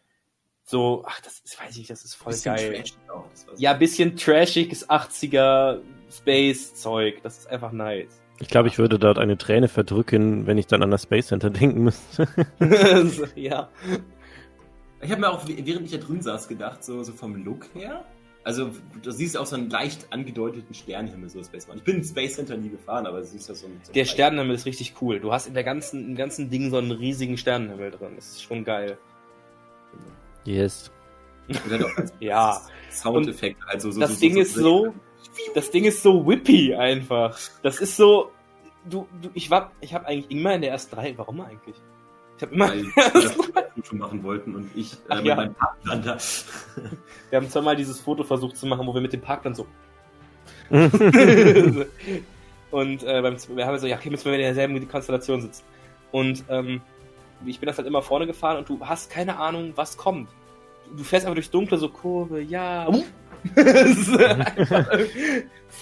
so, 0.64 1.04
ach, 1.08 1.22
das 1.22 1.42
ist, 1.42 1.62
weiß 1.62 1.78
ich 1.78 1.86
das 1.86 2.04
ist 2.04 2.16
voll 2.16 2.34
Bisschen 2.34 2.56
geil. 2.56 2.74
trashig 2.74 2.98
auch, 3.08 3.26
Ja, 3.58 3.74
bisschen 3.74 4.18
trashiges 4.18 4.90
80er 4.90 5.80
Space-Zeug. 6.10 7.22
Das 7.22 7.38
ist 7.38 7.48
einfach 7.48 7.72
nice. 7.72 8.20
Ich 8.40 8.48
glaube, 8.48 8.68
ich 8.68 8.80
würde 8.80 8.98
dort 8.98 9.20
eine 9.20 9.38
Träne 9.38 9.68
verdrücken, 9.68 10.48
wenn 10.48 10.58
ich 10.58 10.66
dann 10.66 10.82
an 10.82 10.90
das 10.90 11.04
Space 11.04 11.28
Center 11.28 11.52
denken 11.52 11.84
müsste. 11.84 12.28
So, 13.06 13.28
ja. 13.36 13.70
Ich 15.02 15.12
habe 15.12 15.22
mir 15.22 15.30
auch, 15.30 15.48
während 15.48 15.86
ich 15.86 15.92
da 15.92 15.98
drin 16.00 16.24
saß, 16.24 16.48
gedacht, 16.48 16.84
so, 16.84 17.04
so 17.04 17.14
vom 17.14 17.36
Look 17.46 17.68
her. 17.76 18.04
Also, 18.46 18.72
du 19.02 19.12
siehst 19.12 19.38
auch 19.38 19.46
so 19.46 19.56
einen 19.56 19.70
leicht 19.70 20.12
angedeuteten 20.12 20.74
Sternenhimmel, 20.74 21.30
so 21.30 21.42
Space 21.42 21.68
Mountain. 21.68 21.78
Ich 21.80 21.84
bin 21.86 21.96
ins 21.98 22.10
Space 22.10 22.36
Center 22.36 22.58
nie 22.58 22.70
gefahren, 22.70 23.08
aber 23.08 23.20
du 23.20 23.26
siehst 23.26 23.48
ja 23.48 23.56
so 23.56 23.68
einen. 23.68 23.80
So 23.84 23.94
Der 23.94 24.04
Sternenhimmel 24.04 24.56
ist 24.56 24.66
richtig 24.66 24.96
cool. 25.02 25.20
Du 25.20 25.32
hast 25.32 25.48
in 25.48 25.54
der 25.54 25.64
ganzen, 25.64 26.10
im 26.10 26.16
ganzen 26.16 26.50
Ding 26.50 26.70
so 26.70 26.78
einen 26.78 26.92
riesigen 26.92 27.38
Sternenhimmel 27.38 27.92
drin. 27.92 28.14
Das 28.16 28.32
ist 28.32 28.44
schon 28.44 28.64
geil. 28.66 28.98
Yes. 30.44 30.92
Ja. 32.20 32.62
Soundeffekte, 32.92 33.66
halt 33.66 33.82
so, 33.82 33.92
so, 33.92 34.00
Das 34.00 34.16
so, 34.16 34.20
Ding 34.20 34.34
so, 34.36 34.40
ist 34.40 34.54
so, 34.54 34.94
das 35.56 35.72
Ding 35.72 35.86
ist 35.86 36.04
so 36.04 36.26
whippy 36.26 36.76
einfach. 36.76 37.38
Das 37.62 37.80
ist 37.80 37.96
so, 37.96 38.32
du, 38.90 39.08
du 39.22 39.30
ich 39.34 39.50
war, 39.50 39.72
ich 39.82 39.94
habe 39.94 40.08
eigentlich 40.08 40.32
immer 40.32 40.54
in 40.56 40.62
der 40.62 40.72
ersten 40.72 40.96
Reihe, 40.96 41.18
warum 41.18 41.42
eigentlich? 41.42 41.76
Ich 42.44 42.48
habe 42.48 42.56
immer, 42.56 42.70
Weil 42.70 42.84
wir 42.96 43.12
das 43.14 43.34
Foto 43.34 43.96
machen 43.96 44.24
wollten 44.24 44.56
und 44.56 44.70
ich 44.76 44.94
äh, 44.94 44.98
Ach 45.10 45.18
mit 45.18 45.26
ja. 45.26 45.36
meinem 45.36 45.54
Partner 45.54 45.98
da. 45.98 46.18
wir 47.30 47.38
haben 47.38 47.50
zweimal 47.50 47.76
dieses 47.76 48.02
Foto 48.02 48.24
versucht 48.24 48.58
zu 48.58 48.66
machen, 48.66 48.86
wo 48.86 48.94
wir 48.94 49.02
mit 49.02 49.14
dem 49.14 49.22
Parkplan 49.22 49.56
so 49.56 49.66
und 50.70 50.84
äh, 53.04 53.22
beim, 53.22 53.38
wir 53.56 53.66
haben 53.66 53.78
so, 53.78 53.88
ja, 53.88 53.96
okay, 53.96 54.10
müssen 54.10 54.26
wir 54.26 54.34
in 54.34 54.42
derselben 54.42 54.88
Konstellation 54.90 55.42
sitzen. 55.42 55.64
Und 56.12 56.44
ähm, 56.50 56.82
ich 57.46 57.60
bin 57.60 57.68
das 57.68 57.78
halt 57.78 57.88
immer 57.88 58.02
vorne 58.02 58.28
gefahren 58.28 58.58
und 58.58 58.68
du 58.68 58.80
hast 58.82 59.10
keine 59.10 59.38
Ahnung, 59.38 59.72
was 59.76 59.96
kommt. 59.96 60.30
Du, 60.90 60.98
du 60.98 61.04
fährst 61.04 61.26
einfach 61.26 61.36
durchs 61.36 61.52
Dunkle, 61.52 61.78
so 61.78 61.90
Kurve, 61.90 62.42
ja. 62.42 62.88
Das 63.56 63.98
ist 63.98 64.18
einfach 64.18 64.88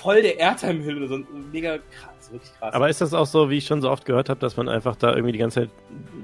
voll 0.02 0.22
der 0.22 0.40
Airtime-Hülle, 0.40 1.08
so 1.08 1.20
mega 1.52 1.78
krass, 1.78 2.32
wirklich 2.32 2.52
krass. 2.60 2.74
Aber 2.74 2.90
ist 2.90 3.02
das 3.02 3.14
auch 3.14 3.26
so, 3.26 3.50
wie 3.50 3.58
ich 3.58 3.66
schon 3.66 3.82
so 3.82 3.90
oft 3.90 4.06
gehört 4.06 4.30
habe, 4.30 4.40
dass 4.40 4.58
man 4.58 4.70
einfach 4.70 4.96
da 4.96 5.12
irgendwie 5.12 5.34
die 5.34 5.38
ganze 5.40 5.62
Zeit 5.62 5.70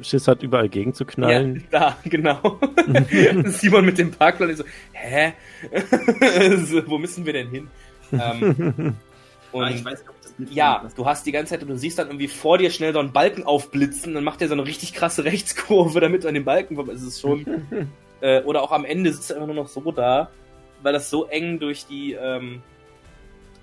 Schiss 0.01 0.27
hat, 0.27 0.41
überall 0.41 0.69
gegen 0.69 0.93
zu 0.93 1.05
knallen? 1.05 1.63
Ja, 1.71 1.95
da, 2.03 2.09
genau. 2.09 2.59
Simon 3.45 3.85
mit 3.85 3.97
dem 3.97 4.11
Parkplan 4.11 4.49
ist 4.49 4.59
so, 4.59 4.63
hä? 4.93 5.33
so, 6.65 6.87
wo 6.87 6.97
müssen 6.97 7.25
wir 7.25 7.33
denn 7.33 7.49
hin? 7.49 7.67
Ähm, 8.13 8.95
und 9.51 9.63
Ah, 9.63 9.69
ich 9.69 9.83
weiß 9.83 9.99
nicht, 9.99 10.09
ob 10.09 10.21
das 10.21 10.33
ja, 10.51 10.87
du 10.95 11.05
hast 11.05 11.25
die 11.25 11.31
ganze 11.31 11.51
Zeit 11.51 11.63
und 11.63 11.69
du 11.69 11.77
siehst 11.77 11.97
dann 11.97 12.07
irgendwie 12.07 12.27
vor 12.27 12.59
dir 12.59 12.69
schnell 12.69 12.93
so 12.93 12.99
einen 12.99 13.11
Balken 13.11 13.43
aufblitzen, 13.43 14.13
dann 14.13 14.23
macht 14.23 14.41
er 14.41 14.47
so 14.47 14.53
eine 14.53 14.65
richtig 14.67 14.93
krasse 14.93 15.23
Rechtskurve, 15.23 15.99
damit 15.99 16.23
du 16.23 16.27
an 16.27 16.35
den 16.35 16.45
Balken 16.45 16.75
kommst. 16.75 16.93
Es 16.93 17.01
ist 17.01 17.21
schon. 17.21 17.45
äh, 18.21 18.43
oder 18.43 18.61
auch 18.61 18.71
am 18.71 18.85
Ende 18.85 19.11
sitzt 19.11 19.31
er 19.31 19.37
einfach 19.37 19.47
nur 19.47 19.55
noch 19.55 19.67
so 19.67 19.91
da, 19.91 20.29
weil 20.81 20.93
das 20.93 21.09
so 21.09 21.25
eng 21.25 21.59
durch 21.59 21.85
die, 21.85 22.13
ähm, 22.13 22.61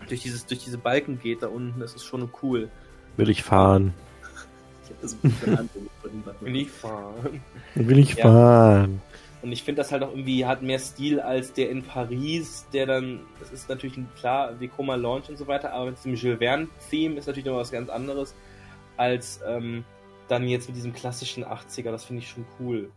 durch 0.09 0.23
dieses, 0.23 0.47
durch 0.47 0.63
diese 0.63 0.79
Balken 0.79 1.19
geht 1.21 1.43
da 1.43 1.49
unten. 1.49 1.81
Das 1.81 1.95
ist 1.95 2.05
schon 2.05 2.29
cool. 2.43 2.69
Will 3.17 3.29
ich 3.31 3.43
fahren? 3.43 3.95
Ich 4.85 4.91
hab 4.91 5.01
das. 5.01 5.17
Will 6.41 6.57
ich 6.57 6.71
fahren. 6.71 7.41
Will 7.75 7.99
ich 7.99 8.15
Ja. 8.15 8.25
fahren? 8.25 9.01
Und 9.43 9.53
ich 9.53 9.63
finde 9.63 9.83
das 9.83 9.93
halt 9.93 10.03
auch 10.03 10.11
irgendwie, 10.11 10.47
hat 10.47 10.63
mehr 10.63 10.79
Stil 10.79 11.21
als 11.21 11.53
der 11.53 11.69
in 11.69 11.83
Paris, 11.83 12.65
der 12.73 12.87
dann, 12.87 13.21
das 13.41 13.53
ist 13.53 13.69
natürlich 13.69 13.99
ein, 13.99 14.09
klar, 14.19 14.59
Vekoma 14.59 14.95
Launch 14.95 15.29
und 15.29 15.37
so 15.37 15.47
weiter, 15.47 15.71
aber 15.75 15.91
mit 15.91 15.99
diesem 15.99 16.15
Jules 16.15 16.39
Verne-Theme 16.39 17.17
ist 17.19 17.27
natürlich 17.27 17.45
noch 17.45 17.57
was 17.57 17.71
ganz 17.71 17.91
anderes 17.91 18.35
als 18.97 19.41
ähm, 19.47 19.85
dann 20.29 20.49
jetzt 20.49 20.69
mit 20.69 20.77
diesem 20.79 20.95
klassischen 20.95 21.45
80er, 21.45 21.91
das 21.91 22.07
finde 22.07 22.23
ich 22.23 22.31
schon 22.31 22.47
cool. 22.59 22.91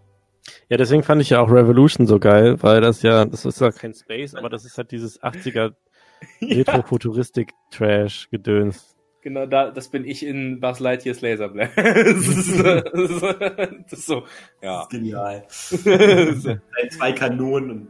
Ja, 0.70 0.78
deswegen 0.78 1.04
fand 1.04 1.22
ich 1.22 1.30
ja 1.30 1.40
auch 1.40 1.52
Revolution 1.52 2.08
so 2.08 2.20
geil, 2.20 2.62
weil 2.62 2.82
das 2.82 3.02
ja, 3.02 3.26
das 3.26 3.46
ist 3.46 3.62
ja 3.62 3.72
kein 3.72 3.94
Space, 3.94 4.36
aber 4.36 4.50
das 4.50 4.66
ist 4.66 4.78
halt 4.78 4.92
dieses 4.92 5.22
80er 5.22 5.74
Retrofuturistik-Trash 6.42 8.30
gedöns. 8.30 8.96
Genau, 9.22 9.46
da, 9.46 9.72
das 9.72 9.90
bin 9.90 10.06
ich 10.06 10.26
in 10.26 10.60
Buzz 10.60 10.80
Lightyear's 10.80 11.22
Laserblast. 11.22 11.74
das, 11.78 12.28
ist, 12.28 12.64
das, 12.64 12.94
ist, 12.94 13.22
das 13.22 14.00
ist 14.00 14.06
so, 14.06 14.24
ja. 14.62 14.86
Genial. 14.90 15.46
Zwei 15.50 17.12
Kanonen 17.14 17.72
und 17.72 17.88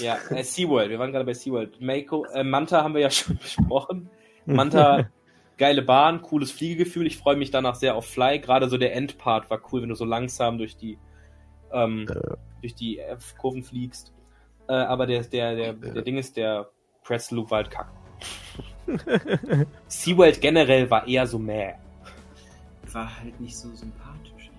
ja, 0.00 0.18
äh, 0.30 0.42
SeaWorld, 0.42 0.90
wir 0.90 0.98
waren 0.98 1.12
gerade 1.12 1.24
bei 1.24 1.34
SeaWorld. 1.34 1.80
Mako, 1.80 2.24
äh, 2.32 2.42
Manta 2.42 2.82
haben 2.82 2.94
wir 2.94 3.02
ja 3.02 3.10
schon 3.10 3.36
besprochen. 3.36 4.10
Manta, 4.44 5.08
geile 5.56 5.82
Bahn, 5.82 6.22
cooles 6.22 6.50
Fliegegefühl. 6.50 7.06
Ich 7.06 7.16
freue 7.16 7.36
mich 7.36 7.50
danach 7.50 7.74
sehr 7.74 7.94
auf 7.94 8.06
Fly. 8.06 8.40
Gerade 8.40 8.68
so 8.68 8.76
der 8.76 8.94
Endpart 8.94 9.50
war 9.50 9.60
cool, 9.72 9.82
wenn 9.82 9.88
du 9.88 9.94
so 9.94 10.04
langsam 10.04 10.58
durch 10.58 10.76
die, 10.76 10.98
ähm, 11.72 12.06
durch 12.60 12.74
die 12.74 12.98
äh, 12.98 13.16
Kurven 13.38 13.62
fliegst. 13.62 14.12
Äh, 14.68 14.74
aber 14.74 15.06
der, 15.06 15.22
der, 15.22 15.54
der, 15.54 15.72
der 15.72 16.02
Ding 16.02 16.18
ist, 16.18 16.36
der 16.36 16.68
Pretzel 17.04 17.36
Loop 17.36 17.50
war 17.50 17.58
halt 17.58 17.70
kack. 17.70 17.88
SeaWorld 19.88 20.40
generell 20.40 20.90
war 20.90 21.06
eher 21.06 21.26
so 21.26 21.38
mäh. 21.38 21.74
war 22.92 23.20
halt 23.20 23.40
nicht 23.40 23.56
so 23.56 23.68
sympathisch. 23.74 24.50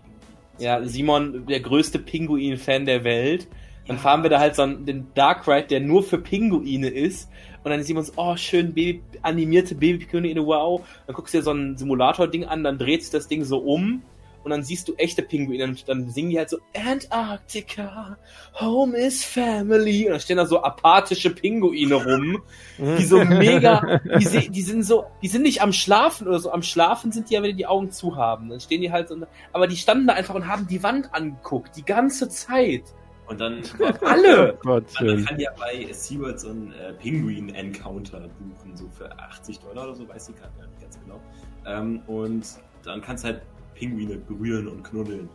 Ja, 0.60 0.84
Simon, 0.84 1.46
der 1.46 1.60
größte 1.60 2.00
Pinguin-Fan 2.00 2.86
der 2.86 3.04
Welt. 3.04 3.48
Dann 3.88 3.98
fahren 3.98 4.24
wir 4.24 4.30
da 4.30 4.40
halt 4.40 4.56
so 4.56 4.64
einen, 4.64 4.86
den 4.86 5.08
Dark 5.14 5.48
Ride, 5.48 5.68
der 5.68 5.80
nur 5.80 6.04
für 6.04 6.18
Pinguine 6.18 6.90
ist. 6.90 7.30
Und 7.64 7.72
dann 7.72 7.84
sieht 7.84 7.96
man 7.96 8.04
so, 8.04 8.14
oh, 8.18 8.36
schön 8.36 8.74
Baby, 8.74 9.02
animierte 9.22 9.76
Baby-Pinguine, 9.76 10.46
wow. 10.46 10.86
Dann 11.06 11.16
guckst 11.16 11.34
du 11.34 11.38
dir 11.38 11.44
so 11.44 11.52
ein 11.52 11.78
Simulator-Ding 11.78 12.46
an, 12.46 12.64
dann 12.64 12.78
dreht 12.78 13.04
sich 13.04 13.12
das 13.12 13.28
Ding 13.28 13.44
so 13.44 13.60
um. 13.60 14.04
Und 14.48 14.52
dann 14.52 14.64
siehst 14.64 14.88
du 14.88 14.96
echte 14.96 15.22
Pinguine 15.24 15.66
und 15.66 15.90
dann 15.90 16.10
singen 16.10 16.30
die 16.30 16.38
halt 16.38 16.50
so 16.50 16.58
Antarctica, 16.74 18.18
Home 18.62 18.96
is 18.98 19.24
Family. 19.26 20.06
Und 20.06 20.12
dann 20.12 20.20
stehen 20.22 20.38
da 20.38 20.46
so 20.46 20.62
apathische 20.64 21.30
Pinguine 21.32 21.96
rum, 21.96 22.42
die 22.78 23.04
so 23.04 23.18
mega, 23.26 24.00
die, 24.18 24.24
se- 24.26 24.50
die 24.50 24.62
sind 24.62 24.84
so, 24.84 25.06
die 25.22 25.28
sind 25.28 25.42
nicht 25.44 25.62
am 25.62 25.74
Schlafen 25.74 26.28
oder 26.28 26.40
so, 26.40 26.52
am 26.52 26.62
Schlafen 26.64 27.12
sind 27.12 27.30
die 27.30 27.34
ja, 27.34 27.42
wenn 27.44 27.50
die 27.52 27.58
die 27.58 27.66
Augen 27.66 27.92
zu 27.92 28.16
haben. 28.16 28.50
Dann 28.50 28.60
stehen 28.62 28.82
die 28.82 28.92
halt 28.92 29.10
so, 29.10 29.18
aber 29.52 29.68
die 29.68 29.76
standen 29.76 30.08
da 30.08 30.14
einfach 30.14 30.36
und 30.36 30.48
haben 30.48 30.66
die 30.68 30.82
Wand 30.84 31.14
angeguckt, 31.14 31.76
die 31.76 31.84
ganze 31.84 32.30
Zeit. 32.30 32.84
Und 33.28 33.42
dann 33.42 33.62
Alle! 34.06 34.58
Gott, 34.64 34.86
Man 35.02 35.08
schön. 35.10 35.26
kann 35.26 35.40
ja 35.40 35.50
bei 35.60 35.92
SeaWorld 35.92 36.40
so 36.40 36.50
einen 36.50 36.72
äh, 36.72 36.94
Penguin-Encounter 36.94 38.30
buchen, 38.40 38.76
so 38.78 38.88
für 38.90 39.12
80 39.20 39.60
Dollar 39.60 39.84
oder 39.84 39.96
so, 39.96 40.08
weiß 40.08 40.30
ich 40.30 40.36
gerade 40.38 40.54
nicht 40.70 40.82
ganz 40.82 40.98
genau. 41.02 41.20
Ähm, 41.66 42.02
und 42.08 42.46
dann 42.86 43.02
kannst 43.02 43.26
du 43.26 43.30
halt 43.30 43.42
Pinguine 43.78 44.18
berühren 44.18 44.68
und 44.68 44.84
knuddeln. 44.84 45.30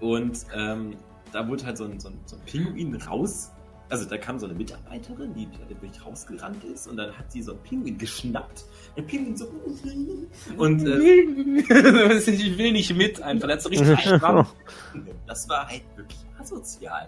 Und 0.00 0.46
ähm, 0.54 0.96
da 1.32 1.46
wurde 1.48 1.64
halt 1.66 1.76
so 1.78 1.84
ein, 1.84 1.98
so, 1.98 2.08
ein, 2.08 2.18
so 2.26 2.36
ein 2.36 2.42
Pinguin 2.46 2.94
raus. 2.96 3.50
Also 3.90 4.08
da 4.08 4.16
kam 4.16 4.38
so 4.38 4.46
eine 4.46 4.54
Mitarbeiterin, 4.54 5.34
die 5.34 5.46
halt 5.58 5.68
wirklich 5.82 6.04
rausgerannt 6.04 6.64
ist 6.64 6.86
und 6.88 6.96
dann 6.96 7.16
hat 7.16 7.30
sie 7.30 7.42
so 7.42 7.52
einen 7.52 7.60
Pinguin 7.62 7.98
geschnappt. 7.98 8.64
Der 8.96 9.02
Pinguin 9.02 9.36
so. 9.36 9.46
Und 10.56 10.86
äh, 10.86 10.98
ich 12.16 12.58
will 12.58 12.72
nicht 12.72 12.96
mit 12.96 13.20
einfach, 13.20 13.46
der 13.46 13.56
hat 13.56 13.62
so 13.62 13.68
richtig 13.68 13.88
das 15.26 15.48
war 15.48 15.68
halt 15.68 15.82
wirklich 15.96 16.18
asozial. 16.38 17.06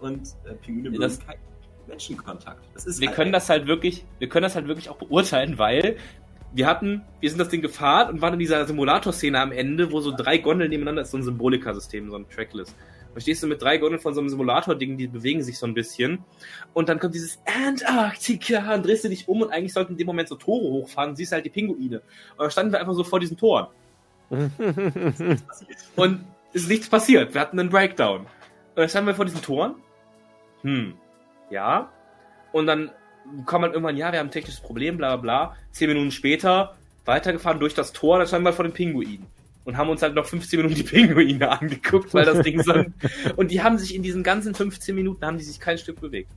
Und 0.00 0.28
äh, 0.44 0.54
Pinguine 0.54 0.86
Ja, 0.88 0.90
mögen 0.92 1.02
das- 1.02 1.20
keinen 1.20 1.40
Menschenkontakt. 1.86 2.64
Das 2.72 2.86
ist 2.86 3.00
wir 3.00 3.08
halt 3.08 3.16
können 3.16 3.32
das 3.32 3.50
halt 3.50 3.66
wirklich, 3.66 4.04
wir 4.18 4.28
können 4.30 4.44
das 4.44 4.54
halt 4.54 4.66
wirklich 4.66 4.88
auch 4.88 4.96
beurteilen, 4.96 5.58
weil 5.58 5.96
wir 6.54 6.66
hatten, 6.68 7.02
wir 7.20 7.28
sind 7.28 7.38
das 7.38 7.48
Ding 7.48 7.62
gefahren 7.62 8.14
und 8.14 8.22
waren 8.22 8.34
in 8.34 8.38
dieser 8.38 8.64
Simulator-Szene 8.64 9.40
am 9.40 9.50
Ende, 9.50 9.90
wo 9.90 10.00
so 10.00 10.14
drei 10.16 10.38
Gondeln 10.38 10.70
nebeneinander 10.70 11.02
ist, 11.02 11.10
so 11.10 11.18
ein 11.18 11.24
Symbolika-System, 11.24 12.10
so 12.10 12.16
ein 12.16 12.28
Tracklist. 12.28 12.76
Da 13.12 13.20
stehst 13.20 13.42
du 13.42 13.48
mit 13.48 13.60
drei 13.60 13.78
Gondeln 13.78 14.00
von 14.00 14.14
so 14.14 14.20
einem 14.20 14.28
Simulator-Ding, 14.28 14.96
die 14.96 15.08
bewegen 15.08 15.42
sich 15.42 15.58
so 15.58 15.66
ein 15.66 15.74
bisschen. 15.74 16.24
Und 16.72 16.88
dann 16.88 17.00
kommt 17.00 17.14
dieses 17.14 17.40
Antarktika 17.44 18.74
und 18.74 18.86
drehst 18.86 19.04
du 19.04 19.08
dich 19.08 19.28
um 19.28 19.42
und 19.42 19.50
eigentlich 19.50 19.72
sollten 19.72 19.92
in 19.92 19.98
dem 19.98 20.06
Moment 20.06 20.28
so 20.28 20.36
Tore 20.36 20.64
hochfahren 20.64 21.16
siehst 21.16 21.32
halt 21.32 21.44
die 21.44 21.50
Pinguine. 21.50 22.02
Und 22.36 22.38
dann 22.38 22.50
standen 22.50 22.72
wir 22.72 22.80
einfach 22.80 22.94
so 22.94 23.04
vor 23.04 23.18
diesen 23.20 23.36
Toren. 23.36 23.66
Und 25.96 26.24
es 26.52 26.62
ist 26.62 26.68
nichts 26.68 26.88
passiert. 26.88 27.34
Wir 27.34 27.40
hatten 27.40 27.60
einen 27.60 27.68
Breakdown. 27.68 28.20
Und 28.20 28.28
dann 28.74 28.88
standen 28.88 29.08
wir 29.08 29.14
vor 29.14 29.26
diesen 29.26 29.42
Toren. 29.42 29.74
Hm. 30.62 30.94
Ja. 31.50 31.92
Und 32.52 32.66
dann 32.66 32.90
kam 33.46 33.62
man 33.62 33.72
irgendwann, 33.72 33.96
ja, 33.96 34.12
wir 34.12 34.18
haben 34.18 34.28
ein 34.28 34.32
technisches 34.32 34.60
Problem, 34.60 34.96
bla 34.96 35.16
bla 35.16 35.46
bla. 35.46 35.56
Zehn 35.72 35.88
Minuten 35.88 36.10
später 36.10 36.76
weitergefahren 37.04 37.60
durch 37.60 37.74
das 37.74 37.92
Tor, 37.92 38.18
dann 38.18 38.26
standen 38.26 38.46
wir 38.46 38.52
vor 38.52 38.64
den 38.64 38.72
Pinguinen. 38.72 39.26
und 39.64 39.76
haben 39.76 39.88
uns 39.88 40.02
halt 40.02 40.14
noch 40.14 40.26
15 40.26 40.58
Minuten 40.58 40.74
die 40.74 40.82
Pinguine 40.82 41.48
angeguckt, 41.60 42.12
weil 42.14 42.24
das 42.24 42.40
Ding 42.42 42.62
so. 42.62 42.72
Und 43.36 43.50
die 43.50 43.62
haben 43.62 43.78
sich 43.78 43.94
in 43.94 44.02
diesen 44.02 44.22
ganzen 44.22 44.54
15 44.54 44.94
Minuten 44.94 45.24
haben 45.24 45.38
die 45.38 45.44
sich 45.44 45.58
kein 45.58 45.78
Stück 45.78 46.00
bewegt. 46.00 46.30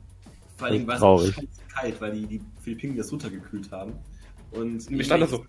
Vor 0.56 0.68
allem 0.68 0.88
war 0.88 0.96
es 0.96 1.02
Traurig. 1.02 1.36
scheiße 1.36 1.48
kalt, 1.74 2.02
weil 2.02 2.12
die, 2.14 2.26
die 2.26 2.42
Philippinen 2.62 2.98
das 2.98 3.12
runtergekühlt 3.12 3.72
haben. 3.72 3.94
Und 4.52 4.90
Mir 4.90 5.04
stand 5.04 5.24
da 5.24 5.28
so. 5.28 5.46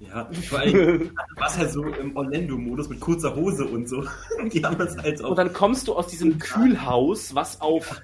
Ja, 0.00 0.28
vor 0.48 0.58
allem 0.58 1.12
war 1.36 1.46
es 1.46 1.58
halt 1.58 1.70
so 1.70 1.84
im 1.84 2.16
Orlando-Modus 2.16 2.88
mit 2.88 2.98
kurzer 2.98 3.36
Hose 3.36 3.64
und 3.66 3.88
so. 3.88 4.04
Die 4.52 4.64
haben 4.64 4.76
das 4.76 4.96
halt 4.98 5.22
auch. 5.22 5.30
Und 5.30 5.36
dann 5.38 5.52
kommst 5.52 5.86
du 5.86 5.94
aus 5.94 6.08
diesem 6.08 6.38
Kühlhaus, 6.40 7.34
was 7.36 7.60
auf 7.60 8.00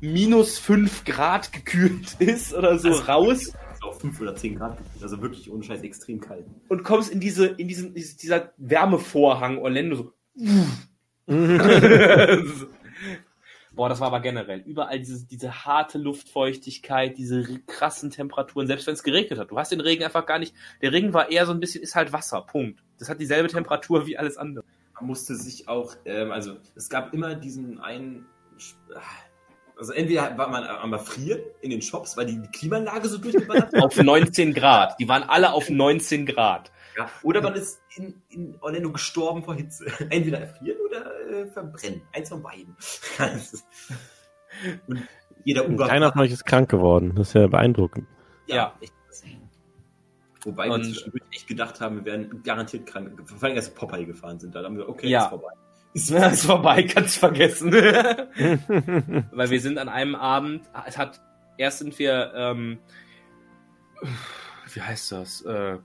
minus 0.00 0.58
5 0.58 1.04
Grad 1.04 1.52
gekühlt 1.52 2.14
ist 2.20 2.54
oder 2.54 2.78
so 2.78 2.88
Also- 2.88 3.02
raus 3.04 3.52
auf 3.82 4.00
5 4.00 4.20
oder 4.20 4.34
10 4.36 4.56
Grad 4.56 4.76
gekühlt. 4.78 5.02
Also 5.02 5.22
wirklich 5.22 5.50
ohne 5.50 5.62
Scheiß 5.62 5.82
extrem 5.82 6.20
kalt. 6.20 6.44
und 6.68 6.82
kommst 6.84 7.10
in 7.10 7.20
diese, 7.20 7.46
in 7.46 7.68
diesen, 7.68 7.94
dieser 7.94 8.52
Wärmevorhang 8.56 9.58
Orlando 9.58 9.96
so. 9.96 10.12
Boah, 13.74 13.88
das 13.88 14.00
war 14.00 14.08
aber 14.08 14.20
generell. 14.20 14.60
Überall 14.66 14.98
diese, 14.98 15.24
diese 15.26 15.64
harte 15.64 15.98
Luftfeuchtigkeit, 15.98 17.16
diese 17.16 17.60
krassen 17.66 18.10
Temperaturen, 18.10 18.66
selbst 18.66 18.86
wenn 18.88 18.94
es 18.94 19.04
geregnet 19.04 19.38
hat. 19.38 19.50
Du 19.52 19.58
hast 19.58 19.70
den 19.70 19.80
Regen 19.80 20.02
einfach 20.02 20.26
gar 20.26 20.40
nicht. 20.40 20.52
Der 20.82 20.90
Regen 20.92 21.12
war 21.14 21.30
eher 21.30 21.46
so 21.46 21.52
ein 21.52 21.60
bisschen, 21.60 21.82
ist 21.82 21.94
halt 21.94 22.12
Wasser, 22.12 22.40
Punkt. 22.42 22.82
Das 22.98 23.08
hat 23.08 23.20
dieselbe 23.20 23.48
Temperatur 23.48 24.06
wie 24.06 24.16
alles 24.18 24.36
andere. 24.36 24.64
Man 24.94 25.06
musste 25.06 25.36
sich 25.36 25.68
auch, 25.68 25.94
ähm, 26.06 26.32
also 26.32 26.56
es 26.74 26.88
gab 26.88 27.14
immer 27.14 27.36
diesen 27.36 27.78
einen. 27.78 28.26
Also 29.78 29.92
entweder 29.92 30.36
war 30.36 30.48
man 30.48 30.64
am 30.64 30.92
Erfrieren 30.92 31.40
in 31.60 31.70
den 31.70 31.80
Shops, 31.82 32.16
weil 32.16 32.26
die, 32.26 32.40
Klimaanlage 32.52 33.08
so 33.08 33.18
durchgeballert 33.18 33.72
hat. 33.72 33.82
Auf 33.82 33.96
19 33.96 34.52
Grad. 34.52 34.98
Die 34.98 35.08
waren 35.08 35.22
alle 35.22 35.52
auf 35.52 35.70
19 35.70 36.26
Grad. 36.26 36.72
Ja, 36.96 37.08
oder 37.22 37.40
man 37.40 37.54
ist 37.54 37.80
in, 37.96 38.20
in 38.28 38.56
Orlando 38.60 38.90
gestorben 38.90 39.44
vor 39.44 39.54
Hitze. 39.54 39.86
Entweder 40.10 40.40
erfrieren 40.40 40.78
oder 40.84 41.30
äh, 41.30 41.46
verbrennen. 41.46 42.02
Eins 42.12 42.28
von 42.28 42.42
beiden. 42.42 42.76
Und 44.88 45.02
jeder 45.44 45.68
Uber. 45.68 45.86
Keiner 45.86 46.12
von 46.12 46.22
euch 46.22 46.32
ist 46.32 46.44
krank 46.44 46.68
geworden. 46.68 47.14
Das 47.14 47.28
ist 47.28 47.34
ja 47.34 47.46
beeindruckend. 47.46 48.08
Ja. 48.46 48.74
Echt. 48.80 48.92
Wobei 50.42 50.66
wir 50.66 50.74
Und- 50.74 50.84
zwischendurch 50.84 51.22
echt 51.32 51.46
gedacht 51.46 51.80
haben, 51.80 51.96
wir 51.96 52.04
wären 52.04 52.42
garantiert 52.42 52.86
krank. 52.86 53.22
Vor 53.28 53.42
allem, 53.48 53.56
als 53.56 53.68
wir 53.68 53.74
Popeye 53.74 54.06
gefahren 54.06 54.38
sind. 54.38 54.54
Da 54.54 54.62
haben 54.62 54.76
wir, 54.76 54.88
okay, 54.88 55.08
Ja. 55.08 55.24
ist 55.24 55.28
vorbei. 55.28 55.52
Ist 55.98 56.10
ist 56.10 56.46
vorbei, 56.46 56.84
kannst 56.84 57.18
vergessen. 57.18 57.72
Weil 59.32 59.50
wir 59.50 59.60
sind 59.60 59.78
an 59.78 59.88
einem 59.88 60.14
Abend, 60.14 60.62
es 60.86 60.96
hat, 60.96 61.20
erst 61.56 61.80
sind 61.80 61.98
wir, 61.98 62.32
ähm, 62.36 62.78
wie 64.72 64.80
heißt 64.80 65.10
das? 65.12 65.42
Äh, 65.42 65.78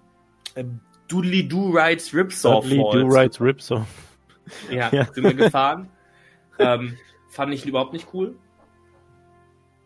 ähm, 0.56 0.80
Doodly 1.08 1.48
Do 1.48 1.70
Rides 1.72 2.14
Ripsaw 2.14 2.62
Dudley 2.62 2.78
Do. 2.78 3.08
Rights 3.08 3.42
Ripsaw. 3.42 3.86
Ja, 4.70 4.90
Ja. 4.92 5.06
sind 5.12 5.24
wir 5.24 5.34
gefahren. 5.34 5.90
ähm, 6.60 6.96
fand 7.30 7.54
ich 7.54 7.66
überhaupt 7.66 7.94
nicht 7.94 8.08
cool. 8.14 8.36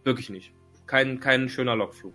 Wirklich 0.03 0.29
nicht. 0.29 0.51
Kein, 0.87 1.19
kein 1.21 1.47
schöner 1.47 1.75
Lokflug. 1.75 2.13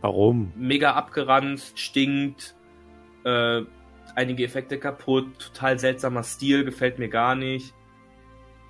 Warum? 0.00 0.52
Mega 0.56 0.94
abgeranzt, 0.94 1.78
stinkt, 1.78 2.54
äh, 3.24 3.62
einige 4.16 4.44
Effekte 4.44 4.78
kaputt, 4.78 5.26
total 5.38 5.78
seltsamer 5.78 6.22
Stil, 6.22 6.64
gefällt 6.64 6.98
mir 6.98 7.08
gar 7.08 7.34
nicht. 7.34 7.74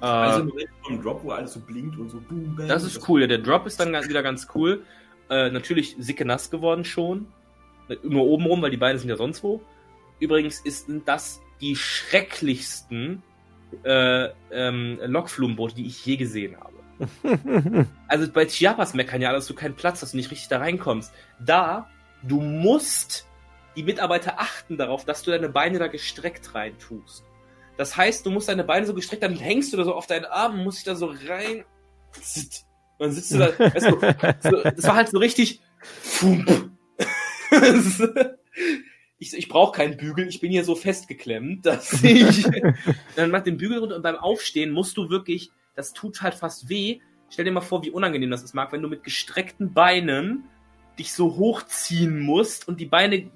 Äh, 0.00 0.06
Also 0.06 0.42
im 0.42 0.52
vom 0.82 1.02
Drop, 1.02 1.24
wo 1.24 1.30
alles 1.30 1.52
so 1.52 1.60
blinkt 1.60 1.98
und 1.98 2.08
so 2.08 2.20
boom, 2.20 2.56
bang. 2.56 2.68
Das 2.68 2.84
ist 2.84 3.08
cool. 3.08 3.20
Ja, 3.20 3.26
der 3.26 3.38
Drop 3.38 3.66
ist 3.66 3.80
dann 3.80 3.92
wieder 3.92 4.22
ganz 4.22 4.48
cool. 4.54 4.84
Äh, 5.30 5.50
natürlich 5.50 5.96
sicke 5.98 6.24
nass 6.24 6.50
geworden 6.50 6.84
schon. 6.84 7.26
Nur 8.02 8.24
oben 8.26 8.46
rum, 8.46 8.62
weil 8.62 8.70
die 8.70 8.76
Beine 8.76 8.98
sind 8.98 9.08
ja 9.08 9.16
sonst 9.16 9.42
wo. 9.42 9.62
Übrigens 10.20 10.60
ist 10.60 10.88
das 11.04 11.40
die 11.60 11.76
schrecklichsten 11.76 13.22
äh, 13.84 14.28
ähm, 14.50 14.98
Lokflumenboote, 15.04 15.74
die 15.74 15.86
ich 15.86 16.04
je 16.04 16.16
gesehen 16.16 16.56
habe. 16.58 16.74
Also 18.08 18.30
bei 18.32 18.46
Chiapas 18.46 18.94
meckern 18.94 19.20
ja, 19.20 19.32
dass 19.32 19.46
du 19.46 19.54
keinen 19.54 19.74
Platz 19.74 20.02
hast 20.02 20.14
und 20.14 20.16
nicht 20.16 20.30
richtig 20.30 20.48
da 20.48 20.58
reinkommst. 20.58 21.12
Da, 21.38 21.88
du 22.22 22.40
musst 22.40 23.27
die 23.76 23.82
Mitarbeiter 23.82 24.40
achten 24.40 24.76
darauf, 24.76 25.04
dass 25.04 25.22
du 25.22 25.30
deine 25.30 25.48
Beine 25.48 25.78
da 25.78 25.86
gestreckt 25.86 26.54
rein 26.54 26.78
tust. 26.78 27.24
Das 27.76 27.96
heißt, 27.96 28.26
du 28.26 28.30
musst 28.30 28.48
deine 28.48 28.64
Beine 28.64 28.86
so 28.86 28.94
gestreckt, 28.94 29.22
dann 29.22 29.36
hängst 29.36 29.72
du 29.72 29.76
da 29.76 29.84
so 29.84 29.94
auf 29.94 30.06
deinen 30.06 30.24
Armen, 30.24 30.64
musst 30.64 30.78
dich 30.78 30.84
da 30.84 30.96
so 30.96 31.14
rein. 31.28 31.64
Und 32.14 32.16
dann 32.98 33.12
sitzt 33.12 33.32
du 33.32 33.38
da. 33.38 33.58
Weißt 33.58 33.86
du, 33.86 34.50
so, 34.50 34.62
das 34.62 34.84
war 34.84 34.96
halt 34.96 35.08
so 35.08 35.18
richtig. 35.18 35.60
Ich 39.20 39.36
ich 39.36 39.48
brauche 39.48 39.76
keinen 39.76 39.96
Bügel, 39.96 40.28
ich 40.28 40.38
bin 40.38 40.52
hier 40.52 40.64
so 40.64 40.76
festgeklemmt, 40.76 41.66
dass 41.66 42.04
ich. 42.04 42.44
dann 43.16 43.32
mach 43.32 43.42
den 43.42 43.56
Bügel 43.56 43.78
runter 43.78 43.96
und 43.96 44.02
beim 44.02 44.14
Aufstehen 44.14 44.70
musst 44.70 44.96
du 44.96 45.10
wirklich, 45.10 45.50
das 45.74 45.92
tut 45.92 46.22
halt 46.22 46.34
fast 46.34 46.68
weh. 46.68 47.00
Stell 47.28 47.44
dir 47.44 47.50
mal 47.50 47.60
vor, 47.60 47.82
wie 47.82 47.90
unangenehm 47.90 48.30
das 48.30 48.44
ist, 48.44 48.54
Marc, 48.54 48.72
wenn 48.72 48.80
du 48.80 48.88
mit 48.88 49.02
gestreckten 49.02 49.74
Beinen 49.74 50.44
dich 51.00 51.12
so 51.12 51.36
hochziehen 51.36 52.20
musst 52.20 52.68
und 52.68 52.80
die 52.80 52.86
Beine 52.86 53.28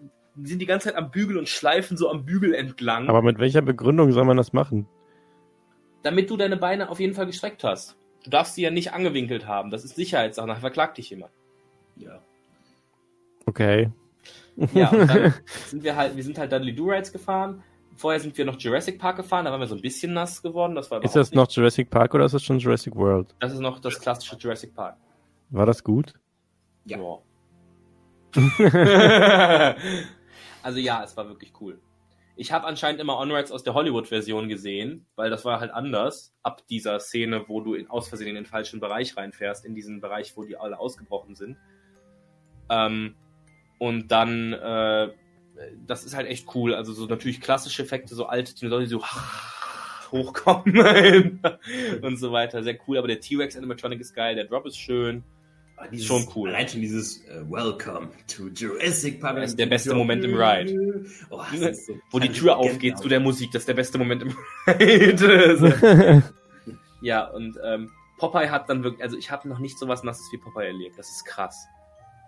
sind 0.43 0.59
die 0.61 0.67
ganze 0.67 0.89
Zeit 0.89 0.97
am 0.97 1.11
Bügel 1.11 1.37
und 1.39 1.49
schleifen 1.49 1.97
so 1.97 2.11
am 2.11 2.25
Bügel 2.25 2.55
entlang, 2.55 3.09
Aber 3.09 3.23
mit 3.23 3.39
welcher 3.39 3.63
Begründung 3.63 4.13
soll 4.13 4.25
man 4.25 4.37
das 4.37 4.53
machen? 4.53 4.87
damit 6.03 6.29
du 6.31 6.37
deine 6.37 6.57
Beine 6.57 6.89
auf 6.91 6.99
jeden 6.99 7.15
Fall 7.15 7.27
gestreckt 7.27 7.63
hast. 7.63 7.97
Du 8.25 8.31
darfst 8.31 8.55
sie 8.57 8.63
ja 8.63 8.71
nicht 8.71 8.93
angewinkelt 8.93 9.47
haben. 9.47 9.71
Das 9.71 9.85
ist 9.85 9.95
Sicherheitssache. 9.95 10.49
Nachher 10.49 10.61
verklagt 10.61 10.99
dich 10.99 11.11
jemand. 11.11 11.31
Ja. 11.97 12.19
Okay. 13.47 13.91
Ja, 14.75 14.89
und 14.91 15.09
dann 15.09 15.35
sind 15.67 15.85
wir 15.85 15.95
halt, 15.95 16.17
wir 16.17 16.25
sind 16.25 16.39
halt 16.39 16.51
Dudley 16.51 16.75
Do 16.75 16.87
Rides 16.87 17.13
gefahren. 17.13 17.63
Vorher 17.95 18.19
sind 18.21 18.37
wir 18.37 18.45
noch 18.45 18.59
Jurassic 18.59 18.99
Park 18.99 19.17
gefahren, 19.19 19.45
da 19.45 19.53
waren 19.53 19.61
wir 19.61 19.67
so 19.69 19.75
ein 19.77 19.81
bisschen 19.83 20.13
nass 20.13 20.43
geworden. 20.43 20.75
Das 20.75 20.91
war 20.91 21.05
Ist 21.05 21.15
das 21.15 21.31
nicht- 21.31 21.37
noch 21.37 21.49
Jurassic 21.51 21.89
Park 21.91 22.15
oder 22.15 22.25
ist 22.25 22.33
das 22.33 22.43
schon 22.43 22.59
Jurassic 22.59 22.97
World? 22.97 23.35
Das 23.39 23.53
ist 23.53 23.61
noch 23.61 23.79
das 23.79 24.01
klassische 24.01 24.35
Jurassic 24.37 24.75
Park. 24.75 24.97
War 25.51 25.67
das 25.67 25.85
gut? 25.85 26.15
Ja. 26.85 26.99
Ja. 26.99 27.19
also 30.63 30.79
ja, 30.79 31.03
es 31.03 31.17
war 31.17 31.29
wirklich 31.29 31.53
cool. 31.61 31.81
Ich 32.35 32.51
habe 32.51 32.67
anscheinend 32.67 33.01
immer 33.01 33.19
On-Rides 33.19 33.53
aus 33.53 33.63
der 33.63 33.75
Hollywood-Version 33.75 34.49
gesehen, 34.49 35.07
weil 35.17 35.29
das 35.29 35.45
war 35.45 35.61
halt 35.61 35.71
anders. 35.71 36.35
Ab 36.43 36.67
dieser 36.69 36.99
Szene, 36.99 37.45
wo 37.47 37.61
du 37.61 37.75
in, 37.75 37.91
aus 37.91 38.09
Versehen 38.09 38.29
in 38.29 38.35
den 38.37 38.47
falschen 38.47 38.81
Bereich 38.81 39.17
reinfährst, 39.17 39.67
in 39.67 39.75
diesen 39.75 40.01
Bereich, 40.01 40.37
wo 40.37 40.45
die 40.45 40.57
alle 40.57 40.79
ausgebrochen 40.79 41.35
sind. 41.35 41.59
Ähm, 42.71 43.17
und 43.79 44.09
dann, 44.11 44.55
äh, 44.55 45.11
das 45.87 46.05
ist 46.05 46.17
halt 46.17 46.27
echt 46.27 46.55
cool. 46.55 46.75
Also 46.75 46.95
so 46.95 47.07
natürlich 47.07 47.41
klassische 47.41 47.83
Effekte, 47.83 48.15
so 48.15 48.27
alte 48.27 48.55
Dinosaurier, 48.55 48.87
die 48.87 48.91
so 48.91 49.05
hochkommen 50.13 51.41
und 52.03 52.17
so 52.17 52.33
weiter. 52.33 52.63
Sehr 52.63 52.79
cool, 52.87 52.97
aber 52.97 53.09
der 53.09 53.21
T-Rex 53.21 53.57
Animatronic 53.57 54.01
ist 54.01 54.15
geil, 54.15 54.37
der 54.37 54.45
Drop 54.45 54.65
ist 54.65 54.79
schön. 54.79 55.23
Dieses, 55.91 56.07
Schon 56.07 56.27
cool. 56.35 56.51
Allein 56.51 56.69
schon 56.69 56.81
dieses 56.81 57.25
äh, 57.27 57.43
Welcome 57.49 58.11
to 58.29 58.49
Jurassic 58.49 59.21
Park. 59.21 59.37
Das 59.37 59.51
ist 59.51 59.59
der 59.59 59.67
beste 59.67 59.95
Moment 59.95 60.25
im 60.25 60.35
Ride. 60.35 61.05
Oh, 61.31 61.41
so, 61.53 61.95
Wo 62.11 62.19
die 62.19 62.31
Tür 62.31 62.57
aufgeht 62.57 62.99
zu 62.99 63.09
der 63.09 63.21
Musik, 63.21 63.51
das 63.53 63.63
ist 63.63 63.69
der 63.69 63.75
beste 63.75 63.99
Moment 63.99 64.23
im 64.23 64.37
Ride. 64.67 66.23
ja, 67.03 67.25
und 67.29 67.59
ähm, 67.65 67.91
Popeye 68.19 68.51
hat 68.51 68.69
dann 68.69 68.85
wirklich, 68.85 69.03
also 69.03 69.17
ich 69.17 69.31
habe 69.31 69.49
noch 69.49 69.59
nicht 69.59 69.79
sowas 69.79 70.05
Nasses 70.05 70.29
wie 70.33 70.39
Popeye 70.39 70.67
erlebt. 70.67 70.99
Das 70.99 71.11
ist 71.11 71.25
krass. 71.25 71.67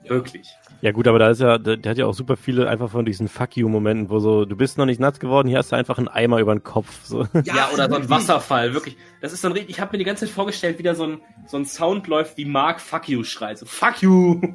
Ja. 0.05 0.11
Wirklich. 0.11 0.47
Ja 0.81 0.93
gut, 0.93 1.09
aber 1.09 1.19
da 1.19 1.31
ist 1.31 1.41
ja, 1.41 1.57
der, 1.57 1.79
der 1.79 1.91
hat 1.91 1.99
ja 1.99 2.05
auch 2.05 2.13
super 2.13 2.37
viele 2.37 2.69
einfach 2.69 2.91
von 2.91 3.07
diesen 3.07 3.27
Fuck 3.29 3.57
you 3.57 3.69
Momenten, 3.71 4.11
wo 4.11 4.19
so, 4.19 4.45
du 4.45 4.55
bist 4.55 4.77
noch 4.77 4.85
nicht 4.85 5.01
nass 5.01 5.19
geworden, 5.19 5.49
hier 5.49 5.57
hast 5.59 5.73
du 5.73 5.77
einfach 5.77 5.97
einen 5.97 6.09
Eimer 6.09 6.41
über 6.41 6.55
den 6.55 6.63
Kopf. 6.63 7.05
So. 7.05 7.27
Ja, 7.45 7.71
oder 7.73 7.89
so 7.89 7.97
ein 7.97 8.11
Wasserfall, 8.11 8.75
wirklich. 8.75 8.99
Das 9.23 9.33
ist 9.33 9.41
so 9.41 9.49
ein 9.49 9.53
richtig, 9.53 9.71
ich 9.71 9.81
habe 9.81 9.93
mir 9.93 9.99
die 9.99 10.05
ganze 10.05 10.27
Zeit 10.27 10.35
vorgestellt, 10.35 10.79
wie 10.79 10.83
da 10.83 10.95
so 10.95 11.05
ein, 11.05 11.21
so 11.47 11.57
ein 11.57 11.65
Sound 11.65 12.07
läuft, 12.07 12.37
wie 12.37 12.45
Mark 12.45 12.83
Fuck 12.83 13.09
you 13.09 13.25
schreit. 13.25 13.59
So, 13.59 13.65
Fuck 13.67 14.03
you! 14.03 14.41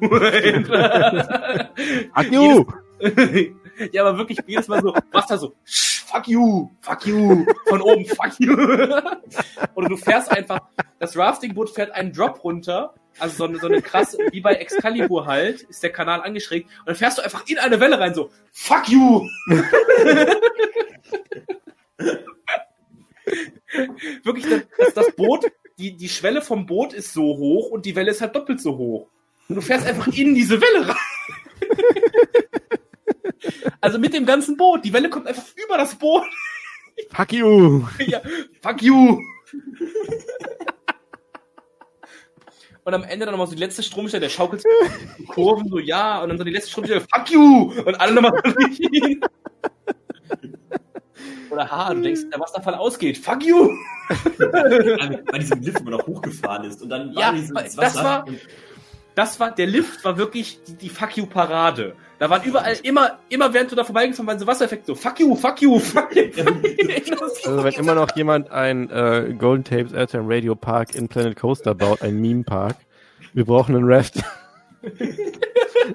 Fuck 2.14 2.30
you! 2.30 2.64
ja, 3.92 4.04
aber 4.04 4.18
wirklich 4.18 4.38
jedes 4.46 4.68
Mal 4.68 4.82
so, 4.82 4.94
Wasser 5.10 5.38
so, 5.38 5.54
"Sch, 5.64 6.04
fuck 6.10 6.28
you, 6.28 6.70
fuck 6.80 7.06
you, 7.06 7.44
von 7.66 7.80
oben, 7.80 8.04
fuck 8.04 8.32
you. 8.38 8.52
Oder 9.74 9.88
du 9.88 9.96
fährst 9.96 10.30
einfach, 10.30 10.60
das 10.98 11.16
Raftingboot 11.16 11.70
fährt 11.70 11.92
einen 11.92 12.12
Drop 12.12 12.42
runter, 12.44 12.94
also 13.18 13.36
so 13.36 13.44
eine, 13.44 13.58
so 13.58 13.66
eine 13.66 13.82
krasse, 13.82 14.18
wie 14.30 14.40
bei 14.40 14.54
Excalibur 14.54 15.26
halt, 15.26 15.62
ist 15.62 15.82
der 15.82 15.90
Kanal 15.90 16.22
angeschrägt, 16.22 16.68
und 16.80 16.88
dann 16.88 16.96
fährst 16.96 17.18
du 17.18 17.22
einfach 17.22 17.46
in 17.46 17.58
eine 17.58 17.80
Welle 17.80 17.98
rein, 17.98 18.14
so, 18.14 18.30
fuck 18.52 18.88
you. 18.88 19.28
Wirklich, 24.24 24.46
das, 24.78 24.94
das 24.94 25.12
Boot, 25.12 25.46
die, 25.78 25.96
die 25.96 26.08
Schwelle 26.08 26.42
vom 26.42 26.66
Boot 26.66 26.92
ist 26.92 27.12
so 27.12 27.22
hoch 27.22 27.70
und 27.70 27.86
die 27.86 27.96
Welle 27.96 28.10
ist 28.10 28.20
halt 28.20 28.34
doppelt 28.34 28.60
so 28.60 28.76
hoch. 28.76 29.08
Und 29.48 29.56
du 29.56 29.62
fährst 29.62 29.86
einfach 29.86 30.08
in 30.08 30.34
diese 30.34 30.60
Welle 30.60 30.88
rein. 30.88 30.96
Also 33.80 33.98
mit 33.98 34.12
dem 34.12 34.26
ganzen 34.26 34.56
Boot. 34.56 34.84
Die 34.84 34.92
Welle 34.92 35.08
kommt 35.08 35.26
einfach 35.26 35.44
über 35.56 35.78
das 35.78 35.94
Boot. 35.94 36.24
Fuck 37.10 37.32
you! 37.32 37.86
ja, 38.06 38.20
fuck 38.60 38.82
you. 38.82 39.20
Und 42.84 42.94
am 42.94 43.04
Ende 43.04 43.26
dann 43.26 43.32
nochmal 43.32 43.46
so 43.46 43.54
die 43.54 43.60
letzte 43.60 43.82
Stromstelle, 43.82 44.22
der 44.22 44.28
schaukelt 44.30 44.64
die 45.18 45.24
Kurven 45.24 45.68
so, 45.68 45.78
ja, 45.78 46.22
und 46.22 46.30
dann 46.30 46.38
so 46.38 46.44
die 46.44 46.50
letzte 46.50 46.70
Stromstelle, 46.70 47.00
fuck 47.02 47.30
you! 47.30 47.72
Und 47.84 48.00
alle 48.00 48.12
nochmal 48.14 48.32
so 48.44 48.50
richtig. 48.52 49.20
Oder 51.50 51.70
ha, 51.70 51.92
du 51.92 52.00
denkst, 52.00 52.22
der 52.32 52.40
Wasserfall 52.40 52.74
ausgeht. 52.74 53.18
Fuck 53.18 53.44
you! 53.44 53.70
Bei 55.30 55.38
diesem 55.38 55.60
Lift, 55.60 55.82
man 55.84 55.92
noch 55.94 56.06
hochgefahren 56.06 56.64
ist 56.64 56.80
und 56.82 56.88
dann 56.88 57.12
Ja, 57.12 57.32
dieses 57.32 57.52
das 57.52 57.76
Wasser. 57.76 58.04
war- 58.04 58.24
Das 59.20 59.38
war, 59.38 59.50
der 59.50 59.66
Lift 59.66 60.02
war 60.02 60.16
wirklich 60.16 60.60
die, 60.66 60.76
die 60.76 60.88
Fuck 60.88 61.18
you 61.18 61.26
Parade. 61.26 61.94
Da 62.18 62.30
waren 62.30 62.42
überall 62.42 62.74
immer, 62.82 63.18
immer 63.28 63.52
während 63.52 63.70
du 63.70 63.76
da 63.76 63.84
vorbeigefahren 63.84 64.26
waren 64.26 64.38
so 64.38 64.46
Wassereffekte 64.46 64.86
so 64.86 64.94
Fuck 64.94 65.20
you, 65.20 65.34
fuck 65.34 65.60
you, 65.60 65.78
fuck 65.78 66.16
you. 66.16 66.30
Also 67.44 67.62
wenn 67.62 67.74
immer 67.74 67.94
noch 67.94 68.16
jemand 68.16 68.50
ein 68.50 68.88
äh, 68.88 69.34
Golden 69.36 69.64
Tapes 69.64 69.92
Airtime 69.92 70.24
Radio 70.26 70.54
Park 70.54 70.94
in 70.94 71.06
Planet 71.06 71.36
Coaster 71.36 71.74
baut, 71.74 72.00
ein 72.00 72.18
Meme 72.18 72.44
Park, 72.44 72.76
wir 73.34 73.44
brauchen 73.44 73.76
einen 73.76 73.84
Raft. 73.84 74.24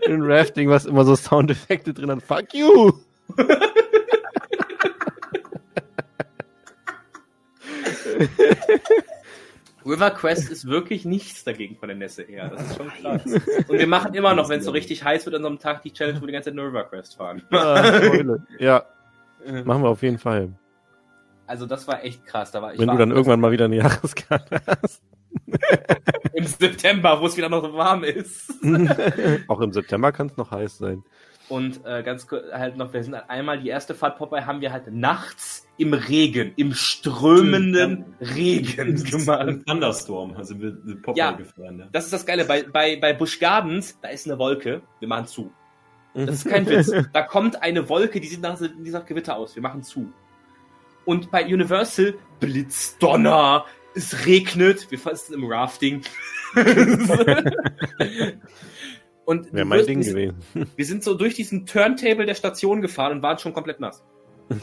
ein 0.07 0.21
Rafting, 0.21 0.69
was 0.69 0.85
immer 0.85 1.03
so 1.03 1.15
Soundeffekte 1.15 1.95
drin 1.95 2.11
hat. 2.11 2.21
Fuck 2.21 2.53
you! 2.53 2.93
River 9.85 10.11
Quest 10.11 10.49
ist 10.49 10.67
wirklich 10.67 11.05
nichts 11.05 11.43
dagegen 11.43 11.75
von 11.75 11.89
der 11.89 11.97
Nässe 11.97 12.23
her. 12.23 12.49
Das 12.49 12.71
ist 12.71 12.77
schon 12.77 12.87
krass. 12.89 13.23
Und 13.25 13.77
wir 13.77 13.87
machen 13.87 14.13
immer 14.15 14.33
noch, 14.33 14.49
wenn 14.49 14.59
es 14.59 14.65
so 14.65 14.71
richtig 14.71 15.03
heiß 15.03 15.25
wird 15.25 15.35
an 15.35 15.43
so 15.43 15.47
einem 15.47 15.59
Tag, 15.59 15.83
die 15.83 15.93
Challenge, 15.93 16.17
wo 16.17 16.21
wir 16.21 16.27
die 16.27 16.33
ganze 16.33 16.49
Zeit 16.49 16.55
nur 16.55 16.67
River 16.67 16.85
Quest 16.85 17.15
fahren. 17.15 17.43
Ah, 17.51 18.37
ja, 18.59 18.83
machen 19.63 19.83
wir 19.83 19.89
auf 19.89 20.01
jeden 20.01 20.17
Fall. 20.17 20.53
Also 21.47 21.65
das 21.65 21.87
war 21.87 22.03
echt 22.03 22.25
krass. 22.25 22.51
Da 22.51 22.61
war 22.61 22.73
ich 22.73 22.79
Wenn 22.79 22.87
war 22.87 22.95
du 22.95 22.99
dann 22.99 23.11
irgendwann 23.11 23.39
mal 23.39 23.51
wieder 23.51 23.65
eine 23.65 23.75
Jahreskarte 23.75 24.61
hast. 24.65 25.03
im 26.33 26.45
September, 26.45 27.19
wo 27.21 27.27
es 27.27 27.37
wieder 27.37 27.49
noch 27.49 27.63
so 27.63 27.73
warm 27.73 28.03
ist. 28.03 28.53
Auch 29.47 29.61
im 29.61 29.71
September 29.71 30.11
kann 30.11 30.27
es 30.27 30.37
noch 30.37 30.51
heiß 30.51 30.77
sein. 30.79 31.03
Und 31.47 31.85
äh, 31.85 32.01
ganz 32.01 32.25
kurz 32.27 32.43
halt 32.51 32.75
noch, 32.75 32.91
wir 32.91 33.03
sind 33.03 33.13
halt 33.13 33.29
einmal 33.29 33.59
die 33.59 33.69
erste 33.69 33.93
Fahrt 33.93 34.17
Popeye 34.17 34.45
haben 34.45 34.61
wir 34.61 34.71
halt 34.71 34.91
nachts 34.91 35.67
im 35.77 35.93
Regen, 35.93 36.53
im 36.55 36.73
strömenden 36.73 38.15
Regen 38.19 38.95
gemacht. 39.03 39.47
Im 39.47 39.63
Thunderstorm, 39.65 40.35
also 40.35 40.59
wir 40.59 40.75
sind 40.83 41.03
Popeye 41.03 41.19
Ja. 41.19 41.31
gefahren. 41.33 41.77
Ne? 41.77 41.89
Das 41.91 42.05
ist 42.05 42.13
das 42.13 42.25
Geile. 42.25 42.45
Bei, 42.45 42.63
bei, 42.63 42.95
bei 42.99 43.13
Busch 43.13 43.39
Gardens, 43.39 43.99
da 44.01 44.07
ist 44.09 44.25
eine 44.25 44.39
Wolke. 44.39 44.81
Wir 44.99 45.07
machen 45.07 45.27
zu. 45.27 45.51
Das 46.15 46.35
ist 46.45 46.49
kein 46.49 46.65
Witz. 46.67 46.91
Da 47.13 47.21
kommt 47.23 47.61
eine 47.61 47.87
Wolke, 47.89 48.19
die 48.19 48.27
sieht 48.27 48.41
nach, 48.41 48.57
die 48.57 48.67
sieht 48.83 48.93
nach 48.93 49.05
Gewitter 49.05 49.35
aus. 49.35 49.53
Wir 49.55 49.61
machen 49.61 49.83
zu. 49.83 50.11
Und 51.03 51.29
bei 51.29 51.45
Universal 51.45 52.15
Blitz, 52.39 52.97
Donner, 52.97 53.65
es 53.93 54.25
regnet. 54.25 54.89
Wir 54.89 54.97
fassen 54.97 55.35
im 55.35 55.45
Rafting. 55.45 56.01
Und 59.25 59.51
Wäre 59.53 59.65
mein 59.65 59.79
wirst- 59.79 59.89
Ding 59.89 60.05
wir, 60.05 60.13
gewesen. 60.13 60.35
wir 60.75 60.85
sind 60.85 61.03
so 61.03 61.15
durch 61.15 61.33
diesen 61.35 61.65
Turntable 61.65 62.25
der 62.25 62.35
Station 62.35 62.81
gefahren 62.81 63.13
und 63.17 63.23
waren 63.23 63.37
schon 63.39 63.53
komplett 63.53 63.79
nass. 63.79 64.03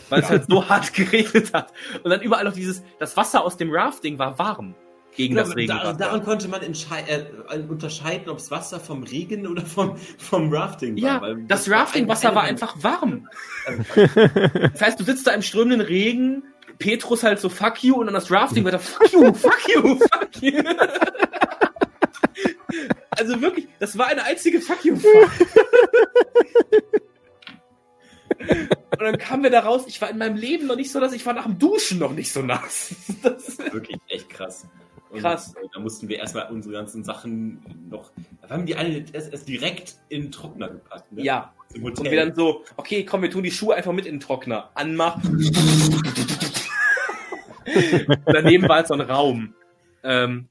Weil 0.09 0.21
es 0.23 0.31
halt 0.31 0.45
so 0.49 0.65
hart 0.69 0.95
geregnet 0.95 1.53
hat. 1.53 1.73
Und 2.05 2.11
dann 2.11 2.21
überall 2.23 2.45
noch 2.45 2.53
dieses, 2.53 2.83
das 3.01 3.17
Wasser 3.17 3.45
aus 3.45 3.57
dem 3.57 3.71
Rafting 3.73 4.19
war 4.19 4.39
warm 4.39 4.75
gegen 5.15 5.35
das 5.35 5.49
da, 5.51 5.55
Regenwasser. 5.57 5.93
daran 5.95 6.23
konnte 6.23 6.49
man 6.49 6.63
entschei- 6.63 7.05
äh, 7.07 7.59
unterscheiden, 7.69 8.31
ob 8.31 8.39
es 8.39 8.51
Wasser 8.51 8.81
vom 8.81 9.03
Regen 9.03 9.47
oder 9.47 9.61
vom, 9.67 9.97
vom 10.17 10.51
Rafting 10.55 10.95
war. 10.95 11.03
Ja, 11.03 11.21
weil 11.21 11.43
das 11.49 11.69
war 11.69 11.81
Raftingwasser 11.81 12.29
eine- 12.29 12.37
war 12.37 12.45
einfach 12.45 12.77
warm. 12.83 13.29
Das 13.95 14.81
heißt, 14.81 15.01
du 15.01 15.05
sitzt 15.05 15.27
da 15.27 15.33
im 15.33 15.43
strömenden 15.43 15.81
Regen, 15.81 16.45
Petrus 16.79 17.23
halt 17.25 17.41
so 17.41 17.49
fuck 17.49 17.83
you 17.85 17.97
und 17.97 18.07
dann 18.07 18.15
das 18.15 18.31
Rafting 18.31 18.65
weiter 18.65 18.79
fuck 18.79 19.13
you, 19.13 19.33
fuck 19.35 19.61
you, 19.75 19.97
fuck 19.99 20.43
you. 20.43 20.63
Also 23.17 23.41
wirklich, 23.41 23.69
das 23.79 23.97
war 23.99 24.07
eine 24.07 24.25
einzige 24.25 24.61
fuck 24.61 24.85
you. 24.85 24.97
Und 28.93 29.01
dann 29.01 29.19
kamen 29.19 29.43
wir 29.43 29.51
da 29.51 29.61
raus, 29.61 29.85
ich 29.87 30.01
war 30.01 30.11
in 30.11 30.19
meinem 30.19 30.37
Leben 30.37 30.67
noch 30.67 30.77
nicht 30.77 30.91
so 30.91 31.01
nass, 31.01 31.13
ich 31.13 31.25
war 31.27 31.33
nach 31.33 31.45
dem 31.45 31.59
Duschen 31.59 31.99
noch 31.99 32.13
nicht 32.13 32.33
so 32.33 32.43
nass. 32.43 32.95
Das, 33.23 33.59
wirklich 33.59 33.99
echt 34.09 34.29
krass. 34.31 34.67
Und 35.11 35.21
Krass. 35.21 35.55
Da 35.75 35.81
mussten 35.81 36.09
wir 36.09 36.19
erstmal 36.19 36.51
unsere 36.51 36.75
ganzen 36.75 37.05
Sachen 37.05 37.63
noch. 37.91 38.13
Da 38.41 38.49
haben 38.51 38.65
die 38.65 38.75
alle 38.75 39.05
erst, 39.13 39.47
direkt 39.47 39.97
in 40.09 40.23
den 40.23 40.33
Trockner 40.33 40.69
gepackt. 40.71 41.13
Ne? 41.13 41.23
ja, 41.23 41.53
Im 41.75 41.85
und 41.85 41.99
Hotel. 41.99 42.13
wir 42.13 42.25
dann 42.25 42.35
so, 42.35 42.65
okay, 42.77 43.05
komm, 43.05 43.23
wir 43.23 43.31
tun 43.31 43.43
die 43.43 43.51
Schuhe 43.51 43.75
einfach 43.75 43.93
mit 43.93 44.07
in 44.07 44.15
den 44.15 44.21
Trockner. 44.21 44.71
Anmachen. 44.75 45.51
Daneben 48.25 48.69
war 48.69 48.77
halt 48.77 48.89
so 48.89 48.95
ein 48.95 49.03
Raum. 49.03 49.55
Ähm, 50.03 50.49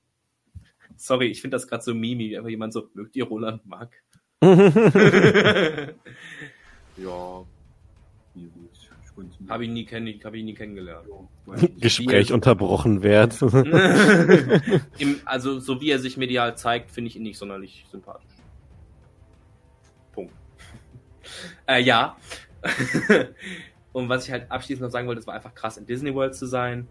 sorry, 1.01 1.27
ich 1.27 1.41
finde 1.41 1.55
das 1.55 1.67
gerade 1.67 1.83
so 1.83 1.93
mimi, 1.93 2.29
wie 2.29 2.37
einfach 2.37 2.49
jemand 2.49 2.73
so, 2.73 2.89
mögt 2.93 3.15
ihr 3.15 3.25
Roland 3.25 3.65
Mack? 3.65 4.03
ja, 6.97 7.45
habe 9.49 9.65
ich 9.65 9.69
nie 9.69 9.85
kenn, 9.85 10.07
hab 10.23 10.33
ich 10.33 10.43
nie 10.43 10.53
kennengelernt. 10.53 11.07
Gespräch 11.79 12.31
unterbrochen 12.31 13.03
wird. 13.03 13.41
Im, 14.97 15.19
also, 15.25 15.59
so 15.59 15.81
wie 15.81 15.91
er 15.91 15.99
sich 15.99 16.17
medial 16.17 16.57
zeigt, 16.57 16.91
finde 16.91 17.09
ich 17.09 17.17
ihn 17.17 17.23
nicht 17.23 17.37
sonderlich 17.37 17.85
sympathisch. 17.91 18.31
Punkt. 20.13 20.33
äh, 21.67 21.81
ja. 21.81 22.15
Und 23.91 24.09
was 24.09 24.25
ich 24.25 24.31
halt 24.31 24.49
abschließend 24.49 24.83
noch 24.83 24.91
sagen 24.91 25.07
wollte, 25.07 25.19
es 25.19 25.27
war 25.27 25.33
einfach 25.33 25.53
krass 25.53 25.77
in 25.77 25.85
Disney 25.85 26.13
World 26.13 26.35
zu 26.35 26.45
sein. 26.45 26.87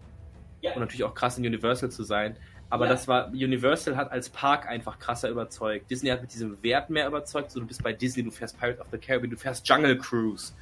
Ja. 0.61 0.73
Und 0.73 0.81
natürlich 0.81 1.03
auch 1.03 1.15
krass 1.15 1.37
in 1.37 1.45
Universal 1.45 1.89
zu 1.89 2.03
sein. 2.03 2.37
Aber 2.71 2.85
Ja. 2.85 2.91
das 2.93 3.07
war, 3.07 3.27
Universal 3.27 3.95
hat 3.97 4.11
als 4.11 4.29
Park 4.29 4.67
einfach 4.67 4.97
krasser 4.97 5.29
überzeugt. 5.29 5.91
Disney 5.91 6.09
hat 6.09 6.21
mit 6.21 6.33
diesem 6.33 6.63
Wert 6.63 6.89
mehr 6.89 7.05
überzeugt. 7.05 7.51
So, 7.51 7.59
du 7.59 7.67
bist 7.67 7.83
bei 7.83 7.93
Disney, 7.93 8.23
du 8.23 8.31
fährst 8.31 8.57
Pirate 8.59 8.79
of 8.81 8.87
the 8.91 8.97
Caribbean, 8.97 9.29
du 9.29 9.37
fährst 9.37 9.67
Jungle 9.67 9.95
Cruise. 9.99 10.53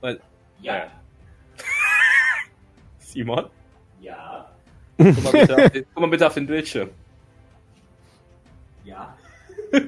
Weil, 0.00 0.18
Ja. 0.62 0.86
Simon, 2.98 3.50
Ja. 4.00 4.50
guck 4.96 5.22
mal 5.24 5.32
bitte 5.32 5.56
auf 5.56 5.70
den, 5.70 5.84
guck 5.94 6.00
mal 6.00 6.08
bitte 6.10 6.26
auf 6.28 6.34
den 6.34 6.46
Bildschirm. 6.46 6.88
Ja. 8.84 9.14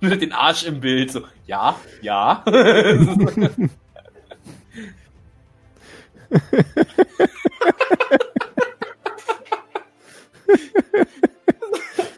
Mit 0.00 0.22
den 0.22 0.32
Arsch 0.32 0.64
im 0.64 0.80
Bild, 0.80 1.12
so, 1.12 1.22
ja, 1.46 1.78
ja. 2.00 2.42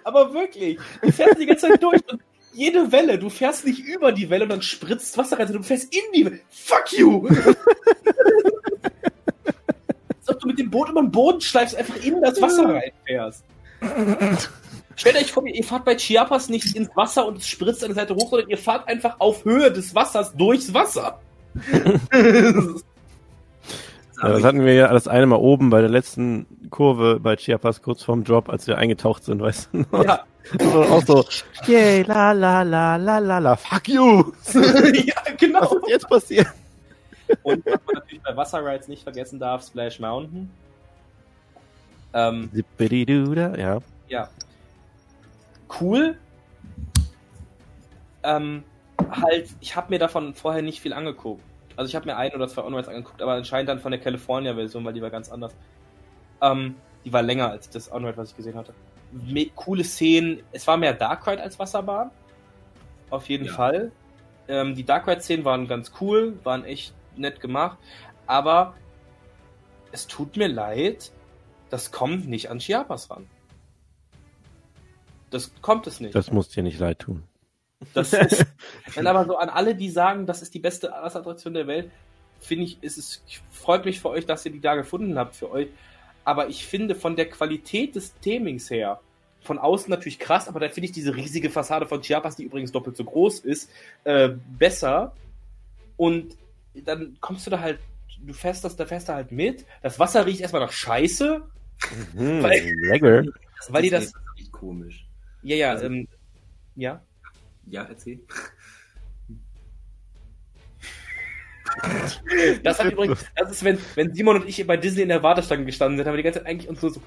Aber 0.05 0.33
wirklich, 0.33 0.78
du 1.02 1.12
fährst 1.12 1.39
die 1.39 1.47
ganze 1.47 1.68
Zeit 1.68 1.83
durch 1.83 2.01
und 2.10 2.23
jede 2.52 2.91
Welle, 2.91 3.18
du 3.18 3.28
fährst 3.28 3.67
nicht 3.67 3.81
über 3.81 4.10
die 4.10 4.31
Welle 4.31 4.44
und 4.44 4.51
dann 4.51 4.62
spritzt 4.62 5.17
Wasser 5.18 5.39
rein, 5.39 5.47
sondern 5.47 5.62
du 5.62 5.68
fährst 5.68 5.94
in 5.94 6.01
die 6.15 6.25
Welle. 6.25 6.41
Fuck 6.49 6.93
you! 6.99 7.28
Als 10.18 10.28
ob 10.28 10.41
du 10.41 10.47
mit 10.49 10.59
dem 10.59 10.70
Boot 10.70 10.89
über 10.89 11.02
den 11.02 11.10
Boden 11.10 11.41
schleifst, 11.41 11.77
einfach 11.77 12.02
in 12.02 12.20
das 12.20 12.41
Wasser 12.41 12.68
reinfährst. 12.68 13.44
Stellt 14.97 15.17
euch 15.17 15.31
vor, 15.31 15.47
ihr 15.47 15.62
fahrt 15.62 15.85
bei 15.85 15.94
Chiapas 15.94 16.49
nicht 16.49 16.75
ins 16.75 16.89
Wasser 16.97 17.27
und 17.27 17.39
es 17.39 17.47
spritzt 17.47 17.85
an 17.85 17.91
der 17.91 17.97
Seite 18.02 18.17
hoch, 18.17 18.31
sondern 18.31 18.51
ihr 18.51 18.59
fahrt 18.59 18.89
einfach 18.89 19.20
auf 19.20 19.44
Höhe 19.44 19.70
des 19.70 19.94
Wassers 19.94 20.35
durchs 20.35 20.75
Wasser. 20.75 21.20
Ja, 24.23 24.29
das 24.31 24.45
hatten 24.45 24.65
wir 24.65 24.75
ja 24.75 24.93
das 24.93 25.07
eine 25.07 25.27
Mal 25.27 25.37
oben 25.37 25.71
bei 25.71 25.81
der 25.81 25.91
letzten 25.91 26.47
Kurve 26.71 27.21
bei 27.21 27.37
Chiapas 27.37 27.83
kurz 27.83 28.03
vorm 28.03 28.25
Drop, 28.25 28.49
als 28.49 28.67
wir 28.67 28.79
eingetaucht 28.79 29.25
sind, 29.25 29.41
weißt 29.41 29.71
du 29.73 29.79
noch? 29.91 30.05
ja. 30.05 30.25
So, 30.59 30.83
auch 30.83 31.05
so, 31.05 31.25
yay, 31.67 32.03
la 32.03 32.33
la 32.33 32.63
la 32.63 32.97
la 32.97 33.19
la 33.19 33.39
la, 33.39 33.55
fuck 33.57 33.87
you! 33.87 34.33
ja, 34.55 35.15
Was 35.27 35.37
genau. 35.37 35.63
ist 35.63 35.89
jetzt 35.89 36.09
passiert? 36.09 36.47
Und 37.43 37.67
was 37.67 37.81
man 37.87 37.95
natürlich 37.97 38.23
bei 38.23 38.35
Wasserrides 38.35 38.89
nicht 38.89 39.03
vergessen 39.03 39.39
darf, 39.39 39.63
Splash 39.63 40.01
Mountain. 40.01 40.51
Ähm, 42.15 42.51
ja. 43.59 43.81
ja. 44.09 44.29
Cool. 45.81 46.17
Ähm, 48.23 48.65
halt, 49.11 49.51
ich 49.61 49.77
habe 49.77 49.91
mir 49.91 49.99
davon 49.99 50.35
vorher 50.35 50.63
nicht 50.63 50.81
viel 50.81 50.95
angeguckt. 50.95 51.43
Also 51.78 51.90
ich 51.90 51.94
habe 51.94 52.07
mir 52.07 52.16
ein 52.16 52.34
oder 52.34 52.48
zwei 52.48 52.65
Onrides 52.65 52.89
angeguckt, 52.89 53.23
aber 53.23 53.34
anscheinend 53.34 53.68
dann 53.68 53.78
von 53.78 53.92
der 53.92 54.00
California-Version, 54.00 54.84
weil 54.84 54.92
die 54.94 55.00
war 55.00 55.10
ganz 55.10 55.31
anders. 55.31 55.55
Ähm, 56.42 56.74
die 57.05 57.12
war 57.12 57.23
länger 57.23 57.52
als 57.52 57.70
das 57.70 57.92
Onride, 57.92 58.16
was 58.16 58.31
ich 58.31 58.36
gesehen 58.36 58.57
hatte. 58.57 58.74
Me 59.12 59.47
coole 59.55 59.84
Szenen. 59.84 60.42
Es 60.50 60.66
war 60.66 60.76
mehr 60.76 60.92
Dark 60.92 61.24
Ride 61.28 61.40
als 61.40 61.57
Wasserbahn. 61.57 62.10
Auf 63.10 63.28
jeden 63.28 63.44
Ja. 63.47 63.52
Fall. 63.52 63.92
Ähm, 64.48 64.74
die 64.74 64.82
Dark 64.82 65.07
Ride-Szenen 65.07 65.44
waren 65.44 65.68
ganz 65.68 65.92
cool, 66.00 66.36
waren 66.42 66.65
echt 66.65 66.94
nett 67.15 67.39
gemacht. 67.39 67.78
Aber 68.26 68.74
es 69.92 70.08
tut 70.08 70.36
mir 70.36 70.48
leid, 70.48 71.12
das 71.70 71.92
kommt 71.92 72.28
nicht 72.28 72.50
an 72.50 72.58
Chiapas 72.58 73.08
ran. 73.08 73.28
Das 75.31 75.52
kommt 75.62 75.86
es 75.86 76.00
nicht. 76.00 76.16
Das 76.16 76.32
muss 76.32 76.48
dir 76.48 76.65
nicht 76.65 76.81
leid 76.81 76.98
tun. 76.98 77.23
Das 77.94 78.12
ist, 78.12 78.44
wenn 78.94 79.07
aber 79.07 79.24
so 79.24 79.36
an 79.36 79.48
alle, 79.48 79.74
die 79.74 79.90
sagen, 79.90 80.26
das 80.26 80.42
ist 80.42 80.55
die 80.55 80.58
beste 80.58 80.90
Wasser-Attraktion 80.90 81.55
der 81.55 81.66
Welt, 81.66 81.90
finde 82.40 82.65
ich, 82.65 82.82
ist 82.82 82.98
es, 82.98 83.23
freut 83.50 83.84
mich 83.84 84.00
für 84.00 84.10
euch, 84.10 84.26
dass 84.26 84.44
ihr 84.47 84.52
die 84.52 84.60
da 84.60 84.74
gefunden 84.74 85.18
habt 85.18 85.36
für 85.36 85.50
euch. 85.50 85.68
Aber 86.24 86.48
ich 86.48 86.66
finde 86.66 86.94
von 86.94 87.16
der 87.16 87.28
Qualität 87.31 87.94
des 87.94 88.15
Themings 88.20 88.70
her, 88.70 89.00
von 89.42 89.58
außen 89.58 89.89
natürlich 89.90 90.18
krass, 90.18 90.48
aber 90.48 90.60
da 90.60 90.68
finde 90.68 90.86
ich 90.86 90.92
diese 90.92 91.15
riesige 91.15 91.48
Fassade 91.50 91.86
von 91.86 92.02
Chiapas, 92.02 92.36
die 92.36 92.42
übrigens 92.44 92.73
doppelt 92.73 92.97
so 92.97 93.05
groß 93.05 93.40
ist, 93.40 93.70
äh, 94.05 94.31
besser. 94.58 95.15
Und 95.97 96.36
dann 96.84 97.16
kommst 97.20 97.47
du 97.47 97.50
da 97.50 97.60
halt, 97.60 97.78
du 98.20 98.32
fährst 98.34 98.65
das, 98.65 98.76
da 98.76 98.84
fährst 98.86 99.08
du 99.08 99.15
halt 99.15 99.32
mit. 99.32 99.65
Das 99.82 99.98
Wasser 99.98 100.26
riecht 100.26 100.40
erstmal 100.40 100.62
nach 100.62 100.73
Scheiße, 100.73 101.42
Mhm, 102.15 102.42
Weil- 102.42 102.73
lecker. 102.90 103.23
weil 103.68 103.82
die 103.82 103.90
das, 103.90 104.12
echt 104.36 104.50
komisch. 104.50 105.07
ja, 105.42 105.55
ja, 105.57 105.70
Also- 105.70 105.86
ähm, 105.86 106.08
ja. 106.74 107.00
Ja, 107.71 107.85
erzähl. 107.85 108.21
Das 112.63 112.79
hat 112.79 112.93
übrigens, 112.93 113.25
das 113.37 113.51
ist, 113.51 113.65
wenn, 113.65 113.79
wenn 113.95 114.15
Simon 114.15 114.37
und 114.37 114.49
ich 114.49 114.67
bei 114.67 114.77
Disney 114.77 115.03
in 115.03 115.09
der 115.09 115.23
Warteschlange 115.23 115.65
gestanden 115.65 115.99
sind, 115.99 116.07
haben 116.07 116.15
wir 116.15 116.19
die 116.19 116.23
ganze 116.23 116.41
Zeit 116.41 116.49
eigentlich 116.49 116.69
uns 116.69 116.81
so, 116.81 116.89
so 116.89 117.01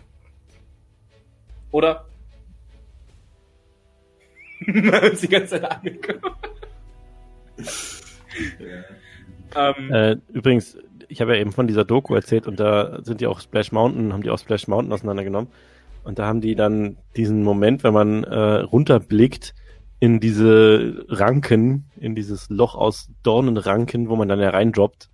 oder? 1.71 2.05
Haben 4.67 5.09
uns 5.09 5.21
die 5.21 5.27
ganze 5.27 5.59
Zeit 5.59 5.71
angeguckt. 5.71 6.21
Ja. 8.59 9.73
Ähm, 9.77 9.91
Äh, 9.91 10.17
übrigens, 10.31 10.77
ich 11.07 11.21
habe 11.21 11.35
ja 11.35 11.41
eben 11.41 11.51
von 11.51 11.67
dieser 11.67 11.83
Doku 11.83 12.13
erzählt 12.13 12.47
und 12.47 12.59
da 12.59 12.99
sind 13.03 13.21
die 13.21 13.27
auch 13.27 13.39
Splash 13.39 13.71
Mountain, 13.71 14.13
haben 14.13 14.23
die 14.23 14.29
auch 14.29 14.39
Splash 14.39 14.67
Mountain 14.67 14.93
auseinandergenommen. 14.93 15.49
Und 16.03 16.19
da 16.19 16.25
haben 16.27 16.41
die 16.41 16.55
dann 16.55 16.97
diesen 17.15 17.43
Moment, 17.43 17.83
wenn 17.83 17.93
man 17.93 18.23
äh, 18.23 18.59
runterblickt 18.61 19.53
in 20.01 20.19
diese 20.19 21.05
Ranken, 21.07 21.85
in 21.97 22.13
dieses 22.15 22.49
Loch 22.49 22.75
aus 22.75 23.07
Dornenranken, 23.23 24.09
wo 24.09 24.15
man 24.17 24.27
dann 24.27 24.39
hereindroppt. 24.39 25.09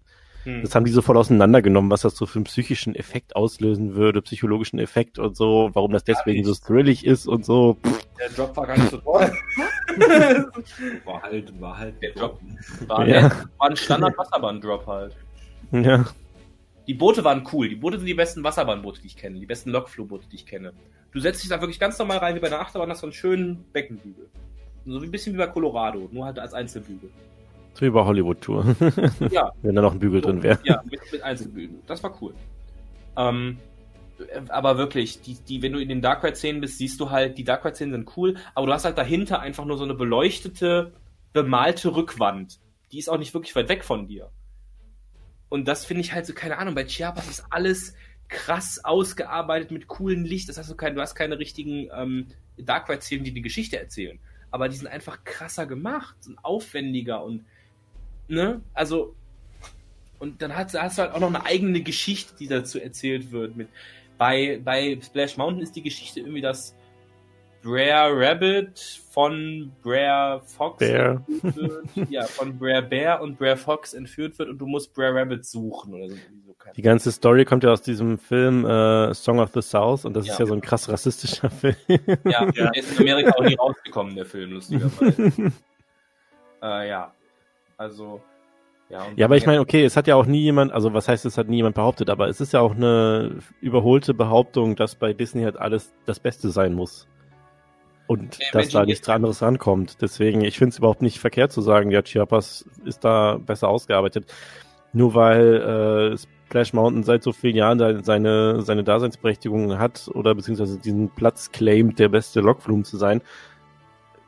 hm. 0.46 0.62
Das 0.64 0.74
haben 0.74 0.86
die 0.86 0.92
so 0.92 1.02
voll 1.04 1.18
auseinandergenommen, 1.18 1.92
was 1.92 2.02
das 2.02 2.16
so 2.16 2.26
für 2.26 2.38
einen 2.40 2.46
psychischen 2.46 2.96
Effekt 2.96 3.36
auslösen 3.36 3.94
würde, 3.96 4.22
psychologischen 4.24 4.80
Effekt 4.80 5.20
und 5.20 5.36
so, 5.38 5.70
warum 5.74 5.92
das 5.92 6.04
deswegen 6.06 6.44
so 6.46 6.56
thrillig 6.56 7.06
ist 7.06 7.28
und 7.28 7.46
so. 7.46 7.78
Der 8.20 8.30
Drop 8.30 8.56
war 8.58 8.66
gar 8.66 8.78
nicht 8.78 8.90
so 8.90 8.98
toll. 8.98 9.32
War 11.06 11.22
halt, 11.24 11.62
war 11.62 11.78
halt. 11.78 12.02
Der 12.02 12.12
Drop. 12.12 12.40
War, 12.88 13.08
Ja. 13.08 13.22
der, 13.30 13.32
war 13.58 13.70
ein 13.70 13.76
Standard-Wasserbahn-Drop 13.76 14.86
halt. 14.88 15.16
ja. 15.72 16.06
Die 16.88 16.94
Boote 16.94 17.24
waren 17.24 17.46
cool. 17.52 17.68
Die 17.68 17.76
Boote 17.76 17.98
sind 17.98 18.06
die 18.06 18.14
besten 18.14 18.44
Wasserbahn-Boote, 18.44 19.02
die 19.02 19.08
ich 19.08 19.18
kenne. 19.18 19.40
Die 19.40 19.46
besten 19.46 19.72
Lokflugboote, 19.72 20.28
die 20.32 20.36
ich 20.38 20.46
kenne. 20.46 20.72
Du 21.12 21.20
setzt 21.20 21.42
dich 21.44 21.50
da 21.50 21.60
wirklich 21.60 21.80
ganz 21.80 21.98
normal 22.00 22.20
rein, 22.20 22.36
wie 22.36 22.40
bei 22.40 22.48
einer 22.48 22.60
Achterbahn, 22.62 22.90
hast 22.90 23.00
so 23.02 23.08
einen 23.08 23.14
schönen 23.14 23.66
Beckenbügel. 23.74 24.30
So 24.88 25.00
ein 25.00 25.12
bisschen 25.12 25.34
wie 25.34 25.38
bei 25.38 25.48
Colorado, 25.48 26.08
nur 26.12 26.26
halt 26.26 26.40
als 26.40 26.54
Einzelbügel. 26.54 27.10
So 27.74 27.86
wie 27.86 27.90
bei 27.90 28.04
Hollywood 28.04 28.42
Tour. 28.42 28.76
Ja, 29.32 29.52
Wenn 29.62 29.76
da 29.76 29.82
noch 29.82 29.94
ein 29.94 30.00
Bügel 30.00 30.22
drin 30.22 30.42
wäre. 30.42 30.60
ja, 30.64 30.82
mit, 30.90 31.00
mit 31.12 31.22
Einzelbügeln. 31.22 31.82
Das 31.86 32.02
war 32.04 32.18
cool. 32.22 32.34
Ähm, 33.18 33.58
äh, 34.20 34.42
aber 34.50 34.78
wirklich, 34.78 35.22
die, 35.22 35.36
die, 35.36 35.62
wenn 35.62 35.74
du 35.74 35.80
in 35.80 35.90
den 35.90 36.02
Dark 36.02 36.24
Ride-Szenen 36.24 36.62
bist, 36.62 36.78
siehst 36.78 37.00
du 37.00 37.10
halt, 37.10 37.38
die 37.38 37.44
Dark 37.44 37.66
Ride-Szenen 37.66 37.94
sind 37.94 38.18
cool, 38.18 38.38
aber 38.56 38.68
du 38.68 38.74
hast 38.74 38.86
halt 38.86 38.98
dahinter 38.98 39.42
einfach 39.42 39.66
nur 39.66 39.78
so 39.78 39.84
eine 39.84 39.94
beleuchtete, 39.94 40.94
bemalte 41.34 41.96
Rückwand. 41.96 42.60
Die 42.92 43.00
ist 43.00 43.10
auch 43.10 43.18
nicht 43.18 43.34
wirklich 43.34 43.56
weit 43.56 43.70
weg 43.70 43.84
von 43.84 44.08
dir. 44.08 44.32
Und 45.50 45.68
das 45.68 45.86
finde 45.86 46.02
ich 46.02 46.14
halt 46.14 46.26
so, 46.26 46.34
keine 46.34 46.58
Ahnung, 46.58 46.76
bei 46.76 46.86
Chiapas 46.86 47.28
ist 47.30 47.46
alles 47.50 47.94
krass 48.28 48.84
ausgearbeitet 48.84 49.72
mit 49.72 49.88
coolen 49.88 50.26
Licht. 50.26 50.50
Das 50.50 50.58
hast 50.58 50.70
du 50.70 50.76
kein, 50.76 50.96
du 50.96 51.02
hast 51.02 51.16
keine 51.16 51.40
richtigen 51.40 51.90
ähm, 51.96 52.28
Dark 52.58 52.90
Ride-Szenen, 52.90 53.24
die 53.24 53.34
die 53.34 53.42
Geschichte 53.42 53.80
erzählen. 53.80 54.20
Aber 54.52 54.70
die 54.70 54.78
sind 54.78 54.88
einfach 54.88 55.24
krasser 55.24 55.66
gemacht 55.66 56.16
und 56.26 56.38
aufwendiger 56.44 57.24
und 57.24 57.46
ne, 58.28 58.62
also 58.74 59.16
und 60.20 60.42
dann 60.42 60.56
hast, 60.56 60.74
hast 60.74 60.98
du 60.98 61.04
halt 61.04 61.14
auch 61.14 61.20
noch 61.20 61.28
eine 61.28 61.46
eigene 61.46 61.82
Geschichte, 61.82 62.34
die 62.40 62.48
dazu 62.48 62.80
erzählt 62.80 63.32
wird. 63.32 63.56
Mit 63.56 63.70
bei, 64.18 64.60
bei 64.64 64.98
Splash 65.02 65.38
Mountain 65.38 65.62
ist 65.62 65.76
die 65.76 65.84
Geschichte 65.84 66.22
irgendwie, 66.22 66.42
dass 66.42 66.76
Brer 67.64 68.10
Rabbit 68.14 68.80
von 69.12 69.72
Brer 69.84 70.42
Fox 70.46 70.80
Bear. 70.80 71.24
entführt 71.28 71.56
wird. 71.96 72.10
Ja, 72.10 72.24
von 72.24 72.58
Brer 72.58 72.82
Bear 72.82 73.22
und 73.22 73.38
Brer 73.38 73.58
Fox 73.58 73.94
entführt 73.94 74.38
wird 74.40 74.50
und 74.50 74.58
du 74.60 74.66
musst 74.68 74.94
Brer 74.94 75.14
Rabbit 75.16 75.46
suchen 75.46 75.94
oder 75.94 76.10
so. 76.10 76.16
Die 76.76 76.82
ganze 76.82 77.12
Story 77.12 77.46
kommt 77.46 77.64
ja 77.64 77.72
aus 77.72 77.82
diesem 77.82 78.18
Film 78.18 78.66
äh, 78.66 79.14
Song 79.14 79.40
of 79.40 79.52
the 79.54 79.62
South 79.62 80.04
und 80.06 80.14
das 80.16 80.28
Ja. 80.28 80.34
ist 80.34 80.40
ja 80.40 80.46
so 80.46 80.54
ein 80.54 80.62
krass 80.62 80.90
rassistischer 80.90 81.50
Film. 81.52 81.76
Ja, 82.26 82.46
der 82.52 82.76
ist 82.76 83.00
in 83.00 83.10
Amerika 83.10 83.32
auch 83.38 83.44
nie 83.44 83.56
rausgekommen, 83.56 84.16
der 84.16 84.26
Film, 84.26 84.52
lustigerweise. 84.52 85.32
äh, 86.62 86.90
ja. 86.90 87.12
Also, 87.78 88.22
ja. 88.90 89.06
Ja, 89.16 89.26
aber 89.26 89.38
ich 89.38 89.46
meine, 89.46 89.62
okay, 89.62 89.84
es 89.86 89.96
hat 89.98 90.08
ja 90.08 90.16
auch 90.16 90.26
nie 90.26 90.42
jemand, 90.42 90.72
also 90.74 90.94
was 90.94 91.08
heißt, 91.08 91.26
es 91.26 91.38
hat 91.38 91.48
nie 91.48 91.58
jemand 91.58 91.76
behauptet, 91.76 92.10
aber 92.10 92.28
es 92.28 92.42
ist 92.42 92.54
ja 92.54 92.60
auch 92.60 92.76
eine 92.76 93.40
überholte 93.62 94.14
Behauptung, 94.14 94.76
dass 94.76 94.96
bei 94.96 95.14
Disney 95.14 95.44
halt 95.44 95.58
alles 95.58 95.94
das 96.06 96.20
Beste 96.20 96.50
sein 96.50 96.74
muss. 96.74 97.08
Und 98.08 98.38
Ja, 98.40 98.46
dass 98.54 98.70
da 98.70 98.86
nichts 98.86 99.08
anderes 99.10 99.42
rankommt. 99.42 100.02
Deswegen, 100.02 100.42
ich 100.42 100.58
finde 100.58 100.72
es 100.72 100.78
überhaupt 100.78 101.02
nicht 101.02 101.20
verkehrt 101.20 101.52
zu 101.52 101.62
sagen, 101.62 101.92
ja, 101.92 102.02
Chiapas 102.02 102.66
ist 102.86 103.04
da 103.04 103.38
besser 103.38 103.68
ausgearbeitet. 103.68 104.34
Nur 104.94 105.14
weil 105.14 106.14
äh, 106.14 106.18
Splash 106.18 106.72
Mountain 106.72 107.04
seit 107.04 107.22
so 107.24 107.34
vielen 107.34 107.58
Jahren 107.58 107.78
da 107.78 108.02
seine, 108.04 108.62
seine 108.62 108.86
Daseinsberechtigung 108.86 109.78
hat 109.78 110.10
oder 110.14 110.34
beziehungsweise 110.34 110.80
diesen 110.80 111.10
Platz 111.10 111.52
claimt, 111.52 112.00
der 112.00 112.08
beste 112.08 112.40
Lokflumen 112.40 112.86
zu 112.86 112.96
sein. 112.98 113.22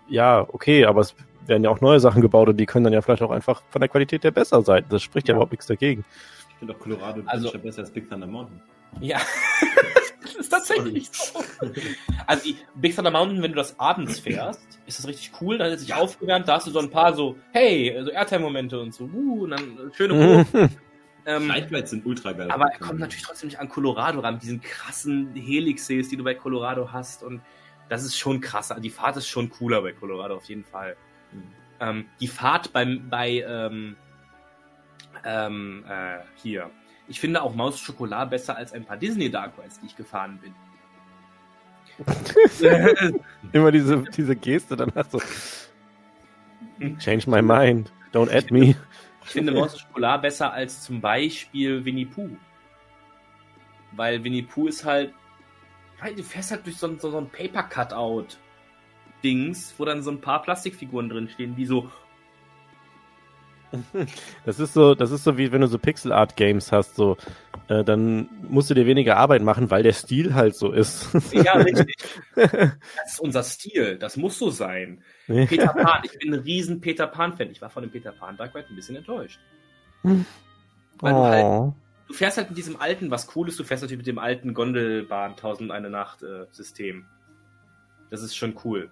Ja, 0.09 0.45
okay, 0.51 0.83
aber 0.85 0.99
es 1.01 1.15
werden 1.47 1.63
ja 1.63 1.69
auch 1.69 1.79
neue 1.79 1.99
Sachen 2.01 2.21
gebaut 2.21 2.49
und 2.49 2.57
die 2.57 2.65
können 2.65 2.83
dann 2.83 2.93
ja 2.93 3.01
vielleicht 3.01 3.21
auch 3.23 3.31
einfach 3.31 3.63
von 3.69 3.79
der 3.79 3.87
Qualität 3.89 4.23
her 4.25 4.31
besser 4.31 4.61
sein. 4.61 4.83
Das 4.89 5.01
spricht 5.01 5.27
ja, 5.29 5.33
Ja. 5.33 5.37
überhaupt 5.37 5.53
nichts 5.53 5.67
dagegen. 5.67 6.03
Ich 6.49 6.55
finde 6.57 6.73
auch 6.75 6.79
Colorado 6.79 7.21
Also- 7.25 7.57
besser 7.57 7.79
als 7.81 7.91
Big 7.91 8.09
Thunder 8.09 8.27
Mountain. 8.27 8.61
Ja, 8.99 9.19
das 10.29 10.35
ist 10.45 10.49
tatsächlich 10.49 11.09
so. 11.11 11.43
Also 12.27 12.43
die 12.43 12.57
Big 12.75 12.95
Thunder 12.95 13.11
Mountain, 13.11 13.41
wenn 13.41 13.51
du 13.51 13.57
das 13.57 13.79
abends 13.79 14.19
fährst, 14.19 14.61
ist 14.85 14.99
das 14.99 15.07
richtig 15.07 15.31
cool. 15.41 15.57
Dann 15.57 15.67
hat 15.67 15.75
es 15.75 15.81
sich 15.81 15.93
aufgewärmt, 15.93 16.47
da 16.47 16.55
hast 16.55 16.67
du 16.67 16.71
so 16.71 16.79
ein 16.79 16.91
paar 16.91 17.13
so, 17.13 17.37
hey, 17.51 17.99
so 18.03 18.11
Airtime-Momente 18.11 18.79
und 18.79 18.93
so, 18.93 19.05
uh, 19.05 19.43
und 19.43 19.51
dann 19.51 19.61
äh, 19.61 19.93
schöne 19.95 20.13
Kurven. 20.13 20.77
ähm, 21.25 21.47
Night 21.47 21.71
Rides 21.71 21.89
sind 21.89 22.05
ultra 22.05 22.33
geil. 22.33 22.51
aber 22.51 22.65
er 22.71 22.79
kommt 22.79 22.99
natürlich 22.99 23.23
trotzdem 23.23 23.47
nicht 23.49 23.59
an 23.59 23.69
Colorado 23.69 24.19
ran, 24.19 24.35
mit 24.35 24.43
diesen 24.43 24.61
krassen 24.61 25.33
Helixes, 25.33 26.09
die 26.09 26.17
du 26.17 26.23
bei 26.23 26.35
Colorado 26.35 26.91
hast. 26.91 27.23
Und 27.23 27.41
das 27.89 28.03
ist 28.03 28.17
schon 28.17 28.41
krasser. 28.41 28.79
Die 28.79 28.89
Fahrt 28.89 29.17
ist 29.17 29.27
schon 29.27 29.49
cooler 29.49 29.81
bei 29.81 29.93
Colorado, 29.93 30.35
auf 30.35 30.45
jeden 30.45 30.63
Fall. 30.63 30.95
Mhm. 31.31 31.43
Ähm, 31.79 32.05
die 32.19 32.27
Fahrt 32.27 32.71
beim, 32.73 33.09
bei, 33.09 33.43
ähm, 33.47 33.95
ähm, 35.25 35.83
äh, 35.89 36.19
hier. 36.35 36.69
Ich 37.09 37.19
finde 37.19 37.41
auch 37.41 37.53
Maus 37.55 37.79
Schokolade 37.79 38.29
besser 38.29 38.55
als 38.55 38.71
ein 38.71 38.85
paar 38.85 38.95
Disney 38.97 39.29
Dark 39.29 39.57
Rides, 39.57 39.79
die 39.81 39.87
ich 39.87 39.95
gefahren 39.97 40.39
bin. 40.41 40.53
Immer 43.51 43.71
diese, 43.71 44.03
diese 44.15 44.35
Geste 44.35 44.75
danach 44.77 45.05
so. 45.09 45.19
Change 46.99 47.29
my 47.29 47.41
mind. 47.41 47.91
Don't 48.13 48.31
add 48.33 48.53
me. 48.53 48.75
Ich 49.23 49.29
finde 49.31 49.51
Maus 49.51 49.77
Schokolade 49.79 50.21
besser 50.21 50.53
als 50.53 50.83
zum 50.83 51.01
Beispiel 51.01 51.83
Winnie 51.83 52.05
Pooh. 52.05 52.29
Weil 53.91 54.23
Winnie 54.23 54.43
Pooh 54.43 54.67
ist 54.67 54.85
halt, 54.85 55.13
weil 55.99 56.15
du 56.15 56.23
fährst 56.23 56.51
halt 56.51 56.65
durch 56.65 56.77
so, 56.77 56.87
ein- 56.87 56.99
so, 56.99 57.11
so 57.11 57.17
ein 57.17 57.29
Paper-Cutout-Dings, 57.29 59.73
wo 59.77 59.83
dann 59.85 60.01
so 60.03 60.11
ein 60.11 60.21
paar 60.21 60.41
Plastikfiguren 60.41 61.09
drinstehen, 61.09 61.55
die 61.55 61.65
so, 61.65 61.91
Das 64.45 64.59
ist 64.59 64.73
so, 64.73 64.95
das 64.95 65.11
ist 65.11 65.23
so 65.23 65.37
wie 65.37 65.51
wenn 65.51 65.61
du 65.61 65.67
so 65.67 65.77
Pixel 65.77 66.11
Art 66.11 66.35
Games 66.35 66.71
hast, 66.71 66.95
so, 66.95 67.17
äh, 67.67 67.83
dann 67.83 68.29
musst 68.47 68.69
du 68.69 68.73
dir 68.73 68.85
weniger 68.85 69.17
Arbeit 69.17 69.43
machen, 69.43 69.69
weil 69.69 69.83
der 69.83 69.93
Stil 69.93 70.33
halt 70.33 70.55
so 70.55 70.71
ist. 70.71 71.07
ja, 71.31 71.53
richtig. 71.57 71.95
Das 72.35 72.77
ist 73.05 73.19
unser 73.19 73.43
Stil, 73.43 73.97
das 73.97 74.17
muss 74.17 74.39
so 74.39 74.49
sein. 74.49 75.03
Peter 75.27 75.67
Pan, 75.67 76.01
ich 76.03 76.17
bin 76.17 76.33
ein 76.33 76.39
riesen 76.39 76.81
Peter 76.81 77.07
Pan-Fan. 77.07 77.51
Ich 77.51 77.61
war 77.61 77.69
von 77.69 77.83
dem 77.83 77.91
Peter 77.91 78.11
Pan 78.11 78.37
Dark 78.37 78.55
Ride 78.55 78.67
ein 78.69 78.75
bisschen 78.75 78.95
enttäuscht. 78.95 79.39
Weil 80.03 81.13
du 81.13 81.19
halt 81.19 81.45
oh. 81.45 81.73
du 82.07 82.13
fährst 82.13 82.37
halt 82.37 82.49
mit 82.49 82.57
diesem 82.57 82.79
alten, 82.79 83.11
was 83.11 83.35
cool 83.35 83.47
ist, 83.47 83.59
du 83.59 83.63
fährst 83.63 83.83
natürlich 83.83 83.99
mit 83.99 84.07
dem 84.07 84.19
alten 84.19 84.53
Gondelbahn 84.53 85.31
1001 85.31 85.89
Nacht 85.89 86.23
äh, 86.23 86.45
System. 86.51 87.05
Das 88.09 88.23
ist 88.23 88.35
schon 88.35 88.55
cool. 88.63 88.89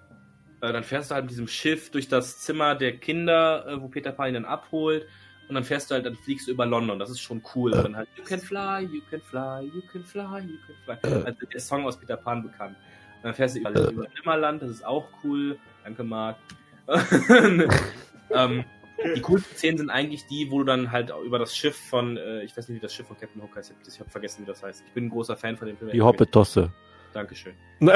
Äh, 0.62 0.74
dann 0.74 0.84
fährst 0.84 1.12
du 1.12 1.16
halt 1.16 1.26
mit 1.26 1.32
diesem 1.32 1.48
Schiff 1.48 1.92
durch 1.92 2.08
das 2.08 2.40
Zimmer 2.40 2.76
der 2.76 2.98
Kinder, 2.98 3.66
äh, 3.68 3.82
wo 3.82 3.88
Peter 3.88 4.12
Pan 4.12 4.30
ihn 4.30 4.34
dann 4.36 4.46
abholt. 4.46 5.08
Und 5.48 5.56
dann 5.56 5.64
fährst 5.64 5.90
du 5.90 5.96
halt, 5.96 6.06
dann 6.06 6.16
fliegst 6.16 6.48
du 6.48 6.52
über 6.52 6.66
London. 6.66 7.00
Das 7.00 7.10
ist 7.10 7.22
schon 7.22 7.42
cool. 7.56 7.74
Und 7.74 7.84
dann 7.84 7.96
halt, 7.96 8.10
you 8.18 8.24
can 8.24 8.40
fly, 8.40 8.82
you 8.82 9.02
can 9.10 9.22
fly, 9.22 9.66
you 9.74 9.82
can 9.92 10.04
fly, 10.04 10.42
you 10.42 10.58
can 10.66 11.00
fly. 11.00 11.24
Also 11.26 11.46
der 11.46 11.60
Song 11.60 11.86
aus 11.86 11.98
Peter 11.98 12.18
Pan 12.18 12.44
bekannt. 12.44 12.76
Und 13.18 13.24
dann 13.24 13.34
fährst 13.34 13.56
du 13.56 13.60
über, 13.62 13.72
über 13.72 14.08
Nimmerland, 14.16 14.62
das 14.62 14.72
ist 14.72 14.86
auch 14.86 15.08
cool. 15.24 15.58
Danke, 15.84 16.04
Marc. 16.04 16.38
ähm, 18.32 18.66
die 19.16 19.22
coolsten 19.22 19.56
Szenen 19.56 19.78
sind 19.78 19.90
eigentlich 19.90 20.26
die, 20.28 20.50
wo 20.50 20.60
du 20.60 20.66
dann 20.66 20.92
halt 20.92 21.14
über 21.26 21.40
das 21.40 21.56
Schiff 21.56 21.78
von, 21.90 22.18
äh, 22.18 22.44
ich 22.44 22.58
weiß 22.58 22.68
nicht, 22.68 22.78
wie 22.78 22.82
das 22.82 22.94
Schiff 22.94 23.08
von 23.08 23.18
Captain 23.18 23.42
Hook 23.42 23.56
heißt, 23.56 23.74
ich 23.88 24.00
habe 24.00 24.10
vergessen, 24.10 24.42
wie 24.42 24.48
das 24.48 24.64
heißt. 24.64 24.84
Ich 24.86 24.94
bin 24.94 25.06
ein 25.06 25.10
großer 25.10 25.38
Fan 25.38 25.56
von 25.56 25.68
dem 25.68 25.78
Film. 25.78 25.92
Die 25.92 26.02
Hoppetosse. 26.02 26.72
Dankeschön. 27.14 27.54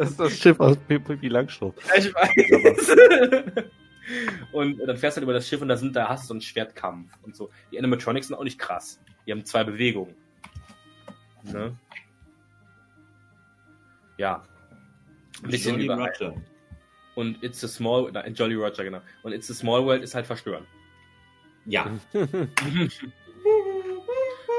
Das 0.00 0.12
ist 0.12 0.18
das 0.18 0.38
Schiff 0.38 0.58
aus 0.58 0.78
Pippi 0.88 1.28
Langstrumpf. 1.28 1.76
Ich 1.94 2.06
weiß. 2.14 2.96
und 4.52 4.78
dann 4.78 4.96
fährst 4.96 5.18
du 5.18 5.20
halt 5.20 5.24
über 5.24 5.34
das 5.34 5.46
Schiff 5.46 5.60
und 5.60 5.68
da 5.68 5.76
sind, 5.76 5.94
da 5.94 6.08
hast 6.08 6.24
du 6.24 6.28
so 6.28 6.34
einen 6.34 6.40
Schwertkampf 6.40 7.12
und 7.22 7.36
so. 7.36 7.50
Die 7.70 7.78
Animatronics 7.78 8.28
sind 8.28 8.36
auch 8.36 8.44
nicht 8.44 8.58
krass. 8.58 8.98
Die 9.26 9.32
haben 9.32 9.44
zwei 9.44 9.62
Bewegungen. 9.62 10.14
Ne? 11.42 11.76
Ja. 14.16 14.42
Ein 15.42 15.50
bisschen 15.50 15.72
Jolly 15.72 15.84
überall. 15.84 16.08
Roger. 16.08 16.34
Und 17.14 17.42
It's 17.42 17.62
a 17.62 17.68
Small, 17.68 18.10
nein, 18.10 18.32
Jolly 18.32 18.54
Roger, 18.54 18.84
genau. 18.84 19.02
Und 19.22 19.34
It's 19.34 19.50
a 19.50 19.54
Small 19.54 19.84
World 19.84 20.02
ist 20.02 20.14
halt 20.14 20.24
verstören. 20.24 20.66
Ja. 21.66 21.90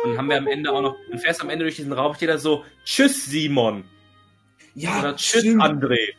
Und 0.04 0.18
haben 0.18 0.30
wir 0.30 0.38
am 0.38 0.48
Ende 0.48 0.72
auch 0.72 0.82
noch, 0.82 0.98
und 1.12 1.20
fährst 1.20 1.42
am 1.42 1.50
Ende 1.50 1.64
durch 1.66 1.76
diesen 1.76 1.94
Raum, 1.94 2.16
steht 2.16 2.30
da 2.30 2.40
so, 2.40 2.66
Tschüss 2.86 3.26
Simon. 3.26 3.84
Ja, 4.76 5.00
Oder 5.00 5.16
Tschüss 5.16 5.42
stimmt. 5.42 5.62
André. 5.62 6.14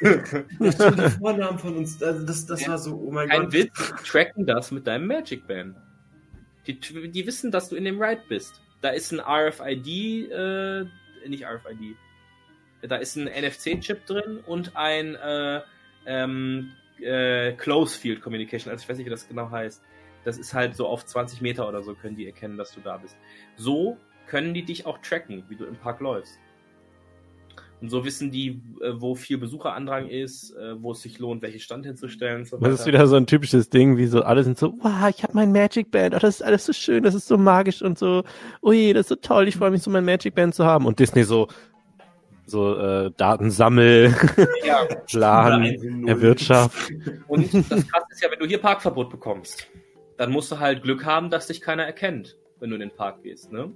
Das 0.00 0.74
stimmt, 0.74 0.98
die 0.98 1.10
Vornamen 1.18 1.58
von 1.58 1.76
uns. 1.76 2.02
Also 2.02 2.26
das, 2.26 2.46
das 2.46 2.68
war 2.68 2.78
so, 2.78 2.96
oh 2.96 3.10
mein 3.10 3.28
Kein 3.28 3.42
Gott. 3.44 3.52
Witz, 3.52 3.94
tracken 4.04 4.46
das 4.46 4.70
mit 4.70 4.86
deinem 4.86 5.06
Magic 5.06 5.46
Band. 5.46 5.76
Die, 6.66 6.78
die 6.78 7.26
wissen, 7.26 7.50
dass 7.50 7.68
du 7.68 7.76
in 7.76 7.84
dem 7.84 8.02
Ride 8.02 8.22
bist. 8.28 8.60
Da 8.82 8.90
ist 8.90 9.12
ein 9.12 9.20
RFID, 9.20 10.30
äh, 10.30 10.84
nicht 11.28 11.44
RFID. 11.44 11.96
Da 12.82 12.96
ist 12.96 13.16
ein 13.16 13.24
NFC-Chip 13.24 14.04
drin 14.06 14.40
und 14.46 14.76
ein 14.76 15.14
äh, 15.14 15.60
ähm, 16.06 16.72
äh, 17.00 17.52
Close 17.52 17.98
Field 17.98 18.20
Communication. 18.20 18.70
Also 18.70 18.82
ich 18.82 18.88
weiß 18.88 18.98
nicht, 18.98 19.06
wie 19.06 19.10
das 19.10 19.28
genau 19.28 19.50
heißt. 19.50 19.82
Das 20.24 20.38
ist 20.38 20.54
halt 20.54 20.74
so 20.76 20.86
auf 20.88 21.06
20 21.06 21.40
Meter 21.40 21.68
oder 21.68 21.82
so 21.82 21.94
können 21.94 22.16
die 22.16 22.26
erkennen, 22.26 22.56
dass 22.56 22.72
du 22.72 22.80
da 22.80 22.96
bist. 22.96 23.16
So 23.56 23.96
können 24.26 24.54
die 24.54 24.64
dich 24.64 24.84
auch 24.84 24.98
tracken, 24.98 25.44
wie 25.48 25.56
du 25.56 25.64
im 25.64 25.76
Park 25.76 26.00
läufst. 26.00 26.38
Und 27.80 27.90
so 27.90 28.04
wissen 28.04 28.30
die, 28.30 28.62
äh, 28.80 28.92
wo 28.94 29.14
viel 29.14 29.36
Besucherandrang 29.36 30.08
ist, 30.08 30.52
äh, 30.56 30.80
wo 30.82 30.92
es 30.92 31.02
sich 31.02 31.18
lohnt, 31.18 31.42
welche 31.42 31.58
Stand 31.58 31.84
hinzustellen. 31.84 32.46
So 32.46 32.56
Das 32.56 32.80
ist 32.80 32.86
wieder 32.86 33.06
so 33.06 33.16
ein 33.16 33.26
typisches 33.26 33.68
Ding, 33.68 33.98
wie 33.98 34.06
so 34.06 34.22
alle 34.22 34.42
sind 34.44 34.58
so, 34.58 34.72
wow, 34.80 35.08
ich 35.10 35.22
habe 35.22 35.34
mein 35.34 35.52
Magic 35.52 35.90
Band, 35.90 36.14
oh, 36.14 36.18
das 36.18 36.36
ist 36.36 36.42
alles 36.42 36.64
so 36.64 36.72
schön, 36.72 37.02
das 37.02 37.14
ist 37.14 37.28
so 37.28 37.36
magisch 37.36 37.82
und 37.82 37.98
so, 37.98 38.24
ui, 38.62 38.94
das 38.94 39.02
ist 39.02 39.08
so 39.08 39.16
toll, 39.16 39.46
ich 39.46 39.56
freue 39.56 39.70
mich 39.70 39.82
so 39.82 39.90
mein 39.90 40.06
Magic 40.06 40.34
Band 40.34 40.54
zu 40.54 40.64
haben. 40.64 40.86
Und 40.86 40.98
Disney 40.98 41.22
so, 41.24 41.48
so 42.46 42.78
äh, 42.78 43.10
Datensammel, 43.16 44.14
ja. 44.64 44.84
Plan, 45.06 45.62
Erwirtschaft. 46.06 46.90
Und 47.28 47.52
das 47.52 47.86
Krasse 47.88 48.06
ist 48.10 48.22
ja, 48.22 48.30
wenn 48.30 48.38
du 48.38 48.46
hier 48.46 48.58
Parkverbot 48.58 49.10
bekommst, 49.10 49.68
dann 50.16 50.32
musst 50.32 50.50
du 50.50 50.58
halt 50.58 50.82
Glück 50.82 51.04
haben, 51.04 51.28
dass 51.28 51.48
dich 51.48 51.60
keiner 51.60 51.84
erkennt, 51.84 52.38
wenn 52.58 52.70
du 52.70 52.76
in 52.76 52.80
den 52.80 52.94
Park 52.94 53.22
gehst. 53.22 53.52
Ne? 53.52 53.70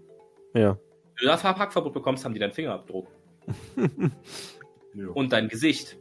Ja. 0.54 0.78
Wenn 1.18 1.28
du 1.28 1.36
da 1.36 1.52
Parkverbot 1.52 1.92
bekommst, 1.92 2.24
haben 2.24 2.32
die 2.32 2.40
deinen 2.40 2.52
Fingerabdruck. 2.52 3.08
Und 5.14 5.32
dein 5.32 5.48
Gesicht 5.48 5.96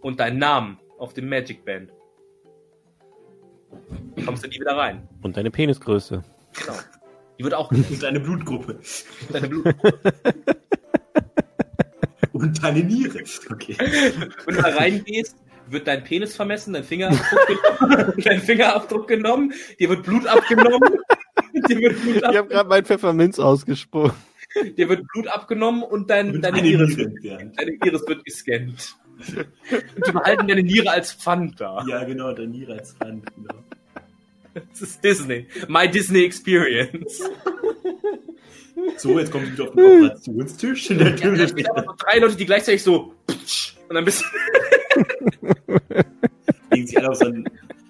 und 0.00 0.20
deinen 0.20 0.38
Namen 0.38 0.78
auf 0.98 1.14
dem 1.14 1.28
Magic 1.28 1.64
Band. 1.64 1.92
Kommst 4.24 4.44
du 4.44 4.48
nie 4.48 4.60
wieder 4.60 4.76
rein. 4.76 5.08
Und 5.22 5.36
deine 5.36 5.50
Penisgröße. 5.50 6.22
Genau. 6.58 6.78
Die 7.38 7.44
wird 7.44 7.54
auch 7.54 7.70
Und 7.70 8.02
deine 8.02 8.20
Blutgruppe. 8.20 8.78
deine 9.32 9.48
Blut. 9.48 9.74
Und 12.32 12.62
deine 12.62 12.82
Niere. 12.82 13.22
Okay. 13.50 13.76
Wenn 13.78 14.54
du 14.56 14.62
da 14.62 14.68
reingehst, 14.70 15.36
wird 15.68 15.86
dein 15.86 16.02
Penis 16.04 16.34
vermessen, 16.34 16.72
dein 16.72 16.84
Fingerabdruck 16.84 17.46
genommen, 17.46 18.12
dein 18.24 18.40
Fingerabdruck 18.40 19.08
genommen, 19.08 19.52
dir 19.78 19.88
wird 19.88 20.02
Blut 20.02 20.26
abgenommen, 20.26 20.98
dir 21.68 21.78
wird 21.78 22.02
Blut, 22.02 22.16
Ich 22.16 22.24
ab, 22.24 22.34
habe 22.34 22.48
gerade 22.48 22.68
mein 22.68 22.84
Pfefferminz 22.84 23.38
ausgesprochen. 23.38 24.16
Dir 24.76 24.88
wird 24.88 25.06
Blut 25.12 25.28
abgenommen 25.28 25.82
und 25.82 26.10
dein, 26.10 26.34
Und 26.34 26.42
deine 26.42 26.62
Niere 26.62 26.84
entfernt. 26.84 27.58
Deine 27.58 27.72
Iris 27.84 28.06
wird 28.06 28.24
gescannt. 28.24 28.96
Und 29.96 30.06
die 30.06 30.12
behalten 30.12 30.48
deine 30.48 30.62
Niere 30.62 30.90
als 30.90 31.12
Pfand 31.12 31.60
da. 31.60 31.84
Ja, 31.86 32.04
genau, 32.04 32.32
deine 32.32 32.48
Niere 32.48 32.74
als 32.74 32.96
Hand. 33.00 33.24
Genau. 33.34 33.54
Das 34.54 34.82
ist 34.82 35.02
Disney. 35.02 35.46
My 35.68 35.88
Disney 35.88 36.24
Experience. 36.24 37.22
So, 38.98 39.18
jetzt 39.18 39.30
kommt 39.30 39.50
wieder 39.52 39.64
auf 39.64 39.74
den 39.74 40.04
Operationstisch. 40.04 40.90
Ja, 40.90 40.96
da 40.96 41.04
Natürlich. 41.04 41.50
stehen 41.50 41.66
aber 41.68 41.82
so 41.84 41.94
drei 41.98 42.18
Leute, 42.18 42.36
die 42.36 42.46
gleichzeitig 42.46 42.82
so 42.82 43.14
und 43.92 43.96
dann 43.96 44.04
bist 44.06 44.24
legen 46.70 46.86
sich 46.86 46.96
alle 46.96 47.10
auf 47.10 47.16
so 47.16 47.26
ein, 47.26 47.44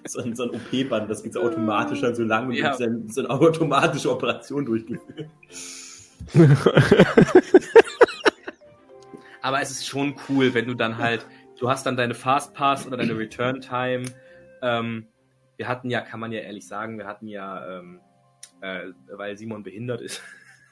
so 0.05 0.21
ein, 0.21 0.35
so 0.35 0.43
ein 0.43 0.49
OP-Band, 0.49 1.09
das 1.09 1.23
geht 1.23 1.31
so 1.33 1.41
automatisch 1.41 2.01
dann 2.01 2.13
so 2.13 2.23
lang 2.23 2.47
und 2.47 2.55
Ja. 2.55 2.77
ja. 2.77 2.85
ein, 2.85 3.07
so 3.09 3.21
eine 3.21 3.29
automatische 3.29 4.11
Operation 4.11 4.65
durchgeführt. 4.65 5.29
Aber 9.41 9.61
es 9.61 9.71
ist 9.71 9.87
schon 9.87 10.15
cool, 10.29 10.53
wenn 10.53 10.67
du 10.67 10.73
dann 10.73 10.97
halt, 10.97 11.25
du 11.59 11.69
hast 11.69 11.85
dann 11.85 11.97
deine 11.97 12.13
Fastpass 12.13 12.87
oder 12.87 12.97
deine 12.97 13.17
Return 13.17 13.59
Time. 13.61 14.05
Ähm, 14.61 15.07
wir 15.57 15.67
hatten 15.67 15.89
ja, 15.89 16.01
kann 16.01 16.19
man 16.19 16.31
ja 16.31 16.39
ehrlich 16.39 16.65
sagen, 16.65 16.97
wir 16.97 17.05
hatten 17.05 17.27
ja, 17.27 17.79
ähm, 17.79 17.99
äh, 18.61 18.87
weil 19.11 19.37
Simon 19.37 19.63
behindert 19.63 20.01
ist, 20.01 20.21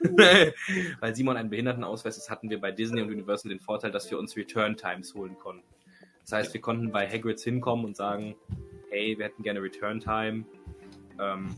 weil 1.00 1.14
Simon 1.14 1.36
einen 1.36 1.50
Behindertenausweis 1.50 2.16
ist, 2.16 2.30
hatten 2.30 2.48
wir 2.50 2.60
bei 2.60 2.72
Disney 2.72 3.02
und 3.02 3.10
Universal 3.10 3.50
den 3.50 3.60
Vorteil, 3.60 3.90
dass 3.90 4.10
wir 4.10 4.18
uns 4.18 4.36
Return 4.36 4.76
Times 4.76 5.14
holen 5.14 5.38
konnten. 5.38 5.64
Das 6.22 6.32
heißt, 6.32 6.54
wir 6.54 6.60
konnten 6.60 6.90
bei 6.92 7.08
Hagrids 7.08 7.44
hinkommen 7.44 7.84
und 7.84 7.96
sagen, 7.96 8.36
hey, 8.90 9.18
wir 9.18 9.26
hätten 9.26 9.42
gerne 9.42 9.60
Return 9.60 10.00
Time. 10.00 10.44
Ähm, 11.20 11.54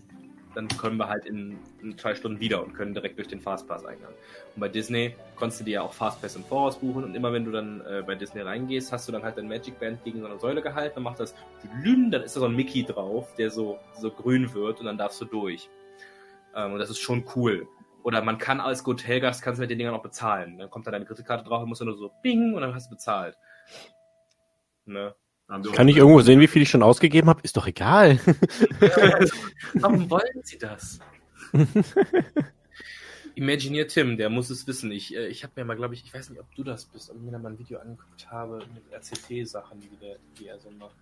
dann 0.54 0.68
können 0.68 0.96
wir 0.96 1.08
halt 1.08 1.26
in, 1.26 1.58
in 1.82 1.98
zwei 1.98 2.14
Stunden 2.14 2.40
wieder 2.40 2.62
und 2.62 2.74
können 2.74 2.94
direkt 2.94 3.18
durch 3.18 3.28
den 3.28 3.40
Fastpass 3.40 3.84
eingegangen. 3.84 4.16
Und 4.54 4.60
bei 4.60 4.68
Disney 4.68 5.16
konntest 5.36 5.60
du 5.60 5.64
dir 5.64 5.72
ja 5.72 5.82
auch 5.82 5.92
Fastpass 5.92 6.36
im 6.36 6.44
Voraus 6.44 6.78
buchen 6.78 7.04
und 7.04 7.14
immer 7.14 7.32
wenn 7.32 7.44
du 7.44 7.50
dann 7.50 7.80
äh, 7.82 8.02
bei 8.06 8.14
Disney 8.14 8.40
reingehst, 8.40 8.92
hast 8.92 9.08
du 9.08 9.12
dann 9.12 9.22
halt 9.22 9.36
dein 9.36 9.48
Magic 9.48 9.78
Band 9.78 10.02
gegen 10.04 10.20
so 10.20 10.26
eine 10.26 10.38
Säule 10.38 10.62
gehalten, 10.62 10.96
dann 10.96 11.04
macht 11.04 11.20
das 11.20 11.34
Lünen, 11.82 12.10
dann 12.10 12.22
ist 12.22 12.36
da 12.36 12.40
so 12.40 12.46
ein 12.46 12.54
Mickey 12.54 12.84
drauf, 12.84 13.34
der 13.36 13.50
so, 13.50 13.78
so 13.98 14.10
grün 14.10 14.52
wird 14.54 14.80
und 14.80 14.86
dann 14.86 14.98
darfst 14.98 15.20
du 15.20 15.24
durch. 15.24 15.68
Ähm, 16.54 16.72
und 16.72 16.78
das 16.78 16.90
ist 16.90 17.00
schon 17.00 17.24
cool. 17.34 17.66
Oder 18.02 18.22
man 18.22 18.36
kann 18.38 18.60
als 18.60 18.84
Hotelgast, 18.84 19.42
kannst 19.42 19.58
du 19.58 19.62
mit 19.62 19.70
den 19.70 19.78
Dingern 19.78 19.94
auch 19.94 20.02
bezahlen. 20.02 20.58
Dann 20.58 20.70
kommt 20.70 20.86
da 20.86 20.90
deine 20.90 21.06
Kreditkarte 21.06 21.42
drauf 21.42 21.62
und 21.62 21.70
musst 21.70 21.80
du 21.80 21.86
nur 21.86 21.96
so 21.96 22.12
bing 22.22 22.54
und 22.54 22.60
dann 22.60 22.74
hast 22.74 22.90
du 22.90 22.94
bezahlt. 22.94 23.36
Ne? 24.84 25.14
Kann 25.46 25.88
ich 25.88 25.96
irgendwo 25.98 26.20
sehen, 26.22 26.40
wie 26.40 26.46
viel 26.46 26.62
ich 26.62 26.70
schon 26.70 26.82
ausgegeben 26.82 27.28
habe? 27.28 27.40
Ist 27.42 27.56
doch 27.56 27.66
egal. 27.66 28.18
Warum 29.74 30.08
wollen 30.10 30.40
sie 30.42 30.58
das? 30.58 30.98
Imagineer 33.36 33.88
Tim, 33.88 34.16
der 34.16 34.30
muss 34.30 34.48
es 34.50 34.66
wissen. 34.66 34.90
Ich, 34.92 35.14
äh, 35.14 35.26
ich 35.26 35.42
habe 35.42 35.52
mir 35.56 35.64
mal, 35.64 35.76
glaube 35.76 35.94
ich, 35.94 36.04
ich 36.04 36.14
weiß 36.14 36.30
nicht, 36.30 36.40
ob 36.40 36.52
du 36.54 36.62
das 36.62 36.84
bist, 36.86 37.10
ob 37.10 37.16
ich 37.16 37.22
mir 37.22 37.32
da 37.32 37.38
mal 37.38 37.50
ein 37.52 37.58
Video 37.58 37.78
angeguckt 37.78 38.30
habe 38.30 38.58
mit 38.74 38.84
RCT-Sachen, 38.92 39.80
die, 39.80 39.90
der- 40.00 40.16
die 40.38 40.46
er 40.46 40.58
so 40.58 40.70
macht. 40.70 40.94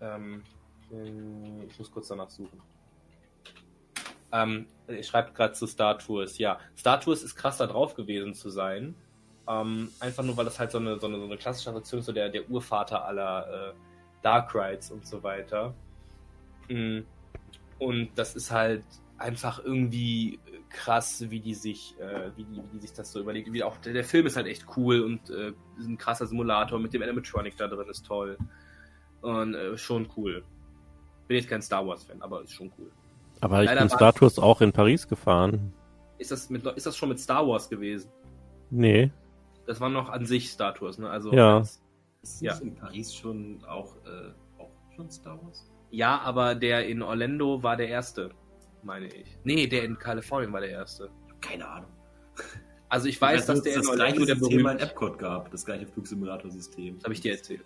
Ähm, 0.00 0.42
äh, 0.92 1.64
ich 1.68 1.78
muss 1.78 1.90
kurz 1.90 2.08
danach 2.08 2.28
suchen. 2.30 2.60
Ähm, 4.30 4.66
er 4.86 5.02
schreibt 5.02 5.34
gerade 5.34 5.54
zu 5.54 5.66
Star 5.66 5.98
Tours. 5.98 6.38
Ja, 6.38 6.58
Star 6.76 7.00
Tours 7.00 7.22
ist 7.22 7.34
krass 7.34 7.56
da 7.58 7.66
drauf 7.66 7.94
gewesen 7.94 8.34
zu 8.34 8.50
sein. 8.50 8.94
Ähm, 9.46 9.90
einfach 10.00 10.22
nur, 10.22 10.36
weil 10.36 10.44
das 10.44 10.58
halt 10.58 10.70
so 10.70 10.78
eine, 10.78 10.98
so 10.98 11.06
eine, 11.06 11.18
so 11.18 11.24
eine 11.24 11.36
klassische 11.36 11.70
Attraktion 11.70 12.00
ist, 12.00 12.06
so 12.06 12.12
der, 12.12 12.30
der 12.30 12.48
Urvater 12.48 13.04
aller 13.04 13.70
äh, 13.70 13.72
Dark 14.22 14.54
Rides 14.54 14.90
und 14.90 15.06
so 15.06 15.22
weiter. 15.22 15.74
Mm. 16.68 17.00
Und 17.78 18.10
das 18.14 18.36
ist 18.36 18.50
halt 18.50 18.84
einfach 19.18 19.62
irgendwie 19.62 20.38
krass, 20.70 21.24
wie 21.28 21.40
die 21.40 21.54
sich, 21.54 21.94
äh, 22.00 22.30
wie, 22.36 22.44
die, 22.44 22.56
wie 22.56 22.68
die 22.74 22.80
sich 22.80 22.92
das 22.92 23.12
so 23.12 23.20
überlegt. 23.20 23.52
Wie 23.52 23.62
auch 23.62 23.76
der, 23.78 23.92
der 23.92 24.04
Film 24.04 24.26
ist 24.26 24.36
halt 24.36 24.46
echt 24.46 24.64
cool 24.76 25.00
und 25.00 25.30
äh, 25.30 25.52
ist 25.78 25.86
ein 25.86 25.98
krasser 25.98 26.26
Simulator 26.26 26.78
mit 26.78 26.92
dem 26.94 27.02
Animatronic 27.02 27.56
da 27.56 27.68
drin 27.68 27.88
ist 27.88 28.06
toll. 28.06 28.38
Und 29.20 29.54
äh, 29.54 29.76
schon 29.76 30.08
cool. 30.16 30.42
Bin 31.28 31.36
jetzt 31.36 31.48
kein 31.48 31.62
Star 31.62 31.86
Wars 31.86 32.04
Fan, 32.04 32.20
aber 32.22 32.42
ist 32.42 32.52
schon 32.52 32.72
cool. 32.78 32.90
Aber 33.40 33.62
ich 33.62 33.66
Leider 33.66 33.80
bin 33.80 33.90
Star 33.90 34.12
Tours 34.12 34.38
auch 34.38 34.60
in 34.60 34.72
Paris 34.72 35.06
gefahren. 35.06 35.72
Ist 36.18 36.30
das, 36.30 36.50
mit, 36.50 36.64
ist 36.66 36.86
das 36.86 36.96
schon 36.96 37.08
mit 37.08 37.20
Star 37.20 37.46
Wars 37.46 37.68
gewesen? 37.68 38.10
Nee. 38.70 39.10
Das 39.66 39.80
war 39.80 39.88
noch 39.88 40.08
an 40.10 40.26
sich 40.26 40.50
Star 40.50 40.74
Tours, 40.74 40.98
ne? 40.98 41.08
Also 41.08 41.32
Ja. 41.32 41.58
als- 41.58 41.80
Ist 42.22 42.40
Ja. 42.42 42.52
das 42.52 42.60
in 42.60 42.74
Paris 42.74 43.14
schon 43.14 43.62
auch, 43.68 43.96
äh, 44.06 44.32
auch 44.62 44.70
schon 44.96 45.10
Star 45.10 45.38
Wars? 45.42 45.70
ja, 45.90 46.18
aber 46.20 46.54
der 46.54 46.86
in 46.88 47.02
Orlando 47.02 47.62
war 47.62 47.76
der 47.76 47.88
erste, 47.88 48.30
meine 48.82 49.06
ich. 49.06 49.38
Nee, 49.44 49.66
der 49.66 49.84
in 49.84 49.98
Kalifornien 49.98 50.52
war 50.52 50.60
der 50.60 50.70
erste. 50.70 51.10
Keine 51.40 51.68
Ahnung. 51.68 51.90
Also 52.88 53.08
ich 53.08 53.20
weiß, 53.20 53.46
dass 53.46 53.62
der 53.62 53.74
in 53.74 53.78
das 53.80 53.88
Orlando 53.88 54.14
gleiche 54.16 54.26
der 54.26 54.36
System 54.36 54.62
berühmt 54.62 54.80
in 54.80 54.86
Epcot 54.88 55.18
gab, 55.18 55.50
das 55.50 55.64
gleiche 55.66 55.86
Flugsimulator-System. 55.86 56.96
Das 56.96 57.04
habe 57.04 57.14
ich 57.14 57.20
dir 57.20 57.32
erzählt. 57.32 57.64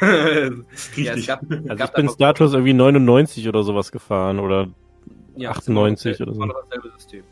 Ja, 0.96 1.14
es 1.14 1.26
gab, 1.26 1.42
Also 1.50 1.62
gab 1.76 1.88
ich 1.90 1.94
bin 2.16 2.34
Tours 2.34 2.52
irgendwie 2.52 2.72
99 2.74 3.46
oder 3.48 3.62
sowas 3.62 3.92
gefahren 3.92 4.38
oder 4.40 4.68
ja, 5.36 5.50
98 5.50 6.18
das 6.18 6.20
oder 6.26 6.30
war 6.38 6.46
so. 6.48 6.52
noch 6.52 6.62
dasselbe 6.64 6.90
System. 6.96 7.24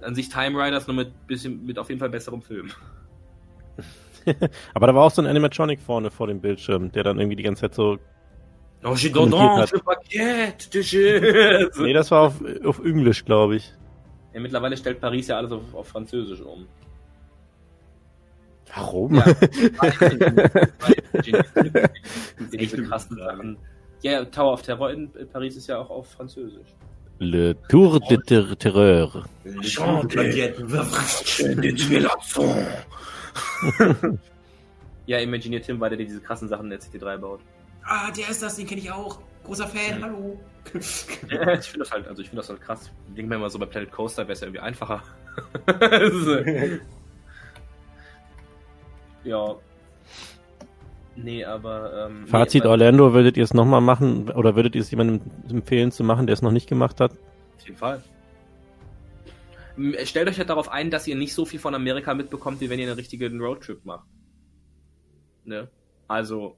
An 0.00 0.14
sich 0.14 0.28
Time 0.28 0.62
Riders 0.62 0.86
nur 0.86 0.96
mit 0.96 1.26
bisschen 1.26 1.64
mit 1.64 1.78
auf 1.78 1.88
jeden 1.88 1.98
Fall 1.98 2.10
besserem 2.10 2.42
Film. 2.42 2.70
Aber 4.74 4.86
da 4.86 4.94
war 4.94 5.04
auch 5.04 5.10
so 5.10 5.22
ein 5.22 5.26
Animatronic 5.26 5.80
vorne 5.80 6.10
vor 6.10 6.26
dem 6.26 6.40
Bildschirm, 6.40 6.92
der 6.92 7.04
dann 7.04 7.18
irgendwie 7.18 7.36
die 7.36 7.42
ganze 7.42 7.62
Zeit 7.62 7.74
so. 7.74 7.98
Oh, 8.82 8.94
j'ai 8.94 9.10
Kommentiert 9.10 9.40
hat. 9.40 9.72
le 9.72 9.78
paquet 9.78 10.74
de 10.74 10.82
jeux. 10.82 11.70
Nee, 11.78 11.94
das 11.94 12.10
war 12.10 12.22
auf, 12.22 12.34
auf 12.64 12.84
Englisch, 12.84 13.24
glaube 13.24 13.56
ich. 13.56 13.72
Ja, 14.34 14.40
mittlerweile 14.40 14.76
stellt 14.76 15.00
Paris 15.00 15.28
ja 15.28 15.38
alles 15.38 15.52
auf, 15.52 15.74
auf 15.74 15.88
Französisch 15.88 16.42
um. 16.42 16.66
Warum? 18.74 19.14
Ja. 19.14 19.24
Diese 22.52 22.82
krassen 22.82 23.16
Sachen. 23.16 23.56
Ja, 24.02 24.24
Tower 24.24 24.52
of 24.52 24.62
Terror 24.62 24.90
in 24.90 25.10
Paris 25.32 25.56
ist 25.56 25.68
ja 25.68 25.78
auch 25.78 25.88
auf 25.88 26.10
Französisch. 26.10 26.74
Le 27.18 27.54
Tour 27.68 28.00
de 28.00 28.16
Ter 28.16 28.56
Terreur. 28.56 29.24
Ja, 35.06 35.18
Imagineer 35.18 35.60
Tim 35.60 35.78
war 35.80 35.90
der, 35.90 35.98
diese 35.98 36.20
krassen 36.20 36.48
Sachen 36.48 36.64
in 36.64 36.70
der 36.70 36.80
CT3 36.80 37.18
baut. 37.18 37.40
Ah, 37.84 38.10
der 38.10 38.30
ist 38.30 38.42
das, 38.42 38.56
den 38.56 38.66
kenne 38.66 38.80
ich 38.80 38.90
auch. 38.90 39.20
Großer 39.44 39.68
Fan, 39.68 40.02
hallo. 40.02 40.40
Ja, 41.28 41.52
ich 41.52 41.66
finde 41.66 41.80
das 41.80 41.92
halt, 41.92 42.08
also 42.08 42.22
ich 42.22 42.30
finde 42.30 42.40
das 42.40 42.48
halt 42.48 42.62
krass. 42.62 42.90
Ich 43.08 43.14
denke 43.14 43.28
mir 43.28 43.36
immer 43.36 43.50
so, 43.50 43.58
bei 43.58 43.66
Planet 43.66 43.92
Coaster 43.92 44.22
wäre 44.22 44.32
es 44.32 44.40
ja 44.40 44.46
irgendwie 44.46 44.60
einfacher. 44.60 45.02
Äh, 45.66 46.78
ja. 49.24 49.56
Nee, 51.16 51.44
aber. 51.44 52.08
Ähm, 52.08 52.26
Fazit 52.26 52.64
nee, 52.64 52.70
Orlando, 52.70 53.12
würdet 53.12 53.36
ihr 53.36 53.44
es 53.44 53.54
nochmal 53.54 53.80
machen 53.80 54.30
oder 54.30 54.56
würdet 54.56 54.74
ihr 54.74 54.80
es 54.80 54.90
jemandem 54.90 55.20
empfehlen 55.48 55.92
zu 55.92 56.02
machen, 56.02 56.26
der 56.26 56.34
es 56.34 56.42
noch 56.42 56.50
nicht 56.50 56.68
gemacht 56.68 57.00
hat? 57.00 57.12
Auf 57.56 57.66
jeden 57.66 57.76
Fall. 57.76 58.02
Stellt 60.04 60.28
euch 60.28 60.38
halt 60.38 60.50
darauf 60.50 60.70
ein, 60.70 60.90
dass 60.90 61.06
ihr 61.06 61.16
nicht 61.16 61.34
so 61.34 61.44
viel 61.44 61.58
von 61.58 61.74
Amerika 61.74 62.14
mitbekommt, 62.14 62.60
wie 62.60 62.70
wenn 62.70 62.78
ihr 62.78 62.86
einen 62.86 62.96
richtigen 62.96 63.40
Roadtrip 63.40 63.84
macht. 63.84 64.06
Ne? 65.44 65.68
Also, 66.06 66.56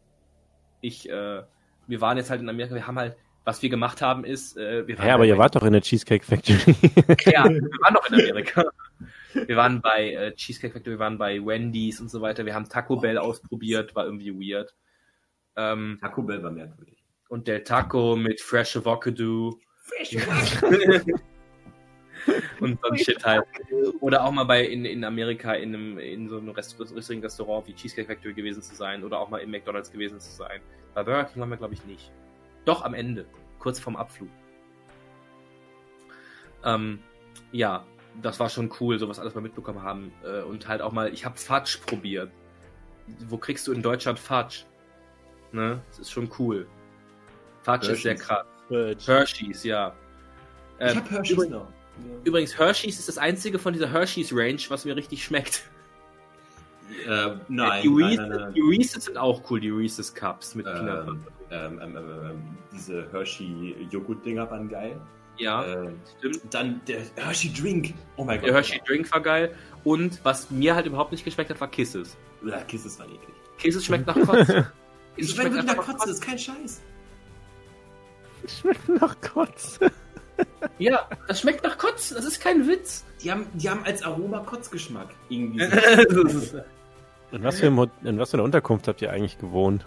ich, 0.80 1.08
äh, 1.08 1.42
wir 1.86 2.00
waren 2.00 2.16
jetzt 2.18 2.30
halt 2.30 2.42
in 2.42 2.48
Amerika, 2.48 2.74
wir 2.74 2.86
haben 2.86 2.98
halt, 2.98 3.16
was 3.44 3.62
wir 3.62 3.70
gemacht 3.70 4.02
haben 4.02 4.24
ist, 4.24 4.56
äh, 4.56 4.86
wir 4.86 4.98
waren 4.98 5.06
Ja, 5.06 5.14
aber 5.14 5.22
halt 5.22 5.30
ihr 5.30 5.38
wart 5.38 5.56
doch 5.56 5.62
in 5.62 5.72
der 5.72 5.82
Cheesecake 5.82 6.24
Factory. 6.24 6.74
Ja, 7.24 7.44
wir 7.44 7.60
waren 7.60 7.94
noch 7.94 8.06
in 8.10 8.14
Amerika. 8.14 8.64
Wir 9.46 9.56
waren 9.56 9.80
bei 9.80 10.12
äh, 10.12 10.34
Cheesecake 10.34 10.72
Factory, 10.72 10.94
wir 10.94 10.98
waren 11.00 11.18
bei 11.18 11.44
Wendy's 11.44 12.00
und 12.00 12.08
so 12.10 12.20
weiter. 12.20 12.46
Wir 12.46 12.54
haben 12.54 12.68
Taco 12.68 12.96
Bell 12.96 13.18
ausprobiert, 13.18 13.94
war 13.94 14.06
irgendwie 14.06 14.32
weird. 14.32 14.74
Ähm, 15.56 15.98
Taco 16.00 16.22
Bell 16.22 16.42
war 16.42 16.50
merkwürdig. 16.50 17.02
und 17.28 17.48
Del 17.48 17.62
Taco 17.62 18.16
mit 18.16 18.40
Fresh 18.40 18.76
Avocado. 18.76 19.58
und 22.60 22.78
so 22.82 22.88
ein 22.90 22.98
Shit 22.98 23.24
halt. 23.24 23.44
Oder 24.00 24.24
auch 24.24 24.32
mal 24.32 24.44
bei 24.44 24.64
in, 24.64 24.84
in 24.84 25.04
Amerika 25.04 25.54
in 25.54 25.74
einem 25.74 25.98
in 25.98 26.28
so 26.28 26.38
einem 26.38 26.50
Rest, 26.50 26.78
richtigen 26.80 27.22
Restaurant 27.22 27.66
wie 27.68 27.74
Cheesecake 27.74 28.08
Factory 28.08 28.34
gewesen 28.34 28.62
zu 28.62 28.74
sein 28.74 29.04
oder 29.04 29.20
auch 29.20 29.28
mal 29.28 29.38
im 29.38 29.50
McDonalds 29.50 29.90
gewesen 29.92 30.20
zu 30.20 30.30
sein. 30.32 30.60
Bei 30.94 31.02
Burger 31.02 31.24
King 31.24 31.40
waren 31.40 31.50
wir 31.50 31.56
glaube 31.56 31.74
ich 31.74 31.84
nicht. 31.84 32.10
Doch 32.64 32.82
am 32.84 32.94
Ende, 32.94 33.26
kurz 33.58 33.78
vorm 33.78 33.96
Abflug. 33.96 34.28
Ähm, 36.64 36.98
ja, 37.52 37.86
das 38.22 38.40
war 38.40 38.48
schon 38.48 38.72
cool, 38.80 38.98
sowas 38.98 39.18
alles 39.18 39.34
mal 39.34 39.40
mitbekommen 39.40 39.82
haben 39.82 40.12
Äh, 40.24 40.42
und 40.42 40.66
halt 40.68 40.80
auch 40.82 40.92
mal, 40.92 41.12
ich 41.12 41.24
habe 41.24 41.36
Fudge 41.36 41.78
probiert. 41.86 42.30
Wo 43.28 43.36
kriegst 43.38 43.66
du 43.66 43.72
in 43.72 43.82
Deutschland 43.82 44.18
Fudge? 44.18 44.64
Ne, 45.52 45.80
das 45.88 46.00
ist 46.00 46.10
schon 46.10 46.28
cool. 46.38 46.66
Fudge 47.62 47.92
ist 47.92 48.02
sehr 48.02 48.12
Hershey's. 48.14 48.26
krass. 48.26 49.06
Hershey's, 49.06 49.64
ja. 49.64 49.94
Ich 50.78 50.90
Ähm, 50.90 50.96
hab 50.96 51.10
Hershey's 51.10 51.32
übrigens- 51.32 51.52
noch. 51.54 51.68
Übrigens, 52.24 52.58
Hershey's 52.58 52.98
ist 52.98 53.08
das 53.08 53.16
einzige 53.16 53.58
von 53.58 53.72
dieser 53.72 53.90
Hershey's 53.90 54.30
Range, 54.32 54.60
was 54.68 54.84
mir 54.84 54.94
richtig 54.96 55.24
schmeckt. 55.24 55.62
Äh, 57.06 57.36
nein, 57.48 57.82
die, 57.82 57.88
nein, 57.88 57.96
Reese's, 57.96 58.18
nein, 58.18 58.28
nein. 58.28 58.54
die 58.54 58.60
Reese's 58.60 59.04
sind 59.06 59.16
auch 59.18 59.42
cool, 59.50 59.60
die 59.60 59.70
Reese's 59.70 60.14
Cups 60.14 60.54
mit 60.54 60.66
Ähm, 60.66 60.72
Peanut. 60.74 61.08
ähm, 61.08 61.20
ähm, 61.50 61.80
ähm, 61.80 61.96
ähm, 61.96 62.42
diese 62.72 63.10
Hershey-Joghurt-Dinger 63.12 64.50
waren 64.50 64.68
geil. 64.68 65.00
Ja, 65.38 65.64
Ähm, 65.64 66.00
stimmt. 66.18 66.40
dann 66.50 66.80
der 66.86 67.00
Hershey-Drink. 67.16 67.94
Oh 68.16 68.24
mein 68.24 68.38
Gott. 68.40 68.48
Der 68.48 68.54
Hershey 68.54 68.80
Drink 68.86 69.10
war 69.12 69.20
geil. 69.20 69.54
Und 69.84 70.20
was 70.24 70.50
mir 70.50 70.74
halt 70.74 70.86
überhaupt 70.86 71.12
nicht 71.12 71.24
geschmeckt 71.24 71.50
hat, 71.50 71.60
war 71.60 71.68
Kisses. 71.68 72.16
Ja, 72.44 72.58
Kisses 72.62 72.98
waren 72.98 73.08
eklig. 73.10 73.34
Kisses 73.58 73.84
schmeckt 73.84 74.06
nach 74.06 74.14
Kotze. 74.26 74.72
Kisses 75.16 75.34
schmecke 75.34 75.52
wirklich 75.54 75.66
nach 75.76 75.76
Kotze, 75.84 75.98
das 76.06 76.10
ist 76.16 76.22
kein 76.22 76.38
Scheiß. 76.38 76.80
Schmeckt 78.46 78.88
nach 78.88 79.20
Kotz. 79.20 79.78
Ja, 80.78 81.08
das 81.28 81.40
schmeckt 81.40 81.64
nach 81.64 81.78
Kotze. 81.78 82.14
Das 82.14 82.24
ist 82.24 82.40
kein 82.40 82.66
Witz. 82.68 83.04
Die 83.22 83.30
haben, 83.30 83.46
die 83.54 83.68
haben 83.70 83.84
als 83.84 84.02
Aroma 84.02 84.40
Kotzgeschmack. 84.40 85.08
Irgendwie. 85.28 85.60
Das 87.28 87.40
In 87.40 87.42
was, 87.42 87.58
für 87.58 87.66
in 88.04 88.18
was 88.18 88.30
für 88.30 88.36
einer 88.36 88.44
Unterkunft 88.44 88.86
habt 88.88 89.02
ihr 89.02 89.10
eigentlich 89.10 89.36
gewohnt? 89.38 89.84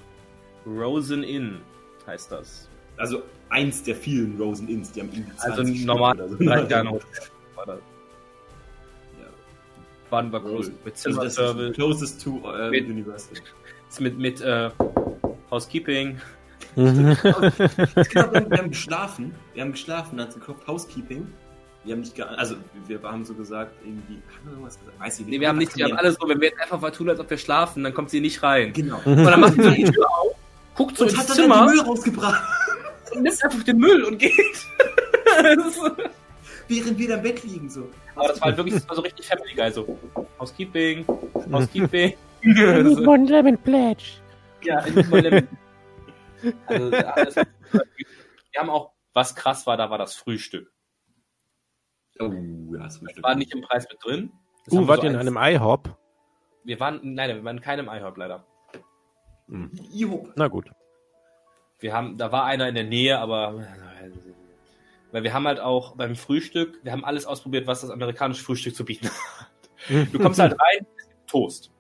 Rosen 0.66 1.24
Inn 1.24 1.62
heißt 2.06 2.32
das. 2.32 2.69
Also 3.00 3.24
eins 3.50 3.82
der 3.84 3.96
vielen 3.96 4.38
Rosen 4.40 4.68
Inns, 4.70 4.92
die 4.92 5.02
haben 5.02 5.10
irgendwie 5.12 5.36
20 5.38 5.60
Also 5.60 5.86
normal. 5.86 6.16
oder 6.16 6.30
so. 6.30 6.36
Drei 6.38 6.66
Sterne 6.66 7.00
war 7.56 7.66
das. 7.66 7.80
Ja. 9.20 10.12
War 10.32 10.44
cool. 10.44 10.52
Rosen. 10.52 10.76
Mit 10.86 10.94
Also 10.94 11.10
das 11.22 11.26
ist 11.26 11.36
Zimmerservice, 11.36 11.76
closest 11.76 12.24
to 12.24 12.42
äh, 12.56 12.70
Mit- 12.70 12.88
Universal. 12.90 13.38
mit, 14.00 14.18
mit 14.20 14.42
äh, 14.42 14.70
Housekeeping. 15.50 16.20
Genau, 16.76 16.92
wir 16.94 18.58
haben 18.58 18.70
geschlafen. 18.70 19.34
Wir 19.54 19.64
haben 19.64 19.72
geschlafen, 19.72 20.18
dann 20.18 20.28
hat 20.28 20.30
es 20.30 20.36
geklopft, 20.40 20.68
Housekeeping. 20.68 21.28
Wir 21.86 21.94
haben 21.94 22.02
nicht 22.02 22.14
ge 22.16 22.26
also 22.26 22.56
wir 22.88 23.02
haben 23.02 23.24
so 23.26 23.34
gesagt, 23.34 23.72
irgendwie, 23.84 24.16
haben 24.16 24.46
wir 24.46 24.52
irgendwas 24.52 24.78
gesagt? 24.80 25.00
Weiß 25.00 25.20
ich 25.20 25.26
nicht. 25.26 25.36
Nee, 25.36 25.40
wir 25.42 25.48
haben 25.48 25.58
nicht, 25.58 25.76
wir 25.78 25.86
haben 25.86 25.94
alles 25.98 26.18
so, 26.20 26.28
wenn 26.28 26.40
wir 26.42 26.50
jetzt 26.50 26.60
einfach 26.62 26.80
mal 26.80 26.92
tun, 26.92 27.10
als 27.10 27.20
ob 27.20 27.30
wir 27.30 27.38
schlafen, 27.38 27.84
dann 27.84 27.94
kommt 27.94 28.10
sie 28.10 28.20
nicht 28.20 28.44
rein. 28.44 28.74
Genau. 28.74 29.00
Und 29.06 29.24
dann 29.24 29.40
macht 29.40 29.54
sie 29.54 29.64
so 29.64 29.70
die 29.72 29.84
Tür 29.86 30.06
auf, 30.12 30.36
guckt 30.76 30.98
so 30.98 31.06
Und 31.06 31.12
ins 31.12 31.20
hat 31.20 31.30
dann, 31.30 31.36
Zimmer 31.38 31.56
dann 31.56 31.68
den 31.68 31.76
Müll 31.78 31.86
rausgebracht, 31.86 32.44
nimmt 33.16 33.44
einfach 33.44 33.64
den 33.64 33.78
Müll 33.78 34.04
und 34.04 34.18
geht. 34.18 34.36
Während 36.68 37.00
wir 37.00 37.08
da 37.08 37.16
im 37.16 37.24
Bett 37.24 37.44
liegen. 37.44 37.70
So. 37.70 37.90
Aber 38.16 38.28
das 38.28 38.40
war 38.42 38.48
halt 38.48 38.58
wirklich 38.58 38.76
das 38.76 38.88
war 38.88 38.96
so 38.96 39.02
richtig 39.02 39.26
Family 39.28 39.56
Guy, 39.56 39.72
so 39.72 39.98
Housekeeping, 40.40 41.06
Housekeeping. 41.52 42.14
So, 42.42 43.02
One 43.06 43.26
lemon 43.26 43.58
pledge. 43.58 44.22
ja, 44.64 44.80
in 44.86 44.96
diesem 44.96 45.14
Limit. 45.14 45.48
Also, 46.68 46.96
alles, 46.96 47.36
wir 47.36 47.44
haben 48.58 48.70
auch, 48.70 48.94
was 49.14 49.36
krass 49.36 49.68
war, 49.68 49.76
da 49.76 49.90
war 49.90 49.98
das 49.98 50.16
Frühstück. 50.16 50.72
Oh, 52.22 52.32
ja, 52.32 52.84
das 52.84 52.98
Frühstück. 53.00 53.24
War 53.26 53.36
nicht 53.36 53.54
im 53.54 53.60
Preis 53.60 53.86
mit 53.92 53.98
drin. 54.02 54.32
Das 54.64 54.74
Uh, 54.74 54.80
wir 54.80 54.88
wart 54.88 55.02
so 55.02 55.08
ihr 55.08 55.12
in 55.12 55.18
einem 55.18 55.36
IHOP? 55.38 55.98
Wir 56.64 56.80
waren, 56.80 57.02
nein, 57.04 57.36
wir 57.36 57.44
waren 57.44 57.58
in 57.58 57.62
keinem 57.62 57.90
IHOP 57.90 58.16
leider. 58.16 58.46
Jo. 59.92 60.30
Na 60.38 60.48
gut. 60.48 60.70
Wir 61.80 61.94
haben, 61.94 62.18
da 62.18 62.32
war 62.32 62.46
einer 62.46 62.68
in 62.68 62.76
der 62.76 62.84
Nähe, 62.84 63.20
aber 63.20 63.66
weil 65.12 65.24
wir 65.24 65.34
haben 65.34 65.48
halt 65.48 65.60
auch 65.60 65.96
beim 65.96 66.16
Frühstück, 66.16 66.80
wir 66.84 66.92
haben 66.92 67.06
alles 67.06 67.26
ausprobiert, 67.26 67.68
was 67.68 67.82
das 67.82 67.90
amerikanische 67.90 68.44
Frühstück 68.44 68.76
zu 68.76 68.86
bieten 68.86 69.08
hat. 69.08 70.12
Du 70.12 70.20
kommst 70.20 70.40
halt 70.40 70.52
rein, 70.60 70.86
Toast. 71.26 71.72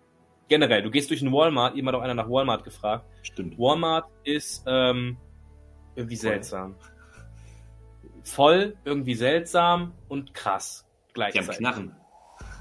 Generell, 0.47 0.81
du 0.81 0.89
gehst 0.89 1.09
durch 1.11 1.21
einen 1.21 1.31
Walmart, 1.31 1.75
jemand 1.75 1.95
hat 1.95 2.01
auch 2.01 2.05
einer 2.05 2.15
nach 2.15 2.29
Walmart 2.29 2.63
gefragt. 2.63 3.05
Stimmt. 3.21 3.59
Walmart 3.59 4.09
ist 4.23 4.63
ähm, 4.65 5.17
irgendwie 5.95 6.15
seltsam. 6.15 6.75
Voll, 8.23 8.75
irgendwie 8.83 9.15
seltsam 9.15 9.93
und 10.07 10.33
krass 10.33 10.85
Die 10.85 11.21
haben 11.21 11.31
gleichzeitig. 11.31 11.57
Knarren. 11.57 11.95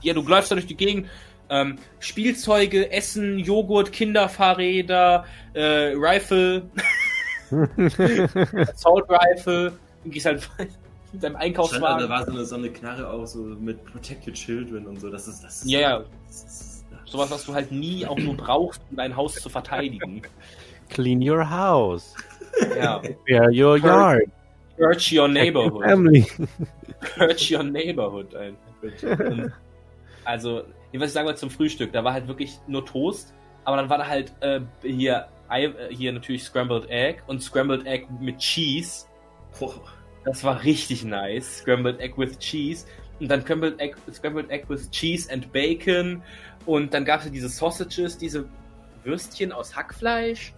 Ja, 0.02 0.14
du 0.14 0.22
läufst 0.22 0.50
da 0.50 0.56
durch 0.56 0.66
die 0.66 0.76
Gegend. 0.76 1.08
Ähm, 1.50 1.78
Spielzeuge, 1.98 2.92
Essen, 2.92 3.38
Joghurt, 3.38 3.90
Kinderfahrräder, 3.92 5.24
äh, 5.54 5.94
Rifle, 5.96 6.70
Assault 8.72 9.08
Rifle. 9.08 9.72
Du 10.04 10.10
gehst 10.10 10.26
halt 10.26 10.48
mit 11.12 11.22
deinem 11.22 11.32
Stand, 11.32 11.34
da 11.34 11.38
Einkaufswagen. 11.38 12.08
war 12.08 12.24
so 12.24 12.32
eine, 12.32 12.44
so 12.44 12.56
eine 12.56 12.70
Knarre 12.70 13.10
auch 13.10 13.26
so 13.26 13.38
mit 13.38 13.84
Protected 13.84 14.34
Children 14.34 14.86
und 14.86 15.00
so. 15.00 15.10
Das 15.10 15.28
ist 15.28 15.42
das. 15.42 15.62
Ist, 15.62 15.70
Ja, 15.70 15.80
ja. 15.80 16.04
Das 16.26 16.44
ist, 16.44 16.78
Sowas, 17.04 17.30
was 17.30 17.46
du 17.46 17.54
halt 17.54 17.72
nie 17.72 18.06
auch 18.06 18.18
nur 18.18 18.36
brauchst, 18.36 18.82
um 18.90 18.96
dein 18.96 19.16
Haus 19.16 19.34
zu 19.34 19.48
verteidigen. 19.48 20.22
Clean 20.90 21.26
your 21.26 21.48
house. 21.48 22.14
Ja. 22.76 23.00
Clear 23.26 23.48
your 23.50 23.78
yard. 23.78 24.24
Search 24.76 25.12
your 25.12 25.28
neighborhood. 25.28 25.84
Family. 25.84 26.26
Search 27.16 27.50
your 27.50 27.62
neighborhood. 27.62 28.28
Also, 30.24 30.64
was 30.92 31.08
ich 31.08 31.12
sagen 31.12 31.26
wollte 31.26 31.40
zum 31.40 31.50
Frühstück, 31.50 31.92
da 31.92 32.04
war 32.04 32.12
halt 32.12 32.28
wirklich 32.28 32.58
nur 32.66 32.84
Toast, 32.84 33.32
aber 33.64 33.76
dann 33.76 33.88
war 33.88 33.98
da 33.98 34.06
halt 34.06 34.32
äh, 34.40 34.60
hier, 34.82 35.26
Ei, 35.48 35.64
äh, 35.64 35.94
hier 35.94 36.12
natürlich 36.12 36.44
Scrambled 36.44 36.88
Egg 36.90 37.22
und 37.26 37.42
Scrambled 37.42 37.86
Egg 37.86 38.06
mit 38.20 38.38
Cheese. 38.38 39.06
Boah. 39.58 39.82
Das 40.24 40.44
war 40.44 40.62
richtig 40.62 41.04
nice. 41.04 41.58
Scrambled 41.58 42.00
Egg 42.00 42.14
with 42.18 42.38
Cheese. 42.38 42.86
Und 43.20 43.28
dann 43.28 43.42
Scrambled 43.42 43.80
Egg, 43.80 43.96
Scrambled 44.12 44.50
Egg 44.50 44.68
with 44.68 44.90
Cheese 44.90 45.32
and 45.32 45.50
Bacon. 45.52 46.22
Und 46.66 46.92
dann 46.92 47.04
gab 47.04 47.20
es 47.20 47.26
ja 47.26 47.32
diese 47.32 47.48
Sausages, 47.48 48.18
diese 48.18 48.48
Würstchen 49.04 49.52
aus 49.52 49.74
Hackfleisch. 49.74 50.52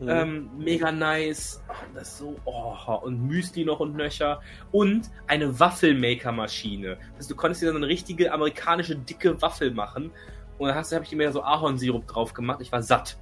Ähm, 0.00 0.50
mega 0.58 0.90
nice. 0.90 1.62
Oh, 1.68 1.74
das 1.94 2.18
so, 2.18 2.36
oh, 2.44 2.94
und 3.02 3.26
Müsli 3.26 3.64
noch 3.64 3.80
und 3.80 3.94
nöcher. 3.94 4.40
Und 4.72 5.10
eine 5.26 5.60
Waffelmaker-Maschine. 5.60 6.96
Also 7.16 7.28
du 7.30 7.36
konntest 7.36 7.62
dir 7.62 7.66
dann 7.66 7.76
eine 7.76 7.86
richtige 7.86 8.32
amerikanische 8.32 8.96
dicke 8.96 9.40
Waffel 9.42 9.70
machen. 9.72 10.10
Und 10.58 10.68
dann 10.68 10.76
habe 10.76 11.04
ich 11.04 11.12
mir 11.12 11.30
so 11.32 11.42
Ahornsirup 11.42 12.06
drauf 12.06 12.34
gemacht. 12.34 12.60
Ich 12.60 12.72
war 12.72 12.82
satt 12.82 13.16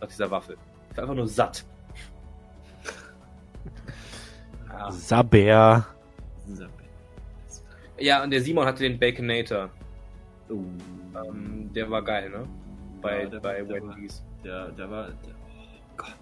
nach 0.00 0.08
dieser 0.08 0.30
Waffel. 0.30 0.56
Ich 0.90 0.96
war 0.96 1.04
einfach 1.04 1.14
nur 1.16 1.28
satt. 1.28 1.64
Ja. 4.68 4.90
Saber. 4.92 5.86
Ja, 7.98 8.22
und 8.22 8.30
der 8.30 8.42
Simon 8.42 8.66
hatte 8.66 8.82
den 8.82 8.98
Baconator. 8.98 9.70
Oh. 10.50 10.54
Ähm, 11.24 11.70
der 11.74 11.90
war 11.90 12.02
geil, 12.04 12.28
ne? 12.30 12.46
Bei, 13.00 13.22
Ja, 13.22 13.28
der- 13.30 13.40
bei 13.40 13.62
der 13.62 13.68
war- 13.82 13.96
Wendy's. 13.96 14.22
Der, 14.44 14.68
der 14.72 14.90
war. 14.90 15.06
Der, 15.08 15.14
oh 15.48 15.96
Gott. 15.96 16.14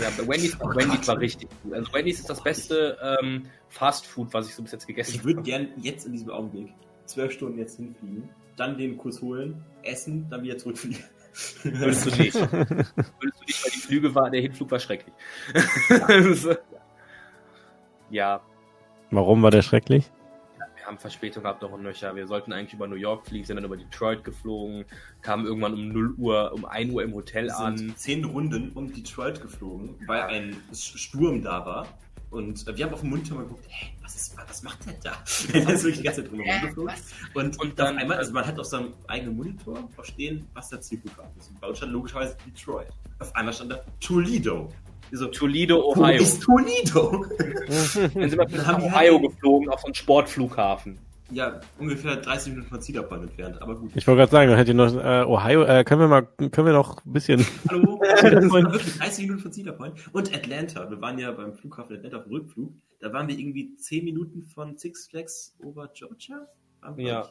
Ja, 0.00 0.08
bei 0.18 0.28
Wendy's, 0.28 0.56
Oh 0.60 0.68
Wendy's 0.68 0.88
Gott. 0.98 1.08
war 1.08 1.18
richtig 1.18 1.48
gut. 1.62 1.72
Also 1.72 1.92
Wendy's 1.94 2.20
ist 2.20 2.28
das 2.28 2.42
beste 2.42 2.98
ähm, 3.22 3.44
Fast 3.70 4.06
Food, 4.06 4.32
was 4.34 4.48
ich 4.48 4.54
so 4.54 4.62
bis 4.62 4.72
jetzt 4.72 4.86
gegessen 4.86 5.14
Ich 5.14 5.24
würde 5.24 5.40
gern 5.42 5.68
jetzt 5.78 6.04
in 6.06 6.12
diesem 6.12 6.30
Augenblick 6.30 6.72
zwölf 7.06 7.32
Stunden 7.32 7.58
jetzt 7.58 7.76
hinfliegen, 7.76 8.28
dann 8.56 8.76
den 8.76 8.96
Kurs 8.98 9.22
holen, 9.22 9.64
essen, 9.82 10.26
dann 10.28 10.42
wieder 10.42 10.58
zurückfliegen. 10.58 11.02
Würdest 11.62 12.06
du 12.06 12.10
nicht. 12.10 12.34
Würdest 12.52 12.94
du 12.96 13.44
nicht, 13.46 13.64
weil 13.64 13.70
die 13.72 13.80
Flüge 13.80 14.14
war, 14.14 14.30
der 14.30 14.40
Hinflug 14.40 14.70
war 14.70 14.78
schrecklich. 14.78 15.14
ja, 18.10 18.40
Warum 19.10 19.42
war 19.42 19.50
der 19.50 19.62
schrecklich? 19.62 20.10
wir 20.86 20.92
haben 20.92 20.98
Verspätung 20.98 21.42
gehabt 21.42 21.62
noch 21.62 21.72
und 21.72 21.82
nöcher. 21.82 22.14
Wir 22.14 22.28
sollten 22.28 22.52
eigentlich 22.52 22.74
über 22.74 22.86
New 22.86 22.94
York 22.94 23.26
fliegen, 23.26 23.44
sind 23.44 23.56
dann 23.56 23.64
über 23.64 23.76
Detroit 23.76 24.22
geflogen, 24.22 24.84
kamen 25.20 25.44
irgendwann 25.44 25.74
um 25.74 25.88
0 25.88 26.14
Uhr, 26.16 26.52
um 26.54 26.64
1 26.64 26.92
Uhr 26.92 27.02
im 27.02 27.12
Hotel 27.12 27.46
Wir 27.46 27.58
an. 27.58 27.76
sind 27.76 27.98
zehn 27.98 28.24
Runden 28.24 28.70
um 28.72 28.92
Detroit 28.92 29.42
geflogen, 29.42 29.96
weil 30.06 30.22
ein 30.22 30.56
Sturm 30.72 31.42
da 31.42 31.66
war. 31.66 31.88
Und 32.30 32.66
äh, 32.66 32.76
wir 32.76 32.84
haben 32.86 32.92
auf 32.94 33.00
dem 33.00 33.10
Monitor 33.10 33.36
mal 33.38 33.44
geguckt, 33.44 33.64
hey, 33.68 33.90
was, 34.02 34.14
ist, 34.16 34.36
was 34.48 34.62
macht 34.62 34.84
der 34.86 34.94
da? 35.02 35.12
Der 35.52 35.68
ist 35.70 35.82
wirklich 35.84 35.98
die 35.98 36.02
ganze 36.02 36.22
Zeit 36.22 36.30
drum 36.32 36.42
geflogen. 36.42 36.92
Und, 37.34 37.60
Und 37.60 37.78
dann- 37.78 37.98
einmal, 37.98 38.18
also 38.18 38.32
man 38.32 38.46
hat 38.46 38.58
auf 38.58 38.66
seinem 38.66 38.92
eigenen 39.06 39.36
Monitor 39.36 39.78
auch 39.96 40.04
stehen, 40.04 40.46
was 40.54 40.68
der 40.70 40.80
Zielflughafen 40.80 41.30
ist. 41.38 41.50
Und 41.50 41.60
bei 41.60 41.68
uns 41.68 41.78
stand 41.78 41.92
logischerweise 41.92 42.36
Detroit. 42.46 42.88
Auf 43.20 43.34
einmal 43.36 43.54
stand 43.54 43.72
da 43.72 43.80
Toledo. 44.00 44.68
So, 45.12 45.26
Toledo, 45.26 45.76
wo 45.76 46.00
Ohio. 46.00 46.20
ist 46.20 46.42
Toledo? 46.42 47.24
Dann 47.38 48.10
sind 48.30 48.36
wir 48.36 48.48
nach 48.58 48.78
Ohio 48.82 49.18
halt- 49.20 49.22
geflogen, 49.22 49.68
auf 49.68 49.80
so 49.80 49.86
einen 49.86 49.94
Sportflughafen. 49.94 50.98
Ja, 51.30 51.60
ungefähr 51.78 52.16
30 52.16 52.52
Minuten 52.52 52.68
von 52.68 52.80
Cedar 52.80 53.02
Point 53.02 53.24
entfernt, 53.24 53.60
aber 53.60 53.76
gut. 53.76 53.90
Ich 53.94 54.06
wollte 54.06 54.20
gerade 54.20 54.32
sagen, 54.32 54.48
dann 54.50 54.58
hätte 54.58 54.70
ich 54.70 54.76
noch 54.76 54.94
äh, 54.94 55.24
Ohio, 55.24 55.64
äh, 55.64 55.84
können 55.84 56.00
wir 56.02 56.08
mal, 56.08 56.22
können 56.22 56.66
wir 56.66 56.72
noch 56.72 57.04
ein 57.04 57.12
bisschen. 57.12 57.44
Hallo, 57.68 58.00
das 58.22 58.50
war 58.50 58.72
wirklich 58.72 58.96
30 58.96 59.24
Minuten 59.24 59.42
von 59.42 59.52
Cedar 59.52 59.74
Point. 59.74 59.94
Und 60.12 60.34
Atlanta, 60.34 60.88
wir 60.88 61.00
waren 61.00 61.18
ja 61.18 61.32
beim 61.32 61.54
Flughafen 61.54 61.96
Atlanta 61.96 62.18
auf 62.18 62.24
dem 62.24 62.32
Rückflug, 62.32 62.72
da 63.00 63.12
waren 63.12 63.28
wir 63.28 63.38
irgendwie 63.38 63.74
10 63.74 64.04
Minuten 64.04 64.42
von 64.42 64.76
Six 64.76 65.08
Flags 65.08 65.56
over 65.62 65.88
Georgia. 65.94 66.46
Ja. 66.96 67.28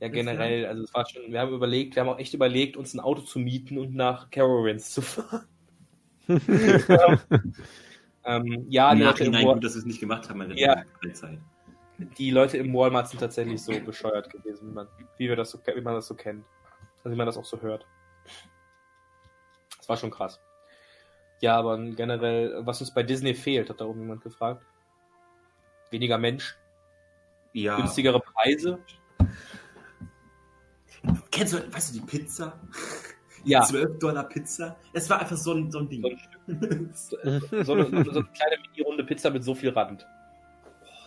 Ja, 0.00 0.08
generell, 0.08 0.66
also 0.66 0.82
es 0.82 0.92
war 0.94 1.08
schon, 1.08 1.30
wir 1.30 1.40
haben 1.40 1.54
überlegt, 1.54 1.94
wir 1.94 2.02
haben 2.02 2.08
auch 2.08 2.18
echt 2.18 2.34
überlegt, 2.34 2.76
uns 2.76 2.92
ein 2.92 2.98
Auto 2.98 3.22
zu 3.22 3.38
mieten 3.38 3.78
und 3.78 3.94
nach 3.94 4.30
Carowinds 4.30 4.90
zu 4.90 5.00
fahren. 5.00 5.46
ähm, 8.24 8.66
ja, 8.68 8.90
Im 8.90 8.98
die 8.98 9.04
Nachhinein 9.04 9.46
gut, 9.46 9.62
dass 9.62 9.74
wir 9.74 9.78
es 9.78 9.86
nicht 9.86 10.00
gemacht 10.00 10.28
haben, 10.28 10.40
weil 10.40 10.58
Ja. 10.58 10.82
Zeit. 11.12 11.38
Die 11.98 12.30
Leute 12.30 12.56
im 12.58 12.72
Walmart 12.74 13.08
sind 13.08 13.20
tatsächlich 13.20 13.62
so 13.62 13.78
bescheuert 13.80 14.30
gewesen, 14.30 14.68
wie 14.70 14.74
man, 14.74 14.88
wie 15.18 15.28
wir 15.28 15.36
das 15.36 15.50
so, 15.50 15.58
wie 15.64 15.80
man 15.80 15.94
das 15.94 16.06
so 16.06 16.14
kennt. 16.14 16.44
Also 16.98 17.10
wie 17.10 17.16
man 17.16 17.26
das 17.26 17.36
auch 17.36 17.44
so 17.44 17.60
hört. 17.60 17.86
Das 19.76 19.88
war 19.88 19.96
schon 19.96 20.10
krass. 20.10 20.40
Ja, 21.40 21.56
aber 21.56 21.76
generell, 21.78 22.64
was 22.64 22.80
uns 22.80 22.94
bei 22.94 23.02
Disney 23.02 23.34
fehlt, 23.34 23.68
hat 23.68 23.80
da 23.80 23.84
oben 23.84 24.00
jemand 24.00 24.22
gefragt. 24.22 24.64
Weniger 25.90 26.16
Mensch, 26.18 26.56
Ja. 27.52 27.76
günstigere 27.76 28.20
Preise. 28.20 28.78
Kennst 31.30 31.54
du, 31.54 31.72
weißt 31.74 31.94
du, 31.94 32.00
die 32.00 32.06
Pizza? 32.06 32.60
Ja. 33.44 33.62
12 33.62 33.98
Dollar 33.98 34.24
Pizza? 34.28 34.76
Es 34.92 35.10
war 35.10 35.20
einfach 35.20 35.36
so 35.36 35.52
ein, 35.52 35.70
so 35.70 35.80
ein 35.80 35.88
Ding. 35.88 36.02
So 36.02 36.08
ein 36.08 36.92
so 36.94 37.16
eine, 37.18 37.64
so 37.64 37.72
eine, 37.72 37.84
kleine 37.84 38.56
Mini-Runde 38.62 39.04
Pizza 39.04 39.30
mit 39.30 39.42
so 39.42 39.54
viel 39.54 39.70
Rand. 39.70 40.06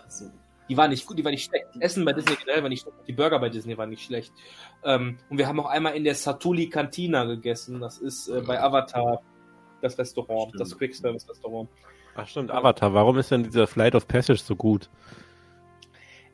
so. 0.09 0.29
Die 0.67 0.77
war 0.77 0.87
nicht 0.87 1.05
gut, 1.05 1.17
die 1.17 1.23
war 1.23 1.31
nicht 1.31 1.45
schlecht. 1.45 1.65
Das 1.73 1.81
Essen 1.81 2.05
bei 2.05 2.13
Disney 2.13 2.35
generell 2.35 2.63
war 2.63 2.69
nicht 2.69 2.81
schlecht. 2.81 2.97
Die 3.07 3.13
Burger 3.13 3.39
bei 3.39 3.49
Disney 3.49 3.77
waren 3.77 3.89
nicht 3.89 4.03
schlecht. 4.03 4.33
Ähm, 4.83 5.17
und 5.29 5.37
wir 5.37 5.47
haben 5.47 5.59
auch 5.59 5.69
einmal 5.69 5.95
in 5.95 6.03
der 6.03 6.15
Satuli 6.15 6.69
Cantina 6.69 7.25
gegessen. 7.25 7.79
Das 7.79 7.99
ist 7.99 8.27
äh, 8.27 8.41
bei 8.41 8.61
Avatar 8.61 9.21
das 9.81 9.97
Restaurant, 9.97 10.49
Stimmt. 10.49 10.61
das 10.61 10.77
Quick 10.77 10.95
Service 10.95 11.29
Restaurant. 11.29 11.69
Ach 12.15 12.27
stimmt, 12.27 12.49
Avatar. 12.51 12.93
Warum 12.93 13.17
ist 13.17 13.31
denn 13.31 13.43
dieser 13.43 13.67
Flight 13.67 13.93
of 13.93 14.07
Passage 14.07 14.39
so 14.39 14.55
gut? 14.55 14.89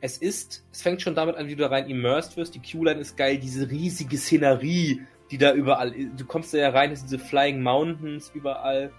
Es 0.00 0.18
ist, 0.18 0.64
es 0.72 0.82
fängt 0.82 1.02
schon 1.02 1.14
damit 1.14 1.36
an, 1.36 1.46
wie 1.48 1.54
du 1.54 1.62
da 1.62 1.68
rein 1.68 1.88
immersed 1.88 2.36
wirst. 2.36 2.54
Die 2.54 2.60
Q-Line 2.62 3.00
ist 3.00 3.16
geil, 3.16 3.38
diese 3.38 3.70
riesige 3.70 4.16
Szenerie, 4.16 5.02
die 5.30 5.38
da 5.38 5.52
überall, 5.52 5.92
du 5.92 6.24
kommst 6.24 6.54
da 6.54 6.58
ja 6.58 6.70
rein, 6.70 6.90
das 6.90 7.00
sind 7.00 7.10
diese 7.10 7.24
Flying 7.24 7.62
Mountains 7.62 8.30
überall. 8.34 8.92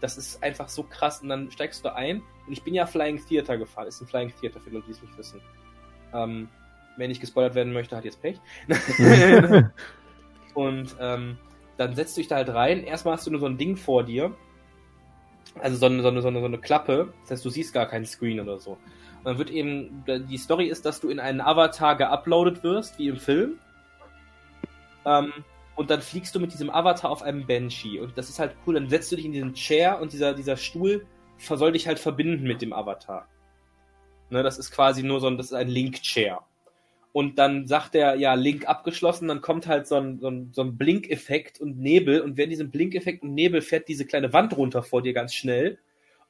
Das 0.00 0.18
ist 0.18 0.42
einfach 0.42 0.68
so 0.68 0.82
krass. 0.82 1.22
Und 1.22 1.28
dann 1.28 1.50
steigst 1.50 1.80
du 1.80 1.88
da 1.88 1.94
ein. 1.94 2.22
Und 2.46 2.52
ich 2.52 2.62
bin 2.62 2.74
ja 2.74 2.86
Flying 2.86 3.24
Theater 3.24 3.56
gefahren. 3.56 3.86
Ist 3.86 4.00
ein 4.00 4.06
Flying 4.06 4.32
Theater 4.40 4.60
für 4.60 4.70
Leute, 4.70 4.86
die 4.86 4.92
es 4.92 5.02
nicht 5.02 5.16
wissen. 5.16 5.40
Ähm, 6.12 6.48
wenn 6.96 7.08
nicht 7.08 7.20
gespoilert 7.20 7.54
werden 7.54 7.72
möchte, 7.72 7.96
hat 7.96 8.04
jetzt 8.04 8.20
Pech. 8.20 8.38
und 10.54 10.94
ähm, 11.00 11.38
dann 11.76 11.94
setzt 11.94 12.16
du 12.16 12.20
dich 12.20 12.28
da 12.28 12.36
halt 12.36 12.50
rein. 12.50 12.84
Erstmal 12.84 13.14
hast 13.14 13.26
du 13.26 13.30
nur 13.30 13.40
so 13.40 13.46
ein 13.46 13.58
Ding 13.58 13.76
vor 13.76 14.04
dir. 14.04 14.34
Also 15.60 15.76
so 15.76 15.86
eine, 15.86 16.02
so 16.02 16.08
eine, 16.08 16.22
so 16.22 16.28
eine, 16.28 16.40
so 16.40 16.46
eine 16.46 16.58
Klappe. 16.58 17.12
Das 17.22 17.32
heißt, 17.32 17.44
du 17.44 17.50
siehst 17.50 17.72
gar 17.72 17.86
keinen 17.86 18.06
Screen 18.06 18.40
oder 18.40 18.58
so. 18.58 18.72
Und 18.72 19.24
dann 19.24 19.38
wird 19.38 19.50
eben, 19.50 20.04
die 20.06 20.38
Story 20.38 20.66
ist, 20.66 20.84
dass 20.84 21.00
du 21.00 21.08
in 21.08 21.18
einen 21.18 21.40
Avatar 21.40 21.96
geuploadet 21.96 22.62
wirst, 22.62 22.98
wie 22.98 23.08
im 23.08 23.16
Film. 23.16 23.58
Ähm, 25.04 25.32
und 25.76 25.90
dann 25.90 26.02
fliegst 26.02 26.34
du 26.34 26.40
mit 26.40 26.52
diesem 26.52 26.70
Avatar 26.70 27.10
auf 27.10 27.22
einem 27.22 27.46
Banshee. 27.46 28.00
Und 28.00 28.16
das 28.16 28.28
ist 28.28 28.38
halt 28.38 28.54
cool. 28.66 28.74
Dann 28.74 28.88
setzt 28.88 29.10
du 29.10 29.16
dich 29.16 29.24
in 29.24 29.32
diesen 29.32 29.54
Chair 29.54 30.00
und 30.00 30.12
dieser, 30.12 30.34
dieser 30.34 30.56
Stuhl 30.56 31.06
soll 31.38 31.72
dich 31.72 31.86
halt 31.86 31.98
verbinden 31.98 32.44
mit 32.44 32.62
dem 32.62 32.72
Avatar. 32.72 33.28
Ne, 34.30 34.42
das 34.42 34.58
ist 34.58 34.70
quasi 34.70 35.02
nur 35.02 35.20
so 35.20 35.26
ein, 35.26 35.36
das 35.36 35.46
ist 35.46 35.52
ein 35.52 35.68
Link-Chair. 35.68 36.40
Und 37.12 37.38
dann 37.38 37.68
sagt 37.68 37.94
er, 37.94 38.16
ja, 38.16 38.34
Link 38.34 38.66
abgeschlossen, 38.66 39.28
dann 39.28 39.40
kommt 39.40 39.68
halt 39.68 39.86
so 39.86 39.94
ein, 39.94 40.18
so 40.18 40.28
ein, 40.28 40.50
so 40.52 40.62
ein 40.62 40.76
Blinkeffekt 40.76 41.60
und 41.60 41.78
Nebel. 41.78 42.20
Und 42.20 42.36
während 42.36 42.52
diesem 42.52 42.72
Blinkeffekt 42.72 43.22
und 43.22 43.34
Nebel 43.34 43.60
fährt 43.60 43.86
diese 43.86 44.04
kleine 44.04 44.32
Wand 44.32 44.56
runter 44.56 44.82
vor 44.82 45.00
dir 45.00 45.12
ganz 45.12 45.32
schnell. 45.32 45.78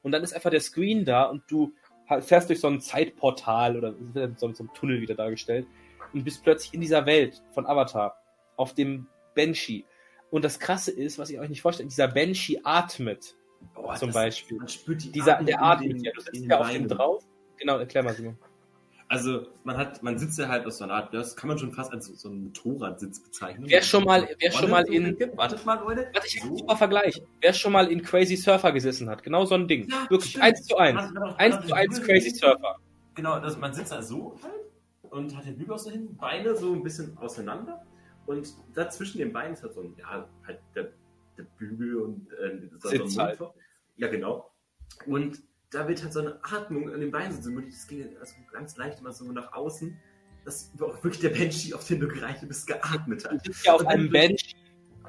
Und 0.03 0.11
dann 0.11 0.23
ist 0.23 0.33
einfach 0.33 0.51
der 0.51 0.59
Screen 0.59 1.03
da 1.03 1.23
und 1.23 1.41
du 1.47 1.73
fährst 2.19 2.49
durch 2.49 2.59
so 2.59 2.67
ein 2.67 2.81
Zeitportal 2.81 3.77
oder 3.77 3.95
so, 4.37 4.53
so 4.53 4.63
ein 4.63 4.69
Tunnel 4.75 5.01
wieder 5.01 5.15
dargestellt 5.15 5.65
und 6.13 6.23
bist 6.23 6.43
plötzlich 6.43 6.75
in 6.75 6.81
dieser 6.81 7.07
Welt 7.07 7.41
von 7.51 7.65
Avatar 7.65 8.15
auf 8.55 8.75
dem 8.75 9.07
Banshee. 9.33 9.85
Und 10.29 10.45
das 10.45 10.59
Krasse 10.59 10.91
ist, 10.91 11.17
was 11.17 11.31
ich 11.31 11.39
euch 11.39 11.49
nicht 11.49 11.61
vorstelle, 11.61 11.89
dieser 11.89 12.07
Banshee 12.07 12.59
atmet. 12.63 13.35
Oh, 13.75 13.93
Zum 13.95 14.09
das- 14.09 14.13
Beispiel. 14.15 14.57
Man 14.57 14.67
spürt 14.67 15.03
die 15.03 15.11
Dieser, 15.11 15.33
Atmung 15.33 15.45
der 15.47 15.61
atmet 15.63 15.91
den- 15.91 16.03
ja. 16.03 16.11
Du 16.13 16.21
sitzt 16.21 16.45
ja 16.45 16.59
auf 16.59 16.69
dem 16.71 16.87
drauf. 16.87 17.23
Genau, 17.57 17.77
erklär 17.77 18.03
mal, 18.03 18.13
Simon. 18.13 18.37
Also 19.07 19.45
man 19.63 19.77
hat, 19.77 20.01
man 20.01 20.17
sitzt 20.17 20.39
ja 20.39 20.47
halt 20.47 20.65
aus 20.65 20.79
so 20.79 20.83
einer 20.83 20.93
Art, 20.95 21.13
das 21.13 21.35
kann 21.35 21.47
man 21.47 21.59
schon 21.59 21.71
fast 21.71 21.93
als 21.93 22.07
so, 22.07 22.15
so 22.15 22.27
einen 22.27 22.45
Motorradsitz 22.45 23.21
bezeichnen. 23.21 23.65
Wer 23.69 23.83
schon 23.83 24.03
mal- 24.03 24.27
wer 24.39 24.51
schon 24.51 24.69
mal 24.71 24.83
in- 24.91 25.15
wartet 25.37 25.63
mal 25.63 25.75
Leute, 25.79 26.09
Warte, 26.11 26.27
ich 26.27 26.37
hab 26.37 26.43
einen 26.45 26.53
So. 26.53 26.57
super 26.63 26.75
Vergleich. 26.75 27.21
Wer 27.39 27.53
schon 27.53 27.71
mal 27.71 27.87
in 27.91 28.01
Crazy 28.01 28.35
Surfer 28.35 28.71
gesessen 28.71 29.07
hat, 29.07 29.21
genau 29.21 29.45
so 29.45 29.53
ein 29.53 29.67
Ding. 29.67 29.87
Ja, 29.89 30.09
Wirklich, 30.09 30.31
stimmt. 30.31 30.43
eins 30.45 30.65
zu 30.65 30.75
eins. 30.77 31.01
Hat- 31.01 31.39
Eins 31.39 31.55
zu 31.61 31.67
die 31.67 31.73
eins 31.73 31.99
Bügel- 31.99 32.07
Crazy 32.15 32.29
Surfer. 32.31 32.77
Genau, 33.13 33.39
das, 33.39 33.57
man 33.59 33.73
sitzt 33.73 33.91
da 33.91 34.01
so 34.01 34.39
halt 34.41 35.11
und 35.11 35.37
hat 35.37 35.45
den 35.45 35.55
Bügel 35.55 35.75
aus 35.75 35.85
dahin, 35.85 36.17
Beine 36.17 36.55
so 36.55 36.73
ein 36.73 36.81
bisschen 36.81 37.15
auseinander 37.19 37.85
und 38.25 38.55
da 38.73 38.89
zwischen 38.89 39.19
den 39.19 39.31
Beinen 39.31 39.53
ist 39.53 39.61
halt 39.61 39.75
so 39.75 39.81
ein, 39.81 39.93
ja, 39.99 40.27
halt 40.47 40.59
der 40.73 40.89
Bügel 41.43 41.97
und 41.97 42.27
äh, 42.33 42.69
so, 42.79 42.89
Sitz 42.89 43.17
halt. 43.17 43.39
Ja, 43.97 44.07
genau. 44.07 44.51
Und 45.05 45.41
da 45.71 45.87
wird 45.87 46.01
halt 46.01 46.13
so 46.13 46.19
eine 46.21 46.39
Atmung 46.43 46.93
an 46.93 46.99
den 46.99 47.11
Beinen 47.11 47.41
so 47.41 47.49
möglich. 47.51 47.73
Das 47.75 47.87
ging 47.87 48.05
also 48.19 48.35
ganz 48.51 48.77
leicht 48.77 48.99
immer 48.99 49.11
so 49.11 49.31
nach 49.31 49.53
außen, 49.53 49.97
dass 50.45 50.71
auch 50.79 51.03
wirklich 51.03 51.21
der 51.21 51.29
Banshee, 51.29 51.73
auf 51.73 51.87
den 51.87 51.99
du 51.99 52.07
gereicht 52.07 52.47
bist, 52.47 52.67
geatmet 52.67 53.25
Du 53.25 53.29
hat. 53.29 53.45
sitzt 53.45 53.65
ja 53.65 53.73
auf 53.73 53.81
dann 53.81 53.91
einem 53.91 54.11
Banshee 54.11 54.55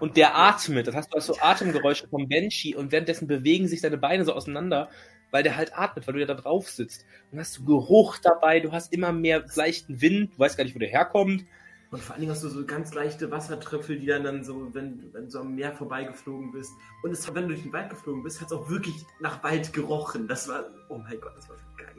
und 0.00 0.16
der 0.16 0.36
atmet. 0.36 0.86
Das 0.86 0.94
heißt, 0.94 1.12
du 1.12 1.16
hast 1.16 1.26
so 1.26 1.36
Atemgeräusche 1.40 2.08
vom 2.08 2.28
Banshee 2.28 2.74
und 2.74 2.92
währenddessen 2.92 3.26
bewegen 3.26 3.68
sich 3.68 3.80
deine 3.80 3.98
Beine 3.98 4.24
so 4.24 4.32
auseinander, 4.32 4.90
weil 5.30 5.42
der 5.42 5.56
halt 5.56 5.76
atmet, 5.76 6.06
weil 6.06 6.14
du 6.14 6.20
ja 6.20 6.26
da 6.26 6.34
drauf 6.34 6.68
sitzt. 6.70 7.06
Und 7.30 7.38
hast 7.38 7.58
du 7.58 7.64
Geruch 7.64 8.18
dabei, 8.18 8.60
du 8.60 8.72
hast 8.72 8.92
immer 8.92 9.12
mehr 9.12 9.44
leichten 9.54 10.00
Wind, 10.00 10.34
du 10.34 10.38
weißt 10.38 10.56
gar 10.56 10.64
nicht, 10.64 10.74
wo 10.74 10.78
der 10.78 10.88
herkommt. 10.88 11.44
Und 11.90 12.02
vor 12.02 12.14
allen 12.14 12.20
Dingen 12.20 12.32
hast 12.32 12.42
du 12.42 12.48
so 12.48 12.64
ganz 12.64 12.94
leichte 12.94 13.30
Wassertröpfel, 13.30 13.98
die 13.98 14.06
dann, 14.06 14.24
dann 14.24 14.42
so, 14.42 14.74
wenn, 14.74 15.12
wenn 15.12 15.24
du 15.24 15.30
so 15.30 15.40
am 15.40 15.54
Meer 15.54 15.72
vorbeigeflogen 15.72 16.50
bist. 16.50 16.72
Und 17.02 17.12
es, 17.12 17.32
wenn 17.32 17.42
du 17.42 17.48
durch 17.48 17.62
den 17.62 17.72
Wald 17.72 17.90
geflogen 17.90 18.22
bist, 18.22 18.40
hat 18.40 18.48
es 18.48 18.52
auch 18.52 18.68
wirklich 18.68 19.06
nach 19.20 19.42
Wald 19.44 19.72
gerochen. 19.72 20.26
Das 20.26 20.48
war, 20.48 20.64
oh 20.88 20.98
mein 20.98 21.20
Gott, 21.20 21.32
das 21.36 21.48
war 21.48 21.56
so 21.56 21.64
geil. 21.76 21.94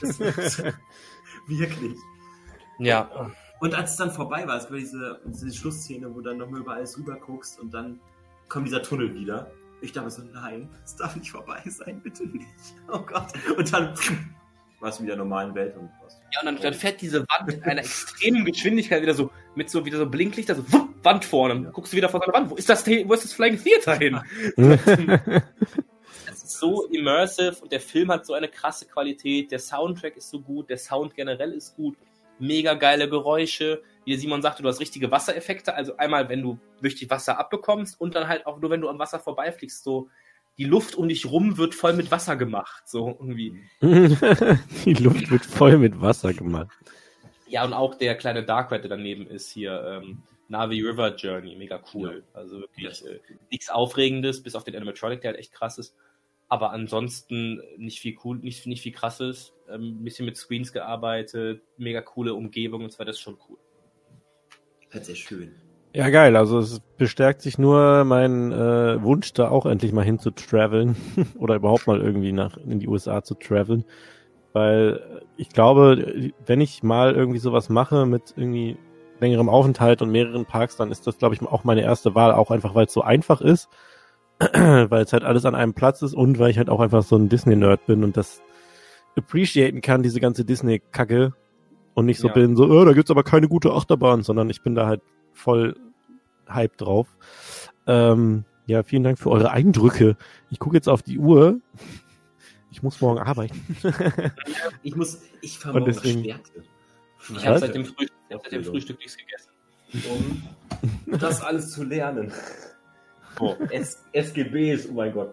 Das, 0.00 0.18
das, 0.18 0.58
wirklich. 1.46 1.96
Ja. 2.78 3.32
Und 3.60 3.74
als 3.74 3.92
es 3.92 3.96
dann 3.96 4.10
vorbei 4.10 4.46
war, 4.46 4.58
es 4.58 4.70
war 4.70 4.76
diese, 4.76 5.20
diese 5.24 5.52
Schlussszene, 5.52 6.10
wo 6.10 6.20
du 6.20 6.28
dann 6.28 6.38
nochmal 6.38 6.60
über 6.60 6.74
alles 6.74 6.98
rüber 6.98 7.16
guckst 7.16 7.58
und 7.58 7.72
dann 7.72 7.98
kommt 8.48 8.66
dieser 8.66 8.82
Tunnel 8.82 9.14
wieder. 9.14 9.50
Ich 9.80 9.92
dachte 9.92 10.10
so, 10.10 10.22
nein, 10.22 10.68
es 10.84 10.96
darf 10.96 11.16
nicht 11.16 11.30
vorbei 11.30 11.62
sein, 11.66 12.00
bitte 12.02 12.26
nicht. 12.26 12.46
Oh 12.88 13.00
Gott. 13.00 13.32
Und 13.56 13.72
dann 13.72 13.94
du 14.80 14.86
wieder 14.86 15.00
in 15.00 15.06
der 15.06 15.16
normalen 15.16 15.54
Welt 15.54 15.76
und 15.76 15.90
warst. 16.00 16.20
Ja, 16.32 16.40
und 16.40 16.46
dann, 16.46 16.56
dann 16.60 16.74
fährt 16.74 17.00
diese 17.00 17.20
Wand 17.20 17.52
in 17.52 17.62
einer 17.62 17.80
extremen 17.80 18.44
Geschwindigkeit 18.44 19.02
wieder 19.02 19.14
so, 19.14 19.30
mit 19.54 19.70
so, 19.70 19.84
wieder 19.84 19.98
so 19.98 20.06
Blinklichter, 20.06 20.54
so, 20.54 20.72
wupp, 20.72 20.88
Wand 21.02 21.24
vorne. 21.24 21.54
Dann 21.54 21.72
guckst 21.72 21.92
du 21.92 21.96
wieder 21.96 22.08
vor 22.08 22.22
eine 22.22 22.32
Wand. 22.32 22.50
Wo 22.50 22.56
ist 22.56 22.68
das, 22.68 22.86
wo 22.86 23.14
ist 23.14 23.24
das 23.24 23.32
Flying 23.32 23.62
Theater 23.62 23.96
hin? 23.96 24.20
Es 26.28 26.42
ist 26.42 26.58
so 26.58 26.86
immersive 26.86 27.56
und 27.62 27.70
der 27.70 27.80
Film 27.80 28.10
hat 28.10 28.26
so 28.26 28.34
eine 28.34 28.48
krasse 28.48 28.86
Qualität. 28.86 29.52
Der 29.52 29.58
Soundtrack 29.58 30.16
ist 30.16 30.28
so 30.28 30.40
gut, 30.40 30.68
der 30.68 30.76
Sound 30.76 31.14
generell 31.14 31.52
ist 31.52 31.76
gut. 31.76 31.96
Mega 32.38 32.74
geile 32.74 33.08
Geräusche. 33.08 33.82
Wie 34.04 34.10
der 34.10 34.20
Simon 34.20 34.42
sagte, 34.42 34.62
du 34.62 34.68
hast 34.68 34.80
richtige 34.80 35.10
Wassereffekte. 35.10 35.74
Also 35.74 35.96
einmal, 35.96 36.28
wenn 36.28 36.42
du 36.42 36.58
richtig 36.82 37.08
Wasser 37.10 37.38
abbekommst 37.38 38.00
und 38.00 38.14
dann 38.14 38.28
halt 38.28 38.44
auch 38.46 38.60
nur, 38.60 38.70
wenn 38.70 38.80
du 38.80 38.88
am 38.88 38.98
Wasser 38.98 39.20
vorbeifliegst, 39.20 39.82
so 39.84 40.08
die 40.58 40.64
Luft 40.64 40.94
um 40.94 41.08
dich 41.08 41.26
rum 41.26 41.58
wird 41.58 41.74
voll 41.74 41.92
mit 41.92 42.10
Wasser 42.10 42.36
gemacht. 42.36 42.88
So 42.88 43.08
irgendwie. 43.08 43.62
Die 43.80 44.94
Luft 44.94 45.30
wird 45.30 45.44
voll 45.44 45.76
mit 45.78 46.00
Wasser 46.00 46.32
gemacht. 46.32 46.70
Ja, 47.48 47.64
und 47.64 47.72
auch 47.72 47.94
der 47.94 48.16
kleine 48.16 48.42
Dark 48.44 48.72
Red, 48.72 48.82
der 48.82 48.90
daneben 48.90 49.26
ist 49.26 49.50
hier, 49.50 50.00
ähm, 50.02 50.22
Navi 50.48 50.80
River 50.80 51.14
Journey, 51.16 51.56
mega 51.56 51.82
cool. 51.94 52.24
Also 52.32 52.60
wirklich 52.60 53.00
Ja. 53.00 53.10
äh, 53.10 53.20
nichts 53.50 53.68
Aufregendes, 53.68 54.42
bis 54.42 54.54
auf 54.54 54.64
den 54.64 54.74
Animatronic, 54.76 55.20
der 55.20 55.32
halt 55.32 55.40
echt 55.40 55.52
krass 55.52 55.78
ist. 55.78 55.94
Aber 56.48 56.70
ansonsten 56.70 57.60
nicht 57.76 57.98
viel 58.00 58.16
cool, 58.24 58.38
nicht, 58.38 58.66
nicht 58.66 58.82
viel 58.82 58.92
krasses. 58.92 59.52
Ähm, 59.68 59.98
ein 60.00 60.04
bisschen 60.04 60.24
mit 60.26 60.36
Screens 60.36 60.72
gearbeitet, 60.72 61.62
mega 61.76 62.00
coole 62.00 62.34
Umgebung 62.34 62.84
und 62.84 62.92
zwar 62.92 63.04
das 63.06 63.16
ist 63.16 63.22
schon 63.22 63.36
cool. 63.48 63.58
Halt 64.92 65.04
sehr 65.04 65.16
schön. 65.16 65.54
Ja, 65.96 66.10
geil. 66.10 66.36
Also 66.36 66.58
es 66.58 66.82
bestärkt 66.98 67.40
sich 67.40 67.56
nur 67.56 68.04
mein 68.04 68.52
äh, 68.52 69.02
Wunsch, 69.02 69.32
da 69.32 69.48
auch 69.48 69.64
endlich 69.64 69.92
mal 69.94 70.04
hin 70.04 70.18
zu 70.18 70.30
traveln 70.30 70.94
oder 71.38 71.54
überhaupt 71.54 71.86
mal 71.86 72.02
irgendwie 72.02 72.32
nach 72.32 72.58
in 72.58 72.80
die 72.80 72.86
USA 72.86 73.24
zu 73.24 73.34
traveln. 73.34 73.82
Weil 74.52 75.00
ich 75.38 75.48
glaube, 75.48 76.30
wenn 76.44 76.60
ich 76.60 76.82
mal 76.82 77.14
irgendwie 77.14 77.38
sowas 77.38 77.70
mache 77.70 78.04
mit 78.04 78.34
irgendwie 78.36 78.76
längerem 79.20 79.48
Aufenthalt 79.48 80.02
und 80.02 80.10
mehreren 80.10 80.44
Parks, 80.44 80.76
dann 80.76 80.90
ist 80.90 81.06
das, 81.06 81.16
glaube 81.16 81.34
ich, 81.34 81.40
auch 81.40 81.64
meine 81.64 81.80
erste 81.80 82.14
Wahl, 82.14 82.32
auch 82.32 82.50
einfach, 82.50 82.74
weil 82.74 82.84
es 82.84 82.92
so 82.92 83.00
einfach 83.00 83.40
ist, 83.40 83.70
weil 84.38 85.02
es 85.02 85.14
halt 85.14 85.24
alles 85.24 85.46
an 85.46 85.54
einem 85.54 85.72
Platz 85.72 86.02
ist 86.02 86.12
und 86.12 86.38
weil 86.38 86.50
ich 86.50 86.58
halt 86.58 86.68
auch 86.68 86.80
einfach 86.80 87.04
so 87.04 87.16
ein 87.16 87.30
Disney-Nerd 87.30 87.86
bin 87.86 88.04
und 88.04 88.18
das 88.18 88.42
appreciaten 89.16 89.80
kann, 89.80 90.02
diese 90.02 90.20
ganze 90.20 90.44
Disney-Kacke 90.44 91.32
und 91.94 92.04
nicht 92.04 92.20
so 92.20 92.28
Ja. 92.28 92.34
bin, 92.34 92.54
so, 92.54 92.66
oh, 92.66 92.84
da 92.84 92.92
gibt's 92.92 93.10
aber 93.10 93.22
keine 93.22 93.48
gute 93.48 93.72
Achterbahn, 93.72 94.22
sondern 94.22 94.50
ich 94.50 94.62
bin 94.62 94.74
da 94.74 94.86
halt 94.86 95.00
voll 95.32 95.74
Hype 96.48 96.76
drauf. 96.76 97.08
Ähm, 97.86 98.44
ja, 98.66 98.82
vielen 98.82 99.04
Dank 99.04 99.18
für 99.18 99.30
eure 99.30 99.50
Eindrücke. 99.50 100.16
Ich 100.50 100.58
gucke 100.58 100.76
jetzt 100.76 100.88
auf 100.88 101.02
die 101.02 101.18
Uhr. 101.18 101.60
Ich 102.70 102.82
muss 102.82 103.00
morgen 103.00 103.18
arbeiten. 103.18 103.60
Ich 104.82 104.94
muss, 104.96 105.20
ich 105.40 105.58
fahre 105.58 105.78
morgen 105.80 105.92
deswegen- 105.92 106.22
Stärke. 106.24 106.62
Ich 107.36 107.46
habe 107.46 107.58
seit 107.58 107.74
dem 107.74 107.84
Frühstück, 107.84 108.12
hab 108.32 108.42
seit 108.42 108.52
dem. 108.52 108.64
Frühstück 108.64 108.98
nichts 108.98 109.16
gegessen. 109.16 109.50
um 111.06 111.18
das 111.18 111.40
alles 111.42 111.70
zu 111.72 111.82
lernen. 111.84 112.32
Oh. 113.40 113.54
S 113.70 114.04
SGBs, 114.12 114.88
oh 114.90 114.94
mein 114.94 115.12
Gott. 115.12 115.32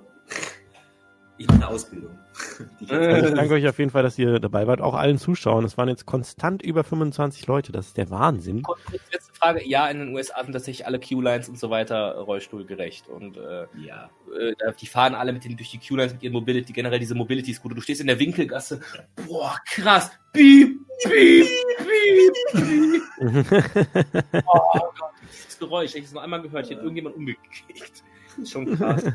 Ich 1.37 1.47
mache 1.47 1.57
eine 1.57 1.67
Ausbildung. 1.67 2.17
Ich 2.79 2.91
Also 2.91 3.27
ich 3.27 3.33
danke 3.33 3.53
euch 3.53 3.67
auf 3.67 3.79
jeden 3.79 3.91
Fall, 3.91 4.03
dass 4.03 4.17
ihr 4.19 4.39
dabei 4.39 4.67
wart. 4.67 4.81
Auch 4.81 4.93
allen 4.93 5.17
Zuschauern. 5.17 5.63
Es 5.65 5.77
waren 5.77 5.89
jetzt 5.89 6.05
konstant 6.05 6.61
über 6.61 6.83
25 6.83 7.47
Leute. 7.47 7.71
Das 7.71 7.87
ist 7.87 7.97
der 7.97 8.09
Wahnsinn. 8.09 8.63
Letzte 9.11 9.33
Frage. 9.33 9.67
Ja, 9.67 9.87
in 9.87 9.99
den 9.99 10.13
USA 10.13 10.43
sind 10.43 10.53
tatsächlich 10.53 10.85
alle 10.85 10.99
Q-Lines 10.99 11.49
und 11.49 11.59
so 11.59 11.69
weiter 11.69 12.15
rollstuhlgerecht. 12.15 13.07
Und 13.07 13.37
äh, 13.37 13.65
ja. 13.85 14.09
äh, 14.37 14.73
die 14.79 14.87
fahren 14.87 15.15
alle 15.15 15.33
mit 15.33 15.43
den, 15.45 15.55
durch 15.55 15.71
die 15.71 15.79
Q-Lines 15.79 16.13
mit 16.13 16.23
ihren 16.23 16.33
Mobility, 16.33 16.73
generell 16.73 16.99
diese 16.99 17.15
Mobility-Scooter. 17.15 17.75
Du 17.75 17.81
stehst 17.81 18.01
in 18.01 18.07
der 18.07 18.19
Winkelgasse. 18.19 18.81
Boah, 19.27 19.55
krass. 19.65 20.11
Piep, 20.33 20.79
piep, 21.03 21.47
piep, 21.77 22.33
piep. 22.53 23.03
Oh 24.47 24.79
Gott, 24.99 25.11
dieses 25.31 25.59
Geräusch, 25.59 25.91
ich 25.91 25.95
habe 25.95 26.05
es 26.05 26.13
noch 26.13 26.23
einmal 26.23 26.41
gehört, 26.41 26.67
hier 26.67 26.75
hat 26.77 26.83
irgendjemand 26.83 27.15
umgekickt. 27.15 28.03
Das 28.27 28.37
ist 28.37 28.51
schon 28.51 28.75
krass. 28.75 29.05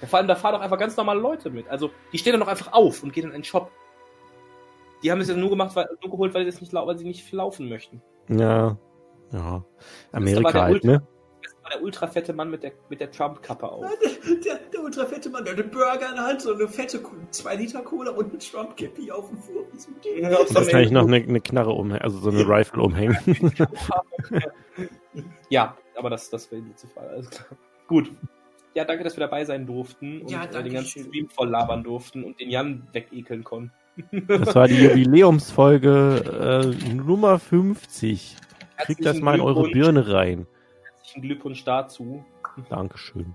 Ja, 0.00 0.06
vor 0.08 0.18
allem, 0.18 0.28
da 0.28 0.36
fahren 0.36 0.54
doch 0.54 0.60
einfach 0.60 0.78
ganz 0.78 0.96
normale 0.96 1.20
Leute 1.20 1.50
mit. 1.50 1.68
Also, 1.68 1.90
die 2.12 2.18
stehen 2.18 2.32
dann 2.32 2.40
doch 2.40 2.48
einfach 2.48 2.72
auf 2.72 3.02
und 3.02 3.12
gehen 3.12 3.26
in 3.28 3.32
einen 3.34 3.44
Shop. 3.44 3.70
Die 5.02 5.10
haben 5.12 5.20
es 5.20 5.28
ja 5.28 5.34
nur 5.36 5.50
gemacht, 5.50 5.74
weil, 5.76 5.88
nur 6.02 6.10
geholt, 6.10 6.34
weil 6.34 6.44
sie, 6.44 6.50
das 6.50 6.60
nicht, 6.60 6.72
weil 6.72 6.98
sie 6.98 7.04
nicht 7.04 7.32
laufen 7.32 7.68
möchten. 7.68 8.02
ja. 8.28 8.76
Ja. 9.30 9.62
Amerika 10.12 10.54
halt, 10.62 10.76
Ultra- 10.82 10.86
ne? 10.90 11.02
Das 11.42 11.54
war 11.62 11.70
der 11.72 11.82
ultrafette 11.82 12.32
Mann 12.32 12.48
mit 12.50 12.62
der, 12.62 12.72
mit 12.88 12.98
der 12.98 13.10
Trump-Kappe 13.10 13.70
auf. 13.70 13.84
Der, 14.42 14.54
der 14.72 14.82
ultrafette 14.82 15.28
Mann, 15.28 15.44
der 15.44 15.52
hat 15.52 15.60
einen 15.60 15.70
Burger 15.70 16.08
in 16.08 16.14
der 16.14 16.24
Hand, 16.24 16.40
so 16.40 16.54
eine 16.54 16.66
fette 16.66 17.02
2 17.30 17.56
Liter 17.56 17.82
Cola 17.82 18.12
und 18.12 18.32
ein 18.32 18.38
Trump 18.38 18.74
Cappy 18.78 19.10
auf 19.12 19.28
dem 19.28 19.36
Fuß. 19.38 19.86
Und 19.86 20.54
wahrscheinlich 20.54 20.90
noch 20.90 21.06
eine, 21.06 21.16
eine 21.16 21.40
Knarre 21.42 21.72
umhängen, 21.72 22.00
also 22.02 22.18
so 22.20 22.30
eine 22.30 22.48
Rifle 22.48 22.82
umhängen. 22.82 23.18
Ja, 25.50 25.76
aber 25.96 26.10
das, 26.10 26.30
das 26.30 26.50
wäre 26.50 26.62
zu 26.74 26.86
Fall. 26.88 27.08
Alles 27.08 27.30
klar. 27.30 27.46
Gut. 27.86 28.10
Ja, 28.78 28.84
danke, 28.84 29.02
dass 29.02 29.16
wir 29.16 29.22
dabei 29.22 29.44
sein 29.44 29.66
durften 29.66 30.22
und 30.22 30.30
Ja, 30.30 30.44
äh, 30.44 30.48
danke 30.52 30.68
den 30.68 30.74
ganzen. 30.74 31.02
Stream 31.02 31.28
voll 31.28 31.48
labern 31.48 31.82
durften 31.82 32.22
und 32.22 32.38
den 32.38 32.48
Jan 32.48 32.86
wegekeln 32.92 33.42
konnten. 33.42 33.72
Das 34.28 34.54
war 34.54 34.68
die 34.68 34.76
Jubiläumsfolge 34.84 36.72
äh, 36.88 36.94
Nummer 36.94 37.40
50. 37.40 38.36
Kriegt 38.76 39.04
das 39.04 39.18
mal 39.18 39.34
in 39.34 39.40
eure. 39.40 39.68
Birne 39.68 40.12
rein. 40.12 40.46
Herzlichen 40.94 41.22
Glückwunsch 41.22 41.64
dazu. 41.64 42.24
Dankeschön. 42.68 43.34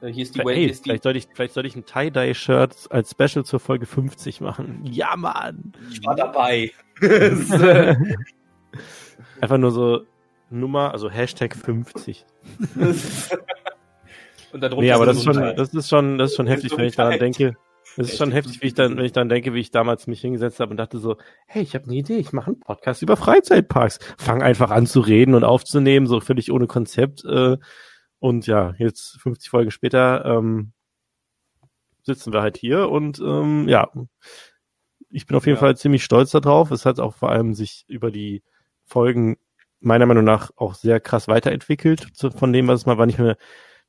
Äh, 0.00 0.12
Hier 0.12 0.22
ist 0.22 0.34
die, 0.34 0.40
Hey, 0.40 0.68
die 0.68 0.72
vielleicht 0.72 1.02
sollte 1.02 1.18
ich, 1.18 1.28
vielleicht 1.30 1.52
sollte 1.52 1.66
ich 1.66 1.76
ein 1.76 1.84
Tie-Dye-Shirt 1.84 2.86
als 2.88 3.10
Special 3.10 3.44
zur 3.44 3.60
Folge 3.60 3.84
50 3.84 4.40
machen. 4.40 4.80
Ja, 4.90 5.14
Mann! 5.14 5.74
ich 5.90 6.02
war 6.06 6.16
dabei. 6.16 6.70
Einfach 9.42 9.58
nur 9.58 9.72
so 9.72 10.06
Nummer, 10.48 10.92
also 10.92 11.10
Hashtag 11.10 11.54
50. 11.54 12.24
und 14.52 14.60
darunter 14.60 14.82
Nee, 14.82 14.92
aber 14.92 15.06
das 15.06 15.18
ist 15.18 15.24
so 15.24 15.32
schon, 15.32 15.42
Teil. 15.42 15.54
das 15.54 15.74
ist 15.74 15.88
schon, 15.88 16.18
das 16.18 16.30
ist 16.30 16.36
schon 16.36 16.46
heftig, 16.46 16.76
wenn 16.76 16.84
ich 16.86 16.96
daran 16.96 17.18
denke. 17.18 17.56
Das 17.96 18.10
ist 18.10 18.18
schon 18.18 18.30
heftig, 18.32 18.62
wie 18.62 18.66
ich 18.68 18.74
dann, 18.74 18.96
wenn 18.96 19.04
ich 19.04 19.12
dann 19.12 19.28
denke, 19.28 19.54
wie 19.54 19.60
ich 19.60 19.70
damals 19.70 20.06
mich 20.06 20.20
hingesetzt 20.20 20.60
habe 20.60 20.70
und 20.70 20.76
dachte 20.76 20.98
so, 20.98 21.16
hey, 21.46 21.62
ich 21.62 21.74
habe 21.74 21.84
eine 21.86 21.94
Idee, 21.94 22.18
ich 22.18 22.32
mache 22.32 22.48
einen 22.48 22.60
Podcast 22.60 23.02
über 23.02 23.16
Freizeitparks. 23.16 23.98
Fang 24.18 24.42
einfach 24.42 24.70
an 24.70 24.86
zu 24.86 25.00
reden 25.00 25.34
und 25.34 25.42
aufzunehmen, 25.44 26.06
so 26.06 26.20
völlig 26.20 26.52
ohne 26.52 26.66
Konzept. 26.66 27.24
Äh, 27.24 27.56
und 28.20 28.46
ja, 28.46 28.74
jetzt 28.78 29.18
50 29.20 29.48
Folgen 29.50 29.70
später 29.70 30.24
ähm, 30.24 30.72
sitzen 32.02 32.32
wir 32.32 32.42
halt 32.42 32.56
hier 32.56 32.88
und 32.88 33.18
ähm, 33.20 33.68
ja, 33.68 33.90
ich 35.10 35.26
bin 35.26 35.36
auf 35.36 35.46
jeden 35.46 35.56
Ja. 35.56 35.60
Fall 35.60 35.76
ziemlich 35.76 36.04
stolz 36.04 36.30
darauf. 36.30 36.70
Es 36.70 36.84
hat 36.86 37.00
auch 37.00 37.14
vor 37.14 37.30
allem 37.30 37.54
sich 37.54 37.84
über 37.88 38.10
die 38.10 38.42
Folgen 38.84 39.38
meiner 39.80 40.06
Meinung 40.06 40.24
nach 40.24 40.50
auch 40.56 40.74
sehr 40.74 41.00
krass 41.00 41.28
weiterentwickelt 41.28 42.08
zu, 42.12 42.30
von 42.30 42.52
dem, 42.52 42.68
was 42.68 42.80
es 42.80 42.86
mal 42.86 42.98
war. 42.98 43.06
Nicht 43.06 43.18
mehr, 43.18 43.36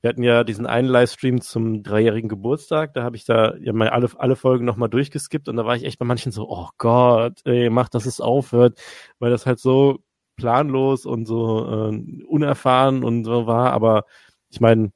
wir 0.01 0.09
hatten 0.09 0.23
ja 0.23 0.43
diesen 0.43 0.65
einen 0.65 0.87
Livestream 0.87 1.41
zum 1.41 1.83
dreijährigen 1.83 2.29
Geburtstag, 2.29 2.93
da 2.93 3.03
habe 3.03 3.15
ich 3.17 3.25
da 3.25 3.55
ja 3.57 3.73
mal 3.73 3.89
alle, 3.89 4.09
alle 4.17 4.35
Folgen 4.35 4.65
nochmal 4.65 4.89
durchgeskippt. 4.89 5.49
Und 5.49 5.57
da 5.57 5.65
war 5.65 5.75
ich 5.75 5.83
echt 5.83 5.99
bei 5.99 6.05
manchen 6.05 6.31
so, 6.31 6.49
oh 6.49 6.69
Gott, 6.77 7.39
ey, 7.45 7.69
mach, 7.69 7.89
dass 7.89 8.05
es 8.05 8.21
aufhört, 8.21 8.79
weil 9.19 9.31
das 9.31 9.45
halt 9.45 9.59
so 9.59 9.99
planlos 10.37 11.05
und 11.05 11.25
so 11.25 11.91
äh, 11.91 12.23
unerfahren 12.25 13.03
und 13.03 13.25
so 13.25 13.45
war, 13.45 13.73
aber 13.73 14.05
ich 14.49 14.61
meine, 14.61 14.91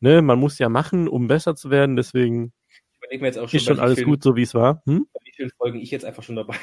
ne, 0.00 0.22
man 0.22 0.38
muss 0.40 0.58
ja 0.58 0.68
machen, 0.68 1.06
um 1.06 1.28
besser 1.28 1.54
zu 1.54 1.70
werden, 1.70 1.94
deswegen 1.94 2.52
überlege 2.98 3.22
mir 3.22 3.28
jetzt 3.28 3.38
auch 3.38 3.48
schon, 3.48 3.58
ist 3.58 3.66
schon 3.66 3.78
alles 3.78 3.98
vielen- 3.98 4.08
gut, 4.10 4.22
so 4.24 4.34
wie 4.34 4.42
es 4.42 4.54
war. 4.54 4.82
Hm? 4.86 5.06
Bei 5.12 5.20
wie 5.24 5.32
vielen 5.36 5.50
Folgen 5.50 5.78
ich 5.78 5.92
jetzt 5.92 6.04
einfach 6.04 6.24
schon 6.24 6.34
dabei 6.36 6.56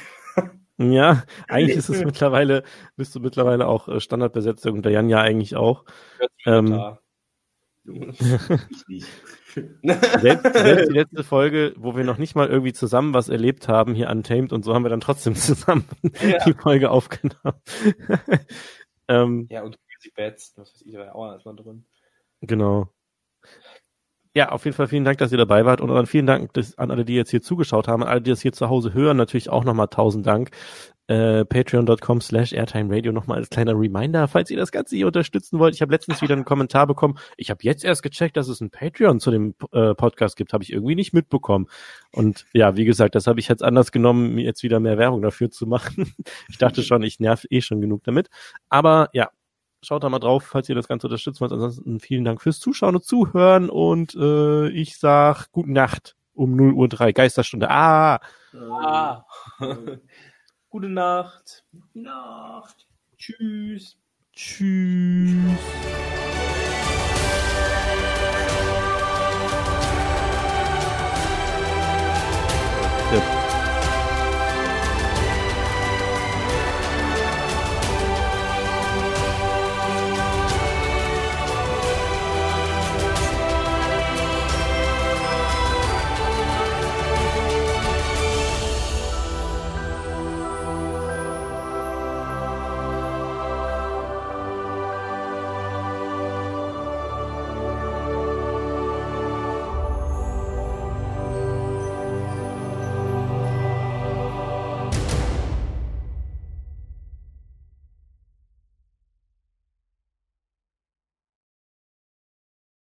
Ja, 0.78 1.24
eigentlich 1.48 1.78
ist 1.78 1.90
es 1.90 2.04
mittlerweile, 2.04 2.64
bist 2.98 3.16
du 3.16 3.22
mittlerweile 3.22 3.68
auch 3.68 3.88
äh, 3.88 4.00
Standardbesetzung 4.02 4.74
und 4.76 4.84
der 4.86 4.92
Jan 4.92 5.10
ja 5.10 5.22
eigentlich 5.22 5.56
auch. 5.56 5.86
Ähm, 6.46 6.68
Da. 7.94 8.58
Ich 8.70 8.88
nicht. 8.88 9.08
Selbst, 10.22 10.54
selbst 10.54 10.90
die 10.90 10.94
letzte 10.98 11.24
Folge, 11.24 11.74
wo 11.78 11.96
wir 11.96 12.04
noch 12.04 12.18
nicht 12.18 12.36
mal 12.36 12.48
irgendwie 12.48 12.74
zusammen 12.74 13.14
was 13.14 13.30
erlebt 13.30 13.68
haben, 13.68 13.96
hier 13.96 14.10
Untamed 14.10 14.54
und 14.54 14.64
so 14.64 14.74
haben 14.74 14.84
wir 14.84 14.90
dann 14.90 15.02
trotzdem 15.02 15.36
zusammen 15.36 15.86
Ja. 16.22 16.44
die 16.46 16.54
Folge 16.54 16.92
aufgenommen. 16.92 17.60
ähm, 19.08 19.48
ja, 19.50 19.64
und 19.64 19.78
Crazy 19.88 20.12
Bats, 20.16 20.54
was 20.56 20.74
weiß 20.74 20.82
ich, 20.86 20.94
da 20.94 21.00
war 21.00 21.06
ja 21.08 21.16
auch 21.16 21.26
alles 21.32 21.46
mal 21.46 21.56
drin. 21.56 21.86
genau. 22.42 22.90
Ja, 24.36 24.50
auf 24.50 24.64
jeden 24.66 24.78
Fall 24.78 24.88
vielen 24.88 25.06
Dank, 25.06 25.18
dass 25.18 25.32
ihr 25.32 25.40
dabei 25.40 25.66
wart 25.66 25.82
und 25.82 25.90
dann 25.90 26.06
vielen 26.06 26.28
Dank 26.28 26.54
dass, 26.54 26.78
an 26.78 26.92
alle, 26.92 27.04
die 27.04 27.16
jetzt 27.16 27.32
hier 27.32 27.42
zugeschaut 27.42 27.88
haben, 27.88 28.04
an 28.04 28.10
alle, 28.10 28.22
die 28.22 28.30
das 28.30 28.42
hier 28.42 28.54
zu 28.54 28.70
Hause 28.70 28.94
hören, 28.94 29.18
natürlich 29.18 29.50
auch 29.50 29.64
nochmal 29.64 29.88
tausend 29.88 30.28
Dank. 30.28 30.52
Äh, 31.08 31.44
Patreon.com 31.46 32.22
slash 32.22 32.54
Airtime 32.54 32.96
Radio 32.96 33.12
nochmal 33.12 33.40
als 33.40 33.50
kleiner 33.50 33.74
Reminder, 33.74 34.28
falls 34.28 34.52
ihr 34.52 34.58
das 34.58 34.72
Ganze 34.72 34.96
hier 34.96 35.08
unterstützen 35.08 35.58
wollt. 35.58 35.74
Ich 35.74 35.82
habe 35.82 35.92
letztens 35.92 36.22
wieder 36.22 36.36
einen 36.36 36.46
Kommentar 36.46 36.86
bekommen. 36.86 37.18
Ich 37.36 37.50
habe 37.50 37.62
jetzt 37.64 37.84
erst 37.84 38.04
gecheckt, 38.04 38.38
dass 38.38 38.48
es 38.48 38.62
ein 38.62 38.70
Patreon 38.70 39.20
zu 39.20 39.32
dem 39.32 39.56
äh, 39.72 39.96
Podcast 39.96 40.36
gibt. 40.36 40.54
Habe 40.54 40.64
ich 40.64 40.72
irgendwie 40.72 40.94
nicht 40.94 41.12
mitbekommen. 41.12 41.66
Und 42.12 42.46
ja, 42.54 42.78
wie 42.78 42.86
gesagt, 42.86 43.16
das 43.16 43.26
habe 43.26 43.40
ich 43.40 43.48
jetzt 43.48 43.64
anders 43.64 43.92
genommen, 43.92 44.36
mir 44.36 44.44
jetzt 44.44 44.62
wieder 44.62 44.80
mehr 44.80 45.00
Werbung 45.00 45.24
dafür 45.24 45.50
zu 45.50 45.66
machen. 45.66 46.14
ich 46.48 46.60
dachte 46.60 46.84
schon, 46.84 47.02
ich 47.02 47.20
nerv 47.20 47.44
eh 47.50 47.62
schon 47.62 47.82
genug 47.82 48.04
damit. 48.04 48.30
Aber 48.70 49.10
ja, 49.14 49.30
schaut 49.82 50.04
da 50.04 50.10
mal 50.10 50.20
drauf, 50.20 50.44
falls 50.44 50.70
ihr 50.70 50.76
das 50.76 50.88
Ganze 50.88 51.08
unterstützen 51.08 51.42
wollt. 51.42 51.52
Ansonsten 51.52 52.00
vielen 52.00 52.26
Dank 52.26 52.42
fürs 52.42 52.60
Zuschauen 52.60 52.96
und 52.96 53.04
Zuhören 53.04 53.70
und 53.70 54.16
äh, 54.16 54.70
ich 54.70 54.98
sag 54.98 55.52
gute 55.52 55.72
Nacht 55.72 56.16
um 56.34 56.56
0 56.56 56.74
Uhr 56.74 56.88
3, 56.88 57.12
Geisterstunde. 57.12 57.70
Ah! 57.70 58.20
Ah. 58.54 59.26
Gute 60.70 60.88
Nacht. 60.88 61.66
Nacht. 61.94 62.88
Tschüss. 63.18 63.98
Tschüss. 64.34 65.36
Der 73.12 73.39